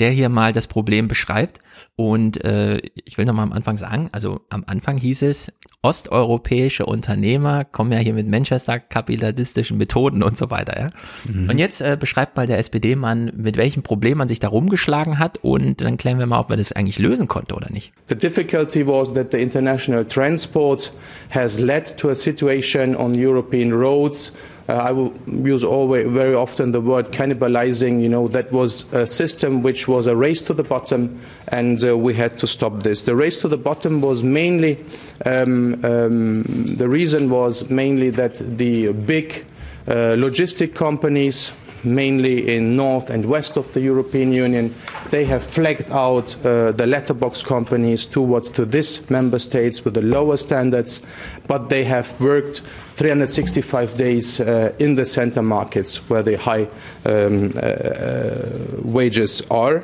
der 0.00 0.10
hier 0.10 0.28
mal 0.28 0.52
das 0.52 0.66
Problem 0.66 1.08
beschreibt. 1.08 1.60
Und 1.96 2.44
äh, 2.44 2.78
ich 3.04 3.18
will 3.18 3.24
noch 3.24 3.34
mal 3.34 3.42
am 3.42 3.52
Anfang 3.52 3.76
sagen, 3.76 4.08
also 4.12 4.40
am 4.48 4.64
Anfang 4.66 4.96
hieß 4.96 5.22
es, 5.22 5.52
osteuropäische 5.82 6.86
Unternehmer 6.86 7.64
kommen 7.64 7.92
ja 7.92 7.98
hier 7.98 8.14
mit 8.14 8.28
Manchester-kapitalistischen 8.28 9.76
Methoden 9.76 10.22
und 10.22 10.36
so 10.36 10.50
weiter. 10.50 10.80
Ja? 10.80 10.86
Mhm. 11.32 11.50
Und 11.50 11.58
jetzt 11.58 11.80
äh, 11.80 11.96
beschreibt 11.98 12.36
mal 12.36 12.46
der 12.46 12.58
SPD-Mann, 12.58 13.32
mit 13.36 13.56
welchem 13.56 13.82
Problem 13.82 14.18
man 14.18 14.28
sich 14.28 14.40
da 14.40 14.48
rumgeschlagen 14.48 15.18
hat 15.18 15.38
und 15.38 15.80
dann 15.80 15.96
klären 15.96 16.18
wir 16.18 16.26
mal, 16.26 16.40
ob 16.40 16.48
man 16.48 16.58
das 16.58 16.72
eigentlich 16.72 16.98
lösen 16.98 17.28
konnte 17.28 17.54
oder 17.54 17.70
nicht. 17.70 17.92
The 18.08 18.16
difficulty 18.16 18.86
was 18.86 19.12
that 19.12 19.32
the 19.32 19.38
international 19.38 20.04
transport 20.04 20.92
has 21.30 21.60
led 21.60 21.96
to 21.98 22.08
a 22.08 22.14
situation 22.14 22.96
on 22.96 23.14
European 23.14 23.72
roads 23.72 24.32
I 24.68 24.92
will 24.92 25.12
use 25.26 25.62
always, 25.62 26.08
very 26.08 26.34
often 26.34 26.72
the 26.72 26.80
word 26.80 27.12
cannibalizing. 27.12 28.00
You 28.00 28.08
know, 28.08 28.28
that 28.28 28.50
was 28.50 28.90
a 28.92 29.06
system 29.06 29.62
which 29.62 29.86
was 29.86 30.06
a 30.06 30.16
race 30.16 30.40
to 30.42 30.54
the 30.54 30.62
bottom, 30.62 31.20
and 31.48 31.84
uh, 31.84 31.98
we 31.98 32.14
had 32.14 32.38
to 32.38 32.46
stop 32.46 32.82
this. 32.82 33.02
The 33.02 33.14
race 33.14 33.40
to 33.42 33.48
the 33.48 33.58
bottom 33.58 34.00
was 34.00 34.22
mainly, 34.22 34.82
um, 35.26 35.84
um, 35.84 36.44
the 36.44 36.88
reason 36.88 37.28
was 37.28 37.68
mainly 37.68 38.10
that 38.10 38.36
the 38.36 38.92
big 38.92 39.44
uh, 39.86 40.16
logistic 40.16 40.74
companies, 40.74 41.52
mainly 41.84 42.56
in 42.56 42.76
north 42.76 43.10
and 43.10 43.26
west 43.26 43.56
of 43.56 43.72
the 43.72 43.80
European 43.80 44.32
Union, 44.32 44.74
they 45.10 45.24
have 45.24 45.44
flagged 45.44 45.90
out 45.90 46.36
uh, 46.44 46.72
the 46.72 46.86
letterbox 46.86 47.42
companies 47.42 48.06
towards 48.06 48.50
to 48.52 48.64
this 48.64 49.08
member 49.10 49.38
states 49.38 49.84
with 49.84 49.94
the 49.94 50.02
lower 50.02 50.36
standards, 50.36 51.02
but 51.46 51.68
they 51.68 51.84
have 51.84 52.08
worked 52.20 52.62
365 52.96 53.96
days 53.96 54.40
uh, 54.40 54.72
in 54.78 54.94
the 54.94 55.06
center 55.06 55.42
markets 55.42 56.08
where 56.08 56.22
the 56.22 56.36
high 56.36 56.68
um, 57.04 57.52
uh, 57.56 57.60
uh, 57.60 58.82
wages 58.82 59.42
are. 59.50 59.82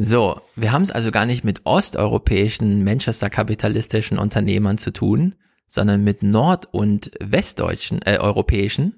So, 0.00 0.40
wir 0.54 0.70
haben 0.70 0.82
es 0.82 0.92
also 0.92 1.10
gar 1.10 1.26
nicht 1.26 1.44
mit 1.44 1.62
osteuropäischen, 1.64 2.84
Manchester-kapitalistischen 2.84 4.18
Unternehmern 4.18 4.78
zu 4.78 4.92
tun, 4.92 5.34
sondern 5.66 6.04
mit 6.04 6.22
nord- 6.22 6.68
und 6.70 7.10
westdeutschen, 7.18 8.00
äh, 8.02 8.18
europäischen, 8.18 8.94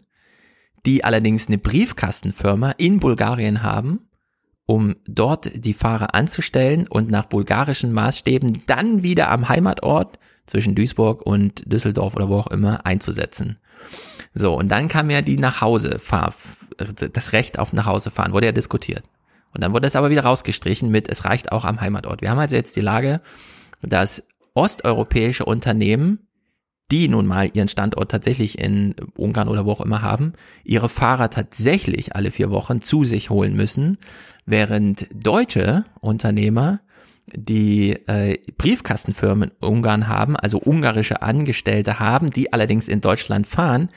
die 0.87 1.05
allerdings 1.05 1.49
eine 1.49 1.59
Briefkastenfirma 1.59 2.73
in 2.73 3.01
Bulgarien 3.01 3.63
haben, 3.63 4.09
um 4.67 4.95
dort 5.07 5.51
die 5.65 5.75
Fahrer 5.75 6.15
anzustellen 6.15 6.87
und 6.89 7.11
nach 7.11 7.27
bulgarischen 7.27 7.93
Maßstäben 7.93 8.63
dann 8.67 9.03
wieder 9.03 9.31
am 9.31 9.49
Heimatort 9.49 10.19
zwischen 10.47 10.75
Duisburg 10.75 11.23
und 11.23 11.63
Düsseldorf 11.71 12.15
oder 12.15 12.29
wo 12.29 12.39
auch 12.39 12.47
immer 12.49 12.87
einzusetzen. 12.87 13.59
So, 14.33 14.57
und 14.57 14.69
dann 14.69 14.89
kam 14.89 15.11
ja 15.11 15.23
die 15.23 15.39
Nachhausefahr, 15.39 16.35
das 16.77 17.33
Recht 17.33 17.59
auf 17.59 17.73
Nachhausefahren, 17.73 18.33
wurde 18.33 18.47
ja 18.47 18.53
diskutiert. 18.53 19.05
Und 19.53 19.63
dann 19.63 19.73
wurde 19.73 19.87
es 19.89 19.97
aber 19.97 20.11
wieder 20.11 20.23
rausgestrichen 20.23 20.91
mit, 20.91 21.09
es 21.09 21.25
reicht 21.25 21.51
auch 21.53 21.65
am 21.65 21.81
Heimatort. 21.81 22.23
Wir 22.23 22.31
haben 22.31 22.39
also 22.39 22.55
jetzt 22.55 22.77
die 22.77 22.81
Lage, 22.81 23.21
dass 23.83 24.23
osteuropäische 24.55 25.45
Unternehmen, 25.45 26.29
die 26.91 27.09
nun 27.09 27.27
mal 27.27 27.51
ihren 27.53 27.69
Standort 27.69 28.11
tatsächlich 28.11 28.59
in 28.59 28.95
Ungarn 29.17 29.49
oder 29.49 29.65
wo 29.65 29.71
auch 29.71 29.81
immer 29.81 30.03
haben, 30.03 30.33
ihre 30.65 30.89
Fahrer 30.89 31.31
tatsächlich 31.31 32.17
alle 32.17 32.31
vier 32.31 32.51
Wochen 32.51 32.83
zu 32.83 33.05
sich 33.05 33.31
holen 33.31 33.55
müssen, 33.55 33.99
während 34.47 35.07
deutsche 35.15 35.85
Unternehmer 36.01 36.81
die 37.33 37.93
äh, 38.09 38.39
Briefkastenfirmen 38.57 39.51
in 39.61 39.69
Ungarn 39.69 40.09
haben, 40.09 40.37
also 40.37 40.61
ungarische 40.65 41.23
Angestellte 41.23 42.01
haben, 42.01 42.31
die 42.31 42.53
allerdings 42.53 42.89
in 42.89 43.01
Deutschland 43.01 43.47
fahren, 43.47 43.89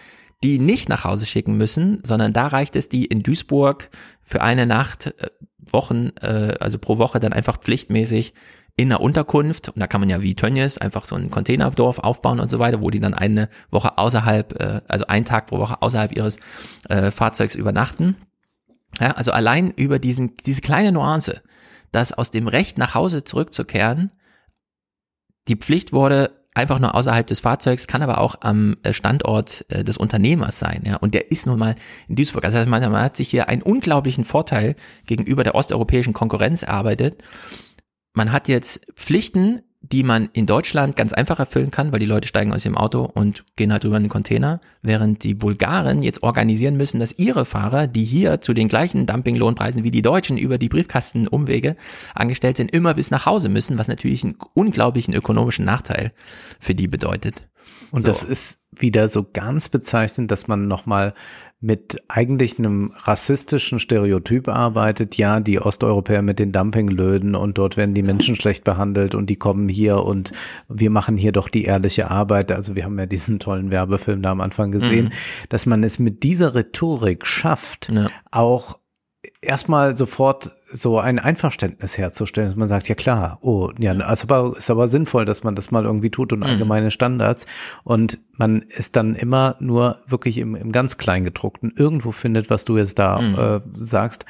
die 0.43 0.59
nicht 0.59 0.89
nach 0.89 1.05
Hause 1.05 1.25
schicken 1.25 1.57
müssen, 1.57 1.99
sondern 2.03 2.33
da 2.33 2.47
reicht 2.47 2.75
es, 2.75 2.89
die 2.89 3.05
in 3.05 3.23
Duisburg 3.23 3.89
für 4.21 4.41
eine 4.41 4.65
Nacht, 4.65 5.07
äh, 5.17 5.29
Wochen, 5.71 6.11
äh, 6.21 6.55
also 6.59 6.77
pro 6.77 6.97
Woche 6.97 7.19
dann 7.19 7.33
einfach 7.33 7.57
pflichtmäßig 7.57 8.33
in 8.75 8.91
einer 8.91 9.01
Unterkunft, 9.01 9.69
und 9.69 9.79
da 9.79 9.87
kann 9.87 10.01
man 10.01 10.09
ja 10.09 10.21
wie 10.21 10.35
Tönnies 10.35 10.79
einfach 10.79 11.05
so 11.05 11.15
ein 11.15 11.29
Containerdorf 11.29 11.99
aufbauen 11.99 12.39
und 12.39 12.49
so 12.49 12.57
weiter, 12.57 12.81
wo 12.81 12.89
die 12.89 12.99
dann 12.99 13.13
eine 13.13 13.49
Woche 13.69 13.97
außerhalb, 13.97 14.59
äh, 14.59 14.81
also 14.87 15.05
einen 15.07 15.25
Tag 15.25 15.47
pro 15.47 15.59
Woche 15.59 15.81
außerhalb 15.81 16.15
ihres 16.15 16.37
äh, 16.89 17.11
Fahrzeugs 17.11 17.55
übernachten. 17.55 18.15
Ja, 18.99 19.11
also 19.11 19.31
allein 19.31 19.71
über 19.71 19.99
diesen, 19.99 20.37
diese 20.37 20.61
kleine 20.61 20.91
Nuance, 20.91 21.41
dass 21.91 22.13
aus 22.13 22.31
dem 22.31 22.47
Recht 22.47 22.77
nach 22.77 22.95
Hause 22.95 23.23
zurückzukehren, 23.23 24.11
die 25.47 25.55
Pflicht 25.55 25.93
wurde, 25.93 26.31
einfach 26.55 26.79
nur 26.79 26.95
außerhalb 26.95 27.25
des 27.25 27.39
Fahrzeugs, 27.39 27.87
kann 27.87 28.01
aber 28.01 28.19
auch 28.19 28.35
am 28.41 28.77
äh, 28.83 28.93
Standort 28.93 29.65
äh, 29.69 29.83
des 29.83 29.97
Unternehmers 29.97 30.59
sein, 30.59 30.83
ja. 30.85 30.97
Und 30.97 31.13
der 31.13 31.31
ist 31.31 31.47
nun 31.47 31.59
mal 31.59 31.75
in 32.07 32.15
Duisburg. 32.15 32.45
Also 32.45 32.57
man, 32.69 32.81
man 32.91 33.03
hat 33.03 33.17
sich 33.17 33.29
hier 33.29 33.49
einen 33.49 33.61
unglaublichen 33.61 34.25
Vorteil 34.25 34.75
gegenüber 35.05 35.43
der 35.43 35.55
osteuropäischen 35.55 36.13
Konkurrenz 36.13 36.63
erarbeitet. 36.63 37.23
Man 38.13 38.31
hat 38.31 38.47
jetzt 38.47 38.85
Pflichten, 38.95 39.61
die 39.83 40.03
man 40.03 40.29
in 40.31 40.45
Deutschland 40.45 40.95
ganz 40.95 41.11
einfach 41.11 41.39
erfüllen 41.39 41.69
kann, 41.69 41.91
weil 41.91 41.99
die 41.99 42.05
Leute 42.05 42.27
steigen 42.27 42.53
aus 42.53 42.63
ihrem 42.63 42.77
Auto 42.77 43.03
und 43.03 43.43
gehen 43.57 43.73
halt 43.73 43.83
über 43.83 43.99
den 43.99 44.09
Container, 44.09 44.61
während 44.81 45.23
die 45.23 45.33
Bulgaren 45.33 46.01
jetzt 46.01 46.23
organisieren 46.23 46.77
müssen, 46.77 46.99
dass 46.99 47.19
ihre 47.19 47.45
Fahrer, 47.45 47.87
die 47.87 48.05
hier 48.05 48.39
zu 48.39 48.53
den 48.53 48.69
gleichen 48.69 49.05
Dumpinglohnpreisen 49.05 49.83
wie 49.83 49.91
die 49.91 50.01
Deutschen 50.01 50.37
über 50.37 50.57
die 50.57 50.69
Briefkastenumwege 50.69 51.75
angestellt 52.15 52.57
sind, 52.57 52.71
immer 52.71 52.93
bis 52.93 53.11
nach 53.11 53.25
Hause 53.25 53.49
müssen, 53.49 53.77
was 53.77 53.89
natürlich 53.89 54.23
einen 54.23 54.37
unglaublichen 54.53 55.13
ökonomischen 55.13 55.65
Nachteil 55.65 56.13
für 56.59 56.73
die 56.73 56.87
bedeutet. 56.87 57.43
Und 57.93 58.01
so. 58.01 58.07
das 58.07 58.23
ist 58.23 58.57
wieder 58.75 59.07
so 59.07 59.23
ganz 59.33 59.69
bezeichnend, 59.69 60.31
dass 60.31 60.47
man 60.47 60.67
nochmal 60.67 61.13
mit 61.61 62.01
eigentlich 62.07 62.57
einem 62.57 62.91
rassistischen 62.95 63.77
Stereotyp 63.77 64.47
arbeitet. 64.47 65.13
Ja, 65.15 65.39
die 65.39 65.59
Osteuropäer 65.59 66.23
mit 66.23 66.39
den 66.39 66.51
Dumpinglöden 66.51 67.35
und 67.35 67.59
dort 67.59 67.77
werden 67.77 67.93
die 67.93 68.01
Menschen 68.01 68.35
schlecht 68.35 68.63
behandelt 68.63 69.13
und 69.13 69.29
die 69.29 69.35
kommen 69.35 69.69
hier 69.69 70.03
und 70.03 70.31
wir 70.67 70.89
machen 70.89 71.17
hier 71.17 71.33
doch 71.33 71.49
die 71.49 71.65
ehrliche 71.65 72.09
Arbeit. 72.09 72.51
Also 72.51 72.75
wir 72.75 72.83
haben 72.83 72.97
ja 72.97 73.05
diesen 73.05 73.37
tollen 73.37 73.69
Werbefilm 73.69 74.23
da 74.23 74.31
am 74.31 74.41
Anfang 74.41 74.71
gesehen, 74.71 75.05
mhm. 75.05 75.11
dass 75.49 75.67
man 75.67 75.83
es 75.83 75.99
mit 75.99 76.23
dieser 76.23 76.55
Rhetorik 76.55 77.27
schafft, 77.27 77.91
ja. 77.93 78.09
auch 78.31 78.79
erstmal 79.41 79.95
sofort 79.95 80.51
so 80.65 80.99
ein 80.99 81.19
Einverständnis 81.19 81.97
herzustellen, 81.97 82.49
dass 82.49 82.57
man 82.57 82.67
sagt, 82.67 82.89
ja 82.89 82.95
klar, 82.95 83.37
oh, 83.41 83.71
ja, 83.79 83.93
ist 84.11 84.23
aber, 84.23 84.57
ist 84.57 84.69
aber 84.69 84.87
sinnvoll, 84.87 85.25
dass 85.25 85.43
man 85.43 85.55
das 85.55 85.71
mal 85.71 85.85
irgendwie 85.85 86.09
tut 86.09 86.33
und 86.33 86.39
mhm. 86.39 86.45
allgemeine 86.45 86.91
Standards 86.91 87.45
und 87.83 88.19
man 88.33 88.61
ist 88.63 88.95
dann 88.95 89.15
immer 89.15 89.55
nur 89.59 89.99
wirklich 90.07 90.37
im, 90.39 90.55
im 90.55 90.71
ganz 90.71 90.97
Kleingedruckten 90.97 91.73
irgendwo 91.75 92.11
findet, 92.11 92.49
was 92.49 92.65
du 92.65 92.77
jetzt 92.77 92.99
da 92.99 93.21
mhm. 93.21 93.35
äh, 93.37 93.61
sagst, 93.77 94.25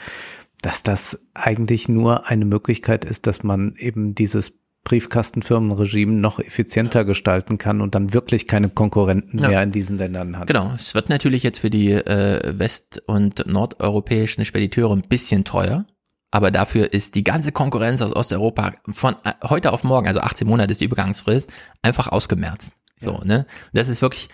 dass 0.61 0.83
das 0.83 1.27
eigentlich 1.33 1.89
nur 1.89 2.27
eine 2.27 2.45
Möglichkeit 2.45 3.05
ist, 3.05 3.27
dass 3.27 3.43
man 3.43 3.75
eben 3.77 4.15
dieses 4.15 4.62
Briefkastenfirmenregime 4.84 6.14
noch 6.14 6.39
effizienter 6.39 7.05
gestalten 7.05 7.57
kann 7.57 7.81
und 7.81 7.95
dann 7.95 8.14
wirklich 8.14 8.47
keine 8.47 8.69
Konkurrenten 8.69 9.39
ja. 9.39 9.49
mehr 9.49 9.64
in 9.64 9.72
diesen 9.72 9.97
Ländern 9.97 10.38
hat. 10.38 10.47
Genau, 10.47 10.73
es 10.76 10.93
wird 10.93 11.10
natürlich 11.10 11.43
jetzt 11.43 11.60
für 11.60 11.69
die 11.69 11.91
äh, 11.91 12.53
west- 12.57 13.01
und 13.07 13.45
nordeuropäischen 13.47 14.43
Spediteure 14.43 14.93
ein 14.93 15.03
bisschen 15.03 15.45
teuer, 15.45 15.85
aber 16.31 16.51
dafür 16.51 16.91
ist 16.91 17.15
die 17.15 17.23
ganze 17.23 17.51
Konkurrenz 17.51 18.01
aus 18.01 18.14
Osteuropa 18.14 18.73
von 18.89 19.15
äh, 19.23 19.34
heute 19.43 19.72
auf 19.72 19.84
morgen, 19.84 20.07
also 20.07 20.19
18 20.19 20.47
Monate 20.47 20.72
ist 20.72 20.81
die 20.81 20.85
Übergangsfrist, 20.85 21.51
einfach 21.81 22.10
ausgemerzt. 22.10 22.76
So, 23.03 23.21
ne? 23.23 23.45
Das 23.73 23.89
ist 23.89 24.01
wirklich 24.01 24.30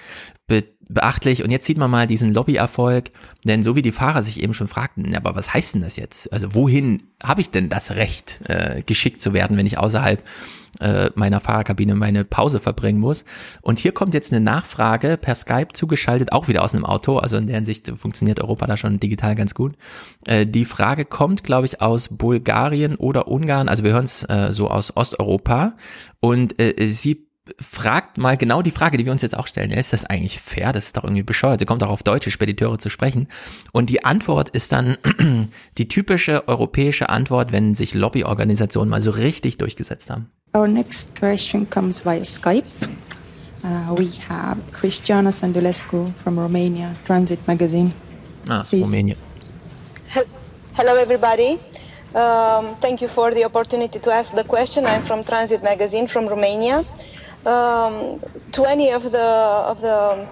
be 0.48 0.64
beachtlich. 0.92 1.44
Und 1.44 1.52
jetzt 1.52 1.68
sieht 1.68 1.78
man 1.78 1.92
mal 1.92 2.08
diesen 2.08 2.34
Lobbyerfolg, 2.34 3.12
denn 3.44 3.62
so 3.62 3.76
wie 3.76 3.84
die 3.84 3.92
Fahrer 3.92 4.24
sich 4.24 4.42
eben 4.42 4.56
schon 4.56 4.68
fragten, 4.68 5.16
aber 5.16 5.36
was 5.36 5.54
heißt 5.54 5.76
denn 5.76 5.84
das 5.84 5.98
jetzt? 5.98 6.34
Also 6.34 6.56
wohin 6.56 7.04
habe 7.24 7.42
ich 7.42 7.52
denn 7.52 7.70
das 7.70 7.92
Recht, 7.92 8.42
äh, 8.46 8.82
geschickt 8.82 9.22
zu 9.22 9.32
werden, 9.32 9.56
wenn 9.56 9.68
ich 9.68 9.78
außerhalb 9.78 10.24
äh, 10.80 11.12
meiner 11.14 11.42
Fahrerkabine 11.42 11.94
meine 11.94 12.26
Pause 12.26 12.60
verbringen 12.60 13.00
muss? 13.00 13.24
Und 13.62 13.78
hier 13.78 13.92
kommt 13.92 14.16
jetzt 14.16 14.34
eine 14.34 14.44
Nachfrage 14.44 15.18
per 15.18 15.36
Skype 15.36 15.74
zugeschaltet, 15.74 16.32
auch 16.32 16.48
wieder 16.48 16.64
aus 16.64 16.74
einem 16.74 16.86
Auto. 16.86 17.20
Also 17.20 17.38
in 17.38 17.46
der 17.46 17.58
Hinsicht 17.58 17.88
funktioniert 17.96 18.40
Europa 18.40 18.66
da 18.66 18.76
schon 18.76 19.00
digital 19.00 19.36
ganz 19.36 19.54
gut. 19.54 19.76
Äh, 20.26 20.48
die 20.48 20.66
Frage 20.66 21.06
kommt, 21.06 21.44
glaube 21.44 21.68
ich, 21.68 21.82
aus 21.82 22.08
Bulgarien 22.10 22.96
oder 22.96 23.28
Ungarn. 23.28 23.70
Also 23.70 23.84
wir 23.84 23.94
hören 23.94 24.06
es 24.06 24.24
äh, 24.24 24.48
so 24.54 24.72
aus 24.72 24.98
Osteuropa. 24.98 25.76
Und 26.20 26.60
äh, 26.60 26.88
sie 26.88 27.29
fragt 27.60 28.18
mal 28.18 28.38
genau 28.38 28.62
die 28.62 28.72
Frage, 28.72 28.98
die 28.98 29.06
wir 29.06 29.12
uns 29.12 29.22
jetzt 29.22 29.38
auch 29.38 29.48
stellen. 29.48 29.72
Ist 29.72 29.94
das 29.94 30.06
eigentlich 30.06 30.40
fair? 30.40 30.72
Das 30.72 30.86
ist 30.86 30.98
doch 30.98 31.04
irgendwie 31.04 31.24
bescheuert. 31.24 31.60
Sie 31.60 31.66
kommt 31.66 31.84
auch 31.84 31.90
auf 31.90 32.04
deutsche 32.04 32.32
Spediteure 32.32 32.78
zu 32.78 32.90
sprechen. 32.90 33.28
Und 33.72 33.90
die 33.90 34.04
Antwort 34.06 34.50
ist 34.50 34.72
dann 34.72 34.98
die 35.78 35.88
typische 35.88 36.48
europäische 36.48 37.10
Antwort, 37.10 37.52
wenn 37.52 37.76
sich 37.76 37.94
Lobbyorganisationen 37.94 38.90
mal 38.90 39.02
so 39.02 39.12
richtig 39.12 39.58
durchgesetzt 39.58 40.10
haben. 40.10 40.30
Our 40.56 40.68
next 40.68 41.16
question 41.16 41.70
comes 41.70 42.06
via 42.06 42.26
Skype. 42.26 42.66
Uh, 43.64 43.94
we 43.96 44.10
have 44.30 44.58
Cristiana 44.72 45.32
Sandulescu 45.32 46.12
from 46.24 46.40
Romania, 46.40 46.94
Transit 47.06 47.46
Magazine. 47.48 47.92
Ah, 48.48 48.64
Romania. 48.72 49.16
Hello, 50.74 50.96
everybody. 50.96 51.60
Um, 52.16 52.78
thank 52.82 53.02
you 53.02 53.08
for 53.08 53.34
the 53.34 53.46
opportunity 53.46 54.00
to 54.00 54.12
ask 54.12 54.34
the 54.34 54.44
question. 54.44 54.86
I'm 54.86 55.04
from 55.04 55.24
Transit 55.24 55.62
Magazine 55.62 56.08
from 56.08 56.28
Romania. 56.28 56.84
Um, 57.46 58.20
to 58.52 58.66
any 58.66 58.92
of 58.92 59.04
the 59.12 59.30
of 59.72 59.82
the 59.82 60.28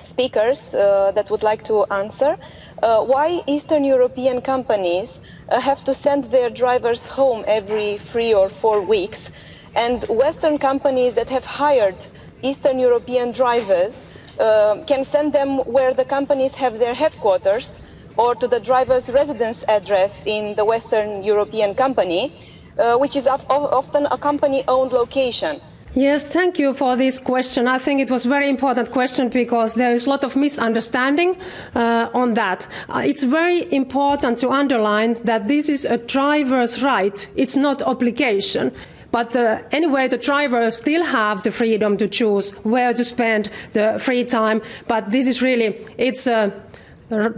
speakers 0.00 0.74
uh, 0.74 1.10
that 1.14 1.30
would 1.30 1.42
like 1.42 1.64
to 1.64 1.84
answer 1.90 2.36
uh, 2.82 3.02
why 3.04 3.42
Eastern 3.46 3.84
European 3.84 4.40
companies 4.40 5.20
uh, 5.48 5.60
have 5.60 5.82
to 5.84 5.94
send 5.94 6.24
their 6.24 6.50
drivers 6.50 7.06
home 7.08 7.44
every 7.46 7.98
three 7.98 8.32
or 8.34 8.48
four 8.48 8.80
weeks, 8.80 9.30
and 9.74 10.04
Western 10.08 10.58
companies 10.58 11.14
that 11.14 11.30
have 11.30 11.44
hired 11.44 12.06
Eastern 12.42 12.78
European 12.78 13.32
drivers 13.32 14.04
uh, 14.38 14.82
can 14.86 15.04
send 15.04 15.32
them 15.32 15.58
where 15.58 15.92
the 15.94 16.04
companies 16.04 16.54
have 16.54 16.78
their 16.78 16.94
headquarters 16.94 17.80
or 18.16 18.34
to 18.34 18.48
the 18.48 18.60
driver's 18.60 19.10
residence 19.10 19.64
address 19.68 20.22
in 20.26 20.54
the 20.56 20.64
Western 20.64 21.22
European 21.22 21.74
company, 21.74 22.32
uh, 22.78 22.96
which 22.96 23.14
is 23.16 23.26
often 23.26 24.06
a 24.10 24.18
company-owned 24.18 24.92
location. 24.92 25.60
Yes, 25.98 26.22
thank 26.22 26.60
you 26.60 26.74
for 26.74 26.94
this 26.94 27.18
question. 27.18 27.66
I 27.66 27.78
think 27.78 28.00
it 28.00 28.08
was 28.08 28.24
a 28.24 28.28
very 28.28 28.48
important 28.48 28.92
question 28.92 29.30
because 29.30 29.74
there 29.74 29.92
is 29.92 30.06
a 30.06 30.10
lot 30.10 30.22
of 30.22 30.36
misunderstanding 30.36 31.36
uh, 31.74 32.08
on 32.14 32.34
that. 32.34 32.68
Uh, 32.88 33.02
it's 33.04 33.24
very 33.24 33.66
important 33.72 34.38
to 34.38 34.50
underline 34.50 35.14
that 35.24 35.48
this 35.48 35.68
is 35.68 35.84
a 35.84 35.96
driver's 35.98 36.84
right. 36.84 37.26
It's 37.34 37.56
not 37.56 37.82
obligation. 37.82 38.70
But 39.10 39.34
uh, 39.34 39.62
anyway, 39.72 40.06
the 40.06 40.18
drivers 40.18 40.76
still 40.76 41.04
have 41.04 41.42
the 41.42 41.50
freedom 41.50 41.96
to 41.96 42.06
choose 42.06 42.52
where 42.62 42.94
to 42.94 43.04
spend 43.04 43.50
the 43.72 43.98
free 43.98 44.22
time. 44.22 44.62
But 44.86 45.10
this 45.10 45.26
is 45.26 45.42
really, 45.42 45.84
it's 45.96 46.28
a 46.28 46.52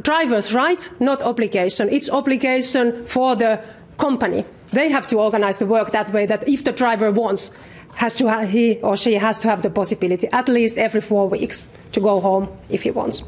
driver's 0.03 0.53
right, 0.53 0.87
not 1.01 1.23
obligation. 1.23 1.89
It's 1.89 2.11
obligation 2.11 3.07
for 3.07 3.37
the 3.37 3.65
company. 3.97 4.45
They 4.70 4.91
have 4.91 5.07
to 5.07 5.19
organize 5.19 5.57
the 5.57 5.66
work 5.66 5.93
that 5.93 6.12
way 6.12 6.27
that 6.27 6.47
if 6.47 6.62
the 6.65 6.73
driver 6.73 7.11
wants, 7.11 7.53
has 7.94 8.14
to 8.16 8.26
have, 8.28 8.48
he 8.48 8.78
or 8.80 8.96
she 8.96 9.14
has 9.14 9.38
to 9.40 9.48
have 9.48 9.62
the 9.62 9.70
possibility 9.70 10.28
at 10.32 10.48
least 10.48 10.78
every 10.78 11.00
four 11.00 11.28
weeks 11.28 11.66
to 11.92 12.00
go 12.00 12.20
home 12.20 12.48
if 12.68 12.82
he 12.82 12.90
wants. 12.90 13.22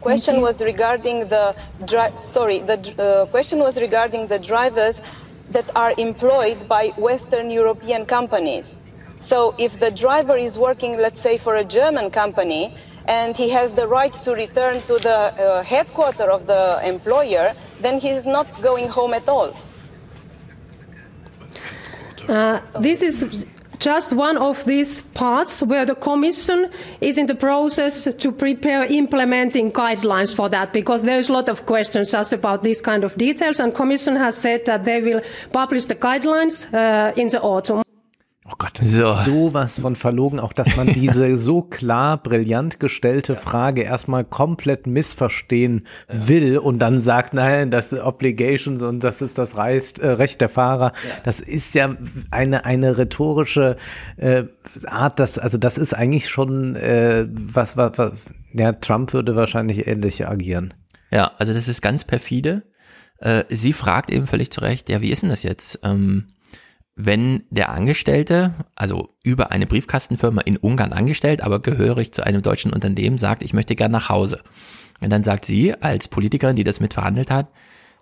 Question 0.00 0.40
was 0.40 0.62
regarding 0.62 1.28
the 1.28 1.54
dri- 1.84 2.14
sorry. 2.20 2.58
The 2.60 2.78
uh, 2.98 3.26
question 3.26 3.58
was 3.58 3.80
regarding 3.80 4.28
the 4.28 4.38
drivers 4.38 5.02
that 5.50 5.68
are 5.74 5.94
employed 5.98 6.68
by 6.68 6.88
Western 6.96 7.50
European 7.50 8.06
companies. 8.06 8.78
So 9.16 9.54
if 9.58 9.80
the 9.80 9.90
driver 9.90 10.36
is 10.36 10.58
working, 10.58 10.98
let's 10.98 11.20
say, 11.20 11.38
for 11.38 11.56
a 11.56 11.64
German 11.64 12.10
company, 12.10 12.76
and 13.06 13.36
he 13.36 13.48
has 13.50 13.72
the 13.72 13.86
right 13.86 14.12
to 14.12 14.32
return 14.34 14.82
to 14.82 14.98
the 14.98 15.16
uh, 15.16 15.62
headquarter 15.62 16.30
of 16.30 16.46
the 16.46 16.80
employer, 16.84 17.54
then 17.80 17.98
he 17.98 18.10
is 18.10 18.26
not 18.26 18.46
going 18.60 18.88
home 18.88 19.14
at 19.14 19.28
all. 19.28 19.56
Uh, 22.28 22.60
this 22.80 23.02
is 23.02 23.46
just 23.78 24.12
one 24.12 24.36
of 24.36 24.64
these 24.64 25.02
parts 25.14 25.62
where 25.62 25.84
the 25.84 25.94
Commission 25.94 26.70
is 27.00 27.18
in 27.18 27.26
the 27.26 27.34
process 27.34 28.08
to 28.18 28.32
prepare 28.32 28.84
implementing 28.84 29.72
guidelines 29.72 30.34
for 30.34 30.48
that 30.48 30.72
because 30.72 31.02
there's 31.02 31.28
a 31.28 31.32
lot 31.32 31.48
of 31.48 31.66
questions 31.66 32.10
just 32.10 32.32
about 32.32 32.62
these 32.62 32.80
kind 32.80 33.04
of 33.04 33.16
details 33.16 33.60
and 33.60 33.74
Commission 33.74 34.16
has 34.16 34.36
said 34.36 34.64
that 34.66 34.84
they 34.84 35.00
will 35.00 35.20
publish 35.52 35.86
the 35.86 35.94
guidelines 35.94 36.72
uh, 36.74 37.12
in 37.16 37.28
the 37.28 37.40
autumn. 37.40 37.85
Oh 38.48 38.54
Gott, 38.58 38.78
das 38.78 38.92
so. 38.92 39.10
ist 39.10 39.24
sowas 39.24 39.80
von 39.80 39.96
verlogen, 39.96 40.38
auch 40.38 40.52
dass 40.52 40.76
man 40.76 40.86
diese 40.94 41.36
so 41.36 41.62
klar, 41.62 42.22
brillant 42.22 42.78
gestellte 42.78 43.34
Frage 43.34 43.82
erstmal 43.82 44.24
komplett 44.24 44.86
missverstehen 44.86 45.86
will 46.08 46.58
und 46.58 46.78
dann 46.78 47.00
sagt, 47.00 47.34
nein, 47.34 47.72
das 47.72 47.92
ist 47.92 48.00
Obligations 48.00 48.82
und 48.82 49.02
das 49.02 49.20
ist 49.20 49.38
das 49.38 49.56
Reist, 49.56 49.98
äh, 49.98 50.10
Recht 50.10 50.40
der 50.40 50.48
Fahrer. 50.48 50.92
Ja. 50.92 51.16
Das 51.24 51.40
ist 51.40 51.74
ja 51.74 51.96
eine, 52.30 52.64
eine 52.64 52.98
rhetorische 52.98 53.76
äh, 54.16 54.44
Art, 54.86 55.18
das, 55.18 55.38
also 55.38 55.58
das 55.58 55.76
ist 55.76 55.94
eigentlich 55.94 56.28
schon 56.28 56.76
äh, 56.76 57.26
was, 57.28 57.76
was, 57.76 57.98
was, 57.98 58.12
ja, 58.52 58.72
Trump 58.72 59.12
würde 59.12 59.34
wahrscheinlich 59.34 59.88
ähnlich 59.88 60.26
agieren. 60.28 60.72
Ja, 61.10 61.32
also 61.38 61.52
das 61.52 61.66
ist 61.66 61.82
ganz 61.82 62.04
perfide. 62.04 62.62
Äh, 63.18 63.44
sie 63.48 63.72
fragt 63.72 64.10
eben 64.10 64.26
völlig 64.26 64.50
zu 64.50 64.60
Recht, 64.60 64.88
ja, 64.88 65.00
wie 65.00 65.10
ist 65.10 65.22
denn 65.22 65.30
das 65.30 65.42
jetzt? 65.42 65.80
Ähm, 65.82 66.28
wenn 66.96 67.44
der 67.50 67.68
Angestellte, 67.68 68.54
also 68.74 69.10
über 69.22 69.52
eine 69.52 69.66
Briefkastenfirma 69.66 70.40
in 70.40 70.56
Ungarn 70.56 70.94
angestellt, 70.94 71.42
aber 71.42 71.60
gehörig 71.60 72.12
zu 72.12 72.24
einem 72.24 72.40
deutschen 72.40 72.72
Unternehmen, 72.72 73.18
sagt, 73.18 73.42
ich 73.42 73.52
möchte 73.52 73.76
gern 73.76 73.92
nach 73.92 74.08
Hause. 74.08 74.40
Und 75.02 75.10
dann 75.10 75.22
sagt 75.22 75.44
sie 75.44 75.74
als 75.74 76.08
Politikerin, 76.08 76.56
die 76.56 76.64
das 76.64 76.80
mitverhandelt 76.80 77.30
hat, 77.30 77.48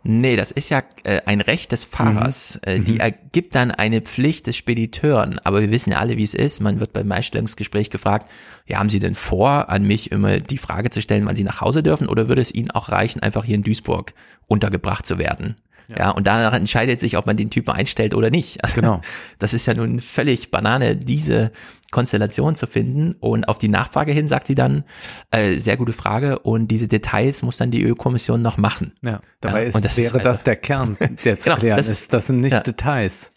nee, 0.05 0.37
das 0.37 0.53
ist 0.53 0.69
ja 0.69 0.83
äh, 1.03 1.23
ein 1.27 1.41
Recht 1.41 1.73
des 1.73 1.83
Fahrers. 1.83 2.61
Mhm. 2.65 2.73
Äh, 2.73 2.81
die 2.81 2.95
mhm. 2.95 3.01
ergibt 3.01 3.55
dann 3.57 3.73
eine 3.73 4.01
Pflicht 4.01 4.47
des 4.47 4.57
Spediteuren. 4.57 5.41
Aber 5.43 5.61
wir 5.61 5.73
wissen 5.73 5.91
ja 5.91 5.99
alle, 5.99 6.17
wie 6.17 6.23
es 6.23 6.35
ist. 6.35 6.61
Man 6.61 6.79
wird 6.79 6.93
beim 6.93 7.11
Einstellungsgespräch 7.11 7.91
gefragt, 7.91 8.31
ja, 8.67 8.79
haben 8.79 8.91
Sie 8.91 9.01
denn 9.01 9.17
vor, 9.17 9.71
an 9.71 9.85
mich 9.85 10.13
immer 10.13 10.39
die 10.39 10.59
Frage 10.59 10.91
zu 10.91 11.03
stellen, 11.03 11.27
wann 11.27 11.37
Sie 11.37 11.43
nach 11.45 11.61
Hause 11.61 11.83
dürfen? 11.83 12.07
Oder 12.07 12.29
würde 12.29 12.43
es 12.43 12.55
Ihnen 12.55 12.71
auch 12.71 12.91
reichen, 12.91 13.21
einfach 13.21 13.45
hier 13.45 13.57
in 13.57 13.65
Duisburg 13.65 14.15
untergebracht 14.47 15.05
zu 15.05 15.19
werden? 15.19 15.57
Ja. 15.89 15.97
ja. 15.99 16.11
und 16.11 16.27
danach 16.27 16.55
entscheidet 16.55 17.01
sich, 17.01 17.17
ob 17.17 17.27
man 17.27 17.37
den 17.37 17.51
Typen 17.51 17.71
einstellt 17.71 18.15
oder 18.15 18.31
nicht. 18.31 18.59
Also, 18.65 18.81
genau. 18.81 19.01
Das 19.39 19.53
ist 19.53 19.67
ja 19.67 19.75
nun 19.75 20.01
völlig 20.01 20.51
Banane, 20.51 20.97
diese 20.97 21.53
Konstellation 21.91 22.57
zu 22.57 22.67
finden. 22.67 23.15
Und 23.21 23.47
auf 23.47 23.59
die 23.59 23.69
Nachfrage 23.69 24.13
hin 24.13 24.27
sagt 24.27 24.47
sie 24.47 24.55
dann, 24.55 24.85
äh, 25.31 25.57
sehr 25.57 25.77
gute 25.77 25.93
Frage. 25.93 26.39
Und 26.39 26.69
diese 26.69 26.89
Details 26.89 27.43
muss 27.43 27.59
dann 27.59 27.71
die 27.71 27.87
EU-Kommission 27.87 28.41
noch 28.41 28.57
machen. 28.57 28.93
Ja, 29.03 29.21
dabei 29.41 29.63
ja, 29.63 29.69
ist, 29.69 29.85
das 29.85 29.97
wäre 29.97 30.17
ist 30.17 30.25
das 30.25 30.43
der 30.43 30.57
Kern, 30.57 30.97
der 31.25 31.39
zu 31.39 31.51
genau, 31.51 31.61
klären 31.61 31.77
das 31.77 31.89
ist. 31.89 32.13
Das 32.13 32.27
sind 32.27 32.41
nicht 32.41 32.53
ja. 32.53 32.61
Details. 32.61 33.33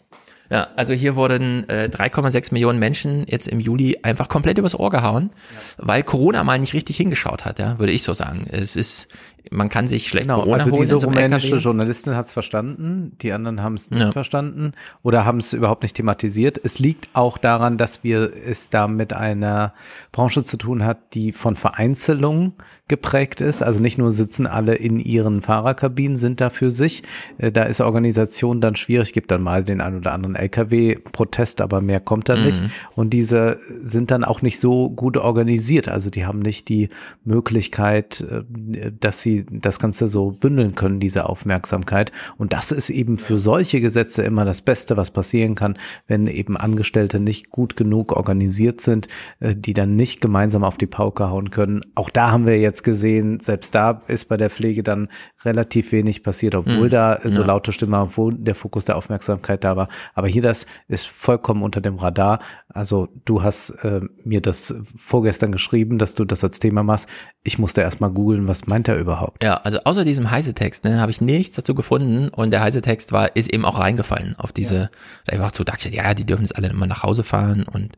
Ja, 0.50 0.68
also 0.76 0.94
hier 0.94 1.14
wurden 1.14 1.68
äh, 1.68 1.90
3,6 1.92 2.54
Millionen 2.54 2.78
Menschen 2.78 3.26
jetzt 3.28 3.48
im 3.48 3.60
Juli 3.60 3.98
einfach 4.02 4.28
komplett 4.28 4.56
übers 4.56 4.74
Ohr 4.74 4.88
gehauen, 4.88 5.30
ja. 5.78 5.86
weil 5.86 6.02
Corona 6.02 6.42
mal 6.42 6.58
nicht 6.58 6.72
richtig 6.72 6.96
hingeschaut 6.96 7.44
hat, 7.44 7.58
ja, 7.58 7.78
würde 7.78 7.92
ich 7.92 8.02
so 8.02 8.14
sagen. 8.14 8.46
Es 8.50 8.74
ist, 8.74 9.08
man 9.50 9.68
kann 9.68 9.88
sich 9.88 10.08
schlecht 10.08 10.28
genau, 10.28 10.40
Corona 10.40 10.64
also 10.64 10.70
holen. 10.72 10.82
Diese 10.82 10.96
rumänische 10.96 11.48
LKW. 11.48 11.62
Journalistin 11.62 12.16
hat 12.16 12.26
es 12.26 12.32
verstanden, 12.32 13.12
die 13.20 13.32
anderen 13.32 13.62
haben 13.62 13.74
es 13.74 13.90
nicht 13.90 14.00
ja. 14.00 14.12
verstanden 14.12 14.72
oder 15.02 15.24
haben 15.24 15.38
es 15.38 15.52
überhaupt 15.52 15.82
nicht 15.82 15.96
thematisiert. 15.96 16.60
Es 16.62 16.78
liegt 16.78 17.08
auch 17.14 17.38
daran, 17.38 17.78
dass 17.78 18.04
wir 18.04 18.32
es 18.34 18.70
da 18.70 18.88
mit 18.88 19.14
einer 19.14 19.74
Branche 20.12 20.42
zu 20.42 20.56
tun 20.56 20.84
hat, 20.84 21.14
die 21.14 21.32
von 21.32 21.56
Vereinzelung 21.56 22.54
geprägt 22.88 23.40
ist. 23.40 23.62
Also 23.62 23.80
nicht 23.80 23.98
nur 23.98 24.10
sitzen 24.10 24.46
alle 24.46 24.74
in 24.74 24.98
ihren 24.98 25.42
Fahrerkabinen, 25.42 26.16
sind 26.16 26.40
da 26.40 26.50
für 26.50 26.70
sich. 26.70 27.02
Äh, 27.38 27.52
da 27.52 27.64
ist 27.64 27.80
Organisation 27.80 28.60
dann 28.60 28.76
schwierig. 28.76 29.12
Gibt 29.12 29.30
dann 29.30 29.42
mal 29.42 29.62
den 29.64 29.80
einen 29.80 29.98
oder 29.98 30.12
anderen 30.12 30.34
LKW-Protest, 30.34 31.60
aber 31.60 31.80
mehr 31.80 32.00
kommt 32.00 32.28
da 32.28 32.36
mhm. 32.36 32.44
nicht. 32.44 32.62
Und 32.94 33.10
diese 33.10 33.58
sind 33.82 34.10
dann 34.10 34.24
auch 34.24 34.42
nicht 34.42 34.60
so 34.60 34.90
gut 34.90 35.16
organisiert. 35.16 35.88
Also 35.88 36.10
die 36.10 36.26
haben 36.26 36.40
nicht 36.40 36.68
die 36.68 36.88
Möglichkeit, 37.24 38.20
äh, 38.22 38.92
dass 38.98 39.20
sie 39.20 39.37
das 39.50 39.78
Ganze 39.78 40.08
so 40.08 40.30
bündeln 40.30 40.74
können, 40.74 41.00
diese 41.00 41.28
Aufmerksamkeit. 41.28 42.12
Und 42.36 42.52
das 42.52 42.72
ist 42.72 42.90
eben 42.90 43.18
für 43.18 43.38
solche 43.38 43.80
Gesetze 43.80 44.22
immer 44.22 44.44
das 44.44 44.62
Beste, 44.62 44.96
was 44.96 45.10
passieren 45.10 45.54
kann, 45.54 45.78
wenn 46.06 46.26
eben 46.26 46.56
Angestellte 46.56 47.20
nicht 47.20 47.50
gut 47.50 47.76
genug 47.76 48.12
organisiert 48.12 48.80
sind, 48.80 49.08
äh, 49.40 49.54
die 49.54 49.74
dann 49.74 49.96
nicht 49.96 50.20
gemeinsam 50.20 50.64
auf 50.64 50.78
die 50.78 50.86
Pauke 50.86 51.30
hauen 51.30 51.50
können. 51.50 51.80
Auch 51.94 52.10
da 52.10 52.30
haben 52.30 52.46
wir 52.46 52.58
jetzt 52.58 52.84
gesehen, 52.84 53.40
selbst 53.40 53.74
da 53.74 54.02
ist 54.08 54.28
bei 54.28 54.36
der 54.36 54.50
Pflege 54.50 54.82
dann 54.82 55.08
relativ 55.44 55.92
wenig 55.92 56.22
passiert, 56.22 56.54
obwohl 56.54 56.86
mhm. 56.86 56.90
da 56.90 57.20
so 57.22 57.40
ja. 57.40 57.46
laute 57.46 57.72
Stimme, 57.72 58.00
obwohl 58.00 58.34
der 58.34 58.54
Fokus 58.54 58.84
der 58.84 58.96
Aufmerksamkeit 58.96 59.64
da 59.64 59.76
war. 59.76 59.88
Aber 60.14 60.28
hier 60.28 60.42
das 60.42 60.66
ist 60.88 61.06
vollkommen 61.06 61.62
unter 61.62 61.80
dem 61.80 61.96
Radar. 61.96 62.40
Also 62.68 63.08
du 63.24 63.42
hast 63.42 63.70
äh, 63.82 64.00
mir 64.24 64.40
das 64.40 64.74
vorgestern 64.96 65.52
geschrieben, 65.52 65.98
dass 65.98 66.14
du 66.14 66.24
das 66.24 66.44
als 66.44 66.58
Thema 66.58 66.82
machst. 66.82 67.08
Ich 67.42 67.58
musste 67.58 67.82
erst 67.82 68.00
mal 68.00 68.10
googeln, 68.10 68.48
was 68.48 68.66
meint 68.66 68.88
er 68.88 68.98
überhaupt? 68.98 69.27
Ja, 69.42 69.56
also 69.58 69.78
außer 69.84 70.04
diesem 70.04 70.30
Heise-Text 70.30 70.84
ne, 70.84 71.00
habe 71.00 71.10
ich 71.10 71.20
nichts 71.20 71.56
dazu 71.56 71.74
gefunden 71.74 72.28
und 72.28 72.50
der 72.50 72.60
Heise-Text 72.60 73.12
war 73.12 73.34
ist 73.36 73.52
eben 73.52 73.64
auch 73.64 73.78
reingefallen 73.78 74.34
auf 74.38 74.52
diese, 74.52 74.76
ja. 74.76 74.90
da 75.26 75.32
einfach 75.32 75.52
zu 75.52 75.64
dachte, 75.64 75.88
ja, 75.88 76.14
die 76.14 76.24
dürfen 76.24 76.42
jetzt 76.42 76.56
alle 76.56 76.68
immer 76.68 76.86
nach 76.86 77.02
Hause 77.02 77.24
fahren 77.24 77.64
und 77.64 77.92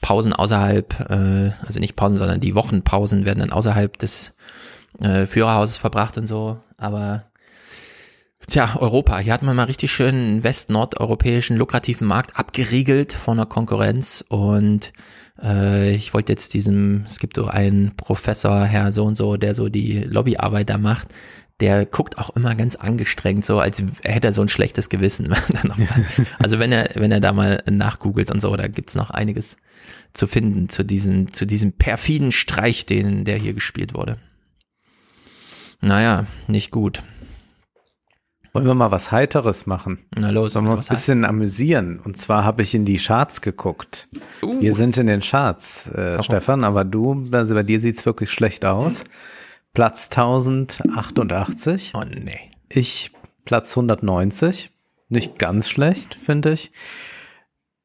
Pausen 0.00 0.32
außerhalb, 0.32 1.10
äh, 1.10 1.50
also 1.66 1.80
nicht 1.80 1.96
Pausen, 1.96 2.18
sondern 2.18 2.40
die 2.40 2.54
Wochenpausen 2.54 3.24
werden 3.24 3.40
dann 3.40 3.52
außerhalb 3.52 3.98
des 3.98 4.32
äh, 5.00 5.26
Führerhauses 5.26 5.76
verbracht 5.76 6.16
und 6.18 6.26
so. 6.26 6.58
Aber 6.76 7.24
tja, 8.46 8.76
Europa, 8.78 9.18
hier 9.18 9.32
hat 9.32 9.42
man 9.42 9.56
mal 9.56 9.64
richtig 9.64 9.92
schön 9.92 10.14
einen 10.14 10.44
west-nordeuropäischen 10.44 11.56
lukrativen 11.56 12.06
Markt 12.06 12.38
abgeriegelt 12.38 13.12
von 13.12 13.36
der 13.36 13.46
Konkurrenz 13.46 14.24
und 14.28 14.92
äh, 15.42 15.94
ich 15.94 16.14
wollte 16.14 16.32
jetzt 16.32 16.54
diesem, 16.54 17.04
es 17.06 17.18
gibt 17.18 17.36
so 17.36 17.46
einen 17.46 17.96
Professor, 17.96 18.64
Herr 18.64 18.92
so 18.92 19.04
und 19.04 19.16
so, 19.16 19.36
der 19.36 19.54
so 19.54 19.68
die 19.68 20.00
Lobbyarbeit 20.00 20.70
da 20.70 20.78
macht, 20.78 21.08
der 21.60 21.86
guckt 21.86 22.18
auch 22.18 22.30
immer 22.30 22.54
ganz 22.54 22.76
angestrengt, 22.76 23.44
so 23.44 23.58
als 23.58 23.82
hätte 24.04 24.28
er 24.28 24.32
so 24.32 24.42
ein 24.42 24.48
schlechtes 24.48 24.88
Gewissen. 24.88 25.34
also 26.38 26.58
wenn 26.58 26.70
er, 26.70 26.90
wenn 26.94 27.10
er 27.10 27.20
da 27.20 27.32
mal 27.32 27.62
nachgoogelt 27.68 28.30
und 28.30 28.40
so, 28.40 28.54
da 28.56 28.68
gibt's 28.68 28.94
noch 28.94 29.10
einiges 29.10 29.56
zu 30.12 30.26
finden 30.26 30.68
zu 30.68 30.84
diesem, 30.84 31.32
zu 31.32 31.46
diesem 31.46 31.72
perfiden 31.72 32.30
Streich, 32.30 32.86
den, 32.86 33.24
der 33.24 33.38
hier 33.38 33.54
gespielt 33.54 33.94
wurde. 33.94 34.18
Naja, 35.80 36.26
nicht 36.46 36.70
gut. 36.70 37.02
Wollen 38.52 38.66
wir 38.66 38.74
mal 38.74 38.90
was 38.90 39.12
Heiteres 39.12 39.66
machen? 39.66 39.98
Na 40.16 40.30
los. 40.30 40.54
Sollen 40.54 40.66
wir 40.66 40.72
ein 40.72 40.78
bisschen 40.78 41.24
amüsieren? 41.24 42.00
Und 42.02 42.18
zwar 42.18 42.44
habe 42.44 42.62
ich 42.62 42.74
in 42.74 42.84
die 42.84 42.96
Charts 42.96 43.40
geguckt. 43.40 44.08
Uh. 44.42 44.60
Wir 44.60 44.74
sind 44.74 44.96
in 44.96 45.06
den 45.06 45.20
Charts, 45.20 45.88
äh, 45.88 46.22
Stefan, 46.22 46.64
aber 46.64 46.84
du, 46.84 47.28
also 47.32 47.54
bei 47.54 47.62
dir 47.62 47.80
sieht's 47.80 48.06
wirklich 48.06 48.30
schlecht 48.30 48.64
aus. 48.64 49.04
Platz 49.74 50.08
1088. 50.10 51.92
Oh 51.94 52.04
nee. 52.04 52.50
Ich 52.68 53.12
Platz 53.44 53.76
190. 53.76 54.70
Nicht 55.08 55.38
ganz 55.38 55.68
schlecht, 55.68 56.16
finde 56.16 56.52
ich. 56.52 56.70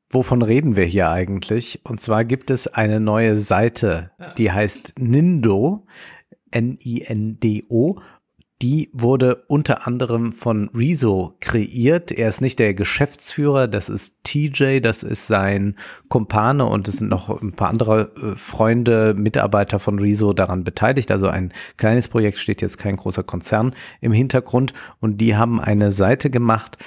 Wovon 0.09 0.41
reden 0.41 0.75
wir 0.75 0.85
hier 0.85 1.09
eigentlich? 1.09 1.81
Und 1.83 1.99
zwar 1.99 2.25
gibt 2.25 2.49
es 2.51 2.67
eine 2.67 2.99
neue 2.99 3.37
Seite, 3.37 4.11
die 4.37 4.51
heißt 4.51 4.93
Nindo, 4.99 5.85
N-I-N-D-O 6.51 7.99
die 8.61 8.89
wurde 8.93 9.43
unter 9.47 9.87
anderem 9.87 10.31
von 10.31 10.69
Rezo 10.73 11.35
kreiert. 11.41 12.11
Er 12.11 12.29
ist 12.29 12.39
nicht 12.39 12.59
der 12.59 12.73
Geschäftsführer, 12.73 13.67
das 13.67 13.89
ist 13.89 14.23
TJ, 14.23 14.79
das 14.79 15.03
ist 15.03 15.27
sein 15.27 15.75
Kumpane 16.07 16.65
und 16.65 16.87
es 16.87 16.97
sind 16.97 17.09
noch 17.09 17.41
ein 17.41 17.53
paar 17.53 17.69
andere 17.69 18.11
äh, 18.15 18.35
Freunde, 18.37 19.15
Mitarbeiter 19.15 19.79
von 19.79 19.99
Rezo 19.99 20.33
daran 20.33 20.63
beteiligt. 20.63 21.11
Also 21.11 21.27
ein 21.27 21.51
kleines 21.77 22.07
Projekt 22.07 22.37
steht 22.37 22.61
jetzt 22.61 22.77
kein 22.77 22.95
großer 22.95 23.23
Konzern 23.23 23.75
im 23.99 24.13
Hintergrund 24.13 24.73
und 25.01 25.17
die 25.17 25.35
haben 25.35 25.59
eine 25.59 25.91
Seite 25.91 26.29
gemacht, 26.29 26.77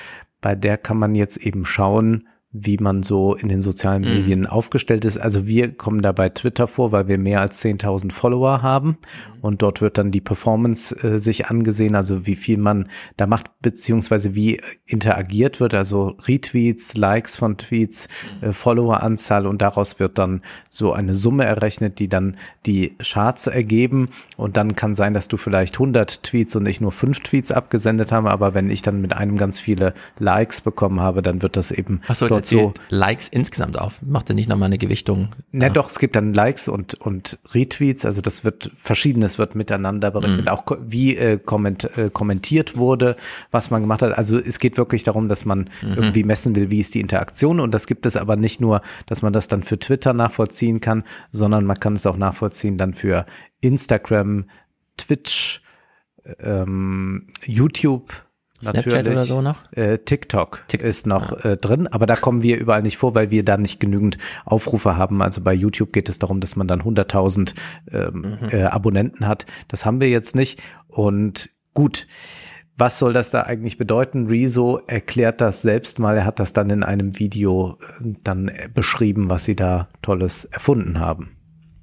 bei 0.41 0.55
der 0.55 0.79
kann 0.79 0.99
man 0.99 1.15
jetzt 1.15 1.39
eben 1.39 1.65
schauen, 1.65 2.29
wie 2.53 2.79
man 2.79 3.03
so 3.03 3.35
in 3.35 3.49
den 3.49 3.61
sozialen 3.61 4.03
Mhm. 4.03 4.09
Medien 4.09 4.47
aufgestellt 4.47 5.05
ist. 5.05 5.19
Also 5.19 5.47
wir 5.47 5.73
kommen 5.73 6.01
da 6.01 6.13
bei 6.13 6.29
Twitter 6.29 6.67
vor, 6.67 6.93
weil 6.93 7.09
wir 7.09 7.19
mehr 7.19 7.41
als 7.41 7.61
10.000 7.61 8.13
Follower 8.13 8.63
haben. 8.63 8.99
Und 9.41 9.63
dort 9.63 9.81
wird 9.81 9.99
dann 9.99 10.11
die 10.11 10.21
Performance 10.21 10.95
äh, 11.05 11.19
sich 11.19 11.47
angesehen, 11.47 11.95
also 11.95 12.27
wie 12.27 12.37
viel 12.37 12.59
man 12.59 12.89
da 13.17 13.27
macht, 13.27 13.51
beziehungsweise 13.61 14.35
wie 14.35 14.61
interagiert 14.87 15.61
wird, 15.61 15.75
also 15.75 16.17
Retweets, 16.27 16.97
Likes 16.97 17.37
von 17.37 17.57
Tweets, 17.57 18.09
äh, 18.41 18.53
Followeranzahl. 18.53 19.47
Und 19.47 19.63
daraus 19.63 19.99
wird 19.99 20.19
dann 20.19 20.43
so 20.71 20.93
eine 20.93 21.15
Summe 21.15 21.45
errechnet, 21.45 21.99
die 21.99 22.09
dann 22.09 22.37
die 22.65 22.97
Charts 22.99 23.47
ergeben. 23.47 24.09
Und 24.37 24.57
dann 24.57 24.77
kann 24.77 24.95
sein, 24.95 25.15
dass 25.15 25.29
du 25.29 25.37
vielleicht 25.37 25.75
100 25.75 26.23
Tweets 26.23 26.57
und 26.57 26.63
nicht 26.63 26.81
nur 26.81 26.93
5 26.93 27.21
Tweets 27.21 27.53
abgesendet 27.53 28.13
haben, 28.13 28.27
aber 28.27 28.55
wenn 28.55 28.71
ich 28.71 28.83
dann 28.83 29.01
mit 29.01 29.17
einem 29.17 29.37
ganz 29.37 29.61
viele 29.61 29.95
Likes 30.19 30.61
bekommen 30.61 31.01
habe, 31.01 31.23
dann 31.23 31.43
wird 31.43 31.57
das 31.57 31.71
eben 31.71 32.01
Achso, 32.09 32.29
dort 32.37 32.47
so 32.47 32.75
Likes 32.91 33.29
insgesamt 33.29 33.79
auf. 33.79 34.01
Macht 34.03 34.29
er 34.31 34.35
nicht 34.35 34.49
nochmal 34.49 34.67
eine 34.67 34.79
Gewichtung? 34.79 35.29
Ne, 35.53 35.71
doch, 35.71 35.89
es 35.91 35.99
gibt 35.99 36.17
dann 36.17 36.33
Likes 36.35 36.69
und, 36.69 36.95
und 36.95 37.39
Retweets, 37.53 38.05
also 38.05 38.21
das 38.21 38.45
wird 38.45 38.71
verschiedenes 38.77 39.39
wird 39.39 39.55
miteinander 39.55 40.11
berichtet, 40.11 40.47
Mhm. 40.47 40.49
auch 40.49 40.65
wie 40.87 41.17
äh, 41.17 41.39
komment, 41.39 41.85
äh, 41.97 42.11
kommentiert 42.13 42.77
wurde, 42.77 43.17
was 43.51 43.71
man 43.71 43.83
gemacht 43.83 44.03
hat. 44.03 44.17
Also 44.17 44.39
es 44.39 44.59
geht 44.59 44.77
wirklich 44.77 45.03
darum, 45.03 45.29
dass 45.29 45.45
man 45.45 45.69
Mhm. 45.83 45.93
irgendwie 45.95 46.25
messen 46.25 46.55
will, 46.57 46.71
wie 46.71 46.81
ist 46.81 46.95
die 46.95 47.01
Interaktion 47.01 47.61
und 47.61 47.73
das 47.73 47.87
gibt 47.87 48.07
es 48.07 48.17
aber 48.17 48.37
nicht 48.37 48.61
nur, 48.61 48.83
dass 49.07 49.23
man 49.23 49.33
das 49.33 49.49
dann 49.49 49.63
für 49.63 49.79
Twitter 49.79 50.13
nachvollziehen 50.13 50.81
kann, 50.81 51.05
sondern 51.33 51.65
man 51.65 51.79
kann 51.81 51.95
es 51.95 52.07
auch 52.07 52.17
nachvollziehen 52.17 52.77
dann 52.77 52.95
für 52.95 53.27
Instagram, 53.61 54.45
Twitch, 54.97 55.63
ähm, 56.41 57.27
YouTube, 57.45 58.26
Snapchat 58.61 58.87
natürlich. 58.87 59.13
oder 59.13 59.25
so 59.25 59.43
noch? 59.43 59.57
Äh, 59.73 59.99
TikTok, 59.99 60.65
ist 60.79 61.07
noch 61.07 61.45
äh, 61.45 61.57
drin, 61.57 61.87
aber 61.89 62.07
da 62.07 62.17
kommen 62.17 62.43
wir 62.43 62.59
überall 62.59 62.83
nicht 62.83 62.97
vor, 62.97 63.15
weil 63.15 63.31
wir 63.31 63.45
da 63.45 63.57
nicht 63.57 63.81
genügend 63.81 64.19
Aufrufe 64.45 64.97
haben. 64.97 65.23
Also 65.23 65.41
bei 65.43 65.53
YouTube 65.53 65.93
geht 65.93 66.09
es 66.09 66.19
darum, 66.19 66.41
dass 66.41 66.57
man 66.57 66.67
dann 66.67 66.83
100.000 66.83 67.55
ähm, 67.93 68.13
Mhm. 68.17 68.49
äh, 68.51 68.63
Abonnenten 68.65 69.27
hat. 69.29 69.47
Das 69.69 69.85
haben 69.85 70.01
wir 70.01 70.09
jetzt 70.09 70.35
nicht. 70.35 70.61
Und 70.89 71.51
gut, 71.75 72.07
was 72.79 72.99
soll 72.99 73.13
das 73.13 73.31
da 73.31 73.43
eigentlich 73.43 73.79
bedeuten? 73.79 74.27
Rezo 74.27 74.81
erklärt 74.87 75.41
das 75.41 75.63
selbst 75.63 75.99
mal. 75.99 76.17
Er 76.17 76.25
hat 76.27 76.41
das 76.41 76.53
dann 76.53 76.71
in 76.71 76.83
einem 76.83 77.19
Video 77.19 77.79
äh, 78.01 78.13
dann 78.25 78.49
äh, 78.49 78.69
beschrieben, 78.73 79.31
was 79.31 79.45
sie 79.45 79.57
da 79.57 79.89
Tolles 80.03 80.45
erfunden 80.47 81.01
haben. 81.01 81.36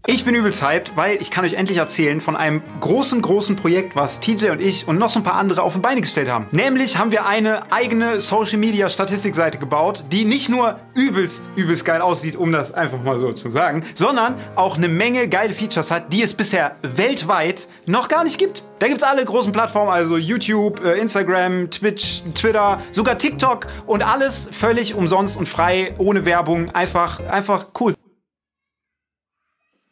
Ich 0.06 0.26
bin 0.26 0.36
übelst 0.36 0.62
hyped, 0.62 0.98
weil 0.98 1.22
ich 1.22 1.32
kann 1.32 1.46
euch 1.46 1.54
endlich 1.54 1.78
erzählen 1.78 2.20
von 2.20 2.36
einem 2.36 2.62
großen, 2.82 3.22
großen 3.22 3.56
Projekt, 3.56 3.96
was 3.96 4.20
TJ 4.20 4.50
und 4.50 4.62
ich 4.62 4.86
und 4.86 4.98
noch 4.98 5.10
so 5.10 5.22
ein 5.22 5.24
paar 5.24 5.36
andere 5.36 5.62
auf 5.62 5.76
die 5.76 5.80
Beine 5.80 6.02
gestellt 6.02 6.28
haben. 6.28 6.46
Nämlich 6.52 6.98
haben 6.98 7.12
wir 7.12 7.26
eine 7.26 7.72
eigene 7.72 8.20
Social 8.20 8.58
Media 8.58 8.90
Statistikseite 8.90 9.60
gebaut, 9.60 10.04
die 10.12 10.26
nicht 10.26 10.50
nur 10.50 10.78
übelst, 10.94 11.50
übelst 11.56 11.86
geil 11.86 12.02
aussieht, 12.02 12.36
um 12.36 12.52
das 12.52 12.74
einfach 12.74 13.02
mal 13.02 13.18
so 13.22 13.32
zu 13.32 13.50
sagen, 13.50 13.86
sondern 13.96 14.36
auch 14.58 14.76
eine 14.76 14.90
Menge 14.90 15.30
geile 15.30 15.54
Features 15.54 15.90
hat, 15.90 16.12
die 16.12 16.22
es 16.22 16.34
bisher 16.34 16.76
weltweit 16.82 17.70
noch 17.86 18.10
gar 18.10 18.26
nicht 18.26 18.38
gibt. 18.38 18.66
Da 18.80 18.90
gibt's 18.90 19.04
alle 19.04 19.24
großen 19.24 19.54
Plattformen, 19.54 19.90
also 19.90 20.18
YouTube, 20.18 20.84
äh, 20.84 21.00
Instagram, 21.00 21.70
Twitch, 21.72 22.24
Twitter, 22.36 22.82
sogar 22.92 23.18
TikTok 23.18 23.68
und 23.86 24.04
alles 24.04 24.50
völlig 24.52 24.96
umsonst 24.96 25.38
und 25.38 25.48
frei, 25.48 25.96
ohne 25.98 26.26
Werbung. 26.26 26.72
Einfach, 26.72 27.22
einfach 27.26 27.68
cool. 27.80 27.96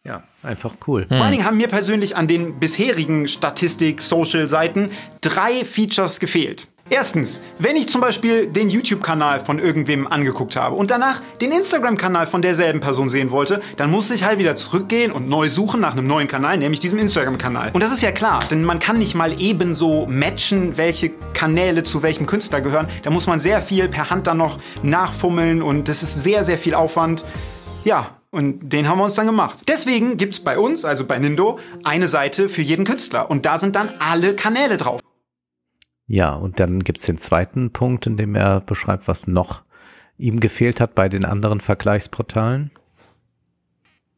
Ja, 0.04 0.24
einfach 0.42 0.74
cool. 0.88 1.06
Vor 1.08 1.18
allen 1.18 1.32
Dingen 1.32 1.46
haben 1.46 1.58
mir 1.58 1.68
persönlich 1.68 2.16
an 2.16 2.28
den 2.28 2.60
bisherigen 2.60 3.28
Statistik-Social-Seiten 3.28 4.90
drei 5.22 5.64
Features 5.64 6.20
gefehlt. 6.20 6.68
Erstens, 6.90 7.42
wenn 7.58 7.78
ich 7.78 7.88
zum 7.88 8.02
Beispiel 8.02 8.48
den 8.48 8.70
YouTube-Kanal 8.70 9.46
von 9.46 9.60
irgendwem 9.60 10.08
angeguckt 10.08 10.58
habe 10.58 10.76
und 10.76 10.92
danach 10.92 11.22
den 11.40 11.52
Instagram-Kanal 11.52 12.28
von 12.28 12.42
derselben 12.42 12.82
Person 12.82 13.08
sehen 13.08 13.32
wollte, 13.32 13.62
dann 13.78 13.90
musste 13.92 14.14
ich 14.14 14.26
halt 14.26 14.40
wieder 14.40 14.56
zurückgehen 14.56 15.12
und 15.12 15.30
neu 15.30 15.50
suchen 15.50 15.80
nach 15.80 15.94
einem 15.94 16.08
neuen 16.08 16.28
Kanal, 16.28 16.58
nämlich 16.58 16.82
diesem 16.82 16.98
Instagram-Kanal. 16.98 17.70
Und 17.72 17.82
das 17.82 17.94
ist 17.94 18.02
ja 18.02 18.12
klar, 18.12 18.44
denn 18.50 18.66
man 18.66 18.80
kann 18.80 18.98
nicht 18.98 19.16
mal 19.16 19.40
ebenso 19.40 20.06
matchen, 20.08 20.76
welche 20.76 21.12
Kanäle 21.34 21.84
zu 21.84 22.02
welchem 22.04 22.26
Künstler 22.26 22.60
gehören. 22.60 22.90
Da 23.04 23.10
muss 23.10 23.26
man 23.28 23.40
sehr 23.40 23.62
viel 23.62 23.88
per 23.88 24.10
Hand 24.10 24.28
dann 24.28 24.38
noch 24.38 24.60
nachfummeln 24.84 25.62
und 25.62 25.88
das 25.88 26.04
ist 26.04 26.22
sehr, 26.24 26.44
sehr 26.44 26.58
viel 26.58 26.74
Aufwand. 26.74 27.24
Ja, 27.86 28.18
und 28.32 28.70
den 28.70 28.88
haben 28.88 28.98
wir 28.98 29.04
uns 29.04 29.16
dann 29.16 29.28
gemacht. 29.28 29.60
Deswegen 29.68 30.18
gibt 30.18 30.36
es 30.36 30.44
bei 30.44 30.58
uns, 30.58 30.86
also 30.86 31.06
bei 31.06 31.20
Nindo, 31.20 31.60
eine 31.84 32.08
Seite 32.08 32.48
für 32.48 32.62
jeden 32.62 32.86
Künstler. 32.86 33.30
Und 33.30 33.46
da 33.46 33.60
sind 33.60 33.76
dann 33.76 33.90
alle 34.00 34.36
Kanäle 34.36 34.78
drauf. 34.78 35.02
Ja, 36.08 36.34
und 36.34 36.60
dann 36.60 36.84
gibt's 36.84 37.06
den 37.06 37.18
zweiten 37.18 37.72
Punkt, 37.72 38.08
in 38.08 38.18
dem 38.18 38.36
er 38.36 38.62
beschreibt, 38.62 39.08
was 39.08 39.28
noch 39.28 39.64
ihm 40.18 40.40
gefehlt 40.40 40.80
hat 40.80 40.96
bei 40.96 41.10
den 41.10 41.26
anderen 41.26 41.60
Vergleichsportalen. 41.60 42.72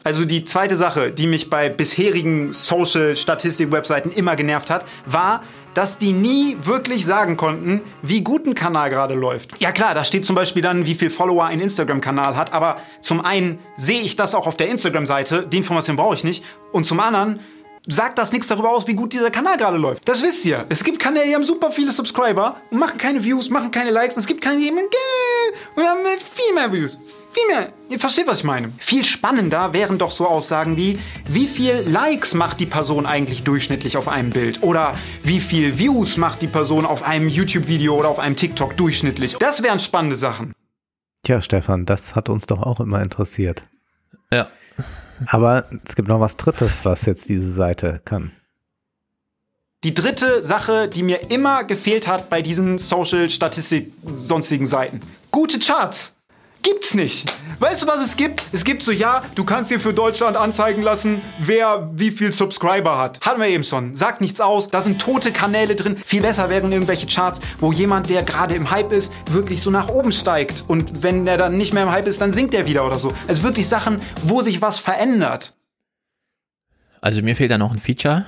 Also 0.03 0.25
die 0.25 0.43
zweite 0.43 0.75
Sache, 0.75 1.11
die 1.11 1.27
mich 1.27 1.49
bei 1.49 1.69
bisherigen 1.69 2.51
Social-Statistik-Webseiten 2.51 4.11
immer 4.11 4.35
genervt 4.35 4.69
hat, 4.69 4.85
war, 5.05 5.43
dass 5.73 5.97
die 5.97 6.13
nie 6.13 6.57
wirklich 6.61 7.05
sagen 7.05 7.37
konnten, 7.37 7.81
wie 8.01 8.21
gut 8.21 8.45
ein 8.45 8.55
Kanal 8.55 8.89
gerade 8.89 9.15
läuft. 9.15 9.61
Ja 9.61 9.71
klar, 9.71 9.93
da 9.93 10.03
steht 10.03 10.25
zum 10.25 10.35
Beispiel 10.35 10.61
dann, 10.61 10.85
wie 10.85 10.95
viel 10.95 11.09
Follower 11.09 11.45
ein 11.45 11.59
Instagram-Kanal 11.59 12.35
hat, 12.35 12.53
aber 12.53 12.77
zum 13.01 13.21
einen 13.21 13.59
sehe 13.77 14.01
ich 14.01 14.15
das 14.15 14.35
auch 14.35 14.47
auf 14.47 14.57
der 14.57 14.69
Instagram-Seite, 14.69 15.47
die 15.47 15.57
Information 15.57 15.95
brauche 15.95 16.15
ich 16.15 16.23
nicht, 16.23 16.43
und 16.71 16.85
zum 16.85 16.99
anderen 16.99 17.39
sagt 17.87 18.17
das 18.17 18.31
nichts 18.31 18.47
darüber 18.47 18.69
aus, 18.69 18.87
wie 18.87 18.93
gut 18.93 19.13
dieser 19.13 19.29
Kanal 19.29 19.57
gerade 19.57 19.77
läuft. 19.77 20.07
Das 20.07 20.23
wisst 20.23 20.45
ihr. 20.45 20.65
Es 20.69 20.83
gibt 20.83 20.99
Kanäle, 20.99 21.27
die 21.27 21.35
haben 21.35 21.43
super 21.43 21.69
viele 21.69 21.91
Subscriber 21.91 22.61
und 22.71 22.79
machen 22.79 22.97
keine 22.97 23.23
Views, 23.23 23.49
machen 23.49 23.71
keine 23.71 23.91
Likes. 23.91 24.15
Und 24.15 24.21
es 24.21 24.27
gibt 24.27 24.41
Kanäle, 24.41 24.71
die 24.71 25.81
haben 25.81 25.99
viel 26.33 26.55
mehr 26.55 26.71
Views. 26.71 26.97
Viel 27.33 27.47
mehr. 27.47 27.73
Ihr 27.89 27.99
versteht, 27.99 28.27
was 28.27 28.39
ich 28.39 28.43
meine. 28.43 28.71
Viel 28.77 29.03
spannender 29.05 29.73
wären 29.73 29.97
doch 29.97 30.11
so 30.11 30.27
Aussagen 30.27 30.77
wie, 30.77 30.99
wie 31.25 31.47
viel 31.47 31.83
Likes 31.87 32.35
macht 32.35 32.59
die 32.59 32.67
Person 32.67 33.07
eigentlich 33.07 33.43
durchschnittlich 33.43 33.97
auf 33.97 34.07
einem 34.07 34.29
Bild? 34.29 34.61
Oder 34.61 34.93
wie 35.23 35.39
viel 35.39 35.79
Views 35.79 36.17
macht 36.17 36.43
die 36.43 36.47
Person 36.47 36.85
auf 36.85 37.01
einem 37.01 37.27
YouTube-Video 37.27 37.97
oder 37.97 38.09
auf 38.09 38.19
einem 38.19 38.35
TikTok 38.35 38.77
durchschnittlich? 38.77 39.35
Das 39.37 39.63
wären 39.63 39.79
spannende 39.79 40.15
Sachen. 40.15 40.53
Tja, 41.23 41.41
Stefan, 41.41 41.85
das 41.85 42.15
hat 42.15 42.29
uns 42.29 42.45
doch 42.45 42.61
auch 42.61 42.79
immer 42.79 43.01
interessiert. 43.01 43.63
Ja. 44.31 44.47
Aber 45.27 45.65
es 45.87 45.95
gibt 45.95 46.09
noch 46.09 46.19
was 46.19 46.37
Drittes, 46.37 46.85
was 46.85 47.05
jetzt 47.05 47.29
diese 47.29 47.51
Seite 47.51 48.01
kann. 48.05 48.31
Die 49.83 49.93
dritte 49.93 50.43
Sache, 50.43 50.87
die 50.87 51.03
mir 51.03 51.31
immer 51.31 51.63
gefehlt 51.63 52.07
hat 52.07 52.29
bei 52.29 52.41
diesen 52.41 52.77
Social-Statistik-sonstigen 52.77 54.65
Seiten. 54.65 55.01
Gute 55.31 55.59
Charts. 55.59 56.12
Gibt's 56.63 56.93
nicht. 56.93 57.31
Weißt 57.59 57.83
du, 57.83 57.87
was 57.87 58.01
es 58.01 58.15
gibt? 58.15 58.45
Es 58.53 58.63
gibt 58.63 58.83
so, 58.83 58.91
ja, 58.91 59.23
du 59.35 59.43
kannst 59.43 59.69
dir 59.69 59.79
für 59.81 59.93
Deutschland 59.93 60.37
anzeigen 60.37 60.81
lassen, 60.81 61.21
wer 61.39 61.89
wie 61.93 62.09
viel 62.09 62.31
Subscriber 62.33 62.97
hat. 62.97 63.19
Hatten 63.21 63.41
wir 63.41 63.47
eben 63.47 63.65
schon. 63.65 63.95
Sagt 63.97 64.21
nichts 64.21 64.39
aus. 64.39 64.69
Da 64.69 64.81
sind 64.81 65.01
tote 65.01 65.33
Kanäle 65.33 65.75
drin. 65.75 65.97
Viel 65.97 66.21
besser 66.21 66.49
wären 66.49 66.71
irgendwelche 66.71 67.05
Charts, 67.05 67.41
wo 67.59 67.73
jemand, 67.73 68.09
der 68.09 68.23
gerade 68.23 68.55
im 68.55 68.71
Hype 68.71 68.93
ist, 68.93 69.13
wirklich 69.29 69.61
so 69.61 69.71
nach 69.71 69.89
oben 69.89 70.13
steigt. 70.13 70.63
Und 70.67 71.03
wenn 71.03 71.27
er 71.27 71.37
dann 71.37 71.57
nicht 71.57 71.73
mehr 71.73 71.83
im 71.83 71.91
Hype 71.91 72.07
ist, 72.07 72.21
dann 72.21 72.31
sinkt 72.31 72.53
er 72.53 72.65
wieder 72.65 72.85
oder 72.85 72.97
so. 72.97 73.13
Also 73.27 73.43
wirklich 73.43 73.67
Sachen, 73.67 73.99
wo 74.23 74.41
sich 74.41 74.61
was 74.61 74.77
verändert. 74.77 75.53
Also 77.01 77.21
mir 77.21 77.35
fehlt 77.35 77.51
da 77.51 77.57
noch 77.57 77.73
ein 77.73 77.79
Feature, 77.79 78.25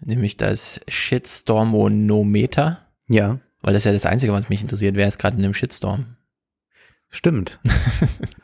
nämlich 0.00 0.38
das 0.38 0.80
Shitstormonometer. 0.88 2.78
Ja. 3.08 3.40
Weil 3.60 3.74
das 3.74 3.82
ist 3.82 3.86
ja 3.86 3.92
das 3.92 4.06
Einzige, 4.06 4.32
was 4.32 4.48
mich 4.48 4.62
interessiert. 4.62 4.96
Wer 4.96 5.08
ist 5.08 5.18
gerade 5.18 5.36
in 5.36 5.44
einem 5.44 5.52
Shitstorm? 5.52 6.13
Stimmt. 7.14 7.60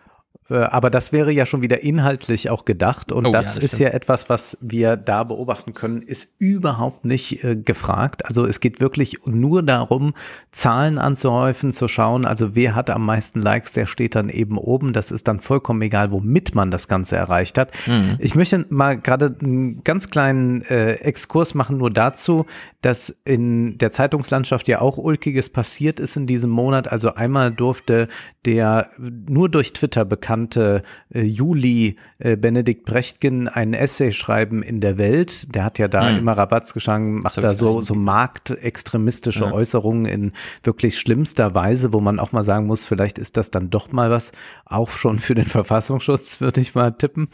Äh, 0.51 0.57
Aber 0.59 0.91
das 0.91 1.13
wäre 1.13 1.31
ja 1.33 1.47
schon 1.47 1.63
wieder 1.63 1.83
inhaltlich 1.83 2.51
auch 2.51 2.65
gedacht 2.65 3.13
und 3.13 3.27
Oh, 3.27 3.33
das, 3.33 3.47
ja, 3.47 3.55
das 3.55 3.65
ist 3.65 3.71
stimmt. 3.77 3.81
ja 3.83 3.89
etwas, 3.91 4.29
was 4.29 4.59
wir 4.61 4.97
da 4.97 5.25
beobachten 5.25 5.73
können, 5.73 6.03
ist 6.03 6.35
überhaupt 6.39 7.05
nicht 7.05 7.45
äh, 7.45 7.57
gefragt. 7.57 8.25
Also 8.27 8.45
es 8.45 8.61
geht 8.61 8.81
wirklich 8.81 9.19
nur 9.27 9.63
darum, 9.63 10.15
Zahlen 10.53 10.99
anzuhäufen, 10.99 11.71
zu 11.73 11.87
schauen, 11.89 12.25
also 12.25 12.55
wer 12.55 12.75
hat 12.75 12.91
am 12.91 13.05
meisten 13.07 13.41
Likes, 13.41 13.73
der 13.73 13.87
steht 13.87 14.15
dann 14.15 14.29
eben 14.29 14.59
oben. 14.59 14.93
Das 14.93 15.11
ist 15.11 15.29
dann 15.29 15.41
vollkommen 15.41 15.83
egal, 15.83 16.11
womit 16.11 16.55
man 16.55 16.71
das 16.71 16.89
Ganze 16.89 17.17
erreicht 17.17 17.57
hat. 17.59 17.71
Mhm. 17.87 18.17
Ich 18.19 18.35
möchte 18.35 18.67
mal 18.71 18.99
gerade 18.99 19.37
einen 19.41 19.85
ganz 19.85 20.11
kleinen 20.11 20.63
äh, 20.63 20.95
Exkurs 20.95 21.55
machen, 21.55 21.77
nur 21.77 21.91
dazu, 21.91 22.47
dass 22.83 23.15
in 23.25 23.79
der 23.79 23.93
Zeitungslandschaft 23.93 24.67
ja 24.69 24.81
auch 24.81 24.97
Ulkiges 24.99 25.51
passiert 25.51 26.01
ist 26.01 26.17
in 26.17 26.27
diesem 26.27 26.51
Monat. 26.51 26.91
Also 26.91 27.15
einmal 27.15 27.51
durfte 27.53 28.09
der 28.47 28.89
nur 28.99 29.49
durch 29.49 29.73
Twitter 29.75 30.05
bekannte 30.05 30.40
bekannte 30.41 30.83
äh, 31.12 31.23
Juli 31.23 31.97
äh, 32.19 32.37
Benedikt 32.37 32.85
Brechtgen 32.85 33.49
ein 33.49 33.75
Essay 33.75 34.12
schreiben 34.12 34.62
in 34.62 34.81
der 34.81 34.99
Welt. 34.99 35.55
Der 35.55 35.65
hat 35.65 35.79
ja 35.79 35.89
da 35.89 36.09
Hm. 36.09 36.19
immer 36.19 36.33
Rabatz 36.33 36.73
geschlagen, 36.73 37.21
macht 37.21 37.37
da 37.39 37.55
so, 37.55 37.83
so 37.83 37.95
marktextremistische 37.95 39.45
Ja. 39.45 39.53
Äußerungen 39.53 40.07
in 40.07 40.33
wirklich 40.62 40.99
schlimmster 40.99 41.55
Weise, 41.55 41.93
wo 41.93 42.01
man 42.01 42.19
auch 42.19 42.33
mal 42.33 42.43
sagen 42.43 42.67
muss, 42.67 42.87
vielleicht 42.87 43.19
ist 43.19 43.37
das 43.37 43.51
dann 43.51 43.71
doch 43.71 43.93
mal 43.93 44.11
was, 44.11 44.33
auch 44.65 44.91
schon 44.91 45.19
für 45.19 45.35
den 45.35 45.47
Verfassungsschutz, 45.47 46.41
würde 46.41 46.61
ich 46.61 46.75
mal 46.75 46.93
tippen. 46.93 47.29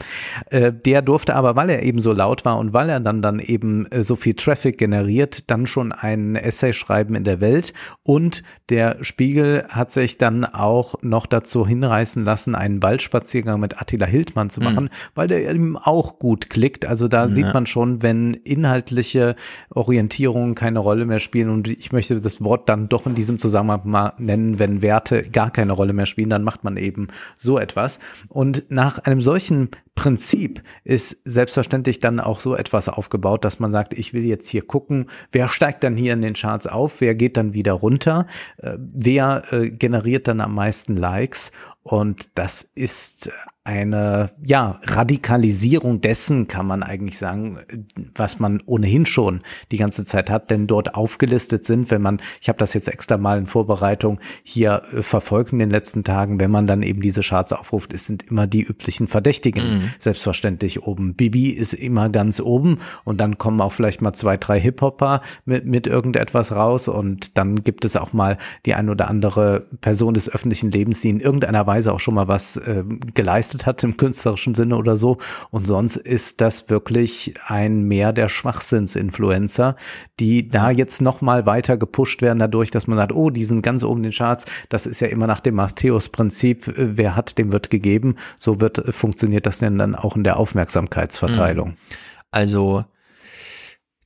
Äh, 0.49 0.73
der 0.73 1.01
durfte 1.01 1.35
aber, 1.35 1.55
weil 1.55 1.69
er 1.69 1.83
eben 1.83 2.01
so 2.01 2.11
laut 2.13 2.45
war 2.45 2.57
und 2.57 2.73
weil 2.73 2.89
er 2.89 2.99
dann 2.99 3.21
dann 3.21 3.39
eben 3.39 3.85
äh, 3.87 4.03
so 4.03 4.15
viel 4.15 4.33
Traffic 4.35 4.77
generiert, 4.77 5.49
dann 5.49 5.67
schon 5.67 5.91
ein 5.91 6.35
Essay 6.35 6.73
schreiben 6.73 7.15
in 7.15 7.23
der 7.23 7.39
Welt 7.41 7.73
und 8.03 8.43
der 8.69 9.03
Spiegel 9.03 9.65
hat 9.69 9.91
sich 9.91 10.17
dann 10.17 10.45
auch 10.45 10.95
noch 11.01 11.25
dazu 11.25 11.65
hinreißen 11.65 12.23
lassen, 12.25 12.55
einen 12.55 12.81
Waldspaziergang 12.97 13.59
mit 13.59 13.79
Attila 13.79 14.05
Hildmann 14.07 14.49
zu 14.49 14.59
Mhm. 14.59 14.65
machen, 14.65 14.89
weil 15.13 15.27
der 15.27 15.47
eben 15.49 15.77
auch 15.77 16.17
gut 16.19 16.49
klickt. 16.49 16.85
Also 16.85 17.07
da 17.07 17.27
sieht 17.29 17.45
Ja. 17.45 17.53
man 17.53 17.65
schon, 17.67 18.01
wenn 18.01 18.33
inhaltliche 18.33 19.35
Orientierungen 19.69 20.55
keine 20.55 20.79
Rolle 20.79 21.05
mehr 21.05 21.19
spielen 21.19 21.49
und 21.49 21.67
ich 21.67 21.91
möchte 21.91 22.19
das 22.19 22.43
Wort 22.43 22.67
dann 22.69 22.89
doch 22.89 23.05
in 23.05 23.13
diesem 23.15 23.37
Zusammenhang 23.39 23.81
mal 23.85 24.13
nennen, 24.17 24.57
wenn 24.59 24.81
Werte 24.81 25.23
gar 25.23 25.51
keine 25.51 25.73
Rolle 25.73 25.93
mehr 25.93 26.05
spielen, 26.07 26.29
dann 26.29 26.43
macht 26.43 26.63
man 26.63 26.77
eben 26.77 27.07
so 27.37 27.59
etwas. 27.59 27.99
Und 28.29 28.63
nach 28.69 28.99
einem 28.99 29.21
solchen 29.21 29.69
Prinzip 29.97 30.61
ist 30.83 31.17
selbstverständlich 31.25 31.99
dann 31.99 32.19
auch 32.19 32.39
so 32.39 32.55
etwas 32.55 32.87
aufgebaut, 32.87 33.43
dass 33.43 33.59
man 33.59 33.71
sagt, 33.71 33.95
ich 33.95 34.13
will 34.13 34.25
jetzt 34.25 34.47
hier 34.47 34.61
gucken, 34.61 35.07
wer 35.31 35.47
steigt 35.47 35.83
dann 35.83 35.97
hier 35.97 36.13
in 36.13 36.21
den 36.21 36.35
Charts 36.35 36.67
auf, 36.67 37.01
wer 37.01 37.15
geht 37.15 37.35
dann 37.35 37.53
wieder 37.53 37.73
runter, 37.73 38.27
äh, 38.57 38.77
wer 38.77 39.51
äh, 39.51 39.71
generiert 39.71 40.27
dann 40.27 40.39
am 40.39 40.53
meisten 40.53 40.95
Likes. 40.95 41.51
Und 41.81 42.29
das 42.35 42.69
ist 42.75 43.31
eine 43.67 44.31
ja 44.41 44.79
Radikalisierung 44.83 45.99
dessen 45.99 46.47
kann 46.47 46.65
man 46.65 46.83
eigentlich 46.83 47.17
sagen, 47.17 47.59
was 48.15 48.39
man 48.39 48.61
ohnehin 48.65 49.05
schon 49.05 49.41
die 49.71 49.77
ganze 49.77 50.05
Zeit 50.05 50.29
hat, 50.29 50.51
denn 50.51 50.67
dort 50.67 50.95
aufgelistet 50.95 51.65
sind, 51.65 51.91
wenn 51.91 52.01
man, 52.01 52.21
ich 52.41 52.47
habe 52.47 52.59
das 52.59 52.73
jetzt 52.73 52.87
extra 52.87 53.17
mal 53.17 53.37
in 53.37 53.45
Vorbereitung 53.45 54.21
hier 54.43 54.83
äh, 54.93 55.03
verfolgt 55.03 55.51
in 55.51 55.59
den 55.59 55.69
letzten 55.69 56.05
Tagen, 56.05 56.39
wenn 56.39 56.49
man 56.49 56.65
dann 56.65 56.81
eben 56.81 57.01
diese 57.01 57.21
Charts 57.21 57.51
aufruft, 57.51 57.91
es 57.93 58.05
sind 58.05 58.23
immer 58.23 58.47
die 58.47 58.63
üblichen 58.63 59.09
Verdächtigen. 59.09 59.79
Mhm. 59.79 59.86
Selbstverständlich 59.99 60.83
oben. 60.83 61.15
Bibi 61.15 61.49
ist 61.49 61.73
immer 61.73 62.09
ganz 62.09 62.39
oben 62.39 62.79
und 63.03 63.19
dann 63.19 63.37
kommen 63.37 63.61
auch 63.61 63.73
vielleicht 63.73 64.01
mal 64.01 64.13
zwei, 64.13 64.37
drei 64.37 64.59
Hip-Hopper 64.59 65.21
mit, 65.45 65.65
mit 65.65 65.87
irgendetwas 65.87 66.55
raus 66.55 66.87
und 66.87 67.37
dann 67.37 67.63
gibt 67.63 67.85
es 67.85 67.95
auch 67.95 68.13
mal 68.13 68.37
die 68.65 68.73
ein 68.73 68.89
oder 68.89 69.09
andere 69.09 69.67
Person 69.81 70.13
des 70.13 70.29
öffentlichen 70.29 70.71
Lebens, 70.71 71.01
die 71.01 71.09
in 71.09 71.19
irgendeiner 71.19 71.65
Weise 71.67 71.93
auch 71.93 71.99
schon 71.99 72.15
mal 72.15 72.27
was 72.27 72.59
ähm, 72.65 72.99
geleistet 73.13 73.65
hat 73.65 73.83
im 73.83 73.97
künstlerischen 73.97 74.55
Sinne 74.55 74.77
oder 74.77 74.95
so. 74.95 75.17
Und 75.51 75.67
sonst 75.67 75.97
ist 75.97 76.41
das 76.41 76.69
wirklich 76.69 77.33
ein 77.45 77.83
Meer 77.83 78.13
der 78.13 78.29
Schwachsinnsinfluencer, 78.29 79.75
die 80.19 80.47
da 80.49 80.71
jetzt 80.71 81.01
noch 81.01 81.21
mal 81.21 81.45
weiter 81.45 81.77
gepusht 81.77 82.21
werden 82.21 82.39
dadurch, 82.39 82.71
dass 82.71 82.87
man 82.87 82.97
sagt, 82.97 83.13
oh, 83.13 83.29
die 83.29 83.43
sind 83.43 83.61
ganz 83.61 83.83
oben 83.83 83.99
in 83.99 84.03
den 84.03 84.11
Charts, 84.11 84.45
das 84.69 84.85
ist 84.85 84.99
ja 84.99 85.07
immer 85.07 85.27
nach 85.27 85.39
dem 85.39 85.55
Matthäus-Prinzip, 85.55 86.67
äh, 86.67 86.97
wer 86.97 87.15
hat, 87.15 87.37
dem 87.37 87.51
wird 87.51 87.69
gegeben, 87.69 88.15
so 88.37 88.61
wird 88.61 88.77
äh, 88.79 88.91
funktioniert 88.91 89.45
das 89.45 89.59
denn 89.59 89.76
dann 89.77 89.95
auch 89.95 90.15
in 90.15 90.23
der 90.23 90.37
Aufmerksamkeitsverteilung. 90.37 91.77
Also, 92.31 92.85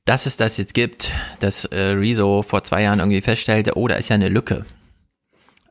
dass 0.04 0.26
es 0.26 0.36
das 0.36 0.56
jetzt 0.56 0.74
gibt, 0.74 1.12
dass 1.40 1.64
äh, 1.66 1.78
Rezo 1.78 2.42
vor 2.42 2.64
zwei 2.64 2.82
Jahren 2.82 2.98
irgendwie 2.98 3.20
feststellte, 3.20 3.76
oh, 3.76 3.88
da 3.88 3.94
ist 3.94 4.08
ja 4.08 4.14
eine 4.14 4.28
Lücke. 4.28 4.64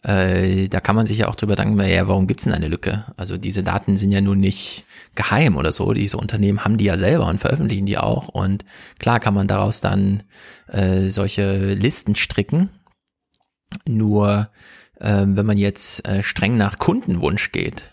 Äh, 0.03 0.68
da 0.68 0.80
kann 0.80 0.95
man 0.95 1.06
sich 1.06 1.19
ja 1.19 1.28
auch 1.28 1.36
drüber 1.36 1.56
denken, 1.56 1.80
ja, 1.80 2.07
warum 2.07 2.26
gibt's 2.26 2.45
denn 2.45 2.53
eine 2.53 2.69
Lücke? 2.69 3.06
Also 3.18 3.38
diese 3.38 3.61
Daten 3.61 3.98
sind 3.98 4.11
ja 4.11 4.22
nun 4.22 4.40
nicht 4.40 4.86
geheim 5.15 5.57
oder 5.57 5.72
so. 5.72 5.94
Diese 5.94 6.18
Unternehmen 6.18 6.65
haben 6.65 6.78
die 6.78 6.86
ja 6.86 6.98
selber 6.98 7.28
und 7.28 7.40
veröffentlichen 7.40 7.86
die 7.86 7.98
auch. 7.98 8.28
Und 8.30 8.65
klar 8.99 9.19
kann 9.19 9.36
man 9.36 9.48
daraus 9.48 9.80
dann 9.82 10.23
äh, 10.68 11.10
solche 11.10 11.73
Listen 11.73 12.15
stricken. 12.15 12.69
Nur 13.88 14.49
äh, 14.99 15.23
wenn 15.26 15.45
man 15.45 15.57
jetzt 15.57 16.07
äh, 16.07 16.23
streng 16.23 16.57
nach 16.57 16.80
Kundenwunsch 16.80 17.52
geht, 17.52 17.91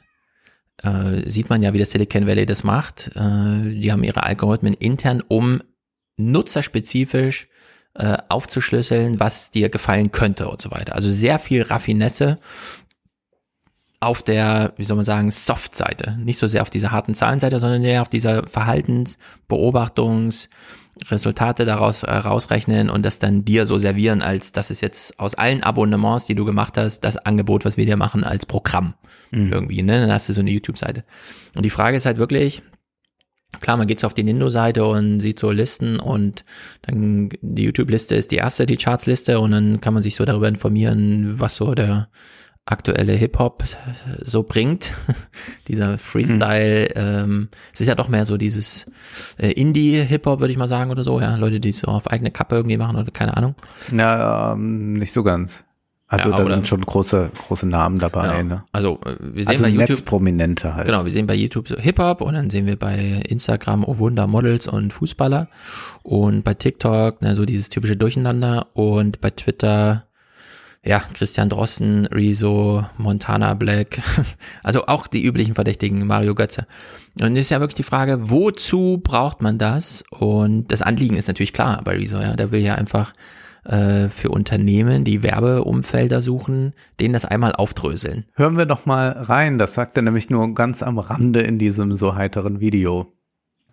äh, 0.83 1.29
sieht 1.29 1.51
man 1.51 1.63
ja, 1.63 1.73
wie 1.73 1.79
das 1.79 1.91
Silicon 1.91 2.27
Valley 2.27 2.47
das 2.47 2.65
macht. 2.65 3.11
Äh, 3.15 3.75
die 3.75 3.91
haben 3.91 4.05
ihre 4.05 4.23
Algorithmen 4.23 4.75
intern, 4.75 5.23
um 5.27 5.61
nutzerspezifisch 6.17 7.49
äh, 7.95 8.19
aufzuschlüsseln, 8.29 9.21
was 9.21 9.51
dir 9.51 9.69
gefallen 9.69 10.11
könnte 10.11 10.49
und 10.49 10.61
so 10.61 10.71
weiter. 10.71 10.95
Also 10.95 11.11
sehr 11.11 11.39
viel 11.39 11.63
Raffinesse 11.63 12.39
auf 14.01 14.23
der, 14.23 14.73
wie 14.77 14.85
soll 14.85 14.97
man 14.97 15.05
sagen, 15.05 15.31
Soft-Seite. 15.31 16.17
Nicht 16.21 16.39
so 16.39 16.47
sehr 16.47 16.63
auf 16.63 16.71
dieser 16.71 16.93
harten 16.93 17.15
Zahlenseite, 17.15 17.59
sondern 17.59 17.83
eher 17.83 18.03
auf 18.03 18.09
dieser 18.09 18.47
Verhaltens-, 18.47 19.19
Beobachtungs-, 19.49 20.49
Resultate 21.11 21.65
daraus 21.65 22.03
äh, 22.03 22.13
rausrechnen 22.13 22.91
und 22.91 23.05
das 23.05 23.19
dann 23.19 23.45
dir 23.45 23.67
so 23.67 23.79
servieren, 23.79 24.23
als 24.23 24.53
das 24.53 24.71
ist 24.71 24.81
jetzt 24.81 25.19
aus 25.19 25.35
allen 25.35 25.63
Abonnements, 25.63 26.27
die 26.27 26.35
du 26.35 26.45
gemacht 26.45 26.77
hast, 26.77 27.01
das 27.01 27.17
Angebot, 27.17 27.65
was 27.65 27.77
wir 27.77 27.87
dir 27.87 27.97
machen, 27.97 28.25
als 28.25 28.47
Programm 28.47 28.95
Mhm. 29.31 29.53
irgendwie, 29.53 29.83
ne? 29.83 30.01
Dann 30.01 30.13
hast 30.13 30.29
du 30.29 30.33
so 30.33 30.41
eine 30.41 30.51
YouTube-Seite. 30.51 31.05
Und 31.55 31.65
die 31.65 31.71
Frage 31.71 31.97
ist 31.97 32.07
halt 32.07 32.19
wirklich, 32.19 32.63
klar, 33.61 33.77
man 33.77 33.87
geht 33.87 34.01
so 34.01 34.07
auf 34.07 34.15
die 34.15 34.25
Nindo-Seite 34.25 34.85
und 34.85 35.21
sieht 35.21 35.39
so 35.39 35.51
Listen 35.51 35.99
und 35.99 36.45
dann 36.83 37.31
die 37.41 37.65
YouTube-Liste 37.65 38.15
ist 38.15 38.31
die 38.31 38.37
erste, 38.37 38.67
die 38.67 38.77
Charts-Liste 38.77 39.41
und 39.41 39.53
dann 39.53 39.81
kann 39.81 39.95
man 39.95 40.03
sich 40.03 40.15
so 40.15 40.25
darüber 40.25 40.49
informieren, 40.49 41.41
was 41.41 41.57
so 41.57 41.75
der 41.75 42.09
aktuelle 42.67 43.15
Hip-Hop 43.15 43.65
so 44.23 44.43
bringt. 44.43 44.93
Dieser 45.69 45.97
Freestyle, 45.97 46.89
ähm, 46.95 47.49
es 47.73 47.81
ist 47.81 47.87
ja 47.87 47.95
doch 47.95 48.09
mehr 48.09 48.27
so 48.27 48.37
dieses 48.37 48.87
äh, 49.39 49.53
Indie-Hip-Hop, 49.53 50.41
würde 50.41 50.53
ich 50.53 50.59
mal 50.59 50.69
sagen, 50.69 50.91
oder 50.91 51.03
so, 51.03 51.21
ja. 51.21 51.37
Leute, 51.37 51.61
die 51.61 51.71
es 51.71 51.79
so 51.79 51.89
auf 51.89 52.09
eigene 52.09 52.31
Kappe 52.31 52.57
irgendwie 52.57 52.77
machen 52.77 52.97
oder 52.97 53.11
keine 53.11 53.37
Ahnung. 53.37 53.55
Na, 53.91 54.53
ähm, 54.53 54.95
nicht 54.95 55.13
so 55.13 55.23
ganz. 55.23 55.65
Also 56.11 56.31
Ja, 56.31 56.37
da 56.37 56.47
sind 56.47 56.67
schon 56.67 56.81
große, 56.81 57.31
große 57.47 57.69
Namen 57.69 57.99
dabei. 57.99 58.39
Ja. 58.39 58.43
Ne? 58.43 58.65
Also 58.73 58.99
äh, 59.05 59.17
wir 59.21 59.45
sehen 59.45 59.51
also 59.51 59.65
bei 59.65 59.69
YouTube 59.69 59.89
Netzprominente 59.91 60.75
halt. 60.75 60.87
Genau, 60.87 61.05
wir 61.05 61.13
sehen 61.13 61.27
bei 61.27 61.35
YouTube 61.35 61.69
so 61.69 61.77
Hip-Hop 61.77 62.23
und 62.23 62.33
dann 62.33 62.49
sehen 62.49 62.65
wir 62.65 62.77
bei 62.77 63.23
Instagram, 63.29 63.85
oh 63.85 63.99
Wunder, 63.99 64.27
Models 64.27 64.67
und 64.67 64.91
Fußballer 64.91 65.49
und 66.03 66.45
bei 66.45 66.55
TikTok, 66.55 67.21
ne, 67.21 67.35
so 67.35 67.45
dieses 67.45 67.69
typische 67.69 67.97
Durcheinander 67.97 68.69
und 68.73 69.21
bei 69.21 69.29
Twitter, 69.29 70.07
ja, 70.83 71.01
Christian 71.13 71.51
Drosten, 71.51 72.07
Rezo, 72.07 72.87
Montana 72.97 73.53
Black, 73.53 74.01
also 74.63 74.87
auch 74.87 75.09
die 75.09 75.23
üblichen 75.23 75.55
Verdächtigen, 75.55 76.07
Mario 76.07 76.35
Götze. 76.35 76.67
Und 77.21 77.37
ist 77.37 77.51
ja 77.51 77.61
wirklich 77.61 77.75
die 77.75 77.83
Frage, 77.83 78.31
wozu 78.31 78.99
braucht 79.03 79.43
man 79.43 79.59
das? 79.59 80.05
Und 80.09 80.73
das 80.73 80.81
Anliegen 80.81 81.17
ist 81.17 81.29
natürlich 81.29 81.53
klar 81.53 81.83
bei 81.85 81.97
Rezo, 81.97 82.19
ja, 82.19 82.35
der 82.35 82.51
will 82.51 82.61
ja 82.61 82.77
einfach 82.77 83.13
äh, 83.69 84.09
für 84.09 84.31
Unternehmen, 84.31 85.05
die 85.05 85.23
Werbeumfelder 85.23 86.21
suchen, 86.21 86.73
denen 87.01 87.13
das 87.13 87.25
einmal 87.25 87.53
aufdröseln. 87.53 88.25
Hören 88.35 88.57
wir 88.57 88.67
doch 88.67 88.87
mal 88.87 89.11
rein. 89.11 89.59
Das 89.59 89.75
sagt 89.75 89.97
er 89.97 90.03
nämlich 90.03 90.31
nur 90.31 90.55
ganz 90.55 90.83
am 90.83 90.99
Rande 90.99 91.41
in 91.41 91.59
diesem 91.59 91.95
so 91.95 92.15
heiteren 92.15 92.61
Video. 92.61 93.13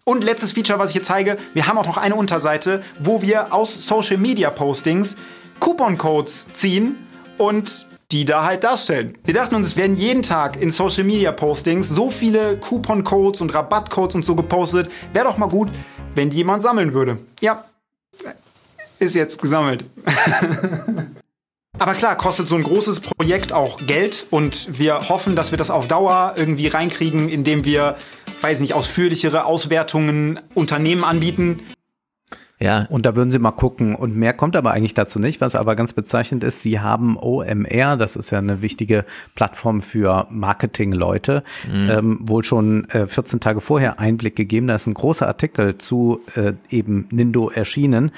Und 0.04 0.24
letztes 0.24 0.52
Feature, 0.52 0.78
was 0.78 0.92
ich 0.92 0.98
hier 0.98 1.04
zeige, 1.04 1.38
wir 1.54 1.66
haben 1.66 1.78
auch 1.78 1.86
noch 1.88 1.98
eine 1.98 2.16
Unterseite, 2.16 2.84
wo 3.00 3.22
wir 3.22 3.54
aus 3.54 3.88
Social 3.88 4.18
Media 4.18 4.52
Postings 4.52 5.18
Coupon-Codes 5.60 6.54
ziehen 6.54 6.96
und 7.38 7.88
die 8.12 8.24
da 8.24 8.46
halt 8.46 8.64
darstellen. 8.64 9.18
Wir 9.24 9.34
dachten 9.34 9.56
uns, 9.56 9.70
es 9.70 9.78
werden 9.78 9.96
jeden 9.96 10.22
Tag 10.22 10.62
in 10.62 10.70
Social 10.70 11.04
Media 11.04 11.32
Postings 11.32 11.90
so 11.90 12.12
viele 12.12 12.58
Coupon-Codes 12.60 13.42
und 13.42 13.54
Rabattcodes 13.54 14.16
und 14.16 14.24
so 14.24 14.36
gepostet. 14.36 14.92
Wäre 15.14 15.26
doch 15.26 15.38
mal 15.38 15.50
gut, 15.50 15.70
wenn 16.14 16.30
die 16.30 16.38
jemand 16.38 16.62
sammeln 16.62 16.94
würde. 16.94 17.18
Ja, 17.42 17.66
ist 19.00 19.16
jetzt 19.16 19.42
gesammelt. 19.42 19.86
Aber 21.78 21.94
klar, 21.94 22.16
kostet 22.16 22.48
so 22.48 22.56
ein 22.56 22.64
großes 22.64 23.02
Projekt 23.02 23.52
auch 23.52 23.86
Geld 23.86 24.28
und 24.30 24.80
wir 24.80 25.10
hoffen, 25.10 25.36
dass 25.36 25.52
wir 25.52 25.58
das 25.58 25.70
auf 25.70 25.88
Dauer 25.88 26.34
irgendwie 26.38 26.68
reinkriegen, 26.68 27.28
indem 27.28 27.66
wir, 27.66 27.98
weiß 28.42 28.62
nicht, 28.62 28.74
ausführlichere 28.74 29.44
Auswertungen 29.46 30.40
Unternehmen 30.54 31.04
anbieten. 31.04 31.60
Ja. 32.58 32.86
Und 32.90 33.06
da 33.06 33.18
würden 33.18 33.32
sie 33.32 33.40
mal 33.40 33.52
gucken. 33.52 33.96
Und 33.96 34.16
mehr 34.16 34.32
kommt 34.32 34.56
aber 34.56 34.72
eigentlich 34.72 34.94
dazu 34.94 35.20
nicht. 35.20 35.42
Was 35.42 35.56
aber 35.56 35.76
ganz 35.76 35.92
bezeichnend 35.92 36.42
ist, 36.46 36.62
sie 36.62 36.80
haben 36.80 37.18
OMR, 37.18 37.98
das 37.98 38.16
ist 38.16 38.30
ja 38.32 38.38
eine 38.38 38.62
wichtige 38.62 39.04
Plattform 39.36 39.82
für 39.82 40.28
Marketingleute, 40.30 41.44
Mhm. 41.70 41.90
ähm, 41.90 42.20
wohl 42.22 42.46
schon 42.46 42.90
äh, 42.92 43.08
14 43.08 43.42
Tage 43.42 43.60
vorher 43.60 44.00
Einblick 44.00 44.38
gegeben. 44.38 44.68
Da 44.68 44.76
ist 44.76 44.88
ein 44.88 44.94
großer 44.94 45.28
Artikel 45.28 45.78
zu 45.78 46.22
äh, 46.36 46.54
eben 46.70 47.10
Nindo 47.12 47.50
erschienen. 47.50 48.12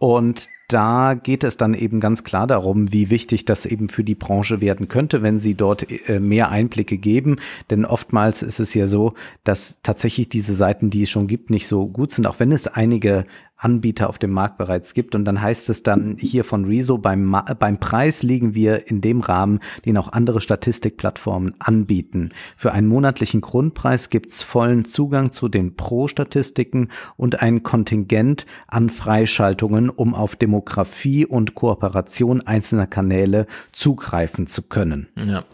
Und 0.00 0.48
da 0.72 1.14
geht 1.14 1.42
es 1.42 1.56
dann 1.56 1.74
eben 1.74 1.98
ganz 2.00 2.22
klar 2.22 2.46
darum, 2.46 2.92
wie 2.92 3.10
wichtig 3.10 3.44
das 3.44 3.66
eben 3.66 3.88
für 3.88 4.04
die 4.04 4.14
Branche 4.14 4.60
werden 4.60 4.88
könnte, 4.88 5.22
wenn 5.22 5.40
sie 5.40 5.54
dort 5.54 5.86
äh, 6.08 6.20
mehr 6.20 6.50
Einblicke 6.50 6.96
geben. 6.96 7.36
Denn 7.70 7.84
oftmals 7.84 8.42
ist 8.42 8.60
es 8.60 8.72
ja 8.74 8.86
so, 8.86 9.14
dass 9.42 9.78
tatsächlich 9.82 10.28
diese 10.28 10.54
Seiten, 10.54 10.90
die 10.90 11.02
es 11.02 11.10
schon 11.10 11.26
gibt, 11.26 11.50
nicht 11.50 11.66
so 11.66 11.88
gut 11.88 12.12
sind, 12.12 12.26
auch 12.26 12.38
wenn 12.38 12.52
es 12.52 12.68
einige 12.68 13.26
Anbieter 13.60 14.08
auf 14.08 14.18
dem 14.18 14.30
Markt 14.30 14.58
bereits 14.58 14.94
gibt. 14.94 15.14
Und 15.14 15.24
dann 15.24 15.40
heißt 15.40 15.68
es 15.68 15.82
dann 15.82 16.16
hier 16.18 16.44
von 16.44 16.64
Rezo, 16.64 16.98
beim, 16.98 17.36
beim 17.58 17.78
Preis 17.78 18.22
liegen 18.22 18.54
wir 18.54 18.88
in 18.88 19.00
dem 19.00 19.20
Rahmen, 19.20 19.60
den 19.84 19.98
auch 19.98 20.12
andere 20.12 20.40
Statistikplattformen 20.40 21.54
anbieten. 21.58 22.30
Für 22.56 22.72
einen 22.72 22.86
monatlichen 22.86 23.40
Grundpreis 23.40 24.08
gibt's 24.08 24.42
vollen 24.42 24.84
Zugang 24.86 25.32
zu 25.32 25.48
den 25.48 25.76
Pro-Statistiken 25.76 26.88
und 27.16 27.42
ein 27.42 27.62
Kontingent 27.62 28.46
an 28.66 28.88
Freischaltungen, 28.88 29.90
um 29.90 30.14
auf 30.14 30.36
Demografie 30.60 31.26
und 31.26 31.54
Kooperation 31.54 32.42
einzelner 32.46 32.86
Kanäle 32.86 33.46
zugreifen 33.72 34.46
zu 34.46 34.62
können. 34.62 35.08
Ja. 35.16 35.44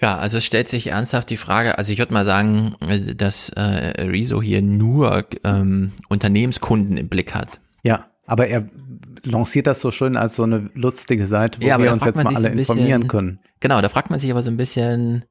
Ja, 0.00 0.18
also 0.18 0.38
es 0.38 0.44
stellt 0.44 0.68
sich 0.68 0.88
ernsthaft 0.88 1.30
die 1.30 1.36
Frage, 1.36 1.78
also 1.78 1.92
ich 1.92 2.00
würde 2.00 2.12
mal 2.12 2.24
sagen, 2.24 2.74
dass 3.16 3.50
äh, 3.50 3.60
Rezo 4.02 4.42
hier 4.42 4.60
nur 4.60 5.26
ähm, 5.44 5.92
Unternehmenskunden 6.08 6.96
im 6.96 7.08
Blick 7.08 7.36
hat. 7.36 7.60
Ja, 7.84 8.06
aber 8.26 8.48
er 8.48 8.68
lanciert 9.22 9.68
das 9.68 9.78
so 9.78 9.92
schön 9.92 10.16
als 10.16 10.34
so 10.34 10.42
eine 10.42 10.70
lustige 10.74 11.28
Seite, 11.28 11.60
wo 11.60 11.66
ja, 11.66 11.80
wir 11.80 11.92
uns 11.92 12.04
jetzt 12.04 12.16
mal 12.16 12.34
alle 12.34 12.50
bisschen, 12.50 12.58
informieren 12.58 13.06
können. 13.06 13.38
Genau, 13.60 13.80
da 13.80 13.88
fragt 13.88 14.10
man 14.10 14.18
sich 14.18 14.32
aber 14.32 14.42
so 14.42 14.50
ein 14.50 14.56
bisschen, 14.56 15.24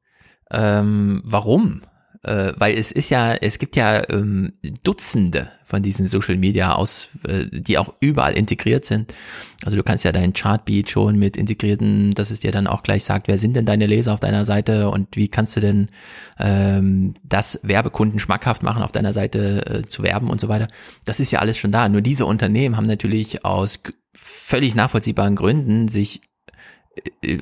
ähm, 0.50 1.20
warum? 1.26 1.82
Äh, 2.24 2.52
weil 2.56 2.78
es 2.78 2.92
ist 2.92 3.10
ja, 3.10 3.34
es 3.34 3.58
gibt 3.58 3.76
ja 3.76 4.08
ähm, 4.08 4.52
Dutzende 4.84 5.50
von 5.64 5.82
diesen 5.82 6.06
Social 6.06 6.36
Media 6.36 6.74
aus, 6.74 7.08
äh, 7.26 7.46
die 7.50 7.78
auch 7.78 7.94
überall 8.00 8.34
integriert 8.34 8.84
sind. 8.84 9.12
Also 9.64 9.76
du 9.76 9.82
kannst 9.82 10.04
ja 10.04 10.12
dein 10.12 10.32
Chartbeat 10.32 10.90
schon 10.90 11.18
mit 11.18 11.36
integrierten, 11.36 12.14
dass 12.14 12.30
es 12.30 12.40
dir 12.40 12.52
dann 12.52 12.66
auch 12.66 12.82
gleich 12.82 13.04
sagt, 13.04 13.26
wer 13.26 13.38
sind 13.38 13.56
denn 13.56 13.66
deine 13.66 13.86
Leser 13.86 14.12
auf 14.12 14.20
deiner 14.20 14.44
Seite 14.44 14.90
und 14.90 15.16
wie 15.16 15.28
kannst 15.28 15.56
du 15.56 15.60
denn 15.60 15.88
ähm, 16.38 17.14
das 17.24 17.58
Werbekunden 17.62 18.20
schmackhaft 18.20 18.62
machen, 18.62 18.82
auf 18.82 18.92
deiner 18.92 19.12
Seite 19.12 19.66
äh, 19.66 19.82
zu 19.86 20.02
werben 20.02 20.30
und 20.30 20.40
so 20.40 20.48
weiter. 20.48 20.68
Das 21.04 21.20
ist 21.20 21.32
ja 21.32 21.40
alles 21.40 21.58
schon 21.58 21.72
da. 21.72 21.88
Nur 21.88 22.02
diese 22.02 22.26
Unternehmen 22.26 22.76
haben 22.76 22.86
natürlich 22.86 23.44
aus 23.44 23.80
völlig 24.14 24.74
nachvollziehbaren 24.74 25.36
Gründen 25.36 25.88
sich 25.88 26.20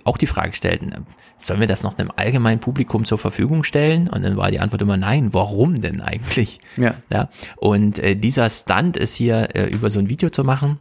auch 0.05 0.19
die 0.19 0.27
Frage 0.27 0.55
stellten, 0.55 1.07
sollen 1.37 1.61
wir 1.61 1.67
das 1.67 1.83
noch 1.83 1.99
einem 1.99 2.13
allgemeinen 2.15 2.61
Publikum 2.61 3.05
zur 3.05 3.19
Verfügung 3.19 3.65
stellen? 3.65 4.09
Und 4.09 4.23
dann 4.23 4.37
war 4.37 4.51
die 4.51 4.61
Antwort 4.61 4.83
immer 4.83 4.97
nein, 4.97 5.33
warum 5.33 5.81
denn 5.81 6.01
eigentlich? 6.01 6.61
Ja. 6.77 6.95
ja 7.11 7.31
und 7.57 7.99
äh, 7.99 8.15
dieser 8.15 8.49
Stunt 8.51 8.97
ist 8.97 9.17
hier 9.17 9.55
äh, 9.55 9.67
über 9.67 9.91
so 9.91 9.99
ein 9.99 10.09
Video 10.09 10.31
zu 10.31 10.45
machen, 10.45 10.79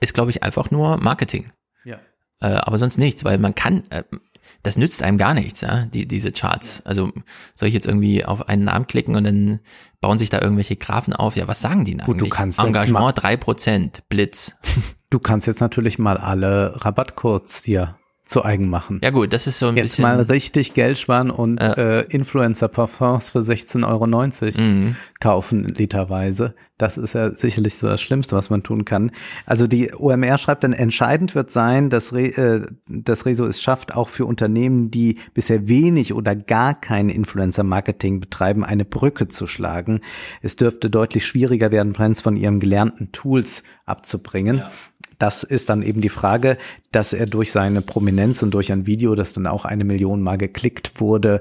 ist 0.00 0.14
glaube 0.14 0.30
ich 0.30 0.42
einfach 0.42 0.70
nur 0.70 0.96
Marketing. 0.98 1.46
Ja. 1.84 1.98
Äh, 2.40 2.54
aber 2.54 2.78
sonst 2.78 2.98
nichts, 2.98 3.24
weil 3.24 3.38
man 3.38 3.54
kann, 3.54 3.84
äh, 3.90 4.04
das 4.62 4.78
nützt 4.78 5.02
einem 5.02 5.18
gar 5.18 5.34
nichts, 5.34 5.60
ja, 5.60 5.84
die, 5.86 6.08
diese 6.08 6.32
Charts. 6.32 6.82
Also 6.86 7.12
soll 7.54 7.68
ich 7.68 7.74
jetzt 7.74 7.86
irgendwie 7.86 8.24
auf 8.24 8.48
einen 8.48 8.64
Namen 8.64 8.86
klicken 8.86 9.16
und 9.16 9.24
dann 9.24 9.60
bauen 10.00 10.18
sich 10.18 10.30
da 10.30 10.40
irgendwelche 10.40 10.76
Graphen 10.76 11.12
auf? 11.12 11.36
Ja, 11.36 11.46
was 11.48 11.60
sagen 11.60 11.84
die 11.84 11.96
denn 11.96 12.06
Gut, 12.06 12.20
du 12.20 12.28
kannst 12.28 12.58
Engagement 12.58 13.22
drei 13.22 13.36
Prozent, 13.36 14.02
Blitz. 14.08 14.56
Du 15.10 15.18
kannst 15.18 15.46
jetzt 15.46 15.60
natürlich 15.60 15.98
mal 15.98 16.16
alle 16.16 16.84
Rabattcodes 16.84 17.62
dir 17.62 17.96
zu 18.26 18.44
eigen 18.44 18.68
machen. 18.68 19.00
Ja 19.04 19.10
gut, 19.10 19.32
das 19.32 19.46
ist 19.46 19.60
so 19.60 19.68
ein 19.68 19.76
Jetzt 19.76 19.84
bisschen. 19.84 20.02
mal 20.02 20.20
richtig 20.20 20.74
Geld 20.74 20.98
sparen 20.98 21.30
und 21.30 21.58
äh, 21.58 22.00
Influencer-Parfums 22.02 23.30
für 23.30 23.38
16,90 23.38 23.86
Euro 23.86 24.06
mhm. 24.60 24.96
kaufen 25.20 25.64
literweise. 25.64 26.56
Das 26.76 26.98
ist 26.98 27.14
ja 27.14 27.30
sicherlich 27.30 27.76
so 27.76 27.86
das 27.86 28.02
Schlimmste, 28.02 28.34
was 28.34 28.50
man 28.50 28.64
tun 28.64 28.84
kann. 28.84 29.12
Also 29.46 29.68
die 29.68 29.94
OMR 29.94 30.38
schreibt 30.38 30.64
dann, 30.64 30.72
entscheidend 30.72 31.36
wird 31.36 31.52
sein, 31.52 31.88
dass, 31.88 32.12
Re, 32.12 32.26
äh, 32.36 32.66
dass 32.88 33.26
Rezo 33.26 33.46
es 33.46 33.62
schafft, 33.62 33.94
auch 33.94 34.08
für 34.08 34.26
Unternehmen, 34.26 34.90
die 34.90 35.18
bisher 35.32 35.68
wenig 35.68 36.12
oder 36.12 36.34
gar 36.34 36.74
kein 36.74 37.08
Influencer-Marketing 37.08 38.18
betreiben, 38.18 38.64
eine 38.64 38.84
Brücke 38.84 39.28
zu 39.28 39.46
schlagen. 39.46 40.00
Es 40.42 40.56
dürfte 40.56 40.90
deutlich 40.90 41.24
schwieriger 41.24 41.70
werden, 41.70 41.92
Brands 41.92 42.22
von 42.22 42.34
ihren 42.34 42.58
gelernten 42.58 43.12
Tools 43.12 43.62
abzubringen. 43.84 44.58
Ja. 44.58 44.70
Das 45.18 45.42
ist 45.42 45.70
dann 45.70 45.82
eben 45.82 46.00
die 46.00 46.08
Frage, 46.08 46.58
dass 46.92 47.12
er 47.12 47.26
durch 47.26 47.52
seine 47.52 47.82
Prominenz 47.82 48.42
und 48.42 48.52
durch 48.52 48.72
ein 48.72 48.86
Video, 48.86 49.14
das 49.14 49.32
dann 49.32 49.46
auch 49.46 49.64
eine 49.64 49.84
Million 49.84 50.22
Mal 50.22 50.36
geklickt 50.36 51.00
wurde, 51.00 51.40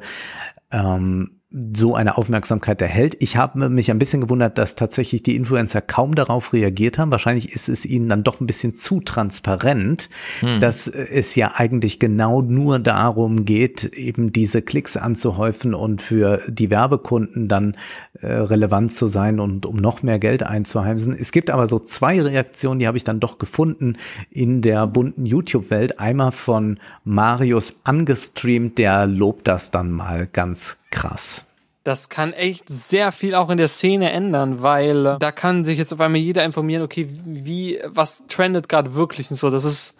ähm, 0.71 1.34
so 1.73 1.95
eine 1.95 2.17
Aufmerksamkeit 2.17 2.81
erhält. 2.81 3.15
Ich 3.19 3.37
habe 3.37 3.69
mich 3.69 3.89
ein 3.89 3.99
bisschen 3.99 4.19
gewundert, 4.19 4.57
dass 4.57 4.75
tatsächlich 4.75 5.23
die 5.23 5.37
Influencer 5.37 5.79
kaum 5.79 6.13
darauf 6.13 6.51
reagiert 6.51 6.99
haben. 6.99 7.11
Wahrscheinlich 7.11 7.53
ist 7.53 7.69
es 7.69 7.85
ihnen 7.85 8.09
dann 8.09 8.23
doch 8.23 8.41
ein 8.41 8.47
bisschen 8.47 8.75
zu 8.75 8.99
transparent, 8.99 10.09
hm. 10.41 10.59
dass 10.59 10.87
es 10.87 11.35
ja 11.35 11.53
eigentlich 11.55 11.99
genau 11.99 12.41
nur 12.41 12.79
darum 12.79 13.45
geht, 13.45 13.85
eben 13.93 14.33
diese 14.33 14.61
Klicks 14.61 14.97
anzuhäufen 14.97 15.73
und 15.73 16.01
für 16.01 16.41
die 16.49 16.69
Werbekunden 16.69 17.47
dann 17.47 17.77
äh, 18.19 18.27
relevant 18.27 18.93
zu 18.93 19.07
sein 19.07 19.39
und 19.39 19.65
um 19.65 19.77
noch 19.77 20.03
mehr 20.03 20.19
Geld 20.19 20.43
einzuheimsen. 20.43 21.13
Es 21.13 21.31
gibt 21.31 21.49
aber 21.49 21.69
so 21.69 21.79
zwei 21.79 22.21
Reaktionen, 22.21 22.79
die 22.79 22.87
habe 22.87 22.97
ich 22.97 23.05
dann 23.05 23.21
doch 23.21 23.37
gefunden 23.37 23.95
in 24.29 24.61
der 24.61 24.87
bunten 24.87 25.25
YouTube-Welt. 25.25 25.99
Einmal 25.99 26.33
von 26.33 26.79
Marius 27.05 27.77
angestreamt, 27.85 28.77
der 28.77 29.07
lobt 29.07 29.47
das 29.47 29.71
dann 29.71 29.91
mal 29.91 30.27
ganz 30.27 30.77
krass. 30.95 31.45
Das 31.83 32.09
kann 32.09 32.33
echt 32.33 32.67
sehr 32.67 33.11
viel 33.11 33.35
auch 33.35 33.51
in 33.51 33.57
der 33.57 33.67
Szene 33.67 34.11
ändern, 34.11 34.63
weil 34.63 35.05
äh, 35.05 35.17
da 35.19 35.31
kann 35.31 35.63
sich 35.63 35.77
jetzt 35.77 35.93
auf 35.93 35.99
einmal 35.99 36.19
jeder 36.19 36.43
informieren, 36.43 36.81
okay, 36.81 37.07
wie, 37.25 37.79
was 37.85 38.23
trendet 38.27 38.69
gerade 38.69 38.95
wirklich 38.95 39.29
und 39.29 39.37
so. 39.37 39.51
Das 39.51 39.65
ist, 39.65 39.93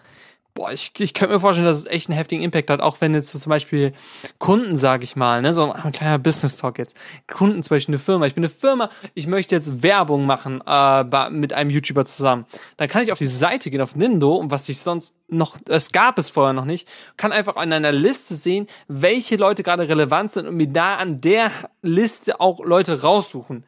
boah, 0.56 0.72
ich, 0.72 0.90
ich 0.98 1.14
könnte 1.14 1.34
mir 1.34 1.40
vorstellen, 1.40 1.66
dass 1.66 1.78
es 1.78 1.86
echt 1.86 2.08
einen 2.08 2.16
heftigen 2.16 2.42
Impact 2.42 2.70
hat, 2.70 2.80
auch 2.80 3.00
wenn 3.00 3.14
jetzt 3.14 3.30
so 3.30 3.38
zum 3.38 3.50
Beispiel 3.50 3.92
Kunden, 4.38 4.74
sage 4.74 5.04
ich 5.04 5.14
mal, 5.14 5.42
ne, 5.42 5.54
so 5.54 5.70
ein 5.70 5.92
kleiner 5.92 6.18
Business-Talk 6.18 6.78
jetzt, 6.78 6.96
Kunden 7.32 7.62
zum 7.62 7.76
Beispiel 7.76 7.94
eine 7.94 8.02
Firma, 8.02 8.26
ich 8.26 8.34
bin 8.34 8.42
eine 8.42 8.52
Firma, 8.52 8.88
ich 9.14 9.26
möchte 9.26 9.54
jetzt 9.54 9.82
Werbung 9.82 10.26
machen 10.26 10.62
äh, 10.66 11.30
mit 11.30 11.52
einem 11.52 11.70
YouTuber 11.70 12.04
zusammen, 12.06 12.46
dann 12.78 12.88
kann 12.88 13.02
ich 13.02 13.12
auf 13.12 13.18
die 13.18 13.26
Seite 13.26 13.70
gehen, 13.70 13.82
auf 13.82 13.94
Nindo 13.94 14.34
und 14.34 14.50
was 14.50 14.68
ich 14.68 14.80
sonst 14.80 15.14
noch, 15.28 15.56
es 15.68 15.92
gab 15.92 16.18
es 16.18 16.30
vorher 16.30 16.54
noch 16.54 16.64
nicht, 16.64 16.88
kann 17.16 17.32
einfach 17.32 17.56
an 17.56 17.72
einer 17.72 17.92
Liste 17.92 18.34
sehen, 18.34 18.66
welche 18.88 19.36
Leute 19.36 19.62
gerade 19.62 19.88
relevant 19.88 20.32
sind 20.32 20.48
und 20.48 20.56
mir 20.56 20.68
da 20.68 20.96
an 20.96 21.20
der 21.20 21.50
Liste 21.82 22.40
auch 22.40 22.64
Leute 22.64 23.02
raussuchen. 23.02 23.64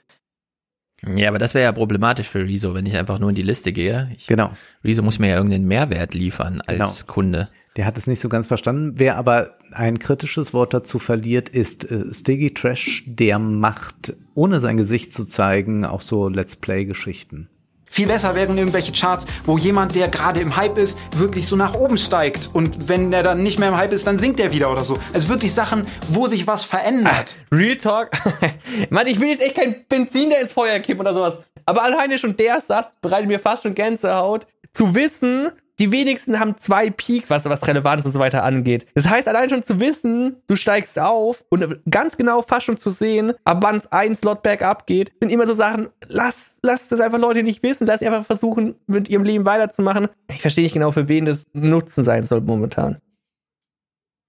Ja, 1.06 1.28
aber 1.28 1.38
das 1.38 1.54
wäre 1.54 1.64
ja 1.64 1.72
problematisch 1.72 2.28
für 2.28 2.44
Rezo, 2.44 2.74
wenn 2.74 2.86
ich 2.86 2.96
einfach 2.96 3.18
nur 3.18 3.28
in 3.28 3.34
die 3.34 3.42
Liste 3.42 3.72
gehe. 3.72 4.10
Ich, 4.16 4.26
genau. 4.26 4.50
Rezo 4.84 5.02
muss 5.02 5.18
mir 5.18 5.28
ja 5.28 5.36
irgendeinen 5.36 5.66
Mehrwert 5.66 6.14
liefern 6.14 6.60
als 6.66 7.06
genau. 7.06 7.12
Kunde. 7.12 7.48
Der 7.76 7.86
hat 7.86 7.96
es 7.96 8.08
nicht 8.08 8.20
so 8.20 8.28
ganz 8.28 8.48
verstanden. 8.48 8.94
Wer 8.96 9.16
aber 9.16 9.56
ein 9.70 10.00
kritisches 10.00 10.52
Wort 10.52 10.74
dazu 10.74 10.98
verliert, 10.98 11.48
ist 11.48 11.88
äh, 11.88 12.12
Stiggy 12.12 12.52
Trash. 12.52 13.04
Der 13.06 13.38
macht, 13.38 14.16
ohne 14.34 14.58
sein 14.58 14.76
Gesicht 14.76 15.12
zu 15.12 15.26
zeigen, 15.26 15.84
auch 15.84 16.00
so 16.00 16.28
Let's 16.28 16.56
Play-Geschichten. 16.56 17.48
Viel 17.90 18.06
besser 18.06 18.34
wären 18.34 18.58
irgendwelche 18.58 18.92
Charts, 18.92 19.26
wo 19.44 19.58
jemand, 19.58 19.94
der 19.94 20.08
gerade 20.08 20.40
im 20.40 20.56
Hype 20.56 20.78
ist, 20.78 20.98
wirklich 21.16 21.46
so 21.46 21.56
nach 21.56 21.74
oben 21.74 21.98
steigt. 21.98 22.50
Und 22.52 22.88
wenn 22.88 23.10
der 23.10 23.22
dann 23.22 23.42
nicht 23.42 23.58
mehr 23.58 23.68
im 23.68 23.76
Hype 23.76 23.92
ist, 23.92 24.06
dann 24.06 24.18
sinkt 24.18 24.40
er 24.40 24.52
wieder 24.52 24.70
oder 24.70 24.82
so. 24.82 24.98
Also 25.12 25.28
wirklich 25.28 25.52
Sachen, 25.54 25.86
wo 26.08 26.26
sich 26.26 26.46
was 26.46 26.64
verändert. 26.64 27.34
Ah, 27.50 27.56
Real 27.56 27.76
Talk. 27.76 28.10
Mann, 28.90 29.06
ich 29.06 29.20
will 29.20 29.28
jetzt 29.28 29.42
echt 29.42 29.56
kein 29.56 29.84
Benzin, 29.88 30.30
der 30.30 30.40
ins 30.40 30.52
Feuer 30.52 30.78
kippen 30.80 31.00
oder 31.00 31.14
sowas. 31.14 31.38
Aber 31.66 31.82
alleine 31.82 32.18
schon 32.18 32.36
der 32.36 32.60
Satz 32.60 32.92
bereitet 33.00 33.28
mir 33.28 33.40
fast 33.40 33.62
schon 33.62 33.74
Gänsehaut. 33.74 34.46
Zu 34.72 34.94
wissen, 34.94 35.50
die 35.80 35.92
wenigsten 35.92 36.40
haben 36.40 36.56
zwei 36.56 36.90
Peaks, 36.90 37.30
was, 37.30 37.44
was 37.44 37.66
Relevanz 37.66 38.04
und 38.04 38.12
so 38.12 38.18
weiter 38.18 38.44
angeht. 38.44 38.86
Das 38.94 39.08
heißt, 39.08 39.28
allein 39.28 39.48
schon 39.48 39.62
zu 39.62 39.80
wissen, 39.80 40.36
du 40.46 40.56
steigst 40.56 40.98
auf 40.98 41.44
und 41.50 41.80
ganz 41.90 42.16
genau 42.16 42.42
fast 42.42 42.66
schon 42.66 42.76
zu 42.76 42.90
sehen, 42.90 43.32
ab 43.44 43.58
wann 43.60 43.76
es 43.76 43.90
ein 43.92 44.14
Slot 44.14 44.42
bergab 44.42 44.86
geht, 44.86 45.12
sind 45.20 45.30
immer 45.30 45.46
so 45.46 45.54
Sachen, 45.54 45.88
lass, 46.06 46.56
lass 46.62 46.88
das 46.88 47.00
einfach 47.00 47.18
Leute 47.18 47.42
nicht 47.42 47.62
wissen, 47.62 47.86
lass 47.86 48.00
sie 48.00 48.06
einfach 48.06 48.26
versuchen, 48.26 48.74
mit 48.86 49.08
ihrem 49.08 49.24
Leben 49.24 49.44
weiterzumachen. 49.44 50.08
Ich 50.30 50.40
verstehe 50.40 50.64
nicht 50.64 50.74
genau, 50.74 50.90
für 50.90 51.08
wen 51.08 51.24
das 51.24 51.44
Nutzen 51.52 52.04
sein 52.04 52.26
soll 52.26 52.40
momentan 52.40 52.98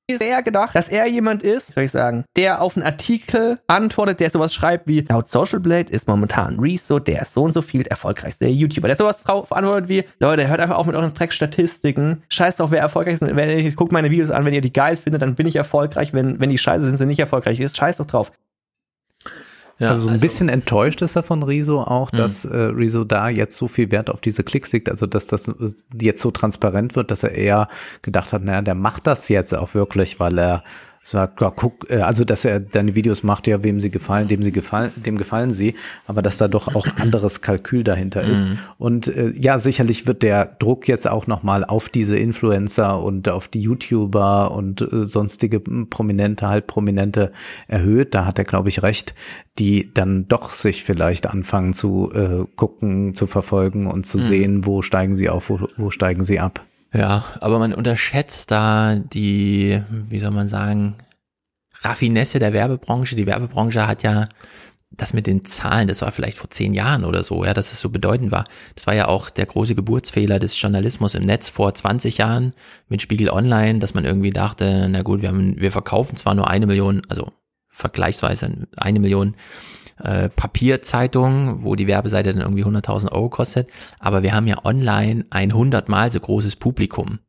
ist 0.10 0.22
er 0.22 0.42
gedacht, 0.42 0.76
dass 0.76 0.90
er 0.90 1.06
jemand 1.08 1.44
ist, 1.44 1.74
soll 1.74 1.84
ich 1.84 1.92
sagen, 1.92 2.26
der 2.36 2.62
auf 2.62 2.76
einen 2.76 2.86
Artikel 2.86 3.60
antwortet, 3.68 4.20
der 4.20 4.32
sowas 4.32 4.54
schreibt 4.54 4.88
wie, 4.88 5.02
laut 5.02 5.30
Social 5.30 5.60
Blade 5.60 5.92
ist 5.92 6.08
momentan 6.08 6.60
Rezo 6.60 7.00
der 7.00 7.26
so 7.26 7.44
und 7.44 7.54
so 7.54 7.62
viel 7.62 7.86
erfolgreichste 7.86 8.48
YouTuber, 8.48 8.88
der 8.88 8.98
sowas 8.98 9.22
drauf 9.22 9.52
antwortet 9.52 9.90
wie, 9.90 10.04
Leute, 10.20 10.48
hört 10.48 10.60
einfach 10.60 10.78
auf 10.78 10.88
mit 10.88 10.96
euren 10.96 11.14
Dreckstatistiken, 11.14 12.24
scheißt 12.30 12.60
doch, 12.60 12.72
wer 12.72 12.82
erfolgreich 12.82 13.16
ist, 13.16 13.22
wenn 13.22 13.60
ich 13.60 13.76
guckt 13.76 13.92
meine 13.92 14.10
Videos 14.10 14.32
an, 14.32 14.46
wenn 14.46 14.54
ihr 14.54 14.62
die 14.62 14.74
geil 14.74 14.96
findet, 14.96 15.22
dann 15.22 15.36
bin 15.36 15.48
ich 15.48 15.56
erfolgreich, 15.56 16.14
wenn, 16.14 16.40
wenn 16.40 16.50
die 16.50 16.58
scheiße 16.58 16.86
sind, 16.86 16.98
sind 16.98 17.08
nicht 17.08 17.20
erfolgreich, 17.20 17.60
ist 17.60 17.78
scheiß 17.78 17.98
doch 17.98 18.08
drauf. 18.08 18.32
Ja, 19.80 19.92
also 19.92 20.08
ein 20.08 20.14
also, 20.14 20.22
bisschen 20.22 20.50
enttäuscht 20.50 21.02
ist 21.02 21.16
er 21.16 21.24
von 21.24 21.42
Riso 21.42 21.80
auch, 21.80 22.12
dass 22.12 22.44
äh, 22.44 22.58
Riso 22.58 23.06
da 23.06 23.30
jetzt 23.30 23.56
so 23.56 23.70
viel 23.70 23.92
Wert 23.92 24.10
auf 24.10 24.20
diese 24.20 24.44
Klicks 24.44 24.74
legt, 24.74 24.90
also 24.90 25.06
dass 25.06 25.26
das 25.26 25.50
jetzt 26.00 26.22
so 26.22 26.32
transparent 26.32 26.98
wird, 26.98 27.12
dass 27.12 27.24
er 27.24 27.32
eher 27.32 27.70
gedacht 28.02 28.34
hat, 28.34 28.44
naja, 28.44 28.62
der 28.62 28.76
macht 28.76 29.08
das 29.08 29.30
jetzt 29.30 29.56
auch 29.56 29.74
wirklich, 29.76 30.20
weil 30.20 30.38
er 30.38 30.64
sagt, 31.10 31.42
ja, 31.42 31.52
guck, 31.56 31.90
äh, 31.90 31.98
also 32.02 32.24
dass 32.24 32.46
er 32.46 32.60
deine 32.60 32.96
Videos 32.96 33.24
macht, 33.24 33.48
ja, 33.48 33.64
wem 33.64 33.80
sie 33.80 33.90
gefallen, 33.90 34.28
dem 34.28 34.44
sie 34.44 34.52
gefallen, 34.52 34.92
dem 34.96 35.18
gefallen 35.18 35.54
sie, 35.54 35.74
aber 36.06 36.22
dass 36.22 36.38
da 36.38 36.48
doch 36.48 36.76
auch 36.76 36.86
anderes 37.00 37.42
Kalkül 37.42 37.84
dahinter 37.84 38.22
ist. 38.22 38.46
Mhm. 38.46 38.58
Und 38.78 39.08
äh, 39.08 39.32
ja, 39.36 39.58
sicherlich 39.60 40.06
wird 40.06 40.22
der 40.22 40.46
Druck 40.46 40.88
jetzt 40.88 41.10
auch 41.10 41.26
nochmal 41.26 41.66
auf 41.66 41.90
diese 41.90 42.18
Influencer 42.18 43.02
und 43.02 43.28
auf 43.30 43.48
die 43.48 43.62
YouTuber 43.62 44.52
und 44.52 44.82
äh, 44.82 45.06
sonstige 45.06 45.60
Prominente, 45.60 46.48
Halbprominente 46.48 47.32
erhöht. 47.68 48.14
Da 48.14 48.26
hat 48.26 48.38
er, 48.38 48.46
glaube 48.46 48.70
ich, 48.70 48.84
recht, 48.84 49.16
die 49.58 49.92
dann 49.94 50.28
doch 50.28 50.52
sich 50.52 50.84
vielleicht 50.84 51.28
anfangen 51.28 51.74
zu 51.74 52.12
äh, 52.14 52.46
gucken, 52.56 53.14
zu 53.16 53.26
verfolgen 53.28 53.88
und 53.88 54.06
zu 54.06 54.20
Mhm. 54.20 54.24
sehen, 54.24 54.66
wo 54.66 54.82
steigen 54.82 55.16
sie 55.16 55.30
auf, 55.30 55.50
wo, 55.50 55.60
wo 55.78 55.90
steigen 55.92 56.24
sie 56.24 56.40
ab. 56.40 56.66
Ja, 56.94 57.24
aber 57.40 57.60
man 57.60 57.74
unterschätzt 57.74 58.50
da 58.52 58.96
die, 58.96 59.82
wie 59.90 60.20
soll 60.20 60.32
man 60.32 60.48
sagen, 60.48 60.96
Raffinesse 61.82 62.40
der 62.40 62.54
Werbebranche. 62.54 63.16
Die 63.16 63.28
Werbebranche 63.28 63.88
hat 63.88 64.04
ja 64.04 64.26
das 64.92 65.14
mit 65.14 65.28
den 65.28 65.46
Zahlen, 65.46 65.88
das 65.88 66.02
war 66.02 66.12
vielleicht 66.12 66.38
vor 66.38 66.50
zehn 66.50 66.74
Jahren 66.74 67.06
oder 67.06 67.22
so, 67.22 67.46
ja, 67.46 67.54
dass 67.54 67.72
es 67.72 67.80
so 67.80 67.90
bedeutend 67.90 68.32
war. 68.32 68.46
Das 68.76 68.88
war 68.88 68.96
ja 68.96 69.08
auch 69.08 69.30
der 69.30 69.46
große 69.46 69.76
Geburtsfehler 69.76 70.40
des 70.40 70.60
Journalismus 70.60 71.16
im 71.16 71.26
Netz 71.26 71.48
vor 71.50 71.74
20 71.74 72.18
Jahren 72.18 72.54
mit 72.88 73.02
Spiegel 73.02 73.30
Online, 73.30 73.80
dass 73.80 73.94
man 73.94 74.04
irgendwie 74.04 74.32
dachte, 74.32 74.88
na 74.90 75.04
gut, 75.04 75.22
wir 75.22 75.30
haben, 75.30 75.60
wir 75.60 75.72
verkaufen 75.72 76.18
zwar 76.18 76.34
nur 76.34 76.50
eine 76.50 76.66
Million, 76.66 77.02
also 77.08 77.32
vergleichsweise 77.68 78.68
eine 78.78 79.00
Million 79.00 79.36
äh, 80.04 80.30
Papierzeitungen, 80.30 81.64
wo 81.64 81.76
die 81.76 81.88
Werbeseite 81.88 82.34
dann 82.34 82.42
irgendwie 82.42 82.66
100.000 82.66 83.12
Euro 83.12 83.30
kostet, 83.30 83.70
aber 84.00 84.24
wir 84.24 84.34
haben 84.34 84.48
ja 84.48 84.64
online 84.66 85.26
ein 85.30 85.54
hundertmal 85.54 86.10
so 86.10 86.20
großes 86.20 86.56
Publikum. 86.56 87.20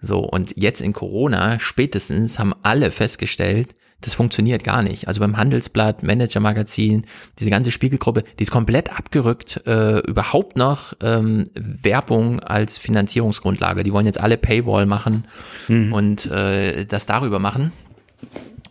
So, 0.00 0.20
und 0.20 0.56
jetzt 0.56 0.80
in 0.80 0.92
Corona 0.92 1.58
spätestens 1.58 2.38
haben 2.38 2.54
alle 2.62 2.90
festgestellt, 2.90 3.74
das 4.00 4.14
funktioniert 4.14 4.64
gar 4.64 4.82
nicht. 4.82 5.08
Also 5.08 5.20
beim 5.20 5.36
Handelsblatt, 5.36 6.02
Manager-Magazin, 6.02 7.04
diese 7.38 7.50
ganze 7.50 7.70
Spiegelgruppe, 7.70 8.24
die 8.38 8.42
ist 8.42 8.50
komplett 8.50 8.96
abgerückt, 8.96 9.60
äh, 9.66 9.98
überhaupt 9.98 10.56
noch 10.56 10.94
ähm, 11.02 11.50
Werbung 11.54 12.40
als 12.40 12.78
Finanzierungsgrundlage. 12.78 13.84
Die 13.84 13.92
wollen 13.92 14.06
jetzt 14.06 14.20
alle 14.20 14.38
Paywall 14.38 14.86
machen 14.86 15.26
und 15.92 16.26
äh, 16.30 16.86
das 16.86 17.06
darüber 17.06 17.38
machen. 17.38 17.72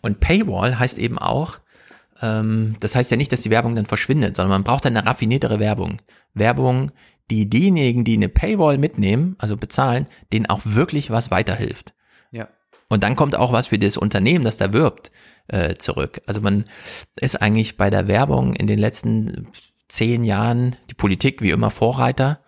Und 0.01 0.19
Paywall 0.19 0.79
heißt 0.79 0.97
eben 0.97 1.19
auch, 1.19 1.59
ähm, 2.21 2.75
das 2.79 2.95
heißt 2.95 3.11
ja 3.11 3.17
nicht, 3.17 3.31
dass 3.31 3.41
die 3.41 3.49
Werbung 3.49 3.75
dann 3.75 3.85
verschwindet, 3.85 4.35
sondern 4.35 4.51
man 4.51 4.63
braucht 4.63 4.85
dann 4.85 4.95
eine 4.95 5.07
raffiniertere 5.07 5.59
Werbung. 5.59 6.01
Werbung, 6.33 6.91
die 7.29 7.49
diejenigen, 7.49 8.03
die 8.03 8.15
eine 8.15 8.29
Paywall 8.29 8.77
mitnehmen, 8.77 9.35
also 9.37 9.55
bezahlen, 9.55 10.07
denen 10.33 10.47
auch 10.47 10.61
wirklich 10.63 11.11
was 11.11 11.31
weiterhilft. 11.31 11.93
Ja. 12.31 12.47
Und 12.89 13.03
dann 13.03 13.15
kommt 13.15 13.35
auch 13.35 13.51
was 13.51 13.67
für 13.67 13.79
das 13.79 13.97
Unternehmen, 13.97 14.43
das 14.43 14.57
da 14.57 14.73
wirbt, 14.73 15.11
äh, 15.47 15.75
zurück. 15.75 16.21
Also 16.25 16.41
man 16.41 16.65
ist 17.19 17.41
eigentlich 17.41 17.77
bei 17.77 17.89
der 17.89 18.07
Werbung 18.07 18.55
in 18.55 18.67
den 18.67 18.79
letzten 18.79 19.47
zehn 19.87 20.23
Jahren, 20.23 20.75
die 20.89 20.95
Politik 20.95 21.41
wie 21.41 21.51
immer 21.51 21.69
Vorreiter. 21.69 22.39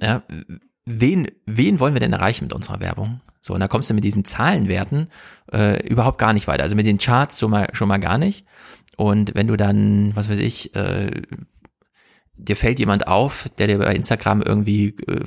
Ja, 0.00 0.22
wen, 0.84 1.28
wen 1.46 1.80
wollen 1.80 1.94
wir 1.94 2.00
denn 2.00 2.12
erreichen 2.12 2.44
mit 2.44 2.52
unserer 2.52 2.80
Werbung? 2.80 3.20
So, 3.40 3.54
und 3.54 3.60
da 3.60 3.68
kommst 3.68 3.88
du 3.88 3.94
mit 3.94 4.04
diesen 4.04 4.24
Zahlenwerten 4.24 5.08
äh, 5.52 5.86
überhaupt 5.86 6.18
gar 6.18 6.32
nicht 6.32 6.48
weiter. 6.48 6.64
Also 6.64 6.76
mit 6.76 6.86
den 6.86 6.98
Charts 6.98 7.38
schon 7.38 7.50
mal, 7.50 7.68
schon 7.72 7.88
mal 7.88 7.98
gar 7.98 8.18
nicht. 8.18 8.44
Und 8.98 9.36
wenn 9.36 9.46
du 9.46 9.56
dann, 9.56 10.10
was 10.16 10.28
weiß 10.28 10.40
ich, 10.40 10.74
äh, 10.74 11.22
dir 12.36 12.56
fällt 12.56 12.80
jemand 12.80 13.06
auf, 13.06 13.46
der 13.56 13.68
dir 13.68 13.78
bei 13.78 13.94
Instagram 13.94 14.42
irgendwie 14.42 14.88
äh, 15.06 15.20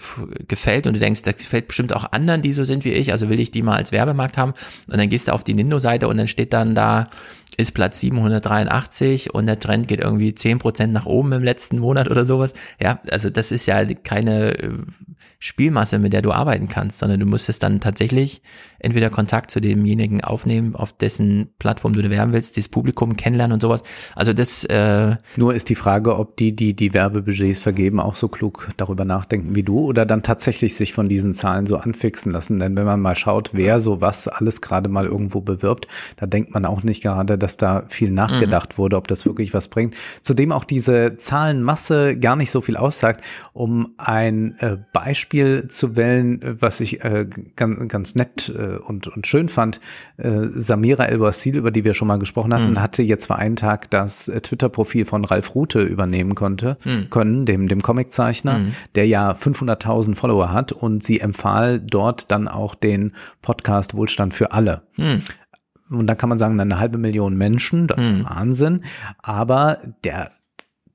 gefällt 0.45 0.87
und 0.87 0.93
du 0.93 0.99
denkst, 0.99 1.21
das 1.21 1.37
gefällt 1.37 1.67
bestimmt 1.67 1.95
auch 1.95 2.11
anderen, 2.11 2.41
die 2.41 2.51
so 2.51 2.65
sind 2.65 2.83
wie 2.83 2.91
ich, 2.91 3.13
also 3.13 3.29
will 3.29 3.39
ich 3.39 3.49
die 3.49 3.61
mal 3.61 3.77
als 3.77 3.93
Werbemarkt 3.93 4.37
haben 4.37 4.53
und 4.87 4.97
dann 4.97 5.07
gehst 5.07 5.29
du 5.29 5.31
auf 5.31 5.45
die 5.45 5.53
Nindo-Seite 5.53 6.09
und 6.09 6.17
dann 6.17 6.27
steht 6.27 6.51
dann 6.51 6.75
da, 6.75 7.09
ist 7.55 7.71
Platz 7.73 8.01
783 8.01 9.33
und 9.33 9.45
der 9.45 9.57
Trend 9.57 9.87
geht 9.87 10.01
irgendwie 10.01 10.31
10% 10.31 10.87
nach 10.87 11.05
oben 11.05 11.31
im 11.31 11.43
letzten 11.43 11.79
Monat 11.79 12.11
oder 12.11 12.25
sowas. 12.25 12.53
Ja, 12.81 12.99
also 13.09 13.29
das 13.29 13.53
ist 13.53 13.67
ja 13.67 13.85
keine 13.85 14.57
äh, 14.57 14.73
Spielmasse, 15.43 15.97
mit 15.97 16.13
der 16.13 16.21
du 16.21 16.31
arbeiten 16.31 16.69
kannst, 16.69 16.99
sondern 16.99 17.19
du 17.19 17.25
musstest 17.25 17.63
dann 17.63 17.79
tatsächlich 17.79 18.43
entweder 18.77 19.09
Kontakt 19.09 19.49
zu 19.49 19.59
demjenigen 19.59 20.23
aufnehmen, 20.23 20.75
auf 20.75 20.93
dessen 20.93 21.49
Plattform 21.57 21.93
du 21.93 22.07
werben 22.11 22.31
willst, 22.31 22.57
dieses 22.57 22.69
Publikum 22.69 23.17
kennenlernen 23.17 23.55
und 23.55 23.61
sowas. 23.61 23.81
Also 24.15 24.33
das 24.33 24.65
äh, 24.65 25.15
Nur 25.37 25.55
ist 25.55 25.69
die 25.69 25.75
Frage, 25.75 26.19
ob 26.19 26.37
die, 26.37 26.55
die 26.55 26.75
die 26.75 26.93
Werbebudgets 26.93 27.59
vergeben, 27.59 27.99
auch 27.99 28.13
so 28.13 28.27
klug 28.27 28.69
darüber 28.77 29.03
nachdenken 29.03 29.55
wie 29.55 29.63
du 29.63 29.79
oder 29.79 30.05
dann 30.05 30.21
tatsächlich 30.21 30.75
sich 30.75 30.93
von 30.93 31.09
diesen 31.09 31.33
Zahlen 31.33 31.65
so 31.65 31.77
anfixen 31.77 32.31
lassen. 32.31 32.59
Denn 32.59 32.77
wenn 32.77 32.85
man 32.85 33.01
mal 33.01 33.15
schaut, 33.15 33.49
wer 33.53 33.79
so 33.79 33.99
alles 33.99 34.61
gerade 34.61 34.89
mal 34.89 35.07
irgendwo 35.07 35.41
bewirbt, 35.41 35.87
da 36.17 36.27
denkt 36.27 36.53
man 36.53 36.65
auch 36.65 36.83
nicht 36.83 37.01
gerade, 37.01 37.39
dass 37.39 37.57
da 37.57 37.85
viel 37.87 38.11
nachgedacht 38.11 38.77
wurde, 38.77 38.95
ob 38.95 39.07
das 39.07 39.25
wirklich 39.25 39.55
was 39.55 39.69
bringt. 39.69 39.95
Zudem 40.21 40.51
auch 40.51 40.65
diese 40.65 41.17
Zahlenmasse 41.17 42.19
gar 42.19 42.35
nicht 42.35 42.51
so 42.51 42.61
viel 42.61 42.77
aussagt. 42.77 43.23
Um 43.53 43.95
ein 43.97 44.55
äh, 44.59 44.77
Beispiel 45.31 45.67
zu 45.69 45.95
wählen, 45.95 46.41
äh, 46.41 46.61
was 46.61 46.81
ich 46.81 47.03
äh, 47.05 47.25
ganz, 47.55 47.87
ganz 47.87 48.15
nett 48.15 48.49
äh, 48.55 48.75
und, 48.77 49.07
und 49.07 49.27
schön 49.27 49.47
fand, 49.47 49.79
äh, 50.17 50.41
Samira 50.47 51.05
El-Wassil, 51.05 51.55
über 51.55 51.71
die 51.71 51.85
wir 51.85 51.93
schon 51.93 52.07
mal 52.09 52.19
gesprochen 52.19 52.53
hatten, 52.53 52.71
Mhm. 52.71 52.81
hatte 52.81 53.01
jetzt 53.01 53.27
vor 53.27 53.37
einem 53.37 53.55
Tag 53.55 53.89
das 53.91 54.27
äh, 54.27 54.41
Twitter-Profil 54.41 55.05
von 55.05 55.23
Ralf 55.23 55.55
Rute 55.55 55.81
übernehmen 55.81 56.35
konnte, 56.35 56.77
Mhm. 56.83 57.09
können, 57.09 57.45
dem, 57.45 57.67
dem 57.69 57.81
Comiczeichner, 57.81 58.59
Mhm. 58.59 58.73
der 58.95 59.07
ja 59.07 59.33
500.000 59.33 60.15
Follower 60.15 60.51
hat 60.51 60.73
und 60.73 61.01
sie 61.03 61.21
empfahl 61.21 61.79
dort 61.79 62.29
dann 62.31 62.47
auch 62.49 62.75
den 62.75 63.13
Podcast 63.41 63.95
Wohlstand 63.95 64.33
für 64.33 64.51
alle. 64.51 64.83
hm, 64.95 65.21
Und 65.89 66.07
da 66.07 66.15
kann 66.15 66.29
man 66.29 66.39
sagen, 66.39 66.59
eine 66.59 66.79
halbe 66.79 66.97
Million 66.97 67.35
Menschen, 67.37 67.87
das 67.87 67.97
ist 68.03 68.23
Wahnsinn. 68.25 68.83
Aber 69.21 69.77
der 70.03 70.31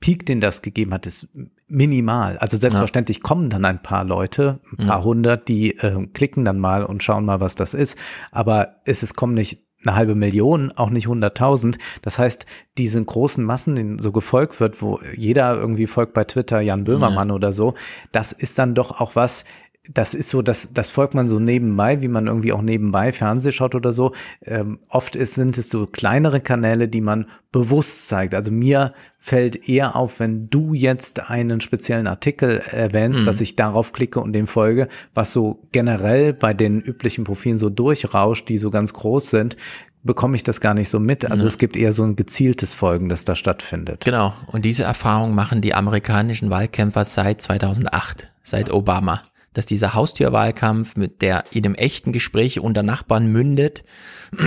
Peak, 0.00 0.24
den 0.26 0.40
das 0.40 0.60
gegeben 0.62 0.92
hat, 0.92 1.06
ist 1.06 1.28
minimal. 1.68 2.38
Also 2.38 2.56
selbstverständlich 2.56 3.22
kommen 3.22 3.50
dann 3.50 3.64
ein 3.64 3.82
paar 3.82 4.04
Leute, 4.04 4.60
ein 4.72 4.86
paar 4.86 4.98
Ja. 5.00 5.04
hundert, 5.04 5.48
die 5.48 5.76
äh, 5.76 6.06
klicken 6.12 6.44
dann 6.44 6.58
mal 6.58 6.84
und 6.84 7.02
schauen 7.02 7.24
mal, 7.24 7.40
was 7.40 7.54
das 7.54 7.74
ist. 7.74 7.98
Aber 8.30 8.76
es 8.84 9.02
ist, 9.02 9.14
kommen 9.16 9.34
nicht 9.34 9.62
eine 9.84 9.94
halbe 9.94 10.14
Million, 10.14 10.72
auch 10.72 10.90
nicht 10.90 11.06
hunderttausend. 11.06 11.78
Das 12.02 12.18
heißt, 12.18 12.46
diese 12.76 13.02
großen 13.04 13.44
Massen, 13.44 13.76
denen 13.76 13.98
so 13.98 14.10
gefolgt 14.10 14.58
wird, 14.58 14.82
wo 14.82 14.98
jeder 15.16 15.54
irgendwie 15.54 15.86
folgt 15.86 16.12
bei 16.12 16.24
Twitter 16.24 16.60
Jan 16.60 16.84
Böhmermann 16.84 17.30
oder 17.30 17.52
so, 17.52 17.74
das 18.10 18.32
ist 18.32 18.58
dann 18.58 18.74
doch 18.74 19.00
auch 19.00 19.14
was, 19.14 19.44
das 19.92 20.14
ist 20.14 20.30
so, 20.30 20.42
das, 20.42 20.70
das 20.72 20.90
folgt 20.90 21.14
man 21.14 21.28
so 21.28 21.38
nebenbei, 21.38 22.02
wie 22.02 22.08
man 22.08 22.26
irgendwie 22.26 22.52
auch 22.52 22.62
nebenbei 22.62 23.12
Fernseh 23.12 23.52
schaut 23.52 23.74
oder 23.74 23.92
so. 23.92 24.12
Ähm, 24.42 24.78
oft 24.88 25.14
ist, 25.16 25.34
sind 25.34 25.56
es 25.58 25.68
so 25.70 25.86
kleinere 25.86 26.40
Kanäle, 26.40 26.88
die 26.88 27.00
man 27.00 27.26
bewusst 27.52 28.08
zeigt. 28.08 28.34
Also 28.34 28.50
mir 28.52 28.92
fällt 29.18 29.68
eher 29.68 29.96
auf, 29.96 30.18
wenn 30.20 30.50
du 30.50 30.74
jetzt 30.74 31.30
einen 31.30 31.60
speziellen 31.60 32.06
Artikel 32.06 32.58
erwähnst, 32.70 33.20
Mhm. 33.20 33.26
dass 33.26 33.40
ich 33.40 33.56
darauf 33.56 33.92
klicke 33.92 34.20
und 34.20 34.32
dem 34.32 34.46
folge, 34.46 34.88
was 35.14 35.32
so 35.32 35.62
generell 35.72 36.32
bei 36.32 36.52
den 36.54 36.80
üblichen 36.80 37.24
Profilen 37.24 37.58
so 37.58 37.70
durchrauscht, 37.70 38.48
die 38.48 38.58
so 38.58 38.70
ganz 38.70 38.92
groß 38.92 39.30
sind, 39.30 39.56
bekomme 40.02 40.36
ich 40.36 40.44
das 40.44 40.60
gar 40.60 40.74
nicht 40.74 40.88
so 40.88 41.00
mit. 41.00 41.28
Also 41.30 41.42
Ja. 41.42 41.48
es 41.48 41.58
gibt 41.58 41.76
eher 41.76 41.92
so 41.92 42.04
ein 42.04 42.14
gezieltes 42.16 42.72
Folgen, 42.72 43.08
das 43.08 43.24
da 43.24 43.34
stattfindet. 43.34 44.04
Genau. 44.04 44.32
Und 44.46 44.64
diese 44.64 44.84
Erfahrung 44.84 45.34
machen 45.34 45.60
die 45.60 45.74
amerikanischen 45.74 46.48
Wahlkämpfer 46.50 47.04
seit 47.04 47.40
2008, 47.40 48.30
seit 48.42 48.70
Obama. 48.70 49.22
Dass 49.56 49.66
dieser 49.66 49.94
Haustürwahlkampf 49.94 50.96
mit 50.96 51.22
der 51.22 51.44
in 51.50 51.64
einem 51.64 51.74
echten 51.74 52.12
Gespräch 52.12 52.60
unter 52.60 52.82
Nachbarn 52.82 53.26
mündet. 53.26 53.84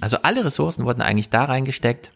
Also 0.00 0.18
alle 0.18 0.44
Ressourcen 0.44 0.84
wurden 0.84 1.00
eigentlich 1.00 1.30
da 1.30 1.44
reingesteckt, 1.44 2.12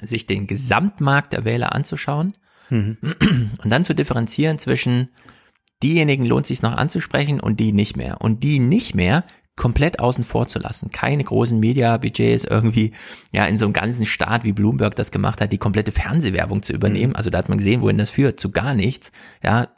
sich 0.00 0.26
den 0.26 0.46
Gesamtmarkt 0.46 1.34
der 1.34 1.44
Wähler 1.44 1.74
anzuschauen 1.74 2.34
Mhm. 2.70 2.96
und 3.62 3.70
dann 3.70 3.84
zu 3.84 3.94
differenzieren 3.94 4.58
zwischen 4.58 5.08
diejenigen 5.82 6.24
lohnt 6.24 6.46
sich 6.46 6.62
noch 6.62 6.76
anzusprechen 6.76 7.40
und 7.40 7.60
die 7.60 7.72
nicht 7.72 7.96
mehr. 7.96 8.20
Und 8.20 8.42
die 8.42 8.58
nicht 8.58 8.94
mehr 8.94 9.24
komplett 9.56 10.00
außen 10.00 10.24
vor 10.24 10.46
zu 10.46 10.58
lassen. 10.58 10.90
Keine 10.90 11.24
großen 11.24 11.58
Media-Budgets 11.58 12.44
irgendwie, 12.44 12.92
ja, 13.32 13.46
in 13.46 13.56
so 13.56 13.64
einem 13.64 13.72
ganzen 13.72 14.04
Staat, 14.04 14.44
wie 14.44 14.52
Bloomberg 14.52 14.94
das 14.96 15.10
gemacht 15.10 15.40
hat, 15.40 15.50
die 15.50 15.58
komplette 15.58 15.92
Fernsehwerbung 15.92 16.62
zu 16.62 16.74
übernehmen. 16.74 17.16
Also 17.16 17.30
da 17.30 17.38
hat 17.38 17.48
man 17.48 17.58
gesehen, 17.58 17.80
wohin 17.80 17.96
das 17.96 18.10
führt, 18.10 18.38
zu 18.38 18.50
gar 18.50 18.74
nichts. 18.74 19.12
Ja, 19.42 19.68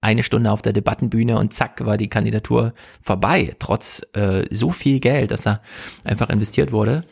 eine 0.00 0.22
Stunde 0.22 0.50
auf 0.50 0.62
der 0.62 0.72
Debattenbühne 0.72 1.38
und 1.38 1.52
zack 1.52 1.84
war 1.84 1.96
die 1.96 2.08
Kandidatur 2.08 2.72
vorbei, 3.00 3.54
trotz 3.58 4.06
äh, 4.14 4.44
so 4.50 4.70
viel 4.70 5.00
Geld, 5.00 5.30
dass 5.30 5.42
da 5.42 5.60
einfach 6.04 6.28
investiert 6.28 6.72
wurde. 6.72 7.02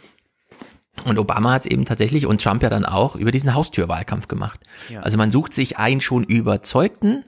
Und 1.05 1.18
Obama 1.18 1.52
hat 1.52 1.62
es 1.62 1.66
eben 1.66 1.84
tatsächlich 1.84 2.26
und 2.26 2.42
Trump 2.42 2.62
ja 2.62 2.70
dann 2.70 2.86
auch 2.86 3.16
über 3.16 3.31
diesen 3.31 3.55
Haustürwahlkampf 3.55 4.28
gemacht. 4.28 4.60
Ja. 4.89 5.00
Also 5.00 5.18
man 5.18 5.31
sucht 5.31 5.52
sich 5.52 5.76
einen 5.76 6.00
schon 6.00 6.24
überzeugten 6.24 7.24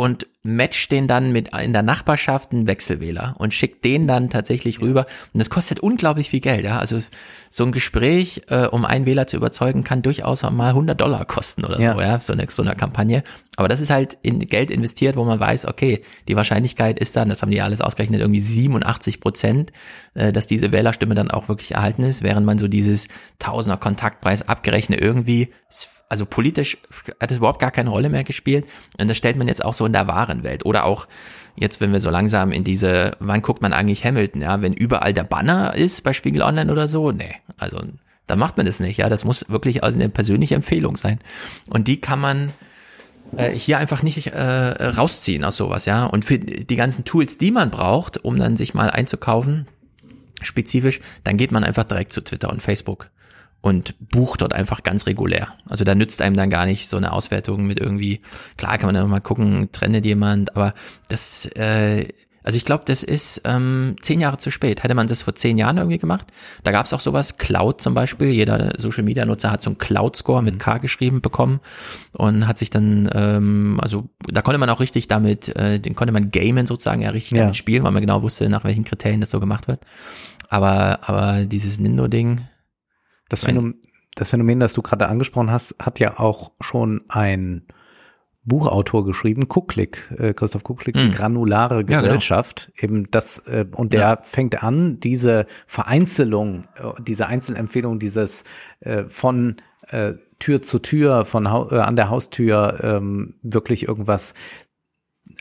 und 0.00 0.26
matcht 0.42 0.90
den 0.90 1.06
dann 1.06 1.32
mit 1.32 1.50
in 1.54 1.74
der 1.74 1.82
Nachbarschaft 1.82 2.52
einen 2.52 2.66
Wechselwähler 2.66 3.34
und 3.38 3.52
schickt 3.52 3.84
den 3.84 4.08
dann 4.08 4.30
tatsächlich 4.30 4.80
rüber. 4.80 5.04
Und 5.34 5.38
das 5.38 5.50
kostet 5.50 5.80
unglaublich 5.80 6.30
viel 6.30 6.40
Geld, 6.40 6.64
ja. 6.64 6.78
Also 6.78 7.00
so 7.50 7.64
ein 7.64 7.72
Gespräch, 7.72 8.42
äh, 8.48 8.66
um 8.66 8.86
einen 8.86 9.04
Wähler 9.04 9.26
zu 9.26 9.36
überzeugen, 9.36 9.84
kann 9.84 10.00
durchaus 10.00 10.42
mal 10.42 10.70
100 10.70 10.98
Dollar 10.98 11.26
kosten 11.26 11.64
oder 11.66 11.78
Ja. 11.78 11.92
so, 11.94 12.00
ja, 12.00 12.20
so 12.20 12.32
eine, 12.32 12.46
so 12.48 12.62
eine 12.62 12.74
Kampagne. 12.74 13.22
Aber 13.56 13.68
das 13.68 13.82
ist 13.82 13.90
halt 13.90 14.16
in 14.22 14.38
Geld 14.38 14.70
investiert, 14.70 15.16
wo 15.16 15.24
man 15.24 15.38
weiß, 15.38 15.66
okay, 15.66 16.00
die 16.26 16.36
Wahrscheinlichkeit 16.36 16.98
ist 16.98 17.16
dann, 17.16 17.28
das 17.28 17.42
haben 17.42 17.50
die 17.50 17.60
alles 17.60 17.82
ausgerechnet, 17.82 18.20
irgendwie 18.22 18.40
87 18.40 19.20
Prozent, 19.20 19.72
äh, 20.14 20.32
dass 20.32 20.46
diese 20.46 20.72
Wählerstimme 20.72 21.14
dann 21.14 21.30
auch 21.30 21.48
wirklich 21.48 21.72
erhalten 21.72 22.02
ist, 22.04 22.22
während 22.22 22.46
man 22.46 22.58
so 22.58 22.66
dieses 22.66 23.08
Tausender 23.38 23.76
Kontaktpreis 23.76 24.48
abgerechnet 24.48 25.00
irgendwie, 25.02 25.50
also 26.10 26.26
politisch 26.26 26.76
hat 27.20 27.30
es 27.30 27.38
überhaupt 27.38 27.60
gar 27.60 27.70
keine 27.70 27.88
Rolle 27.88 28.10
mehr 28.10 28.24
gespielt. 28.24 28.66
Und 28.98 29.08
das 29.08 29.16
stellt 29.16 29.36
man 29.36 29.48
jetzt 29.48 29.64
auch 29.64 29.74
so 29.74 29.86
in 29.86 29.92
der 29.92 30.08
wahren 30.08 30.42
Welt. 30.42 30.66
Oder 30.66 30.84
auch 30.84 31.06
jetzt, 31.56 31.80
wenn 31.80 31.92
wir 31.92 32.00
so 32.00 32.10
langsam 32.10 32.50
in 32.50 32.64
diese, 32.64 33.12
wann 33.20 33.42
guckt 33.42 33.62
man 33.62 33.72
eigentlich 33.72 34.04
Hamilton, 34.04 34.42
ja, 34.42 34.60
wenn 34.60 34.72
überall 34.72 35.14
der 35.14 35.22
Banner 35.22 35.74
ist 35.74 36.02
bei 36.02 36.12
Spiegel 36.12 36.42
Online 36.42 36.70
oder 36.70 36.88
so, 36.88 37.12
nee, 37.12 37.36
also 37.58 37.80
da 38.26 38.34
macht 38.34 38.56
man 38.56 38.66
das 38.66 38.80
nicht, 38.80 38.96
ja, 38.98 39.08
das 39.08 39.24
muss 39.24 39.48
wirklich 39.48 39.84
also 39.84 39.98
eine 39.98 40.08
persönliche 40.08 40.56
Empfehlung 40.56 40.96
sein. 40.96 41.20
Und 41.68 41.86
die 41.86 42.00
kann 42.00 42.18
man 42.18 42.52
äh, 43.36 43.52
hier 43.52 43.78
einfach 43.78 44.02
nicht 44.02 44.26
äh, 44.26 44.40
rausziehen 44.40 45.44
aus 45.44 45.56
sowas, 45.56 45.84
ja. 45.84 46.06
Und 46.06 46.24
für 46.24 46.40
die 46.40 46.76
ganzen 46.76 47.04
Tools, 47.04 47.38
die 47.38 47.52
man 47.52 47.70
braucht, 47.70 48.24
um 48.24 48.36
dann 48.36 48.56
sich 48.56 48.74
mal 48.74 48.90
einzukaufen, 48.90 49.68
spezifisch, 50.42 51.00
dann 51.22 51.36
geht 51.36 51.52
man 51.52 51.62
einfach 51.62 51.84
direkt 51.84 52.12
zu 52.12 52.24
Twitter 52.24 52.50
und 52.50 52.62
Facebook 52.62 53.10
und 53.62 53.94
bucht 54.10 54.42
dort 54.42 54.54
einfach 54.54 54.82
ganz 54.82 55.06
regulär. 55.06 55.48
Also 55.68 55.84
da 55.84 55.94
nützt 55.94 56.22
einem 56.22 56.36
dann 56.36 56.50
gar 56.50 56.66
nicht 56.66 56.88
so 56.88 56.96
eine 56.96 57.12
Auswertung 57.12 57.66
mit 57.66 57.78
irgendwie, 57.78 58.20
klar 58.56 58.78
kann 58.78 58.86
man 58.86 58.94
dann 58.94 59.04
noch 59.04 59.10
mal 59.10 59.20
gucken, 59.20 59.70
trendet 59.72 60.04
jemand, 60.06 60.56
aber 60.56 60.72
das, 61.08 61.46
äh, 61.56 62.08
also 62.42 62.56
ich 62.56 62.64
glaube, 62.64 62.84
das 62.86 63.02
ist 63.02 63.42
ähm, 63.44 63.96
zehn 64.00 64.18
Jahre 64.18 64.38
zu 64.38 64.50
spät. 64.50 64.82
Hätte 64.82 64.94
man 64.94 65.06
das 65.06 65.20
vor 65.20 65.34
zehn 65.34 65.58
Jahren 65.58 65.76
irgendwie 65.76 65.98
gemacht, 65.98 66.28
da 66.64 66.70
gab 66.72 66.86
es 66.86 66.94
auch 66.94 67.00
sowas, 67.00 67.36
Cloud 67.36 67.82
zum 67.82 67.92
Beispiel, 67.92 68.28
jeder 68.28 68.72
Social 68.78 69.02
Media 69.02 69.26
Nutzer 69.26 69.50
hat 69.50 69.60
so 69.60 69.68
einen 69.68 69.76
Cloud-Score 69.76 70.42
mit 70.42 70.58
K 70.58 70.78
geschrieben 70.78 71.20
bekommen 71.20 71.60
und 72.12 72.48
hat 72.48 72.56
sich 72.56 72.70
dann, 72.70 73.10
ähm, 73.14 73.78
also 73.82 74.08
da 74.26 74.40
konnte 74.40 74.58
man 74.58 74.70
auch 74.70 74.80
richtig 74.80 75.06
damit, 75.06 75.54
äh, 75.54 75.78
den 75.80 75.94
konnte 75.94 76.12
man 76.12 76.30
gamen 76.30 76.66
sozusagen, 76.66 77.02
ja 77.02 77.10
richtig 77.10 77.32
Ja. 77.32 77.40
damit 77.42 77.56
spielen, 77.56 77.82
weil 77.84 77.92
man 77.92 78.00
genau 78.00 78.22
wusste, 78.22 78.48
nach 78.48 78.64
welchen 78.64 78.84
Kriterien 78.84 79.20
das 79.20 79.30
so 79.30 79.38
gemacht 79.38 79.68
wird. 79.68 79.80
Aber, 80.48 81.00
aber 81.02 81.44
dieses 81.44 81.78
Nindo-Ding, 81.78 82.40
Das 83.30 83.44
Phänomen, 83.44 83.80
das 84.16 84.30
Phänomen, 84.30 84.60
das 84.60 84.74
du 84.74 84.82
gerade 84.82 85.08
angesprochen 85.08 85.50
hast, 85.50 85.74
hat 85.80 85.98
ja 85.98 86.18
auch 86.18 86.52
schon 86.60 87.02
ein 87.08 87.64
Buchautor 88.42 89.04
geschrieben, 89.04 89.48
Kucklick, 89.48 90.10
äh, 90.18 90.34
Christoph 90.34 90.64
Kucklick, 90.64 90.94
die 90.94 91.04
Hm. 91.04 91.12
granulare 91.12 91.76
Ja, 91.76 91.82
genau. 91.82 92.02
Gesellschaft. 92.02 92.72
Eben 92.76 93.10
das, 93.10 93.38
äh, 93.46 93.66
und 93.74 93.92
der 93.92 94.20
fängt 94.22 94.62
an, 94.62 94.98
diese 94.98 95.46
Vereinzelung, 95.66 96.64
äh, 96.74 96.90
diese 97.02 97.26
Einzelempfehlung, 97.26 97.98
dieses 97.98 98.44
äh, 98.80 99.04
von 99.04 99.56
äh, 99.88 100.14
Tür 100.38 100.62
zu 100.62 100.78
Tür, 100.78 101.24
von 101.24 101.46
äh, 101.46 101.48
an 101.48 101.96
der 101.96 102.08
Haustür 102.08 102.80
ähm, 102.82 103.34
wirklich 103.42 103.86
irgendwas 103.86 104.34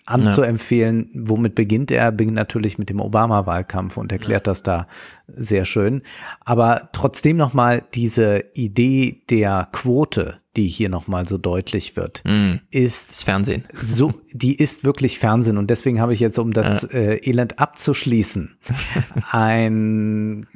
anzuempfehlen. 0.10 1.10
Womit 1.14 1.56
beginnt 1.56 1.92
er? 1.92 2.12
Beginnt 2.12 2.36
natürlich 2.36 2.78
mit 2.78 2.90
dem 2.90 3.00
Obama-Wahlkampf 3.00 3.98
und 3.98 4.12
erklärt 4.12 4.48
das 4.48 4.64
da 4.64 4.88
sehr 5.28 5.66
schön. 5.66 6.02
Aber 6.44 6.90
trotzdem 6.94 7.38
nochmal 7.38 7.84
diese 7.94 8.44
Idee 8.54 9.22
der 9.30 9.70
Quote, 9.72 10.42
die 10.56 10.68
hier 10.68 10.90
nochmal 10.90 11.28
so 11.28 11.38
deutlich 11.38 11.96
wird, 11.96 12.24
Mhm. 12.26 12.60
ist 12.72 13.10
das 13.12 13.24
Fernsehen. 13.24 13.64
So, 13.74 14.14
die 14.34 14.56
ist 14.56 14.84
wirklich 14.84 15.20
Fernsehen 15.20 15.58
und 15.58 15.70
deswegen 15.70 16.02
habe 16.02 16.14
ich 16.14 16.20
jetzt, 16.20 16.40
um 16.40 16.52
das 16.54 16.84
äh, 16.86 17.20
Elend 17.24 17.60
abzuschließen, 17.60 18.58
ein, 19.32 20.48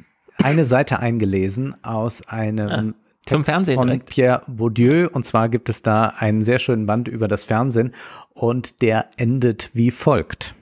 eine 0.42 0.64
Seite 0.64 0.98
eingelesen 0.98 1.76
aus 1.84 2.26
einem 2.28 2.94
Zum 3.26 3.38
Text 3.38 3.46
Fernsehen 3.46 3.76
von 3.76 3.86
direkt. 3.88 4.10
Pierre 4.10 4.42
Bourdieu 4.46 5.08
und 5.12 5.24
zwar 5.24 5.48
gibt 5.48 5.68
es 5.68 5.82
da 5.82 6.14
einen 6.18 6.44
sehr 6.44 6.58
schönen 6.58 6.86
Band 6.86 7.08
über 7.08 7.26
das 7.26 7.42
Fernsehen 7.42 7.94
und 8.34 8.82
der 8.82 9.08
endet 9.16 9.70
wie 9.72 9.90
folgt. 9.90 10.54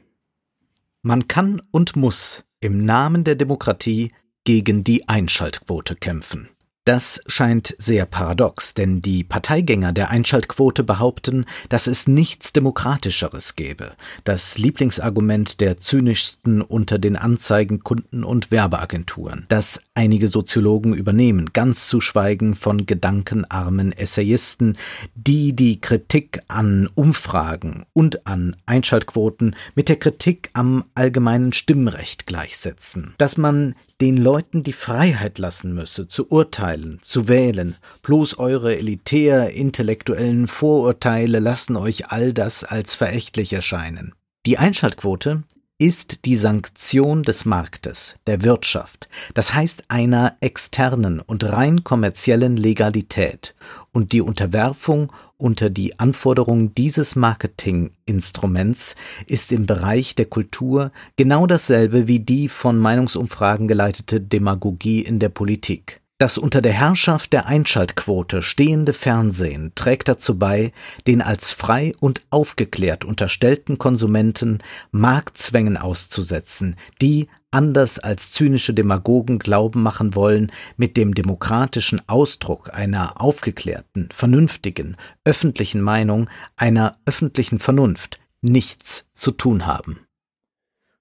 Man 1.03 1.27
kann 1.27 1.61
und 1.73 1.97
muss 1.97 2.45
im 2.61 2.85
Namen 2.85 3.25
der 3.25 3.35
Demokratie 3.35 4.13
gegen 4.45 4.85
die 4.85 5.09
Einschaltquote 5.09 5.97
kämpfen. 5.97 6.49
Das 6.85 7.21
scheint 7.29 7.77
sehr 7.79 8.07
paradox, 8.07 8.75
denn 8.75 9.01
die 9.01 9.23
Parteigänger 9.23 9.93
der 9.93 10.11
Einschaltquote 10.11 10.83
behaupten, 10.83 11.47
dass 11.69 11.87
es 11.87 12.09
nichts 12.09 12.53
Demokratischeres 12.53 13.55
gäbe. 13.55 13.93
Das 14.25 14.59
Lieblingsargument 14.59 15.61
der 15.61 15.79
zynischsten 15.79 16.61
unter 16.61 16.99
den 16.99 17.15
Anzeigenkunden 17.17 18.25
und 18.25 18.51
Werbeagenturen, 18.51 19.47
das 19.49 19.81
einige 19.95 20.29
Soziologen 20.29 20.95
übernehmen, 20.95 21.51
ganz 21.53 21.89
zu 21.89 22.01
schweigen 22.01 22.55
von 22.55 22.87
gedankenarmen 22.87 23.93
Essayisten, 23.93 24.77
die 25.15 25.55
die 25.55 25.81
Kritik 25.81 26.41
an 26.49 26.89
Umfragen 26.95 27.85
und 27.93 28.27
an 28.27 28.57
Einschaltquoten 28.67 29.55
mit 29.75 29.89
der 29.89 29.97
Kritik 29.97 30.51
am 30.55 30.85
allgemeinen 30.95 31.53
Stimmrecht 31.53 32.27
gleichsetzen. 32.27 33.15
Dass 33.19 33.37
man 33.37 33.75
den 34.01 34.17
Leuten 34.17 34.63
die 34.65 34.73
Freiheit 34.73 35.39
lassen 35.39 35.75
müsse, 35.75 36.09
zu 36.09 36.29
urteilen, 36.29 36.99
zu 37.03 37.29
wählen. 37.29 37.77
Bloß 38.03 38.39
eure 38.39 38.77
elitär 38.77 39.51
intellektuellen 39.51 40.49
Vorurteile 40.49 41.39
lassen 41.39 41.77
euch 41.77 42.11
all 42.11 42.33
das 42.33 42.65
als 42.65 42.97
verächtlich 42.97 43.53
erscheinen. 43.53 44.13
Die 44.45 44.59
Einschaltquote 44.59 45.45
ist 45.83 46.27
die 46.27 46.37
Sanktion 46.37 47.25
des 47.25 47.45
Marktes, 47.45 48.15
der 48.29 48.43
Wirtschaft, 48.43 49.09
das 49.35 49.53
heißt 49.53 49.87
einer 49.89 50.37
externen 50.39 51.19
und 51.19 51.43
rein 51.43 51.83
kommerziellen 51.83 52.57
Legalität 52.57 53.57
und 53.91 54.13
die 54.13 54.21
Unterwerfung 54.21 55.13
unter 55.37 55.71
die 55.71 55.99
Anforderungen 55.99 56.73
dieses 56.73 57.17
Marketinginstruments 57.17 58.95
ist 59.27 59.51
im 59.51 59.67
Bereich 59.67 60.15
der 60.15 60.27
Kultur 60.27 60.93
genau 61.17 61.49
dasselbe 61.49 62.07
wie 62.07 62.21
die 62.21 62.49
von 62.49 62.79
Meinungsumfragen 62.79 63.67
geleitete 63.67 64.21
Demagogie 64.21 65.01
in 65.01 65.19
der 65.19 65.31
Politik. 65.31 66.02
Das 66.23 66.39
unter 66.39 66.63
der 66.63 66.73
Herrschaft 66.73 67.33
der 67.33 67.47
Einschaltquote 67.47 68.43
stehende 68.43 68.93
Fernsehen 68.93 69.73
trägt 69.75 70.07
dazu 70.07 70.39
bei, 70.39 70.71
den 71.09 71.21
als 71.21 71.51
frei 71.51 71.95
und 71.99 72.23
aufgeklärt 72.31 73.05
unterstellten 73.05 73.77
Konsumenten 73.77 74.63
Marktzwängen 74.93 75.77
auszusetzen, 75.77 76.77
die, 77.01 77.29
anders 77.51 77.99
als 77.99 78.31
zynische 78.31 78.73
Demagogen 78.73 79.41
glauben 79.41 79.83
machen 79.83 80.15
wollen, 80.15 80.53
mit 80.77 80.97
dem 80.97 81.13
demokratischen 81.13 82.01
Ausdruck 82.09 82.73
einer 82.73 83.21
aufgeklärten, 83.21 84.09
vernünftigen, 84.13 84.97
öffentlichen 85.25 85.81
Meinung, 85.81 86.31
einer 86.55 86.99
öffentlichen 87.05 87.59
Vernunft 87.59 88.21
nichts 88.43 89.11
zu 89.13 89.33
tun 89.33 89.67
haben. 89.67 90.07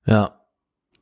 Ja. 0.08 0.41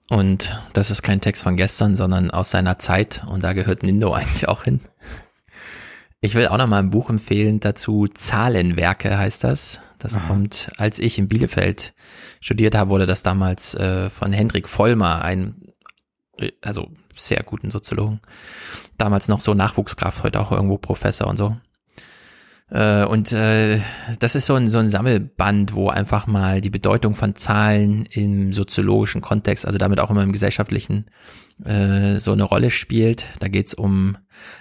Und 0.10 0.60
das 0.74 0.90
ist 0.90 1.04
kein 1.04 1.22
Text 1.22 1.44
von 1.44 1.56
gestern, 1.56 1.96
sondern 1.96 2.32
aus 2.32 2.50
seiner 2.50 2.80
Zeit. 2.80 3.24
Und 3.28 3.44
da 3.44 3.54
gehört 3.54 3.84
Nindo 3.84 4.14
eigentlich 4.14 4.48
auch 4.48 4.64
hin. 4.64 4.82
Ich 6.22 6.36
will 6.36 6.48
auch 6.48 6.58
noch 6.58 6.68
mal 6.68 6.80
ein 6.80 6.90
Buch 6.90 7.10
empfehlen 7.10 7.60
dazu. 7.60 8.08
Zahlenwerke 8.08 9.18
heißt 9.18 9.44
das. 9.44 9.82
Das 10.00 10.16
Aha. 10.16 10.28
kommt, 10.28 10.72
als 10.78 11.00
ich 11.00 11.18
in 11.18 11.28
Bielefeld 11.28 11.94
studiert 12.40 12.76
habe, 12.76 12.90
wurde 12.90 13.06
das 13.06 13.22
damals 13.22 13.76
äh, 13.76 14.10
von 14.10 14.34
Hendrik 14.34 14.68
Vollmer, 14.68 15.22
ein, 15.22 15.74
äh, 16.38 16.52
also 16.62 16.90
sehr 17.16 17.44
guten 17.44 17.70
Soziologen, 17.70 18.22
damals 18.98 19.28
noch 19.28 19.42
so 19.42 19.54
Nachwuchskraft, 19.54 20.24
heute 20.24 20.40
auch 20.40 20.54
irgendwo 20.54 20.78
Professor 20.78 21.28
und 21.28 21.36
so. 21.36 21.58
Äh, 22.72 23.06
und 23.06 23.32
äh, 23.32 23.80
das 24.20 24.36
ist 24.36 24.46
so 24.46 24.56
ein, 24.56 24.70
so 24.70 24.78
ein 24.78 24.90
Sammelband, 24.90 25.74
wo 25.74 25.90
einfach 25.90 26.28
mal 26.28 26.62
die 26.62 26.70
Bedeutung 26.70 27.16
von 27.16 27.36
Zahlen 27.36 28.06
im 28.12 28.54
soziologischen 28.54 29.22
Kontext, 29.22 29.66
also 29.66 29.78
damit 29.78 30.00
auch 30.00 30.12
immer 30.12 30.24
im 30.24 30.32
gesellschaftlichen, 30.32 31.06
äh, 31.66 32.20
so 32.20 32.32
eine 32.32 32.44
Rolle 32.44 32.70
spielt. 32.70 33.26
Da 33.40 33.48
geht's 33.48 33.74
um 33.74 34.18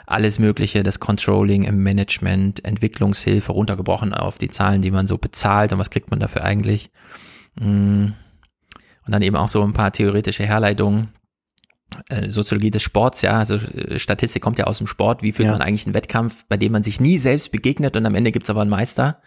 alles 0.07 0.39
Mögliche, 0.39 0.83
das 0.83 1.01
Controlling 1.01 1.65
im 1.65 1.83
Management, 1.83 2.65
Entwicklungshilfe, 2.65 3.53
runtergebrochen 3.53 4.15
auf 4.15 4.39
die 4.39 4.49
Zahlen, 4.49 4.83
die 4.83 4.91
man 4.91 5.07
so 5.07 5.19
bezahlt 5.19 5.73
und 5.73 5.79
was 5.79 5.91
kriegt 5.91 6.11
man 6.11 6.21
dafür 6.21 6.45
eigentlich. 6.45 6.91
Mm. 7.57 8.07
Und 9.07 9.13
dann 9.13 9.23
eben 9.23 9.37
auch 9.37 9.49
so 9.49 9.63
ein 9.63 9.73
paar 9.73 9.91
theoretische 9.91 10.45
Herleitungen. 10.45 11.09
Äh, 12.11 12.29
Soziologie 12.29 12.71
des 12.71 12.83
Sports, 12.83 13.23
ja, 13.23 13.39
also 13.39 13.55
äh, 13.57 13.99
Statistik 13.99 14.43
kommt 14.43 14.59
ja 14.59 14.67
aus 14.67 14.79
dem 14.79 14.87
Sport. 14.87 15.23
Wie 15.23 15.33
führt 15.33 15.47
Ja. 15.47 15.53
man 15.53 15.63
eigentlich 15.63 15.87
einen 15.87 15.95
Wettkampf, 15.95 16.45
bei 16.49 16.57
dem 16.59 16.73
man 16.73 16.83
sich 16.83 17.01
nie 17.01 17.19
selbst 17.19 17.51
begegnet 17.51 17.97
und 17.97 18.05
am 18.05 18.15
Ende 18.15 18.31
gibt's 18.31 18.51
aber 18.51 18.61
einen 18.61 18.71
Meister? 18.71 19.21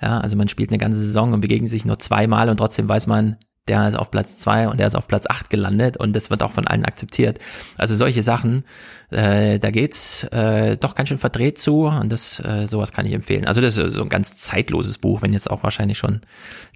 Ja, 0.00 0.20
also 0.20 0.36
man 0.36 0.48
spielt 0.48 0.70
eine 0.70 0.78
ganze 0.78 0.98
Saison 1.00 1.32
und 1.32 1.40
begegnet 1.40 1.70
sich 1.70 1.84
nur 1.84 1.98
zweimal 1.98 2.48
und 2.48 2.56
trotzdem 2.58 2.88
weiß 2.88 3.06
man, 3.08 3.36
der 3.66 3.88
ist 3.88 3.94
auf 3.96 4.10
Platz 4.10 4.36
zwei 4.36 4.68
und 4.68 4.78
der 4.78 4.86
ist 4.88 4.94
auf 4.94 5.08
Platz 5.08 5.24
acht 5.28 5.48
gelandet 5.50 5.96
und 5.96 6.14
das 6.14 6.28
wird 6.30 6.42
auch 6.42 6.52
von 6.52 6.66
allen 6.66 6.84
akzeptiert. 6.84 7.38
Also 7.78 7.94
solche 7.96 8.22
Sachen, 8.22 8.64
äh, 9.10 9.58
da 9.58 9.70
geht's 9.70 10.24
äh, 10.24 10.76
doch 10.76 10.94
ganz 10.94 11.08
schön 11.08 11.18
verdreht 11.18 11.58
zu 11.58 11.86
und 11.86 12.10
das 12.12 12.40
äh, 12.40 12.66
sowas 12.66 12.92
kann 12.92 13.06
ich 13.06 13.12
empfehlen. 13.14 13.46
Also 13.46 13.60
das 13.60 13.76
ist 13.78 13.94
so 13.94 14.02
ein 14.02 14.08
ganz 14.08 14.36
zeitloses 14.36 14.98
Buch, 14.98 15.22
wenn 15.22 15.32
jetzt 15.32 15.50
auch 15.50 15.62
wahrscheinlich 15.62 15.96
schon 15.98 16.20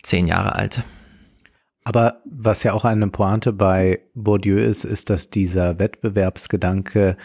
zehn 0.03 0.27
Jahre 0.27 0.55
alt. 0.55 0.83
Aber 1.89 2.21
was 2.27 2.65
ja 2.65 2.75
auch 2.75 2.85
eine 2.85 3.09
Pointe 3.09 3.51
bei 3.51 4.01
Bourdieu 4.13 4.59
ist, 4.59 4.85
ist, 4.85 5.09
dass 5.09 5.31
dieser 5.31 5.79
Wettbewerbsgedanke 5.79 7.17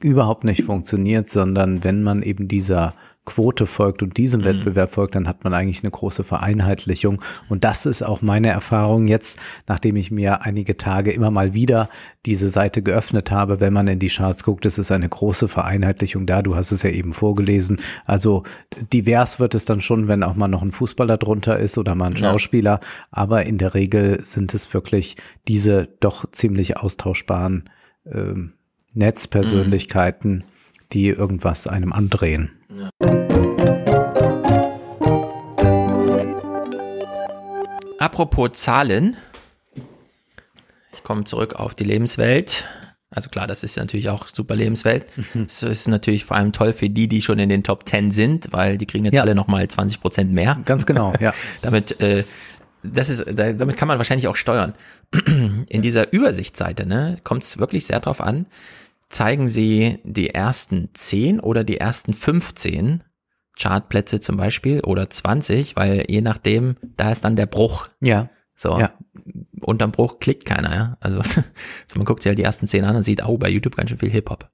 überhaupt 0.00 0.44
nicht 0.44 0.64
funktioniert, 0.64 1.28
sondern 1.28 1.84
wenn 1.84 2.02
man 2.02 2.22
eben 2.22 2.48
dieser 2.48 2.94
Quote 3.28 3.66
folgt 3.66 4.02
und 4.02 4.16
diesem 4.16 4.40
mhm. 4.40 4.44
Wettbewerb 4.46 4.90
folgt, 4.90 5.14
dann 5.14 5.28
hat 5.28 5.44
man 5.44 5.52
eigentlich 5.52 5.84
eine 5.84 5.90
große 5.90 6.24
Vereinheitlichung. 6.24 7.20
Und 7.50 7.62
das 7.62 7.84
ist 7.84 8.00
auch 8.00 8.22
meine 8.22 8.48
Erfahrung 8.48 9.06
jetzt, 9.06 9.38
nachdem 9.66 9.96
ich 9.96 10.10
mir 10.10 10.42
einige 10.42 10.78
Tage 10.78 11.12
immer 11.12 11.30
mal 11.30 11.52
wieder 11.52 11.90
diese 12.24 12.48
Seite 12.48 12.80
geöffnet 12.82 13.30
habe. 13.30 13.60
Wenn 13.60 13.74
man 13.74 13.86
in 13.86 13.98
die 13.98 14.08
Charts 14.08 14.44
guckt, 14.44 14.64
ist 14.64 14.78
es 14.78 14.90
eine 14.90 15.10
große 15.10 15.48
Vereinheitlichung 15.48 16.24
da. 16.24 16.40
Du 16.40 16.56
hast 16.56 16.72
es 16.72 16.82
ja 16.82 16.90
eben 16.90 17.12
vorgelesen. 17.12 17.80
Also 18.06 18.44
divers 18.94 19.38
wird 19.38 19.54
es 19.54 19.66
dann 19.66 19.82
schon, 19.82 20.08
wenn 20.08 20.22
auch 20.22 20.34
mal 20.34 20.48
noch 20.48 20.62
ein 20.62 20.72
Fußballer 20.72 21.18
drunter 21.18 21.58
ist 21.58 21.76
oder 21.76 21.94
mal 21.94 22.06
ein 22.06 22.16
Schauspieler. 22.16 22.80
Ja. 22.80 22.88
Aber 23.10 23.44
in 23.44 23.58
der 23.58 23.74
Regel 23.74 24.24
sind 24.24 24.54
es 24.54 24.72
wirklich 24.72 25.16
diese 25.48 25.86
doch 26.00 26.24
ziemlich 26.32 26.78
austauschbaren 26.78 27.68
ähm, 28.10 28.54
Netzpersönlichkeiten, 28.94 30.32
mhm. 30.32 30.44
die 30.92 31.08
irgendwas 31.08 31.66
einem 31.66 31.92
andrehen. 31.92 32.50
Ja. 32.70 32.90
Apropos 37.98 38.52
Zahlen. 38.52 39.16
Ich 40.92 41.02
komme 41.02 41.24
zurück 41.24 41.54
auf 41.54 41.74
die 41.74 41.84
Lebenswelt. 41.84 42.66
Also 43.10 43.30
klar, 43.30 43.46
das 43.46 43.62
ist 43.62 43.76
natürlich 43.76 44.08
auch 44.10 44.28
super 44.28 44.54
Lebenswelt. 44.54 45.06
Mhm. 45.16 45.44
Es 45.46 45.62
ist 45.62 45.88
natürlich 45.88 46.24
vor 46.24 46.36
allem 46.36 46.52
toll 46.52 46.72
für 46.72 46.90
die, 46.90 47.08
die 47.08 47.22
schon 47.22 47.38
in 47.38 47.48
den 47.48 47.64
Top 47.64 47.88
10 47.88 48.10
sind, 48.10 48.52
weil 48.52 48.78
die 48.78 48.86
kriegen 48.86 49.04
jetzt 49.04 49.14
ja. 49.14 49.22
alle 49.22 49.34
nochmal 49.34 49.66
20 49.66 50.00
Prozent 50.00 50.32
mehr. 50.32 50.58
Ganz 50.64 50.86
genau, 50.86 51.12
ja. 51.20 51.32
damit, 51.62 52.00
äh, 52.00 52.24
das 52.92 53.10
ist, 53.10 53.24
damit 53.26 53.76
kann 53.76 53.88
man 53.88 53.98
wahrscheinlich 53.98 54.28
auch 54.28 54.36
steuern. 54.36 54.74
In 55.68 55.82
dieser 55.82 56.12
Übersichtsseite, 56.12 56.86
ne, 56.86 57.18
kommt 57.24 57.44
es 57.44 57.58
wirklich 57.58 57.86
sehr 57.86 58.00
drauf 58.00 58.20
an, 58.20 58.46
zeigen 59.08 59.48
sie 59.48 59.98
die 60.04 60.30
ersten 60.30 60.90
10 60.94 61.40
oder 61.40 61.64
die 61.64 61.78
ersten 61.78 62.14
15 62.14 63.02
Chartplätze 63.58 64.20
zum 64.20 64.36
Beispiel 64.36 64.80
oder 64.80 65.10
20, 65.10 65.76
weil 65.76 66.04
je 66.08 66.20
nachdem, 66.20 66.76
da 66.96 67.10
ist 67.10 67.24
dann 67.24 67.36
der 67.36 67.46
Bruch. 67.46 67.88
Ja. 68.00 68.28
So, 68.54 68.78
ja. 68.78 68.92
unterm 69.60 69.92
Bruch 69.92 70.18
klickt 70.18 70.44
keiner, 70.44 70.74
ja. 70.74 70.96
Also 71.00 71.22
so 71.86 71.96
man 71.96 72.04
guckt 72.04 72.22
sich 72.22 72.30
halt 72.30 72.38
die 72.38 72.44
ersten 72.44 72.66
10 72.66 72.84
an 72.84 72.96
und 72.96 73.02
sieht, 73.02 73.24
oh, 73.24 73.38
bei 73.38 73.48
YouTube 73.48 73.76
ganz 73.76 73.90
schön 73.90 73.98
viel 73.98 74.10
Hip-Hop. 74.10 74.50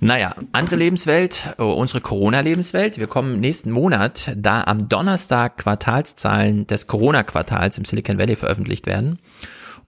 Naja, 0.00 0.34
andere 0.52 0.76
Lebenswelt, 0.76 1.54
oh, 1.58 1.72
unsere 1.72 2.00
Corona-Lebenswelt. 2.00 2.98
Wir 2.98 3.06
kommen 3.06 3.40
nächsten 3.40 3.70
Monat, 3.70 4.32
da 4.36 4.64
am 4.64 4.88
Donnerstag 4.88 5.58
Quartalszahlen 5.58 6.66
des 6.66 6.86
Corona-Quartals 6.86 7.78
im 7.78 7.84
Silicon 7.84 8.18
Valley 8.18 8.36
veröffentlicht 8.36 8.86
werden 8.86 9.18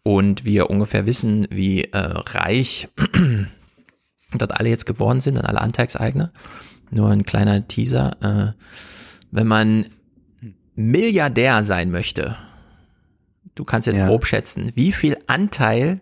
und 0.03 0.45
wir 0.45 0.71
ungefähr 0.71 1.07
wissen, 1.07 1.47
wie 1.51 1.85
äh, 1.85 1.99
reich 1.99 2.89
dort 4.35 4.59
alle 4.59 4.69
jetzt 4.69 4.87
geworden 4.87 5.21
sind 5.21 5.39
und 5.39 5.45
alle 5.45 5.61
Anteilseigner. 5.61 6.33
Nur 6.91 7.11
ein 7.11 7.25
kleiner 7.25 7.67
Teaser. 7.67 8.17
Äh, 8.21 8.53
wenn 9.31 9.47
man 9.47 9.87
Milliardär 10.75 11.65
sein 11.65 11.91
möchte, 11.91 12.37
du 13.55 13.65
kannst 13.65 13.87
jetzt 13.87 13.99
ja. 13.99 14.07
grob 14.07 14.27
schätzen, 14.27 14.73
wie 14.75 14.93
viel 14.93 15.17
Anteil 15.27 16.01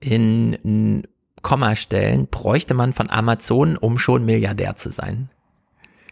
in, 0.00 0.52
in 0.54 1.02
Kommastellen 1.42 2.28
bräuchte 2.28 2.74
man 2.74 2.92
von 2.92 3.10
Amazon, 3.10 3.76
um 3.76 3.98
schon 3.98 4.24
Milliardär 4.24 4.76
zu 4.76 4.90
sein? 4.90 5.28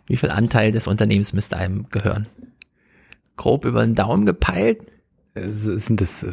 Wie 0.06 0.16
viel 0.16 0.30
Anteil 0.30 0.72
des 0.72 0.86
Unternehmens 0.86 1.32
müsste 1.32 1.56
einem 1.56 1.88
gehören? 1.88 2.28
Grob 3.36 3.64
über 3.64 3.84
den 3.84 3.94
Daumen 3.94 4.26
gepeilt? 4.26 4.82
Äh, 5.34 5.50
sind 5.50 6.00
das 6.00 6.24
äh, 6.24 6.32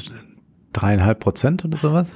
dreieinhalb 0.74 1.20
Prozent 1.20 1.64
oder 1.64 1.78
sowas? 1.78 2.16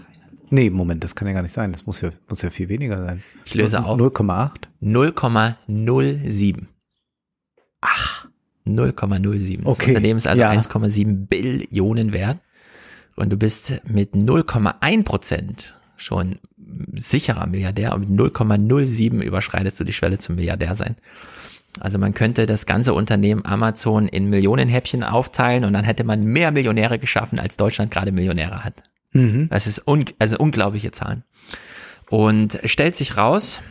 Nee, 0.50 0.70
Moment, 0.70 1.04
das 1.04 1.16
kann 1.16 1.28
ja 1.28 1.34
gar 1.34 1.44
nicht 1.44 1.54
sein. 1.54 1.72
Das 1.72 1.86
muss 1.86 2.02
ja, 2.02 2.12
muss 2.28 2.42
ja 2.42 2.50
viel 2.50 2.68
weniger 2.68 3.02
sein. 3.02 3.24
Ich 3.46 3.56
löse 3.56 3.84
auf. 3.86 3.98
0,8? 3.98 4.68
0,07. 4.82 6.66
Ach, 7.80 8.28
0,07. 8.68 9.58
Das 9.64 9.66
okay. 9.66 9.92
Unternehmen 9.92 10.18
ist 10.18 10.28
also 10.28 10.42
ja. 10.42 10.52
1,7 10.52 11.28
Billionen 11.28 12.12
wert. 12.12 12.40
Und 13.16 13.30
du 13.30 13.38
bist 13.38 13.82
mit 13.88 14.14
0,1 14.14 15.04
Prozent 15.06 15.78
schon 15.96 16.40
sicherer 16.94 17.48
Milliardär 17.48 17.94
und 17.94 18.10
mit 18.10 18.20
0,07 18.20 19.22
überschreitest 19.22 19.80
du 19.80 19.84
die 19.84 19.94
Schwelle 19.94 20.20
zum 20.20 20.36
Milliardär 20.36 20.76
sein. 20.76 20.96
Also 21.80 21.98
man 22.00 22.14
könnte 22.14 22.46
das 22.46 22.66
ganze 22.66 22.94
Unternehmen 22.94 23.46
Amazon 23.46 24.08
in 24.08 24.30
Millionenhäppchen 24.30 25.04
aufteilen 25.04 25.64
und 25.64 25.74
dann 25.74 25.86
hätte 25.86 26.04
man 26.04 26.24
mehr 26.24 26.52
Millionäre 26.52 27.00
geschaffen, 27.00 27.40
als 27.40 27.58
Deutschland 27.58 27.92
gerade 27.92 28.12
Millionäre 28.12 28.64
hat. 28.64 28.84
Mhm. 29.14 29.48
Das 29.50 29.68
ist 29.68 29.88
un 29.88 30.06
also 30.20 30.38
unglaubliche 30.38 30.92
Zahlen. 30.92 31.24
Und 32.10 32.60
stellt 32.66 32.96
sich 32.96 33.18
raus, 33.18 33.62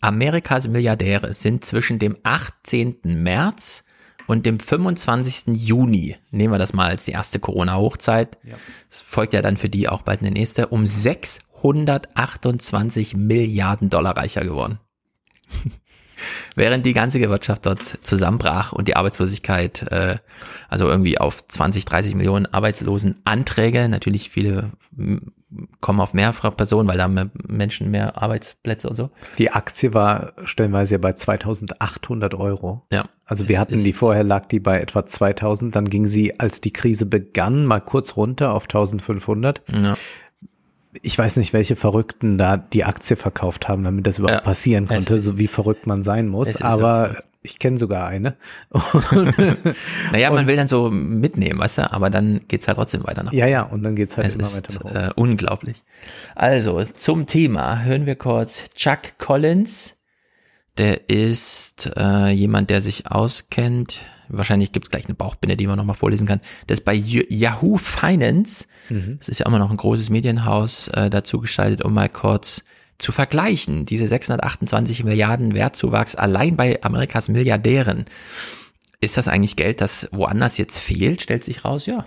Amerikas 0.00 0.68
Milliardäre 0.68 1.34
sind 1.34 1.64
zwischen 1.64 1.98
dem 1.98 2.16
18. 2.22 2.96
März 3.04 3.84
und 4.26 4.46
dem 4.46 4.58
25. 4.58 5.54
Juni, 5.54 6.16
nehmen 6.30 6.52
wir 6.52 6.58
das 6.58 6.72
mal 6.72 6.88
als 6.88 7.04
die 7.04 7.12
erste 7.12 7.38
Corona-Hochzeit, 7.38 8.38
ja. 8.42 8.56
es 8.90 9.00
folgt 9.00 9.34
ja 9.34 9.42
dann 9.42 9.56
für 9.56 9.68
die 9.68 9.88
auch 9.88 10.02
bald 10.02 10.20
eine 10.20 10.32
nächste, 10.32 10.68
um 10.68 10.86
628 11.62 13.16
Milliarden 13.16 13.90
Dollar 13.90 14.16
reicher 14.16 14.44
geworden. 14.44 14.78
während 16.54 16.86
die 16.86 16.92
ganze 16.92 17.20
Wirtschaft 17.20 17.66
dort 17.66 17.98
zusammenbrach 18.02 18.72
und 18.72 18.88
die 18.88 18.96
Arbeitslosigkeit, 18.96 19.82
äh, 19.90 20.16
also 20.68 20.88
irgendwie 20.88 21.18
auf 21.18 21.46
20, 21.46 21.84
30 21.84 22.14
Millionen 22.14 22.46
Arbeitslosenanträge, 22.46 23.88
natürlich 23.88 24.30
viele 24.30 24.72
kommen 25.80 26.00
auf 26.00 26.12
mehrere 26.12 26.50
Personen, 26.50 26.88
weil 26.88 26.98
da 26.98 27.06
mehr 27.06 27.30
Menschen 27.46 27.90
mehr 27.90 28.20
Arbeitsplätze 28.20 28.88
und 28.88 28.96
so. 28.96 29.10
Die 29.38 29.52
Aktie 29.52 29.94
war 29.94 30.32
stellenweise 30.44 30.96
ja 30.96 30.98
bei 30.98 31.12
2800 31.12 32.34
Euro. 32.34 32.82
Ja. 32.92 33.04
Also 33.24 33.48
wir 33.48 33.60
hatten 33.60 33.82
die 33.82 33.92
vorher 33.92 34.24
lag 34.24 34.46
die 34.46 34.60
bei 34.60 34.80
etwa 34.80 35.06
2000, 35.06 35.74
dann 35.74 35.88
ging 35.88 36.06
sie, 36.06 36.38
als 36.40 36.60
die 36.60 36.72
Krise 36.72 37.06
begann, 37.06 37.64
mal 37.64 37.80
kurz 37.80 38.16
runter 38.16 38.52
auf 38.52 38.64
1500. 38.64 39.62
Ja 39.72 39.96
ich 41.02 41.18
weiß 41.18 41.36
nicht, 41.36 41.52
welche 41.52 41.76
Verrückten 41.76 42.38
da 42.38 42.56
die 42.56 42.84
Aktie 42.84 43.16
verkauft 43.16 43.68
haben, 43.68 43.84
damit 43.84 44.06
das 44.06 44.18
überhaupt 44.18 44.40
ja, 44.40 44.44
passieren 44.44 44.86
konnte, 44.86 45.20
so 45.20 45.38
wie 45.38 45.46
verrückt 45.46 45.86
man 45.86 46.02
sein 46.02 46.28
muss. 46.28 46.60
Aber 46.62 47.16
ich 47.46 47.58
kenne 47.58 47.78
sogar 47.78 48.08
eine. 48.08 48.36
naja, 50.12 50.30
man 50.30 50.46
will 50.46 50.56
dann 50.56 50.68
so 50.68 50.90
mitnehmen, 50.90 51.58
weißt 51.58 51.78
du, 51.78 51.92
aber 51.92 52.10
dann 52.10 52.40
geht's 52.48 52.66
halt 52.66 52.76
trotzdem 52.76 53.04
weiter 53.04 53.22
nach. 53.22 53.32
Ja, 53.32 53.46
ja, 53.46 53.62
und 53.62 53.82
dann 53.82 53.94
geht's 53.94 54.16
halt 54.16 54.26
es 54.26 54.34
immer 54.34 54.44
ist, 54.44 54.56
weiter 54.56 54.74
nach 54.74 54.90
oben. 54.90 54.96
Äh, 54.96 55.10
unglaublich. 55.14 55.84
Also, 56.34 56.82
zum 56.84 57.26
Thema 57.26 57.82
hören 57.82 58.06
wir 58.06 58.16
kurz 58.16 58.68
Chuck 58.74 59.18
Collins. 59.18 59.96
Der 60.76 61.08
ist 61.08 61.90
äh, 61.96 62.30
jemand, 62.30 62.68
der 62.68 62.82
sich 62.82 63.06
auskennt. 63.10 64.02
Wahrscheinlich 64.28 64.72
gibt's 64.72 64.90
gleich 64.90 65.06
eine 65.06 65.14
Bauchbinde, 65.14 65.56
die 65.56 65.66
man 65.66 65.76
nochmal 65.76 65.96
vorlesen 65.96 66.26
kann. 66.26 66.40
Der 66.68 66.74
ist 66.74 66.84
bei 66.84 66.92
Yahoo 66.92 67.78
Finance 67.78 68.66
Mhm. 68.88 69.18
Es 69.20 69.28
ist 69.28 69.40
ja 69.40 69.46
immer 69.46 69.58
noch 69.58 69.70
ein 69.70 69.76
großes 69.76 70.10
Medienhaus 70.10 70.88
äh, 70.88 71.10
dazu 71.10 71.40
gestaltet, 71.40 71.82
um 71.82 71.94
mal 71.94 72.08
kurz 72.08 72.64
zu 72.98 73.12
vergleichen. 73.12 73.84
Diese 73.84 74.06
628 74.06 75.04
Milliarden 75.04 75.54
Wertzuwachs 75.54 76.14
allein 76.14 76.56
bei 76.56 76.82
Amerikas 76.82 77.28
Milliardären. 77.28 78.06
Ist 79.00 79.16
das 79.16 79.28
eigentlich 79.28 79.56
Geld, 79.56 79.80
das 79.80 80.08
woanders 80.12 80.56
jetzt 80.56 80.78
fehlt? 80.78 81.22
Stellt 81.22 81.44
sich 81.44 81.64
raus, 81.64 81.86
ja. 81.86 82.06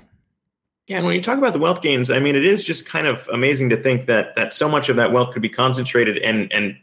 Yeah, 0.90 0.98
and 0.98 1.06
when 1.06 1.16
you 1.16 1.22
talk 1.22 1.38
about 1.38 1.54
the 1.54 1.60
wealth 1.60 1.82
gains, 1.82 2.10
I 2.10 2.20
mean, 2.20 2.36
it 2.36 2.44
is 2.44 2.66
just 2.66 2.90
kind 2.90 3.06
of 3.06 3.30
amazing 3.30 3.70
to 3.70 3.78
think 3.78 4.08
that 4.08 4.36
that 4.36 4.54
so 4.54 4.68
much 4.68 4.90
of 4.90 4.96
that 4.96 5.14
wealth 5.14 5.32
could 5.32 5.44
be 5.44 5.50
concentrated 5.50 6.18
and 6.18 6.52
and 6.52 6.76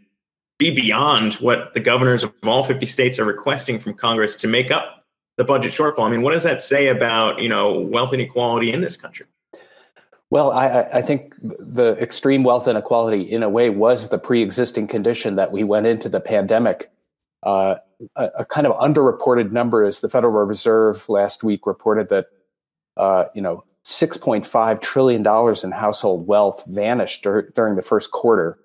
be 0.58 0.70
beyond 0.70 1.34
what 1.40 1.74
the 1.74 1.80
governors 1.80 2.22
of 2.22 2.32
all 2.44 2.62
50 2.62 2.86
states 2.86 3.18
are 3.18 3.24
requesting 3.24 3.80
from 3.80 3.94
Congress 3.94 4.36
to 4.36 4.46
make 4.46 4.70
up 4.70 5.04
the 5.36 5.44
budget 5.44 5.72
shortfall. 5.72 6.06
I 6.06 6.10
mean, 6.10 6.22
what 6.22 6.32
does 6.32 6.44
that 6.44 6.62
say 6.62 6.86
about 6.86 7.40
you 7.40 7.48
know 7.48 7.80
wealth 7.80 8.12
inequality 8.12 8.72
in 8.72 8.80
this 8.80 8.96
country? 8.96 9.26
Well, 10.30 10.50
I, 10.50 10.82
I, 10.92 11.02
think 11.02 11.34
the 11.40 11.96
extreme 12.00 12.42
wealth 12.42 12.66
inequality, 12.66 13.22
in 13.22 13.44
a 13.44 13.48
way, 13.48 13.70
was 13.70 14.08
the 14.08 14.18
pre-existing 14.18 14.88
condition 14.88 15.36
that 15.36 15.52
we 15.52 15.62
went 15.62 15.86
into 15.86 16.08
the 16.08 16.18
pandemic. 16.18 16.90
Uh, 17.44 17.76
a, 18.16 18.24
a, 18.38 18.44
kind 18.44 18.66
of 18.66 18.72
underreported 18.78 19.52
number 19.52 19.84
is 19.84 20.00
the 20.00 20.08
Federal 20.08 20.32
Reserve 20.32 21.08
last 21.08 21.44
week 21.44 21.64
reported 21.64 22.08
that 22.08 22.26
uh, 22.96 23.26
you 23.34 23.42
know 23.42 23.62
6.5 23.84 24.80
trillion 24.80 25.22
dollars 25.22 25.62
in 25.62 25.70
household 25.70 26.26
wealth 26.26 26.64
vanished 26.66 27.22
dur- 27.22 27.52
during 27.54 27.76
the 27.76 27.82
first 27.82 28.10
quarter. 28.10 28.58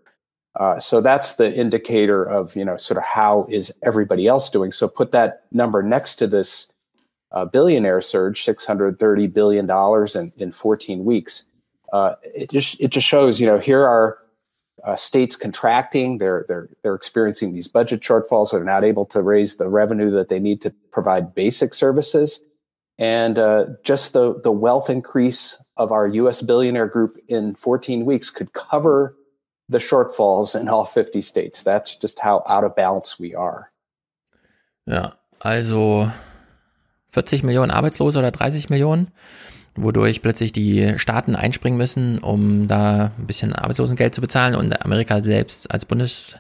Uh, 0.60 0.80
so 0.80 1.00
that's 1.00 1.36
the 1.36 1.54
indicator 1.54 2.24
of 2.24 2.56
you 2.56 2.66
know 2.66 2.76
sort 2.76 2.98
of 2.98 3.04
how 3.04 3.46
is 3.52 3.72
everybody 3.84 4.26
else 4.26 4.50
doing. 4.50 4.72
So 4.72 4.88
put 4.88 5.12
that 5.12 5.44
number 5.52 5.84
next 5.84 6.16
to 6.16 6.28
this 6.28 6.72
uh, 7.32 7.46
billionaire 7.46 8.02
surge, 8.02 8.44
$630 8.44 9.32
billion 9.34 9.70
in, 10.16 10.34
in 10.42 10.52
14 10.52 11.06
weeks. 11.06 11.44
Uh, 11.92 12.16
it 12.24 12.50
just 12.50 12.80
it 12.80 12.90
just 12.90 13.08
shows, 13.08 13.40
you 13.40 13.48
know, 13.48 13.60
here 13.60 13.86
are 13.86 14.18
uh, 14.84 14.96
states 14.96 15.36
contracting. 15.36 16.18
They're 16.18 16.46
they're 16.48 16.70
they're 16.82 16.96
experiencing 16.96 17.54
these 17.54 17.68
budget 17.68 18.02
shortfalls. 18.02 18.52
They're 18.52 18.64
not 18.64 18.84
able 18.84 19.06
to 19.06 19.22
raise 19.22 19.58
the 19.58 19.68
revenue 19.68 20.12
that 20.12 20.30
they 20.30 20.40
need 20.40 20.62
to 20.62 20.72
provide 20.92 21.36
basic 21.36 21.74
services, 21.74 22.42
and 22.98 23.38
uh, 23.38 23.66
just 23.84 24.14
the 24.14 24.40
the 24.42 24.52
wealth 24.52 24.90
increase 24.90 25.58
of 25.78 25.92
our 25.92 26.08
U.S. 26.08 26.42
billionaire 26.42 26.88
group 26.88 27.18
in 27.28 27.56
14 27.56 28.06
weeks 28.06 28.30
could 28.30 28.54
cover 28.54 29.16
the 29.68 29.80
shortfalls 29.80 30.60
in 30.60 30.68
all 30.68 30.86
50 30.86 31.22
states. 31.22 31.64
That's 31.64 31.96
just 31.96 32.20
how 32.20 32.44
out 32.48 32.64
of 32.64 32.76
balance 32.76 33.18
we 33.18 33.34
are. 33.34 33.72
Ja, 34.86 35.12
also 35.40 36.12
40 37.08 37.44
Millionen 37.44 37.72
Arbeitslose 37.72 38.18
oder 38.18 38.32
30 38.32 38.70
Millionen, 38.70 39.12
wodurch 39.76 40.22
plötzlich 40.22 40.52
die 40.52 40.98
Staaten 40.98 41.36
einspringen 41.36 41.78
müssen, 41.78 42.20
um 42.20 42.68
da 42.68 43.12
ein 43.18 43.28
bisschen 43.28 43.54
Arbeitslosengeld 43.54 44.14
zu 44.14 44.22
bezahlen 44.22 44.56
und 44.56 44.84
Amerika 44.84 45.24
selbst 45.24 45.72
als 45.72 45.86
Bundes 45.86 46.38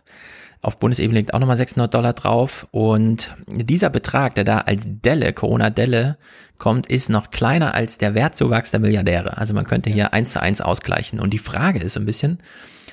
auf 0.61 0.77
Bundesebene 0.77 1.19
liegt 1.19 1.34
auch 1.34 1.40
nochmal 1.40 1.58
600 1.58 1.92
Dollar 1.92 2.14
drauf 2.14 2.68
und 2.69 3.35
dieser 3.48 3.90
Betrag, 3.90 4.35
der 4.35 4.43
da 4.43 4.60
als 4.60 4.85
Delle, 4.88 5.34
Corona-Delle 5.34 6.18
kommt, 6.60 6.85
ist 6.85 7.10
noch 7.10 7.32
kleiner 7.32 7.74
als 7.74 7.98
der 7.98 8.14
Wertzuwachs 8.14 8.69
der 8.69 8.80
Milliardäre. 8.80 9.38
Also 9.38 9.56
man 9.56 9.66
könnte 9.66 9.90
hier 9.90 10.14
eins 10.14 10.34
zu 10.34 10.42
eins 10.42 10.61
ausgleichen 10.61 11.19
und 11.19 11.34
die 11.34 11.40
Frage 11.40 11.80
ist 11.80 11.93
so 11.93 12.00
ein 12.00 12.06
bisschen, 12.06 12.38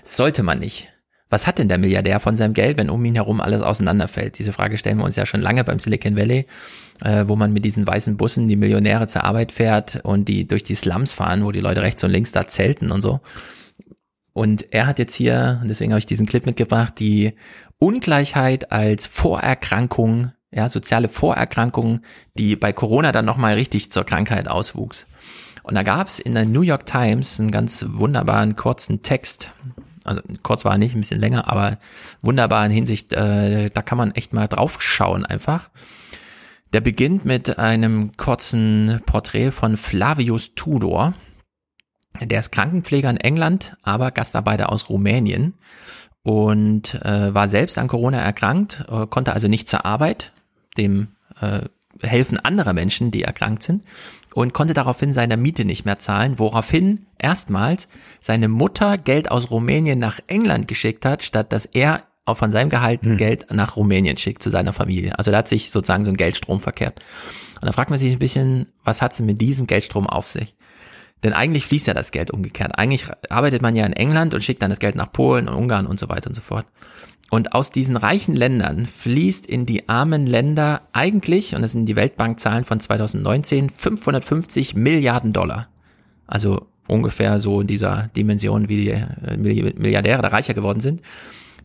sollte 0.02 0.42
man 0.42 0.60
nicht. 0.60 0.88
Was 1.30 1.46
hat 1.46 1.58
denn 1.58 1.68
der 1.68 1.76
Milliardär 1.76 2.20
von 2.20 2.36
seinem 2.36 2.54
Geld, 2.54 2.78
wenn 2.78 2.88
um 2.88 3.04
ihn 3.04 3.16
herum 3.16 3.42
alles 3.42 3.60
auseinanderfällt? 3.60 4.38
Diese 4.38 4.54
Frage 4.54 4.78
stellen 4.78 4.96
wir 4.96 5.04
uns 5.04 5.16
ja 5.16 5.26
schon 5.26 5.42
lange 5.42 5.62
beim 5.62 5.78
Silicon 5.78 6.16
Valley, 6.16 6.46
äh, 7.04 7.24
wo 7.26 7.36
man 7.36 7.52
mit 7.52 7.64
diesen 7.64 7.86
weißen 7.86 8.16
Bussen 8.16 8.48
die 8.48 8.56
Millionäre 8.56 9.06
zur 9.06 9.24
Arbeit 9.24 9.52
fährt 9.52 10.00
und 10.04 10.28
die 10.28 10.46
durch 10.46 10.64
die 10.64 10.74
Slums 10.74 11.12
fahren, 11.12 11.44
wo 11.44 11.52
die 11.52 11.60
Leute 11.60 11.82
rechts 11.82 12.02
und 12.04 12.10
links 12.10 12.32
da 12.32 12.46
zelten 12.46 12.90
und 12.90 13.02
so. 13.02 13.20
Und 14.32 14.72
er 14.72 14.86
hat 14.86 14.98
jetzt 14.98 15.14
hier, 15.14 15.60
deswegen 15.64 15.92
habe 15.92 15.98
ich 15.98 16.06
diesen 16.06 16.26
Clip 16.26 16.46
mitgebracht, 16.46 16.94
die 16.98 17.34
Ungleichheit 17.78 18.70
als 18.70 19.06
Vorerkrankung, 19.06 20.32
ja, 20.52 20.68
soziale 20.68 21.08
Vorerkrankung, 21.08 22.02
die 22.36 22.56
bei 22.56 22.72
Corona 22.72 23.12
dann 23.12 23.24
nochmal 23.24 23.54
richtig 23.54 23.90
zur 23.90 24.04
Krankheit 24.04 24.48
auswuchs. 24.48 25.06
Und 25.64 25.74
da 25.74 25.82
gab 25.82 26.08
es 26.08 26.18
in 26.18 26.34
der 26.34 26.46
New 26.46 26.62
York 26.62 26.86
Times 26.86 27.40
einen 27.40 27.50
ganz 27.50 27.84
wunderbaren 27.88 28.56
kurzen 28.56 29.02
Text, 29.02 29.52
also 30.04 30.22
kurz 30.42 30.64
war 30.64 30.72
er 30.72 30.78
nicht, 30.78 30.94
ein 30.94 31.00
bisschen 31.00 31.20
länger, 31.20 31.48
aber 31.48 31.78
wunderbar 32.22 32.64
in 32.64 32.72
Hinsicht, 32.72 33.12
äh, 33.12 33.68
da 33.68 33.82
kann 33.82 33.98
man 33.98 34.12
echt 34.12 34.32
mal 34.32 34.46
drauf 34.46 34.80
schauen 34.80 35.26
einfach. 35.26 35.68
Der 36.72 36.80
beginnt 36.82 37.24
mit 37.24 37.58
einem 37.58 38.16
kurzen 38.16 39.00
Porträt 39.06 39.52
von 39.52 39.76
Flavius 39.76 40.54
Tudor. 40.54 41.14
Der 42.20 42.40
ist 42.40 42.50
Krankenpfleger 42.50 43.08
in 43.08 43.16
England, 43.16 43.76
aber 43.82 44.10
Gastarbeiter 44.10 44.70
aus 44.70 44.90
Rumänien 44.90 45.54
und 46.22 46.94
äh, 46.96 47.34
war 47.34 47.48
selbst 47.48 47.78
an 47.78 47.88
Corona 47.88 48.18
erkrankt, 48.18 48.84
äh, 48.90 49.06
konnte 49.06 49.32
also 49.32 49.48
nicht 49.48 49.68
zur 49.68 49.86
Arbeit, 49.86 50.32
dem 50.76 51.08
äh, 51.40 51.60
helfen 52.02 52.38
anderer 52.38 52.74
Menschen, 52.74 53.10
die 53.10 53.22
erkrankt 53.22 53.62
sind 53.62 53.84
und 54.34 54.52
konnte 54.52 54.74
daraufhin 54.74 55.12
seine 55.12 55.36
Miete 55.36 55.64
nicht 55.64 55.86
mehr 55.86 55.98
zahlen, 55.98 56.38
woraufhin 56.38 57.06
erstmals 57.18 57.88
seine 58.20 58.48
Mutter 58.48 58.98
Geld 58.98 59.30
aus 59.30 59.50
Rumänien 59.50 59.98
nach 59.98 60.20
England 60.26 60.68
geschickt 60.68 61.06
hat, 61.06 61.22
statt 61.22 61.52
dass 61.52 61.64
er 61.66 62.02
auch 62.28 62.36
von 62.36 62.52
seinem 62.52 62.70
Gehalt 62.70 63.04
hm. 63.04 63.16
Geld 63.16 63.46
nach 63.52 63.76
Rumänien 63.76 64.16
schickt 64.16 64.42
zu 64.42 64.50
seiner 64.50 64.72
Familie. 64.72 65.18
Also 65.18 65.30
da 65.30 65.38
hat 65.38 65.48
sich 65.48 65.70
sozusagen 65.70 66.04
so 66.04 66.10
ein 66.10 66.16
Geldstrom 66.16 66.60
verkehrt. 66.60 67.00
Und 67.60 67.66
da 67.66 67.72
fragt 67.72 67.90
man 67.90 67.98
sich 67.98 68.12
ein 68.12 68.18
bisschen, 68.18 68.66
was 68.84 69.02
hat 69.02 69.12
es 69.12 69.20
mit 69.20 69.40
diesem 69.40 69.66
Geldstrom 69.66 70.06
auf 70.06 70.26
sich? 70.26 70.54
Denn 71.24 71.32
eigentlich 71.32 71.66
fließt 71.66 71.88
ja 71.88 71.94
das 71.94 72.12
Geld 72.12 72.30
umgekehrt. 72.30 72.78
Eigentlich 72.78 73.06
arbeitet 73.28 73.62
man 73.62 73.74
ja 73.74 73.84
in 73.84 73.92
England 73.92 74.34
und 74.34 74.44
schickt 74.44 74.62
dann 74.62 74.70
das 74.70 74.78
Geld 74.78 74.94
nach 74.94 75.10
Polen 75.10 75.48
und 75.48 75.54
Ungarn 75.54 75.86
und 75.86 75.98
so 75.98 76.08
weiter 76.08 76.28
und 76.28 76.34
so 76.34 76.40
fort. 76.40 76.66
Und 77.30 77.54
aus 77.54 77.70
diesen 77.70 77.96
reichen 77.96 78.36
Ländern 78.36 78.86
fließt 78.86 79.46
in 79.46 79.66
die 79.66 79.88
armen 79.88 80.26
Länder 80.26 80.82
eigentlich, 80.92 81.54
und 81.54 81.62
das 81.62 81.72
sind 81.72 81.86
die 81.86 81.96
Weltbankzahlen 81.96 82.64
von 82.64 82.80
2019, 82.80 83.68
550 83.70 84.76
Milliarden 84.76 85.32
Dollar. 85.32 85.68
Also 86.26 86.68
ungefähr 86.86 87.38
so 87.38 87.60
in 87.60 87.66
dieser 87.66 88.08
Dimension, 88.16 88.68
wie 88.68 88.76
die 88.76 88.90
äh, 88.90 89.36
Milliardäre 89.36 90.22
da 90.22 90.28
reicher 90.28 90.54
geworden 90.54 90.80
sind. 90.80 91.02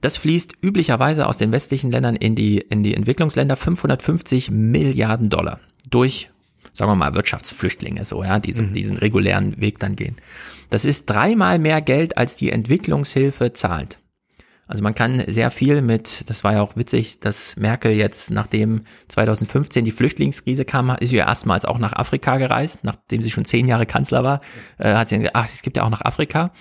Das 0.04 0.18
fließt 0.18 0.56
üblicherweise 0.62 1.28
aus 1.28 1.38
den 1.38 1.54
westlichen 1.54 1.90
Ländern 1.90 2.18
in 2.18 2.36
die, 2.36 2.58
in 2.58 2.84
die 2.84 2.94
Entwicklungsländer 2.94 3.56
550 3.56 4.52
Milliarden 4.52 5.30
Dollar 5.30 5.62
durch, 5.90 6.30
sagen 6.74 6.92
wir 6.92 6.96
mal, 6.96 7.16
Wirtschaftsflüchtlinge, 7.16 8.04
so, 8.04 8.22
ja, 8.22 8.38
die 8.40 8.52
so 8.52 8.64
mhm. 8.64 8.74
diesen 8.74 8.98
regulären 8.98 9.62
Weg 9.62 9.80
dann 9.80 9.96
gehen. 9.96 10.18
Das 10.70 10.84
ist 10.84 11.06
dreimal 11.06 11.58
mehr 11.58 11.80
Geld, 11.80 12.18
als 12.18 12.36
die 12.36 12.52
Entwicklungshilfe 12.52 13.54
zahlt. 13.54 14.00
Also 14.68 14.84
man 14.84 14.94
kann 14.94 15.24
sehr 15.28 15.52
viel 15.52 15.82
mit, 15.82 16.30
das 16.30 16.44
war 16.44 16.54
ja 16.54 16.62
auch 16.62 16.76
witzig, 16.76 17.22
dass 17.22 17.56
Merkel 17.56 17.92
jetzt, 17.92 18.30
nachdem 18.30 18.82
2015 19.08 19.86
die 19.86 19.92
Flüchtlingskrise 19.92 20.66
kam, 20.66 20.90
ist 21.00 21.12
sie 21.12 21.18
ja 21.18 21.28
erstmals 21.28 21.64
auch 21.64 21.80
nach 21.80 21.94
Afrika 21.94 22.36
gereist, 22.38 22.84
nachdem 22.84 23.22
sie 23.22 23.32
schon 23.32 23.46
zehn 23.46 23.70
Jahre 23.70 23.86
Kanzler 23.86 24.24
war, 24.26 24.42
äh, 24.80 24.96
hat 24.96 25.08
sie 25.08 25.18
gesagt, 25.18 25.36
ach, 25.36 25.46
es 25.46 25.62
gibt 25.62 25.78
ja 25.78 25.84
auch 25.84 25.90
nach 25.90 26.02
Afrika. 26.02 26.52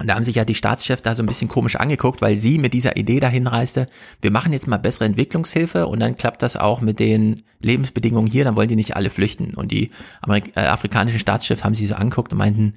Und 0.00 0.08
da 0.08 0.16
haben 0.16 0.24
sich 0.24 0.34
ja 0.34 0.44
die 0.44 0.56
Staatschefs 0.56 1.02
da 1.02 1.14
so 1.14 1.22
ein 1.22 1.26
bisschen 1.26 1.48
komisch 1.48 1.76
angeguckt, 1.76 2.20
weil 2.20 2.36
sie 2.36 2.58
mit 2.58 2.74
dieser 2.74 2.96
Idee 2.96 3.20
dahin 3.20 3.46
reiste, 3.46 3.86
wir 4.20 4.32
machen 4.32 4.52
jetzt 4.52 4.66
mal 4.66 4.76
bessere 4.76 5.04
Entwicklungshilfe 5.04 5.86
und 5.86 6.00
dann 6.00 6.16
klappt 6.16 6.42
das 6.42 6.56
auch 6.56 6.80
mit 6.80 6.98
den 6.98 7.42
Lebensbedingungen 7.60 8.30
hier, 8.30 8.44
dann 8.44 8.56
wollen 8.56 8.68
die 8.68 8.76
nicht 8.76 8.96
alle 8.96 9.10
flüchten. 9.10 9.54
Und 9.54 9.70
die 9.70 9.90
Amerik 10.20 10.56
äh, 10.56 10.60
afrikanischen 10.60 11.20
Staatschefs 11.20 11.62
haben 11.62 11.76
sie 11.76 11.86
so 11.86 11.94
angeguckt 11.94 12.32
und 12.32 12.38
meinten, 12.38 12.74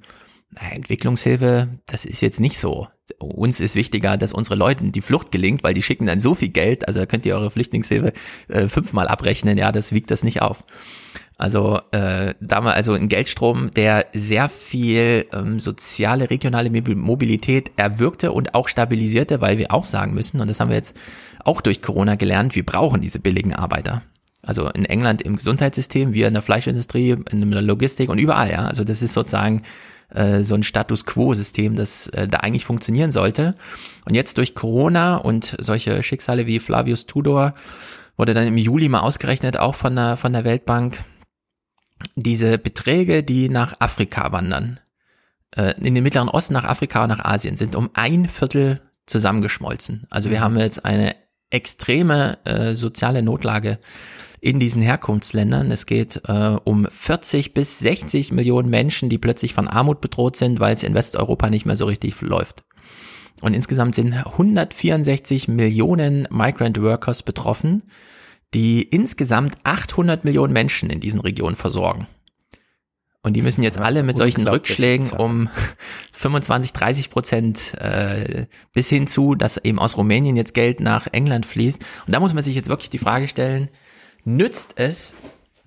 naja, 0.52 0.76
Entwicklungshilfe, 0.76 1.70
das 1.88 2.06
ist 2.06 2.22
jetzt 2.22 2.40
nicht 2.40 2.60
so. 2.60 2.88
Uns 3.20 3.60
ist 3.60 3.76
wichtiger, 3.76 4.18
dass 4.18 4.34
unsere 4.34 4.56
Leuten 4.56 4.92
die 4.92 5.02
Flucht 5.02 5.32
gelingt, 5.32 5.64
weil 5.64 5.74
die 5.74 5.84
schicken 5.84 6.06
dann 6.06 6.20
so 6.20 6.36
viel 6.36 6.50
Geld, 6.50 6.88
also 6.88 7.00
da 7.00 7.06
könnt 7.06 7.26
ihr 7.26 7.36
eure 7.36 7.52
Flüchtlingshilfe 7.52 8.14
äh, 8.48 8.68
fünfmal 8.68 9.08
abrechnen, 9.08 9.58
ja, 9.58 9.72
das 9.72 9.92
wiegt 9.92 10.12
das 10.12 10.24
nicht 10.24 10.42
auf. 10.42 10.62
Also 11.38 11.80
äh, 11.92 12.34
da 12.40 12.62
mal 12.62 12.74
also 12.74 12.94
ein 12.94 13.10
Geldstrom, 13.10 13.72
der 13.72 14.08
sehr 14.14 14.50
viel 14.50 15.28
ähm, 15.32 15.60
soziale, 15.60 16.32
regionale 16.32 16.72
Mobilität 16.72 17.72
erwirkte 17.76 18.32
und 18.32 18.56
auch 18.56 18.68
stabilisierte, 18.68 19.40
weil 19.40 19.60
wir 19.60 19.72
auch 19.72 19.86
sagen 19.86 20.16
müssen, 20.16 20.42
und 20.42 20.48
das 20.48 20.60
haben 20.60 20.70
wir 20.70 20.78
jetzt 20.78 20.98
auch 21.44 21.62
durch 21.62 21.84
Corona 21.84 22.16
gelernt, 22.16 22.56
wir 22.56 22.66
brauchen 22.66 23.02
diese 23.02 23.20
billigen 23.20 23.54
Arbeiter. 23.54 24.02
Also 24.42 24.70
in 24.70 24.86
England 24.86 25.22
im 25.22 25.36
Gesundheitssystem, 25.36 26.14
wir 26.14 26.28
in 26.28 26.34
der 26.34 26.42
Fleischindustrie, 26.42 27.18
in 27.30 27.52
der 27.52 27.62
Logistik 27.62 28.10
und 28.10 28.18
überall, 28.18 28.50
ja. 28.50 28.66
Also 28.66 28.84
das 28.84 29.04
ist 29.04 29.14
sozusagen 29.14 29.62
äh, 30.10 30.42
so 30.42 30.56
ein 30.56 30.64
Status 30.64 31.06
Quo-System, 31.06 31.76
das 31.76 32.08
äh, 32.08 32.28
da 32.28 32.38
eigentlich 32.38 32.66
funktionieren 32.66 33.12
sollte. 33.12 33.54
Und 34.06 34.16
jetzt 34.16 34.38
durch 34.38 34.56
Corona 34.56 35.18
und 35.18 35.56
solche 35.60 36.02
Schicksale 36.02 36.48
wie 36.48 36.60
Flavius 36.60 37.06
Tudor 37.06 37.54
wurde 38.16 38.34
dann 38.34 38.48
im 38.48 38.58
Juli 38.58 38.90
mal 38.90 39.02
ausgerechnet, 39.02 39.58
auch 39.58 39.76
von 39.76 39.96
der, 39.96 40.18
von 40.18 40.34
der 40.34 40.46
Weltbank, 40.46 40.98
diese 42.24 42.58
Beträge, 42.58 43.24
die 43.24 43.48
nach 43.48 43.76
Afrika 43.80 44.32
wandern, 44.32 44.80
äh, 45.56 45.74
in 45.80 45.96
den 45.96 46.04
Mittleren 46.04 46.30
Osten, 46.30 46.54
nach 46.54 46.66
Afrika 46.66 47.04
und 47.04 47.10
nach 47.10 47.24
Asien, 47.24 47.58
sind 47.58 47.76
um 47.76 47.92
ein 47.94 48.28
Viertel 48.28 48.82
zusammengeschmolzen. 49.06 50.08
Also 50.10 50.30
wir 50.30 50.40
mhm. 50.40 50.44
haben 50.44 50.60
jetzt 50.60 50.84
eine 50.84 51.16
extreme 51.50 52.40
äh, 52.44 52.74
soziale 52.74 53.22
Notlage 53.22 53.80
in 54.42 54.60
diesen 54.60 54.82
Herkunftsländern. 54.82 55.72
Es 55.72 55.86
geht 55.86 56.22
äh, 56.28 56.58
um 56.64 56.88
40 56.90 57.54
bis 57.54 57.80
60 57.80 58.32
Millionen 58.32 58.70
Menschen, 58.70 59.10
die 59.10 59.18
plötzlich 59.18 59.54
von 59.54 59.68
Armut 59.68 60.02
bedroht 60.02 60.36
sind, 60.36 60.60
weil 60.60 60.74
es 60.74 60.84
in 60.84 60.94
Westeuropa 60.94 61.50
nicht 61.50 61.66
mehr 61.66 61.76
so 61.76 61.86
richtig 61.86 62.20
läuft. 62.22 62.64
Und 63.42 63.54
insgesamt 63.54 63.96
sind 63.96 64.14
164 64.14 65.48
Millionen 65.48 66.28
Migrant 66.32 66.82
Workers 66.82 67.22
betroffen 67.22 67.84
die 68.54 68.84
insgesamt 68.84 69.58
800 69.64 70.24
Millionen 70.24 70.54
Menschen 70.54 70.90
in 70.90 71.00
diesen 71.00 71.20
Regionen 71.20 71.56
versorgen. 71.56 72.08
Und 73.24 73.34
die 73.34 73.42
müssen 73.42 73.62
jetzt 73.62 73.78
alle 73.78 74.04
mit 74.04 74.16
solchen 74.16 74.48
Rückschlägen 74.48 75.12
um 75.12 75.50
25, 76.14 76.72
30 76.72 77.10
Prozent 77.10 77.74
äh, 77.80 78.46
bis 78.72 78.88
hin 78.88 79.06
zu, 79.08 79.36
dass 79.36 79.58
eben 79.58 79.80
aus 79.80 79.98
Rumänien 79.98 80.38
jetzt 80.38 80.54
Geld 80.54 80.80
nach 80.80 81.08
England 81.12 81.46
fließt. 81.46 81.84
Und 82.06 82.14
da 82.14 82.22
muss 82.22 82.34
man 82.34 82.44
sich 82.44 82.56
jetzt 82.56 82.70
wirklich 82.70 82.90
die 82.90 83.00
Frage 83.00 83.28
stellen, 83.28 83.70
nützt 84.24 84.74
es 84.78 85.14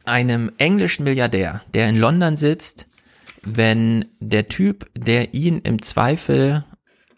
einem 0.04 0.50
englischen 0.56 1.04
Milliardär, 1.04 1.60
der 1.74 1.88
in 1.88 1.96
London 1.96 2.36
sitzt, 2.36 2.86
wenn 3.42 4.06
der 4.20 4.48
Typ, 4.48 4.90
der 4.96 5.34
ihn 5.34 5.58
im 5.60 5.82
Zweifel, 5.82 6.64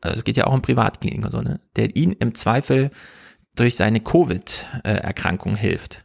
also 0.01 0.17
es 0.17 0.25
geht 0.25 0.37
ja 0.37 0.47
auch 0.47 0.55
um 0.55 0.63
Privatkliniken 0.63 1.25
und 1.25 1.31
so, 1.31 1.41
ne, 1.41 1.61
der 1.77 1.95
ihn 1.97 2.13
im 2.13 2.35
Zweifel 2.35 2.91
durch 3.55 3.77
seine 3.77 4.01
Covid-Erkrankung 4.01 5.57
hilft. 5.57 6.05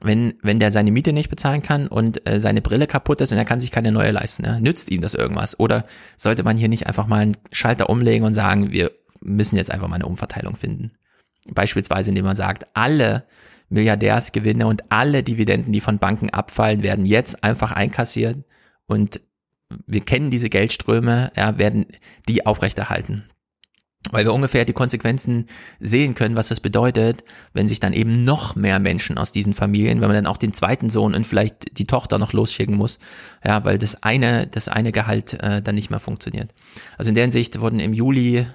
Wenn, 0.00 0.34
wenn 0.42 0.60
der 0.60 0.70
seine 0.70 0.92
Miete 0.92 1.12
nicht 1.12 1.28
bezahlen 1.28 1.60
kann 1.60 1.88
und 1.88 2.28
äh, 2.28 2.38
seine 2.38 2.62
Brille 2.62 2.86
kaputt 2.86 3.20
ist 3.20 3.32
und 3.32 3.38
er 3.38 3.44
kann 3.44 3.58
sich 3.58 3.72
keine 3.72 3.90
neue 3.90 4.12
leisten, 4.12 4.44
ja, 4.44 4.60
nützt 4.60 4.90
ihm 4.90 5.00
das 5.00 5.14
irgendwas? 5.14 5.58
Oder 5.58 5.86
sollte 6.16 6.44
man 6.44 6.56
hier 6.56 6.68
nicht 6.68 6.86
einfach 6.86 7.08
mal 7.08 7.20
einen 7.20 7.36
Schalter 7.50 7.90
umlegen 7.90 8.24
und 8.24 8.32
sagen, 8.32 8.70
wir 8.70 8.92
müssen 9.20 9.56
jetzt 9.56 9.72
einfach 9.72 9.88
mal 9.88 9.96
eine 9.96 10.06
Umverteilung 10.06 10.54
finden? 10.54 10.92
Beispielsweise, 11.48 12.10
indem 12.10 12.26
man 12.26 12.36
sagt, 12.36 12.66
alle 12.74 13.24
Milliardärsgewinne 13.70 14.68
und 14.68 14.84
alle 14.88 15.24
Dividenden, 15.24 15.72
die 15.72 15.80
von 15.80 15.98
Banken 15.98 16.30
abfallen, 16.30 16.84
werden 16.84 17.04
jetzt 17.04 17.42
einfach 17.42 17.72
einkassiert 17.72 18.44
und 18.86 19.20
wir 19.86 20.00
kennen 20.00 20.30
diese 20.30 20.48
Geldströme, 20.48 21.32
ja, 21.36 21.58
werden 21.58 21.86
die 22.28 22.46
aufrechterhalten. 22.46 23.24
Weil 24.10 24.24
wir 24.24 24.32
ungefähr 24.32 24.64
die 24.64 24.72
Konsequenzen 24.72 25.46
sehen 25.80 26.14
können, 26.14 26.36
was 26.36 26.48
das 26.48 26.60
bedeutet, 26.60 27.24
wenn 27.52 27.68
sich 27.68 27.80
dann 27.80 27.92
eben 27.92 28.24
noch 28.24 28.56
mehr 28.56 28.78
Menschen 28.78 29.18
aus 29.18 29.32
diesen 29.32 29.54
Familien, 29.54 30.00
wenn 30.00 30.08
man 30.08 30.16
dann 30.16 30.26
auch 30.26 30.38
den 30.38 30.52
zweiten 30.52 30.90
Sohn 30.90 31.14
und 31.14 31.26
vielleicht 31.26 31.78
die 31.78 31.86
Tochter 31.86 32.18
noch 32.18 32.32
losschicken 32.32 32.74
muss, 32.74 32.98
ja, 33.44 33.64
weil 33.64 33.78
das 33.78 34.02
eine, 34.02 34.46
das 34.46 34.68
eine 34.68 34.92
Gehalt 34.92 35.34
äh, 35.34 35.60
dann 35.62 35.74
nicht 35.74 35.90
mehr 35.90 36.00
funktioniert. 36.00 36.54
Also 36.96 37.10
in 37.10 37.14
der 37.14 37.24
Hinsicht 37.24 37.60
wurden 37.60 37.80
im 37.80 37.92
Juli 37.92 38.46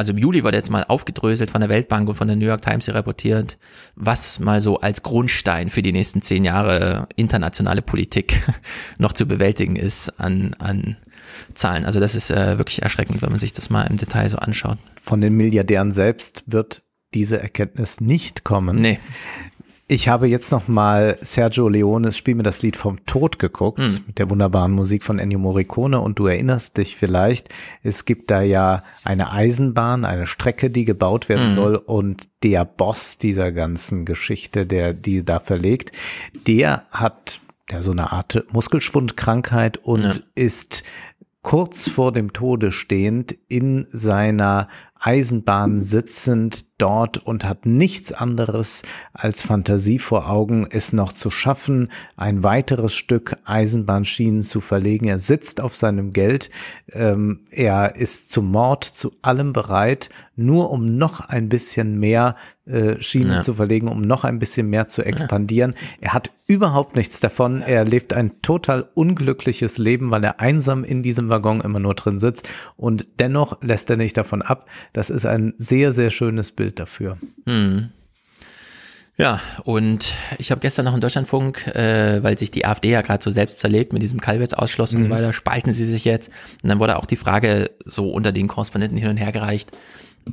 also 0.00 0.14
im 0.14 0.18
Juli 0.18 0.44
wurde 0.44 0.56
jetzt 0.56 0.70
mal 0.70 0.82
aufgedröselt 0.84 1.50
von 1.50 1.60
der 1.60 1.68
Weltbank 1.68 2.08
und 2.08 2.14
von 2.14 2.26
der 2.26 2.34
New 2.34 2.46
York 2.46 2.62
Times 2.62 2.86
hier 2.86 2.94
reportiert, 2.94 3.58
was 3.96 4.38
mal 4.40 4.62
so 4.62 4.80
als 4.80 5.02
Grundstein 5.02 5.68
für 5.68 5.82
die 5.82 5.92
nächsten 5.92 6.22
zehn 6.22 6.42
Jahre 6.42 7.06
internationale 7.16 7.82
Politik 7.82 8.40
noch 8.98 9.12
zu 9.12 9.26
bewältigen 9.26 9.76
ist 9.76 10.18
an, 10.18 10.56
an 10.58 10.96
Zahlen. 11.54 11.84
Also 11.84 12.00
das 12.00 12.14
ist 12.14 12.30
äh, 12.30 12.58
wirklich 12.58 12.82
erschreckend, 12.82 13.22
wenn 13.22 13.30
man 13.30 13.38
sich 13.40 13.52
das 13.52 13.70
mal 13.70 13.84
im 13.84 13.96
Detail 13.96 14.28
so 14.28 14.38
anschaut. 14.38 14.78
Von 15.00 15.20
den 15.20 15.34
Milliardären 15.36 15.92
selbst 15.92 16.44
wird 16.46 16.82
diese 17.14 17.40
Erkenntnis 17.40 18.00
nicht 18.00 18.44
kommen. 18.44 18.76
Nee. 18.80 18.98
Ich 19.92 20.06
habe 20.08 20.28
jetzt 20.28 20.52
noch 20.52 20.68
mal 20.68 21.18
Sergio 21.20 21.68
Leones 21.68 22.16
Spiel 22.16 22.36
mir 22.36 22.44
das 22.44 22.62
Lied 22.62 22.76
vom 22.76 23.04
Tod 23.06 23.40
geguckt, 23.40 23.80
Hm. 23.80 23.98
mit 24.06 24.18
der 24.20 24.30
wunderbaren 24.30 24.70
Musik 24.70 25.02
von 25.02 25.18
Ennio 25.18 25.40
Morricone 25.40 25.98
und 25.98 26.20
du 26.20 26.26
erinnerst 26.28 26.76
dich 26.76 26.94
vielleicht, 26.94 27.48
es 27.82 28.04
gibt 28.04 28.30
da 28.30 28.40
ja 28.40 28.84
eine 29.02 29.32
Eisenbahn, 29.32 30.04
eine 30.04 30.28
Strecke, 30.28 30.70
die 30.70 30.84
gebaut 30.84 31.28
werden 31.28 31.48
Mhm. 31.50 31.54
soll 31.54 31.74
und 31.74 32.28
der 32.44 32.64
Boss 32.64 33.18
dieser 33.18 33.50
ganzen 33.50 34.04
Geschichte, 34.04 34.64
der 34.64 34.94
die 34.94 35.24
da 35.24 35.40
verlegt, 35.40 35.90
der 36.46 36.84
hat 36.92 37.40
ja 37.68 37.82
so 37.82 37.90
eine 37.90 38.12
Art 38.12 38.44
Muskelschwundkrankheit 38.52 39.78
und 39.78 40.02
Ja. 40.02 40.14
ist 40.36 40.84
kurz 41.42 41.88
vor 41.88 42.12
dem 42.12 42.32
Tode 42.32 42.72
stehend 42.72 43.36
in 43.48 43.86
seiner 43.90 44.68
Eisenbahn 44.94 45.80
sitzend 45.80 46.66
dort 46.80 47.18
und 47.18 47.44
hat 47.44 47.66
nichts 47.66 48.12
anderes 48.12 48.82
als 49.12 49.42
Fantasie 49.42 49.98
vor 49.98 50.30
Augen, 50.30 50.66
es 50.70 50.92
noch 50.92 51.12
zu 51.12 51.30
schaffen, 51.30 51.90
ein 52.16 52.42
weiteres 52.42 52.94
Stück 52.94 53.36
Eisenbahnschienen 53.44 54.42
zu 54.42 54.60
verlegen. 54.60 55.06
Er 55.06 55.18
sitzt 55.18 55.60
auf 55.60 55.76
seinem 55.76 56.12
Geld, 56.12 56.50
ähm, 56.92 57.40
er 57.50 57.96
ist 57.96 58.32
zum 58.32 58.50
Mord, 58.50 58.84
zu 58.84 59.12
allem 59.22 59.52
bereit, 59.52 60.10
nur 60.36 60.70
um 60.70 60.96
noch 60.96 61.20
ein 61.20 61.48
bisschen 61.48 61.98
mehr 61.98 62.34
äh, 62.66 63.00
Schienen 63.02 63.32
Ja. 63.32 63.42
zu 63.42 63.54
verlegen, 63.54 63.88
um 63.88 64.00
noch 64.00 64.24
ein 64.24 64.38
bisschen 64.38 64.68
mehr 64.68 64.86
zu 64.88 65.02
expandieren. 65.02 65.74
Er 66.00 66.12
hat 66.14 66.30
überhaupt 66.46 66.96
nichts 66.96 67.20
davon. 67.20 67.62
Er 67.62 67.84
lebt 67.84 68.12
ein 68.12 68.40
total 68.42 68.88
unglückliches 68.94 69.78
Leben, 69.78 70.10
weil 70.10 70.24
er 70.24 70.40
einsam 70.40 70.84
in 70.84 71.02
diesem 71.02 71.28
Waggon 71.28 71.60
immer 71.60 71.80
nur 71.80 71.94
drin 71.94 72.18
sitzt 72.18 72.48
und 72.76 73.06
dennoch 73.18 73.60
lässt 73.62 73.90
er 73.90 73.96
nicht 73.96 74.16
davon 74.16 74.42
ab. 74.42 74.68
Das 74.92 75.10
ist 75.10 75.26
ein 75.26 75.54
sehr, 75.58 75.92
sehr 75.92 76.10
schönes 76.10 76.52
Bild 76.52 76.69
dafür. 76.78 77.18
Hm. 77.46 77.90
Ja, 79.16 79.38
und 79.64 80.14
ich 80.38 80.50
habe 80.50 80.60
gestern 80.62 80.86
noch 80.86 80.94
in 80.94 81.00
Deutschlandfunk, 81.02 81.66
äh, 81.66 82.22
weil 82.22 82.38
sich 82.38 82.50
die 82.50 82.64
AfD 82.64 82.90
ja 82.90 83.02
gerade 83.02 83.22
so 83.22 83.30
selbst 83.30 83.58
zerlegt 83.60 83.92
mit 83.92 84.00
diesem 84.00 84.18
Kalbitz-Ausschluss 84.18 84.94
und 84.94 85.00
Mhm. 85.02 85.04
so 85.04 85.10
weiter, 85.10 85.32
spalten 85.34 85.74
sie 85.74 85.84
sich 85.84 86.06
jetzt. 86.06 86.30
Und 86.62 86.70
dann 86.70 86.80
wurde 86.80 86.96
auch 86.96 87.04
die 87.04 87.16
Frage 87.16 87.70
so 87.84 88.10
unter 88.10 88.32
den 88.32 88.48
Korrespondenten 88.48 88.96
hin 88.96 89.10
und 89.10 89.18
her 89.18 89.30
gereicht, 89.32 89.72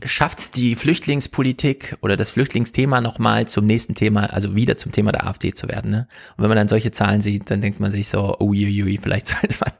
schafft 0.05 0.55
die 0.55 0.75
Flüchtlingspolitik 0.75 1.97
oder 2.01 2.15
das 2.17 2.29
Flüchtlingsthema 2.31 3.01
nochmal 3.01 3.47
zum 3.47 3.65
nächsten 3.65 3.95
Thema, 3.95 4.25
also 4.33 4.55
wieder 4.55 4.77
zum 4.77 4.91
Thema 4.91 5.11
der 5.11 5.25
AfD 5.27 5.53
zu 5.53 5.67
werden. 5.67 5.91
Ne? 5.91 6.07
Und 6.37 6.43
wenn 6.43 6.49
man 6.49 6.57
dann 6.57 6.67
solche 6.67 6.91
Zahlen 6.91 7.21
sieht, 7.21 7.49
dann 7.49 7.61
denkt 7.61 7.79
man 7.79 7.91
sich 7.91 8.07
so, 8.07 8.37
uiuiui, 8.39 8.99
vielleicht 9.01 9.27
sollte 9.27 9.55
man 9.59 9.73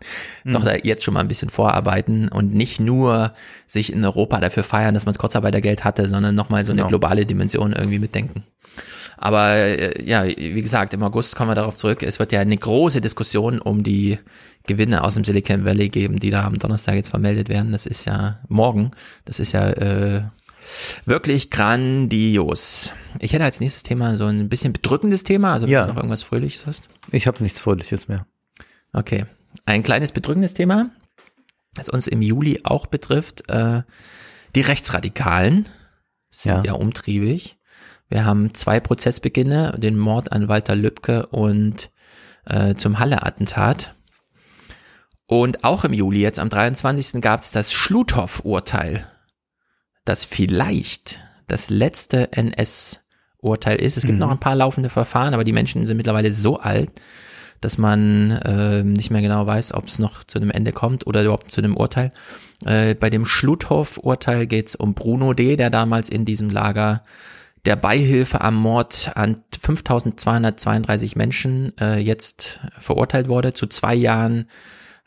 Mhm. 0.44 0.52
doch 0.54 0.64
da 0.64 0.76
jetzt 0.76 1.04
schon 1.04 1.14
mal 1.14 1.20
ein 1.20 1.28
bisschen 1.28 1.50
vorarbeiten 1.50 2.30
und 2.30 2.54
nicht 2.54 2.80
nur 2.80 3.34
sich 3.66 3.92
in 3.92 4.04
Europa 4.06 4.40
dafür 4.40 4.64
feiern, 4.64 4.94
dass 4.94 5.06
man 5.06 5.14
das 5.14 5.20
Kurzarbeitergeld 5.20 5.84
hatte, 5.84 6.08
sondern 6.08 6.36
nochmal 6.36 6.64
so 6.66 6.72
eine 6.72 6.80
Genau. 6.82 6.90
globale 6.90 7.26
Dimension 7.26 7.74
irgendwie 7.74 8.00
mitdenken. 8.00 8.44
Aber 9.18 9.50
äh, 9.56 10.04
ja, 10.08 10.26
wie 10.26 10.62
gesagt, 10.62 10.94
im 10.94 11.04
August 11.04 11.36
kommen 11.36 11.50
wir 11.52 11.56
darauf 11.56 11.76
zurück. 11.76 12.04
Es 12.04 12.20
wird 12.20 12.32
ja 12.32 12.40
eine 12.40 12.56
große 12.58 13.02
Diskussion 13.02 13.60
um 13.60 13.84
die 13.84 14.20
Gewinne 14.68 15.04
aus 15.04 15.16
dem 15.16 15.24
Silicon 15.24 15.66
Valley 15.66 15.90
geben, 15.90 16.20
die 16.20 16.30
da 16.30 16.46
am 16.46 16.60
Donnerstag 16.60 16.96
jetzt 16.96 17.10
vermeldet 17.10 17.50
werden. 17.50 17.72
Das 17.72 17.86
ist 17.86 18.06
ja 18.06 18.40
morgen. 18.48 18.92
Das 19.26 19.40
ist 19.40 19.54
ja 19.54 19.70
äh, 19.70 20.22
wirklich 21.06 21.50
grandios. 21.50 22.92
Ich 23.20 23.34
hätte 23.34 23.44
als 23.44 23.60
nächstes 23.60 23.84
Thema 23.84 24.18
so 24.18 24.26
ein 24.26 24.50
bisschen 24.50 24.74
bedrückendes 24.74 25.24
Thema, 25.24 25.54
also 25.54 25.66
wenn 25.68 25.74
Ja. 25.74 25.84
du 25.84 25.90
noch 25.90 25.98
irgendwas 25.98 26.24
Fröhliches 26.24 26.66
hast. 26.68 26.90
Ich 27.12 27.28
habe 27.28 27.42
nichts 27.42 27.60
Fröhliches 27.60 28.08
mehr. 28.08 28.26
Okay. 28.94 29.26
Ein 29.66 29.84
kleines 29.84 30.12
bedrückendes 30.12 30.54
Thema, 30.54 30.92
das 31.74 31.90
uns 31.90 32.08
im 32.08 32.22
Juli 32.22 32.62
auch 32.64 32.86
betrifft. 32.86 33.50
Äh, 33.50 33.82
die 34.56 34.62
Rechtsradikalen 34.62 35.68
sind 36.30 36.52
Ja. 36.52 36.64
ja. 36.64 36.74
umtriebig. 36.74 37.57
Wir 38.10 38.26
haben 38.26 38.53
zwei 38.53 38.80
Prozessbeginne, 38.80 39.76
den 39.77 39.98
Mord 39.98 40.32
an 40.32 40.48
Walter 40.48 40.76
Lübcke 40.76 41.27
und 41.27 41.90
äh, 42.45 42.76
zum 42.76 43.00
Halle-Attentat. 43.00 43.95
Und 45.26 45.66
auch 45.66 45.84
im 45.84 45.92
Juli, 45.94 46.22
jetzt 46.22 46.40
am 46.40 46.50
23. 46.50 47.22
gab 47.22 47.42
es 47.42 47.52
das 47.52 47.74
Schluthoff-Urteil, 47.74 49.06
das 50.06 50.24
vielleicht 50.24 51.19
das 51.48 51.69
letzte 51.69 52.32
NS-Urteil 52.32 53.77
ist. 53.77 53.98
Es 53.98 54.03
gibt 54.06 54.14
Mhm. 54.16 54.19
noch 54.19 54.32
ein 54.32 54.40
paar 54.40 54.56
laufende 54.56 54.90
Verfahren, 54.90 55.34
aber 55.34 55.44
die 55.44 55.52
Menschen 55.52 55.86
sind 55.86 55.98
mittlerweile 55.98 56.32
so 56.32 56.58
alt, 56.60 56.92
dass 57.60 57.77
man 57.77 58.32
äh, 58.32 58.84
nicht 58.84 59.10
mehr 59.11 59.22
genau 59.22 59.45
weiß, 59.45 59.74
ob 59.74 59.88
es 59.88 60.00
noch 60.00 60.24
zu 60.24 60.40
einem 60.40 60.52
Ende 60.52 60.72
kommt 60.72 61.08
oder 61.08 61.24
überhaupt 61.24 61.52
zu 61.52 61.60
einem 61.60 61.76
Urteil. 61.76 62.11
Äh, 62.66 62.95
bei 62.95 63.10
dem 63.10 63.26
Schluthoff-Urteil 63.26 64.48
geht 64.48 64.69
es 64.69 64.76
um 64.77 64.94
Bruno 64.94 65.34
D., 65.34 65.58
der 65.58 65.69
damals 65.69 66.08
in 66.10 66.24
diesem 66.24 66.50
Lager 66.50 67.03
der 67.68 67.76
Beihilfe 67.76 68.40
am 68.40 68.56
Mord 68.56 69.12
an 69.16 69.44
5232 69.62 71.18
Menschen 71.18 71.78
äh, 71.78 71.98
jetzt 71.98 72.62
verurteilt 72.80 73.28
wurde 73.28 73.54
zu 73.54 73.68
zwei 73.68 73.94
Jahren 73.94 74.48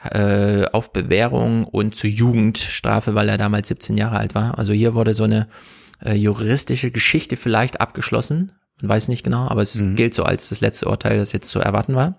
äh, 0.04 0.66
auf 0.66 0.92
Bewährung 0.92 1.64
und 1.64 1.96
zu 1.96 2.06
Jugendstrafe, 2.06 3.14
weil 3.14 3.30
er 3.30 3.38
damals 3.38 3.68
17 3.68 3.96
Jahre 3.96 4.18
alt 4.18 4.34
war. 4.34 4.58
Also 4.58 4.74
hier 4.74 4.92
wurde 4.92 5.14
so 5.14 5.24
eine 5.24 5.46
äh, 6.04 6.12
juristische 6.12 6.90
Geschichte 6.90 7.38
vielleicht 7.38 7.80
abgeschlossen. 7.80 8.52
Man 8.82 8.90
weiß 8.90 9.08
nicht 9.08 9.24
genau, 9.24 9.48
aber 9.48 9.62
es 9.62 9.82
gilt 9.94 10.12
so 10.12 10.24
als 10.24 10.50
das 10.50 10.60
letzte 10.60 10.86
Urteil, 10.86 11.16
das 11.16 11.32
jetzt 11.32 11.48
zu 11.48 11.60
erwarten 11.60 11.94
war. 11.94 12.18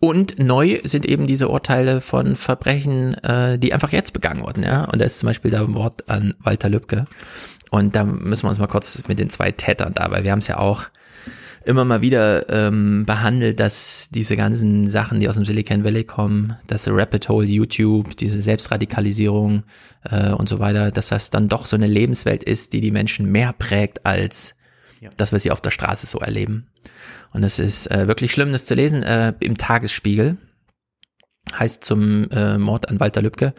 Und 0.00 0.38
neu 0.38 0.78
sind 0.84 1.04
eben 1.04 1.26
diese 1.26 1.48
Urteile 1.48 2.00
von 2.00 2.36
Verbrechen, 2.36 3.14
äh, 3.24 3.58
die 3.58 3.72
einfach 3.74 3.90
jetzt 3.90 4.12
begangen 4.12 4.42
wurden, 4.42 4.62
ja. 4.62 4.84
Und 4.84 5.00
da 5.00 5.04
ist 5.04 5.18
zum 5.18 5.26
Beispiel 5.26 5.50
der 5.50 5.74
Wort 5.74 6.08
an 6.08 6.34
Walter 6.38 6.68
Lübcke. 6.68 7.06
Und 7.70 7.96
da 7.96 8.04
müssen 8.04 8.44
wir 8.44 8.50
uns 8.50 8.58
mal 8.58 8.66
kurz 8.66 9.02
mit 9.08 9.18
den 9.18 9.30
zwei 9.30 9.52
Tätern 9.52 9.92
da, 9.94 10.10
weil 10.10 10.24
wir 10.24 10.32
haben 10.32 10.38
es 10.38 10.46
ja 10.46 10.58
auch 10.58 10.84
immer 11.64 11.84
mal 11.84 12.00
wieder 12.00 12.48
ähm, 12.48 13.04
behandelt, 13.04 13.60
dass 13.60 14.08
diese 14.10 14.36
ganzen 14.36 14.88
Sachen, 14.88 15.20
die 15.20 15.28
aus 15.28 15.36
dem 15.36 15.44
Silicon 15.44 15.84
Valley 15.84 16.04
kommen, 16.04 16.56
das 16.66 16.88
Rapid 16.88 17.28
Hole 17.28 17.46
YouTube, 17.46 18.16
diese 18.16 18.40
Selbstradikalisierung 18.40 19.64
äh, 20.10 20.30
und 20.30 20.48
so 20.48 20.60
weiter, 20.60 20.90
dass 20.90 21.08
das 21.08 21.28
dann 21.28 21.48
doch 21.48 21.66
so 21.66 21.76
eine 21.76 21.86
Lebenswelt 21.86 22.42
ist, 22.42 22.72
die 22.72 22.80
die 22.80 22.90
Menschen 22.90 23.30
mehr 23.30 23.52
prägt 23.52 24.06
als 24.06 24.54
das, 25.16 25.32
was 25.32 25.42
sie 25.42 25.50
auf 25.50 25.60
der 25.60 25.70
Straße 25.70 26.06
so 26.06 26.18
erleben. 26.18 26.68
Und 27.32 27.44
es 27.44 27.58
ist 27.58 27.90
äh, 27.90 28.08
wirklich 28.08 28.32
schlimm, 28.32 28.52
das 28.52 28.64
zu 28.64 28.74
lesen 28.74 29.02
äh, 29.02 29.34
im 29.40 29.58
Tagesspiegel. 29.58 30.36
Heißt 31.58 31.84
zum 31.84 32.30
äh, 32.30 32.58
Mord 32.58 32.88
an 32.88 33.00
Walter 33.00 33.22
Lübcke. 33.22 33.54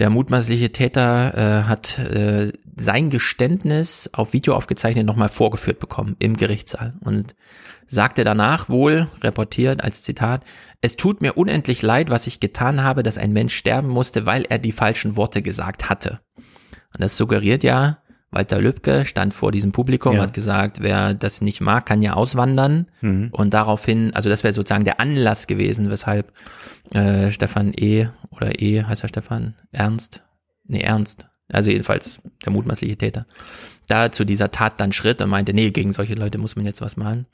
Der 0.00 0.10
mutmaßliche 0.10 0.72
Täter 0.72 1.34
äh, 1.36 1.62
hat 1.64 1.98
äh, 2.00 2.52
sein 2.76 3.10
Geständnis 3.10 4.10
auf 4.12 4.32
Video 4.32 4.56
aufgezeichnet 4.56 5.06
nochmal 5.06 5.28
vorgeführt 5.28 5.78
bekommen 5.78 6.16
im 6.18 6.36
Gerichtssaal 6.36 6.94
und 7.00 7.36
sagte 7.86 8.24
danach 8.24 8.68
wohl, 8.68 9.08
reportiert 9.22 9.84
als 9.84 10.02
Zitat, 10.02 10.42
es 10.80 10.96
tut 10.96 11.22
mir 11.22 11.36
unendlich 11.36 11.82
leid, 11.82 12.10
was 12.10 12.26
ich 12.26 12.40
getan 12.40 12.82
habe, 12.82 13.04
dass 13.04 13.18
ein 13.18 13.32
Mensch 13.32 13.54
sterben 13.54 13.88
musste, 13.88 14.26
weil 14.26 14.44
er 14.48 14.58
die 14.58 14.72
falschen 14.72 15.16
Worte 15.16 15.42
gesagt 15.42 15.88
hatte. 15.88 16.20
Und 16.36 17.00
das 17.00 17.16
suggeriert 17.16 17.62
ja, 17.62 17.98
Walter 18.34 18.60
Lübcke 18.60 19.04
stand 19.04 19.32
vor 19.32 19.52
diesem 19.52 19.72
Publikum, 19.72 20.16
Ja. 20.16 20.22
hat 20.22 20.34
gesagt, 20.34 20.82
wer 20.82 21.14
das 21.14 21.40
nicht 21.40 21.60
mag, 21.60 21.86
kann 21.86 22.02
ja 22.02 22.14
auswandern. 22.14 22.86
Mhm. 23.00 23.28
Und 23.32 23.54
daraufhin, 23.54 24.14
also 24.14 24.28
das 24.28 24.42
wäre 24.44 24.52
sozusagen 24.52 24.84
der 24.84 25.00
Anlass 25.00 25.46
gewesen, 25.46 25.88
weshalb 25.90 26.32
äh, 26.92 27.30
Stefan 27.30 27.72
E. 27.74 28.08
oder 28.30 28.60
E. 28.60 28.82
heißt 28.82 29.02
er 29.04 29.08
Stefan? 29.08 29.54
Ernst? 29.72 30.22
Nee, 30.66 30.80
Ernst. 30.80 31.26
Also 31.52 31.70
jedenfalls 31.70 32.18
der 32.44 32.52
mutmaßliche 32.52 32.96
Täter. 32.96 33.26
Da 33.86 34.10
zu 34.10 34.24
dieser 34.24 34.50
Tat 34.50 34.80
dann 34.80 34.92
schritt 34.92 35.20
und 35.20 35.28
meinte, 35.28 35.52
nee, 35.52 35.70
gegen 35.70 35.92
solche 35.92 36.14
Leute 36.14 36.38
muss 36.38 36.56
man 36.56 36.64
jetzt 36.64 36.80
was 36.80 36.96
machen. 36.96 37.26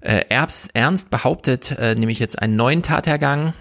Äh, 0.00 0.24
Erbs, 0.28 0.68
Ernst 0.72 1.10
behauptet 1.10 1.72
äh, 1.78 1.94
nämlich 1.96 2.20
jetzt 2.20 2.40
einen 2.40 2.56
neuen 2.56 2.82
Tathergang. 2.82 3.52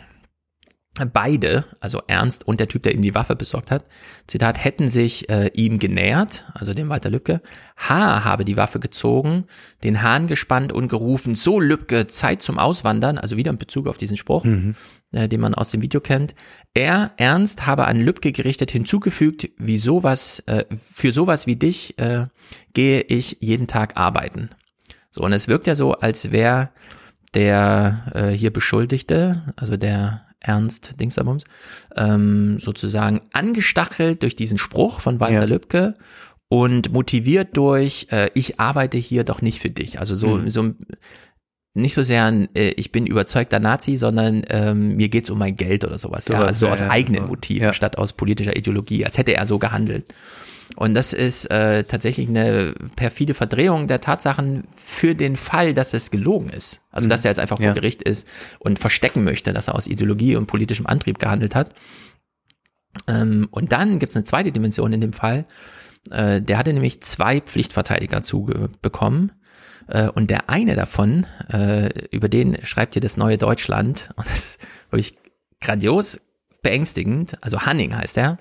Beide, 1.06 1.66
also 1.80 2.02
Ernst 2.08 2.48
und 2.48 2.60
der 2.60 2.68
Typ, 2.68 2.84
der 2.84 2.94
ihm 2.94 3.02
die 3.02 3.16
Waffe 3.16 3.36
besorgt 3.36 3.72
hat, 3.72 3.86
Zitat, 4.28 4.64
hätten 4.64 4.90
sich 4.90 5.30
äh, 5.30 5.50
ihm 5.54 5.80
genähert, 5.80 6.46
also 6.54 6.74
dem 6.74 6.90
Walter 6.90 7.10
Lübcke. 7.10 7.42
H. 7.78 8.24
habe 8.24 8.44
die 8.46 8.58
Waffe 8.58 8.80
gezogen, 8.80 9.46
den 9.84 10.02
Hahn 10.02 10.28
gespannt 10.28 10.74
und 10.74 10.90
gerufen, 10.90 11.36
so 11.36 11.60
Lübcke, 11.60 12.08
Zeit 12.08 12.42
zum 12.42 12.60
Auswandern, 12.60 13.18
also 13.18 13.38
wieder 13.38 13.52
in 13.52 13.58
Bezug 13.58 13.88
auf 13.88 13.98
diesen 13.98 14.18
Spruch, 14.18 14.44
Mhm. 14.44 14.76
äh, 15.14 15.28
den 15.28 15.40
man 15.40 15.56
aus 15.56 15.72
dem 15.72 15.82
Video 15.82 16.02
kennt. 16.02 16.36
Er, 16.74 17.12
Ernst, 17.18 17.66
habe 17.66 17.86
an 17.88 17.98
Lübcke 17.98 18.32
gerichtet 18.32 18.72
hinzugefügt, 18.72 19.50
wie 19.58 19.78
sowas, 19.78 20.44
äh, 20.48 20.66
für 20.94 21.12
sowas 21.12 21.48
wie 21.48 21.56
dich 21.56 21.98
äh, 22.00 22.28
gehe 22.74 23.02
ich 23.02 23.38
jeden 23.40 23.68
Tag 23.68 23.98
arbeiten. 23.98 24.50
So, 25.12 25.22
und 25.22 25.34
es 25.34 25.48
wirkt 25.48 25.66
ja 25.66 25.76
so, 25.76 25.94
als 25.94 26.32
wäre 26.32 26.70
der 27.34 28.06
äh, 28.14 28.30
hier 28.30 28.52
Beschuldigte, 28.52 29.54
also 29.56 29.78
der 29.78 30.26
Ernst 30.42 31.00
Dingsabums, 31.00 31.44
ähm, 31.96 32.60
sozusagen 32.60 33.22
angestachelt 33.34 34.24
durch 34.24 34.36
diesen 34.36 34.58
Spruch 34.58 35.02
von 35.02 35.20
Walter 35.20 35.42
Ja. 35.42 35.46
Lübcke 35.46 35.96
und 36.48 36.92
motiviert 36.94 37.56
durch, 37.58 38.08
äh, 38.12 38.30
ich 38.34 38.60
arbeite 38.60 38.98
hier 38.98 39.24
doch 39.24 39.42
nicht 39.42 39.60
für 39.60 39.70
dich. 39.70 40.00
Also 40.00 40.16
so, 40.16 40.38
Mhm. 40.38 40.50
so 40.50 40.74
nicht 41.76 41.94
so 41.94 42.02
sehr 42.02 42.26
ein, 42.26 42.48
äh, 42.56 42.70
ich 42.72 42.92
bin 42.92 43.06
überzeugter 43.06 43.60
Nazi, 43.60 43.96
sondern 43.98 44.44
ähm, 44.50 44.96
mir 44.96 45.10
geht's 45.10 45.30
um 45.30 45.38
mein 45.38 45.56
Geld 45.56 45.86
oder 45.86 45.98
sowas. 45.98 46.28
ja, 46.28 46.36
Sowas, 46.38 46.48
also 46.48 46.60
so 46.62 46.66
ja, 46.68 46.72
aus 46.74 46.80
ja, 46.82 46.90
eigenen 46.90 47.22
so. 47.24 47.28
Motiven 47.28 47.74
statt 47.74 47.98
aus 47.98 48.14
politischer 48.14 48.56
Ideologie, 48.56 49.06
als 49.06 49.18
hätte 49.18 49.36
er 49.36 49.46
so 49.46 49.60
gehandelt. 49.60 50.14
Und 50.76 50.94
das 50.94 51.14
ist 51.14 51.46
äh, 51.48 51.84
tatsächlich 51.84 52.30
eine 52.30 52.74
perfide 52.96 53.34
Verdrehung 53.34 53.88
der 53.88 54.02
Tatsachen 54.02 54.66
für 54.76 55.14
den 55.16 55.36
Fall, 55.36 55.74
dass 55.74 55.94
es 55.94 56.12
gelogen 56.12 56.50
ist. 56.50 56.82
Also 56.92 57.06
Mhm. 57.08 57.10
dass 57.10 57.26
er 57.26 57.32
jetzt 57.32 57.40
einfach 57.40 57.58
vor 57.58 57.66
Ja. 57.66 57.74
Gericht 57.74 58.04
ist 58.04 58.28
und 58.60 58.78
verstecken 58.80 59.24
möchte, 59.24 59.52
dass 59.52 59.68
er 59.68 59.76
aus 59.76 59.88
Ideologie 59.88 60.36
und 60.36 60.46
politischem 60.48 60.86
Antrieb 60.86 61.18
gehandelt 61.20 61.56
hat. 61.56 61.74
Ähm, 63.08 63.48
und 63.52 63.72
dann 63.72 64.00
gibt's 64.00 64.16
eine 64.16 64.26
zweite 64.26 64.52
Dimension 64.52 64.94
in 64.94 65.02
dem 65.02 65.14
Fall. 65.14 65.46
Äh, 66.12 66.42
der 66.42 66.58
hatte 66.58 66.74
nämlich 66.74 67.02
zwei 67.02 67.42
Pflichtverteidiger 67.42 68.22
zubekommen. 68.22 69.32
Äh, 69.88 70.10
und 70.10 70.30
der 70.30 70.50
eine 70.50 70.76
davon, 70.76 71.26
äh, 71.52 71.90
über 72.12 72.30
den 72.30 72.64
schreibt 72.64 72.94
hier 72.94 73.02
das 73.02 73.18
neue 73.18 73.38
Deutschland, 73.38 74.12
und 74.16 74.28
das 74.30 74.46
ist 74.46 74.62
wirklich 74.92 75.18
grandios 75.62 76.20
beängstigend, 76.62 77.38
also 77.42 77.62
Hanning 77.62 77.96
heißt 77.98 78.18
er. 78.18 78.38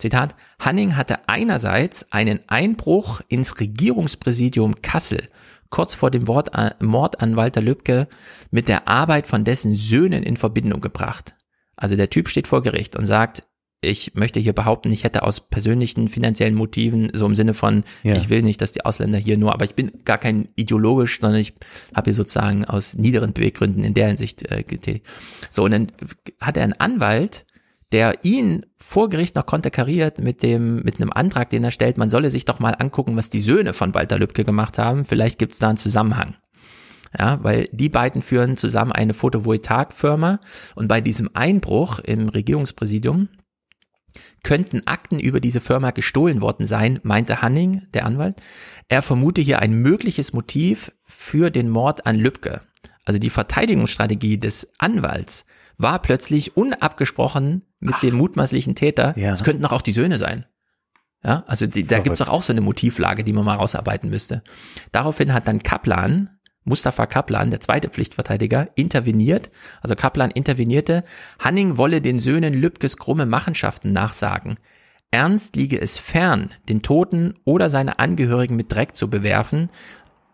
Zitat, 0.00 0.34
Hanning 0.58 0.96
hatte 0.96 1.28
einerseits 1.28 2.10
einen 2.10 2.40
Einbruch 2.48 3.20
ins 3.28 3.60
Regierungspräsidium 3.60 4.82
Kassel 4.82 5.28
kurz 5.70 5.94
vor 5.94 6.10
dem 6.10 6.26
Wort, 6.26 6.54
äh, 6.54 6.72
Mord 6.80 7.20
an 7.22 7.36
Walter 7.36 7.60
Lübcke 7.60 8.08
mit 8.50 8.68
der 8.68 8.88
Arbeit 8.88 9.26
von 9.26 9.44
dessen 9.44 9.72
Söhnen 9.74 10.22
in 10.22 10.36
Verbindung 10.36 10.80
gebracht. 10.80 11.36
Also 11.76 11.96
der 11.96 12.10
Typ 12.10 12.28
steht 12.28 12.48
vor 12.48 12.62
Gericht 12.62 12.96
und 12.96 13.06
sagt, 13.06 13.44
ich 13.82 14.14
möchte 14.14 14.40
hier 14.40 14.52
behaupten, 14.52 14.92
ich 14.92 15.04
hätte 15.04 15.22
aus 15.22 15.40
persönlichen 15.40 16.08
finanziellen 16.08 16.54
Motiven, 16.54 17.10
so 17.14 17.24
im 17.24 17.34
Sinne 17.34 17.54
von, 17.54 17.84
Ja. 18.02 18.14
ich 18.14 18.28
will 18.28 18.42
nicht, 18.42 18.60
dass 18.60 18.72
die 18.72 18.84
Ausländer 18.84 19.16
hier 19.16 19.38
nur, 19.38 19.54
aber 19.54 19.64
ich 19.64 19.74
bin 19.74 19.90
gar 20.04 20.18
kein 20.18 20.48
ideologisch, 20.54 21.18
sondern 21.18 21.40
ich 21.40 21.54
habe 21.94 22.06
hier 22.10 22.14
sozusagen 22.14 22.66
aus 22.66 22.94
niederen 22.96 23.32
Beweggründen 23.32 23.82
in 23.82 23.94
der 23.94 24.08
Hinsicht 24.08 24.50
äh, 24.50 24.64
getätigt. 24.64 25.06
So, 25.50 25.64
und 25.64 25.70
dann 25.70 25.86
hat 26.40 26.58
er 26.58 26.64
einen 26.64 26.74
Anwalt, 26.74 27.46
der 27.92 28.24
ihn 28.24 28.66
vor 28.76 29.08
Gericht 29.08 29.34
noch 29.34 29.46
konterkariert 29.46 30.18
mit 30.20 30.42
dem, 30.42 30.76
mit 30.82 31.00
einem 31.00 31.12
Antrag, 31.12 31.50
den 31.50 31.64
er 31.64 31.70
stellt, 31.70 31.98
man 31.98 32.10
solle 32.10 32.30
sich 32.30 32.44
doch 32.44 32.60
mal 32.60 32.76
angucken, 32.78 33.16
was 33.16 33.30
die 33.30 33.40
Söhne 33.40 33.74
von 33.74 33.94
Walter 33.94 34.18
Lübcke 34.18 34.44
gemacht 34.44 34.78
haben. 34.78 35.04
Vielleicht 35.04 35.38
gibt 35.38 35.54
es 35.54 35.58
da 35.58 35.68
einen 35.68 35.76
Zusammenhang. 35.76 36.34
Ja, 37.18 37.42
weil 37.42 37.68
die 37.72 37.88
beiden 37.88 38.22
führen 38.22 38.56
zusammen 38.56 38.92
eine 38.92 39.14
Photovoltaikfirma 39.14 40.38
und 40.76 40.86
bei 40.86 41.00
diesem 41.00 41.28
Einbruch 41.34 41.98
im 41.98 42.28
Regierungspräsidium 42.28 43.28
könnten 44.42 44.86
Akten 44.86 45.18
über 45.18 45.40
diese 45.40 45.60
Firma 45.60 45.90
gestohlen 45.90 46.40
worden 46.40 46.66
sein, 46.66 47.00
meinte 47.02 47.42
Hanning, 47.42 47.82
der 47.94 48.06
Anwalt. 48.06 48.40
Er 48.88 49.02
vermute 49.02 49.40
hier 49.40 49.58
ein 49.58 49.74
mögliches 49.74 50.32
Motiv 50.32 50.92
für 51.04 51.50
den 51.50 51.68
Mord 51.68 52.06
an 52.06 52.16
Lübcke. 52.16 52.62
Also 53.04 53.18
die 53.18 53.30
Verteidigungsstrategie 53.30 54.38
des 54.38 54.72
Anwalts 54.78 55.46
war 55.78 56.00
plötzlich 56.00 56.56
unabgesprochen 56.56 57.62
mit 57.80 58.02
dem 58.02 58.14
mutmaßlichen 58.14 58.74
Täter. 58.74 59.14
Ja. 59.16 59.32
Es 59.32 59.42
könnten 59.42 59.62
doch 59.62 59.72
auch 59.72 59.82
die 59.82 59.92
Söhne 59.92 60.18
sein. 60.18 60.46
Ja, 61.24 61.44
also 61.46 61.66
die, 61.66 61.84
da 61.84 61.98
gibt's 61.98 62.20
doch 62.20 62.28
auch 62.28 62.42
so 62.42 62.52
eine 62.52 62.62
Motivlage, 62.62 63.24
die 63.24 63.32
man 63.32 63.44
mal 63.44 63.56
rausarbeiten 63.56 64.08
müsste. 64.08 64.42
Daraufhin 64.92 65.34
hat 65.34 65.46
dann 65.46 65.58
Kaplan, 65.62 66.30
Mustafa 66.64 67.06
Kaplan, 67.06 67.50
der 67.50 67.60
zweite 67.60 67.88
Pflichtverteidiger, 67.88 68.68
interveniert. 68.74 69.50
Also 69.82 69.94
Kaplan 69.96 70.30
intervenierte, 70.30 71.02
Hanning 71.38 71.76
wolle 71.76 72.00
den 72.00 72.20
Söhnen 72.20 72.54
Lübkes 72.54 72.96
krumme 72.96 73.26
Machenschaften 73.26 73.92
nachsagen. 73.92 74.56
Ernst 75.10 75.56
liege 75.56 75.80
es 75.80 75.98
fern, 75.98 76.50
den 76.68 76.82
Toten 76.82 77.34
oder 77.44 77.68
seine 77.68 77.98
Angehörigen 77.98 78.54
mit 78.54 78.72
Dreck 78.72 78.94
zu 78.94 79.10
bewerfen. 79.10 79.68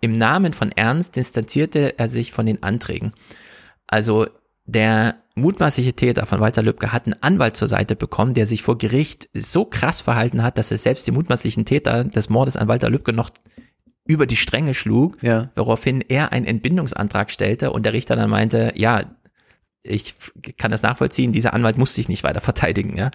Im 0.06 0.12
Namen 0.12 0.52
von 0.52 0.70
Ernst 0.70 1.16
distanzierte 1.16 1.98
er 1.98 2.08
sich 2.08 2.30
von 2.30 2.46
den 2.46 2.62
Anträgen. 2.62 3.10
Also 3.88 4.28
der 4.64 5.16
mutmaßliche 5.34 5.94
Täter 5.94 6.26
von 6.26 6.38
Walter 6.38 6.62
Lübcke 6.62 6.92
hat 6.92 7.06
einen 7.06 7.20
Anwalt 7.24 7.56
zur 7.56 7.66
Seite 7.66 7.96
bekommen, 7.96 8.32
der 8.32 8.46
sich 8.46 8.62
vor 8.62 8.78
Gericht 8.78 9.28
so 9.34 9.64
krass 9.64 10.00
verhalten 10.00 10.44
hat, 10.44 10.58
dass 10.58 10.70
er 10.70 10.78
selbst 10.78 11.08
den 11.08 11.14
mutmaßlichen 11.14 11.64
Täter 11.64 12.04
des 12.04 12.28
Mordes 12.28 12.56
an 12.56 12.68
Walter 12.68 12.88
Lübcke 12.88 13.12
noch 13.12 13.30
über 14.06 14.26
die 14.26 14.36
Stränge 14.36 14.74
schlug, 14.74 15.20
Ja. 15.24 15.50
woraufhin 15.56 16.02
er 16.02 16.30
einen 16.30 16.46
Entbindungsantrag 16.46 17.28
stellte 17.28 17.72
und 17.72 17.84
der 17.84 17.92
Richter 17.92 18.14
dann 18.14 18.30
meinte, 18.30 18.74
ja, 18.76 19.02
ich 19.82 20.14
kann 20.56 20.70
das 20.70 20.82
nachvollziehen, 20.82 21.32
dieser 21.32 21.52
Anwalt 21.52 21.78
muss 21.78 21.96
sich 21.96 22.08
nicht 22.08 22.22
weiter 22.22 22.40
verteidigen, 22.40 22.96
ja. 22.96 23.10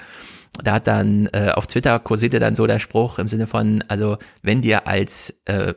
Da 0.62 0.74
hat 0.74 0.88
dann 0.88 1.28
äh, 1.28 1.52
auf 1.56 1.68
Twitter 1.68 1.98
kursierte 2.00 2.40
dann 2.42 2.56
so 2.56 2.68
der 2.68 2.80
Spruch 2.80 3.18
im 3.18 3.30
Sinne 3.30 3.48
von, 3.48 3.82
also 3.88 4.18
wenn 4.44 4.62
dir 4.62 4.88
als 4.88 5.42
äh, 5.46 5.74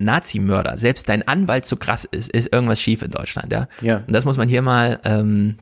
Nazi-Mörder 0.00 0.76
selbst 0.78 1.08
dein 1.08 1.26
Anwalt 1.28 1.66
so 1.66 1.76
krass 1.76 2.04
ist, 2.04 2.30
ist 2.30 2.52
irgendwas 2.52 2.80
schief 2.80 3.02
in 3.02 3.10
Deutschland, 3.10 3.52
ja. 3.52 3.68
Ja. 3.80 3.98
Und 3.98 4.12
das 4.12 4.24
muss 4.24 4.36
man 4.36 4.48
hier 4.48 4.62
mal, 4.62 4.98
ähm, 5.04 5.56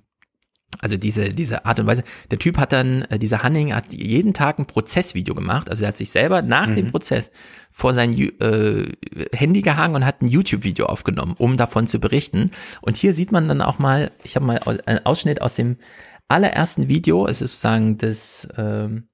also 0.80 0.96
diese, 0.96 1.30
diese 1.32 1.64
Art 1.64 1.80
und 1.80 1.86
Weise. 1.86 2.04
Der 2.30 2.38
Typ 2.38 2.58
hat 2.58 2.72
dann, 2.72 3.02
äh, 3.10 3.18
dieser 3.18 3.42
Hanning 3.42 3.74
hat 3.74 3.92
jeden 3.92 4.34
Tag 4.34 4.58
ein 4.58 4.66
Prozessvideo 4.66 5.34
gemacht. 5.34 5.70
Also 5.70 5.84
er 5.84 5.88
hat 5.88 5.96
sich 5.96 6.10
selber 6.10 6.42
nach 6.42 6.68
Mhm. 6.68 6.76
dem 6.76 6.86
Prozess 6.90 7.30
vor 7.72 7.92
sein 7.94 8.12
äh, 8.16 8.92
Handy 9.32 9.62
gehangen 9.62 9.94
und 9.96 10.04
hat 10.04 10.22
ein 10.22 10.28
YouTube-Video 10.28 10.86
aufgenommen, 10.86 11.34
um 11.38 11.56
davon 11.56 11.86
zu 11.88 11.98
berichten. 11.98 12.50
Und 12.82 12.96
hier 12.96 13.12
sieht 13.14 13.32
man 13.32 13.48
dann 13.48 13.62
auch 13.62 13.78
mal, 13.78 14.12
ich 14.22 14.36
habe 14.36 14.44
mal 14.44 14.60
einen 14.86 15.04
Ausschnitt 15.04 15.42
aus 15.42 15.54
dem 15.56 15.78
allerersten 16.28 16.86
Video. 16.86 17.26
Es 17.26 17.40
ist 17.42 17.52
sozusagen 17.52 17.96
das, 17.98 18.46
ähm, 18.56 19.08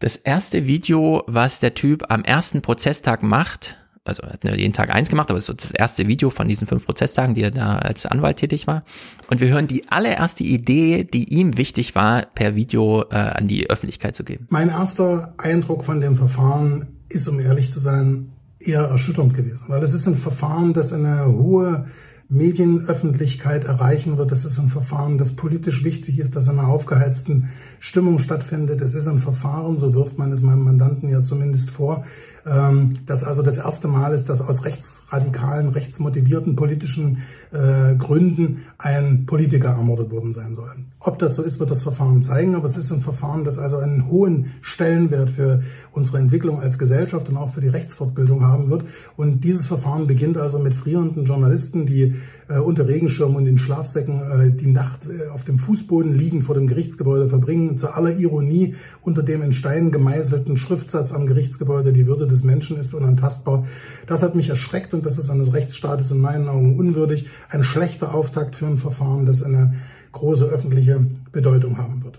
das 0.00 0.16
erste 0.16 0.66
Video, 0.66 1.22
was 1.26 1.60
der 1.60 1.74
Typ 1.74 2.10
am 2.10 2.24
ersten 2.24 2.60
Prozesstag 2.60 3.22
macht, 3.22 3.78
also 4.08 4.22
er 4.22 4.34
hat 4.34 4.44
nur 4.44 4.54
jeden 4.54 4.72
Tag 4.72 4.90
eins 4.90 5.08
gemacht, 5.08 5.30
aber 5.30 5.38
es 5.38 5.48
ist 5.48 5.62
das 5.62 5.70
erste 5.72 6.06
Video 6.08 6.30
von 6.30 6.48
diesen 6.48 6.66
fünf 6.66 6.84
Prozesstagen, 6.84 7.34
die 7.34 7.42
er 7.42 7.50
da 7.50 7.76
als 7.76 8.06
Anwalt 8.06 8.38
tätig 8.38 8.66
war. 8.66 8.84
Und 9.30 9.40
wir 9.40 9.48
hören 9.48 9.66
die 9.66 9.88
allererste 9.88 10.44
Idee, 10.44 11.04
die 11.04 11.32
ihm 11.34 11.56
wichtig 11.56 11.94
war, 11.94 12.22
per 12.22 12.54
Video 12.54 13.04
äh, 13.10 13.16
an 13.16 13.48
die 13.48 13.68
Öffentlichkeit 13.70 14.14
zu 14.14 14.24
geben. 14.24 14.46
Mein 14.50 14.68
erster 14.68 15.34
Eindruck 15.38 15.84
von 15.84 16.00
dem 16.00 16.16
Verfahren 16.16 16.86
ist, 17.08 17.28
um 17.28 17.40
ehrlich 17.40 17.70
zu 17.70 17.80
sein, 17.80 18.32
eher 18.58 18.82
erschütternd 18.82 19.34
gewesen, 19.34 19.66
weil 19.68 19.82
es 19.82 19.94
ist 19.94 20.06
ein 20.06 20.16
Verfahren, 20.16 20.72
das 20.72 20.92
eine 20.92 21.26
hohe 21.26 21.86
Medienöffentlichkeit 22.28 23.64
erreichen 23.64 24.18
wird. 24.18 24.32
Es 24.32 24.44
ist 24.44 24.58
ein 24.58 24.68
Verfahren, 24.68 25.18
das 25.18 25.36
politisch 25.36 25.84
wichtig 25.84 26.18
ist, 26.18 26.34
das 26.34 26.46
in 26.46 26.58
einer 26.58 26.68
aufgeheizten 26.68 27.50
Stimmung 27.78 28.18
stattfindet. 28.18 28.80
Es 28.80 28.94
ist 28.94 29.06
ein 29.06 29.20
Verfahren, 29.20 29.76
so 29.76 29.94
wirft 29.94 30.18
man 30.18 30.32
es 30.32 30.42
meinem 30.42 30.64
Mandanten 30.64 31.08
ja 31.08 31.22
zumindest 31.22 31.70
vor, 31.70 32.04
ähm, 32.46 32.94
das 33.06 33.24
also 33.24 33.42
das 33.42 33.56
erste 33.56 33.88
Mal 33.88 34.12
ist, 34.12 34.28
dass 34.28 34.40
aus 34.40 34.64
rechtsradikalen, 35.06 35.68
rechtsmotivierten 35.68 36.56
politischen 36.56 37.22
äh, 37.52 37.94
Gründen 37.96 38.62
ein 38.78 39.26
Politiker 39.26 39.70
ermordet 39.70 40.10
worden 40.10 40.32
sein 40.32 40.54
soll. 40.54 40.70
Ob 40.98 41.18
das 41.18 41.36
so 41.36 41.42
ist, 41.42 41.60
wird 41.60 41.70
das 41.70 41.82
Verfahren 41.82 42.22
zeigen, 42.22 42.56
aber 42.56 42.64
es 42.64 42.76
ist 42.76 42.90
ein 42.90 43.00
Verfahren, 43.00 43.44
das 43.44 43.58
also 43.58 43.76
einen 43.76 44.08
hohen 44.08 44.54
Stellenwert 44.60 45.30
für 45.30 45.62
unsere 45.92 46.18
Entwicklung 46.18 46.60
als 46.60 46.78
Gesellschaft 46.78 47.28
und 47.28 47.36
auch 47.36 47.50
für 47.50 47.60
die 47.60 47.68
Rechtsfortbildung 47.68 48.44
haben 48.44 48.70
wird. 48.70 48.84
Und 49.16 49.44
dieses 49.44 49.66
Verfahren 49.66 50.06
beginnt 50.08 50.36
also 50.36 50.58
mit 50.58 50.74
frierenden 50.74 51.24
Journalisten, 51.24 51.86
die 51.86 52.14
äh, 52.48 52.58
unter 52.58 52.88
Regenschirm 52.88 53.36
und 53.36 53.46
in 53.46 53.58
Schlafsäcken 53.58 54.20
äh, 54.20 54.50
die 54.50 54.66
Nacht 54.66 55.06
äh, 55.06 55.28
auf 55.28 55.44
dem 55.44 55.58
Fußboden 55.58 56.12
liegen 56.12 56.42
vor 56.42 56.56
dem 56.56 56.66
Gerichtsgebäude 56.66 57.28
verbringen. 57.28 57.78
Zu 57.78 57.94
aller 57.94 58.16
Ironie 58.16 58.74
unter 59.02 59.22
dem 59.22 59.42
in 59.42 59.52
Stein 59.52 59.92
gemeißelten 59.92 60.56
Schriftsatz 60.56 61.12
am 61.12 61.26
Gerichtsgebäude, 61.26 61.92
die 61.92 62.06
Würde 62.06 62.26
des 62.26 62.42
Menschen 62.42 62.76
ist 62.78 62.94
unantastbar. 62.94 63.64
Das 64.08 64.22
hat 64.22 64.34
mich 64.34 64.48
erschreckt 64.48 64.92
und 64.96 65.06
das 65.06 65.18
ist 65.18 65.30
eines 65.30 65.52
Rechtsstaates 65.52 66.10
in 66.10 66.18
meinen 66.18 66.48
Augen 66.48 66.76
unwürdig. 66.78 67.26
Ein 67.48 67.64
schlechter 67.64 68.14
Auftakt 68.14 68.56
für 68.56 68.66
ein 68.66 68.78
Verfahren, 68.78 69.26
das 69.26 69.42
eine 69.42 69.74
große 70.12 70.44
öffentliche 70.44 71.06
Bedeutung 71.32 71.78
haben 71.78 72.02
wird. 72.02 72.18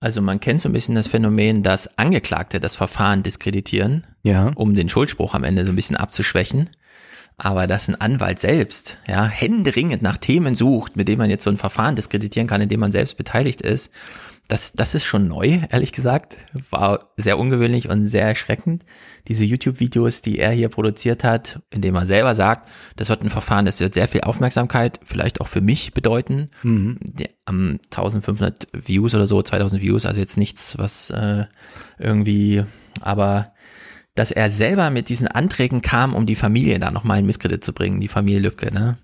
Also 0.00 0.20
man 0.20 0.40
kennt 0.40 0.60
so 0.60 0.68
ein 0.68 0.72
bisschen 0.72 0.96
das 0.96 1.06
Phänomen, 1.06 1.62
dass 1.62 1.96
Angeklagte 1.96 2.58
das 2.58 2.74
Verfahren 2.74 3.22
diskreditieren, 3.22 4.04
Ja. 4.24 4.50
um 4.56 4.74
den 4.74 4.88
Schuldspruch 4.88 5.34
am 5.34 5.44
Ende 5.44 5.64
so 5.64 5.70
ein 5.70 5.76
bisschen 5.76 5.96
abzuschwächen. 5.96 6.70
Aber 7.36 7.66
dass 7.66 7.88
ein 7.88 8.00
Anwalt 8.00 8.38
selbst, 8.38 8.98
ja, 9.08 9.24
händeringend 9.24 10.02
nach 10.02 10.18
Themen 10.18 10.54
sucht, 10.54 10.96
mit 10.96 11.08
denen 11.08 11.18
man 11.18 11.30
jetzt 11.30 11.44
so 11.44 11.50
ein 11.50 11.56
Verfahren 11.56 11.96
diskreditieren 11.96 12.46
kann, 12.48 12.60
in 12.60 12.68
dem 12.68 12.80
man 12.80 12.92
selbst 12.92 13.16
beteiligt 13.16 13.62
ist, 13.62 13.90
das, 14.52 14.74
das 14.74 14.94
ist 14.94 15.06
schon 15.06 15.28
neu, 15.28 15.60
ehrlich 15.70 15.92
gesagt. 15.92 16.36
War 16.68 17.10
sehr 17.16 17.38
ungewöhnlich 17.38 17.88
und 17.88 18.06
sehr 18.06 18.26
erschreckend. 18.26 18.84
Diese 19.28 19.46
YouTube-Videos, 19.46 20.20
die 20.20 20.38
er 20.38 20.50
hier 20.50 20.68
produziert 20.68 21.24
hat, 21.24 21.62
in 21.70 21.80
dem 21.80 21.94
er 21.94 22.04
selber 22.04 22.34
sagt, 22.34 22.68
das 22.96 23.08
wird 23.08 23.22
ein 23.24 23.30
Verfahren, 23.30 23.64
das 23.64 23.80
wird 23.80 23.94
sehr 23.94 24.08
viel 24.08 24.20
Aufmerksamkeit, 24.20 25.00
vielleicht 25.04 25.40
auch 25.40 25.46
für 25.46 25.62
mich 25.62 25.94
bedeuten. 25.94 26.50
Mhm. 26.64 26.96
Die, 27.00 27.30
um, 27.48 27.78
1500 27.86 28.66
Views 28.74 29.14
oder 29.14 29.26
so, 29.26 29.40
2000 29.40 29.80
Views, 29.80 30.04
also 30.04 30.20
jetzt 30.20 30.36
nichts, 30.36 30.76
was 30.76 31.08
äh, 31.08 31.46
irgendwie, 31.98 32.62
aber 33.00 33.54
dass 34.14 34.32
er 34.32 34.50
selber 34.50 34.90
mit 34.90 35.08
diesen 35.08 35.28
Anträgen 35.28 35.80
kam, 35.80 36.12
um 36.12 36.26
die 36.26 36.36
Familie 36.36 36.78
da 36.78 36.90
nochmal 36.90 37.20
in 37.20 37.24
Misskredit 37.24 37.64
zu 37.64 37.72
bringen, 37.72 38.00
die 38.00 38.08
Familie 38.08 38.40
Lübcke, 38.40 38.70
ne? 38.70 38.98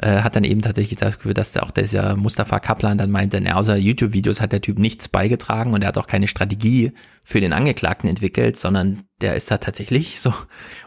Äh, 0.00 0.22
hat 0.22 0.36
dann 0.36 0.44
eben 0.44 0.60
tatsächlich 0.60 0.98
gesagt, 0.98 1.20
dass 1.36 1.52
der 1.52 1.62
auch 1.62 1.70
dieser 1.70 2.16
Mustafa 2.16 2.58
Kaplan 2.60 2.98
dann 2.98 3.10
meinte, 3.10 3.40
ne, 3.40 3.56
außer 3.56 3.76
YouTube-Videos 3.76 4.40
hat 4.40 4.52
der 4.52 4.60
Typ 4.60 4.78
nichts 4.78 5.08
beigetragen 5.08 5.72
und 5.72 5.82
er 5.82 5.88
hat 5.88 5.98
auch 5.98 6.06
keine 6.06 6.28
Strategie 6.28 6.92
für 7.22 7.40
den 7.40 7.52
Angeklagten 7.52 8.08
entwickelt, 8.08 8.56
sondern 8.56 9.04
der 9.20 9.34
ist 9.34 9.50
da 9.50 9.58
tatsächlich 9.58 10.20
so 10.24 10.34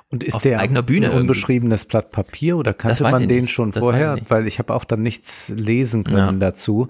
und 0.09 0.23
ist 0.23 0.45
der 0.45 0.59
eigener 0.59 0.83
Bühne 0.83 1.11
ein 1.11 1.17
unbeschriebenes 1.17 1.83
Blatt 1.83 2.11
Papier 2.11 2.57
oder 2.57 2.73
kannte 2.73 3.03
man 3.03 3.27
den 3.27 3.41
nicht. 3.41 3.51
schon 3.51 3.71
das 3.71 3.83
vorher? 3.83 4.17
Weil 4.29 4.47
ich 4.47 4.57
habe 4.57 4.73
auch 4.73 4.85
dann 4.85 5.01
nichts 5.01 5.53
lesen 5.57 6.05
können 6.05 6.17
ja. 6.17 6.47
dazu. 6.47 6.87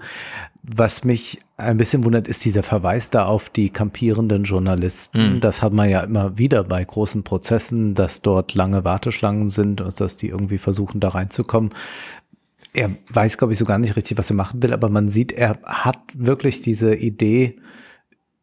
Was 0.62 1.04
mich 1.04 1.40
ein 1.56 1.78
bisschen 1.78 2.04
wundert, 2.04 2.28
ist 2.28 2.46
dieser 2.46 2.62
Verweis 2.62 3.10
da 3.10 3.26
auf 3.26 3.50
die 3.50 3.72
kampierenden 3.72 4.44
Journalisten. 4.44 5.36
Mhm. 5.36 5.40
Das 5.40 5.64
hat 5.64 5.74
man 5.74 5.90
ja 5.90 6.02
immer 6.02 6.38
wieder 6.38 6.64
bei 6.64 6.84
großen 6.84 7.24
Prozessen, 7.24 7.96
dass 7.96 8.22
dort 8.22 8.54
lange 8.54 8.84
Warteschlangen 8.84 9.50
sind 9.50 9.82
und 9.82 10.00
dass 10.00 10.18
die 10.18 10.28
irgendwie 10.28 10.60
versuchen, 10.60 11.00
da 11.00 11.10
reinzukommen. 11.10 11.72
Er 12.74 12.92
weiß, 13.10 13.40
glaube 13.40 13.54
ich, 13.54 13.60
so 13.60 13.66
gar 13.66 13.80
nicht 13.80 13.96
richtig, 13.96 14.20
was 14.20 14.30
er 14.30 14.36
machen 14.36 14.62
will, 14.62 14.74
aber 14.74 14.90
man 14.90 15.10
sieht, 15.10 15.32
er 15.32 15.58
hat 15.64 16.00
wirklich 16.14 16.62
diese 16.62 16.94
Idee, 16.94 17.56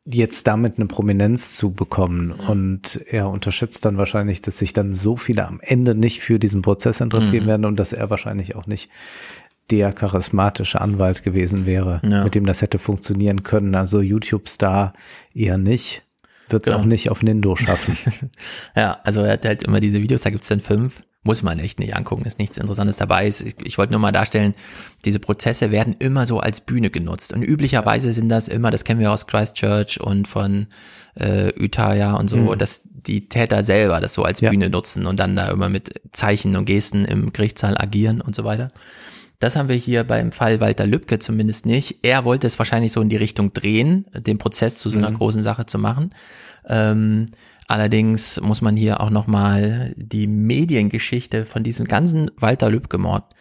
jetzt 0.04 0.46
damit 0.46 0.76
eine 0.76 0.86
Prominenz 0.86 1.56
zu 1.56 1.72
bekommen. 1.72 2.30
Und 2.30 3.00
er 3.06 3.28
unterschätzt 3.28 3.84
dann 3.84 3.96
wahrscheinlich, 3.96 4.42
dass 4.42 4.58
sich 4.58 4.72
dann 4.72 4.94
so 4.94 5.16
viele 5.16 5.46
am 5.46 5.60
Ende 5.62 5.94
nicht 5.94 6.20
für 6.20 6.38
diesen 6.38 6.62
Prozess 6.62 7.00
interessieren 7.00 7.44
mhm. 7.44 7.48
werden 7.48 7.64
und 7.64 7.76
dass 7.76 7.92
er 7.92 8.10
wahrscheinlich 8.10 8.54
auch 8.54 8.66
nicht 8.66 8.90
der 9.70 9.92
charismatische 9.92 10.80
Anwalt 10.80 11.22
gewesen 11.22 11.64
wäre, 11.64 12.02
ja. 12.04 12.24
mit 12.24 12.34
dem 12.34 12.44
das 12.44 12.60
hätte 12.60 12.78
funktionieren 12.78 13.42
können. 13.42 13.74
Also 13.74 14.00
YouTube-Star 14.00 14.92
eher 15.32 15.56
nicht. 15.56 16.02
Wird 16.50 16.66
es 16.66 16.72
genau. 16.72 16.82
auch 16.82 16.86
nicht 16.86 17.10
auf 17.10 17.22
Nindo 17.22 17.56
schaffen. 17.56 17.96
ja, 18.76 18.98
also 19.04 19.20
er 19.22 19.32
hat 19.32 19.46
halt 19.46 19.62
immer 19.62 19.80
diese 19.80 20.02
Videos, 20.02 20.22
da 20.22 20.30
gibt's 20.30 20.48
dann 20.48 20.60
fünf. 20.60 21.02
Muss 21.24 21.42
man 21.42 21.58
echt 21.58 21.78
nicht 21.80 21.96
angucken, 21.96 22.26
ist 22.26 22.38
nichts 22.38 22.58
Interessantes 22.58 22.96
dabei. 22.96 23.26
Ich, 23.26 23.56
ich 23.62 23.78
wollte 23.78 23.92
nur 23.92 24.00
mal 24.00 24.12
darstellen, 24.12 24.54
diese 25.06 25.18
Prozesse 25.18 25.70
werden 25.70 25.96
immer 25.98 26.26
so 26.26 26.38
als 26.38 26.60
Bühne 26.60 26.90
genutzt. 26.90 27.32
Und 27.32 27.42
üblicherweise 27.42 28.12
sind 28.12 28.28
das 28.28 28.46
immer, 28.46 28.70
das 28.70 28.84
kennen 28.84 29.00
wir 29.00 29.10
aus 29.10 29.26
Christchurch 29.26 30.00
und 30.00 30.28
von 30.28 30.66
äh, 31.14 31.52
Utaya 31.58 32.14
und 32.14 32.28
so, 32.28 32.36
mhm. 32.36 32.58
dass 32.58 32.82
die 32.84 33.28
Täter 33.28 33.62
selber 33.62 34.00
das 34.00 34.14
so 34.14 34.22
als 34.22 34.40
ja. 34.40 34.50
Bühne 34.50 34.68
nutzen 34.68 35.06
und 35.06 35.18
dann 35.18 35.34
da 35.34 35.48
immer 35.48 35.68
mit 35.68 36.00
Zeichen 36.12 36.56
und 36.56 36.66
Gesten 36.66 37.04
im 37.04 37.32
Gerichtssaal 37.32 37.76
agieren 37.78 38.20
und 38.20 38.36
so 38.36 38.44
weiter. 38.44 38.68
Das 39.40 39.56
haben 39.56 39.68
wir 39.68 39.76
hier 39.76 40.04
beim 40.04 40.32
Fall 40.32 40.60
Walter 40.60 40.86
Lübcke 40.86 41.18
zumindest 41.18 41.66
nicht. 41.66 41.98
Er 42.02 42.24
wollte 42.24 42.46
es 42.46 42.58
wahrscheinlich 42.58 42.92
so 42.92 43.00
in 43.00 43.08
die 43.08 43.16
Richtung 43.16 43.52
drehen, 43.52 44.06
den 44.14 44.38
Prozess 44.38 44.78
zu 44.78 44.88
so 44.88 44.96
einer 44.96 45.10
mhm. 45.10 45.16
großen 45.16 45.42
Sache 45.42 45.66
zu 45.66 45.78
machen. 45.78 46.14
Ähm, 46.66 47.26
allerdings 47.68 48.40
muss 48.40 48.62
man 48.62 48.76
hier 48.76 49.00
auch 49.00 49.10
nochmal 49.10 49.94
die 49.96 50.26
Mediengeschichte 50.26 51.46
von 51.46 51.62
diesem 51.62 51.86
ganzen 51.86 52.30
Walter 52.36 52.70
Lübcke-Mord 52.70 53.34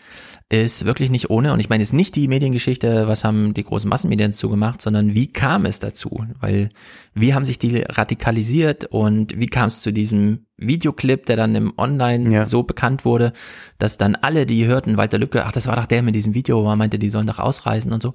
ist 0.62 0.86
wirklich 0.86 1.10
nicht 1.10 1.30
ohne. 1.30 1.52
Und 1.52 1.60
ich 1.60 1.70
meine 1.70 1.82
jetzt 1.82 1.94
nicht 1.94 2.16
die 2.16 2.28
Mediengeschichte, 2.28 3.08
was 3.08 3.24
haben 3.24 3.54
die 3.54 3.64
großen 3.64 3.90
Massenmedien 3.90 4.34
zugemacht, 4.34 4.82
sondern 4.82 5.16
wie 5.16 5.28
kam 5.28 5.66
es 5.66 5.80
dazu? 5.80 6.26
Weil 6.40 6.70
wie 7.16 7.34
haben 7.34 7.46
sich 7.46 7.58
die 7.58 7.84
radikalisiert 7.88 8.86
und 8.86 9.40
wie 9.40 9.48
kam 9.48 9.68
es 9.68 9.82
zu 9.82 9.92
diesem 9.92 10.46
Videoclip, 10.58 11.26
der 11.26 11.36
dann 11.36 11.56
im 11.56 11.74
Online 11.78 12.32
ja. 12.32 12.46
so 12.46 12.64
bekannt 12.64 13.06
wurde, 13.06 13.34
dass 13.80 13.98
dann 13.98 14.16
alle, 14.16 14.46
die 14.46 14.66
hörten, 14.68 14.98
Walter 14.98 15.18
Lücke, 15.18 15.46
ach, 15.46 15.52
das 15.52 15.68
war 15.68 15.76
doch 15.76 15.88
der 15.88 16.04
mit 16.04 16.14
diesem 16.14 16.36
Video, 16.36 16.64
wo 16.64 16.70
er 16.70 16.76
meinte, 16.76 17.00
die 17.00 17.10
sollen 17.10 17.28
doch 17.28 17.40
ausreisen 17.40 17.92
und 17.92 18.04
so. 18.04 18.14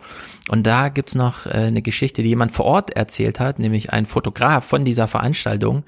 Und 0.49 0.67
da 0.67 0.89
gibt's 0.89 1.17
noch 1.17 1.47
äh, 1.47 1.50
eine 1.50 1.83
Geschichte, 1.83 2.23
die 2.23 2.28
jemand 2.28 2.52
vor 2.52 2.65
Ort 2.65 2.97
erzählt 2.97 3.41
hat, 3.41 3.58
nämlich 3.58 3.92
ein 3.92 4.07
Fotograf 4.07 4.65
von 4.65 4.84
dieser 4.84 5.08
Veranstaltung, 5.08 5.84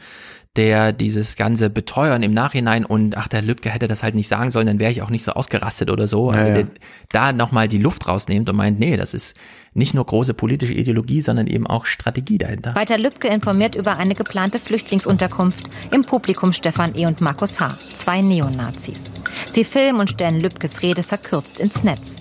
der 0.57 0.93
dieses 0.93 1.37
ganze 1.37 1.71
Beteuern 1.71 2.25
im 2.25 2.35
Nachhinein 2.35 2.85
und 2.85 3.17
ach, 3.17 3.29
der 3.29 3.41
Lübcke 3.41 3.71
hätte 3.71 3.87
das 3.87 4.03
halt 4.03 4.17
nicht 4.17 4.27
sagen 4.27 4.51
sollen, 4.51 4.67
dann 4.67 4.81
wäre 4.81 4.91
ich 4.91 5.01
auch 5.01 5.11
nicht 5.11 5.23
so 5.23 5.33
ausgerastet 5.33 5.91
oder 5.91 6.09
so. 6.09 6.31
Also 6.31 6.49
ja, 6.49 6.57
ja. 6.57 6.63
der 6.63 6.67
da 7.13 7.33
nochmal 7.33 7.69
die 7.69 7.79
Luft 7.79 8.09
rausnimmt 8.09 8.49
und 8.49 8.57
meint, 8.57 8.81
nee, 8.81 8.97
das 8.97 9.15
ist 9.15 9.37
nicht 9.75 9.95
nur 9.95 10.05
große 10.05 10.35
politische 10.35 10.73
Ideologie, 10.73 11.23
sondern 11.23 11.47
eben 11.47 11.69
auch 11.69 11.87
Strategie 11.87 12.39
dahinter. 12.39 12.75
Walter 12.75 12.99
Lübcke 12.99 13.29
informiert 13.29 13.77
über 13.77 13.99
eine 13.99 14.17
geplante 14.17 14.59
Flüchtlingsunterkunft. 14.59 15.71
Im 15.93 16.03
Publikum 16.03 16.53
Stefan 16.53 16.97
E. 16.97 17.07
und 17.07 17.21
Markus 17.21 17.61
H., 17.61 17.77
zwei 17.95 18.21
Neonazis. 18.21 19.05
Sie 19.51 19.63
filmen 19.63 20.01
und 20.01 20.11
stellen 20.11 20.41
Lübkes 20.41 20.83
Rede 20.83 21.05
verkürzt 21.05 21.61
ins 21.61 21.85
Netz. 21.85 22.17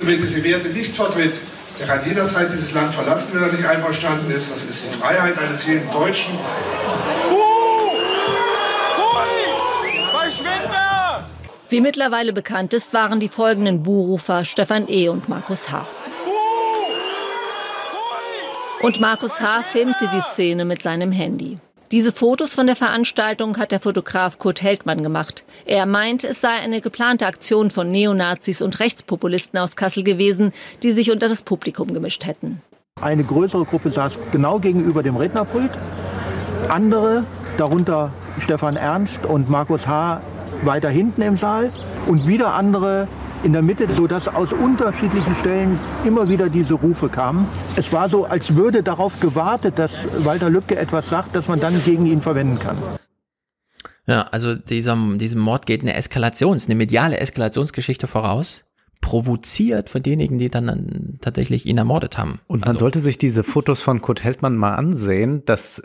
Wenn 0.00 0.20
diese 0.20 0.42
Werte 0.42 0.70
nicht 0.70 0.96
vertritt, 0.96 1.34
der 1.80 1.88
kann 1.88 2.06
jederzeit 2.06 2.52
dieses 2.52 2.72
Land 2.72 2.94
verlassen, 2.94 3.34
wenn 3.34 3.42
er 3.42 3.52
nicht 3.52 3.66
einverstanden 3.66 4.30
ist. 4.30 4.52
Das 4.52 4.64
ist 4.64 4.86
die 4.86 4.98
Freiheit 4.98 5.38
eines 5.38 5.66
jeden 5.66 5.90
Deutschen. 5.90 6.38
Wie 11.70 11.80
mittlerweile 11.80 12.32
bekannt 12.32 12.74
ist, 12.74 12.92
waren 12.92 13.20
die 13.20 13.28
folgenden 13.28 13.82
Buhrufer 13.82 14.44
Stefan 14.44 14.88
E. 14.88 15.08
und 15.08 15.28
Markus 15.28 15.70
H. 15.70 15.86
Und 18.82 19.00
Markus 19.00 19.40
H. 19.40 19.62
filmte 19.72 20.10
die 20.12 20.20
Szene 20.20 20.64
mit 20.64 20.82
seinem 20.82 21.12
Handy. 21.12 21.56
Diese 21.92 22.12
Fotos 22.12 22.54
von 22.54 22.68
der 22.68 22.76
Veranstaltung 22.76 23.56
hat 23.56 23.72
der 23.72 23.80
Fotograf 23.80 24.38
Kurt 24.38 24.62
Heldmann 24.62 25.02
gemacht. 25.02 25.44
Er 25.66 25.86
meint, 25.86 26.22
es 26.22 26.40
sei 26.40 26.52
eine 26.62 26.80
geplante 26.80 27.26
Aktion 27.26 27.68
von 27.68 27.90
Neonazis 27.90 28.62
und 28.62 28.78
Rechtspopulisten 28.78 29.58
aus 29.58 29.74
Kassel 29.74 30.04
gewesen, 30.04 30.52
die 30.84 30.92
sich 30.92 31.10
unter 31.10 31.26
das 31.28 31.42
Publikum 31.42 31.92
gemischt 31.92 32.26
hätten. 32.26 32.62
Eine 33.00 33.24
größere 33.24 33.64
Gruppe 33.64 33.90
saß 33.90 34.12
genau 34.30 34.60
gegenüber 34.60 35.02
dem 35.02 35.16
Rednerpult. 35.16 35.72
Andere, 36.68 37.24
darunter 37.58 38.12
Stefan 38.38 38.76
Ernst 38.76 39.24
und 39.26 39.50
Markus 39.50 39.84
H., 39.84 40.20
weiter 40.62 40.90
hinten 40.90 41.22
im 41.22 41.38
Saal. 41.38 41.70
Und 42.06 42.28
wieder 42.28 42.54
andere 42.54 43.08
in 43.42 43.52
der 43.52 43.62
Mitte, 43.62 43.88
sodass 43.94 44.28
aus 44.28 44.52
unterschiedlichen 44.52 45.34
Stellen 45.36 45.78
immer 46.04 46.28
wieder 46.28 46.48
diese 46.48 46.74
Rufe 46.74 47.08
kamen. 47.08 47.46
Es 47.76 47.92
war 47.92 48.08
so, 48.08 48.24
als 48.24 48.54
würde 48.54 48.82
darauf 48.82 49.18
gewartet, 49.20 49.78
dass 49.78 49.92
Walter 50.18 50.50
Lübcke 50.50 50.76
etwas 50.76 51.08
sagt, 51.08 51.34
das 51.34 51.48
man 51.48 51.60
dann 51.60 51.82
gegen 51.84 52.06
ihn 52.06 52.22
verwenden 52.22 52.58
kann. 52.58 52.76
Ja, 54.06 54.22
also 54.30 54.54
dieser, 54.54 54.96
diesem 55.16 55.40
Mord 55.40 55.66
geht 55.66 55.82
eine 55.82 55.94
Eskalations, 55.94 56.66
eine 56.66 56.74
mediale 56.74 57.18
Eskalationsgeschichte 57.18 58.06
voraus 58.06 58.64
provoziert 59.00 59.88
von 59.88 60.02
denjenigen, 60.02 60.38
die 60.38 60.50
dann 60.50 61.18
tatsächlich 61.20 61.66
ihn 61.66 61.78
ermordet 61.78 62.18
haben. 62.18 62.38
Und 62.46 62.60
man 62.60 62.70
also. 62.70 62.80
sollte 62.80 63.00
sich 63.00 63.18
diese 63.18 63.44
Fotos 63.44 63.80
von 63.80 64.02
Kurt 64.02 64.22
Heldmann 64.22 64.56
mal 64.56 64.74
ansehen. 64.74 65.42
Das 65.46 65.82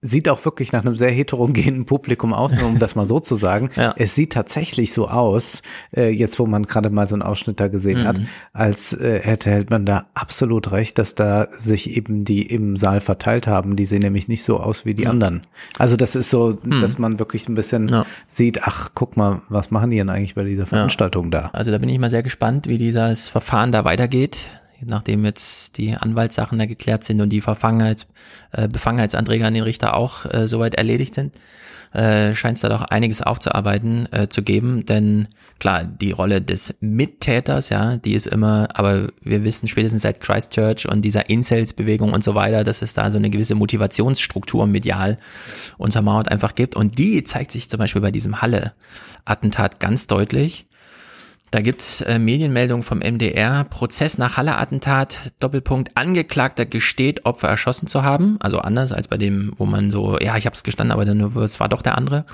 sieht 0.00 0.28
auch 0.28 0.44
wirklich 0.44 0.72
nach 0.72 0.82
einem 0.82 0.94
sehr 0.94 1.10
heterogenen 1.10 1.84
Publikum 1.84 2.32
aus, 2.32 2.52
um 2.62 2.78
das 2.78 2.94
mal 2.94 3.06
so 3.06 3.20
zu 3.20 3.34
sagen. 3.34 3.70
Ja. 3.78 3.94
Es 3.96 4.16
sieht 4.16 4.32
tatsächlich 4.32 4.92
so 4.92 5.06
aus, 5.08 5.62
äh, 5.96 6.08
jetzt 6.10 6.40
wo 6.40 6.46
man 6.46 6.64
gerade 6.64 6.90
mal 6.90 7.06
so 7.06 7.14
einen 7.14 7.22
Ausschnitt 7.22 7.60
da 7.60 7.68
gesehen 7.68 8.00
mhm. 8.00 8.06
hat, 8.06 8.20
als 8.52 8.92
äh, 8.92 9.20
hätte 9.22 9.50
Heldmann 9.50 9.84
da 9.84 10.06
absolut 10.14 10.72
recht, 10.72 10.98
dass 10.98 11.14
da 11.14 11.46
sich 11.52 11.96
eben 11.96 12.24
die 12.24 12.42
im 12.42 12.74
Saal 12.74 13.00
verteilt 13.00 13.46
haben. 13.46 13.76
Die 13.76 13.84
sehen 13.84 14.00
nämlich 14.00 14.26
nicht 14.26 14.42
so 14.42 14.58
aus 14.58 14.84
wie 14.84 14.94
die 14.94 15.04
ja. 15.04 15.10
anderen. 15.10 15.42
Also 15.78 15.94
das 15.94 16.16
ist 16.16 16.30
so, 16.30 16.58
mhm. 16.60 16.80
dass 16.80 16.98
man 16.98 17.20
wirklich 17.20 17.48
ein 17.48 17.54
bisschen 17.54 17.88
ja. 17.88 18.04
sieht, 18.26 18.64
ach, 18.64 18.90
guck 18.94 19.16
mal, 19.16 19.42
was 19.48 19.70
machen 19.70 19.90
die 19.90 19.98
denn 19.98 20.10
eigentlich 20.10 20.34
bei 20.34 20.42
dieser 20.42 20.66
Veranstaltung 20.66 21.30
da? 21.30 21.50
Also 21.52 21.70
da 21.70 21.78
bin 21.78 21.88
ich 21.88 22.00
mal 22.00 22.10
sehr 22.10 22.24
gespannt, 22.24 22.66
wie 22.66 22.78
dieses 22.78 23.28
Verfahren 23.28 23.70
da 23.70 23.84
weitergeht, 23.84 24.48
nachdem 24.84 25.24
jetzt 25.24 25.78
die 25.78 25.94
Anwaltssachen 25.94 26.58
da 26.58 26.66
geklärt 26.66 27.04
sind 27.04 27.20
und 27.20 27.30
die 27.30 27.40
Verfangenheits, 27.40 28.06
äh, 28.52 28.68
Befangenheitsanträge 28.68 29.46
an 29.46 29.54
den 29.54 29.62
Richter 29.62 29.94
auch 29.94 30.24
äh, 30.26 30.46
soweit 30.48 30.74
erledigt 30.74 31.14
sind. 31.14 31.32
Äh, 31.92 32.34
scheint 32.34 32.56
es 32.56 32.60
da 32.60 32.68
doch 32.68 32.82
einiges 32.82 33.22
aufzuarbeiten 33.22 34.12
äh, 34.12 34.28
zu 34.28 34.42
geben, 34.42 34.84
denn 34.84 35.26
klar, 35.58 35.84
die 35.84 36.10
Rolle 36.10 36.42
des 36.42 36.74
Mittäters, 36.80 37.70
ja, 37.70 37.96
die 37.96 38.12
ist 38.12 38.26
immer, 38.26 38.68
aber 38.74 39.08
wir 39.22 39.42
wissen 39.42 39.68
spätestens 39.68 40.02
seit 40.02 40.20
Christchurch 40.20 40.86
und 40.86 41.00
dieser 41.00 41.30
Incels-Bewegung 41.30 42.12
und 42.12 42.22
so 42.22 42.34
weiter, 42.34 42.62
dass 42.62 42.82
es 42.82 42.92
da 42.92 43.10
so 43.10 43.16
eine 43.16 43.30
gewisse 43.30 43.54
Motivationsstruktur 43.54 44.66
medial 44.66 45.16
untermauert 45.78 46.30
einfach 46.30 46.54
gibt 46.54 46.76
und 46.76 46.98
die 46.98 47.24
zeigt 47.24 47.52
sich 47.52 47.70
zum 47.70 47.78
Beispiel 47.78 48.02
bei 48.02 48.10
diesem 48.10 48.42
Halle-Attentat 48.42 49.80
ganz 49.80 50.06
deutlich 50.06 50.67
Da 51.50 51.60
gibt's 51.62 52.02
äh, 52.02 52.18
Medienmeldungen 52.18 52.82
vom 52.82 52.98
MDR. 52.98 53.64
Prozess 53.64 54.18
nach 54.18 54.36
Halle-Attentat, 54.36 55.32
Doppelpunkt, 55.40 55.92
Angeklagter 55.96 56.66
gesteht, 56.66 57.24
Opfer 57.24 57.48
erschossen 57.48 57.86
zu 57.86 58.02
haben. 58.02 58.36
Also 58.40 58.58
anders 58.58 58.92
als 58.92 59.08
bei 59.08 59.16
dem, 59.16 59.52
wo 59.56 59.64
man 59.64 59.90
so, 59.90 60.18
ja, 60.18 60.36
ich 60.36 60.44
habe 60.46 60.54
es 60.54 60.62
gestanden, 60.62 60.92
aber 60.92 61.04
dann, 61.04 61.20
es 61.38 61.58
war 61.60 61.68
doch 61.68 61.82
der 61.82 61.96
andere. 61.96 62.26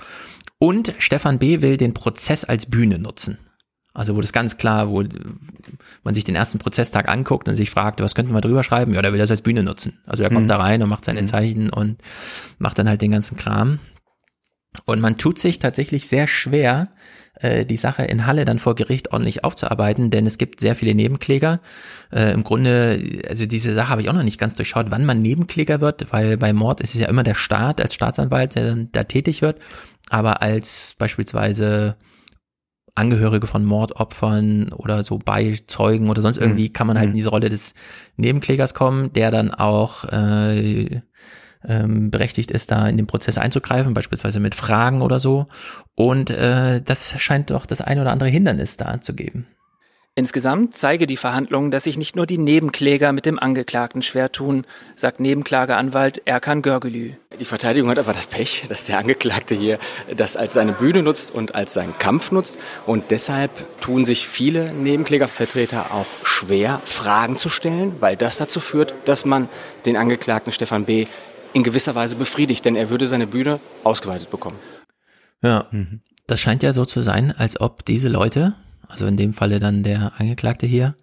Und 0.59 0.95
Stefan 0.99 1.39
B. 1.39 1.63
will 1.63 1.77
den 1.77 1.95
Prozess 1.95 2.45
als 2.45 2.67
Bühne 2.67 2.99
nutzen. 2.99 3.39
Also 3.93 4.17
wo 4.17 4.21
das 4.21 4.33
ganz 4.33 4.57
klar, 4.57 4.89
wo 4.89 5.05
man 6.03 6.15
sich 6.15 6.25
den 6.25 6.35
ersten 6.35 6.59
Prozesstag 6.59 7.09
anguckt 7.09 7.49
und 7.49 7.55
sich 7.55 7.71
fragt, 7.71 8.01
was 8.01 8.17
könnten 8.17 8.33
wir 8.35 8.41
drüber 8.41 8.65
schreiben? 8.65 8.93
Ja, 8.93 9.03
der 9.03 9.13
will 9.13 9.21
das 9.21 9.31
als 9.31 9.43
Bühne 9.43 9.63
nutzen. 9.63 10.01
Also 10.07 10.25
er 10.25 10.31
kommt 10.31 10.45
Mhm. 10.47 10.49
da 10.49 10.57
rein 10.57 10.83
und 10.83 10.89
macht 10.89 11.05
seine 11.05 11.23
Mhm. 11.23 11.27
Zeichen 11.27 11.71
und 11.71 12.01
macht 12.59 12.77
dann 12.79 12.89
halt 12.89 13.03
den 13.03 13.13
ganzen 13.13 13.37
Kram. 13.37 13.79
Und 14.87 15.01
man 15.01 15.17
tut 15.19 15.39
sich 15.39 15.61
tatsächlich 15.61 16.09
sehr 16.09 16.27
schwer, 16.27 16.89
äh, 17.41 17.65
die 17.67 17.77
Sache 17.77 18.05
in 18.05 18.27
Halle 18.27 18.45
dann 18.45 18.59
vor 18.59 18.75
Gericht 18.75 19.13
ordentlich 19.13 19.45
aufzuarbeiten, 19.45 20.11
denn 20.11 20.27
es 20.27 20.39
gibt 20.39 20.61
sehr 20.61 20.75
viele 20.75 20.95
Nebenkläger. 20.95 21.61
Äh, 22.13 22.33
Im 22.33 22.45
Grunde, 22.45 23.23
also 23.29 23.47
diese 23.47 23.75
Sache 23.75 23.91
habe 23.91 24.03
ich 24.03 24.09
auch 24.09 24.15
noch 24.15 24.23
nicht 24.23 24.41
ganz 24.41 24.55
durchschaut, 24.55 24.87
wann 24.91 25.05
man 25.05 25.23
Nebenkläger 25.23 25.81
wird, 25.81 26.13
weil 26.13 26.37
bei 26.37 26.53
Mord 26.53 26.81
ist 26.81 26.95
es 26.95 27.01
ja 27.01 27.09
immer 27.09 27.25
der 27.25 27.35
Staat 27.35 27.81
als 27.81 27.95
Staatsanwalt, 27.95 28.55
der 28.55 28.67
dann 28.67 28.89
da 28.93 29.05
tätig 29.05 29.43
wird, 29.43 29.59
aber 30.11 30.43
als 30.43 30.95
beispielsweise 30.99 31.97
Angehörige 32.97 33.49
von 33.49 33.65
Mordopfern 33.65 34.73
oder 34.73 35.03
so 35.03 35.19
Beizeugen 35.19 36.09
oder 36.09 36.23
sonst 36.23 36.39
irgendwie 36.39 36.73
kann 36.73 36.87
man 36.87 36.97
halt 36.97 37.09
in 37.09 37.15
diese 37.15 37.31
Rolle 37.31 37.49
des 37.49 37.75
Nebenklägers 38.17 38.73
kommen, 38.73 39.13
der 39.13 39.33
dann 39.33 39.53
auch 39.53 40.05
äh, 40.05 41.01
ähm, 41.69 42.11
berechtigt 42.11 42.51
ist, 42.51 42.71
da 42.71 42.89
in 42.89 42.97
den 42.97 43.07
Prozess 43.07 43.39
einzugreifen, 43.39 43.95
beispielsweise 43.95 44.41
mit 44.41 44.55
Fragen 44.55 45.03
oder 45.03 45.19
so. 45.19 45.47
Und 45.95 46.31
äh, 46.31 46.81
das 46.83 47.21
scheint 47.21 47.51
doch 47.51 47.67
das 47.67 47.81
ein 47.81 47.99
oder 47.99 48.13
andere 48.13 48.29
Hindernis 48.29 48.77
da 48.77 49.01
zu 49.01 49.15
geben. 49.15 49.47
Insgesamt 50.17 50.77
zeige 50.77 51.09
die 51.09 51.17
Verhandlung, 51.17 51.73
dass 51.73 51.85
sich 51.85 51.97
nicht 51.97 52.15
nur 52.15 52.25
die 52.25 52.39
Nebenkläger 52.39 53.13
mit 53.13 53.27
dem 53.27 53.41
Angeklagten 53.41 54.01
schwer 54.01 54.31
tun, 54.31 54.65
sagt 54.95 55.19
Nebenklageanwalt 55.19 56.23
Erkan 56.25 56.63
Görgülü. 56.63 57.15
Die 57.41 57.45
Verteidigung 57.45 57.91
hat 57.91 57.99
aber 57.99 58.13
das 58.13 58.29
Pech, 58.29 58.67
dass 58.69 58.87
der 58.87 58.99
Angeklagte 58.99 59.57
hier 59.57 59.81
das 60.17 60.37
als 60.37 60.53
seine 60.53 60.71
Bühne 60.71 61.03
nutzt 61.03 61.35
und 61.35 61.57
als 61.57 61.73
seinen 61.73 61.99
Kampf 61.99 62.31
nutzt. 62.31 62.61
Und 62.87 63.11
deshalb 63.11 63.51
tun 63.81 64.05
sich 64.05 64.29
viele 64.29 64.73
Nebenklägervertreter 64.73 65.93
auch 65.93 66.07
schwer, 66.23 66.81
Fragen 66.85 67.37
zu 67.37 67.49
stellen, 67.49 67.97
weil 67.99 68.17
das 68.17 68.37
dazu 68.37 68.61
führt, 68.61 68.95
dass 69.07 69.25
man 69.25 69.49
den 69.85 69.97
Angeklagten 69.97 70.53
Stefan 70.53 70.85
B. 70.85 71.07
in 71.55 71.63
gewisser 71.63 71.95
Weise 71.95 72.17
befriedigt, 72.17 72.65
denn 72.65 72.77
er 72.77 72.91
würde 72.91 73.07
seine 73.07 73.27
Bühne 73.27 73.61
ausgeweitet 73.85 74.31
bekommen. 74.31 74.59
Ja, 75.43 75.69
das 76.27 76.41
scheint 76.41 76.63
ja 76.63 76.73
so 76.73 76.85
zu 76.85 77.01
sein, 77.01 77.33
als 77.33 77.61
ob 77.61 77.85
diese 77.85 78.09
Leute, 78.09 78.55
also 78.89 79.07
in 79.07 79.17
dem 79.17 79.33
Falle 79.33 79.61
dann 79.61 79.83
der 79.83 80.13
Angeklagte 80.19 80.67
hier, 80.67 80.95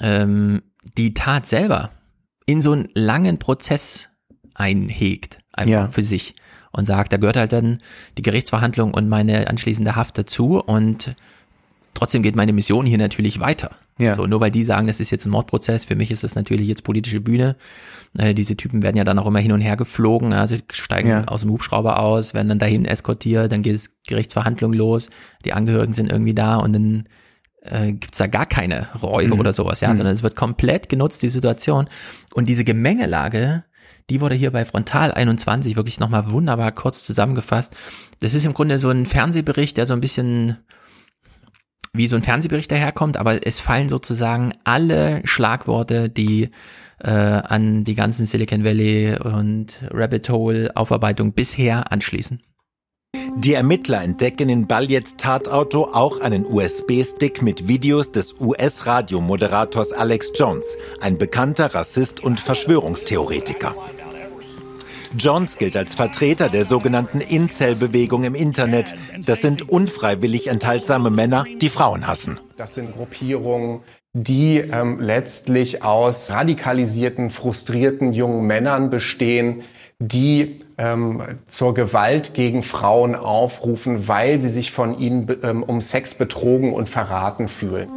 ähm, 0.00 0.62
die 0.98 1.14
Tat 1.14 1.46
selber 1.46 1.90
in 2.46 2.60
so 2.60 2.72
einen 2.72 2.88
langen 2.94 3.38
Prozess 3.38 4.08
einhegt, 4.54 5.38
einfach 5.52 5.70
Ja. 5.72 5.88
für 5.88 6.02
sich 6.02 6.34
und 6.72 6.84
sagt, 6.84 7.12
da 7.12 7.16
gehört 7.16 7.36
halt 7.36 7.52
dann 7.52 7.78
die 8.18 8.22
Gerichtsverhandlung 8.22 8.92
und 8.94 9.08
meine 9.08 9.48
anschließende 9.48 9.96
Haft 9.96 10.18
dazu 10.18 10.60
und 10.60 11.14
trotzdem 11.94 12.22
geht 12.22 12.36
meine 12.36 12.52
Mission 12.52 12.86
hier 12.86 12.98
natürlich 12.98 13.38
weiter. 13.40 13.70
Ja. 13.98 14.14
So, 14.14 14.26
nur 14.26 14.40
weil 14.40 14.50
die 14.50 14.64
sagen, 14.64 14.88
das 14.88 14.98
ist 14.98 15.10
jetzt 15.10 15.24
ein 15.24 15.30
Mordprozess, 15.30 15.84
für 15.84 15.94
mich 15.94 16.10
ist 16.10 16.24
das 16.24 16.34
natürlich 16.34 16.66
jetzt 16.66 16.82
politische 16.82 17.20
Bühne. 17.20 17.54
Äh, 18.18 18.34
diese 18.34 18.56
Typen 18.56 18.82
werden 18.82 18.96
ja 18.96 19.04
dann 19.04 19.18
auch 19.20 19.26
immer 19.26 19.38
hin 19.38 19.52
und 19.52 19.60
her 19.60 19.76
geflogen, 19.76 20.32
also 20.32 20.56
steigen 20.72 21.08
Ja. 21.08 21.24
aus 21.26 21.42
dem 21.42 21.50
Hubschrauber 21.50 22.00
aus, 22.00 22.34
werden 22.34 22.48
dann 22.48 22.58
dahin 22.58 22.86
eskortiert, 22.86 23.52
dann 23.52 23.62
geht 23.62 23.76
es 23.76 23.92
Gerichtsverhandlung 24.08 24.72
los, 24.72 25.10
die 25.44 25.52
Angehörigen 25.52 25.92
sind 25.94 26.10
irgendwie 26.10 26.34
da 26.34 26.56
und 26.56 26.72
dann 26.72 27.04
äh, 27.66 27.92
gibt's 27.92 28.18
da 28.18 28.26
gar 28.26 28.44
keine 28.44 28.88
Reue 29.02 29.28
Mhm. 29.28 29.38
oder 29.40 29.52
sowas, 29.54 29.80
ja, 29.80 29.88
Mhm. 29.88 29.96
sondern 29.96 30.14
es 30.14 30.22
wird 30.22 30.36
komplett 30.36 30.90
genutzt, 30.90 31.22
die 31.22 31.30
Situation. 31.30 31.86
Und 32.34 32.50
diese 32.50 32.62
Gemengelage, 32.62 33.64
die 34.10 34.20
wurde 34.20 34.34
hier 34.34 34.50
bei 34.50 34.66
Frontal 34.66 35.12
21 35.12 35.74
wirklich 35.76 35.98
nochmal 35.98 36.30
wunderbar 36.30 36.72
kurz 36.72 37.04
zusammengefasst. 37.06 37.74
Das 38.20 38.34
ist 38.34 38.44
im 38.44 38.52
Grunde 38.52 38.78
so 38.78 38.90
ein 38.90 39.06
Fernsehbericht, 39.06 39.78
der 39.78 39.86
so 39.86 39.94
ein 39.94 40.00
bisschen 40.02 40.58
wie 41.94 42.08
so 42.08 42.16
ein 42.16 42.22
Fernsehbericht 42.22 42.70
daherkommt, 42.70 43.16
aber 43.16 43.46
es 43.46 43.60
fallen 43.60 43.88
sozusagen 43.88 44.52
alle 44.64 45.22
Schlagworte, 45.24 46.10
die 46.10 46.50
äh, 46.98 47.10
an 47.10 47.84
die 47.84 47.94
ganzen 47.94 48.26
Silicon 48.26 48.64
Valley 48.64 49.16
und 49.18 49.78
Rabbit 49.90 50.28
Hole 50.28 50.76
Aufarbeitung 50.76 51.32
bisher 51.32 51.90
anschließen. 51.92 52.42
Die 53.36 53.54
Ermittler 53.54 54.02
entdecken 54.02 54.48
in 54.48 54.66
Baljets 54.66 55.16
Tatauto 55.16 55.90
auch 55.92 56.20
einen 56.20 56.44
USB-Stick 56.46 57.42
mit 57.42 57.68
Videos 57.68 58.12
des 58.12 58.40
US-Radiomoderators 58.40 59.92
Alex 59.92 60.32
Jones, 60.34 60.76
ein 61.00 61.18
bekannter 61.18 61.74
Rassist 61.74 62.22
und 62.22 62.40
Verschwörungstheoretiker. 62.40 63.74
Jones 65.18 65.58
gilt 65.58 65.76
als 65.76 65.94
Vertreter 65.94 66.48
der 66.48 66.64
sogenannten 66.64 67.20
Incel-Bewegung 67.20 68.24
im 68.24 68.34
Internet. 68.34 68.94
Das 69.24 69.40
sind 69.40 69.68
unfreiwillig 69.68 70.48
enthaltsame 70.48 71.10
Männer, 71.10 71.44
die 71.60 71.68
Frauen 71.68 72.06
hassen. 72.06 72.40
Das 72.56 72.74
sind 72.74 72.94
Gruppierungen, 72.96 73.80
die 74.12 74.58
ähm, 74.58 75.00
letztlich 75.00 75.82
aus 75.82 76.30
radikalisierten, 76.30 77.30
frustrierten 77.30 78.12
jungen 78.12 78.46
Männern 78.46 78.90
bestehen, 78.90 79.62
die 79.98 80.58
ähm, 80.78 81.22
zur 81.46 81.74
Gewalt 81.74 82.34
gegen 82.34 82.62
Frauen 82.62 83.14
aufrufen, 83.14 84.08
weil 84.08 84.40
sie 84.40 84.48
sich 84.48 84.72
von 84.72 84.98
ihnen 84.98 85.28
ähm, 85.42 85.62
um 85.62 85.80
Sex 85.80 86.14
betrogen 86.14 86.72
und 86.72 86.88
verraten 86.88 87.48
fühlen. 87.48 87.88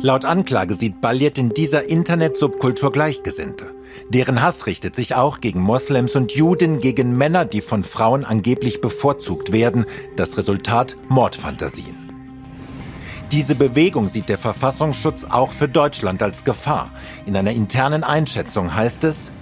Laut 0.00 0.24
Anklage 0.24 0.74
sieht 0.74 1.00
Baljet 1.00 1.38
in 1.38 1.50
dieser 1.50 1.88
Internet-Subkultur 1.88 2.92
Gleichgesinnte. 2.92 3.74
Deren 4.08 4.42
Hass 4.42 4.66
richtet 4.66 4.96
sich 4.96 5.14
auch 5.14 5.40
gegen 5.40 5.60
Moslems 5.60 6.16
und 6.16 6.32
Juden, 6.32 6.78
gegen 6.78 7.16
Männer, 7.16 7.44
die 7.44 7.60
von 7.60 7.84
Frauen 7.84 8.24
angeblich 8.24 8.80
bevorzugt 8.80 9.52
werden. 9.52 9.86
Das 10.16 10.36
Resultat 10.36 10.96
Mordfantasien. 11.08 11.96
Diese 13.32 13.54
Bewegung 13.54 14.08
sieht 14.08 14.28
der 14.28 14.38
Verfassungsschutz 14.38 15.24
auch 15.24 15.50
für 15.50 15.68
Deutschland 15.68 16.22
als 16.22 16.44
Gefahr. 16.44 16.90
In 17.26 17.36
einer 17.36 17.52
internen 17.52 18.04
Einschätzung 18.04 18.74
heißt 18.74 19.04
es, 19.04 19.32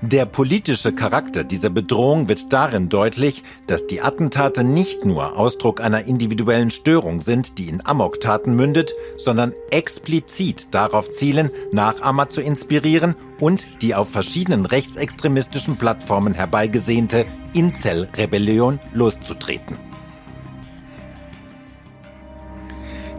der 0.00 0.26
politische 0.26 0.92
Charakter 0.92 1.42
dieser 1.42 1.70
Bedrohung 1.70 2.28
wird 2.28 2.52
darin 2.52 2.88
deutlich, 2.88 3.42
dass 3.66 3.88
die 3.88 4.00
Attentate 4.00 4.62
nicht 4.62 5.04
nur 5.04 5.36
Ausdruck 5.36 5.80
einer 5.80 6.04
individuellen 6.04 6.70
Störung 6.70 7.20
sind, 7.20 7.58
die 7.58 7.68
in 7.68 7.84
Amoktaten 7.84 8.54
mündet, 8.54 8.92
sondern 9.16 9.52
explizit 9.72 10.68
darauf 10.72 11.10
zielen, 11.10 11.50
Nachahmer 11.72 12.28
zu 12.28 12.40
inspirieren 12.40 13.16
und 13.40 13.66
die 13.82 13.96
auf 13.96 14.08
verschiedenen 14.08 14.66
rechtsextremistischen 14.66 15.78
Plattformen 15.78 16.32
herbeigesehnte 16.32 17.26
Incel-Rebellion 17.52 18.78
loszutreten. 18.92 19.78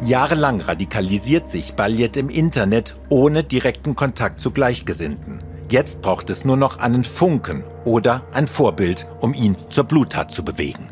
Jahrelang 0.06 0.62
radikalisiert 0.62 1.50
sich 1.50 1.74
Baljet 1.74 2.16
im 2.16 2.30
Internet 2.30 2.96
ohne 3.10 3.44
direkten 3.44 3.98
Kontakt 3.98 4.40
zu 4.40 4.52
Gleichgesinnten. 4.52 5.49
Jetzt 5.70 6.02
braucht 6.02 6.32
es 6.32 6.46
nur 6.46 6.58
noch 6.58 6.80
einen 6.80 7.04
Funken 7.04 7.64
oder 7.86 8.24
ein 8.34 8.48
Vorbild, 8.48 9.06
um 9.22 9.36
ihn 9.36 9.56
zur 9.70 9.84
Bluttat 9.84 10.32
zu 10.32 10.44
bewegen. 10.44 10.90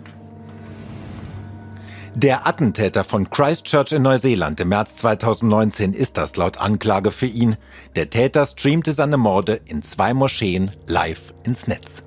Der 2.14 2.48
Attentäter 2.48 3.04
von 3.04 3.30
Christchurch 3.30 3.92
in 3.92 4.04
Neuseeland 4.04 4.60
im 4.60 4.70
März 4.70 4.96
2019 4.98 5.94
ist 5.94 6.18
das 6.18 6.36
laut 6.36 6.60
Anklage 6.60 7.12
für 7.12 7.26
ihn. 7.26 7.58
Der 7.96 8.10
Täter 8.10 8.46
streamte 8.46 8.94
seine 8.94 9.18
Morde 9.18 9.60
in 9.66 9.82
zwei 9.82 10.14
Moscheen 10.14 10.72
live 10.88 11.34
ins 11.44 11.68
Netz. 11.68 12.04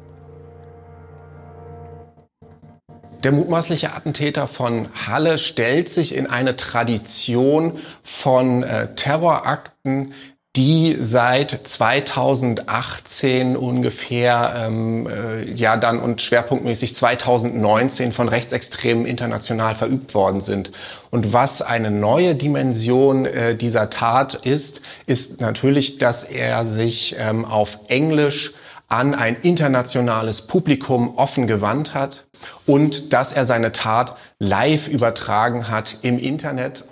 Der 3.22 3.32
mutmaßliche 3.32 3.92
Attentäter 3.92 4.48
von 4.48 4.88
Halle 5.06 5.36
stellt 5.36 5.90
sich 5.90 6.14
in 6.14 6.26
eine 6.26 6.56
Tradition 6.56 7.78
von 8.02 8.62
äh, 8.62 8.94
Terrorakten, 8.94 10.14
die 10.56 10.96
seit 10.98 11.52
2018 11.52 13.56
ungefähr, 13.56 14.54
ähm, 14.56 15.06
äh, 15.06 15.52
ja 15.52 15.76
dann 15.76 16.00
und 16.00 16.22
schwerpunktmäßig 16.22 16.96
2019 16.96 18.12
von 18.12 18.28
Rechtsextremen 18.28 19.06
international 19.06 19.76
verübt 19.76 20.12
worden 20.12 20.40
sind. 20.40 20.72
Und 21.10 21.32
was 21.32 21.62
eine 21.62 21.92
neue 21.92 22.34
Dimension 22.34 23.26
äh, 23.26 23.54
dieser 23.54 23.90
Tat 23.90 24.34
ist, 24.34 24.80
ist 25.06 25.40
natürlich, 25.40 25.98
dass 25.98 26.24
er 26.24 26.66
sich 26.66 27.14
ähm, 27.16 27.44
auf 27.44 27.78
Englisch 27.86 28.52
an 28.88 29.14
ein 29.14 29.36
internationales 29.42 30.48
Publikum 30.48 31.16
offen 31.16 31.46
gewandt 31.46 31.94
hat 31.94 32.26
und 32.66 33.12
dass 33.12 33.32
er 33.32 33.46
seine 33.46 33.70
Tat 33.70 34.16
live 34.40 34.88
übertragen 34.88 35.68
hat 35.68 35.98
im 36.02 36.18
Internet. 36.18 36.86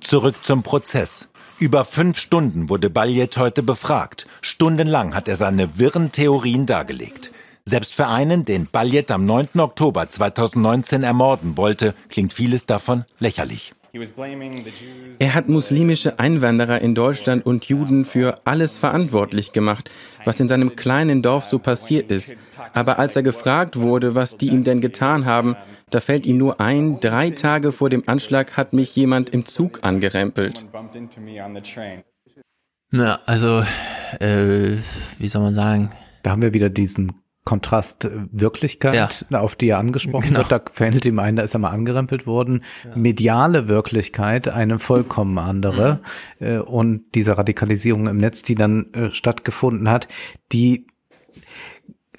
Zurück 0.00 0.42
zum 0.42 0.64
Prozess. 0.64 1.28
Über 1.58 1.86
fünf 1.86 2.18
Stunden 2.18 2.68
wurde 2.68 2.90
Baljet 2.90 3.38
heute 3.38 3.62
befragt. 3.62 4.26
Stundenlang 4.42 5.14
hat 5.14 5.26
er 5.26 5.36
seine 5.36 5.78
wirren 5.78 6.12
Theorien 6.12 6.66
dargelegt. 6.66 7.30
Selbst 7.64 7.94
für 7.94 8.08
einen, 8.08 8.44
den 8.44 8.66
Baljet 8.66 9.10
am 9.10 9.24
9. 9.24 9.58
Oktober 9.58 10.06
2019 10.06 11.02
ermorden 11.02 11.56
wollte, 11.56 11.94
klingt 12.10 12.34
vieles 12.34 12.66
davon 12.66 13.06
lächerlich. 13.20 13.72
Er 15.18 15.32
hat 15.34 15.48
muslimische 15.48 16.18
Einwanderer 16.18 16.82
in 16.82 16.94
Deutschland 16.94 17.46
und 17.46 17.64
Juden 17.64 18.04
für 18.04 18.38
alles 18.44 18.76
verantwortlich 18.76 19.52
gemacht, 19.52 19.90
was 20.26 20.38
in 20.38 20.48
seinem 20.48 20.76
kleinen 20.76 21.22
Dorf 21.22 21.46
so 21.46 21.58
passiert 21.58 22.10
ist. 22.10 22.34
Aber 22.74 22.98
als 22.98 23.16
er 23.16 23.22
gefragt 23.22 23.76
wurde, 23.76 24.14
was 24.14 24.36
die 24.36 24.48
ihm 24.48 24.62
denn 24.62 24.82
getan 24.82 25.24
haben, 25.24 25.56
da 25.90 26.00
fällt 26.00 26.26
ihm 26.26 26.36
nur 26.38 26.60
ein, 26.60 26.98
drei 27.00 27.30
Tage 27.30 27.70
vor 27.70 27.90
dem 27.90 28.08
Anschlag 28.08 28.56
hat 28.56 28.72
mich 28.72 28.94
jemand 28.96 29.30
im 29.30 29.44
Zug 29.44 29.80
angerempelt. 29.82 30.66
Na, 32.90 33.20
also, 33.26 33.62
äh, 34.20 34.76
wie 35.18 35.28
soll 35.28 35.42
man 35.42 35.54
sagen? 35.54 35.90
Da 36.22 36.30
haben 36.30 36.42
wir 36.42 36.54
wieder 36.54 36.70
diesen 36.70 37.12
Kontrast 37.44 38.08
Wirklichkeit, 38.32 39.24
ja. 39.30 39.40
auf 39.40 39.54
die 39.54 39.68
er 39.68 39.78
angesprochen 39.78 40.28
genau. 40.28 40.40
wird. 40.40 40.50
Da 40.50 40.60
fällt 40.72 41.04
ihm 41.04 41.20
ein, 41.20 41.36
da 41.36 41.44
ist 41.44 41.54
er 41.54 41.60
mal 41.60 41.70
angerempelt 41.70 42.26
worden. 42.26 42.64
Ja. 42.84 42.96
Mediale 42.96 43.68
Wirklichkeit, 43.68 44.48
eine 44.48 44.80
vollkommen 44.80 45.38
andere. 45.38 46.00
Mhm. 46.40 46.62
Und 46.62 47.04
diese 47.14 47.38
Radikalisierung 47.38 48.08
im 48.08 48.16
Netz, 48.16 48.42
die 48.42 48.56
dann 48.56 48.92
äh, 48.92 49.12
stattgefunden 49.12 49.88
hat, 49.88 50.08
die 50.50 50.88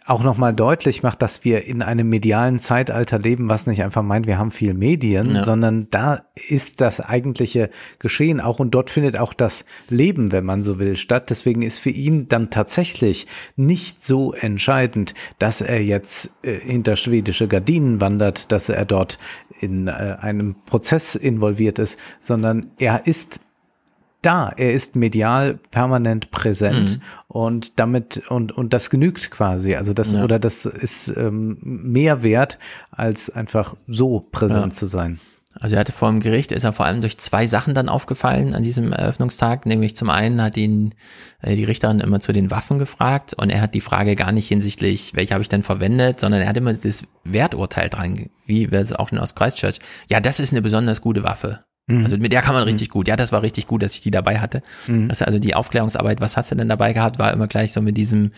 auch 0.08 0.24
nochmal 0.24 0.53
deutlich 0.53 1.03
macht, 1.03 1.22
dass 1.22 1.44
wir 1.44 1.66
in 1.66 1.82
einem 1.82 2.08
medialen 2.08 2.60
Zeitalter 2.60 3.19
leben, 3.19 3.50
was 3.50 3.68
nicht 3.68 3.84
einfach 3.84 4.03
meint, 4.03 4.26
wir 4.26 4.38
haben 4.38 4.52
viel 4.52 4.74
Medien, 4.74 5.36
ja. 5.36 5.44
sondern 5.44 5.90
da 5.92 6.22
ist 6.34 6.80
das 6.80 7.02
eigentliche 7.02 7.69
Geschehen 8.00 8.40
auch 8.40 8.60
und 8.60 8.72
dort 8.72 8.90
findet 8.90 9.18
auch 9.18 9.34
das 9.34 9.66
Leben, 9.90 10.32
wenn 10.32 10.45
man 10.45 10.64
so 10.64 10.80
will, 10.80 10.95
statt. 10.95 11.30
Deswegen 11.30 11.61
ist 11.61 11.80
für 11.80 11.90
ihn 11.90 12.30
dann 12.30 12.50
tatsächlich 12.50 13.27
nicht 13.58 14.02
so 14.02 14.32
entscheidend, 14.34 15.14
dass 15.40 15.60
er 15.60 15.84
jetzt 15.84 16.32
äh, 16.42 16.53
hinter 16.58 16.95
schwedische 16.95 17.50
Gardinen 17.50 18.00
wandert, 18.00 18.52
dass 18.53 18.69
er 18.69 18.86
dort 18.86 19.18
in 19.60 19.88
äh, 19.88 19.92
einem 19.92 20.56
Prozess 20.66 21.16
involviert 21.16 21.80
ist, 21.80 22.00
sondern 22.22 22.72
er 22.77 23.08
ist 23.08 23.40
da, 24.22 24.52
er 24.56 24.74
ist 24.74 24.96
medial 24.96 25.60
permanent 25.72 26.32
präsent 26.32 26.98
mhm. 26.98 27.02
und 27.28 27.80
damit 27.80 28.24
und 28.30 28.52
und 28.52 28.74
das 28.74 28.90
genügt 28.90 29.32
quasi, 29.32 29.76
also 29.76 29.94
das 29.94 30.12
ja. 30.12 30.24
oder 30.24 30.40
das 30.40 30.66
ist 30.66 31.14
ähm, 31.16 31.58
mehr 31.62 32.24
wert 32.24 32.58
als 32.92 33.30
einfach 33.30 33.76
so 33.88 34.28
präsent 34.32 34.74
ja. 34.74 34.80
zu 34.80 34.88
sein. 34.88 35.20
Also 35.60 35.76
er 35.76 35.80
hatte 35.80 35.92
vor 35.92 36.10
dem 36.10 36.20
Gericht, 36.20 36.52
ist 36.52 36.64
er 36.64 36.74
vor 36.74 36.86
allem 36.86 37.02
durch 37.02 37.18
zwei 37.18 37.48
Sachen 37.48 37.74
dann 37.74 37.90
aufgefallen 37.90 38.54
an 38.54 38.64
diesem 38.64 38.92
Eröffnungstag, 38.92 39.66
nämlich 39.66 39.96
zum 39.96 40.10
einen 40.10 40.42
hat 40.42 40.56
ihn 40.56 40.94
äh, 41.42 41.56
die 41.56 41.64
Richterin 41.64 42.00
immer 42.00 42.20
zu 42.20 42.32
den 42.32 42.52
Waffen 42.52 42.78
gefragt 42.80 43.34
und 43.34 43.50
er 43.50 43.62
hat 43.62 43.74
die 43.74 43.82
Frage 43.82 44.16
gar 44.16 44.32
nicht 44.32 44.48
hinsichtlich, 44.48 45.16
welche 45.16 45.34
habe 45.34 45.42
ich 45.42 45.50
denn 45.50 45.64
verwendet, 45.64 46.20
sondern 46.20 46.42
er 46.42 46.50
hat 46.50 46.58
immer 46.58 46.74
das 46.74 47.06
Werturteil 47.24 47.90
dran, 47.90 48.30
wie 48.46 48.72
wir 48.72 48.80
es 48.80 48.94
auch 48.94 49.10
schon 49.10 49.18
aus 49.18 49.36
Christchurch. 49.36 49.80
Ja, 50.10 50.20
das 50.20 50.40
ist 50.40 50.52
eine 50.52 50.62
besonders 50.62 51.02
gute 51.02 51.24
Waffe. 51.24 51.60
Mhm. 51.88 52.03
Also 52.03 52.17
mit 52.17 52.33
der 52.33 52.41
kann 52.41 52.53
man 52.53 52.64
mhm. 52.64 52.69
richtig 52.69 52.90
gut. 52.90 53.07
Ja, 53.07 53.16
das 53.16 53.32
war 53.32 53.41
richtig 53.41 53.66
gut, 53.66 53.82
dass 53.82 53.95
ich 53.95 54.01
die 54.01 54.11
dabei 54.11 54.40
hatte. 54.40 54.61
Mhm. 54.88 55.07
Das 55.07 55.22
also 55.22 55.40
die 55.40 55.56
Aufklärungsarbeit, 55.56 56.22
was 56.22 56.38
hast 56.38 56.51
du 56.51 56.56
denn 56.56 56.69
dabei 56.69 56.93
gehabt, 56.93 57.17
war 57.17 57.32
immer 57.32 57.48
gleich 57.48 57.72
so 57.72 57.82
mit 57.82 57.98
diesem, 57.98 58.32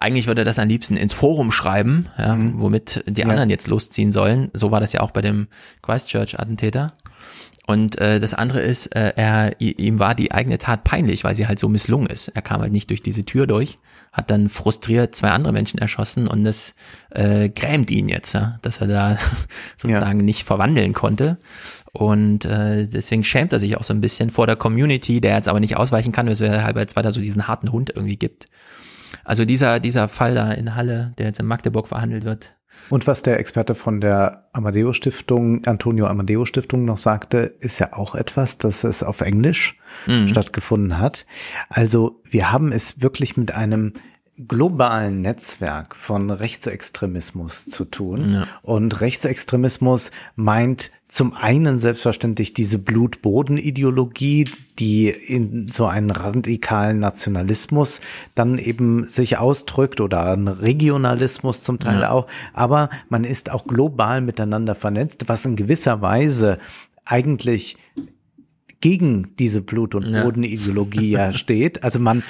eigentlich 0.00 0.26
würde 0.26 0.42
er 0.42 0.44
das 0.44 0.58
am 0.58 0.68
liebsten 0.68 0.96
ins 0.96 1.12
Forum 1.12 1.50
schreiben, 1.50 2.06
ja, 2.18 2.36
mhm. 2.36 2.60
womit 2.60 3.04
die 3.06 3.24
anderen 3.24 3.50
jetzt 3.50 3.66
losziehen 3.66 4.12
sollen. 4.12 4.48
So 4.52 4.70
war 4.70 4.80
das 4.80 4.92
ja 4.92 5.00
auch 5.00 5.10
bei 5.10 5.22
dem 5.22 5.48
Christchurch-Attentäter. 5.82 6.92
Und 7.66 7.98
äh, 7.98 8.20
das 8.20 8.34
andere 8.34 8.60
ist, 8.60 8.94
äh, 8.94 9.14
er, 9.16 9.58
ihm 9.58 9.98
war 9.98 10.14
die 10.14 10.32
eigene 10.32 10.58
Tat 10.58 10.84
peinlich, 10.84 11.24
weil 11.24 11.34
sie 11.34 11.46
halt 11.46 11.58
so 11.58 11.70
misslungen 11.70 12.08
ist. 12.08 12.28
Er 12.28 12.42
kam 12.42 12.60
halt 12.60 12.72
nicht 12.72 12.90
durch 12.90 13.02
diese 13.02 13.24
Tür 13.24 13.46
durch, 13.46 13.78
hat 14.12 14.30
dann 14.30 14.50
frustriert 14.50 15.14
zwei 15.14 15.30
andere 15.30 15.54
Menschen 15.54 15.78
erschossen 15.78 16.28
und 16.28 16.44
das 16.44 16.74
äh, 17.10 17.48
grämt 17.48 17.90
ihn 17.90 18.08
jetzt, 18.08 18.34
ja, 18.34 18.58
dass 18.60 18.82
er 18.82 18.88
da 18.88 19.18
sozusagen 19.78 20.20
ja. 20.20 20.24
nicht 20.24 20.44
verwandeln 20.44 20.92
konnte. 20.92 21.38
Und 21.94 22.44
äh, 22.44 22.88
deswegen 22.88 23.22
schämt 23.22 23.52
er 23.52 23.60
sich 23.60 23.76
auch 23.76 23.84
so 23.84 23.94
ein 23.94 24.00
bisschen 24.00 24.28
vor 24.28 24.48
der 24.48 24.56
Community, 24.56 25.20
der 25.20 25.36
jetzt 25.36 25.46
aber 25.46 25.60
nicht 25.60 25.76
ausweichen 25.76 26.10
kann, 26.10 26.26
weshalb 26.26 26.74
er 26.74 26.80
jetzt 26.80 26.96
weiter 26.96 27.12
so 27.12 27.20
diesen 27.20 27.46
harten 27.46 27.70
Hund 27.70 27.92
irgendwie 27.94 28.16
gibt. 28.16 28.48
Also 29.22 29.44
dieser, 29.44 29.78
dieser 29.78 30.08
Fall 30.08 30.34
da 30.34 30.50
in 30.50 30.74
Halle, 30.74 31.14
der 31.18 31.26
jetzt 31.26 31.38
in 31.38 31.46
Magdeburg 31.46 31.86
verhandelt 31.86 32.24
wird. 32.24 32.52
Und 32.90 33.06
was 33.06 33.22
der 33.22 33.38
Experte 33.38 33.76
von 33.76 34.00
der 34.00 34.48
Amadeo 34.52 34.92
Stiftung, 34.92 35.64
Antonio 35.66 36.06
Amadeo 36.06 36.44
Stiftung 36.44 36.84
noch 36.84 36.98
sagte, 36.98 37.54
ist 37.60 37.78
ja 37.78 37.92
auch 37.92 38.16
etwas, 38.16 38.58
dass 38.58 38.82
es 38.82 39.04
auf 39.04 39.20
Englisch 39.20 39.78
mhm. 40.08 40.26
stattgefunden 40.26 40.98
hat. 40.98 41.26
Also 41.68 42.20
wir 42.28 42.50
haben 42.50 42.72
es 42.72 43.00
wirklich 43.00 43.36
mit 43.36 43.54
einem 43.54 43.92
globalen 44.36 45.22
Netzwerk 45.22 45.94
von 45.94 46.30
Rechtsextremismus 46.30 47.66
zu 47.66 47.84
tun. 47.84 48.32
Ja. 48.32 48.46
Und 48.62 49.00
Rechtsextremismus 49.00 50.10
meint 50.34 50.90
zum 51.08 51.34
einen 51.34 51.78
selbstverständlich 51.78 52.52
diese 52.52 52.78
Blutboden-Ideologie, 52.78 54.46
die 54.80 55.08
in 55.08 55.68
so 55.70 55.86
einen 55.86 56.10
radikalen 56.10 56.98
Nationalismus 56.98 58.00
dann 58.34 58.58
eben 58.58 59.06
sich 59.06 59.38
ausdrückt 59.38 60.00
oder 60.00 60.32
einen 60.32 60.48
Regionalismus 60.48 61.62
zum 61.62 61.78
Teil 61.78 62.00
ja. 62.00 62.10
auch. 62.10 62.26
Aber 62.52 62.90
man 63.08 63.22
ist 63.22 63.52
auch 63.52 63.66
global 63.66 64.20
miteinander 64.20 64.74
vernetzt, 64.74 65.28
was 65.28 65.44
in 65.44 65.54
gewisser 65.54 66.00
Weise 66.02 66.58
eigentlich 67.04 67.76
gegen 68.80 69.34
diese 69.38 69.62
Blut- 69.62 69.94
und 69.94 70.12
Bodenideologie 70.12 71.12
ja. 71.12 71.26
ja 71.26 71.32
steht. 71.38 71.84
Also 71.84 71.98
man, 72.00 72.22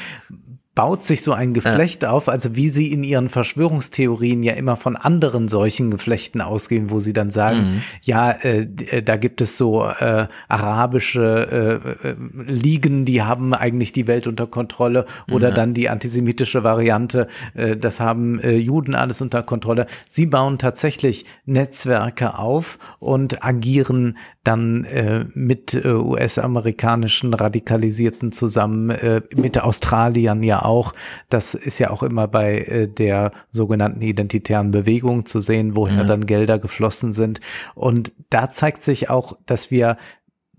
baut 0.75 1.05
sich 1.05 1.23
so 1.23 1.33
ein 1.33 1.55
Geflecht 1.55 2.03
ja. 2.03 2.11
auf, 2.11 2.29
also 2.29 2.57
wie 2.57 2.69
sie 2.69 2.93
in 2.93 3.05
ihren 3.05 3.29
Verschwörungstheorien 3.29 4.43
ja 4.43 4.55
immer 4.55 4.77
von 4.77 4.97
anderen 4.97 5.47
solchen 5.47 5.91
Geflechten 5.91 6.41
ausgehen, 6.41 6.91
wo 6.91 6.99
sie 6.99 7.13
dann 7.13 7.31
sagen, 7.31 7.59
mhm. 7.59 7.83
ja, 8.03 8.31
äh, 8.31 8.67
äh 8.91 9.03
da 9.03 9.17
gibt 9.17 9.41
es 9.41 9.57
so 9.57 9.85
äh, 9.85 10.27
arabische 10.49 11.81
äh, 12.05 12.09
äh, 12.09 12.17
Ligen, 12.47 13.05
die 13.05 13.23
haben 13.23 13.55
eigentlich 13.55 13.93
die 13.93 14.09
Welt 14.09 14.27
unter 14.27 14.47
Kontrolle 14.49 15.05
oder 15.31 15.51
ja. 15.51 15.55
dann 15.55 15.75
die 15.75 15.89
antisemitische 15.89 16.65
Variante, 16.65 17.29
äh, 17.55 17.77
das 17.77 18.01
haben 18.01 18.41
äh, 18.41 18.57
Juden 18.57 18.97
alles 18.97 19.21
unter 19.21 19.45
Kontrolle. 19.45 19.87
Sie 20.09 20.27
bauen 20.27 20.59
tatsächlich 20.59 21.25
Netzwerke 21.47 22.37
auf 22.37 22.79
und 22.99 23.45
agieren 23.45 24.17
dann 24.45 24.85
äh, 24.85 25.25
mit 25.35 25.75
äh, 25.75 25.89
US-amerikanischen 25.89 27.33
Radikalisierten 27.33 28.31
zusammen, 28.31 28.91
äh, 28.91 29.23
mit 29.35 29.61
Australiern 29.61 30.43
ja 30.43 30.64
auch. 30.65 30.93
Das 31.29 31.55
ist 31.55 31.79
ja 31.79 31.91
auch 31.91 32.03
immer 32.03 32.29
bei 32.29 32.59
äh, 32.59 32.89
der 32.89 33.33
sogenannten 33.51 34.03
identitären 34.03 34.71
Bewegung 34.71 35.27
zu 35.27 35.41
sehen, 35.41 35.77
woher 35.77 35.99
ja. 35.99 36.05
dann 36.05 36.27
Gelder 36.27 36.59
geflossen 36.59 37.13
sind. 37.13 37.41
Und 37.75 38.13
da 38.31 38.49
zeigt 38.49 38.83
sich 38.83 39.11
auch, 39.11 39.37
dass 39.47 39.71
wir 39.71 39.97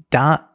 da 0.10 0.55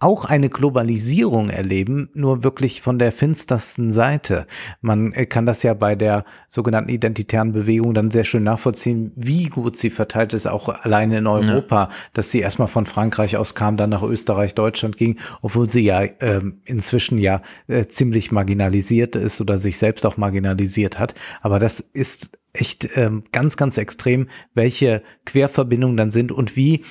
auch 0.00 0.24
eine 0.24 0.48
Globalisierung 0.48 1.50
erleben, 1.50 2.08
nur 2.14 2.42
wirklich 2.42 2.80
von 2.80 2.98
der 2.98 3.12
finstersten 3.12 3.92
Seite. 3.92 4.46
Man 4.80 5.12
äh, 5.12 5.26
kann 5.26 5.44
das 5.44 5.62
ja 5.62 5.74
bei 5.74 5.94
der 5.94 6.24
sogenannten 6.48 6.88
identitären 6.88 7.52
Bewegung 7.52 7.92
dann 7.92 8.10
sehr 8.10 8.24
schön 8.24 8.42
nachvollziehen, 8.42 9.12
wie 9.14 9.48
gut 9.48 9.76
sie 9.76 9.90
verteilt 9.90 10.32
ist, 10.32 10.46
auch 10.46 10.68
alleine 10.68 11.18
in 11.18 11.26
Europa, 11.26 11.84
ja. 11.84 11.88
dass 12.14 12.30
sie 12.30 12.40
erstmal 12.40 12.68
von 12.68 12.86
Frankreich 12.86 13.36
aus 13.36 13.54
kam, 13.54 13.76
dann 13.76 13.90
nach 13.90 14.02
Österreich, 14.02 14.54
Deutschland 14.54 14.96
ging, 14.96 15.18
obwohl 15.42 15.70
sie 15.70 15.84
ja 15.84 16.02
äh, 16.02 16.40
inzwischen 16.64 17.18
ja 17.18 17.42
äh, 17.68 17.86
ziemlich 17.86 18.32
marginalisiert 18.32 19.16
ist 19.16 19.40
oder 19.40 19.58
sich 19.58 19.76
selbst 19.76 20.06
auch 20.06 20.16
marginalisiert 20.16 20.98
hat. 20.98 21.14
Aber 21.42 21.58
das 21.58 21.80
ist 21.80 22.38
echt 22.52 22.88
ähm, 22.96 23.24
ganz, 23.32 23.56
ganz 23.56 23.78
extrem, 23.78 24.28
welche 24.54 25.02
Querverbindungen 25.24 25.96
dann 25.96 26.10
sind 26.10 26.32
und 26.32 26.56
wie 26.56 26.84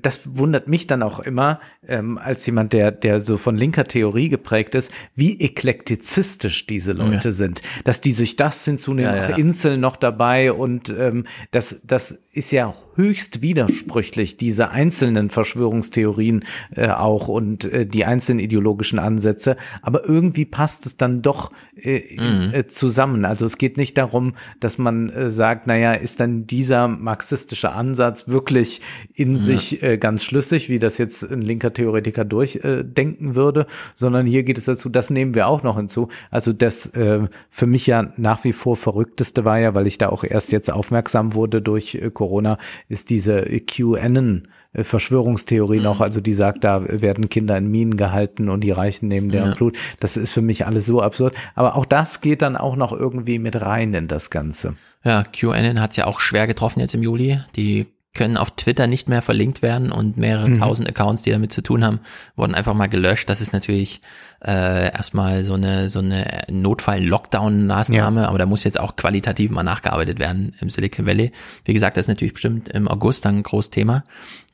das 0.00 0.20
wundert 0.24 0.68
mich 0.68 0.86
dann 0.86 1.02
auch 1.02 1.20
immer, 1.20 1.60
ähm, 1.86 2.18
als 2.18 2.46
jemand, 2.46 2.72
der, 2.72 2.90
der 2.90 3.20
so 3.20 3.36
von 3.36 3.56
linker 3.56 3.84
Theorie 3.84 4.28
geprägt 4.28 4.74
ist, 4.74 4.90
wie 5.14 5.38
eklektizistisch 5.40 6.66
diese 6.66 6.92
Leute 6.92 7.28
ja. 7.28 7.32
sind. 7.32 7.62
Dass 7.84 8.00
die 8.00 8.12
sich 8.12 8.36
das 8.36 8.64
hinzunehmen, 8.64 9.14
ja, 9.14 9.30
ja. 9.30 9.36
Inseln 9.36 9.80
noch 9.80 9.96
dabei 9.96 10.52
und 10.52 10.94
ähm, 10.96 11.26
das, 11.50 11.80
das 11.84 12.18
ist 12.34 12.50
ja 12.50 12.74
höchst 12.96 13.42
widersprüchlich, 13.42 14.36
diese 14.36 14.70
einzelnen 14.70 15.30
Verschwörungstheorien 15.30 16.44
äh, 16.74 16.88
auch 16.88 17.28
und 17.28 17.64
äh, 17.64 17.86
die 17.86 18.04
einzelnen 18.04 18.38
ideologischen 18.38 18.98
Ansätze. 18.98 19.56
Aber 19.82 20.08
irgendwie 20.08 20.44
passt 20.44 20.86
es 20.86 20.96
dann 20.96 21.22
doch 21.22 21.50
äh, 21.76 22.02
mhm. 22.16 22.54
äh, 22.54 22.66
zusammen. 22.66 23.24
Also 23.24 23.44
es 23.46 23.58
geht 23.58 23.76
nicht 23.76 23.98
darum, 23.98 24.34
dass 24.60 24.78
man 24.78 25.10
äh, 25.10 25.30
sagt, 25.30 25.66
naja, 25.66 25.92
ist 25.92 26.20
dann 26.20 26.46
dieser 26.46 26.88
marxistische 26.88 27.72
Ansatz 27.72 28.28
wirklich 28.28 28.80
in 29.12 29.32
ja. 29.32 29.38
sich 29.38 29.82
äh, 29.82 29.98
ganz 29.98 30.24
schlüssig, 30.24 30.68
wie 30.68 30.78
das 30.78 30.98
jetzt 30.98 31.24
ein 31.30 31.42
linker 31.42 31.72
Theoretiker 31.72 32.24
durchdenken 32.24 33.30
äh, 33.30 33.34
würde, 33.34 33.66
sondern 33.94 34.26
hier 34.26 34.44
geht 34.44 34.58
es 34.58 34.64
dazu, 34.64 34.88
das 34.88 35.10
nehmen 35.10 35.34
wir 35.34 35.48
auch 35.48 35.62
noch 35.62 35.76
hinzu. 35.76 36.08
Also 36.30 36.52
das 36.52 36.86
äh, 36.94 37.26
für 37.50 37.66
mich 37.66 37.86
ja 37.86 38.12
nach 38.16 38.44
wie 38.44 38.52
vor 38.52 38.76
verrückteste 38.76 39.44
war 39.44 39.58
ja, 39.58 39.74
weil 39.74 39.86
ich 39.86 39.98
da 39.98 40.08
auch 40.10 40.24
erst 40.24 40.52
jetzt 40.52 40.72
aufmerksam 40.72 41.34
wurde 41.34 41.60
durch 41.60 41.96
äh, 41.96 42.10
Corona, 42.24 42.56
ist 42.88 43.10
diese 43.10 43.42
QAnon 43.42 44.48
Verschwörungstheorie 44.72 45.76
mhm. 45.76 45.84
noch, 45.84 46.00
also 46.00 46.20
die 46.20 46.32
sagt, 46.32 46.64
da 46.64 46.82
werden 46.88 47.28
Kinder 47.28 47.56
in 47.56 47.70
Minen 47.70 47.96
gehalten 47.96 48.48
und 48.48 48.62
die 48.62 48.72
Reichen 48.72 49.08
nehmen 49.08 49.28
deren 49.28 49.50
ja. 49.50 49.54
Blut. 49.54 49.78
Das 50.00 50.16
ist 50.16 50.32
für 50.32 50.42
mich 50.42 50.66
alles 50.66 50.86
so 50.86 51.00
absurd. 51.00 51.34
Aber 51.54 51.76
auch 51.76 51.84
das 51.84 52.20
geht 52.20 52.42
dann 52.42 52.56
auch 52.56 52.74
noch 52.74 52.92
irgendwie 52.92 53.38
mit 53.38 53.60
rein 53.60 53.94
in 53.94 54.08
das 54.08 54.30
Ganze. 54.30 54.74
Ja, 55.04 55.22
QAnon 55.22 55.80
hat 55.80 55.92
es 55.92 55.96
ja 55.98 56.06
auch 56.06 56.18
schwer 56.18 56.46
getroffen 56.46 56.80
jetzt 56.80 56.94
im 56.94 57.02
Juli. 57.02 57.40
Die 57.56 57.86
können 58.14 58.36
auf 58.36 58.52
Twitter 58.52 58.86
nicht 58.86 59.08
mehr 59.08 59.22
verlinkt 59.22 59.60
werden 59.60 59.90
und 59.90 60.16
mehrere 60.16 60.48
Mhm. 60.48 60.60
tausend 60.60 60.88
Accounts, 60.88 61.22
die 61.22 61.30
damit 61.32 61.52
zu 61.52 61.62
tun 61.62 61.84
haben, 61.84 62.00
wurden 62.36 62.54
einfach 62.54 62.74
mal 62.74 62.86
gelöscht. 62.88 63.28
Das 63.28 63.40
ist 63.40 63.52
natürlich 63.52 64.00
äh, 64.44 64.92
erstmal 64.92 65.44
so 65.44 65.54
eine 65.54 65.88
so 65.88 65.98
eine 65.98 66.42
Notfall-Lockdown-Maßnahme, 66.50 68.28
aber 68.28 68.38
da 68.38 68.46
muss 68.46 68.64
jetzt 68.64 68.78
auch 68.78 68.96
qualitativ 68.96 69.50
mal 69.50 69.62
nachgearbeitet 69.62 70.18
werden 70.18 70.54
im 70.60 70.70
Silicon 70.70 71.06
Valley. 71.06 71.32
Wie 71.64 71.72
gesagt, 71.72 71.96
das 71.96 72.04
ist 72.04 72.08
natürlich 72.08 72.34
bestimmt 72.34 72.68
im 72.68 72.88
August 72.88 73.24
dann 73.24 73.38
ein 73.38 73.42
großes 73.42 73.70
Thema, 73.70 74.04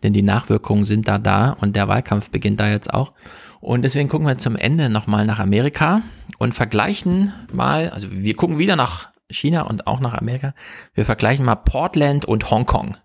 denn 0.03 0.13
die 0.13 0.23
Nachwirkungen 0.23 0.85
sind 0.85 1.09
da 1.09 1.19
da 1.19 1.51
und 1.51 1.77
der 1.77 1.89
Wahlkampf 1.89 2.31
beginnt 2.31 2.61
da 2.61 2.69
jetzt 2.69 2.93
auch. 2.93 3.13
Und 3.61 3.83
deswegen 3.83 4.09
gucken 4.09 4.27
wir 4.27 4.39
zum 4.39 4.57
Ende 4.57 4.89
nochmal 4.89 5.27
nach 5.27 5.39
Amerika 5.39 6.03
und 6.39 6.55
vergleichen 6.55 7.33
mal, 7.53 7.91
also 7.91 8.09
wir 8.11 8.35
gucken 8.35 8.59
wieder 8.59 8.77
nach 8.77 9.09
China 9.31 9.63
und 9.63 9.87
auch 9.87 10.01
nach 10.01 10.15
Amerika. 10.15 10.55
Wir 10.95 11.05
vergleichen 11.05 11.45
mal 11.45 11.57
Portland 11.57 12.25
und 12.25 12.51
Hongkong, 12.51 12.97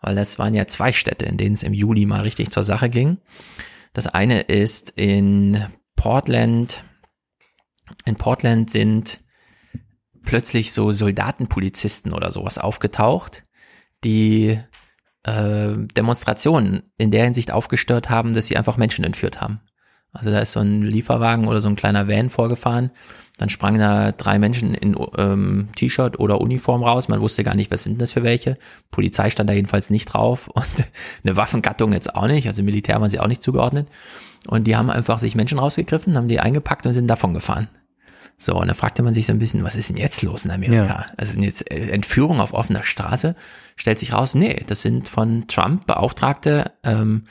weil 0.00 0.14
das 0.14 0.38
waren 0.38 0.54
ja 0.54 0.66
zwei 0.66 0.92
Städte, 0.92 1.26
in 1.26 1.36
denen 1.36 1.54
es 1.54 1.62
im 1.62 1.72
Juli 1.72 2.06
mal 2.06 2.22
richtig 2.22 2.50
zur 2.50 2.62
Sache 2.62 2.88
ging. 2.88 3.18
Das 3.92 4.06
eine 4.06 4.42
ist 4.42 4.90
in 4.90 5.64
Portland. 5.96 6.84
In 8.04 8.16
Portland 8.16 8.70
sind 8.70 9.20
plötzlich 10.24 10.72
so 10.72 10.92
Soldatenpolizisten 10.92 12.12
oder 12.12 12.30
sowas 12.30 12.58
aufgetaucht, 12.58 13.42
die 14.04 14.58
äh, 15.22 15.72
Demonstrationen 15.96 16.82
in 16.98 17.10
der 17.10 17.24
Hinsicht 17.24 17.50
aufgestört 17.50 18.10
haben, 18.10 18.34
dass 18.34 18.46
sie 18.46 18.56
einfach 18.56 18.76
Menschen 18.76 19.04
entführt 19.04 19.40
haben. 19.40 19.60
Also 20.12 20.30
da 20.30 20.40
ist 20.40 20.52
so 20.52 20.60
ein 20.60 20.82
Lieferwagen 20.82 21.46
oder 21.46 21.60
so 21.60 21.68
ein 21.68 21.76
kleiner 21.76 22.08
Van 22.08 22.30
vorgefahren. 22.30 22.90
Dann 23.38 23.50
sprangen 23.50 23.80
da 23.80 24.12
drei 24.12 24.38
Menschen 24.38 24.74
in 24.74 24.96
ähm, 25.18 25.68
T-Shirt 25.76 26.18
oder 26.18 26.40
Uniform 26.40 26.82
raus. 26.82 27.08
Man 27.08 27.20
wusste 27.20 27.44
gar 27.44 27.54
nicht, 27.54 27.70
was 27.70 27.84
sind 27.84 28.00
das 28.00 28.12
für 28.12 28.22
welche. 28.22 28.56
Polizei 28.90 29.28
stand 29.28 29.50
da 29.50 29.54
jedenfalls 29.54 29.90
nicht 29.90 30.06
drauf 30.06 30.48
und 30.54 30.66
eine 31.22 31.36
Waffengattung 31.36 31.92
jetzt 31.92 32.14
auch 32.14 32.28
nicht. 32.28 32.46
Also 32.46 32.62
Militär 32.62 33.00
waren 33.00 33.10
sie 33.10 33.20
auch 33.20 33.28
nicht 33.28 33.42
zugeordnet. 33.42 33.88
Und 34.46 34.64
die 34.64 34.76
haben 34.76 34.90
einfach 34.90 35.18
sich 35.18 35.34
Menschen 35.34 35.58
rausgegriffen, 35.58 36.16
haben 36.16 36.28
die 36.28 36.40
eingepackt 36.40 36.86
und 36.86 36.92
sind 36.92 37.08
davon 37.08 37.34
gefahren. 37.34 37.68
So, 38.38 38.54
und 38.54 38.68
da 38.68 38.74
fragte 38.74 39.02
man 39.02 39.14
sich 39.14 39.26
so 39.26 39.32
ein 39.32 39.38
bisschen, 39.38 39.64
was 39.64 39.76
ist 39.76 39.88
denn 39.88 39.96
jetzt 39.96 40.22
los 40.22 40.44
in 40.44 40.50
Amerika? 40.50 40.86
Ja. 40.86 41.06
Also 41.16 41.32
sind 41.32 41.42
jetzt 41.42 41.70
äh, 41.70 41.88
Entführung 41.88 42.40
auf 42.40 42.52
offener 42.52 42.82
Straße? 42.82 43.34
Stellt 43.76 43.98
sich 43.98 44.12
raus, 44.12 44.34
nee, 44.34 44.62
das 44.66 44.82
sind 44.82 45.08
von 45.08 45.46
Trump 45.48 45.86
beauftragte 45.86 46.72
ähm, 46.84 47.24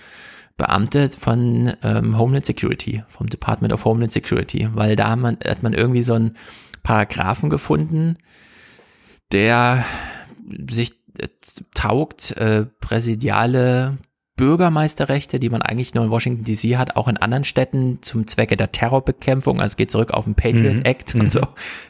Beamte 0.57 1.09
von 1.09 1.73
ähm, 1.83 2.17
Homeland 2.17 2.45
Security, 2.45 3.03
vom 3.09 3.27
Department 3.27 3.73
of 3.73 3.83
Homeland 3.85 4.11
Security, 4.13 4.69
weil 4.73 4.95
da 4.95 5.09
hat 5.09 5.19
man, 5.19 5.37
hat 5.45 5.63
man 5.63 5.73
irgendwie 5.73 6.01
so 6.03 6.13
einen 6.13 6.37
Paragraphen 6.83 7.49
gefunden, 7.49 8.17
der 9.31 9.83
sich 10.69 10.93
äh, 11.19 11.27
taugt, 11.73 12.31
äh, 12.37 12.65
präsidiale 12.79 13.97
Bürgermeisterrechte, 14.37 15.39
die 15.39 15.49
man 15.49 15.61
eigentlich 15.61 15.93
nur 15.93 16.03
in 16.03 16.09
Washington 16.09 16.43
DC 16.43 16.77
hat, 16.77 16.97
auch 16.97 17.07
in 17.07 17.15
anderen 17.17 17.45
Städten 17.45 18.01
zum 18.01 18.27
Zwecke 18.27 18.57
der 18.57 18.71
Terrorbekämpfung. 18.71 19.61
Also 19.61 19.73
es 19.73 19.77
geht 19.77 19.91
zurück 19.91 20.11
auf 20.11 20.25
den 20.25 20.35
Patriot 20.35 20.75
Mhm. 20.79 20.81
Act 20.85 21.15
Mhm. 21.15 21.21
und 21.21 21.31
so. 21.31 21.41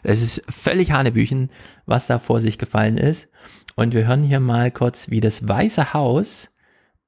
Es 0.03 0.21
ist 0.21 0.43
völlig 0.47 0.91
Hanebüchen, 0.91 1.49
was 1.87 2.05
da 2.07 2.19
vor 2.19 2.39
sich 2.39 2.57
gefallen 2.59 2.97
ist. 2.97 3.29
Und 3.75 3.93
wir 3.93 4.07
hören 4.07 4.23
hier 4.23 4.39
mal 4.39 4.69
kurz, 4.71 5.09
wie 5.09 5.21
das 5.21 5.47
Weiße 5.47 5.93
Haus 5.93 6.54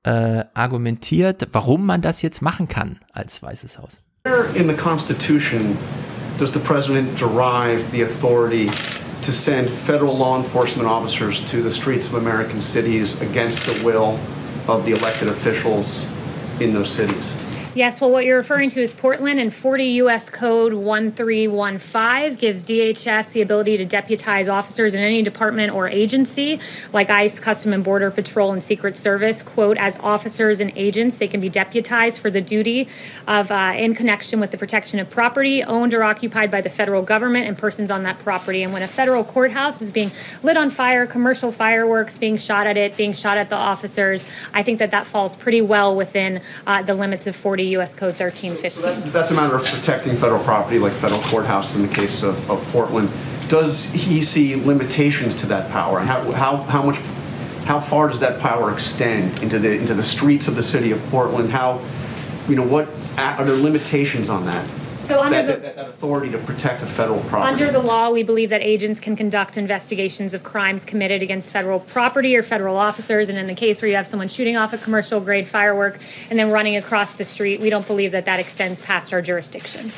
äh, 0.08 0.46
argumentiert, 0.54 1.50
warum 1.52 1.86
man 1.86 2.02
das 2.02 2.22
jetzt 2.22 2.42
machen 2.42 2.70
kann 2.70 2.98
als 3.12 3.44
Weißes 3.44 3.78
Haus. 3.78 4.00
In 4.56 4.70
the 4.70 4.76
Constitution 4.76 5.78
does 6.40 6.54
the 6.54 6.60
president 6.60 7.20
derive 7.20 7.82
the 7.92 8.04
authority 8.04 8.68
to 9.22 9.32
send 9.32 9.70
federal 9.70 10.16
law 10.18 10.38
enforcement 10.38 10.88
officers 10.88 11.42
to 11.52 11.62
the 11.62 11.72
streets 11.72 12.08
of 12.08 12.14
American 12.14 12.62
cities 12.62 13.20
against 13.22 13.66
the 13.66 13.86
will 13.86 14.18
of 14.68 14.86
the 14.86 14.92
elected 14.92 15.28
officials 15.28 16.06
in 16.62 16.74
those 16.74 16.90
cities? 16.90 17.47
Yes, 17.78 18.02
well, 18.02 18.10
what 18.10 18.26
you're 18.26 18.38
referring 18.38 18.72
to 18.72 18.82
is 18.82 18.92
Portland 18.92 19.40
and 19.40 19.54
40 19.54 19.84
U.S. 20.02 20.32
Code 20.32 20.74
1315 20.74 22.34
gives 22.34 22.66
DHS 22.66 23.34
the 23.34 23.44
ability 23.44 23.78
to 23.78 23.86
deputize 23.86 24.50
officers 24.50 24.96
in 24.96 25.00
any 25.00 25.22
department 25.22 25.72
or 25.72 25.88
agency, 25.88 26.60
like 26.92 27.12
ICE, 27.12 27.38
Custom 27.38 27.74
and 27.74 27.84
Border 27.84 28.10
Patrol, 28.10 28.52
and 28.52 28.64
Secret 28.64 28.98
Service, 28.98 29.44
quote, 29.44 29.78
as 29.78 30.00
officers 30.00 30.60
and 30.60 30.74
agents. 30.76 31.18
They 31.18 31.28
can 31.28 31.40
be 31.40 31.50
deputized 31.50 32.18
for 32.18 32.32
the 32.32 32.42
duty 32.42 32.88
of, 33.28 33.52
uh, 33.52 33.74
in 33.78 33.94
connection 33.94 34.40
with 34.40 34.50
the 34.50 34.58
protection 34.58 35.00
of 35.00 35.12
property 35.12 35.64
owned 35.64 35.94
or 35.94 36.04
occupied 36.04 36.50
by 36.50 36.62
the 36.62 36.72
federal 36.72 37.04
government 37.04 37.46
and 37.48 37.56
persons 37.56 37.92
on 37.92 38.02
that 38.02 38.18
property. 38.18 38.64
And 38.64 38.74
when 38.74 38.82
a 38.82 38.88
federal 38.88 39.24
courthouse 39.24 39.84
is 39.84 39.92
being 39.92 40.10
lit 40.42 40.58
on 40.58 40.72
fire, 40.72 41.06
commercial 41.06 41.52
fireworks 41.52 42.18
being 42.18 42.38
shot 42.38 42.66
at 42.66 42.76
it, 42.76 42.98
being 42.98 43.14
shot 43.14 43.38
at 43.38 43.52
the 43.52 43.56
officers, 43.56 44.28
I 44.52 44.64
think 44.64 44.80
that 44.80 44.90
that 44.90 45.06
falls 45.06 45.36
pretty 45.36 45.62
well 45.62 45.96
within 45.96 46.42
uh, 46.66 46.82
the 46.82 46.96
limits 46.96 47.28
of 47.28 47.36
40 47.36 47.67
U.S. 47.70 47.94
Code 47.94 48.14
1315. 48.18 49.12
That's 49.12 49.32
a 49.32 49.34
matter 49.34 49.56
of 49.56 49.66
protecting 49.66 50.16
federal 50.16 50.44
property, 50.44 50.80
like 50.80 50.94
federal 50.94 51.22
courthouse 51.22 51.76
in 51.76 51.82
the 51.82 51.94
case 51.94 52.24
of, 52.24 52.50
of 52.50 52.62
Portland. 52.68 53.10
Does 53.48 53.92
he 53.92 54.22
see 54.22 54.56
limitations 54.56 55.36
to 55.36 55.46
that 55.48 55.72
power, 55.72 56.00
and 56.00 56.08
how, 56.08 56.32
how, 56.32 56.58
how 56.58 56.84
much, 56.84 56.98
how 57.66 57.80
far 57.80 58.10
does 58.10 58.20
that 58.20 58.40
power 58.40 58.72
extend 58.72 59.42
into 59.42 59.60
the 59.60 59.72
into 59.78 59.94
the 59.94 60.04
streets 60.04 60.48
of 60.48 60.56
the 60.56 60.64
city 60.64 60.92
of 60.92 61.02
Portland? 61.10 61.50
How, 61.50 61.82
you 62.48 62.56
know, 62.56 62.66
what 62.66 62.90
are 63.18 63.46
there 63.46 63.56
limitations 63.56 64.30
on 64.30 64.46
that? 64.46 64.70
So 65.08 65.22
under 65.22 65.42
that, 65.42 65.48
the- 65.48 65.54
that, 65.54 65.62
that, 65.62 65.76
that 65.78 65.90
authority 65.90 66.30
to 66.34 66.38
protect 66.38 66.84
a 66.84 66.86
federal 66.86 67.22
property. 67.30 67.50
Under 67.50 67.72
the 67.72 67.80
law, 67.80 68.10
we 68.10 68.24
believe 68.24 68.50
that 68.50 68.62
agents 68.62 69.00
can 69.00 69.16
conduct 69.16 69.56
investigations 69.56 70.34
of 70.34 70.44
crimes 70.44 70.84
committed 70.84 71.24
against 71.24 71.50
federal 71.50 71.80
property 71.80 72.36
or 72.36 72.44
federal 72.44 72.76
officers. 72.76 73.30
And 73.30 73.38
in 73.38 73.48
the 73.48 73.56
case 73.56 73.82
where 73.82 73.88
you 73.88 73.96
have 73.96 74.06
someone 74.06 74.28
shooting 74.28 74.58
off 74.58 74.74
a 74.74 74.78
commercial 74.78 75.22
grade 75.22 75.48
firework 75.48 76.00
and 76.30 76.38
then 76.38 76.52
running 76.52 76.76
across 76.76 77.14
the 77.14 77.24
street, 77.24 77.62
we 77.62 77.70
don't 77.70 77.88
believe 77.88 78.12
that 78.12 78.26
that 78.26 78.42
extends 78.42 78.82
past 78.82 79.14
our 79.14 79.22
jurisdiction. 79.22 79.92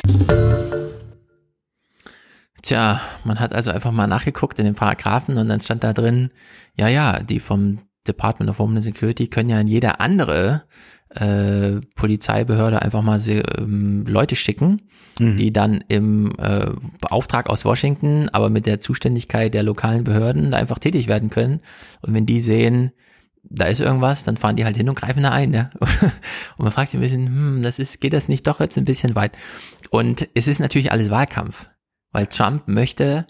Tja, 2.61 2.99
man 3.23 3.39
hat 3.39 3.51
also 3.53 3.71
einfach 3.71 3.91
mal 3.91 4.05
nachgeguckt 4.05 4.59
in 4.59 4.65
den 4.65 4.75
Paragraphen 4.75 5.39
und 5.39 5.49
dann 5.49 5.61
stand 5.61 5.83
da 5.83 5.93
drin, 5.93 6.29
ja, 6.75 6.87
ja, 6.87 7.19
die 7.19 7.39
vom 7.39 7.79
Department 8.07 8.49
of 8.51 8.59
Homeland 8.59 8.83
Security 8.83 9.27
können 9.27 9.49
ja 9.49 9.59
in 9.59 9.67
jede 9.67 9.99
andere 9.99 10.63
äh, 11.15 11.81
Polizeibehörde 11.95 12.81
einfach 12.81 13.01
mal 13.01 13.19
ähm, 13.27 14.05
Leute 14.07 14.35
schicken, 14.35 14.81
Mhm. 15.19 15.37
die 15.37 15.51
dann 15.51 15.83
im 15.87 16.31
äh, 16.37 16.67
Auftrag 17.01 17.49
aus 17.49 17.65
Washington, 17.65 18.29
aber 18.29 18.49
mit 18.49 18.65
der 18.65 18.79
Zuständigkeit 18.79 19.53
der 19.53 19.63
lokalen 19.63 20.03
Behörden 20.03 20.51
da 20.51 20.57
einfach 20.57 20.79
tätig 20.79 21.07
werden 21.07 21.29
können. 21.29 21.59
Und 22.01 22.13
wenn 22.13 22.25
die 22.25 22.39
sehen, 22.39 22.91
da 23.43 23.65
ist 23.65 23.81
irgendwas, 23.81 24.23
dann 24.23 24.37
fahren 24.37 24.55
die 24.55 24.65
halt 24.65 24.77
hin 24.77 24.89
und 24.89 24.95
greifen 24.95 25.23
da 25.23 25.31
ein, 25.31 25.53
ja. 25.53 25.69
Und 26.57 26.63
man 26.63 26.71
fragt 26.71 26.89
sich 26.91 26.99
ein 26.99 27.01
bisschen, 27.01 27.27
hm, 27.27 27.61
das 27.63 27.79
ist, 27.79 28.01
geht 28.01 28.13
das 28.13 28.27
nicht 28.27 28.45
doch 28.47 28.59
jetzt 28.59 28.77
ein 28.77 28.85
bisschen 28.85 29.15
weit? 29.15 29.37
Und 29.89 30.27
es 30.35 30.47
ist 30.47 30.59
natürlich 30.59 30.91
alles 30.91 31.09
Wahlkampf, 31.09 31.67
weil 32.11 32.27
Trump 32.27 32.67
möchte 32.67 33.25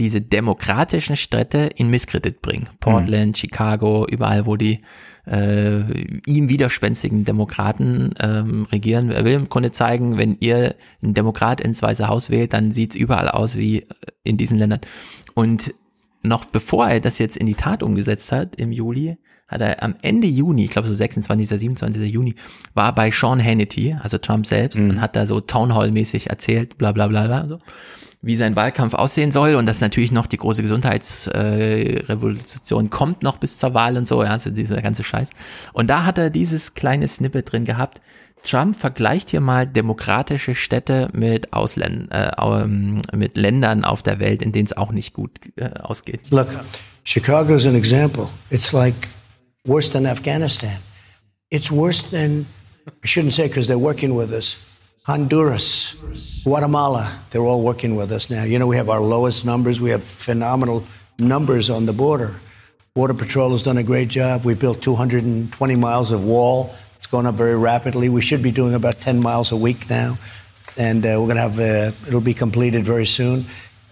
diese 0.00 0.20
demokratischen 0.20 1.16
Städte 1.16 1.70
in 1.76 1.88
Misskredit 1.88 2.42
bringen. 2.42 2.68
Portland, 2.80 3.38
Chicago, 3.38 4.06
überall, 4.10 4.44
wo 4.44 4.56
die 4.56 4.80
äh, 5.26 5.82
ihm 6.26 6.48
widerspenstigen 6.48 7.24
Demokraten 7.24 8.12
ähm, 8.18 8.66
regieren. 8.72 9.10
Er 9.12 9.24
will 9.24 9.34
im 9.34 9.48
Grunde 9.48 9.70
zeigen, 9.70 10.18
wenn 10.18 10.36
ihr 10.40 10.74
einen 11.02 11.14
Demokrat 11.14 11.60
ins 11.60 11.80
Weiße 11.80 12.08
Haus 12.08 12.28
wählt, 12.28 12.52
dann 12.52 12.72
sieht's 12.72 12.96
überall 12.96 13.28
aus 13.28 13.56
wie 13.56 13.86
in 14.24 14.36
diesen 14.36 14.58
Ländern. 14.58 14.80
Und 15.34 15.74
noch 16.22 16.44
bevor 16.44 16.88
er 16.88 17.00
das 17.00 17.18
jetzt 17.18 17.36
in 17.36 17.46
die 17.46 17.54
Tat 17.54 17.82
umgesetzt 17.82 18.32
hat, 18.32 18.56
im 18.56 18.72
Juli, 18.72 19.16
hat 19.46 19.60
er 19.60 19.82
am 19.82 19.94
Ende 20.02 20.26
Juni, 20.26 20.64
ich 20.64 20.70
glaube 20.70 20.88
so 20.88 20.94
26., 20.94 21.48
27. 21.60 22.10
Juni, 22.10 22.34
war 22.72 22.94
bei 22.94 23.10
Sean 23.10 23.44
Hannity, 23.44 23.94
also 24.02 24.18
Trump 24.18 24.46
selbst, 24.46 24.80
und 24.80 25.00
hat 25.00 25.14
da 25.16 25.26
so 25.26 25.40
Townhall-mäßig 25.40 26.30
erzählt, 26.30 26.78
bla 26.78 26.92
bla 26.92 27.06
bla 27.08 27.26
bla, 27.26 27.46
so, 27.46 27.58
wie 28.24 28.36
sein 28.36 28.54
Wahlkampf 28.56 28.94
aussehen 28.94 29.30
soll 29.32 29.54
und 29.54 29.66
dass 29.66 29.82
natürlich 29.82 30.10
noch 30.10 30.26
die 30.26 30.38
große 30.38 30.62
Gesundheitsrevolution 30.62 32.86
äh, 32.86 32.88
kommt 32.88 33.22
noch 33.22 33.36
bis 33.36 33.58
zur 33.58 33.74
Wahl 33.74 33.98
und 33.98 34.08
so, 34.08 34.22
ja, 34.22 34.30
also 34.30 34.48
dieser 34.50 34.80
ganze 34.80 35.04
Scheiß. 35.04 35.28
Und 35.72 35.90
da 35.90 36.04
hat 36.04 36.16
er 36.18 36.30
dieses 36.30 36.74
kleine 36.74 37.06
Snippet 37.06 37.52
drin 37.52 37.64
gehabt. 37.64 38.00
Trump 38.42 38.76
vergleicht 38.76 39.30
hier 39.30 39.40
mal 39.40 39.66
demokratische 39.66 40.54
Städte 40.54 41.08
mit 41.12 41.52
Ausländern, 41.52 42.08
äh, 42.10 42.30
ähm, 42.40 43.02
mit 43.12 43.36
Ländern 43.36 43.84
auf 43.84 44.02
der 44.02 44.20
Welt, 44.20 44.40
in 44.42 44.52
denen 44.52 44.66
es 44.66 44.76
auch 44.76 44.92
nicht 44.92 45.14
gut 45.14 45.32
äh, 45.56 45.70
ausgeht. 45.80 46.20
Look, 46.30 46.48
Chicago's 47.04 47.66
an 47.66 47.74
example. 47.74 48.28
It's 48.50 48.72
like 48.72 48.94
worse 49.66 49.92
than 49.92 50.06
Afghanistan. 50.06 50.78
It's 51.50 51.70
worse 51.70 52.08
than, 52.10 52.46
I 52.86 53.06
shouldn't 53.06 53.32
say 53.32 53.48
because 53.48 53.68
they're 53.68 53.78
working 53.78 54.16
with 54.16 54.32
us, 54.32 54.56
Honduras, 55.04 55.94
Guatemala, 56.44 57.20
they're 57.28 57.42
all 57.42 57.60
working 57.60 57.94
with 57.94 58.10
us 58.10 58.30
now. 58.30 58.44
You 58.44 58.58
know, 58.58 58.66
we 58.66 58.76
have 58.76 58.88
our 58.88 59.00
lowest 59.00 59.44
numbers, 59.44 59.78
we 59.78 59.90
have 59.90 60.02
phenomenal 60.02 60.82
numbers 61.18 61.68
on 61.68 61.84
the 61.84 61.92
border. 61.92 62.34
Border 62.94 63.12
Patrol 63.12 63.50
has 63.50 63.62
done 63.62 63.76
a 63.76 63.82
great 63.82 64.08
job. 64.08 64.46
We 64.46 64.54
built 64.54 64.80
220 64.80 65.74
miles 65.74 66.10
of 66.10 66.24
wall. 66.24 66.74
It's 66.96 67.06
going 67.06 67.26
up 67.26 67.34
very 67.34 67.56
rapidly. 67.56 68.08
We 68.08 68.22
should 68.22 68.42
be 68.42 68.50
doing 68.50 68.72
about 68.72 68.98
10 69.00 69.20
miles 69.20 69.52
a 69.52 69.56
week 69.56 69.90
now. 69.90 70.16
And 70.78 71.04
uh, 71.04 71.18
we're 71.20 71.34
going 71.34 71.36
to 71.36 71.42
have, 71.42 71.60
uh, 71.60 71.92
it'll 72.06 72.22
be 72.22 72.34
completed 72.34 72.86
very 72.86 73.04
soon. 73.04 73.44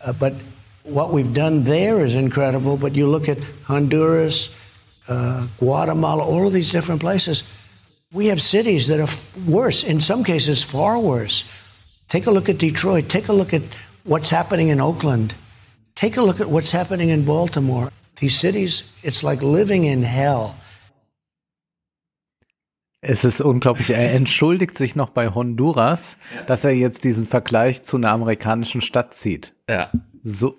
Uh, 0.02 0.14
but 0.14 0.34
what 0.84 1.12
we've 1.12 1.34
done 1.34 1.64
there 1.64 2.02
is 2.02 2.14
incredible. 2.14 2.78
But 2.78 2.94
you 2.94 3.06
look 3.06 3.28
at 3.28 3.38
Honduras, 3.64 4.50
uh, 5.08 5.46
Guatemala, 5.58 6.24
all 6.24 6.46
of 6.46 6.54
these 6.54 6.72
different 6.72 7.02
places. 7.02 7.44
We 8.12 8.26
have 8.26 8.40
cities 8.42 8.88
that 8.88 8.98
are 8.98 9.08
f- 9.08 9.36
worse, 9.46 9.82
in 9.84 10.00
some 10.00 10.22
cases, 10.22 10.62
far 10.62 10.98
worse. 10.98 11.44
Take 12.08 12.26
a 12.26 12.30
look 12.30 12.48
at 12.48 12.58
Detroit. 12.58 13.08
Take 13.08 13.28
a 13.28 13.32
look 13.32 13.54
at 13.54 13.62
what's 14.04 14.28
happening 14.28 14.68
in 14.68 14.80
Oakland. 14.80 15.34
Take 15.94 16.18
a 16.18 16.22
look 16.22 16.40
at 16.40 16.48
what's 16.48 16.70
happening 16.72 17.08
in 17.08 17.24
Baltimore. 17.24 17.90
These 18.16 18.38
cities, 18.38 18.84
it's 19.02 19.22
like 19.22 19.42
living 19.42 19.84
in 19.84 20.02
hell. 20.02 20.54
Es 23.00 23.24
ist 23.24 23.40
unglaublich. 23.40 23.90
Er 23.90 24.12
entschuldigt 24.12 24.78
sich 24.78 24.94
noch 24.94 25.08
bei 25.08 25.28
Honduras, 25.28 26.18
dass 26.46 26.64
er 26.64 26.72
jetzt 26.72 27.02
diesen 27.02 27.26
Vergleich 27.26 27.82
zu 27.82 27.96
einer 27.96 28.10
amerikanischen 28.10 28.80
Stadt 28.80 29.14
zieht. 29.14 29.54
Ja. 29.68 29.90
So. 30.22 30.56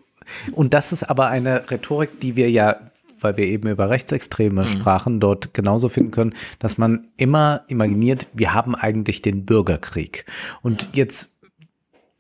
Und 0.51 0.73
das 0.73 0.91
ist 0.91 1.03
aber 1.03 1.27
eine 1.27 1.69
Rhetorik, 1.71 2.19
die 2.19 2.35
wir 2.35 2.49
ja, 2.49 2.91
weil 3.23 3.37
wir 3.37 3.45
eben 3.45 3.69
über 3.69 3.89
Rechtsextreme 3.89 4.63
Mhm. 4.63 4.67
sprachen, 4.67 5.19
dort 5.19 5.53
genauso 5.53 5.89
finden 5.89 6.11
können, 6.11 6.33
dass 6.59 6.77
man 6.77 7.07
immer 7.17 7.63
imaginiert, 7.67 8.27
wir 8.33 8.53
haben 8.53 8.75
eigentlich 8.75 9.21
den 9.21 9.45
Bürgerkrieg. 9.45 10.25
Und 10.61 10.89
jetzt 10.93 11.35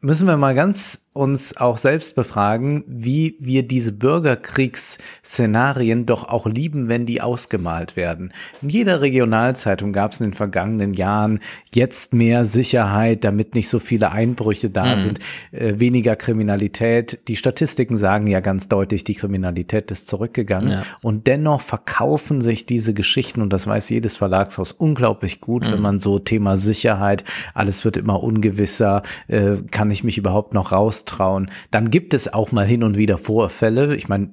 müssen 0.01 0.27
wir 0.27 0.37
mal 0.37 0.55
ganz 0.55 1.02
uns 1.13 1.57
auch 1.57 1.77
selbst 1.77 2.15
befragen, 2.15 2.83
wie 2.87 3.35
wir 3.39 3.67
diese 3.67 3.91
Bürgerkriegsszenarien 3.91 6.05
doch 6.05 6.29
auch 6.29 6.45
lieben, 6.47 6.89
wenn 6.89 7.05
die 7.05 7.21
ausgemalt 7.21 7.95
werden. 7.95 8.33
In 8.61 8.69
jeder 8.69 9.01
Regionalzeitung 9.01 9.93
gab 9.93 10.13
es 10.13 10.19
in 10.19 10.27
den 10.27 10.33
vergangenen 10.33 10.93
Jahren 10.93 11.39
jetzt 11.73 12.13
mehr 12.13 12.45
Sicherheit, 12.45 13.23
damit 13.23 13.55
nicht 13.55 13.69
so 13.69 13.79
viele 13.79 14.11
Einbrüche 14.11 14.69
da 14.69 14.95
Mhm. 14.95 15.01
sind, 15.01 15.19
äh, 15.51 15.79
weniger 15.79 16.15
Kriminalität. 16.15 17.19
Die 17.27 17.35
Statistiken 17.35 17.97
sagen 17.97 18.27
ja 18.27 18.39
ganz 18.39 18.67
deutlich, 18.67 19.03
die 19.03 19.15
Kriminalität 19.15 19.91
ist 19.91 20.07
zurückgegangen. 20.07 20.71
Ja. 20.71 20.83
Und 21.01 21.27
dennoch 21.27 21.61
verkaufen 21.61 22.41
sich 22.41 22.65
diese 22.65 22.93
Geschichten, 22.93 23.41
und 23.41 23.51
das 23.53 23.67
weiß 23.67 23.89
jedes 23.89 24.15
Verlagshaus 24.17 24.71
unglaublich 24.71 25.41
gut, 25.41 25.63
wenn 25.63 25.75
Mhm. 25.77 25.81
man 25.81 25.99
so 25.99 26.19
Thema 26.19 26.57
Sicherheit, 26.57 27.23
alles 27.53 27.85
wird 27.85 27.97
immer 27.97 28.21
ungewisser, 28.23 29.03
äh, 29.27 29.57
kann 29.71 29.91
ich 29.91 30.03
mich 30.03 30.17
überhaupt 30.17 30.53
noch 30.53 30.71
raustrauen? 31.03 31.49
Dann 31.71 31.89
gibt 31.89 32.13
es 32.13 32.33
auch 32.33 32.51
mal 32.51 32.65
hin 32.65 32.83
und 32.83 32.97
wieder 32.97 33.17
Vorfälle. 33.17 33.95
Ich 33.95 34.07
meine, 34.07 34.29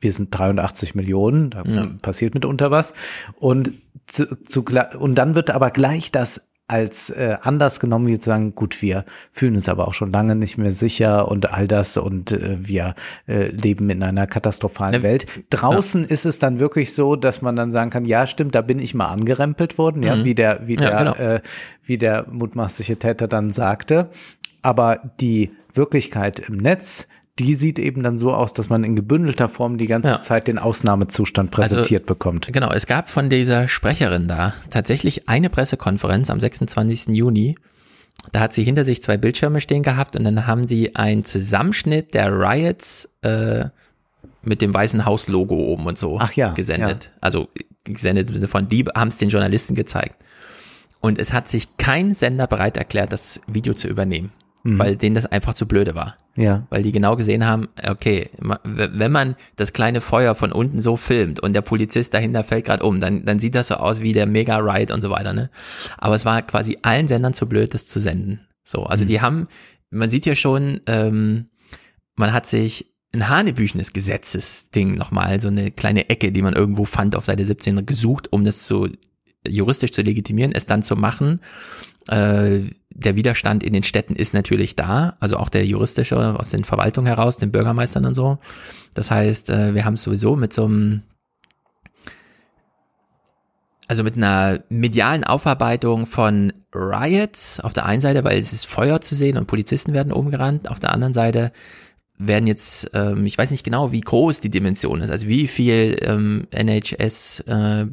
wir 0.00 0.12
sind 0.12 0.30
83 0.30 0.94
Millionen, 0.94 1.50
da 1.50 1.62
Ja. 1.66 1.86
passiert 2.00 2.34
mitunter 2.34 2.70
was. 2.70 2.94
Und, 3.38 3.72
zu, 4.06 4.26
zu, 4.44 4.64
und 4.98 5.14
dann 5.16 5.34
wird 5.34 5.50
aber 5.50 5.70
gleich 5.70 6.12
das 6.12 6.42
als 6.68 7.10
äh, 7.10 7.36
anders 7.42 7.80
genommen, 7.80 8.06
wie 8.06 8.18
zu 8.18 8.30
sagen, 8.30 8.54
gut, 8.54 8.80
wir 8.80 9.04
fühlen 9.30 9.56
uns 9.56 9.68
aber 9.68 9.86
auch 9.88 9.92
schon 9.92 10.10
lange 10.10 10.36
nicht 10.36 10.56
mehr 10.56 10.72
sicher 10.72 11.28
und 11.28 11.52
all 11.52 11.68
das 11.68 11.98
und 11.98 12.32
äh, 12.32 12.56
wir 12.66 12.94
äh, 13.28 13.48
leben 13.48 13.90
in 13.90 14.02
einer 14.02 14.26
katastrophalen 14.26 15.02
Welt. 15.02 15.26
Draußen 15.50 16.04
ist 16.04 16.24
es 16.24 16.38
dann 16.38 16.60
wirklich 16.60 16.94
so, 16.94 17.14
dass 17.16 17.42
man 17.42 17.56
dann 17.56 17.72
sagen 17.72 17.90
kann, 17.90 18.06
ja, 18.06 18.26
stimmt, 18.26 18.54
da 18.54 18.62
bin 18.62 18.78
ich 18.78 18.94
mal 18.94 19.08
angerempelt 19.08 19.76
worden, 19.76 20.02
ja, 20.02 20.16
Mhm. 20.16 20.24
wie 20.24 20.34
der, 20.34 20.66
wie 20.66 20.76
Ja, 20.76 20.88
der, 20.88 20.98
genau. 20.98 21.14
äh, 21.34 21.40
wie 21.84 21.98
der 21.98 22.26
mutmaßliche 22.30 22.96
Täter 22.98 23.28
dann 23.28 23.50
sagte. 23.52 24.08
Aber 24.62 25.12
die 25.20 25.50
Wirklichkeit 25.74 26.40
im 26.40 26.56
Netz, 26.56 27.06
die 27.38 27.54
sieht 27.54 27.78
eben 27.78 28.02
dann 28.02 28.18
so 28.18 28.32
aus, 28.32 28.52
dass 28.52 28.68
man 28.68 28.84
in 28.84 28.94
gebündelter 28.94 29.48
Form 29.48 29.78
die 29.78 29.86
ganze 29.86 30.20
Zeit 30.20 30.48
den 30.48 30.58
Ausnahmezustand 30.58 31.50
präsentiert 31.50 32.06
bekommt. 32.06 32.48
Genau, 32.52 32.70
es 32.70 32.86
gab 32.86 33.08
von 33.08 33.30
dieser 33.30 33.68
Sprecherin 33.68 34.28
da 34.28 34.52
tatsächlich 34.70 35.28
eine 35.28 35.50
Pressekonferenz 35.50 36.30
am 36.30 36.40
26. 36.40 37.14
Juni. 37.14 37.56
Da 38.30 38.40
hat 38.40 38.52
sie 38.52 38.62
hinter 38.62 38.84
sich 38.84 39.02
zwei 39.02 39.16
Bildschirme 39.16 39.60
stehen 39.60 39.82
gehabt 39.82 40.16
und 40.16 40.24
dann 40.24 40.46
haben 40.46 40.66
die 40.66 40.94
einen 40.94 41.24
Zusammenschnitt 41.24 42.14
der 42.14 42.30
Riots 42.30 43.08
äh, 43.22 43.64
mit 44.42 44.60
dem 44.60 44.72
Weißen 44.74 45.04
Haus 45.06 45.28
Logo 45.28 45.56
oben 45.56 45.86
und 45.86 45.98
so 45.98 46.18
Ach 46.20 46.32
ja, 46.34 46.52
gesendet. 46.52 47.10
Also 47.20 47.48
gesendet 47.84 48.28
im 48.28 48.36
Sinne 48.36 48.48
von, 48.48 48.68
die 48.68 48.84
haben 48.94 49.08
es 49.08 49.16
den 49.16 49.30
Journalisten 49.30 49.74
gezeigt. 49.74 50.16
Und 51.00 51.18
es 51.18 51.32
hat 51.32 51.48
sich 51.48 51.76
kein 51.78 52.14
Sender 52.14 52.46
bereit 52.46 52.76
erklärt, 52.76 53.12
das 53.12 53.40
Video 53.46 53.74
zu 53.74 53.88
übernehmen, 53.88 54.30
Mhm. 54.64 54.78
weil 54.78 54.96
denen 54.96 55.14
das 55.14 55.26
einfach 55.26 55.54
zu 55.54 55.66
blöde 55.66 55.94
war. 55.94 56.16
Ja. 56.36 56.66
Weil 56.70 56.82
die 56.82 56.92
genau 56.92 57.16
gesehen 57.16 57.44
haben, 57.44 57.68
okay, 57.84 58.30
wenn 58.64 59.10
man 59.10 59.34
das 59.56 59.72
kleine 59.72 60.00
Feuer 60.00 60.34
von 60.34 60.52
unten 60.52 60.80
so 60.80 60.96
filmt 60.96 61.40
und 61.40 61.52
der 61.52 61.62
Polizist 61.62 62.14
dahinter 62.14 62.44
fällt 62.44 62.66
gerade 62.66 62.84
um, 62.84 63.00
dann, 63.00 63.24
dann 63.24 63.40
sieht 63.40 63.54
das 63.54 63.68
so 63.68 63.74
aus 63.74 64.02
wie 64.02 64.12
der 64.12 64.26
Mega 64.26 64.58
Ride 64.58 64.94
und 64.94 65.00
so 65.00 65.10
weiter, 65.10 65.32
ne? 65.32 65.50
Aber 65.98 66.14
es 66.14 66.24
war 66.24 66.42
quasi 66.42 66.78
allen 66.82 67.08
Sendern 67.08 67.34
zu 67.34 67.46
blöd, 67.46 67.74
das 67.74 67.86
zu 67.86 67.98
senden. 67.98 68.40
So, 68.64 68.84
also 68.84 69.04
die 69.04 69.20
haben, 69.20 69.48
man 69.90 70.10
sieht 70.10 70.26
ja 70.26 70.36
schon, 70.36 70.80
ähm, 70.86 71.46
man 72.14 72.32
hat 72.32 72.46
sich 72.46 72.92
ein 73.12 73.28
hanebüchenes 73.28 73.92
Gesetzesding 73.92 74.94
nochmal, 74.94 75.40
so 75.40 75.48
eine 75.48 75.70
kleine 75.70 76.08
Ecke, 76.08 76.32
die 76.32 76.42
man 76.42 76.54
irgendwo 76.54 76.84
fand 76.84 77.16
auf 77.16 77.24
Seite 77.24 77.44
17 77.44 77.84
gesucht, 77.84 78.32
um 78.32 78.44
das 78.44 78.66
so 78.66 78.88
juristisch 79.46 79.90
zu 79.90 80.02
legitimieren, 80.02 80.52
es 80.52 80.66
dann 80.66 80.82
zu 80.82 80.96
machen. 80.96 81.40
Äh, 82.08 82.60
der 82.94 83.16
Widerstand 83.16 83.62
in 83.62 83.72
den 83.72 83.82
Städten 83.82 84.16
ist 84.16 84.34
natürlich 84.34 84.76
da, 84.76 85.16
also 85.20 85.36
auch 85.36 85.48
der 85.48 85.66
juristische 85.66 86.38
aus 86.38 86.50
den 86.50 86.64
Verwaltungen 86.64 87.06
heraus, 87.06 87.36
den 87.36 87.52
Bürgermeistern 87.52 88.04
und 88.04 88.14
so. 88.14 88.38
Das 88.94 89.10
heißt, 89.10 89.50
äh, 89.50 89.74
wir 89.74 89.84
haben 89.84 89.94
es 89.94 90.02
sowieso 90.02 90.36
mit 90.36 90.52
so 90.52 90.64
einem 90.64 91.02
also 93.88 94.04
mit 94.04 94.16
einer 94.16 94.60
medialen 94.70 95.22
Aufarbeitung 95.22 96.06
von 96.06 96.52
Riots 96.74 97.60
auf 97.60 97.74
der 97.74 97.84
einen 97.84 98.00
Seite, 98.00 98.24
weil 98.24 98.38
es 98.38 98.54
ist 98.54 98.66
Feuer 98.66 99.02
zu 99.02 99.14
sehen 99.14 99.36
und 99.36 99.46
Polizisten 99.46 99.92
werden 99.92 100.12
umgerannt, 100.12 100.70
auf 100.70 100.80
der 100.80 100.92
anderen 100.92 101.12
Seite 101.12 101.52
werden 102.16 102.46
jetzt, 102.46 102.90
ähm, 102.94 103.26
ich 103.26 103.36
weiß 103.36 103.50
nicht 103.50 103.64
genau, 103.64 103.92
wie 103.92 104.00
groß 104.00 104.40
die 104.40 104.50
Dimension 104.50 105.00
ist, 105.00 105.10
also 105.10 105.26
wie 105.26 105.46
viel 105.46 105.98
ähm, 106.02 106.46
NHS 106.50 107.40
äh, 107.40 107.86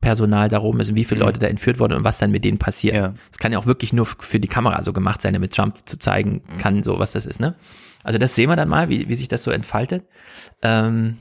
Personal 0.00 0.48
darum 0.48 0.78
ist 0.80 0.94
wie 0.94 1.04
viele 1.04 1.20
Leute 1.20 1.40
da 1.40 1.46
entführt 1.46 1.80
wurden 1.80 1.94
und 1.94 2.04
was 2.04 2.18
dann 2.18 2.30
mit 2.30 2.44
denen 2.44 2.58
passiert. 2.58 3.16
Es 3.30 3.38
kann 3.38 3.52
ja 3.52 3.58
auch 3.58 3.66
wirklich 3.66 3.92
nur 3.92 4.06
für 4.06 4.38
die 4.38 4.48
Kamera 4.48 4.82
so 4.82 4.92
gemacht 4.92 5.22
sein, 5.22 5.32
damit 5.32 5.54
Trump 5.54 5.76
zu 5.88 5.98
zeigen 5.98 6.42
kann, 6.58 6.82
so 6.82 6.98
was 6.98 7.12
das 7.12 7.26
ist, 7.26 7.40
ne? 7.40 7.54
Also 8.04 8.18
das 8.18 8.36
sehen 8.36 8.48
wir 8.48 8.56
dann 8.56 8.68
mal, 8.68 8.88
wie, 8.88 9.08
wie 9.08 9.14
sich 9.14 9.26
das 9.26 9.42
so 9.42 9.50
entfaltet. 9.50 10.04
Ähm, 10.62 11.16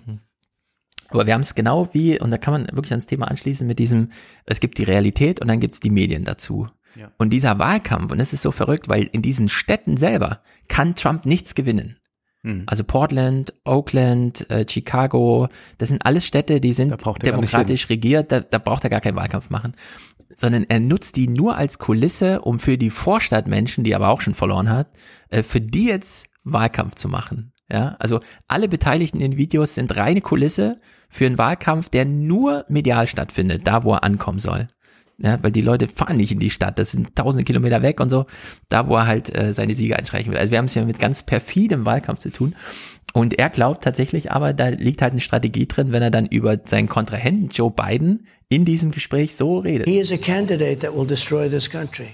aber 1.09 1.25
wir 1.25 1.33
haben 1.33 1.41
es 1.41 1.55
genau 1.55 1.89
wie, 1.93 2.19
und 2.19 2.29
da 2.29 2.37
kann 2.37 2.53
man 2.53 2.67
wirklich 2.73 2.91
ans 2.91 3.07
Thema 3.07 3.27
anschließen 3.27 3.65
mit 3.65 3.79
diesem, 3.79 4.11
es 4.45 4.59
gibt 4.59 4.77
die 4.77 4.83
Realität 4.83 5.39
und 5.39 5.47
dann 5.47 5.59
gibt 5.59 5.75
es 5.75 5.79
die 5.79 5.89
Medien 5.89 6.25
dazu. 6.25 6.67
Ja. 6.95 7.11
Und 7.17 7.31
dieser 7.31 7.59
Wahlkampf, 7.59 8.11
und 8.11 8.19
das 8.19 8.33
ist 8.33 8.41
so 8.41 8.51
verrückt, 8.51 8.87
weil 8.87 9.03
in 9.11 9.21
diesen 9.21 9.49
Städten 9.49 9.97
selber 9.97 10.41
kann 10.67 10.95
Trump 10.95 11.25
nichts 11.25 11.55
gewinnen. 11.55 11.97
Mhm. 12.45 12.64
Also 12.67 12.83
Portland, 12.83 13.53
Oakland, 13.64 14.49
äh, 14.51 14.65
Chicago, 14.69 15.48
das 15.80 15.90
sind 15.90 16.06
alles 16.06 16.25
Städte, 16.25 16.61
die 16.61 16.74
sind 16.74 16.95
demokratisch 17.24 17.90
regiert, 17.90 18.32
da, 18.32 18.40
da 18.40 18.59
braucht 18.59 18.83
er 18.83 18.91
gar 18.91 19.01
keinen 19.01 19.15
Wahlkampf 19.15 19.49
machen, 19.49 19.74
sondern 20.38 20.65
er 20.69 20.80
nutzt 20.80 21.15
die 21.15 21.27
nur 21.27 21.56
als 21.57 21.80
Kulisse, 21.80 22.41
um 22.41 22.59
für 22.59 22.77
die 22.77 22.91
Vorstadtmenschen, 22.91 23.83
die 23.83 23.91
er 23.91 23.98
aber 23.98 24.09
auch 24.09 24.22
schon 24.22 24.35
verloren 24.35 24.69
hat, 24.69 24.90
äh, 25.30 25.41
für 25.41 25.59
die 25.59 25.88
jetzt 25.88 26.27
Wahlkampf 26.43 26.93
zu 26.95 27.09
machen. 27.09 27.51
Ja, 27.72 27.95
also 27.98 28.19
alle 28.48 28.67
Beteiligten 28.67 29.19
in 29.22 29.32
den 29.32 29.38
Videos 29.38 29.74
sind 29.74 29.98
reine 29.98 30.22
Kulisse 30.22 30.77
für 31.09 31.25
einen 31.25 31.40
Wahlkampf, 31.40 31.90
der 31.90 32.06
nur 32.06 32.64
medial 32.69 33.07
stattfindet, 33.07 33.65
da 33.65 33.83
wo 33.83 33.93
er 33.93 34.03
ankommen 34.03 34.38
soll. 34.38 34.67
Ja, 35.17 35.41
weil 35.41 35.51
die 35.51 35.61
Leute 35.61 35.87
fahren 35.87 36.17
nicht 36.17 36.33
in 36.33 36.39
die 36.39 36.49
Stadt, 36.49 36.77
das 36.77 36.91
sind 36.91 37.15
tausende 37.15 37.45
Kilometer 37.45 37.81
weg 37.81 38.01
und 38.01 38.09
so, 38.09 38.25
da 38.67 38.89
wo 38.89 38.97
er 38.97 39.07
halt 39.07 39.33
äh, 39.33 39.53
seine 39.53 39.73
Siege 39.73 39.97
einstreichen 39.97 40.31
will. 40.31 40.39
Also 40.39 40.51
wir 40.51 40.57
haben 40.57 40.65
es 40.65 40.75
ja 40.75 40.83
mit 40.83 40.99
ganz 40.99 41.23
perfidem 41.23 41.85
Wahlkampf 41.85 42.19
zu 42.19 42.31
tun. 42.31 42.53
Und 43.13 43.39
er 43.39 43.49
glaubt 43.49 43.85
tatsächlich 43.85 44.33
aber, 44.33 44.51
da 44.51 44.67
liegt 44.67 45.01
halt 45.01 45.13
eine 45.13 45.21
Strategie 45.21 45.67
drin, 45.67 45.93
wenn 45.93 46.01
er 46.01 46.11
dann 46.11 46.25
über 46.25 46.57
seinen 46.65 46.89
Kontrahenten 46.89 47.47
Joe 47.47 47.71
Biden 47.71 48.27
in 48.49 48.65
diesem 48.65 48.91
Gespräch 48.91 49.37
so 49.37 49.59
redet. 49.59 49.87
He 49.87 49.99
is 49.99 50.11
a 50.11 50.17
candidate 50.17 50.81
that 50.81 50.93
will 50.93 51.07
destroy 51.07 51.49
this 51.49 51.69
country. 51.69 52.09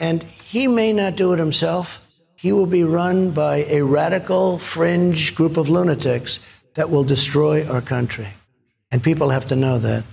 And 0.00 0.24
he 0.42 0.68
may 0.68 0.94
not 0.94 1.20
do 1.20 1.34
it 1.34 1.38
himself. 1.38 2.00
He 2.34 2.50
will 2.50 2.66
be 2.66 2.82
run 2.82 3.32
by 3.32 3.66
a 3.70 3.82
radical 3.82 4.58
fringe 4.58 5.34
group 5.34 5.58
of 5.58 5.68
lunatics 5.68 6.40
that 6.74 6.90
will 6.90 7.04
destroy 7.04 7.66
our 7.66 7.82
country. 7.82 8.28
And 8.90 9.02
people 9.02 9.28
have 9.30 9.46
to 9.48 9.54
know 9.54 9.78
that. 9.78 10.04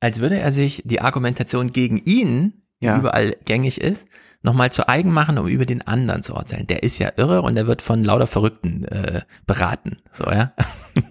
Als 0.00 0.20
würde 0.20 0.38
er 0.38 0.52
sich 0.52 0.82
die 0.84 1.00
Argumentation 1.00 1.72
gegen 1.72 1.98
ihn, 1.98 2.64
die 2.82 2.86
Ja. 2.86 2.98
überall 2.98 3.36
gängig 3.44 3.80
ist, 3.80 4.06
nochmal 4.42 4.72
zu 4.72 4.88
eigen 4.88 5.12
machen, 5.12 5.38
um 5.38 5.46
über 5.46 5.66
den 5.66 5.82
anderen 5.82 6.22
zu 6.22 6.34
urteilen. 6.34 6.66
Der 6.66 6.82
ist 6.82 6.98
ja 6.98 7.12
irre 7.16 7.42
und 7.42 7.56
er 7.56 7.66
wird 7.66 7.82
von 7.82 8.02
lauter 8.02 8.26
Verrückten 8.26 8.84
äh, 8.86 9.22
beraten. 9.46 9.98
So, 10.12 10.24
ja. 10.24 10.54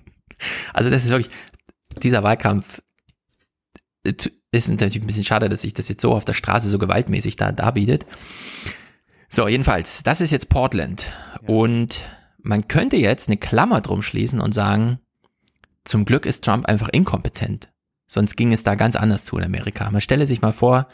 also 0.73 0.89
das 0.89 1.03
ist 1.05 1.11
wirklich, 1.11 1.29
dieser 2.01 2.23
Wahlkampf 2.23 2.81
äh, 4.03 4.13
ist 4.51 4.67
natürlich 4.69 4.99
ein 4.99 5.05
bisschen 5.05 5.23
schade, 5.25 5.47
dass 5.47 5.61
sich 5.61 5.75
das 5.75 5.89
jetzt 5.89 6.01
so 6.01 6.11
auf 6.13 6.25
der 6.25 6.33
Straße 6.33 6.69
so 6.69 6.79
gewaltmäßig 6.79 7.35
da 7.35 7.51
darbietet. 7.51 8.07
So, 9.29 9.47
jedenfalls, 9.47 10.01
das 10.01 10.21
ist 10.21 10.31
jetzt 10.31 10.49
Portland. 10.49 11.05
Und 11.45 12.05
man 12.41 12.67
könnte 12.67 12.97
jetzt 12.97 13.29
eine 13.29 13.37
Klammer 13.37 13.81
drum 13.81 14.01
schließen 14.01 14.39
und 14.41 14.53
sagen, 14.53 14.97
zum 15.83 16.05
Glück 16.05 16.25
ist 16.25 16.43
Trump 16.43 16.65
einfach 16.65 16.89
inkompetent. 16.89 17.69
Sonst 18.11 18.35
ging 18.35 18.51
es 18.51 18.63
da 18.63 18.73
ganz 18.73 18.95
anders 18.95 19.23
zu 19.23 19.37
in 19.37 19.43
Amerika. 19.43 19.89
Man 19.91 20.01
stelle 20.01 20.25
sich 20.25 20.41
mal 20.41 20.51
vor, 20.51 20.87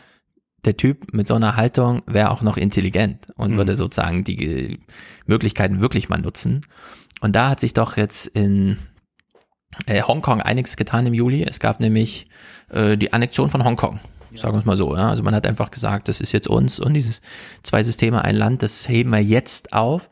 der 0.65 0.75
Typ 0.75 1.13
mit 1.13 1.27
so 1.27 1.35
einer 1.35 1.55
Haltung 1.55 2.01
wäre 2.07 2.29
auch 2.29 2.41
noch 2.41 2.57
intelligent 2.57 3.27
und 3.37 3.51
Mhm. 3.53 3.57
würde 3.57 3.75
sozusagen 3.77 4.23
die 4.25 4.79
Möglichkeiten 5.25 5.79
wirklich 5.79 6.09
mal 6.09 6.19
nutzen. 6.19 6.65
Und 7.21 7.35
da 7.35 7.49
hat 7.49 7.61
sich 7.61 7.73
doch 7.73 7.95
jetzt 7.95 8.27
in 8.27 8.77
äh, 9.87 10.01
Hongkong 10.01 10.41
einiges 10.41 10.75
getan 10.75 11.05
im 11.05 11.13
Juli. 11.13 11.43
Es 11.43 11.59
gab 11.59 11.79
nämlich 11.79 12.27
äh, 12.69 12.97
die 12.97 13.13
Annexion 13.13 13.49
von 13.49 13.63
Hongkong. 13.63 13.99
Sagen 14.33 14.55
wir 14.55 14.59
es 14.59 14.65
mal 14.65 14.75
so. 14.75 14.93
Ja? 14.95 15.09
Also 15.09 15.23
man 15.23 15.33
hat 15.33 15.47
einfach 15.47 15.71
gesagt, 15.71 16.09
das 16.09 16.19
ist 16.19 16.33
jetzt 16.33 16.49
uns 16.49 16.79
und 16.81 16.93
dieses 16.93 17.21
zwei 17.63 17.81
Systeme, 17.83 18.25
ein 18.25 18.35
Land, 18.35 18.61
das 18.61 18.89
heben 18.89 19.11
wir 19.11 19.23
jetzt 19.23 19.71
auf. 19.71 20.09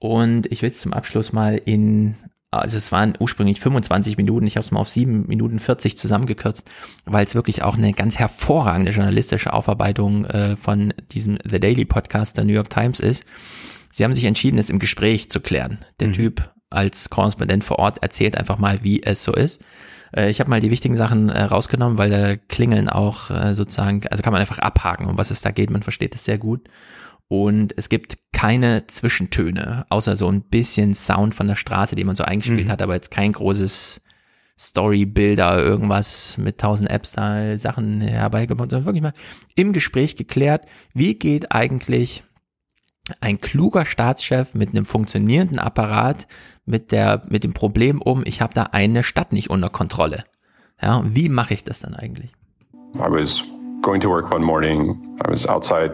Und 0.00 0.50
ich 0.50 0.62
will 0.62 0.70
es 0.70 0.80
zum 0.80 0.92
Abschluss 0.92 1.32
mal 1.32 1.56
in 1.56 2.16
also 2.50 2.76
es 2.76 2.90
waren 2.90 3.14
ursprünglich 3.18 3.60
25 3.60 4.16
Minuten, 4.16 4.46
ich 4.46 4.56
habe 4.56 4.64
es 4.64 4.72
mal 4.72 4.80
auf 4.80 4.88
7 4.88 5.26
Minuten 5.28 5.60
40 5.60 5.96
zusammengekürzt, 5.96 6.64
weil 7.04 7.24
es 7.24 7.34
wirklich 7.34 7.62
auch 7.62 7.76
eine 7.76 7.92
ganz 7.92 8.18
hervorragende 8.18 8.90
journalistische 8.90 9.52
Aufarbeitung 9.52 10.24
äh, 10.24 10.56
von 10.56 10.92
diesem 11.12 11.38
The 11.48 11.60
Daily 11.60 11.84
Podcast 11.84 12.36
der 12.36 12.44
New 12.44 12.52
York 12.52 12.70
Times 12.70 12.98
ist. 12.98 13.24
Sie 13.92 14.04
haben 14.04 14.14
sich 14.14 14.24
entschieden, 14.24 14.58
es 14.58 14.70
im 14.70 14.80
Gespräch 14.80 15.30
zu 15.30 15.40
klären. 15.40 15.84
Der 16.00 16.08
mhm. 16.08 16.12
Typ 16.12 16.52
als 16.70 17.10
Korrespondent 17.10 17.64
vor 17.64 17.78
Ort 17.78 18.02
erzählt 18.02 18.36
einfach 18.36 18.58
mal, 18.58 18.82
wie 18.82 19.02
es 19.02 19.22
so 19.22 19.32
ist. 19.32 19.60
Äh, 20.14 20.30
ich 20.30 20.40
habe 20.40 20.50
mal 20.50 20.60
die 20.60 20.70
wichtigen 20.72 20.96
Sachen 20.96 21.28
äh, 21.28 21.42
rausgenommen, 21.42 21.98
weil 21.98 22.10
da 22.10 22.36
klingeln 22.36 22.88
auch 22.88 23.30
äh, 23.30 23.54
sozusagen, 23.54 24.02
also 24.08 24.24
kann 24.24 24.32
man 24.32 24.40
einfach 24.40 24.58
abhaken, 24.58 25.06
um 25.06 25.18
was 25.18 25.30
es 25.30 25.40
da 25.40 25.52
geht, 25.52 25.70
man 25.70 25.84
versteht 25.84 26.16
es 26.16 26.24
sehr 26.24 26.38
gut 26.38 26.68
und 27.28 27.74
es 27.76 27.88
gibt 27.88 28.29
keine 28.40 28.86
Zwischentöne, 28.86 29.84
außer 29.90 30.16
so 30.16 30.26
ein 30.26 30.40
bisschen 30.40 30.94
Sound 30.94 31.34
von 31.34 31.46
der 31.46 31.56
Straße, 31.56 31.94
die 31.94 32.04
man 32.04 32.16
so 32.16 32.24
eingespielt 32.24 32.68
mhm. 32.68 32.70
hat, 32.70 32.80
aber 32.80 32.94
jetzt 32.94 33.10
kein 33.10 33.32
großes 33.32 34.00
Storybilder, 34.58 35.58
irgendwas 35.58 36.38
mit 36.38 36.56
tausend 36.56 36.90
Apps 36.90 37.12
da 37.12 37.58
Sachen 37.58 38.00
herbeigebaut, 38.00 38.70
sondern 38.70 38.86
wirklich 38.86 39.02
mal 39.02 39.12
im 39.56 39.74
Gespräch 39.74 40.16
geklärt, 40.16 40.64
wie 40.94 41.18
geht 41.18 41.52
eigentlich 41.52 42.24
ein 43.20 43.42
kluger 43.42 43.84
Staatschef 43.84 44.54
mit 44.54 44.70
einem 44.70 44.86
funktionierenden 44.86 45.58
Apparat 45.58 46.26
mit 46.64 46.92
der 46.92 47.20
mit 47.28 47.44
dem 47.44 47.52
Problem 47.52 48.00
um, 48.00 48.22
ich 48.24 48.40
habe 48.40 48.54
da 48.54 48.62
eine 48.72 49.02
Stadt 49.02 49.34
nicht 49.34 49.50
unter 49.50 49.68
Kontrolle. 49.68 50.24
Ja, 50.80 51.02
wie 51.04 51.28
mache 51.28 51.52
ich 51.52 51.64
das 51.64 51.80
dann 51.80 51.94
eigentlich? 51.94 52.32
I 52.94 53.00
was 53.00 53.44
going 53.82 54.00
to 54.00 54.08
work 54.08 54.30
one 54.32 54.42
morning. 54.42 54.98
I 55.22 55.30
was 55.30 55.46
outside 55.46 55.92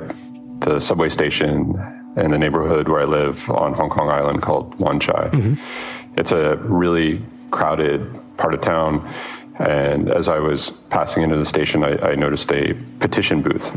the 0.65 0.79
subway 0.79 1.11
station 1.11 1.96
in 2.17 2.31
the 2.31 2.39
neighborhood 2.39 2.89
where 2.89 3.03
I 3.03 3.05
live 3.05 3.49
on 3.51 3.75
Hong 3.75 3.91
Kong 3.91 4.09
Island 4.09 4.43
called 4.43 4.75
Wan 4.77 4.99
Chai. 4.99 5.29
Mm-hmm. 5.33 6.19
It's 6.19 6.33
a 6.33 6.57
really 6.57 7.23
crowded 7.51 8.11
part 8.37 8.55
of 8.55 8.61
town. 8.61 9.07
And 9.59 10.11
as 10.11 10.29
I 10.29 10.39
was 10.39 10.71
passing 10.91 11.23
into 11.23 11.37
the 11.37 11.45
station, 11.45 11.83
I, 11.83 12.11
I, 12.11 12.15
noticed 12.15 12.53
a 12.53 12.75
petition 13.01 13.41
booth. 13.41 13.75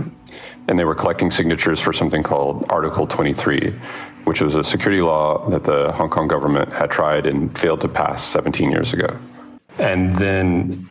And 0.67 0.77
they 0.77 0.83
were 0.83 0.95
collecting 0.95 1.31
signatures 1.31 1.79
for 1.79 1.93
something 1.93 2.21
called 2.21 2.65
Article 2.69 3.07
23, 3.07 3.73
which 4.25 4.41
was 4.41 4.55
a 4.55 4.63
security 4.63 5.01
law 5.01 5.49
that 5.49 5.63
the 5.63 5.93
Hong 5.93 6.09
Kong 6.09 6.27
government 6.27 6.73
had 6.73 6.91
tried 6.91 7.25
and 7.25 7.57
failed 7.57 7.79
to 7.81 7.87
pass 7.87 8.23
17 8.23 8.71
years 8.71 8.93
ago. 8.93 9.17
And 9.77 10.15
then. 10.17 10.89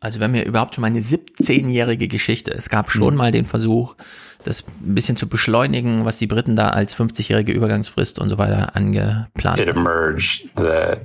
Also, 0.00 0.20
wir 0.20 0.24
haben 0.24 0.34
hier 0.34 0.44
überhaupt 0.44 0.74
schon 0.74 0.82
mal 0.82 0.88
eine 0.88 1.00
17-jährige 1.00 2.06
Geschichte. 2.06 2.52
Es 2.52 2.68
gab 2.68 2.90
schon 2.90 3.14
mhm. 3.14 3.18
mal 3.18 3.32
den 3.32 3.46
Versuch, 3.46 3.96
das 4.44 4.64
ein 4.80 4.94
bisschen 4.94 5.16
zu 5.16 5.28
beschleunigen, 5.28 6.04
was 6.04 6.18
die 6.18 6.26
Briten 6.26 6.56
da 6.56 6.70
als 6.70 6.96
50-jährige 6.96 7.52
Übergangsfrist 7.52 8.18
und 8.18 8.28
so 8.28 8.38
weiter 8.38 8.74
angeplant 8.76 9.58
It 9.58 9.68
emerged 9.68 10.48
that 10.56 11.00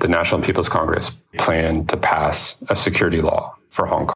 the 0.00 0.08
National 0.08 0.40
People's 0.44 0.70
Congress 0.70 1.12
planned 1.36 1.88
to 1.90 1.96
pass 1.96 2.62
a 2.68 2.74
security 2.74 3.20
law 3.20 3.54
for 3.68 3.88
Hong 3.88 4.06
Kong. 4.06 4.14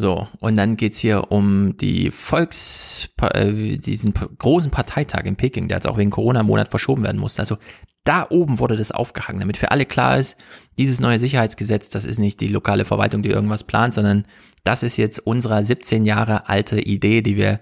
So, 0.00 0.28
und 0.38 0.56
dann 0.56 0.76
geht's 0.76 1.00
hier 1.00 1.32
um 1.32 1.76
die 1.76 2.12
Volks, 2.12 3.10
äh, 3.20 3.76
diesen 3.78 4.14
großen 4.14 4.70
Parteitag 4.70 5.24
in 5.24 5.34
Peking, 5.34 5.66
der 5.66 5.78
jetzt 5.78 5.88
auch 5.88 5.98
wegen 5.98 6.10
Corona 6.10 6.40
im 6.40 6.46
Monat 6.46 6.68
verschoben 6.68 7.02
werden 7.02 7.20
musste. 7.20 7.42
Also 7.42 7.58
da 8.04 8.24
oben 8.30 8.60
wurde 8.60 8.76
das 8.76 8.92
aufgehangen, 8.92 9.40
damit 9.40 9.56
für 9.56 9.72
alle 9.72 9.84
klar 9.86 10.16
ist, 10.16 10.36
dieses 10.78 11.00
neue 11.00 11.18
Sicherheitsgesetz, 11.18 11.88
das 11.88 12.04
ist 12.04 12.20
nicht 12.20 12.40
die 12.40 12.46
lokale 12.46 12.84
Verwaltung, 12.84 13.22
die 13.22 13.30
irgendwas 13.30 13.64
plant, 13.64 13.92
sondern 13.92 14.24
das 14.62 14.84
ist 14.84 14.98
jetzt 14.98 15.18
unsere 15.18 15.62
17 15.64 16.04
Jahre 16.04 16.48
alte 16.48 16.80
Idee, 16.80 17.20
die 17.20 17.36
wir 17.36 17.58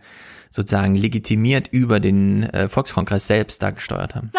sozusagen 0.51 0.95
legitimiert 0.95 1.69
über 1.69 2.01
den 2.01 2.43
äh, 2.51 2.69
Volkskongress 2.69 3.27
selbst 3.27 3.63
da 3.63 3.71
gesteuert 3.71 4.15
haben. 4.15 4.31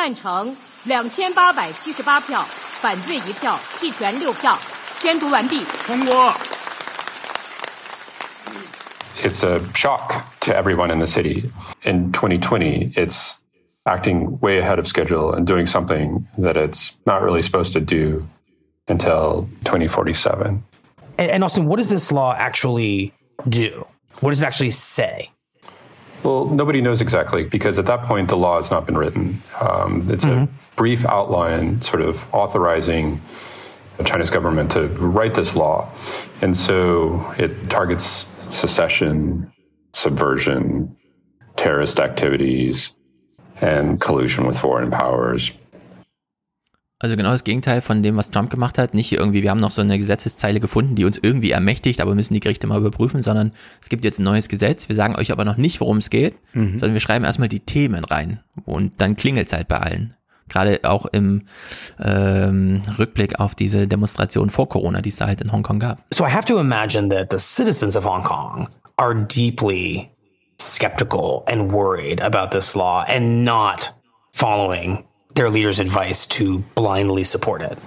It's 9.24 9.44
a 9.44 9.74
shock 9.74 10.40
to 10.42 10.56
everyone 10.56 10.92
in 10.92 11.00
the 11.00 11.08
city. 11.08 11.52
In 11.84 12.12
2020, 12.12 12.94
it's 12.96 13.40
acting 13.86 14.40
way 14.40 14.60
ahead 14.60 14.80
of 14.80 14.88
schedule 14.88 15.34
and 15.34 15.48
doing 15.48 15.66
something 15.66 16.28
that 16.38 16.58
it's 16.58 16.96
not 17.06 17.22
really 17.22 17.42
supposed 17.42 17.74
to 17.74 17.80
do 17.80 18.28
until 18.88 19.50
2047. 19.64 20.64
And, 21.18 21.32
and 21.32 21.44
Austin, 21.44 21.66
what 21.66 21.78
does 21.78 21.90
this 21.90 22.12
law 22.12 22.36
actually 22.38 23.14
do? 23.48 23.88
What 24.20 24.32
does 24.32 24.44
it 24.44 24.46
actually 24.46 24.72
say? 24.72 25.32
Well, 26.24 26.46
nobody 26.46 26.82
knows 26.82 27.00
exactly 27.02 27.46
because 27.46 27.80
at 27.80 27.86
that 27.86 28.04
point 28.04 28.30
the 28.30 28.38
law 28.38 28.58
has 28.60 28.72
not 28.72 28.86
been 28.86 28.98
written. 28.98 29.42
Um, 29.60 30.08
it's 30.12 30.26
mm-hmm. 30.26 30.44
a 30.44 30.76
brief 30.76 31.06
outline, 31.06 31.82
sort 31.82 32.02
of 32.02 32.26
authorizing 32.34 33.22
the 33.98 34.04
Chinese 34.04 34.30
government 34.30 34.72
to 34.72 34.88
write 34.88 35.36
this 35.36 35.56
law, 35.56 35.90
and 36.42 36.56
so 36.56 37.34
it 37.38 37.70
targets 37.70 38.28
secession, 38.54 39.52
subversion, 39.94 40.96
terrorist 41.56 42.00
activities, 42.00 42.96
and 43.62 44.00
collusion 44.00 44.48
with 44.48 44.60
foreign 44.60 44.92
powers. 44.92 45.52
Also 47.00 47.16
genau 47.16 47.30
das 47.30 47.44
Gegenteil 47.44 47.82
von 47.82 48.02
dem, 48.02 48.18
was 48.18 48.32
Trump 48.32 48.50
gemacht 48.50 48.80
hat. 48.80 48.96
Nicht 48.96 49.12
irgendwie, 49.12 49.44
wir 49.44 49.52
haben 49.52 49.60
noch 49.60 49.70
so 49.70 49.82
eine 49.82 50.00
Gesetzeszeile 50.00 50.60
gefunden, 50.60 50.96
die 50.96 51.06
uns 51.06 51.20
irgendwie 51.22 51.52
ermächtigt, 51.52 52.02
aber 52.02 52.16
müssen 52.16 52.34
die 52.34 52.40
Gerichte 52.40 52.66
mal 52.66 52.80
überprüfen, 52.80 53.22
sondern 53.22 53.52
es 53.80 53.90
gibt 53.90 54.04
jetzt 54.04 54.20
ein 54.20 54.24
neues 54.24 54.50
Gesetz. 54.50 54.90
Wir 54.90 54.96
sagen 54.96 55.16
euch 55.16 55.32
aber 55.32 55.46
noch 55.46 55.58
nicht, 55.58 55.80
worum 55.80 55.98
es 55.98 56.10
geht, 56.10 56.36
mhm. 56.54 56.80
sondern 56.80 56.94
wir 56.94 57.00
schreiben 57.00 57.24
erstmal 57.24 57.50
die 57.50 57.60
Themen 57.60 58.04
rein 58.04 58.40
und 58.66 59.00
dann 59.00 59.16
klingelt 59.16 59.48
es 59.48 59.54
halt 59.54 59.68
bei 59.68 59.78
allen. 59.78 60.16
Gerade 60.50 60.80
auch 60.84 61.06
im 61.08 61.44
ähm, 62.00 62.82
Rückblick 62.98 63.40
auf 63.40 63.56
diese 63.56 63.88
Demonstration 63.88 64.50
vor 64.50 64.70
Corona, 64.70 65.02
die 65.02 65.10
es 65.10 65.18
da 65.18 65.28
halt 65.28 65.42
in 65.42 65.52
Hongkong 65.52 65.80
gab. 65.80 66.00
So 66.14 66.26
I 66.26 66.32
have 66.32 66.46
to 66.46 66.60
imagine 66.60 67.10
that 67.10 67.30
the 67.32 67.40
citizens 67.40 67.96
of 67.96 68.06
Hong 68.06 68.24
Kong 68.24 68.70
are 68.98 69.14
deeply 69.14 70.10
skeptical 70.60 71.44
and 71.48 71.72
worried 71.72 72.22
about 72.22 72.52
this 72.52 72.76
law 72.76 73.04
and 73.08 73.44
not 73.44 73.92
following 74.32 75.06
their 75.36 75.50
leaders' 75.50 75.80
advice 75.80 76.26
to 76.26 76.60
blindly 76.76 77.24
support 77.24 77.62
it. 77.62 77.78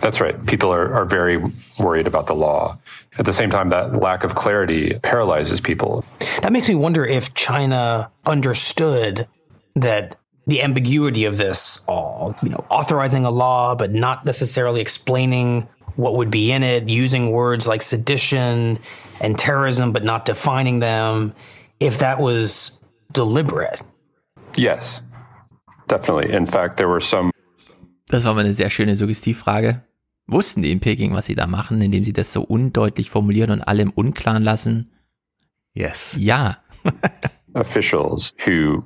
That's 0.00 0.20
right. 0.20 0.46
People 0.46 0.72
are, 0.72 0.92
are 0.92 1.04
very 1.04 1.38
worried 1.78 2.06
about 2.06 2.26
the 2.26 2.34
law. 2.34 2.78
At 3.18 3.26
the 3.26 3.32
same 3.32 3.50
time, 3.50 3.70
that 3.70 3.96
lack 3.96 4.24
of 4.24 4.34
clarity 4.34 4.98
paralyzes 5.02 5.60
people. 5.60 6.04
That 6.42 6.52
makes 6.52 6.68
me 6.68 6.74
wonder 6.74 7.04
if 7.04 7.34
China 7.34 8.10
understood 8.24 9.26
that 9.74 10.16
the 10.50 10.62
ambiguity 10.62 11.24
of 11.24 11.38
this 11.38 11.84
all, 11.86 12.34
you 12.42 12.48
know, 12.48 12.64
authorizing 12.68 13.24
a 13.24 13.30
law, 13.30 13.74
but 13.74 13.92
not 13.92 14.24
necessarily 14.24 14.80
explaining 14.80 15.68
what 15.96 16.16
would 16.16 16.30
be 16.30 16.52
in 16.52 16.62
it, 16.62 16.88
using 16.88 17.30
words 17.30 17.66
like 17.66 17.82
sedition 17.82 18.78
and 19.20 19.38
terrorism, 19.38 19.92
but 19.92 20.04
not 20.04 20.24
defining 20.24 20.80
them, 20.80 21.32
if 21.78 21.98
that 21.98 22.20
was 22.20 22.78
deliberate. 23.12 23.82
Yes. 24.56 25.02
Definitely. 25.88 26.32
In 26.32 26.46
fact, 26.46 26.76
there 26.76 26.88
were 26.88 27.00
some. 27.00 27.30
Das 28.08 28.24
war 28.24 28.34
mal 28.34 28.44
eine 28.44 28.54
sehr 28.54 28.70
schöne 28.70 28.96
Suggestivfrage. 28.96 29.82
Wussten 30.26 30.62
die 30.62 30.70
in 30.70 30.80
Peking, 30.80 31.12
was 31.12 31.26
sie 31.26 31.34
da 31.34 31.46
machen, 31.46 31.82
indem 31.82 32.04
sie 32.04 32.12
das 32.12 32.32
so 32.32 32.42
undeutlich 32.42 33.10
formulieren 33.10 33.50
und 33.50 33.62
alle 33.62 33.82
im 33.82 33.90
Unklaren 33.90 34.44
lassen? 34.44 34.86
Yes. 35.74 36.16
Ja. 36.18 36.58
Officials 37.54 38.32
who 38.46 38.84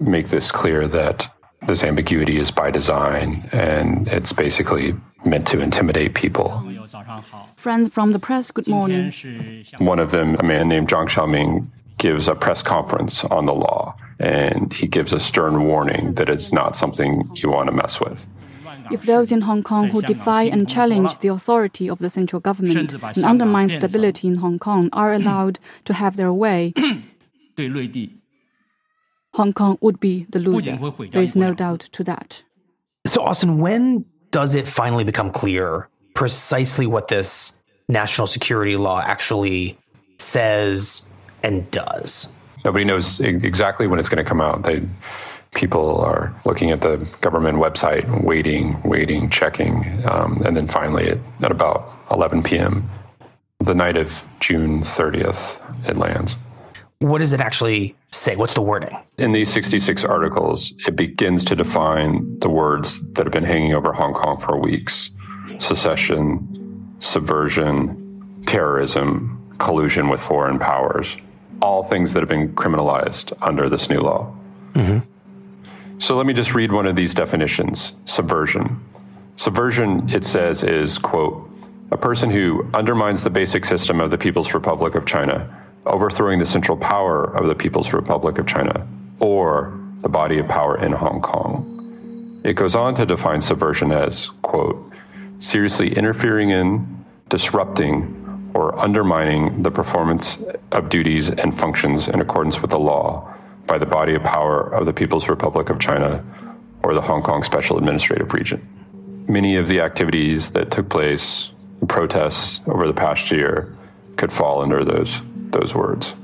make 0.00 0.28
this 0.28 0.50
clear 0.50 0.86
that 0.88 1.32
this 1.66 1.82
ambiguity 1.82 2.38
is 2.38 2.50
by 2.50 2.70
design 2.70 3.48
and 3.52 4.08
it's 4.08 4.32
basically 4.32 4.94
meant 5.24 5.46
to 5.48 5.60
intimidate 5.60 6.14
people. 6.14 6.62
Friends 7.56 7.88
from 7.92 8.12
the 8.12 8.18
press, 8.18 8.50
good 8.50 8.68
morning. 8.68 9.12
One 9.78 9.98
of 9.98 10.10
them, 10.10 10.36
a 10.36 10.42
man 10.42 10.68
named 10.68 10.88
Zhang 10.88 11.08
Xiaoming, 11.08 11.68
gives 11.98 12.28
a 12.28 12.34
press 12.34 12.62
conference 12.62 13.24
on 13.24 13.46
the 13.46 13.54
law 13.54 13.96
and 14.20 14.72
he 14.72 14.86
gives 14.86 15.12
a 15.12 15.20
stern 15.20 15.64
warning 15.64 16.14
that 16.14 16.28
it's 16.28 16.52
not 16.52 16.76
something 16.76 17.28
you 17.34 17.50
want 17.50 17.68
to 17.68 17.74
mess 17.74 18.00
with. 18.00 18.26
If 18.90 19.02
those 19.02 19.30
in 19.32 19.42
Hong 19.42 19.62
Kong 19.62 19.90
who 19.90 20.00
defy 20.00 20.44
and 20.44 20.68
challenge 20.68 21.18
the 21.18 21.28
authority 21.28 21.90
of 21.90 21.98
the 21.98 22.08
central 22.08 22.40
government 22.40 22.94
and 22.94 23.24
undermine 23.24 23.68
stability 23.68 24.28
in 24.28 24.36
Hong 24.36 24.58
Kong 24.58 24.88
are 24.92 25.12
allowed 25.12 25.58
to 25.84 25.92
have 25.92 26.16
their 26.16 26.32
way, 26.32 26.72
Hong 29.38 29.52
Kong 29.52 29.78
would 29.80 30.00
be 30.00 30.26
the 30.30 30.40
loser. 30.40 30.76
There 31.12 31.22
is 31.22 31.36
no 31.36 31.54
doubt 31.54 31.88
to 31.92 32.02
that. 32.04 32.42
So, 33.06 33.22
Austin, 33.22 33.58
when 33.58 34.04
does 34.32 34.56
it 34.56 34.66
finally 34.66 35.04
become 35.04 35.30
clear 35.30 35.88
precisely 36.14 36.88
what 36.88 37.06
this 37.06 37.56
national 37.88 38.26
security 38.26 38.76
law 38.76 39.00
actually 39.00 39.78
says 40.18 41.08
and 41.44 41.70
does? 41.70 42.32
Nobody 42.64 42.84
knows 42.84 43.20
exactly 43.20 43.86
when 43.86 44.00
it's 44.00 44.08
going 44.08 44.22
to 44.24 44.28
come 44.28 44.40
out. 44.40 44.64
They 44.64 44.82
people 45.54 46.00
are 46.00 46.34
looking 46.44 46.72
at 46.72 46.80
the 46.80 46.96
government 47.20 47.58
website, 47.58 48.24
waiting, 48.24 48.82
waiting, 48.82 49.30
checking. 49.30 50.04
Um, 50.04 50.42
and 50.44 50.56
then 50.56 50.66
finally, 50.66 51.08
at, 51.08 51.18
at 51.42 51.52
about 51.52 51.88
11 52.10 52.42
p.m., 52.42 52.90
the 53.60 53.74
night 53.74 53.96
of 53.96 54.24
June 54.40 54.80
30th, 54.80 55.60
it 55.88 55.96
lands. 55.96 56.36
What 57.00 57.18
does 57.18 57.32
it 57.32 57.40
actually 57.40 57.94
say? 58.10 58.34
What's 58.34 58.54
the 58.54 58.62
wording? 58.62 58.96
In 59.18 59.30
these 59.30 59.52
66 59.52 60.04
articles, 60.04 60.74
it 60.86 60.96
begins 60.96 61.44
to 61.44 61.54
define 61.54 62.40
the 62.40 62.48
words 62.48 63.06
that 63.12 63.24
have 63.24 63.32
been 63.32 63.44
hanging 63.44 63.72
over 63.72 63.92
Hong 63.92 64.14
Kong 64.14 64.36
for 64.38 64.58
weeks 64.58 65.10
secession, 65.60 66.96
subversion, 66.98 68.42
terrorism, 68.46 69.52
collusion 69.58 70.08
with 70.08 70.20
foreign 70.20 70.58
powers, 70.58 71.16
all 71.62 71.82
things 71.82 72.12
that 72.12 72.20
have 72.20 72.28
been 72.28 72.54
criminalized 72.54 73.32
under 73.42 73.68
this 73.68 73.90
new 73.90 74.00
law. 74.00 74.32
Mm-hmm. 74.74 74.98
So 75.98 76.16
let 76.16 76.26
me 76.26 76.32
just 76.32 76.54
read 76.54 76.72
one 76.72 76.86
of 76.86 76.96
these 76.96 77.14
definitions 77.14 77.94
subversion. 78.06 78.84
Subversion, 79.36 80.08
it 80.10 80.24
says, 80.24 80.64
is, 80.64 80.98
quote, 80.98 81.48
a 81.90 81.96
person 81.96 82.30
who 82.30 82.68
undermines 82.74 83.22
the 83.22 83.30
basic 83.30 83.64
system 83.64 84.00
of 84.00 84.10
the 84.10 84.18
People's 84.18 84.52
Republic 84.52 84.94
of 84.94 85.06
China, 85.06 85.48
overthrowing 85.88 86.38
the 86.38 86.46
central 86.46 86.76
power 86.76 87.24
of 87.24 87.46
the 87.46 87.54
People's 87.54 87.92
Republic 87.92 88.38
of 88.38 88.46
China, 88.46 88.86
or 89.20 89.78
the 90.02 90.08
body 90.08 90.38
of 90.38 90.48
power 90.48 90.78
in 90.78 90.92
Hong 90.92 91.20
Kong. 91.20 92.40
It 92.44 92.54
goes 92.54 92.74
on 92.74 92.94
to 92.96 93.06
define 93.06 93.40
subversion 93.40 93.90
as, 93.90 94.30
quote, 94.42 94.92
seriously 95.38 95.94
interfering 95.94 96.50
in, 96.50 97.04
disrupting, 97.28 98.50
or 98.54 98.78
undermining 98.78 99.62
the 99.62 99.70
performance 99.70 100.42
of 100.72 100.88
duties 100.88 101.30
and 101.30 101.56
functions 101.56 102.08
in 102.08 102.20
accordance 102.20 102.60
with 102.62 102.70
the 102.70 102.78
law 102.78 103.34
by 103.66 103.78
the 103.78 103.86
body 103.86 104.14
of 104.14 104.22
power 104.22 104.62
of 104.72 104.86
the 104.86 104.92
People's 104.92 105.28
Republic 105.28 105.68
of 105.68 105.78
China 105.78 106.24
or 106.82 106.94
the 106.94 107.00
Hong 107.00 107.22
Kong 107.22 107.42
Special 107.42 107.76
Administrative 107.76 108.32
Region. 108.32 108.66
Many 109.28 109.56
of 109.56 109.68
the 109.68 109.80
activities 109.80 110.52
that 110.52 110.70
took 110.70 110.88
place, 110.88 111.50
protests 111.86 112.62
over 112.66 112.86
the 112.86 112.94
past 112.94 113.30
year, 113.30 113.76
could 114.16 114.32
fall 114.32 114.62
under 114.62 114.84
those, 114.84 115.20
those 115.52 115.74
words. 115.74 116.14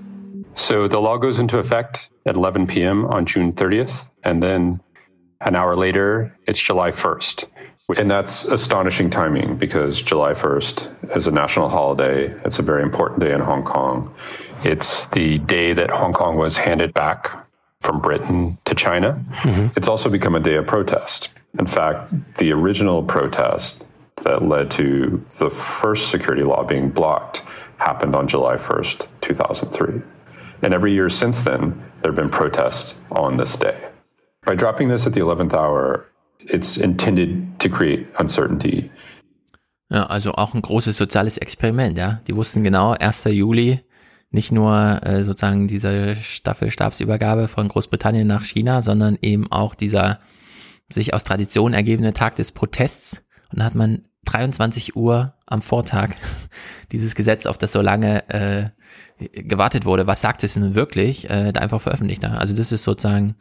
So 0.54 0.86
the 0.88 1.00
law 1.00 1.16
goes 1.16 1.38
into 1.38 1.58
effect 1.58 2.10
at 2.26 2.36
11 2.36 2.66
p.m. 2.66 3.04
on 3.06 3.26
June 3.26 3.52
30th, 3.52 4.10
and 4.22 4.42
then 4.42 4.80
an 5.40 5.56
hour 5.56 5.76
later, 5.76 6.36
it's 6.46 6.60
July 6.60 6.90
1st. 6.90 7.46
And 7.98 8.10
that's 8.10 8.44
astonishing 8.46 9.10
timing 9.10 9.56
because 9.56 10.00
July 10.00 10.32
1st 10.32 11.16
is 11.16 11.26
a 11.26 11.30
national 11.30 11.68
holiday. 11.68 12.34
It's 12.44 12.58
a 12.58 12.62
very 12.62 12.82
important 12.82 13.20
day 13.20 13.32
in 13.32 13.40
Hong 13.40 13.62
Kong. 13.62 14.14
It's 14.62 15.04
the 15.06 15.38
day 15.38 15.74
that 15.74 15.90
Hong 15.90 16.14
Kong 16.14 16.38
was 16.38 16.56
handed 16.56 16.94
back 16.94 17.46
from 17.80 18.00
Britain 18.00 18.56
to 18.64 18.74
China. 18.74 19.22
Mm-hmm. 19.42 19.76
It's 19.76 19.88
also 19.88 20.08
become 20.08 20.34
a 20.34 20.40
day 20.40 20.54
of 20.54 20.66
protest. 20.66 21.30
In 21.58 21.66
fact, 21.66 22.10
the 22.38 22.52
original 22.52 23.02
protest 23.02 23.86
that 24.22 24.42
led 24.42 24.70
to 24.72 25.22
the 25.38 25.50
first 25.50 26.10
security 26.10 26.42
law 26.42 26.64
being 26.64 26.88
blocked 26.88 27.44
happened 27.78 28.14
on 28.14 28.26
July 28.26 28.56
1st, 28.56 29.06
2003. 29.20 30.02
And 30.62 30.72
every 30.72 30.92
year 30.92 31.10
since 31.10 31.44
then, 31.44 31.74
there 32.00 32.10
have 32.10 32.16
been 32.16 32.30
protests 32.30 32.94
on 33.10 33.36
this 33.36 33.56
day. 33.56 33.76
By 34.44 34.54
dropping 34.54 34.88
this 34.88 35.06
at 35.06 35.12
the 35.12 35.20
11th 35.20 35.54
hour, 35.54 36.06
it's 36.38 36.76
intended 36.76 37.58
to 37.60 37.68
create 37.68 38.06
uncertainty. 38.18 38.90
Ja, 39.90 40.06
also 40.06 40.32
auch 40.32 40.54
ein 40.54 40.62
großes 40.62 40.96
soziales 40.96 41.38
Experiment, 41.38 41.98
ja. 41.98 42.20
Die 42.26 42.34
wussten 42.34 42.64
genau, 42.64 42.92
1. 42.92 43.24
Juli, 43.24 43.80
nicht 44.30 44.50
nur 44.50 45.00
äh, 45.04 45.22
sozusagen 45.22 45.68
diese 45.68 46.16
Staffelstabsübergabe 46.16 47.48
von 47.48 47.68
Großbritannien 47.68 48.26
nach 48.26 48.44
China, 48.44 48.82
sondern 48.82 49.18
eben 49.22 49.50
auch 49.52 49.74
dieser 49.74 50.18
sich 50.90 51.14
aus 51.14 51.24
Tradition 51.24 51.72
ergebene 51.72 52.12
Tag 52.12 52.36
des 52.36 52.52
Protests. 52.52 53.23
Und 53.54 53.60
da 53.60 53.66
hat 53.66 53.76
man 53.76 54.02
23 54.24 54.96
Uhr 54.96 55.34
am 55.46 55.62
Vortag 55.62 56.10
dieses 56.92 57.14
Gesetz, 57.14 57.46
auf 57.46 57.56
das 57.56 57.70
so 57.70 57.80
lange 57.82 58.28
äh, 58.28 58.64
gewartet 59.32 59.84
wurde, 59.84 60.08
was 60.08 60.20
sagt 60.20 60.42
es 60.42 60.56
nun 60.56 60.74
wirklich, 60.74 61.30
äh, 61.30 61.52
da 61.52 61.60
einfach 61.60 61.80
veröffentlicht. 61.80 62.24
Also 62.24 62.56
das 62.56 62.72
ist 62.72 62.82
sozusagen 62.82 63.36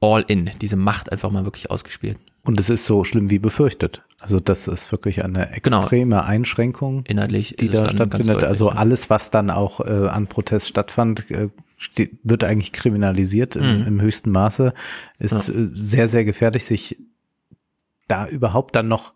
all 0.00 0.24
in, 0.26 0.50
diese 0.62 0.76
Macht 0.76 1.12
einfach 1.12 1.30
mal 1.30 1.44
wirklich 1.44 1.70
ausgespielt. 1.70 2.18
Und 2.44 2.58
es 2.58 2.70
ist 2.70 2.86
so 2.86 3.04
schlimm 3.04 3.28
wie 3.28 3.38
befürchtet. 3.38 4.02
Also 4.20 4.40
das 4.40 4.68
ist 4.68 4.90
wirklich 4.90 5.22
eine 5.22 5.50
genau. 5.62 5.80
extreme 5.80 6.16
genau. 6.16 6.26
Einschränkung, 6.26 7.04
Inhaltlich 7.04 7.56
die 7.60 7.68
da 7.68 7.90
stattfindet. 7.90 8.42
also 8.42 8.70
alles, 8.70 9.10
was 9.10 9.30
dann 9.30 9.50
auch 9.50 9.80
äh, 9.80 10.08
an 10.08 10.28
Protest 10.28 10.68
stattfand, 10.68 11.30
äh, 11.30 11.50
wird 12.22 12.42
eigentlich 12.42 12.72
kriminalisiert 12.72 13.56
mhm. 13.56 13.62
im, 13.62 13.86
im, 13.86 14.00
höchsten 14.00 14.30
Maße. 14.30 14.72
Ist 15.18 15.48
ja. 15.48 15.54
Äh, 15.54 15.68
sehr, 15.74 16.08
sehr 16.08 16.24
gefährlich, 16.24 16.64
sich 16.64 16.96
da 18.08 18.26
überhaupt 18.26 18.74
dann 18.74 18.88
noch 18.88 19.12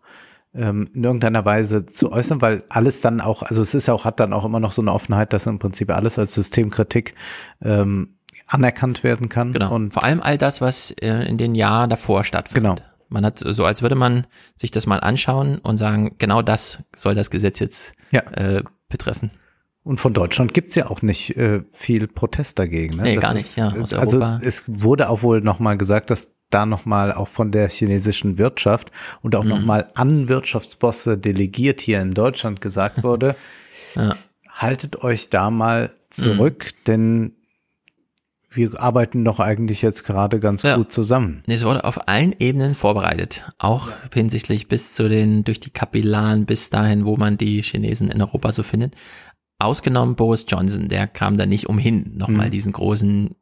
ähm, 0.57 0.89
in 0.93 1.03
irgendeiner 1.03 1.45
Weise 1.45 1.85
zu 1.85 2.11
äußern, 2.11 2.41
weil 2.41 2.63
alles 2.69 3.01
dann 3.01 3.21
auch, 3.21 3.43
also 3.43 3.61
es 3.61 3.73
ist 3.73 3.87
ja 3.87 3.93
auch, 3.93 4.05
hat 4.05 4.19
dann 4.19 4.33
auch 4.33 4.45
immer 4.45 4.59
noch 4.59 4.71
so 4.71 4.81
eine 4.81 4.91
Offenheit, 4.91 5.33
dass 5.33 5.47
im 5.47 5.59
Prinzip 5.59 5.91
alles 5.91 6.19
als 6.19 6.33
Systemkritik 6.33 7.13
ähm, 7.61 8.17
anerkannt 8.47 9.03
werden 9.03 9.29
kann. 9.29 9.53
Genau. 9.53 9.73
Und 9.73 9.93
vor 9.93 10.03
allem 10.03 10.21
all 10.21 10.37
das, 10.37 10.61
was 10.61 10.91
äh, 10.91 11.27
in 11.27 11.37
den 11.37 11.55
Jahren 11.55 11.89
davor 11.89 12.23
stattfindet. 12.23 12.77
Genau. 12.77 12.89
Man 13.09 13.25
hat 13.25 13.39
so, 13.39 13.63
als 13.63 13.81
würde 13.81 13.95
man 13.95 14.27
sich 14.55 14.71
das 14.71 14.85
mal 14.85 14.99
anschauen 14.99 15.59
und 15.59 15.77
sagen, 15.77 16.15
genau 16.17 16.41
das 16.41 16.83
soll 16.95 17.15
das 17.15 17.29
Gesetz 17.29 17.59
jetzt 17.59 17.93
ja. 18.11 18.21
äh, 18.31 18.63
betreffen. 18.89 19.31
Und 19.87 20.01
von 20.01 20.13
Deutschland 20.13 20.53
gibt's 20.53 20.75
ja 20.75 20.89
auch 20.89 21.01
nicht 21.01 21.37
äh, 21.37 21.63
viel 21.71 22.07
Protest 22.09 22.59
dagegen. 22.59 22.97
Ne? 22.97 23.03
Nee, 23.03 23.15
das 23.15 23.21
gar 23.21 23.33
nicht, 23.33 23.55
ja. 23.55 23.69
Aus 23.69 23.93
also 23.93 24.17
Europa. 24.17 24.41
es 24.43 24.65
wurde 24.67 25.07
auch 25.07 25.21
wohl 25.21 25.39
nochmal 25.39 25.77
gesagt, 25.77 26.09
dass 26.09 26.35
da 26.49 26.65
nochmal 26.65 27.13
auch 27.13 27.29
von 27.29 27.51
der 27.51 27.69
chinesischen 27.69 28.37
Wirtschaft 28.37 28.91
und 29.21 29.33
auch 29.33 29.45
mhm. 29.45 29.49
nochmal 29.49 29.87
an 29.95 30.27
Wirtschaftsbosse 30.27 31.17
delegiert 31.17 31.79
hier 31.79 32.01
in 32.01 32.11
Deutschland 32.11 32.59
gesagt 32.59 33.03
wurde, 33.03 33.37
ja. 33.95 34.13
haltet 34.49 35.03
euch 35.03 35.29
da 35.29 35.49
mal 35.51 35.91
zurück, 36.09 36.65
mhm. 36.65 36.83
denn 36.85 37.33
wir 38.49 38.81
arbeiten 38.81 39.23
doch 39.23 39.39
eigentlich 39.39 39.81
jetzt 39.81 40.03
gerade 40.03 40.39
ganz 40.39 40.63
ja. 40.63 40.75
gut 40.75 40.91
zusammen. 40.91 41.43
Es 41.47 41.63
wurde 41.63 41.83
auf 41.83 42.07
allen 42.07 42.33
Ebenen 42.39 42.75
vorbereitet, 42.75 43.43
auch 43.57 43.89
ja. 43.89 43.95
hinsichtlich 44.13 44.67
bis 44.67 44.93
zu 44.93 45.07
den, 45.07 45.43
durch 45.43 45.59
die 45.59 45.69
Kapillaren 45.69 46.45
bis 46.45 46.69
dahin, 46.69 47.05
wo 47.05 47.15
man 47.15 47.37
die 47.37 47.61
Chinesen 47.61 48.09
in 48.09 48.21
Europa 48.21 48.51
so 48.51 48.63
findet. 48.63 48.95
Ausgenommen 49.59 50.15
Boris 50.15 50.45
Johnson, 50.47 50.87
der 50.87 51.07
kam 51.07 51.37
da 51.37 51.45
nicht 51.45 51.67
umhin, 51.67 52.11
nochmal 52.15 52.47
mhm. 52.47 52.51
diesen 52.51 52.73
großen, 52.73 53.35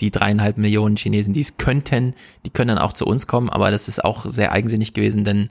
die 0.00 0.10
dreieinhalb 0.10 0.56
Millionen 0.56 0.96
Chinesen, 0.96 1.34
die 1.34 1.40
es 1.40 1.58
könnten, 1.58 2.14
die 2.46 2.50
können 2.50 2.68
dann 2.68 2.78
auch 2.78 2.94
zu 2.94 3.04
uns 3.04 3.26
kommen, 3.26 3.50
aber 3.50 3.70
das 3.70 3.86
ist 3.86 4.02
auch 4.04 4.24
sehr 4.24 4.52
eigensinnig 4.52 4.94
gewesen, 4.94 5.24
denn 5.24 5.50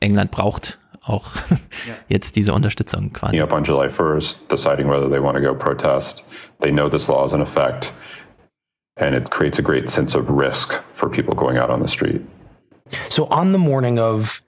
England 0.00 0.30
braucht 0.30 0.78
auch 1.04 1.34
yeah. 1.50 1.96
jetzt 2.08 2.36
diese 2.36 2.52
Unterstützung 2.52 3.12
quasi. 3.12 3.40
Up 3.40 3.52
on 3.52 3.64
July 3.64 3.88
1st, 3.88 4.48
deciding 4.48 4.88
whether 4.88 5.10
they 5.10 5.20
want 5.20 5.36
to 5.36 5.42
go 5.42 5.54
protest. 5.54 6.24
They 6.60 6.70
know 6.70 6.88
this 6.88 7.08
law 7.08 7.24
is 7.24 7.32
in 7.32 7.40
effect, 7.40 7.92
and 8.96 9.16
it 9.16 9.30
creates 9.30 9.58
a 9.58 9.62
great 9.62 9.90
sense 9.90 10.16
of 10.16 10.28
risk 10.30 10.80
for 10.92 11.08
people 11.08 11.34
going 11.34 11.58
out 11.58 11.70
on 11.70 11.80
the 11.80 11.88
street. 11.88 12.22
So 13.08 13.26
on 13.26 13.52
the 13.52 13.58
morning 13.58 13.98
of 13.98 14.42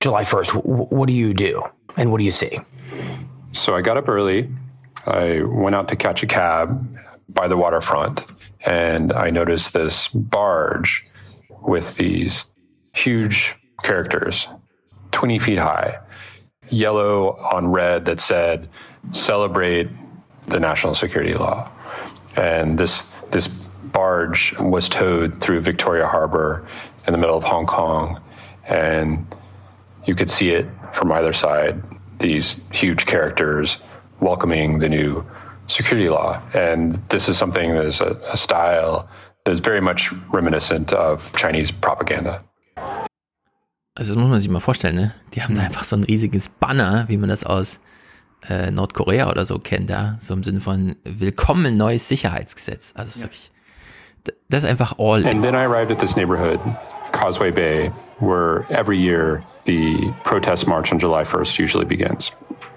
July 0.00 0.24
1st, 0.24 0.64
what 0.64 1.06
do 1.06 1.12
you 1.12 1.34
do 1.34 1.62
and 1.96 2.10
what 2.10 2.18
do 2.18 2.24
you 2.24 2.32
see? 2.32 2.58
So 3.52 3.74
I 3.74 3.80
got 3.80 3.96
up 3.96 4.08
early. 4.08 4.48
I 5.06 5.42
went 5.42 5.74
out 5.74 5.88
to 5.88 5.96
catch 5.96 6.22
a 6.22 6.26
cab 6.26 6.96
by 7.28 7.48
the 7.48 7.56
waterfront, 7.56 8.26
and 8.64 9.12
I 9.12 9.30
noticed 9.30 9.72
this 9.72 10.08
barge 10.08 11.04
with 11.62 11.96
these 11.96 12.46
huge 12.92 13.56
characters 13.82 14.48
20 15.12 15.38
feet 15.38 15.58
high, 15.58 15.98
yellow 16.68 17.36
on 17.52 17.68
red 17.68 18.04
that 18.04 18.20
said, 18.20 18.68
celebrate 19.12 19.88
the 20.46 20.60
national 20.60 20.94
security 20.94 21.34
law. 21.34 21.70
And 22.36 22.78
this, 22.78 23.06
this 23.30 23.48
barge 23.48 24.56
was 24.58 24.88
towed 24.88 25.40
through 25.40 25.60
Victoria 25.60 26.06
Harbor 26.06 26.66
in 27.06 27.12
the 27.12 27.18
middle 27.18 27.36
of 27.36 27.44
Hong 27.44 27.66
Kong. 27.66 28.20
And 28.66 29.26
you 30.04 30.14
could 30.14 30.30
see 30.30 30.50
it 30.50 30.66
from 30.92 31.10
either 31.12 31.32
side, 31.32 31.82
these 32.20 32.60
huge 32.72 33.06
characters 33.06 33.78
welcoming 34.20 34.78
the 34.78 34.88
new 34.88 35.24
security 35.66 36.08
law. 36.08 36.40
And 36.54 36.98
this 37.08 37.28
is 37.28 37.36
something 37.36 37.74
that 37.74 37.84
is 37.84 38.00
a, 38.00 38.18
a 38.32 38.36
style 38.36 39.08
that 39.44 39.52
is 39.52 39.60
very 39.60 39.80
much 39.80 40.12
reminiscent 40.32 40.92
of 40.92 41.32
Chinese 41.36 41.72
propaganda. 41.72 42.44
Also 43.96 44.14
das 44.14 44.22
muss 44.22 44.30
man 44.30 44.38
sich 44.38 44.48
mal 44.48 44.60
vorstellen, 44.60 44.94
ne? 44.94 45.14
Die 45.34 45.42
haben 45.42 45.54
da 45.54 45.62
hm. 45.62 45.68
einfach 45.68 45.84
so 45.84 45.96
ein 45.96 46.04
riesiges 46.04 46.48
Banner, 46.48 47.04
wie 47.08 47.16
man 47.16 47.28
das 47.28 47.44
aus 47.44 47.80
äh, 48.48 48.70
Nordkorea 48.70 49.28
oder 49.28 49.44
so 49.44 49.58
kennt, 49.58 49.90
ja. 49.90 50.16
So 50.20 50.32
im 50.32 50.42
Sinne 50.42 50.60
von 50.60 50.96
Willkommen 51.04 51.76
neues 51.76 52.08
Sicherheitsgesetz. 52.08 52.92
Also 52.94 53.18
ja. 53.18 53.24
wirklich, 53.24 53.50
das 54.48 54.62
ist 54.62 54.70
einfach 54.70 54.98
all. 54.98 55.26
And 55.26 55.42
then 55.42 55.54
I 55.54 55.64
arrived 55.64 55.90
at 55.90 55.98
this 55.98 56.16
neighborhood, 56.16 56.60
Causeway 57.12 57.50
Bay, 57.50 57.88
where 58.18 58.70
every 58.72 58.98
year 58.98 59.42
the 59.64 60.12
protest 60.24 60.66
march 60.66 60.92
on 60.92 60.98
July 60.98 61.24
1st 61.24 61.58
usually 61.58 61.84
begins. 61.84 62.32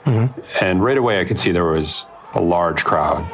Mm-hmm. 0.06 0.40
And 0.62 0.84
right 0.84 0.98
away 0.98 1.20
I 1.20 1.26
could 1.26 1.40
see 1.40 1.52
there 1.52 1.66
was 1.66 2.06
a 2.34 2.42
large 2.42 2.84
crowd. 2.84 3.26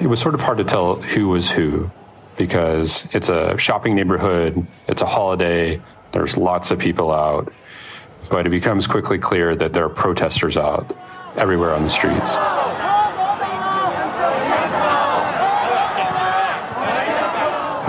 it 0.00 0.08
was 0.08 0.20
sort 0.20 0.34
of 0.34 0.40
hard 0.40 0.58
to 0.58 0.64
tell 0.64 0.96
who 0.96 1.28
was 1.28 1.50
who 1.50 1.90
because 2.36 3.08
it's 3.12 3.28
a 3.28 3.56
shopping 3.56 3.94
neighborhood, 3.94 4.66
it's 4.88 5.02
a 5.02 5.06
holiday, 5.06 5.80
there's 6.12 6.36
lots 6.36 6.70
of 6.70 6.78
people 6.78 7.12
out. 7.12 7.52
But 8.28 8.46
it 8.46 8.50
becomes 8.50 8.86
quickly 8.86 9.18
clear 9.18 9.54
that 9.54 9.72
there 9.72 9.84
are 9.84 9.88
protesters 9.88 10.56
out 10.56 10.96
everywhere 11.36 11.70
on 11.72 11.84
the 11.84 11.90
streets. 11.90 12.36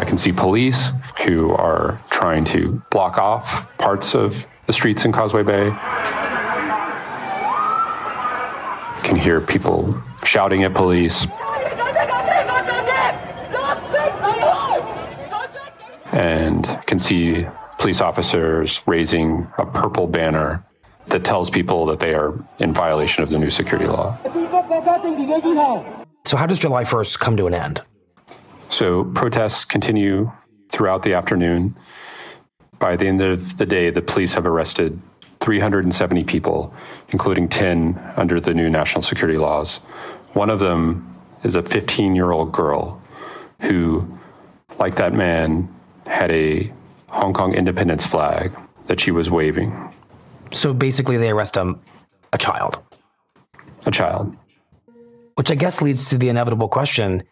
I 0.05 0.07
can 0.07 0.19
see 0.19 0.31
police 0.31 0.91
who 1.25 1.49
are 1.53 1.99
trying 2.11 2.45
to 2.45 2.79
block 2.91 3.17
off 3.17 3.75
parts 3.79 4.13
of 4.13 4.45
the 4.67 4.73
streets 4.73 5.03
in 5.03 5.11
Causeway 5.11 5.41
Bay. 5.41 5.71
I 5.73 5.81
Can 9.03 9.15
hear 9.15 9.41
people 9.41 9.99
shouting 10.23 10.63
at 10.63 10.75
police. 10.75 11.25
And 16.11 16.67
can 16.85 16.99
see 16.99 17.47
police 17.79 17.99
officers 17.99 18.83
raising 18.85 19.47
a 19.57 19.65
purple 19.65 20.05
banner 20.05 20.63
that 21.07 21.23
tells 21.23 21.49
people 21.49 21.87
that 21.87 21.99
they 21.99 22.13
are 22.13 22.35
in 22.59 22.75
violation 22.75 23.23
of 23.23 23.31
the 23.31 23.39
new 23.39 23.49
security 23.49 23.87
law. 23.87 24.19
So, 26.25 26.37
how 26.37 26.45
does 26.45 26.59
July 26.59 26.83
1st 26.83 27.19
come 27.19 27.35
to 27.37 27.47
an 27.47 27.55
end? 27.55 27.81
So, 28.75 29.05
protests 29.05 29.63
continue 29.63 30.33
throughout 30.67 31.03
the 31.03 31.13
afternoon. 31.13 31.77
By 32.77 32.97
the 32.97 33.07
end 33.07 33.21
of 33.21 33.55
the 33.55 33.65
day, 33.65 33.89
the 33.89 34.01
police 34.01 34.33
have 34.33 34.45
arrested 34.45 35.01
370 35.39 36.25
people, 36.25 36.73
including 37.07 37.47
10 37.47 37.97
under 38.17 38.37
the 38.41 38.53
new 38.53 38.69
national 38.69 39.01
security 39.01 39.37
laws. 39.37 39.77
One 40.33 40.49
of 40.49 40.59
them 40.59 41.15
is 41.43 41.55
a 41.55 41.63
15 41.63 42.17
year 42.17 42.31
old 42.31 42.51
girl 42.51 43.01
who, 43.61 44.05
like 44.77 44.95
that 44.95 45.13
man, 45.13 45.73
had 46.05 46.29
a 46.31 46.69
Hong 47.07 47.31
Kong 47.31 47.53
independence 47.53 48.05
flag 48.05 48.51
that 48.87 48.99
she 48.99 49.09
was 49.09 49.31
waving. 49.31 49.71
So 50.51 50.73
basically, 50.73 51.15
they 51.15 51.29
arrest 51.29 51.55
a, 51.55 51.75
a 52.33 52.37
child. 52.37 52.83
A 53.85 53.91
child. 53.91 54.35
Which 55.35 55.49
I 55.49 55.55
guess 55.55 55.81
leads 55.81 56.09
to 56.09 56.17
the 56.17 56.27
inevitable 56.27 56.67
question 56.67 57.23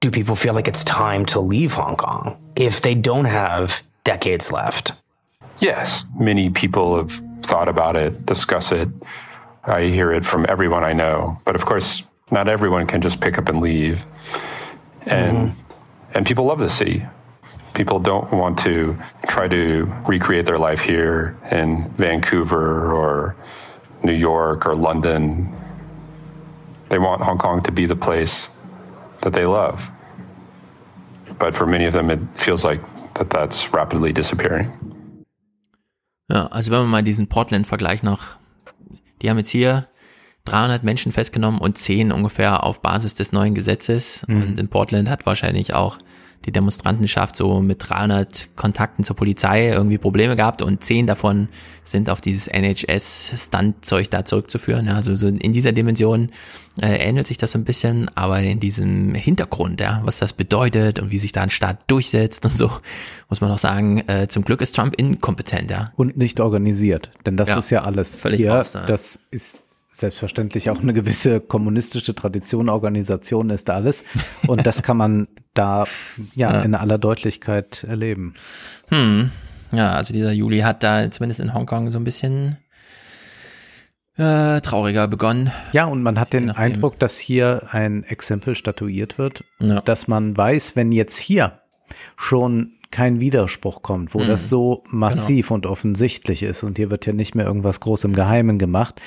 do 0.00 0.10
people 0.10 0.36
feel 0.36 0.54
like 0.54 0.68
it's 0.68 0.84
time 0.84 1.26
to 1.26 1.40
leave 1.40 1.72
Hong 1.72 1.96
Kong 1.96 2.36
if 2.54 2.80
they 2.80 2.94
don't 2.94 3.24
have 3.24 3.82
decades 4.04 4.52
left? 4.52 4.92
Yes, 5.58 6.04
many 6.18 6.50
people 6.50 6.96
have 6.96 7.10
thought 7.42 7.68
about 7.68 7.96
it, 7.96 8.24
discuss 8.24 8.70
it. 8.70 8.88
I 9.64 9.82
hear 9.82 10.12
it 10.12 10.24
from 10.24 10.46
everyone 10.48 10.84
I 10.84 10.92
know. 10.92 11.38
But 11.44 11.56
of 11.56 11.64
course, 11.64 12.04
not 12.30 12.48
everyone 12.48 12.86
can 12.86 13.00
just 13.00 13.20
pick 13.20 13.38
up 13.38 13.48
and 13.48 13.60
leave. 13.60 14.02
And 15.02 15.48
mm-hmm. 15.48 15.60
and 16.14 16.26
people 16.26 16.44
love 16.44 16.60
the 16.60 16.68
city. 16.68 17.04
People 17.74 17.98
don't 17.98 18.32
want 18.32 18.58
to 18.60 18.98
try 19.26 19.48
to 19.48 19.92
recreate 20.06 20.46
their 20.46 20.58
life 20.58 20.80
here 20.80 21.38
in 21.50 21.88
Vancouver 21.90 22.92
or 22.92 23.36
New 24.02 24.12
York 24.12 24.66
or 24.66 24.74
London. 24.74 25.54
They 26.88 26.98
want 26.98 27.22
Hong 27.22 27.38
Kong 27.38 27.62
to 27.62 27.72
be 27.72 27.86
the 27.86 27.96
place 27.96 28.50
that 29.22 29.32
they 29.32 29.44
love. 29.44 29.90
But 31.38 31.54
for 31.54 31.66
many 31.66 31.86
of 31.86 31.92
them, 31.92 32.10
it 32.10 32.20
feels 32.36 32.64
like 32.64 32.80
that 33.14 33.30
that's 33.30 33.72
rapidly 33.72 34.12
disappearing. 34.12 34.72
Ja, 36.30 36.46
also 36.46 36.70
wenn 36.70 36.80
man 36.80 36.90
mal 36.90 37.02
diesen 37.02 37.28
Portland-Vergleich 37.28 38.02
noch, 38.02 38.38
die 39.22 39.30
haben 39.30 39.38
jetzt 39.38 39.50
hier 39.50 39.88
300 40.44 40.82
Menschen 40.84 41.12
festgenommen 41.12 41.60
und 41.60 41.78
10 41.78 42.12
ungefähr 42.12 42.64
auf 42.64 42.80
Basis 42.80 43.14
des 43.14 43.32
neuen 43.32 43.54
Gesetzes. 43.54 44.24
Mhm. 44.26 44.42
Und 44.42 44.58
in 44.58 44.68
Portland 44.68 45.10
hat 45.10 45.26
wahrscheinlich 45.26 45.74
auch 45.74 45.98
die 46.44 46.52
Demonstrantenschaft 46.52 47.36
so 47.36 47.60
mit 47.60 47.88
300 47.88 48.50
Kontakten 48.56 49.04
zur 49.04 49.16
Polizei 49.16 49.68
irgendwie 49.68 49.98
Probleme 49.98 50.36
gehabt 50.36 50.62
und 50.62 50.84
10 50.84 51.06
davon 51.06 51.48
sind 51.84 52.08
auf 52.10 52.20
dieses 52.20 52.48
NHS-Stunt-Zeug 52.48 54.08
da 54.10 54.24
zurückzuführen. 54.24 54.88
Also 54.88 55.14
so 55.14 55.28
in 55.28 55.52
dieser 55.52 55.72
Dimension 55.72 56.30
äh, 56.80 56.96
ähnelt 56.96 57.26
sich 57.26 57.38
das 57.38 57.52
so 57.52 57.58
ein 57.58 57.64
bisschen, 57.64 58.08
aber 58.14 58.40
in 58.40 58.60
diesem 58.60 59.14
Hintergrund, 59.14 59.80
ja, 59.80 60.00
was 60.04 60.18
das 60.18 60.32
bedeutet 60.32 60.98
und 60.98 61.10
wie 61.10 61.18
sich 61.18 61.32
da 61.32 61.42
ein 61.42 61.50
Staat 61.50 61.78
durchsetzt 61.88 62.44
und 62.44 62.56
so, 62.56 62.70
muss 63.28 63.40
man 63.40 63.50
auch 63.50 63.58
sagen, 63.58 64.08
äh, 64.08 64.28
zum 64.28 64.44
Glück 64.44 64.60
ist 64.60 64.76
Trump 64.76 64.94
inkompetent, 64.96 65.70
ja. 65.70 65.92
Und 65.96 66.16
nicht 66.16 66.40
organisiert, 66.40 67.10
denn 67.26 67.36
das 67.36 67.48
ja, 67.48 67.58
ist 67.58 67.70
ja 67.70 67.82
alles 67.82 68.20
völlig 68.20 68.38
hier, 68.38 68.52
raus, 68.52 68.74
ja. 68.74 68.86
das 68.86 69.18
ist 69.30 69.60
selbstverständlich 70.00 70.70
auch 70.70 70.80
eine 70.80 70.92
gewisse 70.92 71.40
kommunistische 71.40 72.14
Tradition, 72.14 72.68
Organisation 72.68 73.50
ist 73.50 73.70
alles. 73.70 74.04
Und 74.46 74.66
das 74.66 74.82
kann 74.82 74.96
man 74.96 75.28
da 75.54 75.86
ja, 76.34 76.52
ja. 76.52 76.62
in 76.62 76.74
aller 76.74 76.98
Deutlichkeit 76.98 77.84
erleben. 77.84 78.34
Hm. 78.88 79.30
Ja, 79.72 79.92
also 79.92 80.14
dieser 80.14 80.32
Juli 80.32 80.60
hat 80.60 80.82
da 80.82 81.10
zumindest 81.10 81.40
in 81.40 81.52
Hongkong 81.52 81.90
so 81.90 81.98
ein 81.98 82.04
bisschen 82.04 82.56
äh, 84.16 84.60
trauriger 84.60 85.06
begonnen. 85.08 85.52
Ja, 85.72 85.84
und 85.84 86.02
man 86.02 86.18
hat 86.18 86.32
den 86.32 86.50
Eindruck, 86.50 86.98
dass 86.98 87.18
hier 87.18 87.68
ein 87.70 88.02
Exempel 88.04 88.54
statuiert 88.54 89.18
wird, 89.18 89.44
ja. 89.60 89.80
dass 89.80 90.08
man 90.08 90.36
weiß, 90.36 90.74
wenn 90.76 90.92
jetzt 90.92 91.18
hier 91.18 91.60
schon 92.16 92.72
kein 92.90 93.20
Widerspruch 93.20 93.82
kommt, 93.82 94.14
wo 94.14 94.20
mhm. 94.20 94.28
das 94.28 94.48
so 94.48 94.82
massiv 94.90 95.48
genau. 95.48 95.56
und 95.56 95.66
offensichtlich 95.66 96.42
ist 96.42 96.62
und 96.62 96.78
hier 96.78 96.90
wird 96.90 97.06
ja 97.06 97.12
nicht 97.12 97.34
mehr 97.34 97.46
irgendwas 97.46 97.80
groß 97.80 98.04
im 98.04 98.14
Geheimen 98.14 98.58
gemacht, 98.58 99.00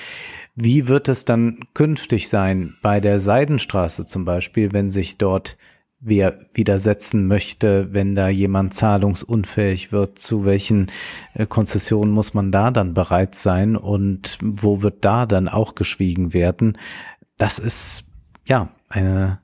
wie 0.56 0.88
wird 0.88 1.08
es 1.08 1.26
dann 1.26 1.60
künftig 1.74 2.30
sein 2.30 2.76
bei 2.82 3.00
der 3.00 3.20
Seidenstraße 3.20 4.06
zum 4.06 4.26
Beispiel, 4.26 4.74
wenn 4.74 4.90
sich 4.90 5.18
dort 5.18 5.58
wer 6.02 6.40
widersetzen 6.54 7.28
möchte, 7.28 7.94
wenn 7.94 8.16
da 8.16 8.28
jemand 8.28 8.74
zahlungsunfähig 8.74 9.92
wird, 9.92 10.18
zu 10.18 10.46
welchen 10.46 10.88
äh, 11.36 11.46
Konzessionen 11.46 12.12
muss 12.12 12.34
man 12.34 12.52
da 12.52 12.72
dann 12.72 12.96
bereit 12.96 13.36
sein 13.36 13.76
und 13.78 14.40
wo 14.42 14.82
wird 14.82 15.06
da 15.06 15.28
dann 15.28 15.48
auch 15.48 15.76
geschwiegen 15.76 16.34
werden? 16.34 16.78
Das 17.38 17.60
ist 17.60 18.06
ja 18.46 18.70
eine 18.90 19.40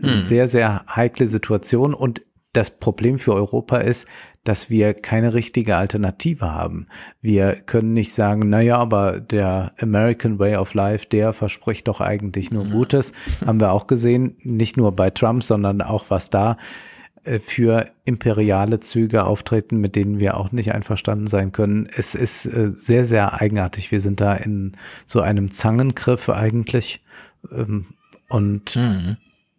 hm. 0.00 0.20
sehr, 0.20 0.46
sehr 0.46 0.84
heikle 0.94 1.26
Situation 1.26 1.94
und 1.94 2.22
das 2.54 2.70
Problem 2.70 3.18
für 3.18 3.34
Europa 3.34 3.78
ist, 3.78 4.06
dass 4.44 4.70
wir 4.70 4.94
keine 4.94 5.34
richtige 5.34 5.76
Alternative 5.76 6.52
haben. 6.52 6.86
Wir 7.20 7.54
können 7.54 7.92
nicht 7.92 8.14
sagen, 8.14 8.48
naja, 8.48 8.78
aber 8.78 9.20
der 9.20 9.72
American 9.80 10.38
Way 10.38 10.56
of 10.56 10.74
Life, 10.74 11.06
der 11.10 11.32
verspricht 11.32 11.88
doch 11.88 12.00
eigentlich 12.00 12.50
nur 12.50 12.64
Gutes. 12.64 13.12
haben 13.46 13.60
wir 13.60 13.72
auch 13.72 13.86
gesehen, 13.86 14.36
nicht 14.42 14.76
nur 14.76 14.92
bei 14.92 15.10
Trump, 15.10 15.42
sondern 15.42 15.82
auch 15.82 16.06
was 16.10 16.30
da 16.30 16.56
äh, 17.24 17.40
für 17.40 17.90
imperiale 18.04 18.80
Züge 18.80 19.24
auftreten, 19.24 19.78
mit 19.78 19.96
denen 19.96 20.20
wir 20.20 20.36
auch 20.36 20.52
nicht 20.52 20.72
einverstanden 20.72 21.26
sein 21.26 21.52
können. 21.52 21.88
Es 21.90 22.14
ist 22.14 22.46
äh, 22.46 22.70
sehr, 22.70 23.04
sehr 23.04 23.40
eigenartig. 23.40 23.90
Wir 23.90 24.00
sind 24.00 24.20
da 24.20 24.34
in 24.34 24.72
so 25.06 25.20
einem 25.20 25.50
Zangengriff 25.50 26.28
eigentlich. 26.28 27.02
Ähm, 27.50 27.86
und 28.28 28.76
mhm 28.76 29.16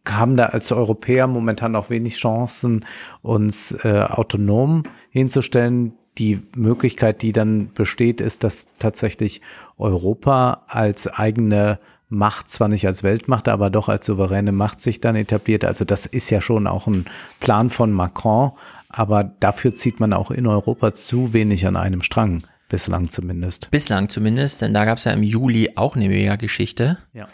haben 0.10 0.38
da 0.38 0.48
als 0.48 0.72
Europäer 0.72 1.28
momentan 1.28 1.76
auch 1.76 1.90
wenig 1.90 2.18
Chancen, 2.18 2.86
uns 3.22 3.72
äh, 3.84 4.02
autonom 4.02 4.84
hinzustellen. 5.10 5.94
Die 6.18 6.42
Möglichkeit, 6.56 7.22
die 7.22 7.34
dann 7.34 7.74
besteht, 7.74 8.22
ist, 8.22 8.44
dass 8.44 8.68
tatsächlich 8.80 9.42
Europa 9.78 10.64
als 10.68 11.08
eigene 11.08 11.80
Macht, 12.08 12.50
zwar 12.52 12.68
nicht 12.68 12.86
als 12.88 13.04
Weltmacht, 13.04 13.50
aber 13.50 13.70
doch 13.70 13.90
als 13.90 14.06
souveräne 14.06 14.52
Macht 14.52 14.80
sich 14.80 15.02
dann 15.02 15.16
etabliert. 15.16 15.66
Also 15.66 15.84
das 15.84 16.06
ist 16.06 16.30
ja 16.30 16.40
schon 16.40 16.68
auch 16.68 16.88
ein 16.88 17.06
Plan 17.40 17.70
von 17.70 17.92
Macron, 17.92 18.52
aber 18.90 19.24
dafür 19.24 19.74
zieht 19.74 20.00
man 20.00 20.14
auch 20.14 20.32
in 20.32 20.48
Europa 20.48 20.94
zu 20.94 21.34
wenig 21.34 21.68
an 21.68 21.76
einem 21.76 22.02
Strang. 22.02 22.44
Bislang 22.70 23.10
zumindest. 23.10 23.70
Bislang 23.72 24.10
zumindest, 24.10 24.62
denn 24.62 24.74
da 24.74 24.86
gab 24.86 24.98
es 24.98 25.04
ja 25.04 25.12
im 25.12 25.24
Juli 25.24 25.72
auch 25.76 25.96
eine 25.96 26.08
Mega-Geschichte. 26.08 26.98
Ja 27.14 27.28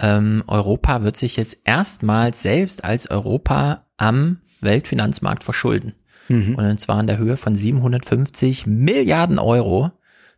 ähm, 0.00 0.42
Europa 0.46 1.02
wird 1.02 1.16
sich 1.16 1.36
jetzt 1.36 1.58
erstmals 1.64 2.42
selbst 2.42 2.84
als 2.84 3.10
Europa 3.10 3.86
am 3.96 4.40
Weltfinanzmarkt 4.60 5.44
verschulden. 5.44 5.94
Mhm. 6.28 6.56
Und 6.56 6.80
zwar 6.80 7.00
in 7.00 7.06
der 7.06 7.18
Höhe 7.18 7.36
von 7.36 7.54
750 7.54 8.66
Milliarden 8.66 9.38
Euro. 9.38 9.92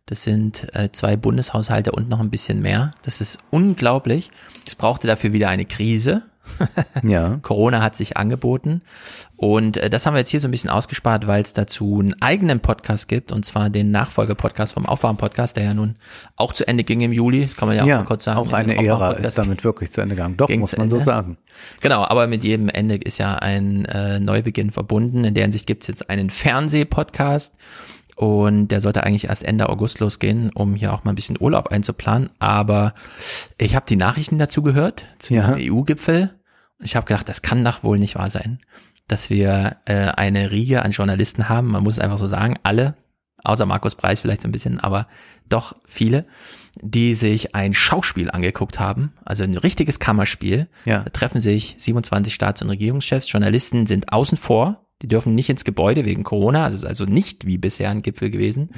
Das 0.05 0.23
sind 0.23 0.73
äh, 0.73 0.91
zwei 0.91 1.17
Bundeshaushalte 1.17 1.91
und 1.91 2.09
noch 2.09 2.19
ein 2.19 2.29
bisschen 2.29 2.61
mehr. 2.61 2.91
Das 3.01 3.19
ist 3.19 3.39
unglaublich. 3.51 4.31
Es 4.65 4.75
brauchte 4.75 5.07
dafür 5.07 5.33
wieder 5.33 5.49
eine 5.49 5.65
Krise. 5.65 6.23
ja. 7.03 7.39
Corona 7.41 7.81
hat 7.81 7.95
sich 7.95 8.17
angeboten. 8.17 8.81
Und 9.35 9.77
äh, 9.77 9.89
das 9.89 10.05
haben 10.05 10.13
wir 10.13 10.19
jetzt 10.19 10.29
hier 10.29 10.39
so 10.39 10.47
ein 10.47 10.51
bisschen 10.51 10.69
ausgespart, 10.69 11.27
weil 11.27 11.43
es 11.43 11.53
dazu 11.53 11.99
einen 11.99 12.19
eigenen 12.21 12.59
Podcast 12.59 13.07
gibt, 13.07 13.31
und 13.31 13.45
zwar 13.45 13.69
den 13.69 13.91
Nachfolgepodcast 13.91 14.73
vom 14.73 14.85
Aufwärm-Podcast, 14.85 15.57
der 15.57 15.65
ja 15.65 15.73
nun 15.73 15.95
auch 16.35 16.53
zu 16.53 16.67
Ende 16.67 16.83
ging 16.83 17.01
im 17.01 17.13
Juli. 17.13 17.43
Das 17.43 17.55
kann 17.55 17.67
man 17.67 17.77
ja, 17.77 17.85
ja 17.85 17.95
auch 17.95 17.99
mal 17.99 18.05
kurz 18.05 18.23
sagen. 18.23 18.39
Auch 18.39 18.53
eine 18.53 18.83
Ära 18.83 19.11
ist 19.13 19.37
damit 19.37 19.63
wirklich 19.63 19.91
zu 19.91 20.01
Ende 20.01 20.15
gegangen. 20.15 20.37
Doch, 20.37 20.49
muss 20.49 20.75
man 20.75 20.89
so 20.89 20.99
sagen. 20.99 21.37
Genau, 21.81 22.03
aber 22.03 22.27
mit 22.27 22.43
jedem 22.43 22.69
Ende 22.69 22.95
ist 22.95 23.17
ja 23.19 23.35
ein 23.35 23.85
äh, 23.85 24.19
Neubeginn 24.19 24.71
verbunden. 24.71 25.23
In 25.23 25.33
der 25.33 25.43
Hinsicht 25.43 25.67
gibt 25.67 25.83
es 25.83 25.87
jetzt 25.87 26.09
einen 26.09 26.29
Fernsehpodcast. 26.29 27.53
Und 28.17 28.69
der 28.69 28.81
sollte 28.81 29.03
eigentlich 29.03 29.25
erst 29.25 29.43
Ende 29.43 29.69
August 29.69 29.99
losgehen, 29.99 30.49
um 30.55 30.73
hier 30.73 30.91
auch 30.91 31.03
mal 31.03 31.11
ein 31.11 31.15
bisschen 31.15 31.37
Urlaub 31.39 31.67
einzuplanen. 31.67 32.31
Aber 32.39 32.95
ich 33.59 33.75
habe 33.75 33.85
die 33.87 33.95
Nachrichten 33.95 34.39
dazu 34.39 34.63
gehört, 34.63 35.05
zu 35.19 35.35
diesem 35.35 35.53
EU-Gipfel. 35.59 36.33
Ich 36.79 36.95
habe 36.95 37.05
gedacht, 37.05 37.27
das 37.29 37.41
kann 37.41 37.63
doch 37.63 37.83
wohl 37.83 37.99
nicht 37.99 38.15
wahr 38.15 38.29
sein, 38.29 38.59
dass 39.07 39.29
wir 39.29 39.77
äh, 39.85 40.09
eine 40.09 40.51
Riege 40.51 40.83
an 40.83 40.91
Journalisten 40.91 41.49
haben. 41.49 41.67
Man 41.67 41.83
muss 41.83 41.95
es 41.95 41.99
einfach 41.99 42.17
so 42.17 42.27
sagen, 42.27 42.55
alle, 42.63 42.95
außer 43.43 43.65
Markus 43.65 43.95
Preis 43.95 44.21
vielleicht 44.21 44.41
so 44.41 44.47
ein 44.47 44.51
bisschen, 44.51 44.79
aber 44.79 45.07
doch 45.49 45.75
viele, 45.85 46.25
die 46.81 47.15
sich 47.15 47.55
ein 47.55 47.73
Schauspiel 47.73 48.29
angeguckt 48.29 48.79
haben, 48.79 49.13
also 49.25 49.43
ein 49.43 49.57
richtiges 49.57 49.99
Kammerspiel. 49.99 50.67
Ja. 50.85 50.99
Da 50.99 51.09
treffen 51.09 51.41
sich 51.41 51.75
27 51.77 52.33
Staats- 52.33 52.61
und 52.61 52.69
Regierungschefs. 52.69 53.31
Journalisten 53.31 53.87
sind 53.87 54.11
außen 54.13 54.37
vor. 54.37 54.83
Die 55.01 55.07
dürfen 55.07 55.35
nicht 55.35 55.49
ins 55.49 55.63
Gebäude 55.63 56.05
wegen 56.05 56.23
Corona. 56.23 56.67
Es 56.67 56.73
ist 56.73 56.85
also 56.85 57.05
nicht 57.05 57.45
wie 57.45 57.59
bisher 57.59 57.91
ein 57.91 58.01
Gipfel 58.01 58.31
gewesen, 58.31 58.71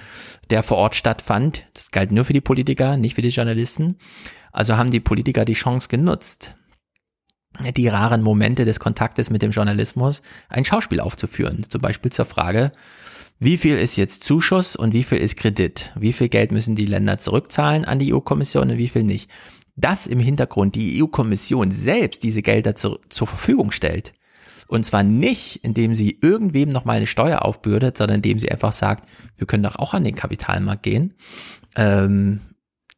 der 0.49 0.63
vor 0.63 0.77
Ort 0.77 0.95
stattfand. 0.95 1.65
Das 1.73 1.91
galt 1.91 2.11
nur 2.11 2.25
für 2.25 2.33
die 2.33 2.41
Politiker, 2.41 2.97
nicht 2.97 3.15
für 3.15 3.21
die 3.21 3.29
Journalisten. 3.29 3.97
Also 4.51 4.75
haben 4.75 4.91
die 4.91 4.99
Politiker 4.99 5.45
die 5.45 5.53
Chance 5.53 5.87
genutzt, 5.87 6.55
die 7.75 7.87
raren 7.87 8.21
Momente 8.21 8.65
des 8.65 8.79
Kontaktes 8.79 9.29
mit 9.29 9.41
dem 9.41 9.51
Journalismus 9.51 10.21
ein 10.47 10.65
Schauspiel 10.65 10.99
aufzuführen. 10.99 11.65
Zum 11.67 11.81
Beispiel 11.81 12.11
zur 12.11 12.25
Frage, 12.25 12.71
wie 13.39 13.57
viel 13.57 13.77
ist 13.77 13.95
jetzt 13.95 14.23
Zuschuss 14.23 14.75
und 14.75 14.93
wie 14.93 15.03
viel 15.03 15.17
ist 15.17 15.37
Kredit? 15.37 15.93
Wie 15.95 16.11
viel 16.13 16.27
Geld 16.27 16.51
müssen 16.51 16.75
die 16.75 16.85
Länder 16.85 17.17
zurückzahlen 17.17 17.85
an 17.85 17.97
die 17.97 18.13
EU-Kommission 18.13 18.71
und 18.71 18.77
wie 18.77 18.89
viel 18.89 19.03
nicht? 19.03 19.29
Dass 19.77 20.07
im 20.07 20.19
Hintergrund 20.19 20.75
die 20.75 21.01
EU-Kommission 21.01 21.71
selbst 21.71 22.23
diese 22.23 22.41
Gelder 22.41 22.75
zu, 22.75 22.99
zur 23.07 23.27
Verfügung 23.27 23.71
stellt. 23.71 24.13
Und 24.67 24.85
zwar 24.85 25.03
nicht, 25.03 25.63
indem 25.63 25.95
sie 25.95 26.19
irgendwem 26.21 26.69
nochmal 26.69 26.97
eine 26.97 27.07
Steuer 27.07 27.43
aufbürdet, 27.43 27.97
sondern 27.97 28.17
indem 28.17 28.39
sie 28.39 28.51
einfach 28.51 28.73
sagt, 28.73 29.07
wir 29.37 29.47
können 29.47 29.63
doch 29.63 29.77
auch 29.77 29.93
an 29.93 30.03
den 30.03 30.15
Kapitalmarkt 30.15 30.83
gehen. 30.83 31.13
Ähm, 31.75 32.41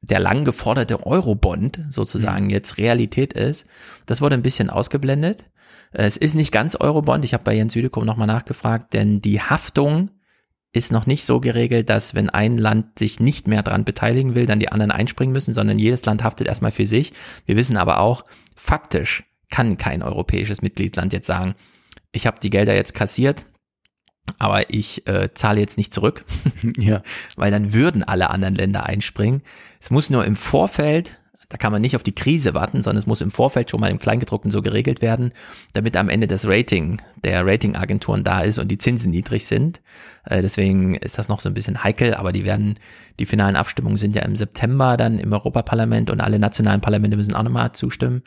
der 0.01 0.19
lang 0.19 0.45
geforderte 0.45 1.05
Eurobond 1.05 1.85
sozusagen 1.89 2.49
jetzt 2.49 2.77
Realität 2.77 3.33
ist. 3.33 3.65
Das 4.05 4.21
wurde 4.21 4.35
ein 4.35 4.41
bisschen 4.41 4.69
ausgeblendet. 4.69 5.45
Es 5.91 6.17
ist 6.17 6.33
nicht 6.33 6.51
ganz 6.51 6.75
Eurobond. 6.75 7.23
Ich 7.23 7.33
habe 7.33 7.43
bei 7.43 7.53
Jens 7.53 7.73
Südekum 7.73 8.05
nochmal 8.05 8.27
nachgefragt, 8.27 8.93
denn 8.93 9.21
die 9.21 9.41
Haftung 9.41 10.09
ist 10.73 10.91
noch 10.91 11.05
nicht 11.05 11.25
so 11.25 11.39
geregelt, 11.39 11.89
dass 11.89 12.15
wenn 12.15 12.29
ein 12.29 12.57
Land 12.57 12.97
sich 12.97 13.19
nicht 13.19 13.47
mehr 13.47 13.61
dran 13.61 13.83
beteiligen 13.83 14.35
will, 14.35 14.45
dann 14.45 14.59
die 14.59 14.71
anderen 14.71 14.91
einspringen 14.91 15.33
müssen, 15.33 15.53
sondern 15.53 15.79
jedes 15.79 16.05
Land 16.05 16.23
haftet 16.23 16.47
erstmal 16.47 16.71
für 16.71 16.85
sich. 16.85 17.13
Wir 17.45 17.57
wissen 17.57 17.77
aber 17.77 17.99
auch, 17.99 18.23
faktisch 18.55 19.23
kann 19.49 19.77
kein 19.77 20.01
europäisches 20.01 20.61
Mitgliedsland 20.61 21.11
jetzt 21.11 21.27
sagen, 21.27 21.55
ich 22.13 22.25
habe 22.25 22.39
die 22.41 22.49
Gelder 22.49 22.73
jetzt 22.73 22.93
kassiert, 22.93 23.45
aber 24.39 24.73
ich 24.73 25.07
äh, 25.07 25.29
zahle 25.33 25.59
jetzt 25.59 25.77
nicht 25.77 25.93
zurück, 25.93 26.25
ja. 26.77 27.01
weil 27.35 27.51
dann 27.51 27.73
würden 27.73 28.03
alle 28.03 28.29
anderen 28.29 28.55
Länder 28.55 28.85
einspringen. 28.85 29.41
Es 29.79 29.89
muss 29.91 30.09
nur 30.09 30.25
im 30.25 30.35
Vorfeld, 30.35 31.17
da 31.49 31.57
kann 31.57 31.71
man 31.71 31.81
nicht 31.81 31.95
auf 31.95 32.03
die 32.03 32.15
Krise 32.15 32.53
warten, 32.53 32.81
sondern 32.81 32.99
es 32.99 33.07
muss 33.07 33.21
im 33.21 33.31
Vorfeld 33.31 33.69
schon 33.69 33.81
mal 33.81 33.91
im 33.91 33.99
Kleingedruckten 33.99 34.51
so 34.51 34.61
geregelt 34.61 35.01
werden, 35.01 35.31
damit 35.73 35.97
am 35.97 36.09
Ende 36.09 36.27
das 36.27 36.47
Rating 36.47 37.01
der 37.23 37.45
Ratingagenturen 37.45 38.23
da 38.23 38.41
ist 38.41 38.57
und 38.57 38.69
die 38.69 38.77
Zinsen 38.77 39.11
niedrig 39.11 39.45
sind. 39.45 39.81
Äh, 40.23 40.41
deswegen 40.41 40.95
ist 40.95 41.17
das 41.17 41.27
noch 41.27 41.41
so 41.41 41.49
ein 41.49 41.53
bisschen 41.53 41.83
heikel, 41.83 42.13
aber 42.13 42.31
die 42.31 42.45
werden, 42.45 42.75
die 43.19 43.25
finalen 43.25 43.55
Abstimmungen 43.55 43.97
sind 43.97 44.15
ja 44.15 44.21
im 44.21 44.35
September 44.35 44.95
dann 44.97 45.19
im 45.19 45.33
Europaparlament 45.33 46.09
und 46.09 46.21
alle 46.21 46.39
nationalen 46.39 46.81
Parlamente 46.81 47.17
müssen 47.17 47.35
auch 47.35 47.43
nochmal 47.43 47.73
zustimmen. 47.73 48.23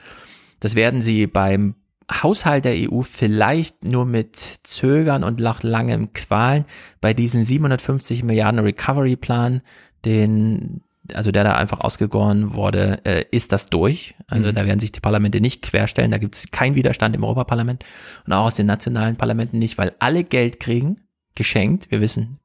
Das 0.60 0.74
werden 0.74 1.00
sie 1.00 1.26
beim 1.26 1.74
Haushalt 2.10 2.64
der 2.64 2.74
EU 2.74 3.02
vielleicht 3.02 3.84
nur 3.84 4.06
mit 4.06 4.36
Zögern 4.36 5.24
und 5.24 5.40
nach 5.40 5.62
langem 5.62 6.12
Qualen 6.12 6.64
bei 7.00 7.14
diesen 7.14 7.42
750 7.42 8.22
Milliarden 8.22 8.60
Recovery 8.60 9.16
Plan, 9.16 9.62
den 10.04 10.82
also 11.12 11.30
der 11.30 11.44
da 11.44 11.54
einfach 11.54 11.80
ausgegoren 11.80 12.54
wurde, 12.54 13.04
äh, 13.04 13.24
ist 13.30 13.52
das 13.52 13.66
durch. 13.66 14.14
Also 14.26 14.50
Mhm. 14.50 14.54
da 14.54 14.66
werden 14.66 14.80
sich 14.80 14.92
die 14.92 15.00
Parlamente 15.00 15.40
nicht 15.40 15.62
querstellen, 15.62 16.10
da 16.10 16.18
gibt 16.18 16.34
es 16.34 16.50
keinen 16.50 16.76
Widerstand 16.76 17.14
im 17.14 17.24
Europaparlament 17.24 17.84
und 18.26 18.32
auch 18.32 18.46
aus 18.46 18.56
den 18.56 18.66
nationalen 18.66 19.16
Parlamenten 19.16 19.58
nicht, 19.58 19.76
weil 19.76 19.92
alle 19.98 20.24
Geld 20.24 20.60
kriegen, 20.60 21.02
geschenkt. 21.34 21.90
Wir 21.90 22.00
wissen, 22.00 22.38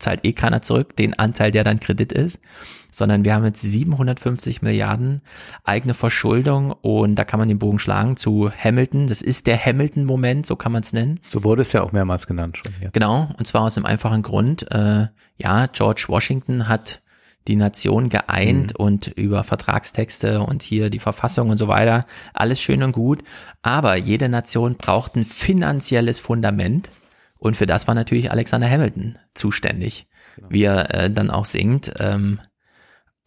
zahlt 0.00 0.24
eh 0.24 0.32
keiner 0.32 0.62
zurück, 0.62 0.96
den 0.96 1.18
Anteil, 1.18 1.50
der 1.50 1.62
dann 1.64 1.78
Kredit 1.80 2.12
ist, 2.12 2.40
sondern 2.90 3.24
wir 3.24 3.34
haben 3.34 3.44
jetzt 3.44 3.60
750 3.62 4.62
Milliarden 4.62 5.22
eigene 5.64 5.94
Verschuldung 5.94 6.72
und 6.72 7.14
da 7.14 7.24
kann 7.24 7.38
man 7.38 7.48
den 7.48 7.58
Bogen 7.60 7.78
schlagen 7.78 8.16
zu 8.16 8.50
Hamilton. 8.50 9.06
Das 9.06 9.22
ist 9.22 9.46
der 9.46 9.64
Hamilton-Moment, 9.64 10.46
so 10.46 10.56
kann 10.56 10.72
man 10.72 10.82
es 10.82 10.92
nennen. 10.92 11.20
So 11.28 11.44
wurde 11.44 11.62
es 11.62 11.72
ja 11.72 11.82
auch 11.82 11.92
mehrmals 11.92 12.26
genannt 12.26 12.58
schon. 12.58 12.72
Jetzt. 12.80 12.94
Genau, 12.94 13.28
und 13.38 13.46
zwar 13.46 13.62
aus 13.62 13.74
dem 13.74 13.86
einfachen 13.86 14.22
Grund, 14.22 14.70
äh, 14.72 15.06
ja, 15.36 15.66
George 15.66 16.06
Washington 16.08 16.66
hat 16.68 17.00
die 17.48 17.56
Nation 17.56 18.10
geeint 18.10 18.72
Mhm. 18.78 18.84
und 18.84 19.06
über 19.08 19.44
Vertragstexte 19.44 20.40
und 20.40 20.62
hier 20.62 20.90
die 20.90 20.98
Verfassung 20.98 21.48
und 21.48 21.56
so 21.58 21.68
weiter, 21.68 22.04
alles 22.34 22.60
schön 22.60 22.82
und 22.82 22.92
gut, 22.92 23.22
aber 23.62 23.96
jede 23.96 24.28
Nation 24.28 24.74
braucht 24.76 25.16
ein 25.16 25.24
finanzielles 25.24 26.20
Fundament 26.20 26.90
und 27.40 27.56
für 27.56 27.66
das 27.66 27.88
war 27.88 27.94
natürlich 27.94 28.30
Alexander 28.30 28.70
Hamilton 28.70 29.18
zuständig, 29.34 30.06
wie 30.48 30.62
er 30.62 30.94
äh, 30.94 31.10
dann 31.10 31.30
auch 31.30 31.46
singt, 31.46 31.92
ähm, 31.98 32.38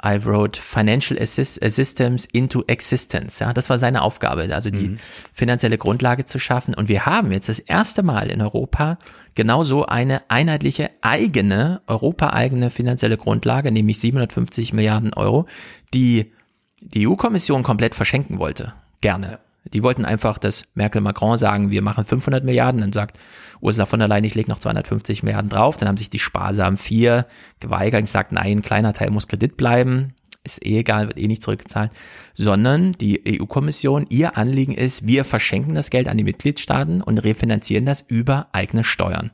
I 0.05 0.17
wrote 0.23 0.59
Financial 0.59 1.17
Assist 1.19 1.59
Systems 1.63 2.25
into 2.25 2.63
Existence. 2.67 3.39
Ja, 3.39 3.53
das 3.53 3.69
war 3.69 3.77
seine 3.77 4.01
Aufgabe, 4.01 4.53
also 4.53 4.69
die 4.69 4.97
finanzielle 5.31 5.77
Grundlage 5.77 6.25
zu 6.25 6.39
schaffen. 6.39 6.73
Und 6.73 6.89
wir 6.89 7.05
haben 7.05 7.31
jetzt 7.31 7.47
das 7.47 7.59
erste 7.59 8.03
Mal 8.03 8.29
in 8.29 8.41
Europa 8.41 8.97
genau 9.33 9.63
so 9.63 9.85
eine 9.85 10.29
einheitliche 10.29 10.89
eigene, 11.01 11.81
europaeigene 11.87 12.69
finanzielle 12.69 13.15
Grundlage, 13.15 13.71
nämlich 13.71 13.97
750 13.99 14.73
Milliarden 14.73 15.13
Euro, 15.13 15.47
die 15.93 16.33
die 16.81 17.07
EU-Kommission 17.07 17.63
komplett 17.63 17.95
verschenken 17.95 18.39
wollte. 18.39 18.73
Gerne. 18.99 19.39
Die 19.65 19.83
wollten 19.83 20.05
einfach, 20.05 20.37
dass 20.37 20.65
Merkel 20.73 21.01
Macron 21.01 21.37
sagen, 21.37 21.69
wir 21.69 21.81
machen 21.81 22.05
500 22.05 22.43
Milliarden, 22.43 22.81
dann 22.81 22.93
sagt 22.93 23.19
Ursula 23.61 23.85
von 23.85 23.99
der 23.99 24.07
Leyen, 24.07 24.25
ich 24.25 24.35
lege 24.35 24.51
noch 24.51 24.59
250 24.59 25.23
Milliarden 25.23 25.49
drauf, 25.49 25.77
dann 25.77 25.87
haben 25.87 25.97
sich 25.97 26.09
die 26.09 26.19
sparsamen 26.19 26.77
vier 26.77 27.25
geweigert 27.59 27.99
und 27.99 28.05
gesagt, 28.05 28.33
nein, 28.33 28.57
ein 28.57 28.61
kleiner 28.61 28.93
Teil 28.93 29.09
muss 29.09 29.27
Kredit 29.27 29.55
bleiben, 29.55 30.09
ist 30.43 30.65
eh 30.65 30.79
egal, 30.79 31.07
wird 31.07 31.17
eh 31.17 31.27
nicht 31.27 31.43
zurückgezahlt, 31.43 31.91
sondern 32.33 32.93
die 32.93 33.39
EU-Kommission, 33.41 34.05
ihr 34.09 34.37
Anliegen 34.37 34.73
ist, 34.73 35.07
wir 35.07 35.23
verschenken 35.23 35.75
das 35.75 35.89
Geld 35.89 36.07
an 36.09 36.17
die 36.17 36.25
Mitgliedstaaten 36.25 37.01
und 37.01 37.19
refinanzieren 37.19 37.85
das 37.85 38.01
über 38.01 38.47
eigene 38.51 38.83
Steuern. 38.83 39.31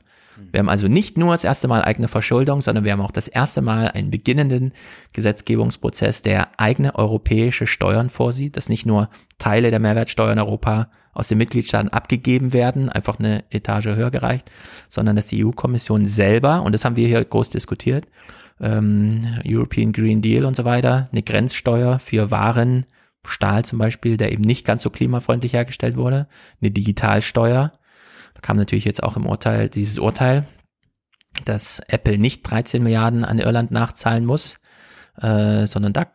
Wir 0.50 0.60
haben 0.60 0.68
also 0.68 0.88
nicht 0.88 1.18
nur 1.18 1.32
das 1.32 1.44
erste 1.44 1.68
Mal 1.68 1.82
eigene 1.82 2.08
Verschuldung, 2.08 2.60
sondern 2.60 2.84
wir 2.84 2.92
haben 2.92 3.00
auch 3.00 3.10
das 3.10 3.28
erste 3.28 3.62
Mal 3.62 3.88
einen 3.88 4.10
beginnenden 4.10 4.72
Gesetzgebungsprozess, 5.12 6.22
der 6.22 6.48
eigene 6.58 6.94
europäische 6.94 7.66
Steuern 7.66 8.10
vorsieht, 8.10 8.56
dass 8.56 8.68
nicht 8.68 8.86
nur 8.86 9.08
Teile 9.38 9.70
der 9.70 9.80
Mehrwertsteuer 9.80 10.32
in 10.32 10.38
Europa 10.38 10.88
aus 11.12 11.28
den 11.28 11.38
Mitgliedstaaten 11.38 11.88
abgegeben 11.88 12.52
werden, 12.52 12.88
einfach 12.88 13.18
eine 13.18 13.44
Etage 13.50 13.86
höher 13.86 14.10
gereicht, 14.10 14.50
sondern 14.88 15.16
dass 15.16 15.26
die 15.26 15.44
EU-Kommission 15.44 16.06
selber, 16.06 16.62
und 16.62 16.72
das 16.72 16.84
haben 16.84 16.96
wir 16.96 17.08
hier 17.08 17.24
groß 17.24 17.50
diskutiert, 17.50 18.06
ähm, 18.60 19.20
European 19.46 19.92
Green 19.92 20.22
Deal 20.22 20.44
und 20.44 20.56
so 20.56 20.64
weiter, 20.64 21.08
eine 21.12 21.22
Grenzsteuer 21.22 21.98
für 21.98 22.30
Waren, 22.30 22.84
Stahl 23.26 23.64
zum 23.64 23.78
Beispiel, 23.78 24.16
der 24.16 24.32
eben 24.32 24.42
nicht 24.42 24.66
ganz 24.66 24.82
so 24.82 24.90
klimafreundlich 24.90 25.52
hergestellt 25.52 25.96
wurde, 25.96 26.26
eine 26.60 26.70
Digitalsteuer, 26.70 27.72
kam 28.42 28.56
natürlich 28.56 28.84
jetzt 28.84 29.02
auch 29.02 29.16
im 29.16 29.26
Urteil 29.26 29.68
dieses 29.68 29.98
Urteil, 29.98 30.44
dass 31.44 31.80
Apple 31.88 32.18
nicht 32.18 32.42
13 32.42 32.82
Milliarden 32.82 33.24
an 33.24 33.38
Irland 33.38 33.70
nachzahlen 33.70 34.24
muss, 34.24 34.58
äh, 35.20 35.66
sondern 35.66 35.92
da 35.92 36.06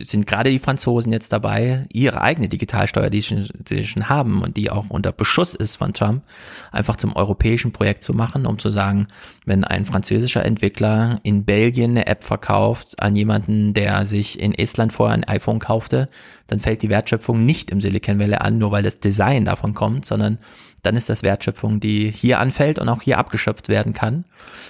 sind 0.00 0.26
gerade 0.26 0.50
die 0.50 0.58
Franzosen 0.58 1.12
jetzt 1.12 1.32
dabei, 1.32 1.86
ihre 1.92 2.20
eigene 2.20 2.48
Digitalsteuer, 2.48 3.10
die 3.10 3.20
sie 3.20 3.84
schon, 3.84 4.08
haben 4.08 4.42
und 4.42 4.56
die 4.56 4.70
auch 4.70 4.86
unter 4.90 5.12
Beschuss 5.12 5.54
ist 5.54 5.76
von 5.76 5.92
Trump, 5.92 6.24
einfach 6.72 6.96
zum 6.96 7.14
europäischen 7.14 7.72
Projekt 7.72 8.02
zu 8.02 8.14
machen, 8.14 8.46
um 8.46 8.58
zu 8.58 8.70
sagen, 8.70 9.06
wenn 9.46 9.64
ein 9.64 9.86
französischer 9.86 10.44
Entwickler 10.44 11.20
in 11.22 11.44
Belgien 11.44 11.92
eine 11.92 12.06
App 12.06 12.24
verkauft 12.24 13.00
an 13.00 13.16
jemanden, 13.16 13.74
der 13.74 14.06
sich 14.06 14.40
in 14.40 14.54
Estland 14.54 14.92
vorher 14.92 15.14
ein 15.14 15.24
iPhone 15.24 15.60
kaufte, 15.60 16.08
dann 16.46 16.58
fällt 16.58 16.82
die 16.82 16.90
Wertschöpfung 16.90 17.44
nicht 17.44 17.70
im 17.70 17.80
Silicon 17.80 18.18
Valley 18.18 18.36
an, 18.36 18.58
nur 18.58 18.72
weil 18.72 18.82
das 18.82 19.00
Design 19.00 19.44
davon 19.44 19.74
kommt, 19.74 20.04
sondern 20.04 20.38
dann 20.84 20.96
ist 20.96 21.08
das 21.08 21.22
Wertschöpfung, 21.22 21.80
die 21.80 22.10
hier 22.10 22.38
anfällt 22.38 22.78
und 22.78 22.88
auch 22.88 23.02
hier 23.02 23.18
abgeschöpft 23.18 23.68
werden 23.68 23.92
kann. 23.92 24.24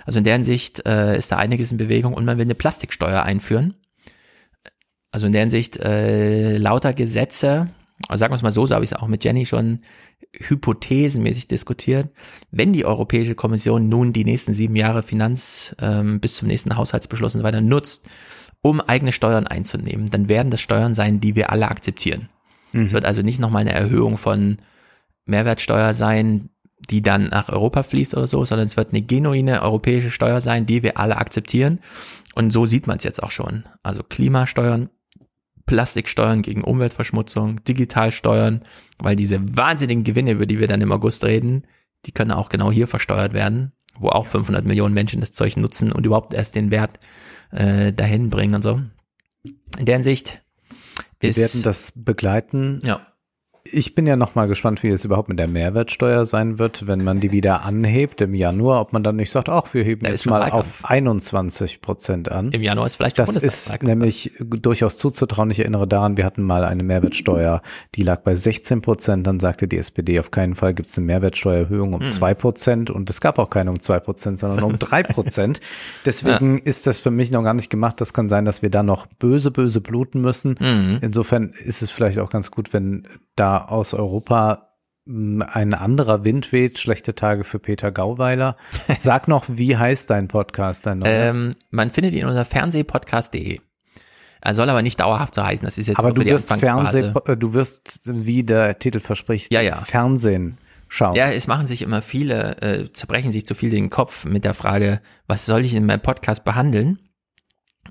Also 0.07 0.19
in 0.19 0.25
der 0.25 0.35
Hinsicht 0.35 0.87
äh, 0.87 1.17
ist 1.17 1.33
da 1.33 1.37
einiges 1.37 1.73
in 1.73 1.79
Bewegung 1.79 2.15
und 2.15 2.25
man 2.25 2.39
will 2.39 2.45
eine 2.45 2.55
Plastiksteuer 2.55 3.23
einführen. 3.23 3.75
Also 5.11 5.27
in 5.27 5.33
der 5.33 5.43
Hinsicht 5.43 5.77
äh, 5.77 6.57
lauter 6.57 6.93
Gesetze, 6.93 7.69
also 8.09 8.21
sagen 8.21 8.33
wir 8.33 8.37
es 8.37 8.43
mal 8.43 8.51
so, 8.51 8.67
so 8.67 8.75
habe 8.75 8.85
ich 8.85 8.93
es 8.93 8.97
auch 8.97 9.07
mit 9.07 9.25
Jenny 9.25 9.47
schon 9.47 9.81
hypothesenmäßig 10.33 11.47
diskutiert. 11.47 12.09
Wenn 12.51 12.73
die 12.73 12.85
Europäische 12.85 13.35
Kommission 13.35 13.89
nun 13.89 14.13
die 14.13 14.25
nächsten 14.25 14.53
sieben 14.53 14.75
Jahre 14.75 15.03
Finanz 15.03 15.77
ähm, 15.81 16.21
bis 16.21 16.37
zum 16.37 16.49
nächsten 16.49 16.77
Haushaltsbeschluss 16.77 17.35
und 17.35 17.43
so 17.43 17.45
weiter 17.45 17.61
nutzt, 17.61 18.07
um 18.63 18.81
eigene 18.81 19.13
Steuern 19.13 19.47
einzunehmen, 19.47 20.07
dann 20.11 20.29
werden 20.29 20.51
das 20.51 20.61
Steuern 20.61 20.95
sein, 20.95 21.21
die 21.21 21.37
wir 21.37 21.51
alle 21.51 21.69
akzeptieren. 21.69 22.29
Es 22.73 22.93
wird 22.93 23.05
also 23.05 23.23
nicht 23.23 23.39
nochmal 23.39 23.61
eine 23.61 23.73
Erhöhung 23.73 24.19
von 24.19 24.59
Mehrwertsteuer 25.27 25.95
sein, 25.95 26.51
die 26.91 27.03
dann 27.03 27.29
nach 27.29 27.49
Europa 27.49 27.83
fließt 27.83 28.15
oder 28.15 28.27
so, 28.27 28.45
sondern 28.45 28.67
es 28.67 28.77
wird 28.77 28.91
eine 28.91 29.03
genuine 29.03 29.63
europäische 29.63 30.11
Steuer 30.11 30.41
sein, 30.41 30.67
die 30.67 30.83
wir 30.83 30.99
alle 30.99 31.17
akzeptieren. 31.17 31.81
Und 32.35 32.51
so 32.51 32.67
sieht 32.67 32.87
man 32.87 32.99
es 32.99 33.05
jetzt 33.05 33.23
auch 33.23 33.31
schon. 33.31 33.65
Also 33.83 34.03
Klimasteuern 34.03 34.91
Plastiksteuern 35.67 36.43
gegen 36.43 36.63
Umweltverschmutzung, 36.63 37.65
Digitalsteuern, 37.65 38.63
weil 38.99 39.17
diese 39.17 39.41
wahnsinnigen 39.57 40.05
Gewinne, 40.05 40.33
über 40.33 40.47
die 40.47 40.59
wir 40.59 40.69
dann 40.69 40.81
im 40.81 40.93
August 40.93 41.25
reden, 41.25 41.67
die 42.07 42.13
können 42.13 42.33
auch 42.33 42.51
genau 42.51 42.71
hier 42.71 42.87
versteuert 42.87 43.33
werden, 43.33 43.73
wo 43.99 44.09
auch 44.09 44.27
500 44.27 44.65
Millionen 44.65 44.95
Menschen 44.95 45.21
das 45.21 45.33
Zeug 45.33 45.57
nutzen 45.57 45.91
und 45.91 46.05
überhaupt 46.05 46.35
erst 46.35 46.55
den 46.55 46.71
Wert 46.71 46.99
äh, 47.51 47.93
dahin 47.93 48.29
bringen 48.29 48.55
und 48.55 48.63
so. 48.63 48.83
In 49.79 49.87
der 49.87 49.97
Hinsicht 49.97 50.43
ist... 51.21 51.37
Wir 51.37 51.45
werden 51.45 51.63
das 51.63 51.93
begleiten. 51.95 52.83
Ja. 52.85 53.07
Ich 53.73 53.95
bin 53.95 54.07
ja 54.07 54.15
noch 54.15 54.35
mal 54.35 54.47
gespannt, 54.47 54.83
wie 54.83 54.91
es 54.91 55.07
überhaupt 55.07 55.31
mit 55.31 55.39
der 55.39 55.49
Mehrwertsteuer 55.49 56.27
sein 56.27 56.59
wird, 56.59 56.87
wenn 56.87 57.03
man 57.03 57.21
die 57.21 57.33
wieder 57.33 57.65
anhebt 57.65 58.21
im 58.21 58.35
Januar, 58.35 58.83
ob 58.83 58.93
man 58.93 59.03
dann 59.03 59.17
nicht 59.17 59.31
sagt, 59.31 59.49
ach, 59.49 59.73
wir 59.73 59.83
heben 59.83 60.05
Da 60.05 60.11
jetzt 60.11 60.27
mal 60.27 60.43
Wahlkampf. 60.43 60.85
auf 60.85 60.91
21 60.91 61.81
Prozent 61.81 62.31
an. 62.31 62.51
Im 62.53 62.61
Januar 62.61 62.85
ist 62.85 62.97
vielleicht 62.97 63.19
Das 63.19 63.39
ist 63.39 63.83
nämlich 63.83 64.33
durchaus 64.39 64.99
zuzutrauen. 64.99 65.51
Ich 65.51 65.61
erinnere 65.61 65.89
daran, 65.89 66.19
wir 66.19 66.27
hatten 66.27 66.43
mal 66.43 66.63
eine 66.63 66.83
Mehrwertsteuer, 66.83 67.63
die 67.95 68.03
lag 68.03 68.21
bei 68.21 68.35
16 68.35 68.83
Prozent. 68.83 69.27
Dann 69.27 69.41
sagte 69.41 69.67
die 69.67 69.79
SPD, 69.79 70.21
auf 70.21 70.31
keinen 70.31 70.55
Fall 70.57 70.75
gibt 70.75 70.91
es 70.91 70.99
eine 70.99 71.07
Mehrwertsteuererhöhung 71.07 71.95
um 71.95 72.01
Hm. 72.03 72.11
zwei 72.11 72.35
Prozent. 72.35 72.91
Und 72.91 73.09
es 73.09 73.23
gab 73.23 73.39
auch 73.39 73.49
keine 73.49 73.71
um 73.71 73.81
zwei 73.81 73.99
Prozent, 73.99 74.41
sondern 74.41 74.63
um 74.65 74.79
drei 74.79 75.03
Prozent. 75.03 75.61
Deswegen 76.05 76.59
ist 76.59 76.87
das 76.87 76.99
für 77.01 77.11
mich 77.11 77.31
noch 77.31 77.43
gar 77.43 77.55
nicht 77.55 77.71
gemacht. 77.71 77.99
Das 78.03 78.13
kann 78.13 78.29
sein, 78.29 78.45
dass 78.45 78.61
wir 78.61 78.69
da 78.69 78.83
noch 78.83 79.07
böse, 79.07 79.51
böse 79.51 79.81
bluten 79.81 80.21
müssen. 80.21 80.57
Mhm. 80.61 80.99
Insofern 81.01 81.49
ist 81.65 81.81
es 81.81 81.91
vielleicht 81.91 82.19
auch 82.19 82.29
ganz 82.29 82.51
gut, 82.51 82.75
wenn 82.75 83.09
da 83.37 83.54
aus 83.59 83.95
Europa 83.95 84.71
mh, 85.05 85.47
ein 85.47 85.75
anderer 85.75 86.25
Wind 86.25 86.53
weht. 86.53 86.79
Schlechte 86.79 87.15
Tage 87.15 87.45
für 87.45 87.59
Peter 87.59 87.91
Gauweiler. 87.93 88.57
Sag 88.99 89.29
noch, 89.29 89.45
wie 89.49 89.77
heißt 89.77 90.11
dein 90.11 90.29
Podcast? 90.29 90.87
Neuer? 90.87 91.05
Ähm, 91.07 91.55
man 91.71 91.91
findet 91.91 92.15
ihn 92.15 92.27
unter 92.27 92.45
fernsehpodcast.de. 92.45 93.61
Er 94.41 94.53
soll 94.53 94.69
aber 94.69 94.83
nicht 94.83 95.01
dauerhaft 95.01 95.35
so 95.35 95.43
heißen. 95.43 95.65
Das 95.65 95.79
ist 95.79 95.87
jetzt 95.87 95.99
Aber 95.99 96.13
du 96.13 96.23
wirst. 96.25 96.53
Fernseh, 96.53 97.13
äh, 97.27 97.37
du 97.37 97.55
wirst, 97.55 98.03
wie 98.05 98.43
der 98.45 98.79
Titel 98.79 99.01
verspricht, 99.01 99.51
Ja, 99.51 99.63
ja. 99.63 99.77
Fernsehen 99.77 100.59
schauen. 100.89 101.15
Ja, 101.15 101.31
es 101.31 101.47
machen 101.47 101.67
sich 101.67 101.81
immer 101.81 102.03
viele, 102.03 102.61
äh, 102.61 102.93
zerbrechen 102.93 103.33
sich 103.33 103.47
zu 103.47 103.55
viel 103.55 103.71
den 103.71 103.89
Kopf 103.89 104.27
mit 104.27 104.45
der 104.45 104.53
Frage, 104.53 105.01
was 105.27 105.47
soll 105.47 105.65
ich 105.65 105.75
in 105.75 105.87
meinem 105.87 106.03
Podcast 106.03 106.45
behandeln? 106.45 106.99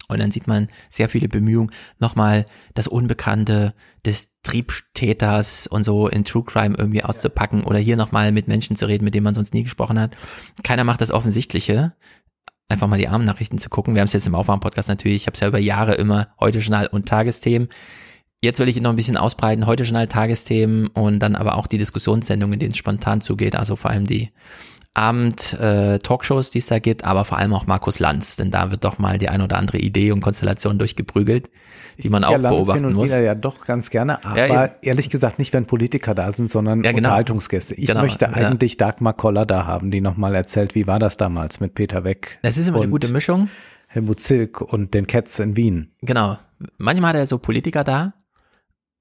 Und 0.10 0.20
dann 0.20 0.32
sieht 0.32 0.48
man 0.48 0.68
sehr 0.90 1.10
viele 1.10 1.28
Bemühungen, 1.28 1.72
nochmal 2.00 2.46
das 2.74 2.88
Unbekannte 2.88 3.74
des 4.06 4.30
Triebtäters 4.44 5.68
und 5.68 5.84
so 5.84 6.08
in 6.08 6.26
True 6.26 6.44
Crime 6.44 6.76
irgendwie 6.78 7.04
auszupacken 7.04 7.64
oder 7.64 7.80
hier 7.80 7.96
nochmal 7.96 8.32
mit 8.32 8.48
Menschen 8.48 8.76
zu 8.76 8.86
reden, 8.86 9.06
mit 9.06 9.16
denen 9.16 9.24
man 9.24 9.36
sonst 9.36 9.54
nie 9.54 9.64
gesprochen 9.64 10.00
hat. 10.00 10.16
Keiner 10.64 10.84
macht 10.84 11.02
das 11.02 11.12
Offensichtliche, 11.12 11.94
einfach 12.68 12.88
mal 12.88 12.98
die 12.98 13.08
armen 13.08 13.26
Nachrichten 13.26 13.58
zu 13.58 13.70
gucken. 13.70 13.96
Wir 13.96 14.02
haben 14.02 14.08
es 14.08 14.14
jetzt 14.14 14.28
im 14.28 14.36
Aufwärm-Podcast 14.36 14.90
natürlich, 14.90 15.16
ich 15.24 15.28
habe 15.28 15.36
es 15.36 15.40
ja 15.40 15.48
über 15.48 15.60
Jahre 15.60 15.94
immer 15.96 16.30
heute 16.40 16.60
Journal 16.60 16.88
und 16.88 17.08
Tagesthemen. 17.08 17.70
Jetzt 18.42 18.60
will 18.60 18.68
ich 18.68 18.76
ihn 18.76 18.84
noch 18.84 18.90
ein 18.90 18.98
bisschen 18.98 19.16
ausbreiten, 19.16 19.66
heute 19.66 19.84
Journal, 19.84 20.08
Tagesthemen 20.08 20.88
und 20.88 21.20
dann 21.20 21.38
aber 21.38 21.56
auch 21.56 21.66
die 21.66 21.78
Diskussionssendungen, 21.78 22.54
in 22.54 22.60
denen 22.60 22.72
es 22.72 22.78
spontan 22.78 23.22
zugeht, 23.22 23.56
also 23.56 23.78
vor 23.78 23.92
allem 23.92 24.06
die 24.06 24.32
Abend 24.96 25.54
äh, 25.60 25.98
Talkshows, 25.98 26.52
die 26.52 26.60
es 26.60 26.68
da 26.68 26.78
gibt, 26.78 27.04
aber 27.04 27.26
vor 27.26 27.40
allem 27.40 27.54
auch 27.54 27.66
Markus 27.66 27.98
Lanz, 28.00 28.36
denn 28.36 28.52
da 28.52 28.70
wird 28.70 28.84
doch 28.84 29.00
mal 29.00 29.18
die 29.18 29.28
ein 29.28 29.42
oder 29.42 29.58
andere 29.58 29.80
Idee 29.80 30.12
und 30.12 30.22
Konstellation 30.22 30.78
durchgeprügelt, 30.78 31.50
die 31.98 32.10
man 32.10 32.24
auch 32.24 32.32
ja, 32.32 32.38
Lanz 32.38 32.56
beobachten 32.56 32.80
hin 32.80 32.86
und 32.88 32.94
muss. 32.94 33.10
wieder 33.10 33.24
ja 33.24 33.34
doch 33.34 33.66
ganz 33.66 33.90
gerne, 33.90 34.24
aber 34.24 34.48
Ja, 34.48 34.70
ehrlich 34.84 35.10
gesagt 35.10 35.40
nicht, 35.40 35.52
wenn 35.54 35.66
Politiker 35.66 36.14
da 36.14 36.32
sind, 36.32 36.52
sondern 36.52 36.84
Ja, 36.84 36.92
genau. 36.92 37.08
Unterhaltungsgäste. 37.08 37.74
Ich 37.74 37.88
Genau, 37.88 38.02
möchte 38.02 38.32
eigentlich 38.34 38.78
Dagmar 38.78 39.14
Koller 39.14 39.48
da 39.48 39.66
haben, 39.66 39.90
die 39.90 40.00
nochmal 40.02 40.36
erzählt, 40.36 40.76
wie 40.76 40.86
war 40.86 41.00
das 41.00 41.18
damals 41.18 41.60
mit 41.60 41.74
Peter 41.74 42.04
Weck. 42.04 42.38
Das 42.44 42.58
ist 42.58 42.68
immer 42.68 42.82
eine 42.82 42.90
gute 42.90 43.08
Mischung. 43.10 43.50
Helmut 43.88 44.20
Zilk 44.20 44.62
und 44.62 44.94
den 44.94 45.08
Cats 45.08 45.40
in 45.40 45.56
Wien. 45.56 45.92
Genau. 46.02 46.38
Manchmal 46.78 47.10
hat 47.10 47.16
er 47.18 47.26
so 47.28 47.40
Politiker 47.40 47.84
da 47.84 48.14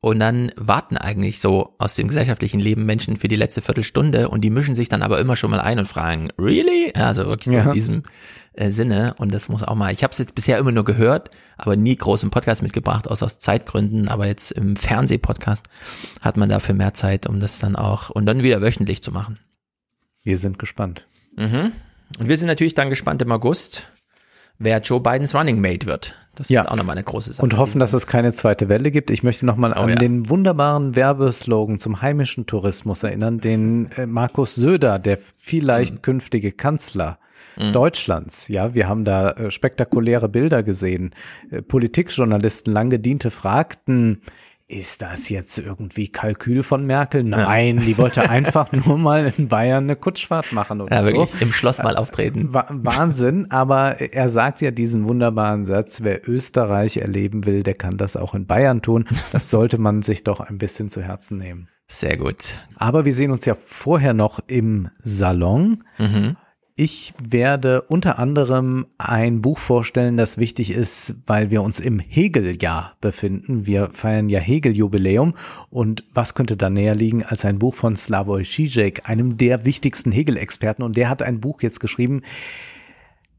und 0.02 0.18
dann 0.18 0.50
warten 0.56 0.96
eigentlich 0.96 1.38
so 1.38 1.74
aus 1.78 1.94
dem 1.94 2.08
gesellschaftlichen 2.08 2.58
Leben 2.58 2.84
Menschen 2.84 3.16
für 3.16 3.28
die 3.28 3.36
letzte 3.36 3.62
Viertelstunde 3.62 4.28
und 4.28 4.40
die 4.42 4.50
mischen 4.50 4.74
sich 4.74 4.88
dann 4.88 5.00
aber 5.00 5.20
immer 5.20 5.36
schon 5.36 5.50
mal 5.52 5.60
ein 5.60 5.78
und 5.78 5.86
fragen, 5.86 6.28
really? 6.38 6.92
Ja, 6.94 7.06
Also 7.06 7.24
wirklich 7.26 7.46
so 7.46 7.52
Ja. 7.54 7.66
in 7.66 7.72
diesem 7.72 8.02
äh, 8.54 8.70
Sinne 8.72 9.14
und 9.18 9.32
das 9.32 9.48
muss 9.48 9.62
auch 9.62 9.76
mal, 9.76 9.92
ich 9.92 10.02
habe 10.02 10.10
es 10.10 10.18
jetzt 10.18 10.34
bisher 10.34 10.58
immer 10.58 10.72
nur 10.72 10.84
gehört, 10.84 11.30
aber 11.56 11.76
nie 11.76 11.94
groß 11.96 12.24
im 12.24 12.30
Podcast 12.32 12.64
mitgebracht, 12.64 13.06
außer 13.08 13.24
aus 13.24 13.38
Zeitgründen, 13.38 14.08
aber 14.08 14.26
jetzt 14.26 14.50
im 14.50 14.74
Fernsehpodcast 14.74 15.66
hat 16.20 16.36
man 16.36 16.48
dafür 16.48 16.74
mehr 16.74 16.94
Zeit, 16.94 17.28
um 17.28 17.38
das 17.38 17.60
dann 17.60 17.76
auch 17.76 18.10
und 18.10 18.26
dann 18.26 18.42
wieder 18.42 18.60
wöchentlich 18.60 19.02
zu 19.04 19.12
machen. 19.12 19.38
Wir 20.24 20.36
sind 20.36 20.58
gespannt. 20.58 21.06
Mhm. 21.36 21.70
Und 22.18 22.28
wir 22.28 22.36
sind 22.36 22.48
natürlich 22.48 22.74
dann 22.74 22.90
gespannt 22.90 23.22
im 23.22 23.30
August, 23.30 23.91
wer 24.58 24.80
Joe 24.80 25.00
Bidens 25.00 25.34
Running 25.34 25.60
Mate 25.60 25.86
wird. 25.86 26.14
Das 26.34 26.48
Ja. 26.48 26.62
wird 26.62 26.70
auch 26.72 26.76
nochmal 26.76 26.96
eine 26.96 27.04
große 27.04 27.32
Sache. 27.34 27.42
Und 27.44 27.58
hoffen, 27.58 27.78
dass 27.78 27.92
es 27.92 28.06
keine 28.06 28.32
zweite 28.32 28.68
Welle 28.70 28.90
gibt. 28.90 29.10
Ich 29.10 29.22
möchte 29.22 29.44
nochmal 29.44 29.74
an 29.74 29.84
Oh 29.84 29.88
ja. 29.88 29.96
den 29.96 30.30
wunderbaren 30.30 30.96
Werbeslogan 30.96 31.78
zum 31.78 32.00
heimischen 32.00 32.46
Tourismus 32.46 33.02
erinnern, 33.02 33.38
den 33.38 33.90
äh, 33.96 34.06
Markus 34.06 34.54
Söder, 34.54 34.98
der 34.98 35.18
vielleicht 35.38 35.94
Mhm. 35.96 36.02
künftige 36.02 36.52
Kanzler 36.52 37.18
Deutschlands, 37.74 38.48
ja, 38.48 38.72
wir 38.74 38.88
haben 38.88 39.04
da 39.04 39.32
äh, 39.32 39.50
spektakuläre 39.50 40.30
Bilder 40.30 40.62
gesehen. 40.62 41.10
Äh, 41.50 41.60
Politikjournalisten, 41.60 42.72
lang 42.72 42.88
gediente, 42.88 43.30
fragten, 43.30 44.22
ist 44.68 45.02
das 45.02 45.28
jetzt 45.28 45.58
irgendwie 45.58 46.08
Kalkül 46.08 46.62
von 46.62 46.86
Merkel? 46.86 47.22
Nein, 47.24 47.76
die 47.78 47.98
wollte 47.98 48.28
einfach 48.30 48.72
nur 48.72 48.96
mal 48.98 49.32
in 49.36 49.48
Bayern 49.48 49.84
eine 49.84 49.96
Kutschfahrt 49.96 50.52
machen. 50.52 50.80
Oder 50.80 50.94
Ja, 50.96 51.04
wirklich, 51.04 51.30
so. 51.30 51.38
im 51.40 51.52
Schloss 51.52 51.82
mal 51.82 51.96
auftreten. 51.96 52.54
Wa- 52.54 52.66
Wahnsinn, 52.70 53.50
aber 53.50 54.00
er 54.00 54.28
sagt 54.28 54.60
ja 54.60 54.70
diesen 54.70 55.04
wunderbaren 55.06 55.64
Satz, 55.64 56.00
wer 56.02 56.28
Österreich 56.28 56.96
erleben 56.98 57.44
will, 57.46 57.62
der 57.62 57.74
kann 57.74 57.96
das 57.98 58.16
auch 58.16 58.34
in 58.34 58.46
Bayern 58.46 58.82
tun. 58.82 59.04
Das 59.32 59.50
sollte 59.50 59.78
man 59.78 60.02
sich 60.02 60.24
doch 60.24 60.40
ein 60.40 60.58
bisschen 60.58 60.88
zu 60.90 61.02
Herzen 61.02 61.36
nehmen. 61.36 61.68
Sehr 61.86 62.16
gut. 62.16 62.58
Aber 62.76 63.04
wir 63.04 63.12
sehen 63.12 63.30
uns 63.32 63.44
ja 63.44 63.54
vorher 63.54 64.14
noch 64.14 64.40
im 64.46 64.88
Salon. 65.02 65.84
Mhm. 65.98 66.36
Ich 66.74 67.12
werde 67.22 67.82
unter 67.82 68.18
anderem 68.18 68.86
ein 68.96 69.42
Buch 69.42 69.58
vorstellen, 69.58 70.16
das 70.16 70.38
wichtig 70.38 70.70
ist, 70.70 71.14
weil 71.26 71.50
wir 71.50 71.62
uns 71.62 71.80
im 71.80 71.98
Hegel-Jahr 71.98 72.96
befinden. 73.00 73.66
Wir 73.66 73.90
feiern 73.92 74.30
ja 74.30 74.40
Hegel-Jubiläum. 74.40 75.34
Und 75.68 76.04
was 76.14 76.34
könnte 76.34 76.56
da 76.56 76.70
näher 76.70 76.94
liegen 76.94 77.24
als 77.24 77.44
ein 77.44 77.58
Buch 77.58 77.74
von 77.74 77.94
Slavoj 77.94 78.42
Žižek, 78.42 79.02
einem 79.04 79.36
der 79.36 79.66
wichtigsten 79.66 80.12
Hegel-Experten. 80.12 80.82
Und 80.82 80.96
der 80.96 81.10
hat 81.10 81.22
ein 81.22 81.40
Buch 81.40 81.60
jetzt 81.60 81.80
geschrieben, 81.80 82.22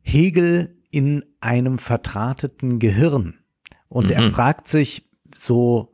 Hegel 0.03 0.75
in 0.91 1.25
einem 1.41 1.79
vertrateten 1.79 2.77
Gehirn. 2.77 3.39
Und 3.89 4.11
er 4.11 4.21
Mhm. 4.21 4.31
fragt 4.31 4.67
sich 4.67 5.09
so, 5.35 5.92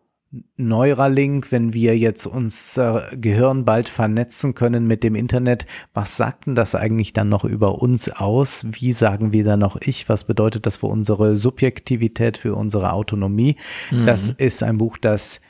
Neuralink, 0.57 1.51
wenn 1.51 1.73
wir 1.73 1.97
jetzt 1.97 2.27
unser 2.27 3.09
Gehirn 3.15 3.65
bald 3.65 3.89
vernetzen 3.89 4.53
können 4.53 4.85
mit 4.85 5.03
dem 5.03 5.15
Internet, 5.15 5.65
was 5.95 6.17
sagt 6.17 6.45
denn 6.45 6.53
das 6.53 6.75
eigentlich 6.75 7.13
dann 7.13 7.29
noch 7.29 7.43
über 7.43 7.81
uns 7.81 8.09
aus? 8.09 8.63
Wie 8.69 8.91
sagen 8.91 9.33
wir 9.33 9.43
dann 9.43 9.59
noch 9.59 9.77
ich? 9.81 10.07
Was 10.07 10.25
bedeutet 10.25 10.67
das 10.67 10.77
für 10.77 10.87
unsere 10.87 11.35
Subjektivität, 11.35 12.37
für 12.37 12.53
unsere 12.53 12.93
Autonomie? 12.93 13.55
Mhm. 13.89 14.05
Das 14.05 14.29
ist 14.29 14.61
ein 14.61 14.77
Buch, 14.77 14.97
das 14.97 15.41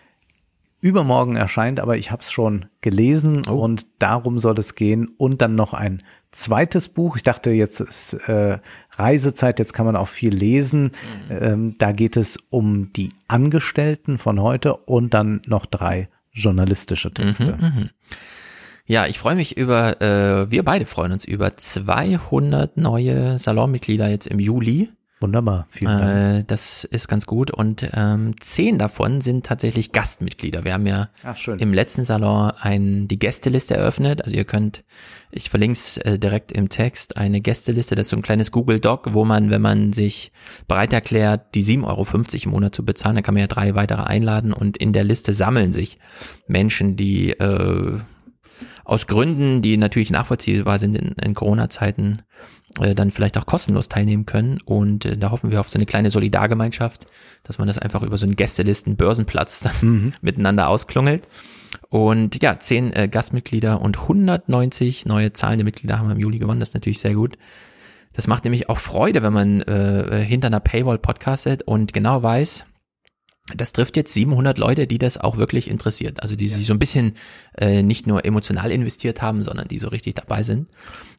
übermorgen 0.81 1.35
erscheint, 1.35 1.79
aber 1.79 1.97
ich 1.97 2.11
habe 2.11 2.21
es 2.21 2.31
schon 2.31 2.65
gelesen 2.81 3.43
Oh. 3.49 3.55
und 3.55 3.87
darum 3.99 4.39
soll 4.39 4.57
es 4.59 4.75
gehen. 4.75 5.09
Und 5.17 5.41
dann 5.41 5.55
noch 5.55 5.73
ein 5.73 6.01
zweites 6.31 6.87
Buch. 6.89 7.17
Ich 7.17 7.23
dachte, 7.23 7.51
jetzt 7.51 7.79
ist 7.81 8.13
äh, 8.27 8.59
Reisezeit, 8.91 9.59
jetzt 9.59 9.73
kann 9.73 9.85
man 9.85 9.95
auch 9.95 10.07
viel 10.07 10.33
lesen. 10.33 10.91
Ähm, 11.29 11.75
da 11.77 11.91
geht 11.91 12.17
es 12.17 12.37
um 12.49 12.93
die 12.93 13.09
Angestellten 13.27 14.17
von 14.17 14.41
heute 14.41 14.75
und 14.75 15.13
dann 15.13 15.41
noch 15.47 15.65
drei 15.65 16.09
journalistische 16.31 17.11
Texte. 17.11 17.57
Mhm, 17.59 17.63
mhm. 17.63 17.89
Ja, 18.85 19.05
ich 19.05 19.19
freue 19.19 19.35
mich 19.35 19.55
über, 19.57 20.01
äh, 20.01 20.49
wir 20.49 20.63
beide 20.63 20.85
freuen 20.87 21.11
uns 21.11 21.25
über 21.25 21.55
200 21.55 22.77
neue 22.77 23.37
Salonmitglieder 23.37 24.07
jetzt 24.09 24.25
im 24.27 24.39
Juli. 24.39 24.89
Wunderbar, 25.21 25.67
vielen 25.69 25.99
Dank. 25.99 26.39
Äh, 26.39 26.43
das 26.47 26.85
ist 26.85 27.09
ganz 27.09 27.25
gut 27.25 27.51
und 27.51 27.89
ähm, 27.93 28.35
zehn 28.39 28.79
davon 28.79 29.19
sind 29.19 29.45
tatsächlich 29.45 29.91
Gastmitglieder. 29.91 30.63
Wir 30.63 30.73
haben 30.73 30.87
ja 30.87 31.09
Ach, 31.23 31.35
schön. 31.35 31.59
im 31.59 31.73
letzten 31.73 32.05
Salon 32.05 32.51
ein, 32.57 33.09
die 33.09 33.19
Gästeliste 33.19 33.75
eröffnet. 33.75 34.23
Also 34.23 34.37
ihr 34.37 34.45
könnt, 34.45 34.85
ich 35.31 35.49
verlinke 35.49 35.73
es 35.73 35.97
äh, 35.97 36.17
direkt 36.17 36.53
im 36.53 36.69
Text, 36.69 37.17
eine 37.17 37.41
Gästeliste, 37.41 37.95
das 37.95 38.07
ist 38.07 38.11
so 38.11 38.15
ein 38.15 38.21
kleines 38.21 38.51
Google 38.53 38.79
Doc, 38.79 39.13
wo 39.13 39.25
man, 39.25 39.49
wenn 39.49 39.61
man 39.61 39.91
sich 39.91 40.31
bereit 40.69 40.93
erklärt, 40.93 41.53
die 41.53 41.63
7,50 41.63 41.85
Euro 41.85 42.07
im 42.45 42.51
Monat 42.51 42.75
zu 42.75 42.85
bezahlen, 42.85 43.15
dann 43.15 43.23
kann 43.23 43.33
man 43.33 43.41
ja 43.41 43.47
drei 43.47 43.75
weitere 43.75 44.03
einladen 44.03 44.53
und 44.53 44.77
in 44.77 44.93
der 44.93 45.03
Liste 45.03 45.33
sammeln 45.33 45.73
sich 45.73 45.99
Menschen, 46.47 46.95
die 46.95 47.31
äh, 47.31 47.99
aus 48.85 49.07
Gründen, 49.07 49.61
die 49.61 49.75
natürlich 49.75 50.11
nachvollziehbar 50.11 50.79
sind 50.79 50.95
in, 50.95 51.09
in 51.21 51.33
Corona-Zeiten, 51.33 52.21
äh, 52.79 52.95
dann 52.95 53.11
vielleicht 53.11 53.37
auch 53.37 53.45
kostenlos 53.45 53.89
teilnehmen 53.89 54.25
können. 54.25 54.59
Und 54.65 55.05
äh, 55.05 55.17
da 55.17 55.31
hoffen 55.31 55.51
wir 55.51 55.59
auf 55.59 55.69
so 55.69 55.77
eine 55.77 55.85
kleine 55.85 56.09
Solidargemeinschaft, 56.09 57.05
dass 57.43 57.57
man 57.57 57.67
das 57.67 57.77
einfach 57.79 58.03
über 58.03 58.17
so 58.17 58.25
einen 58.25 58.35
Gästelisten-Börsenplatz 58.35 59.59
dann 59.63 59.73
Mhm. 59.81 60.13
miteinander 60.21 60.67
ausklungelt. 60.69 61.27
Und 61.89 62.41
ja, 62.41 62.59
zehn 62.59 62.93
äh, 62.93 63.07
Gastmitglieder 63.07 63.81
und 63.81 63.99
190 63.99 65.05
neue 65.05 65.33
zahlende 65.33 65.63
Mitglieder 65.63 65.99
haben 65.99 66.07
wir 66.07 66.15
im 66.15 66.19
Juli 66.21 66.39
gewonnen. 66.39 66.59
Das 66.59 66.69
ist 66.69 66.75
natürlich 66.75 66.99
sehr 66.99 67.13
gut. 67.13 67.37
Das 68.13 68.27
macht 68.27 68.43
nämlich 68.43 68.69
auch 68.69 68.77
Freude, 68.77 69.21
wenn 69.21 69.33
man 69.33 69.61
äh, 69.61 70.23
hinter 70.25 70.47
einer 70.47 70.59
Paywall 70.59 70.97
podcastet 70.97 71.61
und 71.63 71.93
genau 71.93 72.21
weiß, 72.23 72.65
das 73.55 73.73
trifft 73.73 73.97
jetzt 73.97 74.13
700 74.13 74.57
Leute, 74.57 74.87
die 74.87 74.97
das 74.97 75.17
auch 75.17 75.37
wirklich 75.37 75.69
interessiert. 75.69 76.21
Also 76.21 76.35
die 76.35 76.47
sich 76.47 76.65
so 76.65 76.73
ein 76.73 76.79
bisschen 76.79 77.13
äh, 77.57 77.83
nicht 77.83 78.07
nur 78.07 78.25
emotional 78.25 78.71
investiert 78.71 79.21
haben, 79.21 79.43
sondern 79.43 79.67
die 79.67 79.79
so 79.79 79.87
richtig 79.87 80.15
dabei 80.15 80.43
sind. 80.43 80.69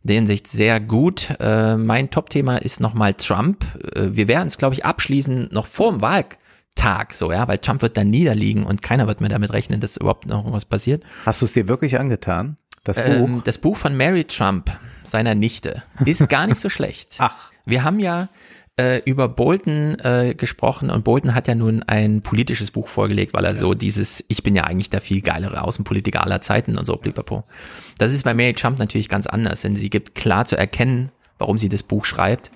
In 0.02 0.08
der 0.08 0.16
Hinsicht 0.16 0.46
sehr 0.46 0.80
gut. 0.80 1.34
Äh, 1.40 1.76
mein 1.76 2.10
Top-Thema 2.10 2.58
ist 2.58 2.80
nochmal 2.80 3.14
Trump. 3.14 3.64
Äh, 3.94 4.10
wir 4.12 4.28
werden 4.28 4.48
es, 4.48 4.58
glaube 4.58 4.74
ich, 4.74 4.84
abschließen 4.84 5.48
noch 5.52 5.66
vor 5.66 5.92
dem 5.92 6.00
Wahltag, 6.00 7.12
so, 7.12 7.32
ja, 7.32 7.46
weil 7.48 7.58
Trump 7.58 7.82
wird 7.82 7.96
dann 7.96 8.10
niederliegen 8.10 8.64
und 8.64 8.82
keiner 8.82 9.06
wird 9.06 9.20
mehr 9.20 9.30
damit 9.30 9.52
rechnen, 9.52 9.80
dass 9.80 9.96
überhaupt 9.96 10.26
noch 10.26 10.50
was 10.52 10.64
passiert. 10.64 11.02
Hast 11.26 11.42
du 11.42 11.46
es 11.46 11.52
dir 11.52 11.68
wirklich 11.68 11.98
angetan? 11.98 12.56
Das 12.84 12.96
Buch? 12.96 13.04
Ähm, 13.04 13.42
das 13.44 13.58
Buch 13.58 13.76
von 13.76 13.96
Mary 13.96 14.24
Trump, 14.24 14.70
seiner 15.04 15.34
Nichte, 15.34 15.82
ist 16.04 16.28
gar 16.28 16.46
nicht 16.46 16.60
so 16.60 16.68
schlecht. 16.68 17.16
Ach. 17.18 17.50
Wir 17.66 17.84
haben 17.84 18.00
ja 18.00 18.28
äh, 18.80 19.02
über 19.04 19.28
Bolton 19.28 19.98
äh, 19.98 20.34
gesprochen 20.34 20.88
und 20.88 21.04
Bolton 21.04 21.34
hat 21.34 21.48
ja 21.48 21.54
nun 21.54 21.82
ein 21.82 22.22
politisches 22.22 22.70
Buch 22.70 22.88
vorgelegt, 22.88 23.34
weil 23.34 23.44
er 23.44 23.52
ja. 23.52 23.58
so 23.58 23.74
dieses, 23.74 24.24
ich 24.28 24.42
bin 24.42 24.56
ja 24.56 24.64
eigentlich 24.64 24.88
der 24.88 25.02
viel 25.02 25.20
geilere 25.20 25.62
Außenpolitiker 25.62 26.24
aller 26.24 26.40
Zeiten 26.40 26.78
und 26.78 26.86
so, 26.86 26.96
blipapo. 26.96 27.44
Das 27.98 28.14
ist 28.14 28.24
bei 28.24 28.32
Mary 28.32 28.54
Trump 28.54 28.78
natürlich 28.78 29.10
ganz 29.10 29.26
anders, 29.26 29.60
denn 29.60 29.76
sie 29.76 29.90
gibt 29.90 30.14
klar 30.14 30.46
zu 30.46 30.56
erkennen, 30.56 31.12
warum 31.38 31.58
sie 31.58 31.68
das 31.68 31.82
Buch 31.82 32.06
schreibt. 32.06 32.50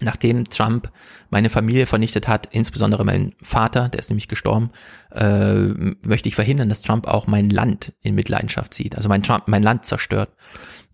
Nachdem 0.00 0.44
Trump 0.44 0.90
meine 1.30 1.48
Familie 1.48 1.86
vernichtet 1.86 2.28
hat, 2.28 2.48
insbesondere 2.50 3.04
mein 3.04 3.32
Vater, 3.40 3.88
der 3.88 4.00
ist 4.00 4.10
nämlich 4.10 4.28
gestorben, 4.28 4.70
äh, 5.14 5.54
möchte 6.02 6.28
ich 6.28 6.34
verhindern, 6.34 6.68
dass 6.68 6.82
Trump 6.82 7.06
auch 7.06 7.26
mein 7.26 7.48
Land 7.48 7.94
in 8.02 8.14
Mitleidenschaft 8.14 8.74
zieht, 8.74 8.96
also 8.96 9.08
mein, 9.08 9.22
Trump, 9.22 9.44
mein 9.46 9.62
Land 9.62 9.86
zerstört. 9.86 10.30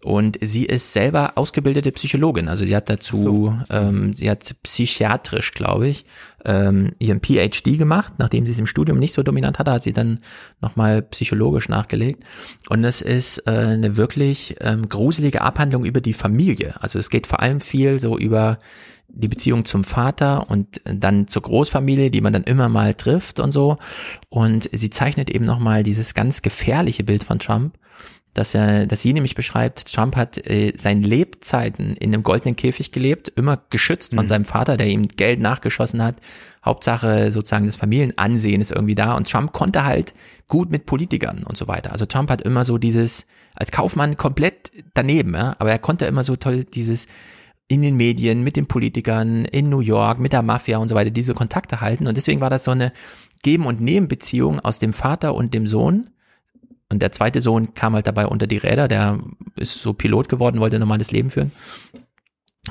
Und 0.05 0.39
sie 0.43 0.67
ist 0.67 0.93
selber 0.93 1.33
ausgebildete 1.37 1.91
Psychologin. 1.91 2.49
Also 2.49 2.65
sie 2.65 2.77
hat 2.77 2.91
dazu, 2.91 3.17
so. 3.17 3.59
ähm, 3.71 4.15
sie 4.15 4.31
hat 4.31 4.55
psychiatrisch, 4.63 5.53
glaube 5.53 5.89
ich, 5.89 6.05
ähm, 6.45 6.93
ihren 6.99 7.21
PhD 7.21 7.79
gemacht. 7.79 8.15
Nachdem 8.19 8.45
sie 8.45 8.53
es 8.53 8.59
im 8.59 8.67
Studium 8.67 8.99
nicht 8.99 9.15
so 9.15 9.23
dominant 9.23 9.59
hatte, 9.59 9.73
hat 9.73 9.83
sie 9.83 9.95
dann 9.95 10.21
nochmal 10.61 11.03
psychologisch 11.03 11.69
nachgelegt. 11.69 12.25
Und 12.69 12.85
es 12.85 13.01
ist 13.01 13.39
äh, 13.47 13.51
eine 13.51 13.97
wirklich 13.97 14.57
ähm, 14.61 14.89
gruselige 14.89 15.41
Abhandlung 15.41 15.85
über 15.85 16.01
die 16.01 16.13
Familie. 16.13 16.75
Also 16.81 16.99
es 16.99 17.09
geht 17.11 17.27
vor 17.27 17.41
allem 17.41 17.61
viel 17.61 17.99
so 17.99 18.19
über 18.19 18.59
die 19.09 19.29
Beziehung 19.29 19.65
zum 19.65 19.83
Vater 19.83 20.51
und 20.51 20.83
dann 20.85 21.27
zur 21.27 21.43
Großfamilie, 21.43 22.11
die 22.11 22.21
man 22.21 22.35
dann 22.35 22.45
immer 22.45 22.69
mal 22.69 22.95
trifft 22.95 23.41
und 23.41 23.51
so. 23.51 23.79
Und 24.29 24.69
sie 24.73 24.91
zeichnet 24.91 25.31
eben 25.31 25.47
nochmal 25.47 25.83
dieses 25.83 26.13
ganz 26.13 26.43
gefährliche 26.43 27.03
Bild 27.03 27.25
von 27.25 27.39
Trump 27.39 27.79
dass 28.37 28.55
er, 28.55 28.87
dass 28.87 29.03
sie 29.03 29.13
nämlich 29.13 29.35
beschreibt, 29.35 29.93
Trump 29.93 30.15
hat 30.15 30.39
äh, 30.47 30.73
seine 30.77 31.07
Lebzeiten 31.07 31.97
in 31.97 32.13
einem 32.13 32.23
goldenen 32.23 32.55
Käfig 32.55 32.93
gelebt, 32.93 33.33
immer 33.35 33.63
geschützt 33.71 34.15
von 34.15 34.25
mhm. 34.25 34.29
seinem 34.29 34.45
Vater, 34.45 34.77
der 34.77 34.89
ihm 34.89 35.09
Geld 35.09 35.41
nachgeschossen 35.41 36.03
hat. 36.03 36.17
Hauptsache 36.65 37.31
sozusagen 37.31 37.67
das 37.67 37.77
Familienansehen 37.77 38.61
ist 38.61 38.73
irgendwie 38.73 38.95
da 38.95 39.15
und 39.15 39.31
Trump 39.31 39.53
konnte 39.53 39.85
halt 39.85 40.15
gut 40.49 40.71
mit 40.71 40.85
Politikern 40.85 41.45
und 41.45 41.57
so 41.57 41.67
weiter. 41.67 41.93
Also 41.93 42.05
Trump 42.05 42.31
hat 42.31 42.43
immer 42.43 42.65
so 42.65 42.77
dieses, 42.77 43.27
als 43.55 43.73
Kaufmann 43.73 44.17
komplett 44.17 44.71
daneben, 44.93 45.35
ja, 45.35 45.57
aber 45.59 45.71
er 45.71 45.79
konnte 45.79 46.05
immer 46.05 46.25
so 46.25 46.37
toll 46.37 46.65
dieses 46.65 47.07
in 47.69 47.83
den 47.83 47.97
Medien, 47.97 48.45
mit 48.45 48.57
den 48.57 48.67
Politikern, 48.67 49.45
in 49.47 49.71
New 49.71 49.81
York, 49.81 50.21
mit 50.21 50.33
der 50.33 50.43
Mafia 50.43 50.79
und 50.79 50.89
so 50.89 50.95
weiter, 50.95 51.11
diese 51.11 51.35
Kontakte 51.35 51.81
halten. 51.81 52.07
Und 52.07 52.17
deswegen 52.17 52.41
war 52.41 52.51
das 52.51 52.65
so 52.65 52.71
eine 52.71 52.93
Geben- 53.43 53.67
und 53.67 53.81
Nehmen-Beziehung 53.81 54.61
aus 54.61 54.79
dem 54.79 54.93
Vater 54.93 55.35
und 55.35 55.53
dem 55.53 55.67
Sohn 55.67 56.11
und 56.91 57.01
der 57.01 57.13
zweite 57.13 57.41
Sohn 57.41 57.75
kam 57.75 57.95
halt 57.95 58.07
dabei 58.07 58.27
unter 58.27 58.47
die 58.47 58.59
Räder, 58.59 58.89
der 58.89 59.19
ist 59.57 59.83
so 59.83 59.93
Pilot 59.93 60.29
geworden, 60.29 60.61
wollte 60.61 60.77
ein 60.77 60.81
normales 60.81 61.11
Leben 61.11 61.31
führen. 61.31 61.53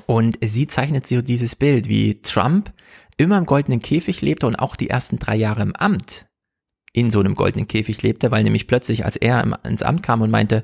Und 0.05 0.37
sie 0.41 0.67
zeichnet 0.67 1.05
so 1.07 1.21
dieses 1.21 1.55
Bild, 1.55 1.89
wie 1.89 2.21
Trump 2.21 2.71
immer 3.17 3.37
im 3.37 3.45
goldenen 3.45 3.81
Käfig 3.81 4.21
lebte 4.21 4.47
und 4.47 4.55
auch 4.55 4.75
die 4.75 4.89
ersten 4.89 5.19
drei 5.19 5.35
Jahre 5.35 5.61
im 5.61 5.75
Amt 5.75 6.27
in 6.93 7.11
so 7.11 7.19
einem 7.19 7.35
goldenen 7.35 7.67
Käfig 7.67 8.01
lebte, 8.01 8.31
weil 8.31 8.43
nämlich 8.43 8.67
plötzlich, 8.67 9.03
als 9.03 9.17
er 9.17 9.59
ins 9.63 9.83
Amt 9.83 10.03
kam 10.03 10.21
und 10.21 10.31
meinte, 10.31 10.63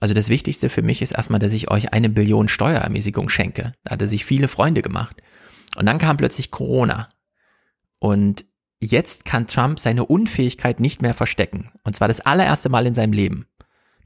also 0.00 0.14
das 0.14 0.28
Wichtigste 0.28 0.68
für 0.68 0.82
mich 0.82 1.02
ist 1.02 1.12
erstmal, 1.12 1.40
dass 1.40 1.52
ich 1.52 1.70
euch 1.70 1.92
eine 1.92 2.08
Billion 2.08 2.48
Steuerermäßigung 2.48 3.28
schenke. 3.28 3.72
Da 3.84 3.92
hat 3.92 4.02
er 4.02 4.08
sich 4.08 4.24
viele 4.24 4.48
Freunde 4.48 4.82
gemacht. 4.82 5.20
Und 5.76 5.86
dann 5.86 5.98
kam 5.98 6.16
plötzlich 6.16 6.50
Corona. 6.50 7.08
Und 7.98 8.44
jetzt 8.84 9.24
kann 9.24 9.46
Trump 9.46 9.80
seine 9.80 10.04
Unfähigkeit 10.04 10.80
nicht 10.80 11.02
mehr 11.02 11.14
verstecken. 11.14 11.70
Und 11.84 11.96
zwar 11.96 12.08
das 12.08 12.20
allererste 12.20 12.68
Mal 12.68 12.86
in 12.86 12.94
seinem 12.94 13.12
Leben 13.12 13.46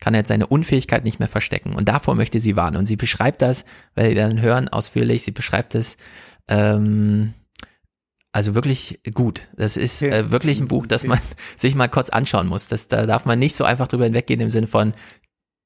kann 0.00 0.14
er 0.14 0.20
jetzt 0.20 0.28
seine 0.28 0.46
Unfähigkeit 0.46 1.04
nicht 1.04 1.18
mehr 1.18 1.28
verstecken. 1.28 1.74
Und 1.74 1.88
davor 1.88 2.14
möchte 2.14 2.40
sie 2.40 2.56
warnen. 2.56 2.76
Und 2.76 2.86
sie 2.86 2.96
beschreibt 2.96 3.42
das, 3.42 3.64
weil 3.94 4.10
ihr 4.10 4.14
dann 4.14 4.40
hören 4.40 4.68
ausführlich, 4.68 5.24
sie 5.24 5.32
beschreibt 5.32 5.74
es 5.74 5.96
ähm, 6.48 7.34
also 8.32 8.54
wirklich 8.54 9.00
gut. 9.14 9.48
Das 9.56 9.76
ist 9.76 10.02
äh, 10.02 10.30
wirklich 10.30 10.60
ein 10.60 10.68
Buch, 10.68 10.86
das 10.86 11.04
man 11.04 11.18
sich 11.56 11.74
mal 11.74 11.88
kurz 11.88 12.10
anschauen 12.10 12.46
muss. 12.46 12.68
Das, 12.68 12.88
da 12.88 13.06
darf 13.06 13.24
man 13.24 13.38
nicht 13.38 13.56
so 13.56 13.64
einfach 13.64 13.88
drüber 13.88 14.04
hinweggehen 14.04 14.40
im 14.40 14.50
Sinne 14.50 14.66
von, 14.66 14.92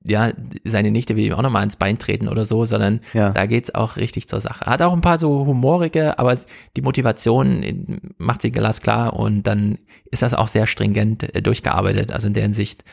ja, 0.05 0.33
seine 0.65 0.91
Nichte 0.91 1.17
will 1.17 1.25
ihm 1.25 1.35
auch 1.35 1.43
nochmal 1.43 1.65
ins 1.65 1.77
Bein 1.77 1.99
treten 1.99 2.29
oder 2.29 2.45
so, 2.45 2.65
sondern 2.65 3.01
ja. 3.13 3.31
da 3.31 3.47
geht's 3.47 3.75
auch 3.75 3.97
richtig 3.97 4.29
zur 4.29 4.41
Sache. 4.41 4.67
Hat 4.67 4.83
auch 4.83 4.93
ein 4.93 5.01
paar 5.01 5.19
so 5.19 5.47
humorige, 5.47 6.19
aber 6.19 6.37
die 6.77 6.83
Motivation 6.83 8.01
macht 8.19 8.43
sie 8.43 8.51
glasklar 8.51 9.15
und 9.15 9.47
dann 9.47 9.79
ist 10.11 10.23
das 10.23 10.35
auch 10.35 10.49
sehr 10.49 10.67
stringent 10.67 11.35
äh, 11.35 11.43
durchgearbeitet. 11.43 12.13
Also 12.13 12.29
in 12.29 12.35
der 12.35 12.43
Hinsicht 12.43 12.85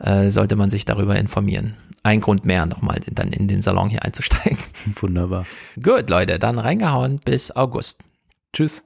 äh, 0.00 0.28
sollte 0.30 0.56
man 0.56 0.70
sich 0.70 0.84
darüber 0.84 1.16
informieren. 1.16 1.74
Ein 2.02 2.20
Grund 2.20 2.44
mehr 2.44 2.66
nochmal 2.66 3.00
dann 3.10 3.32
in 3.32 3.48
den 3.48 3.62
Salon 3.62 3.88
hier 3.88 4.02
einzusteigen. 4.02 4.58
Wunderbar. 5.00 5.46
Gut, 5.82 6.10
Leute, 6.10 6.38
dann 6.38 6.58
reingehauen 6.58 7.20
bis 7.24 7.50
August. 7.50 8.00
Tschüss. 8.52 8.84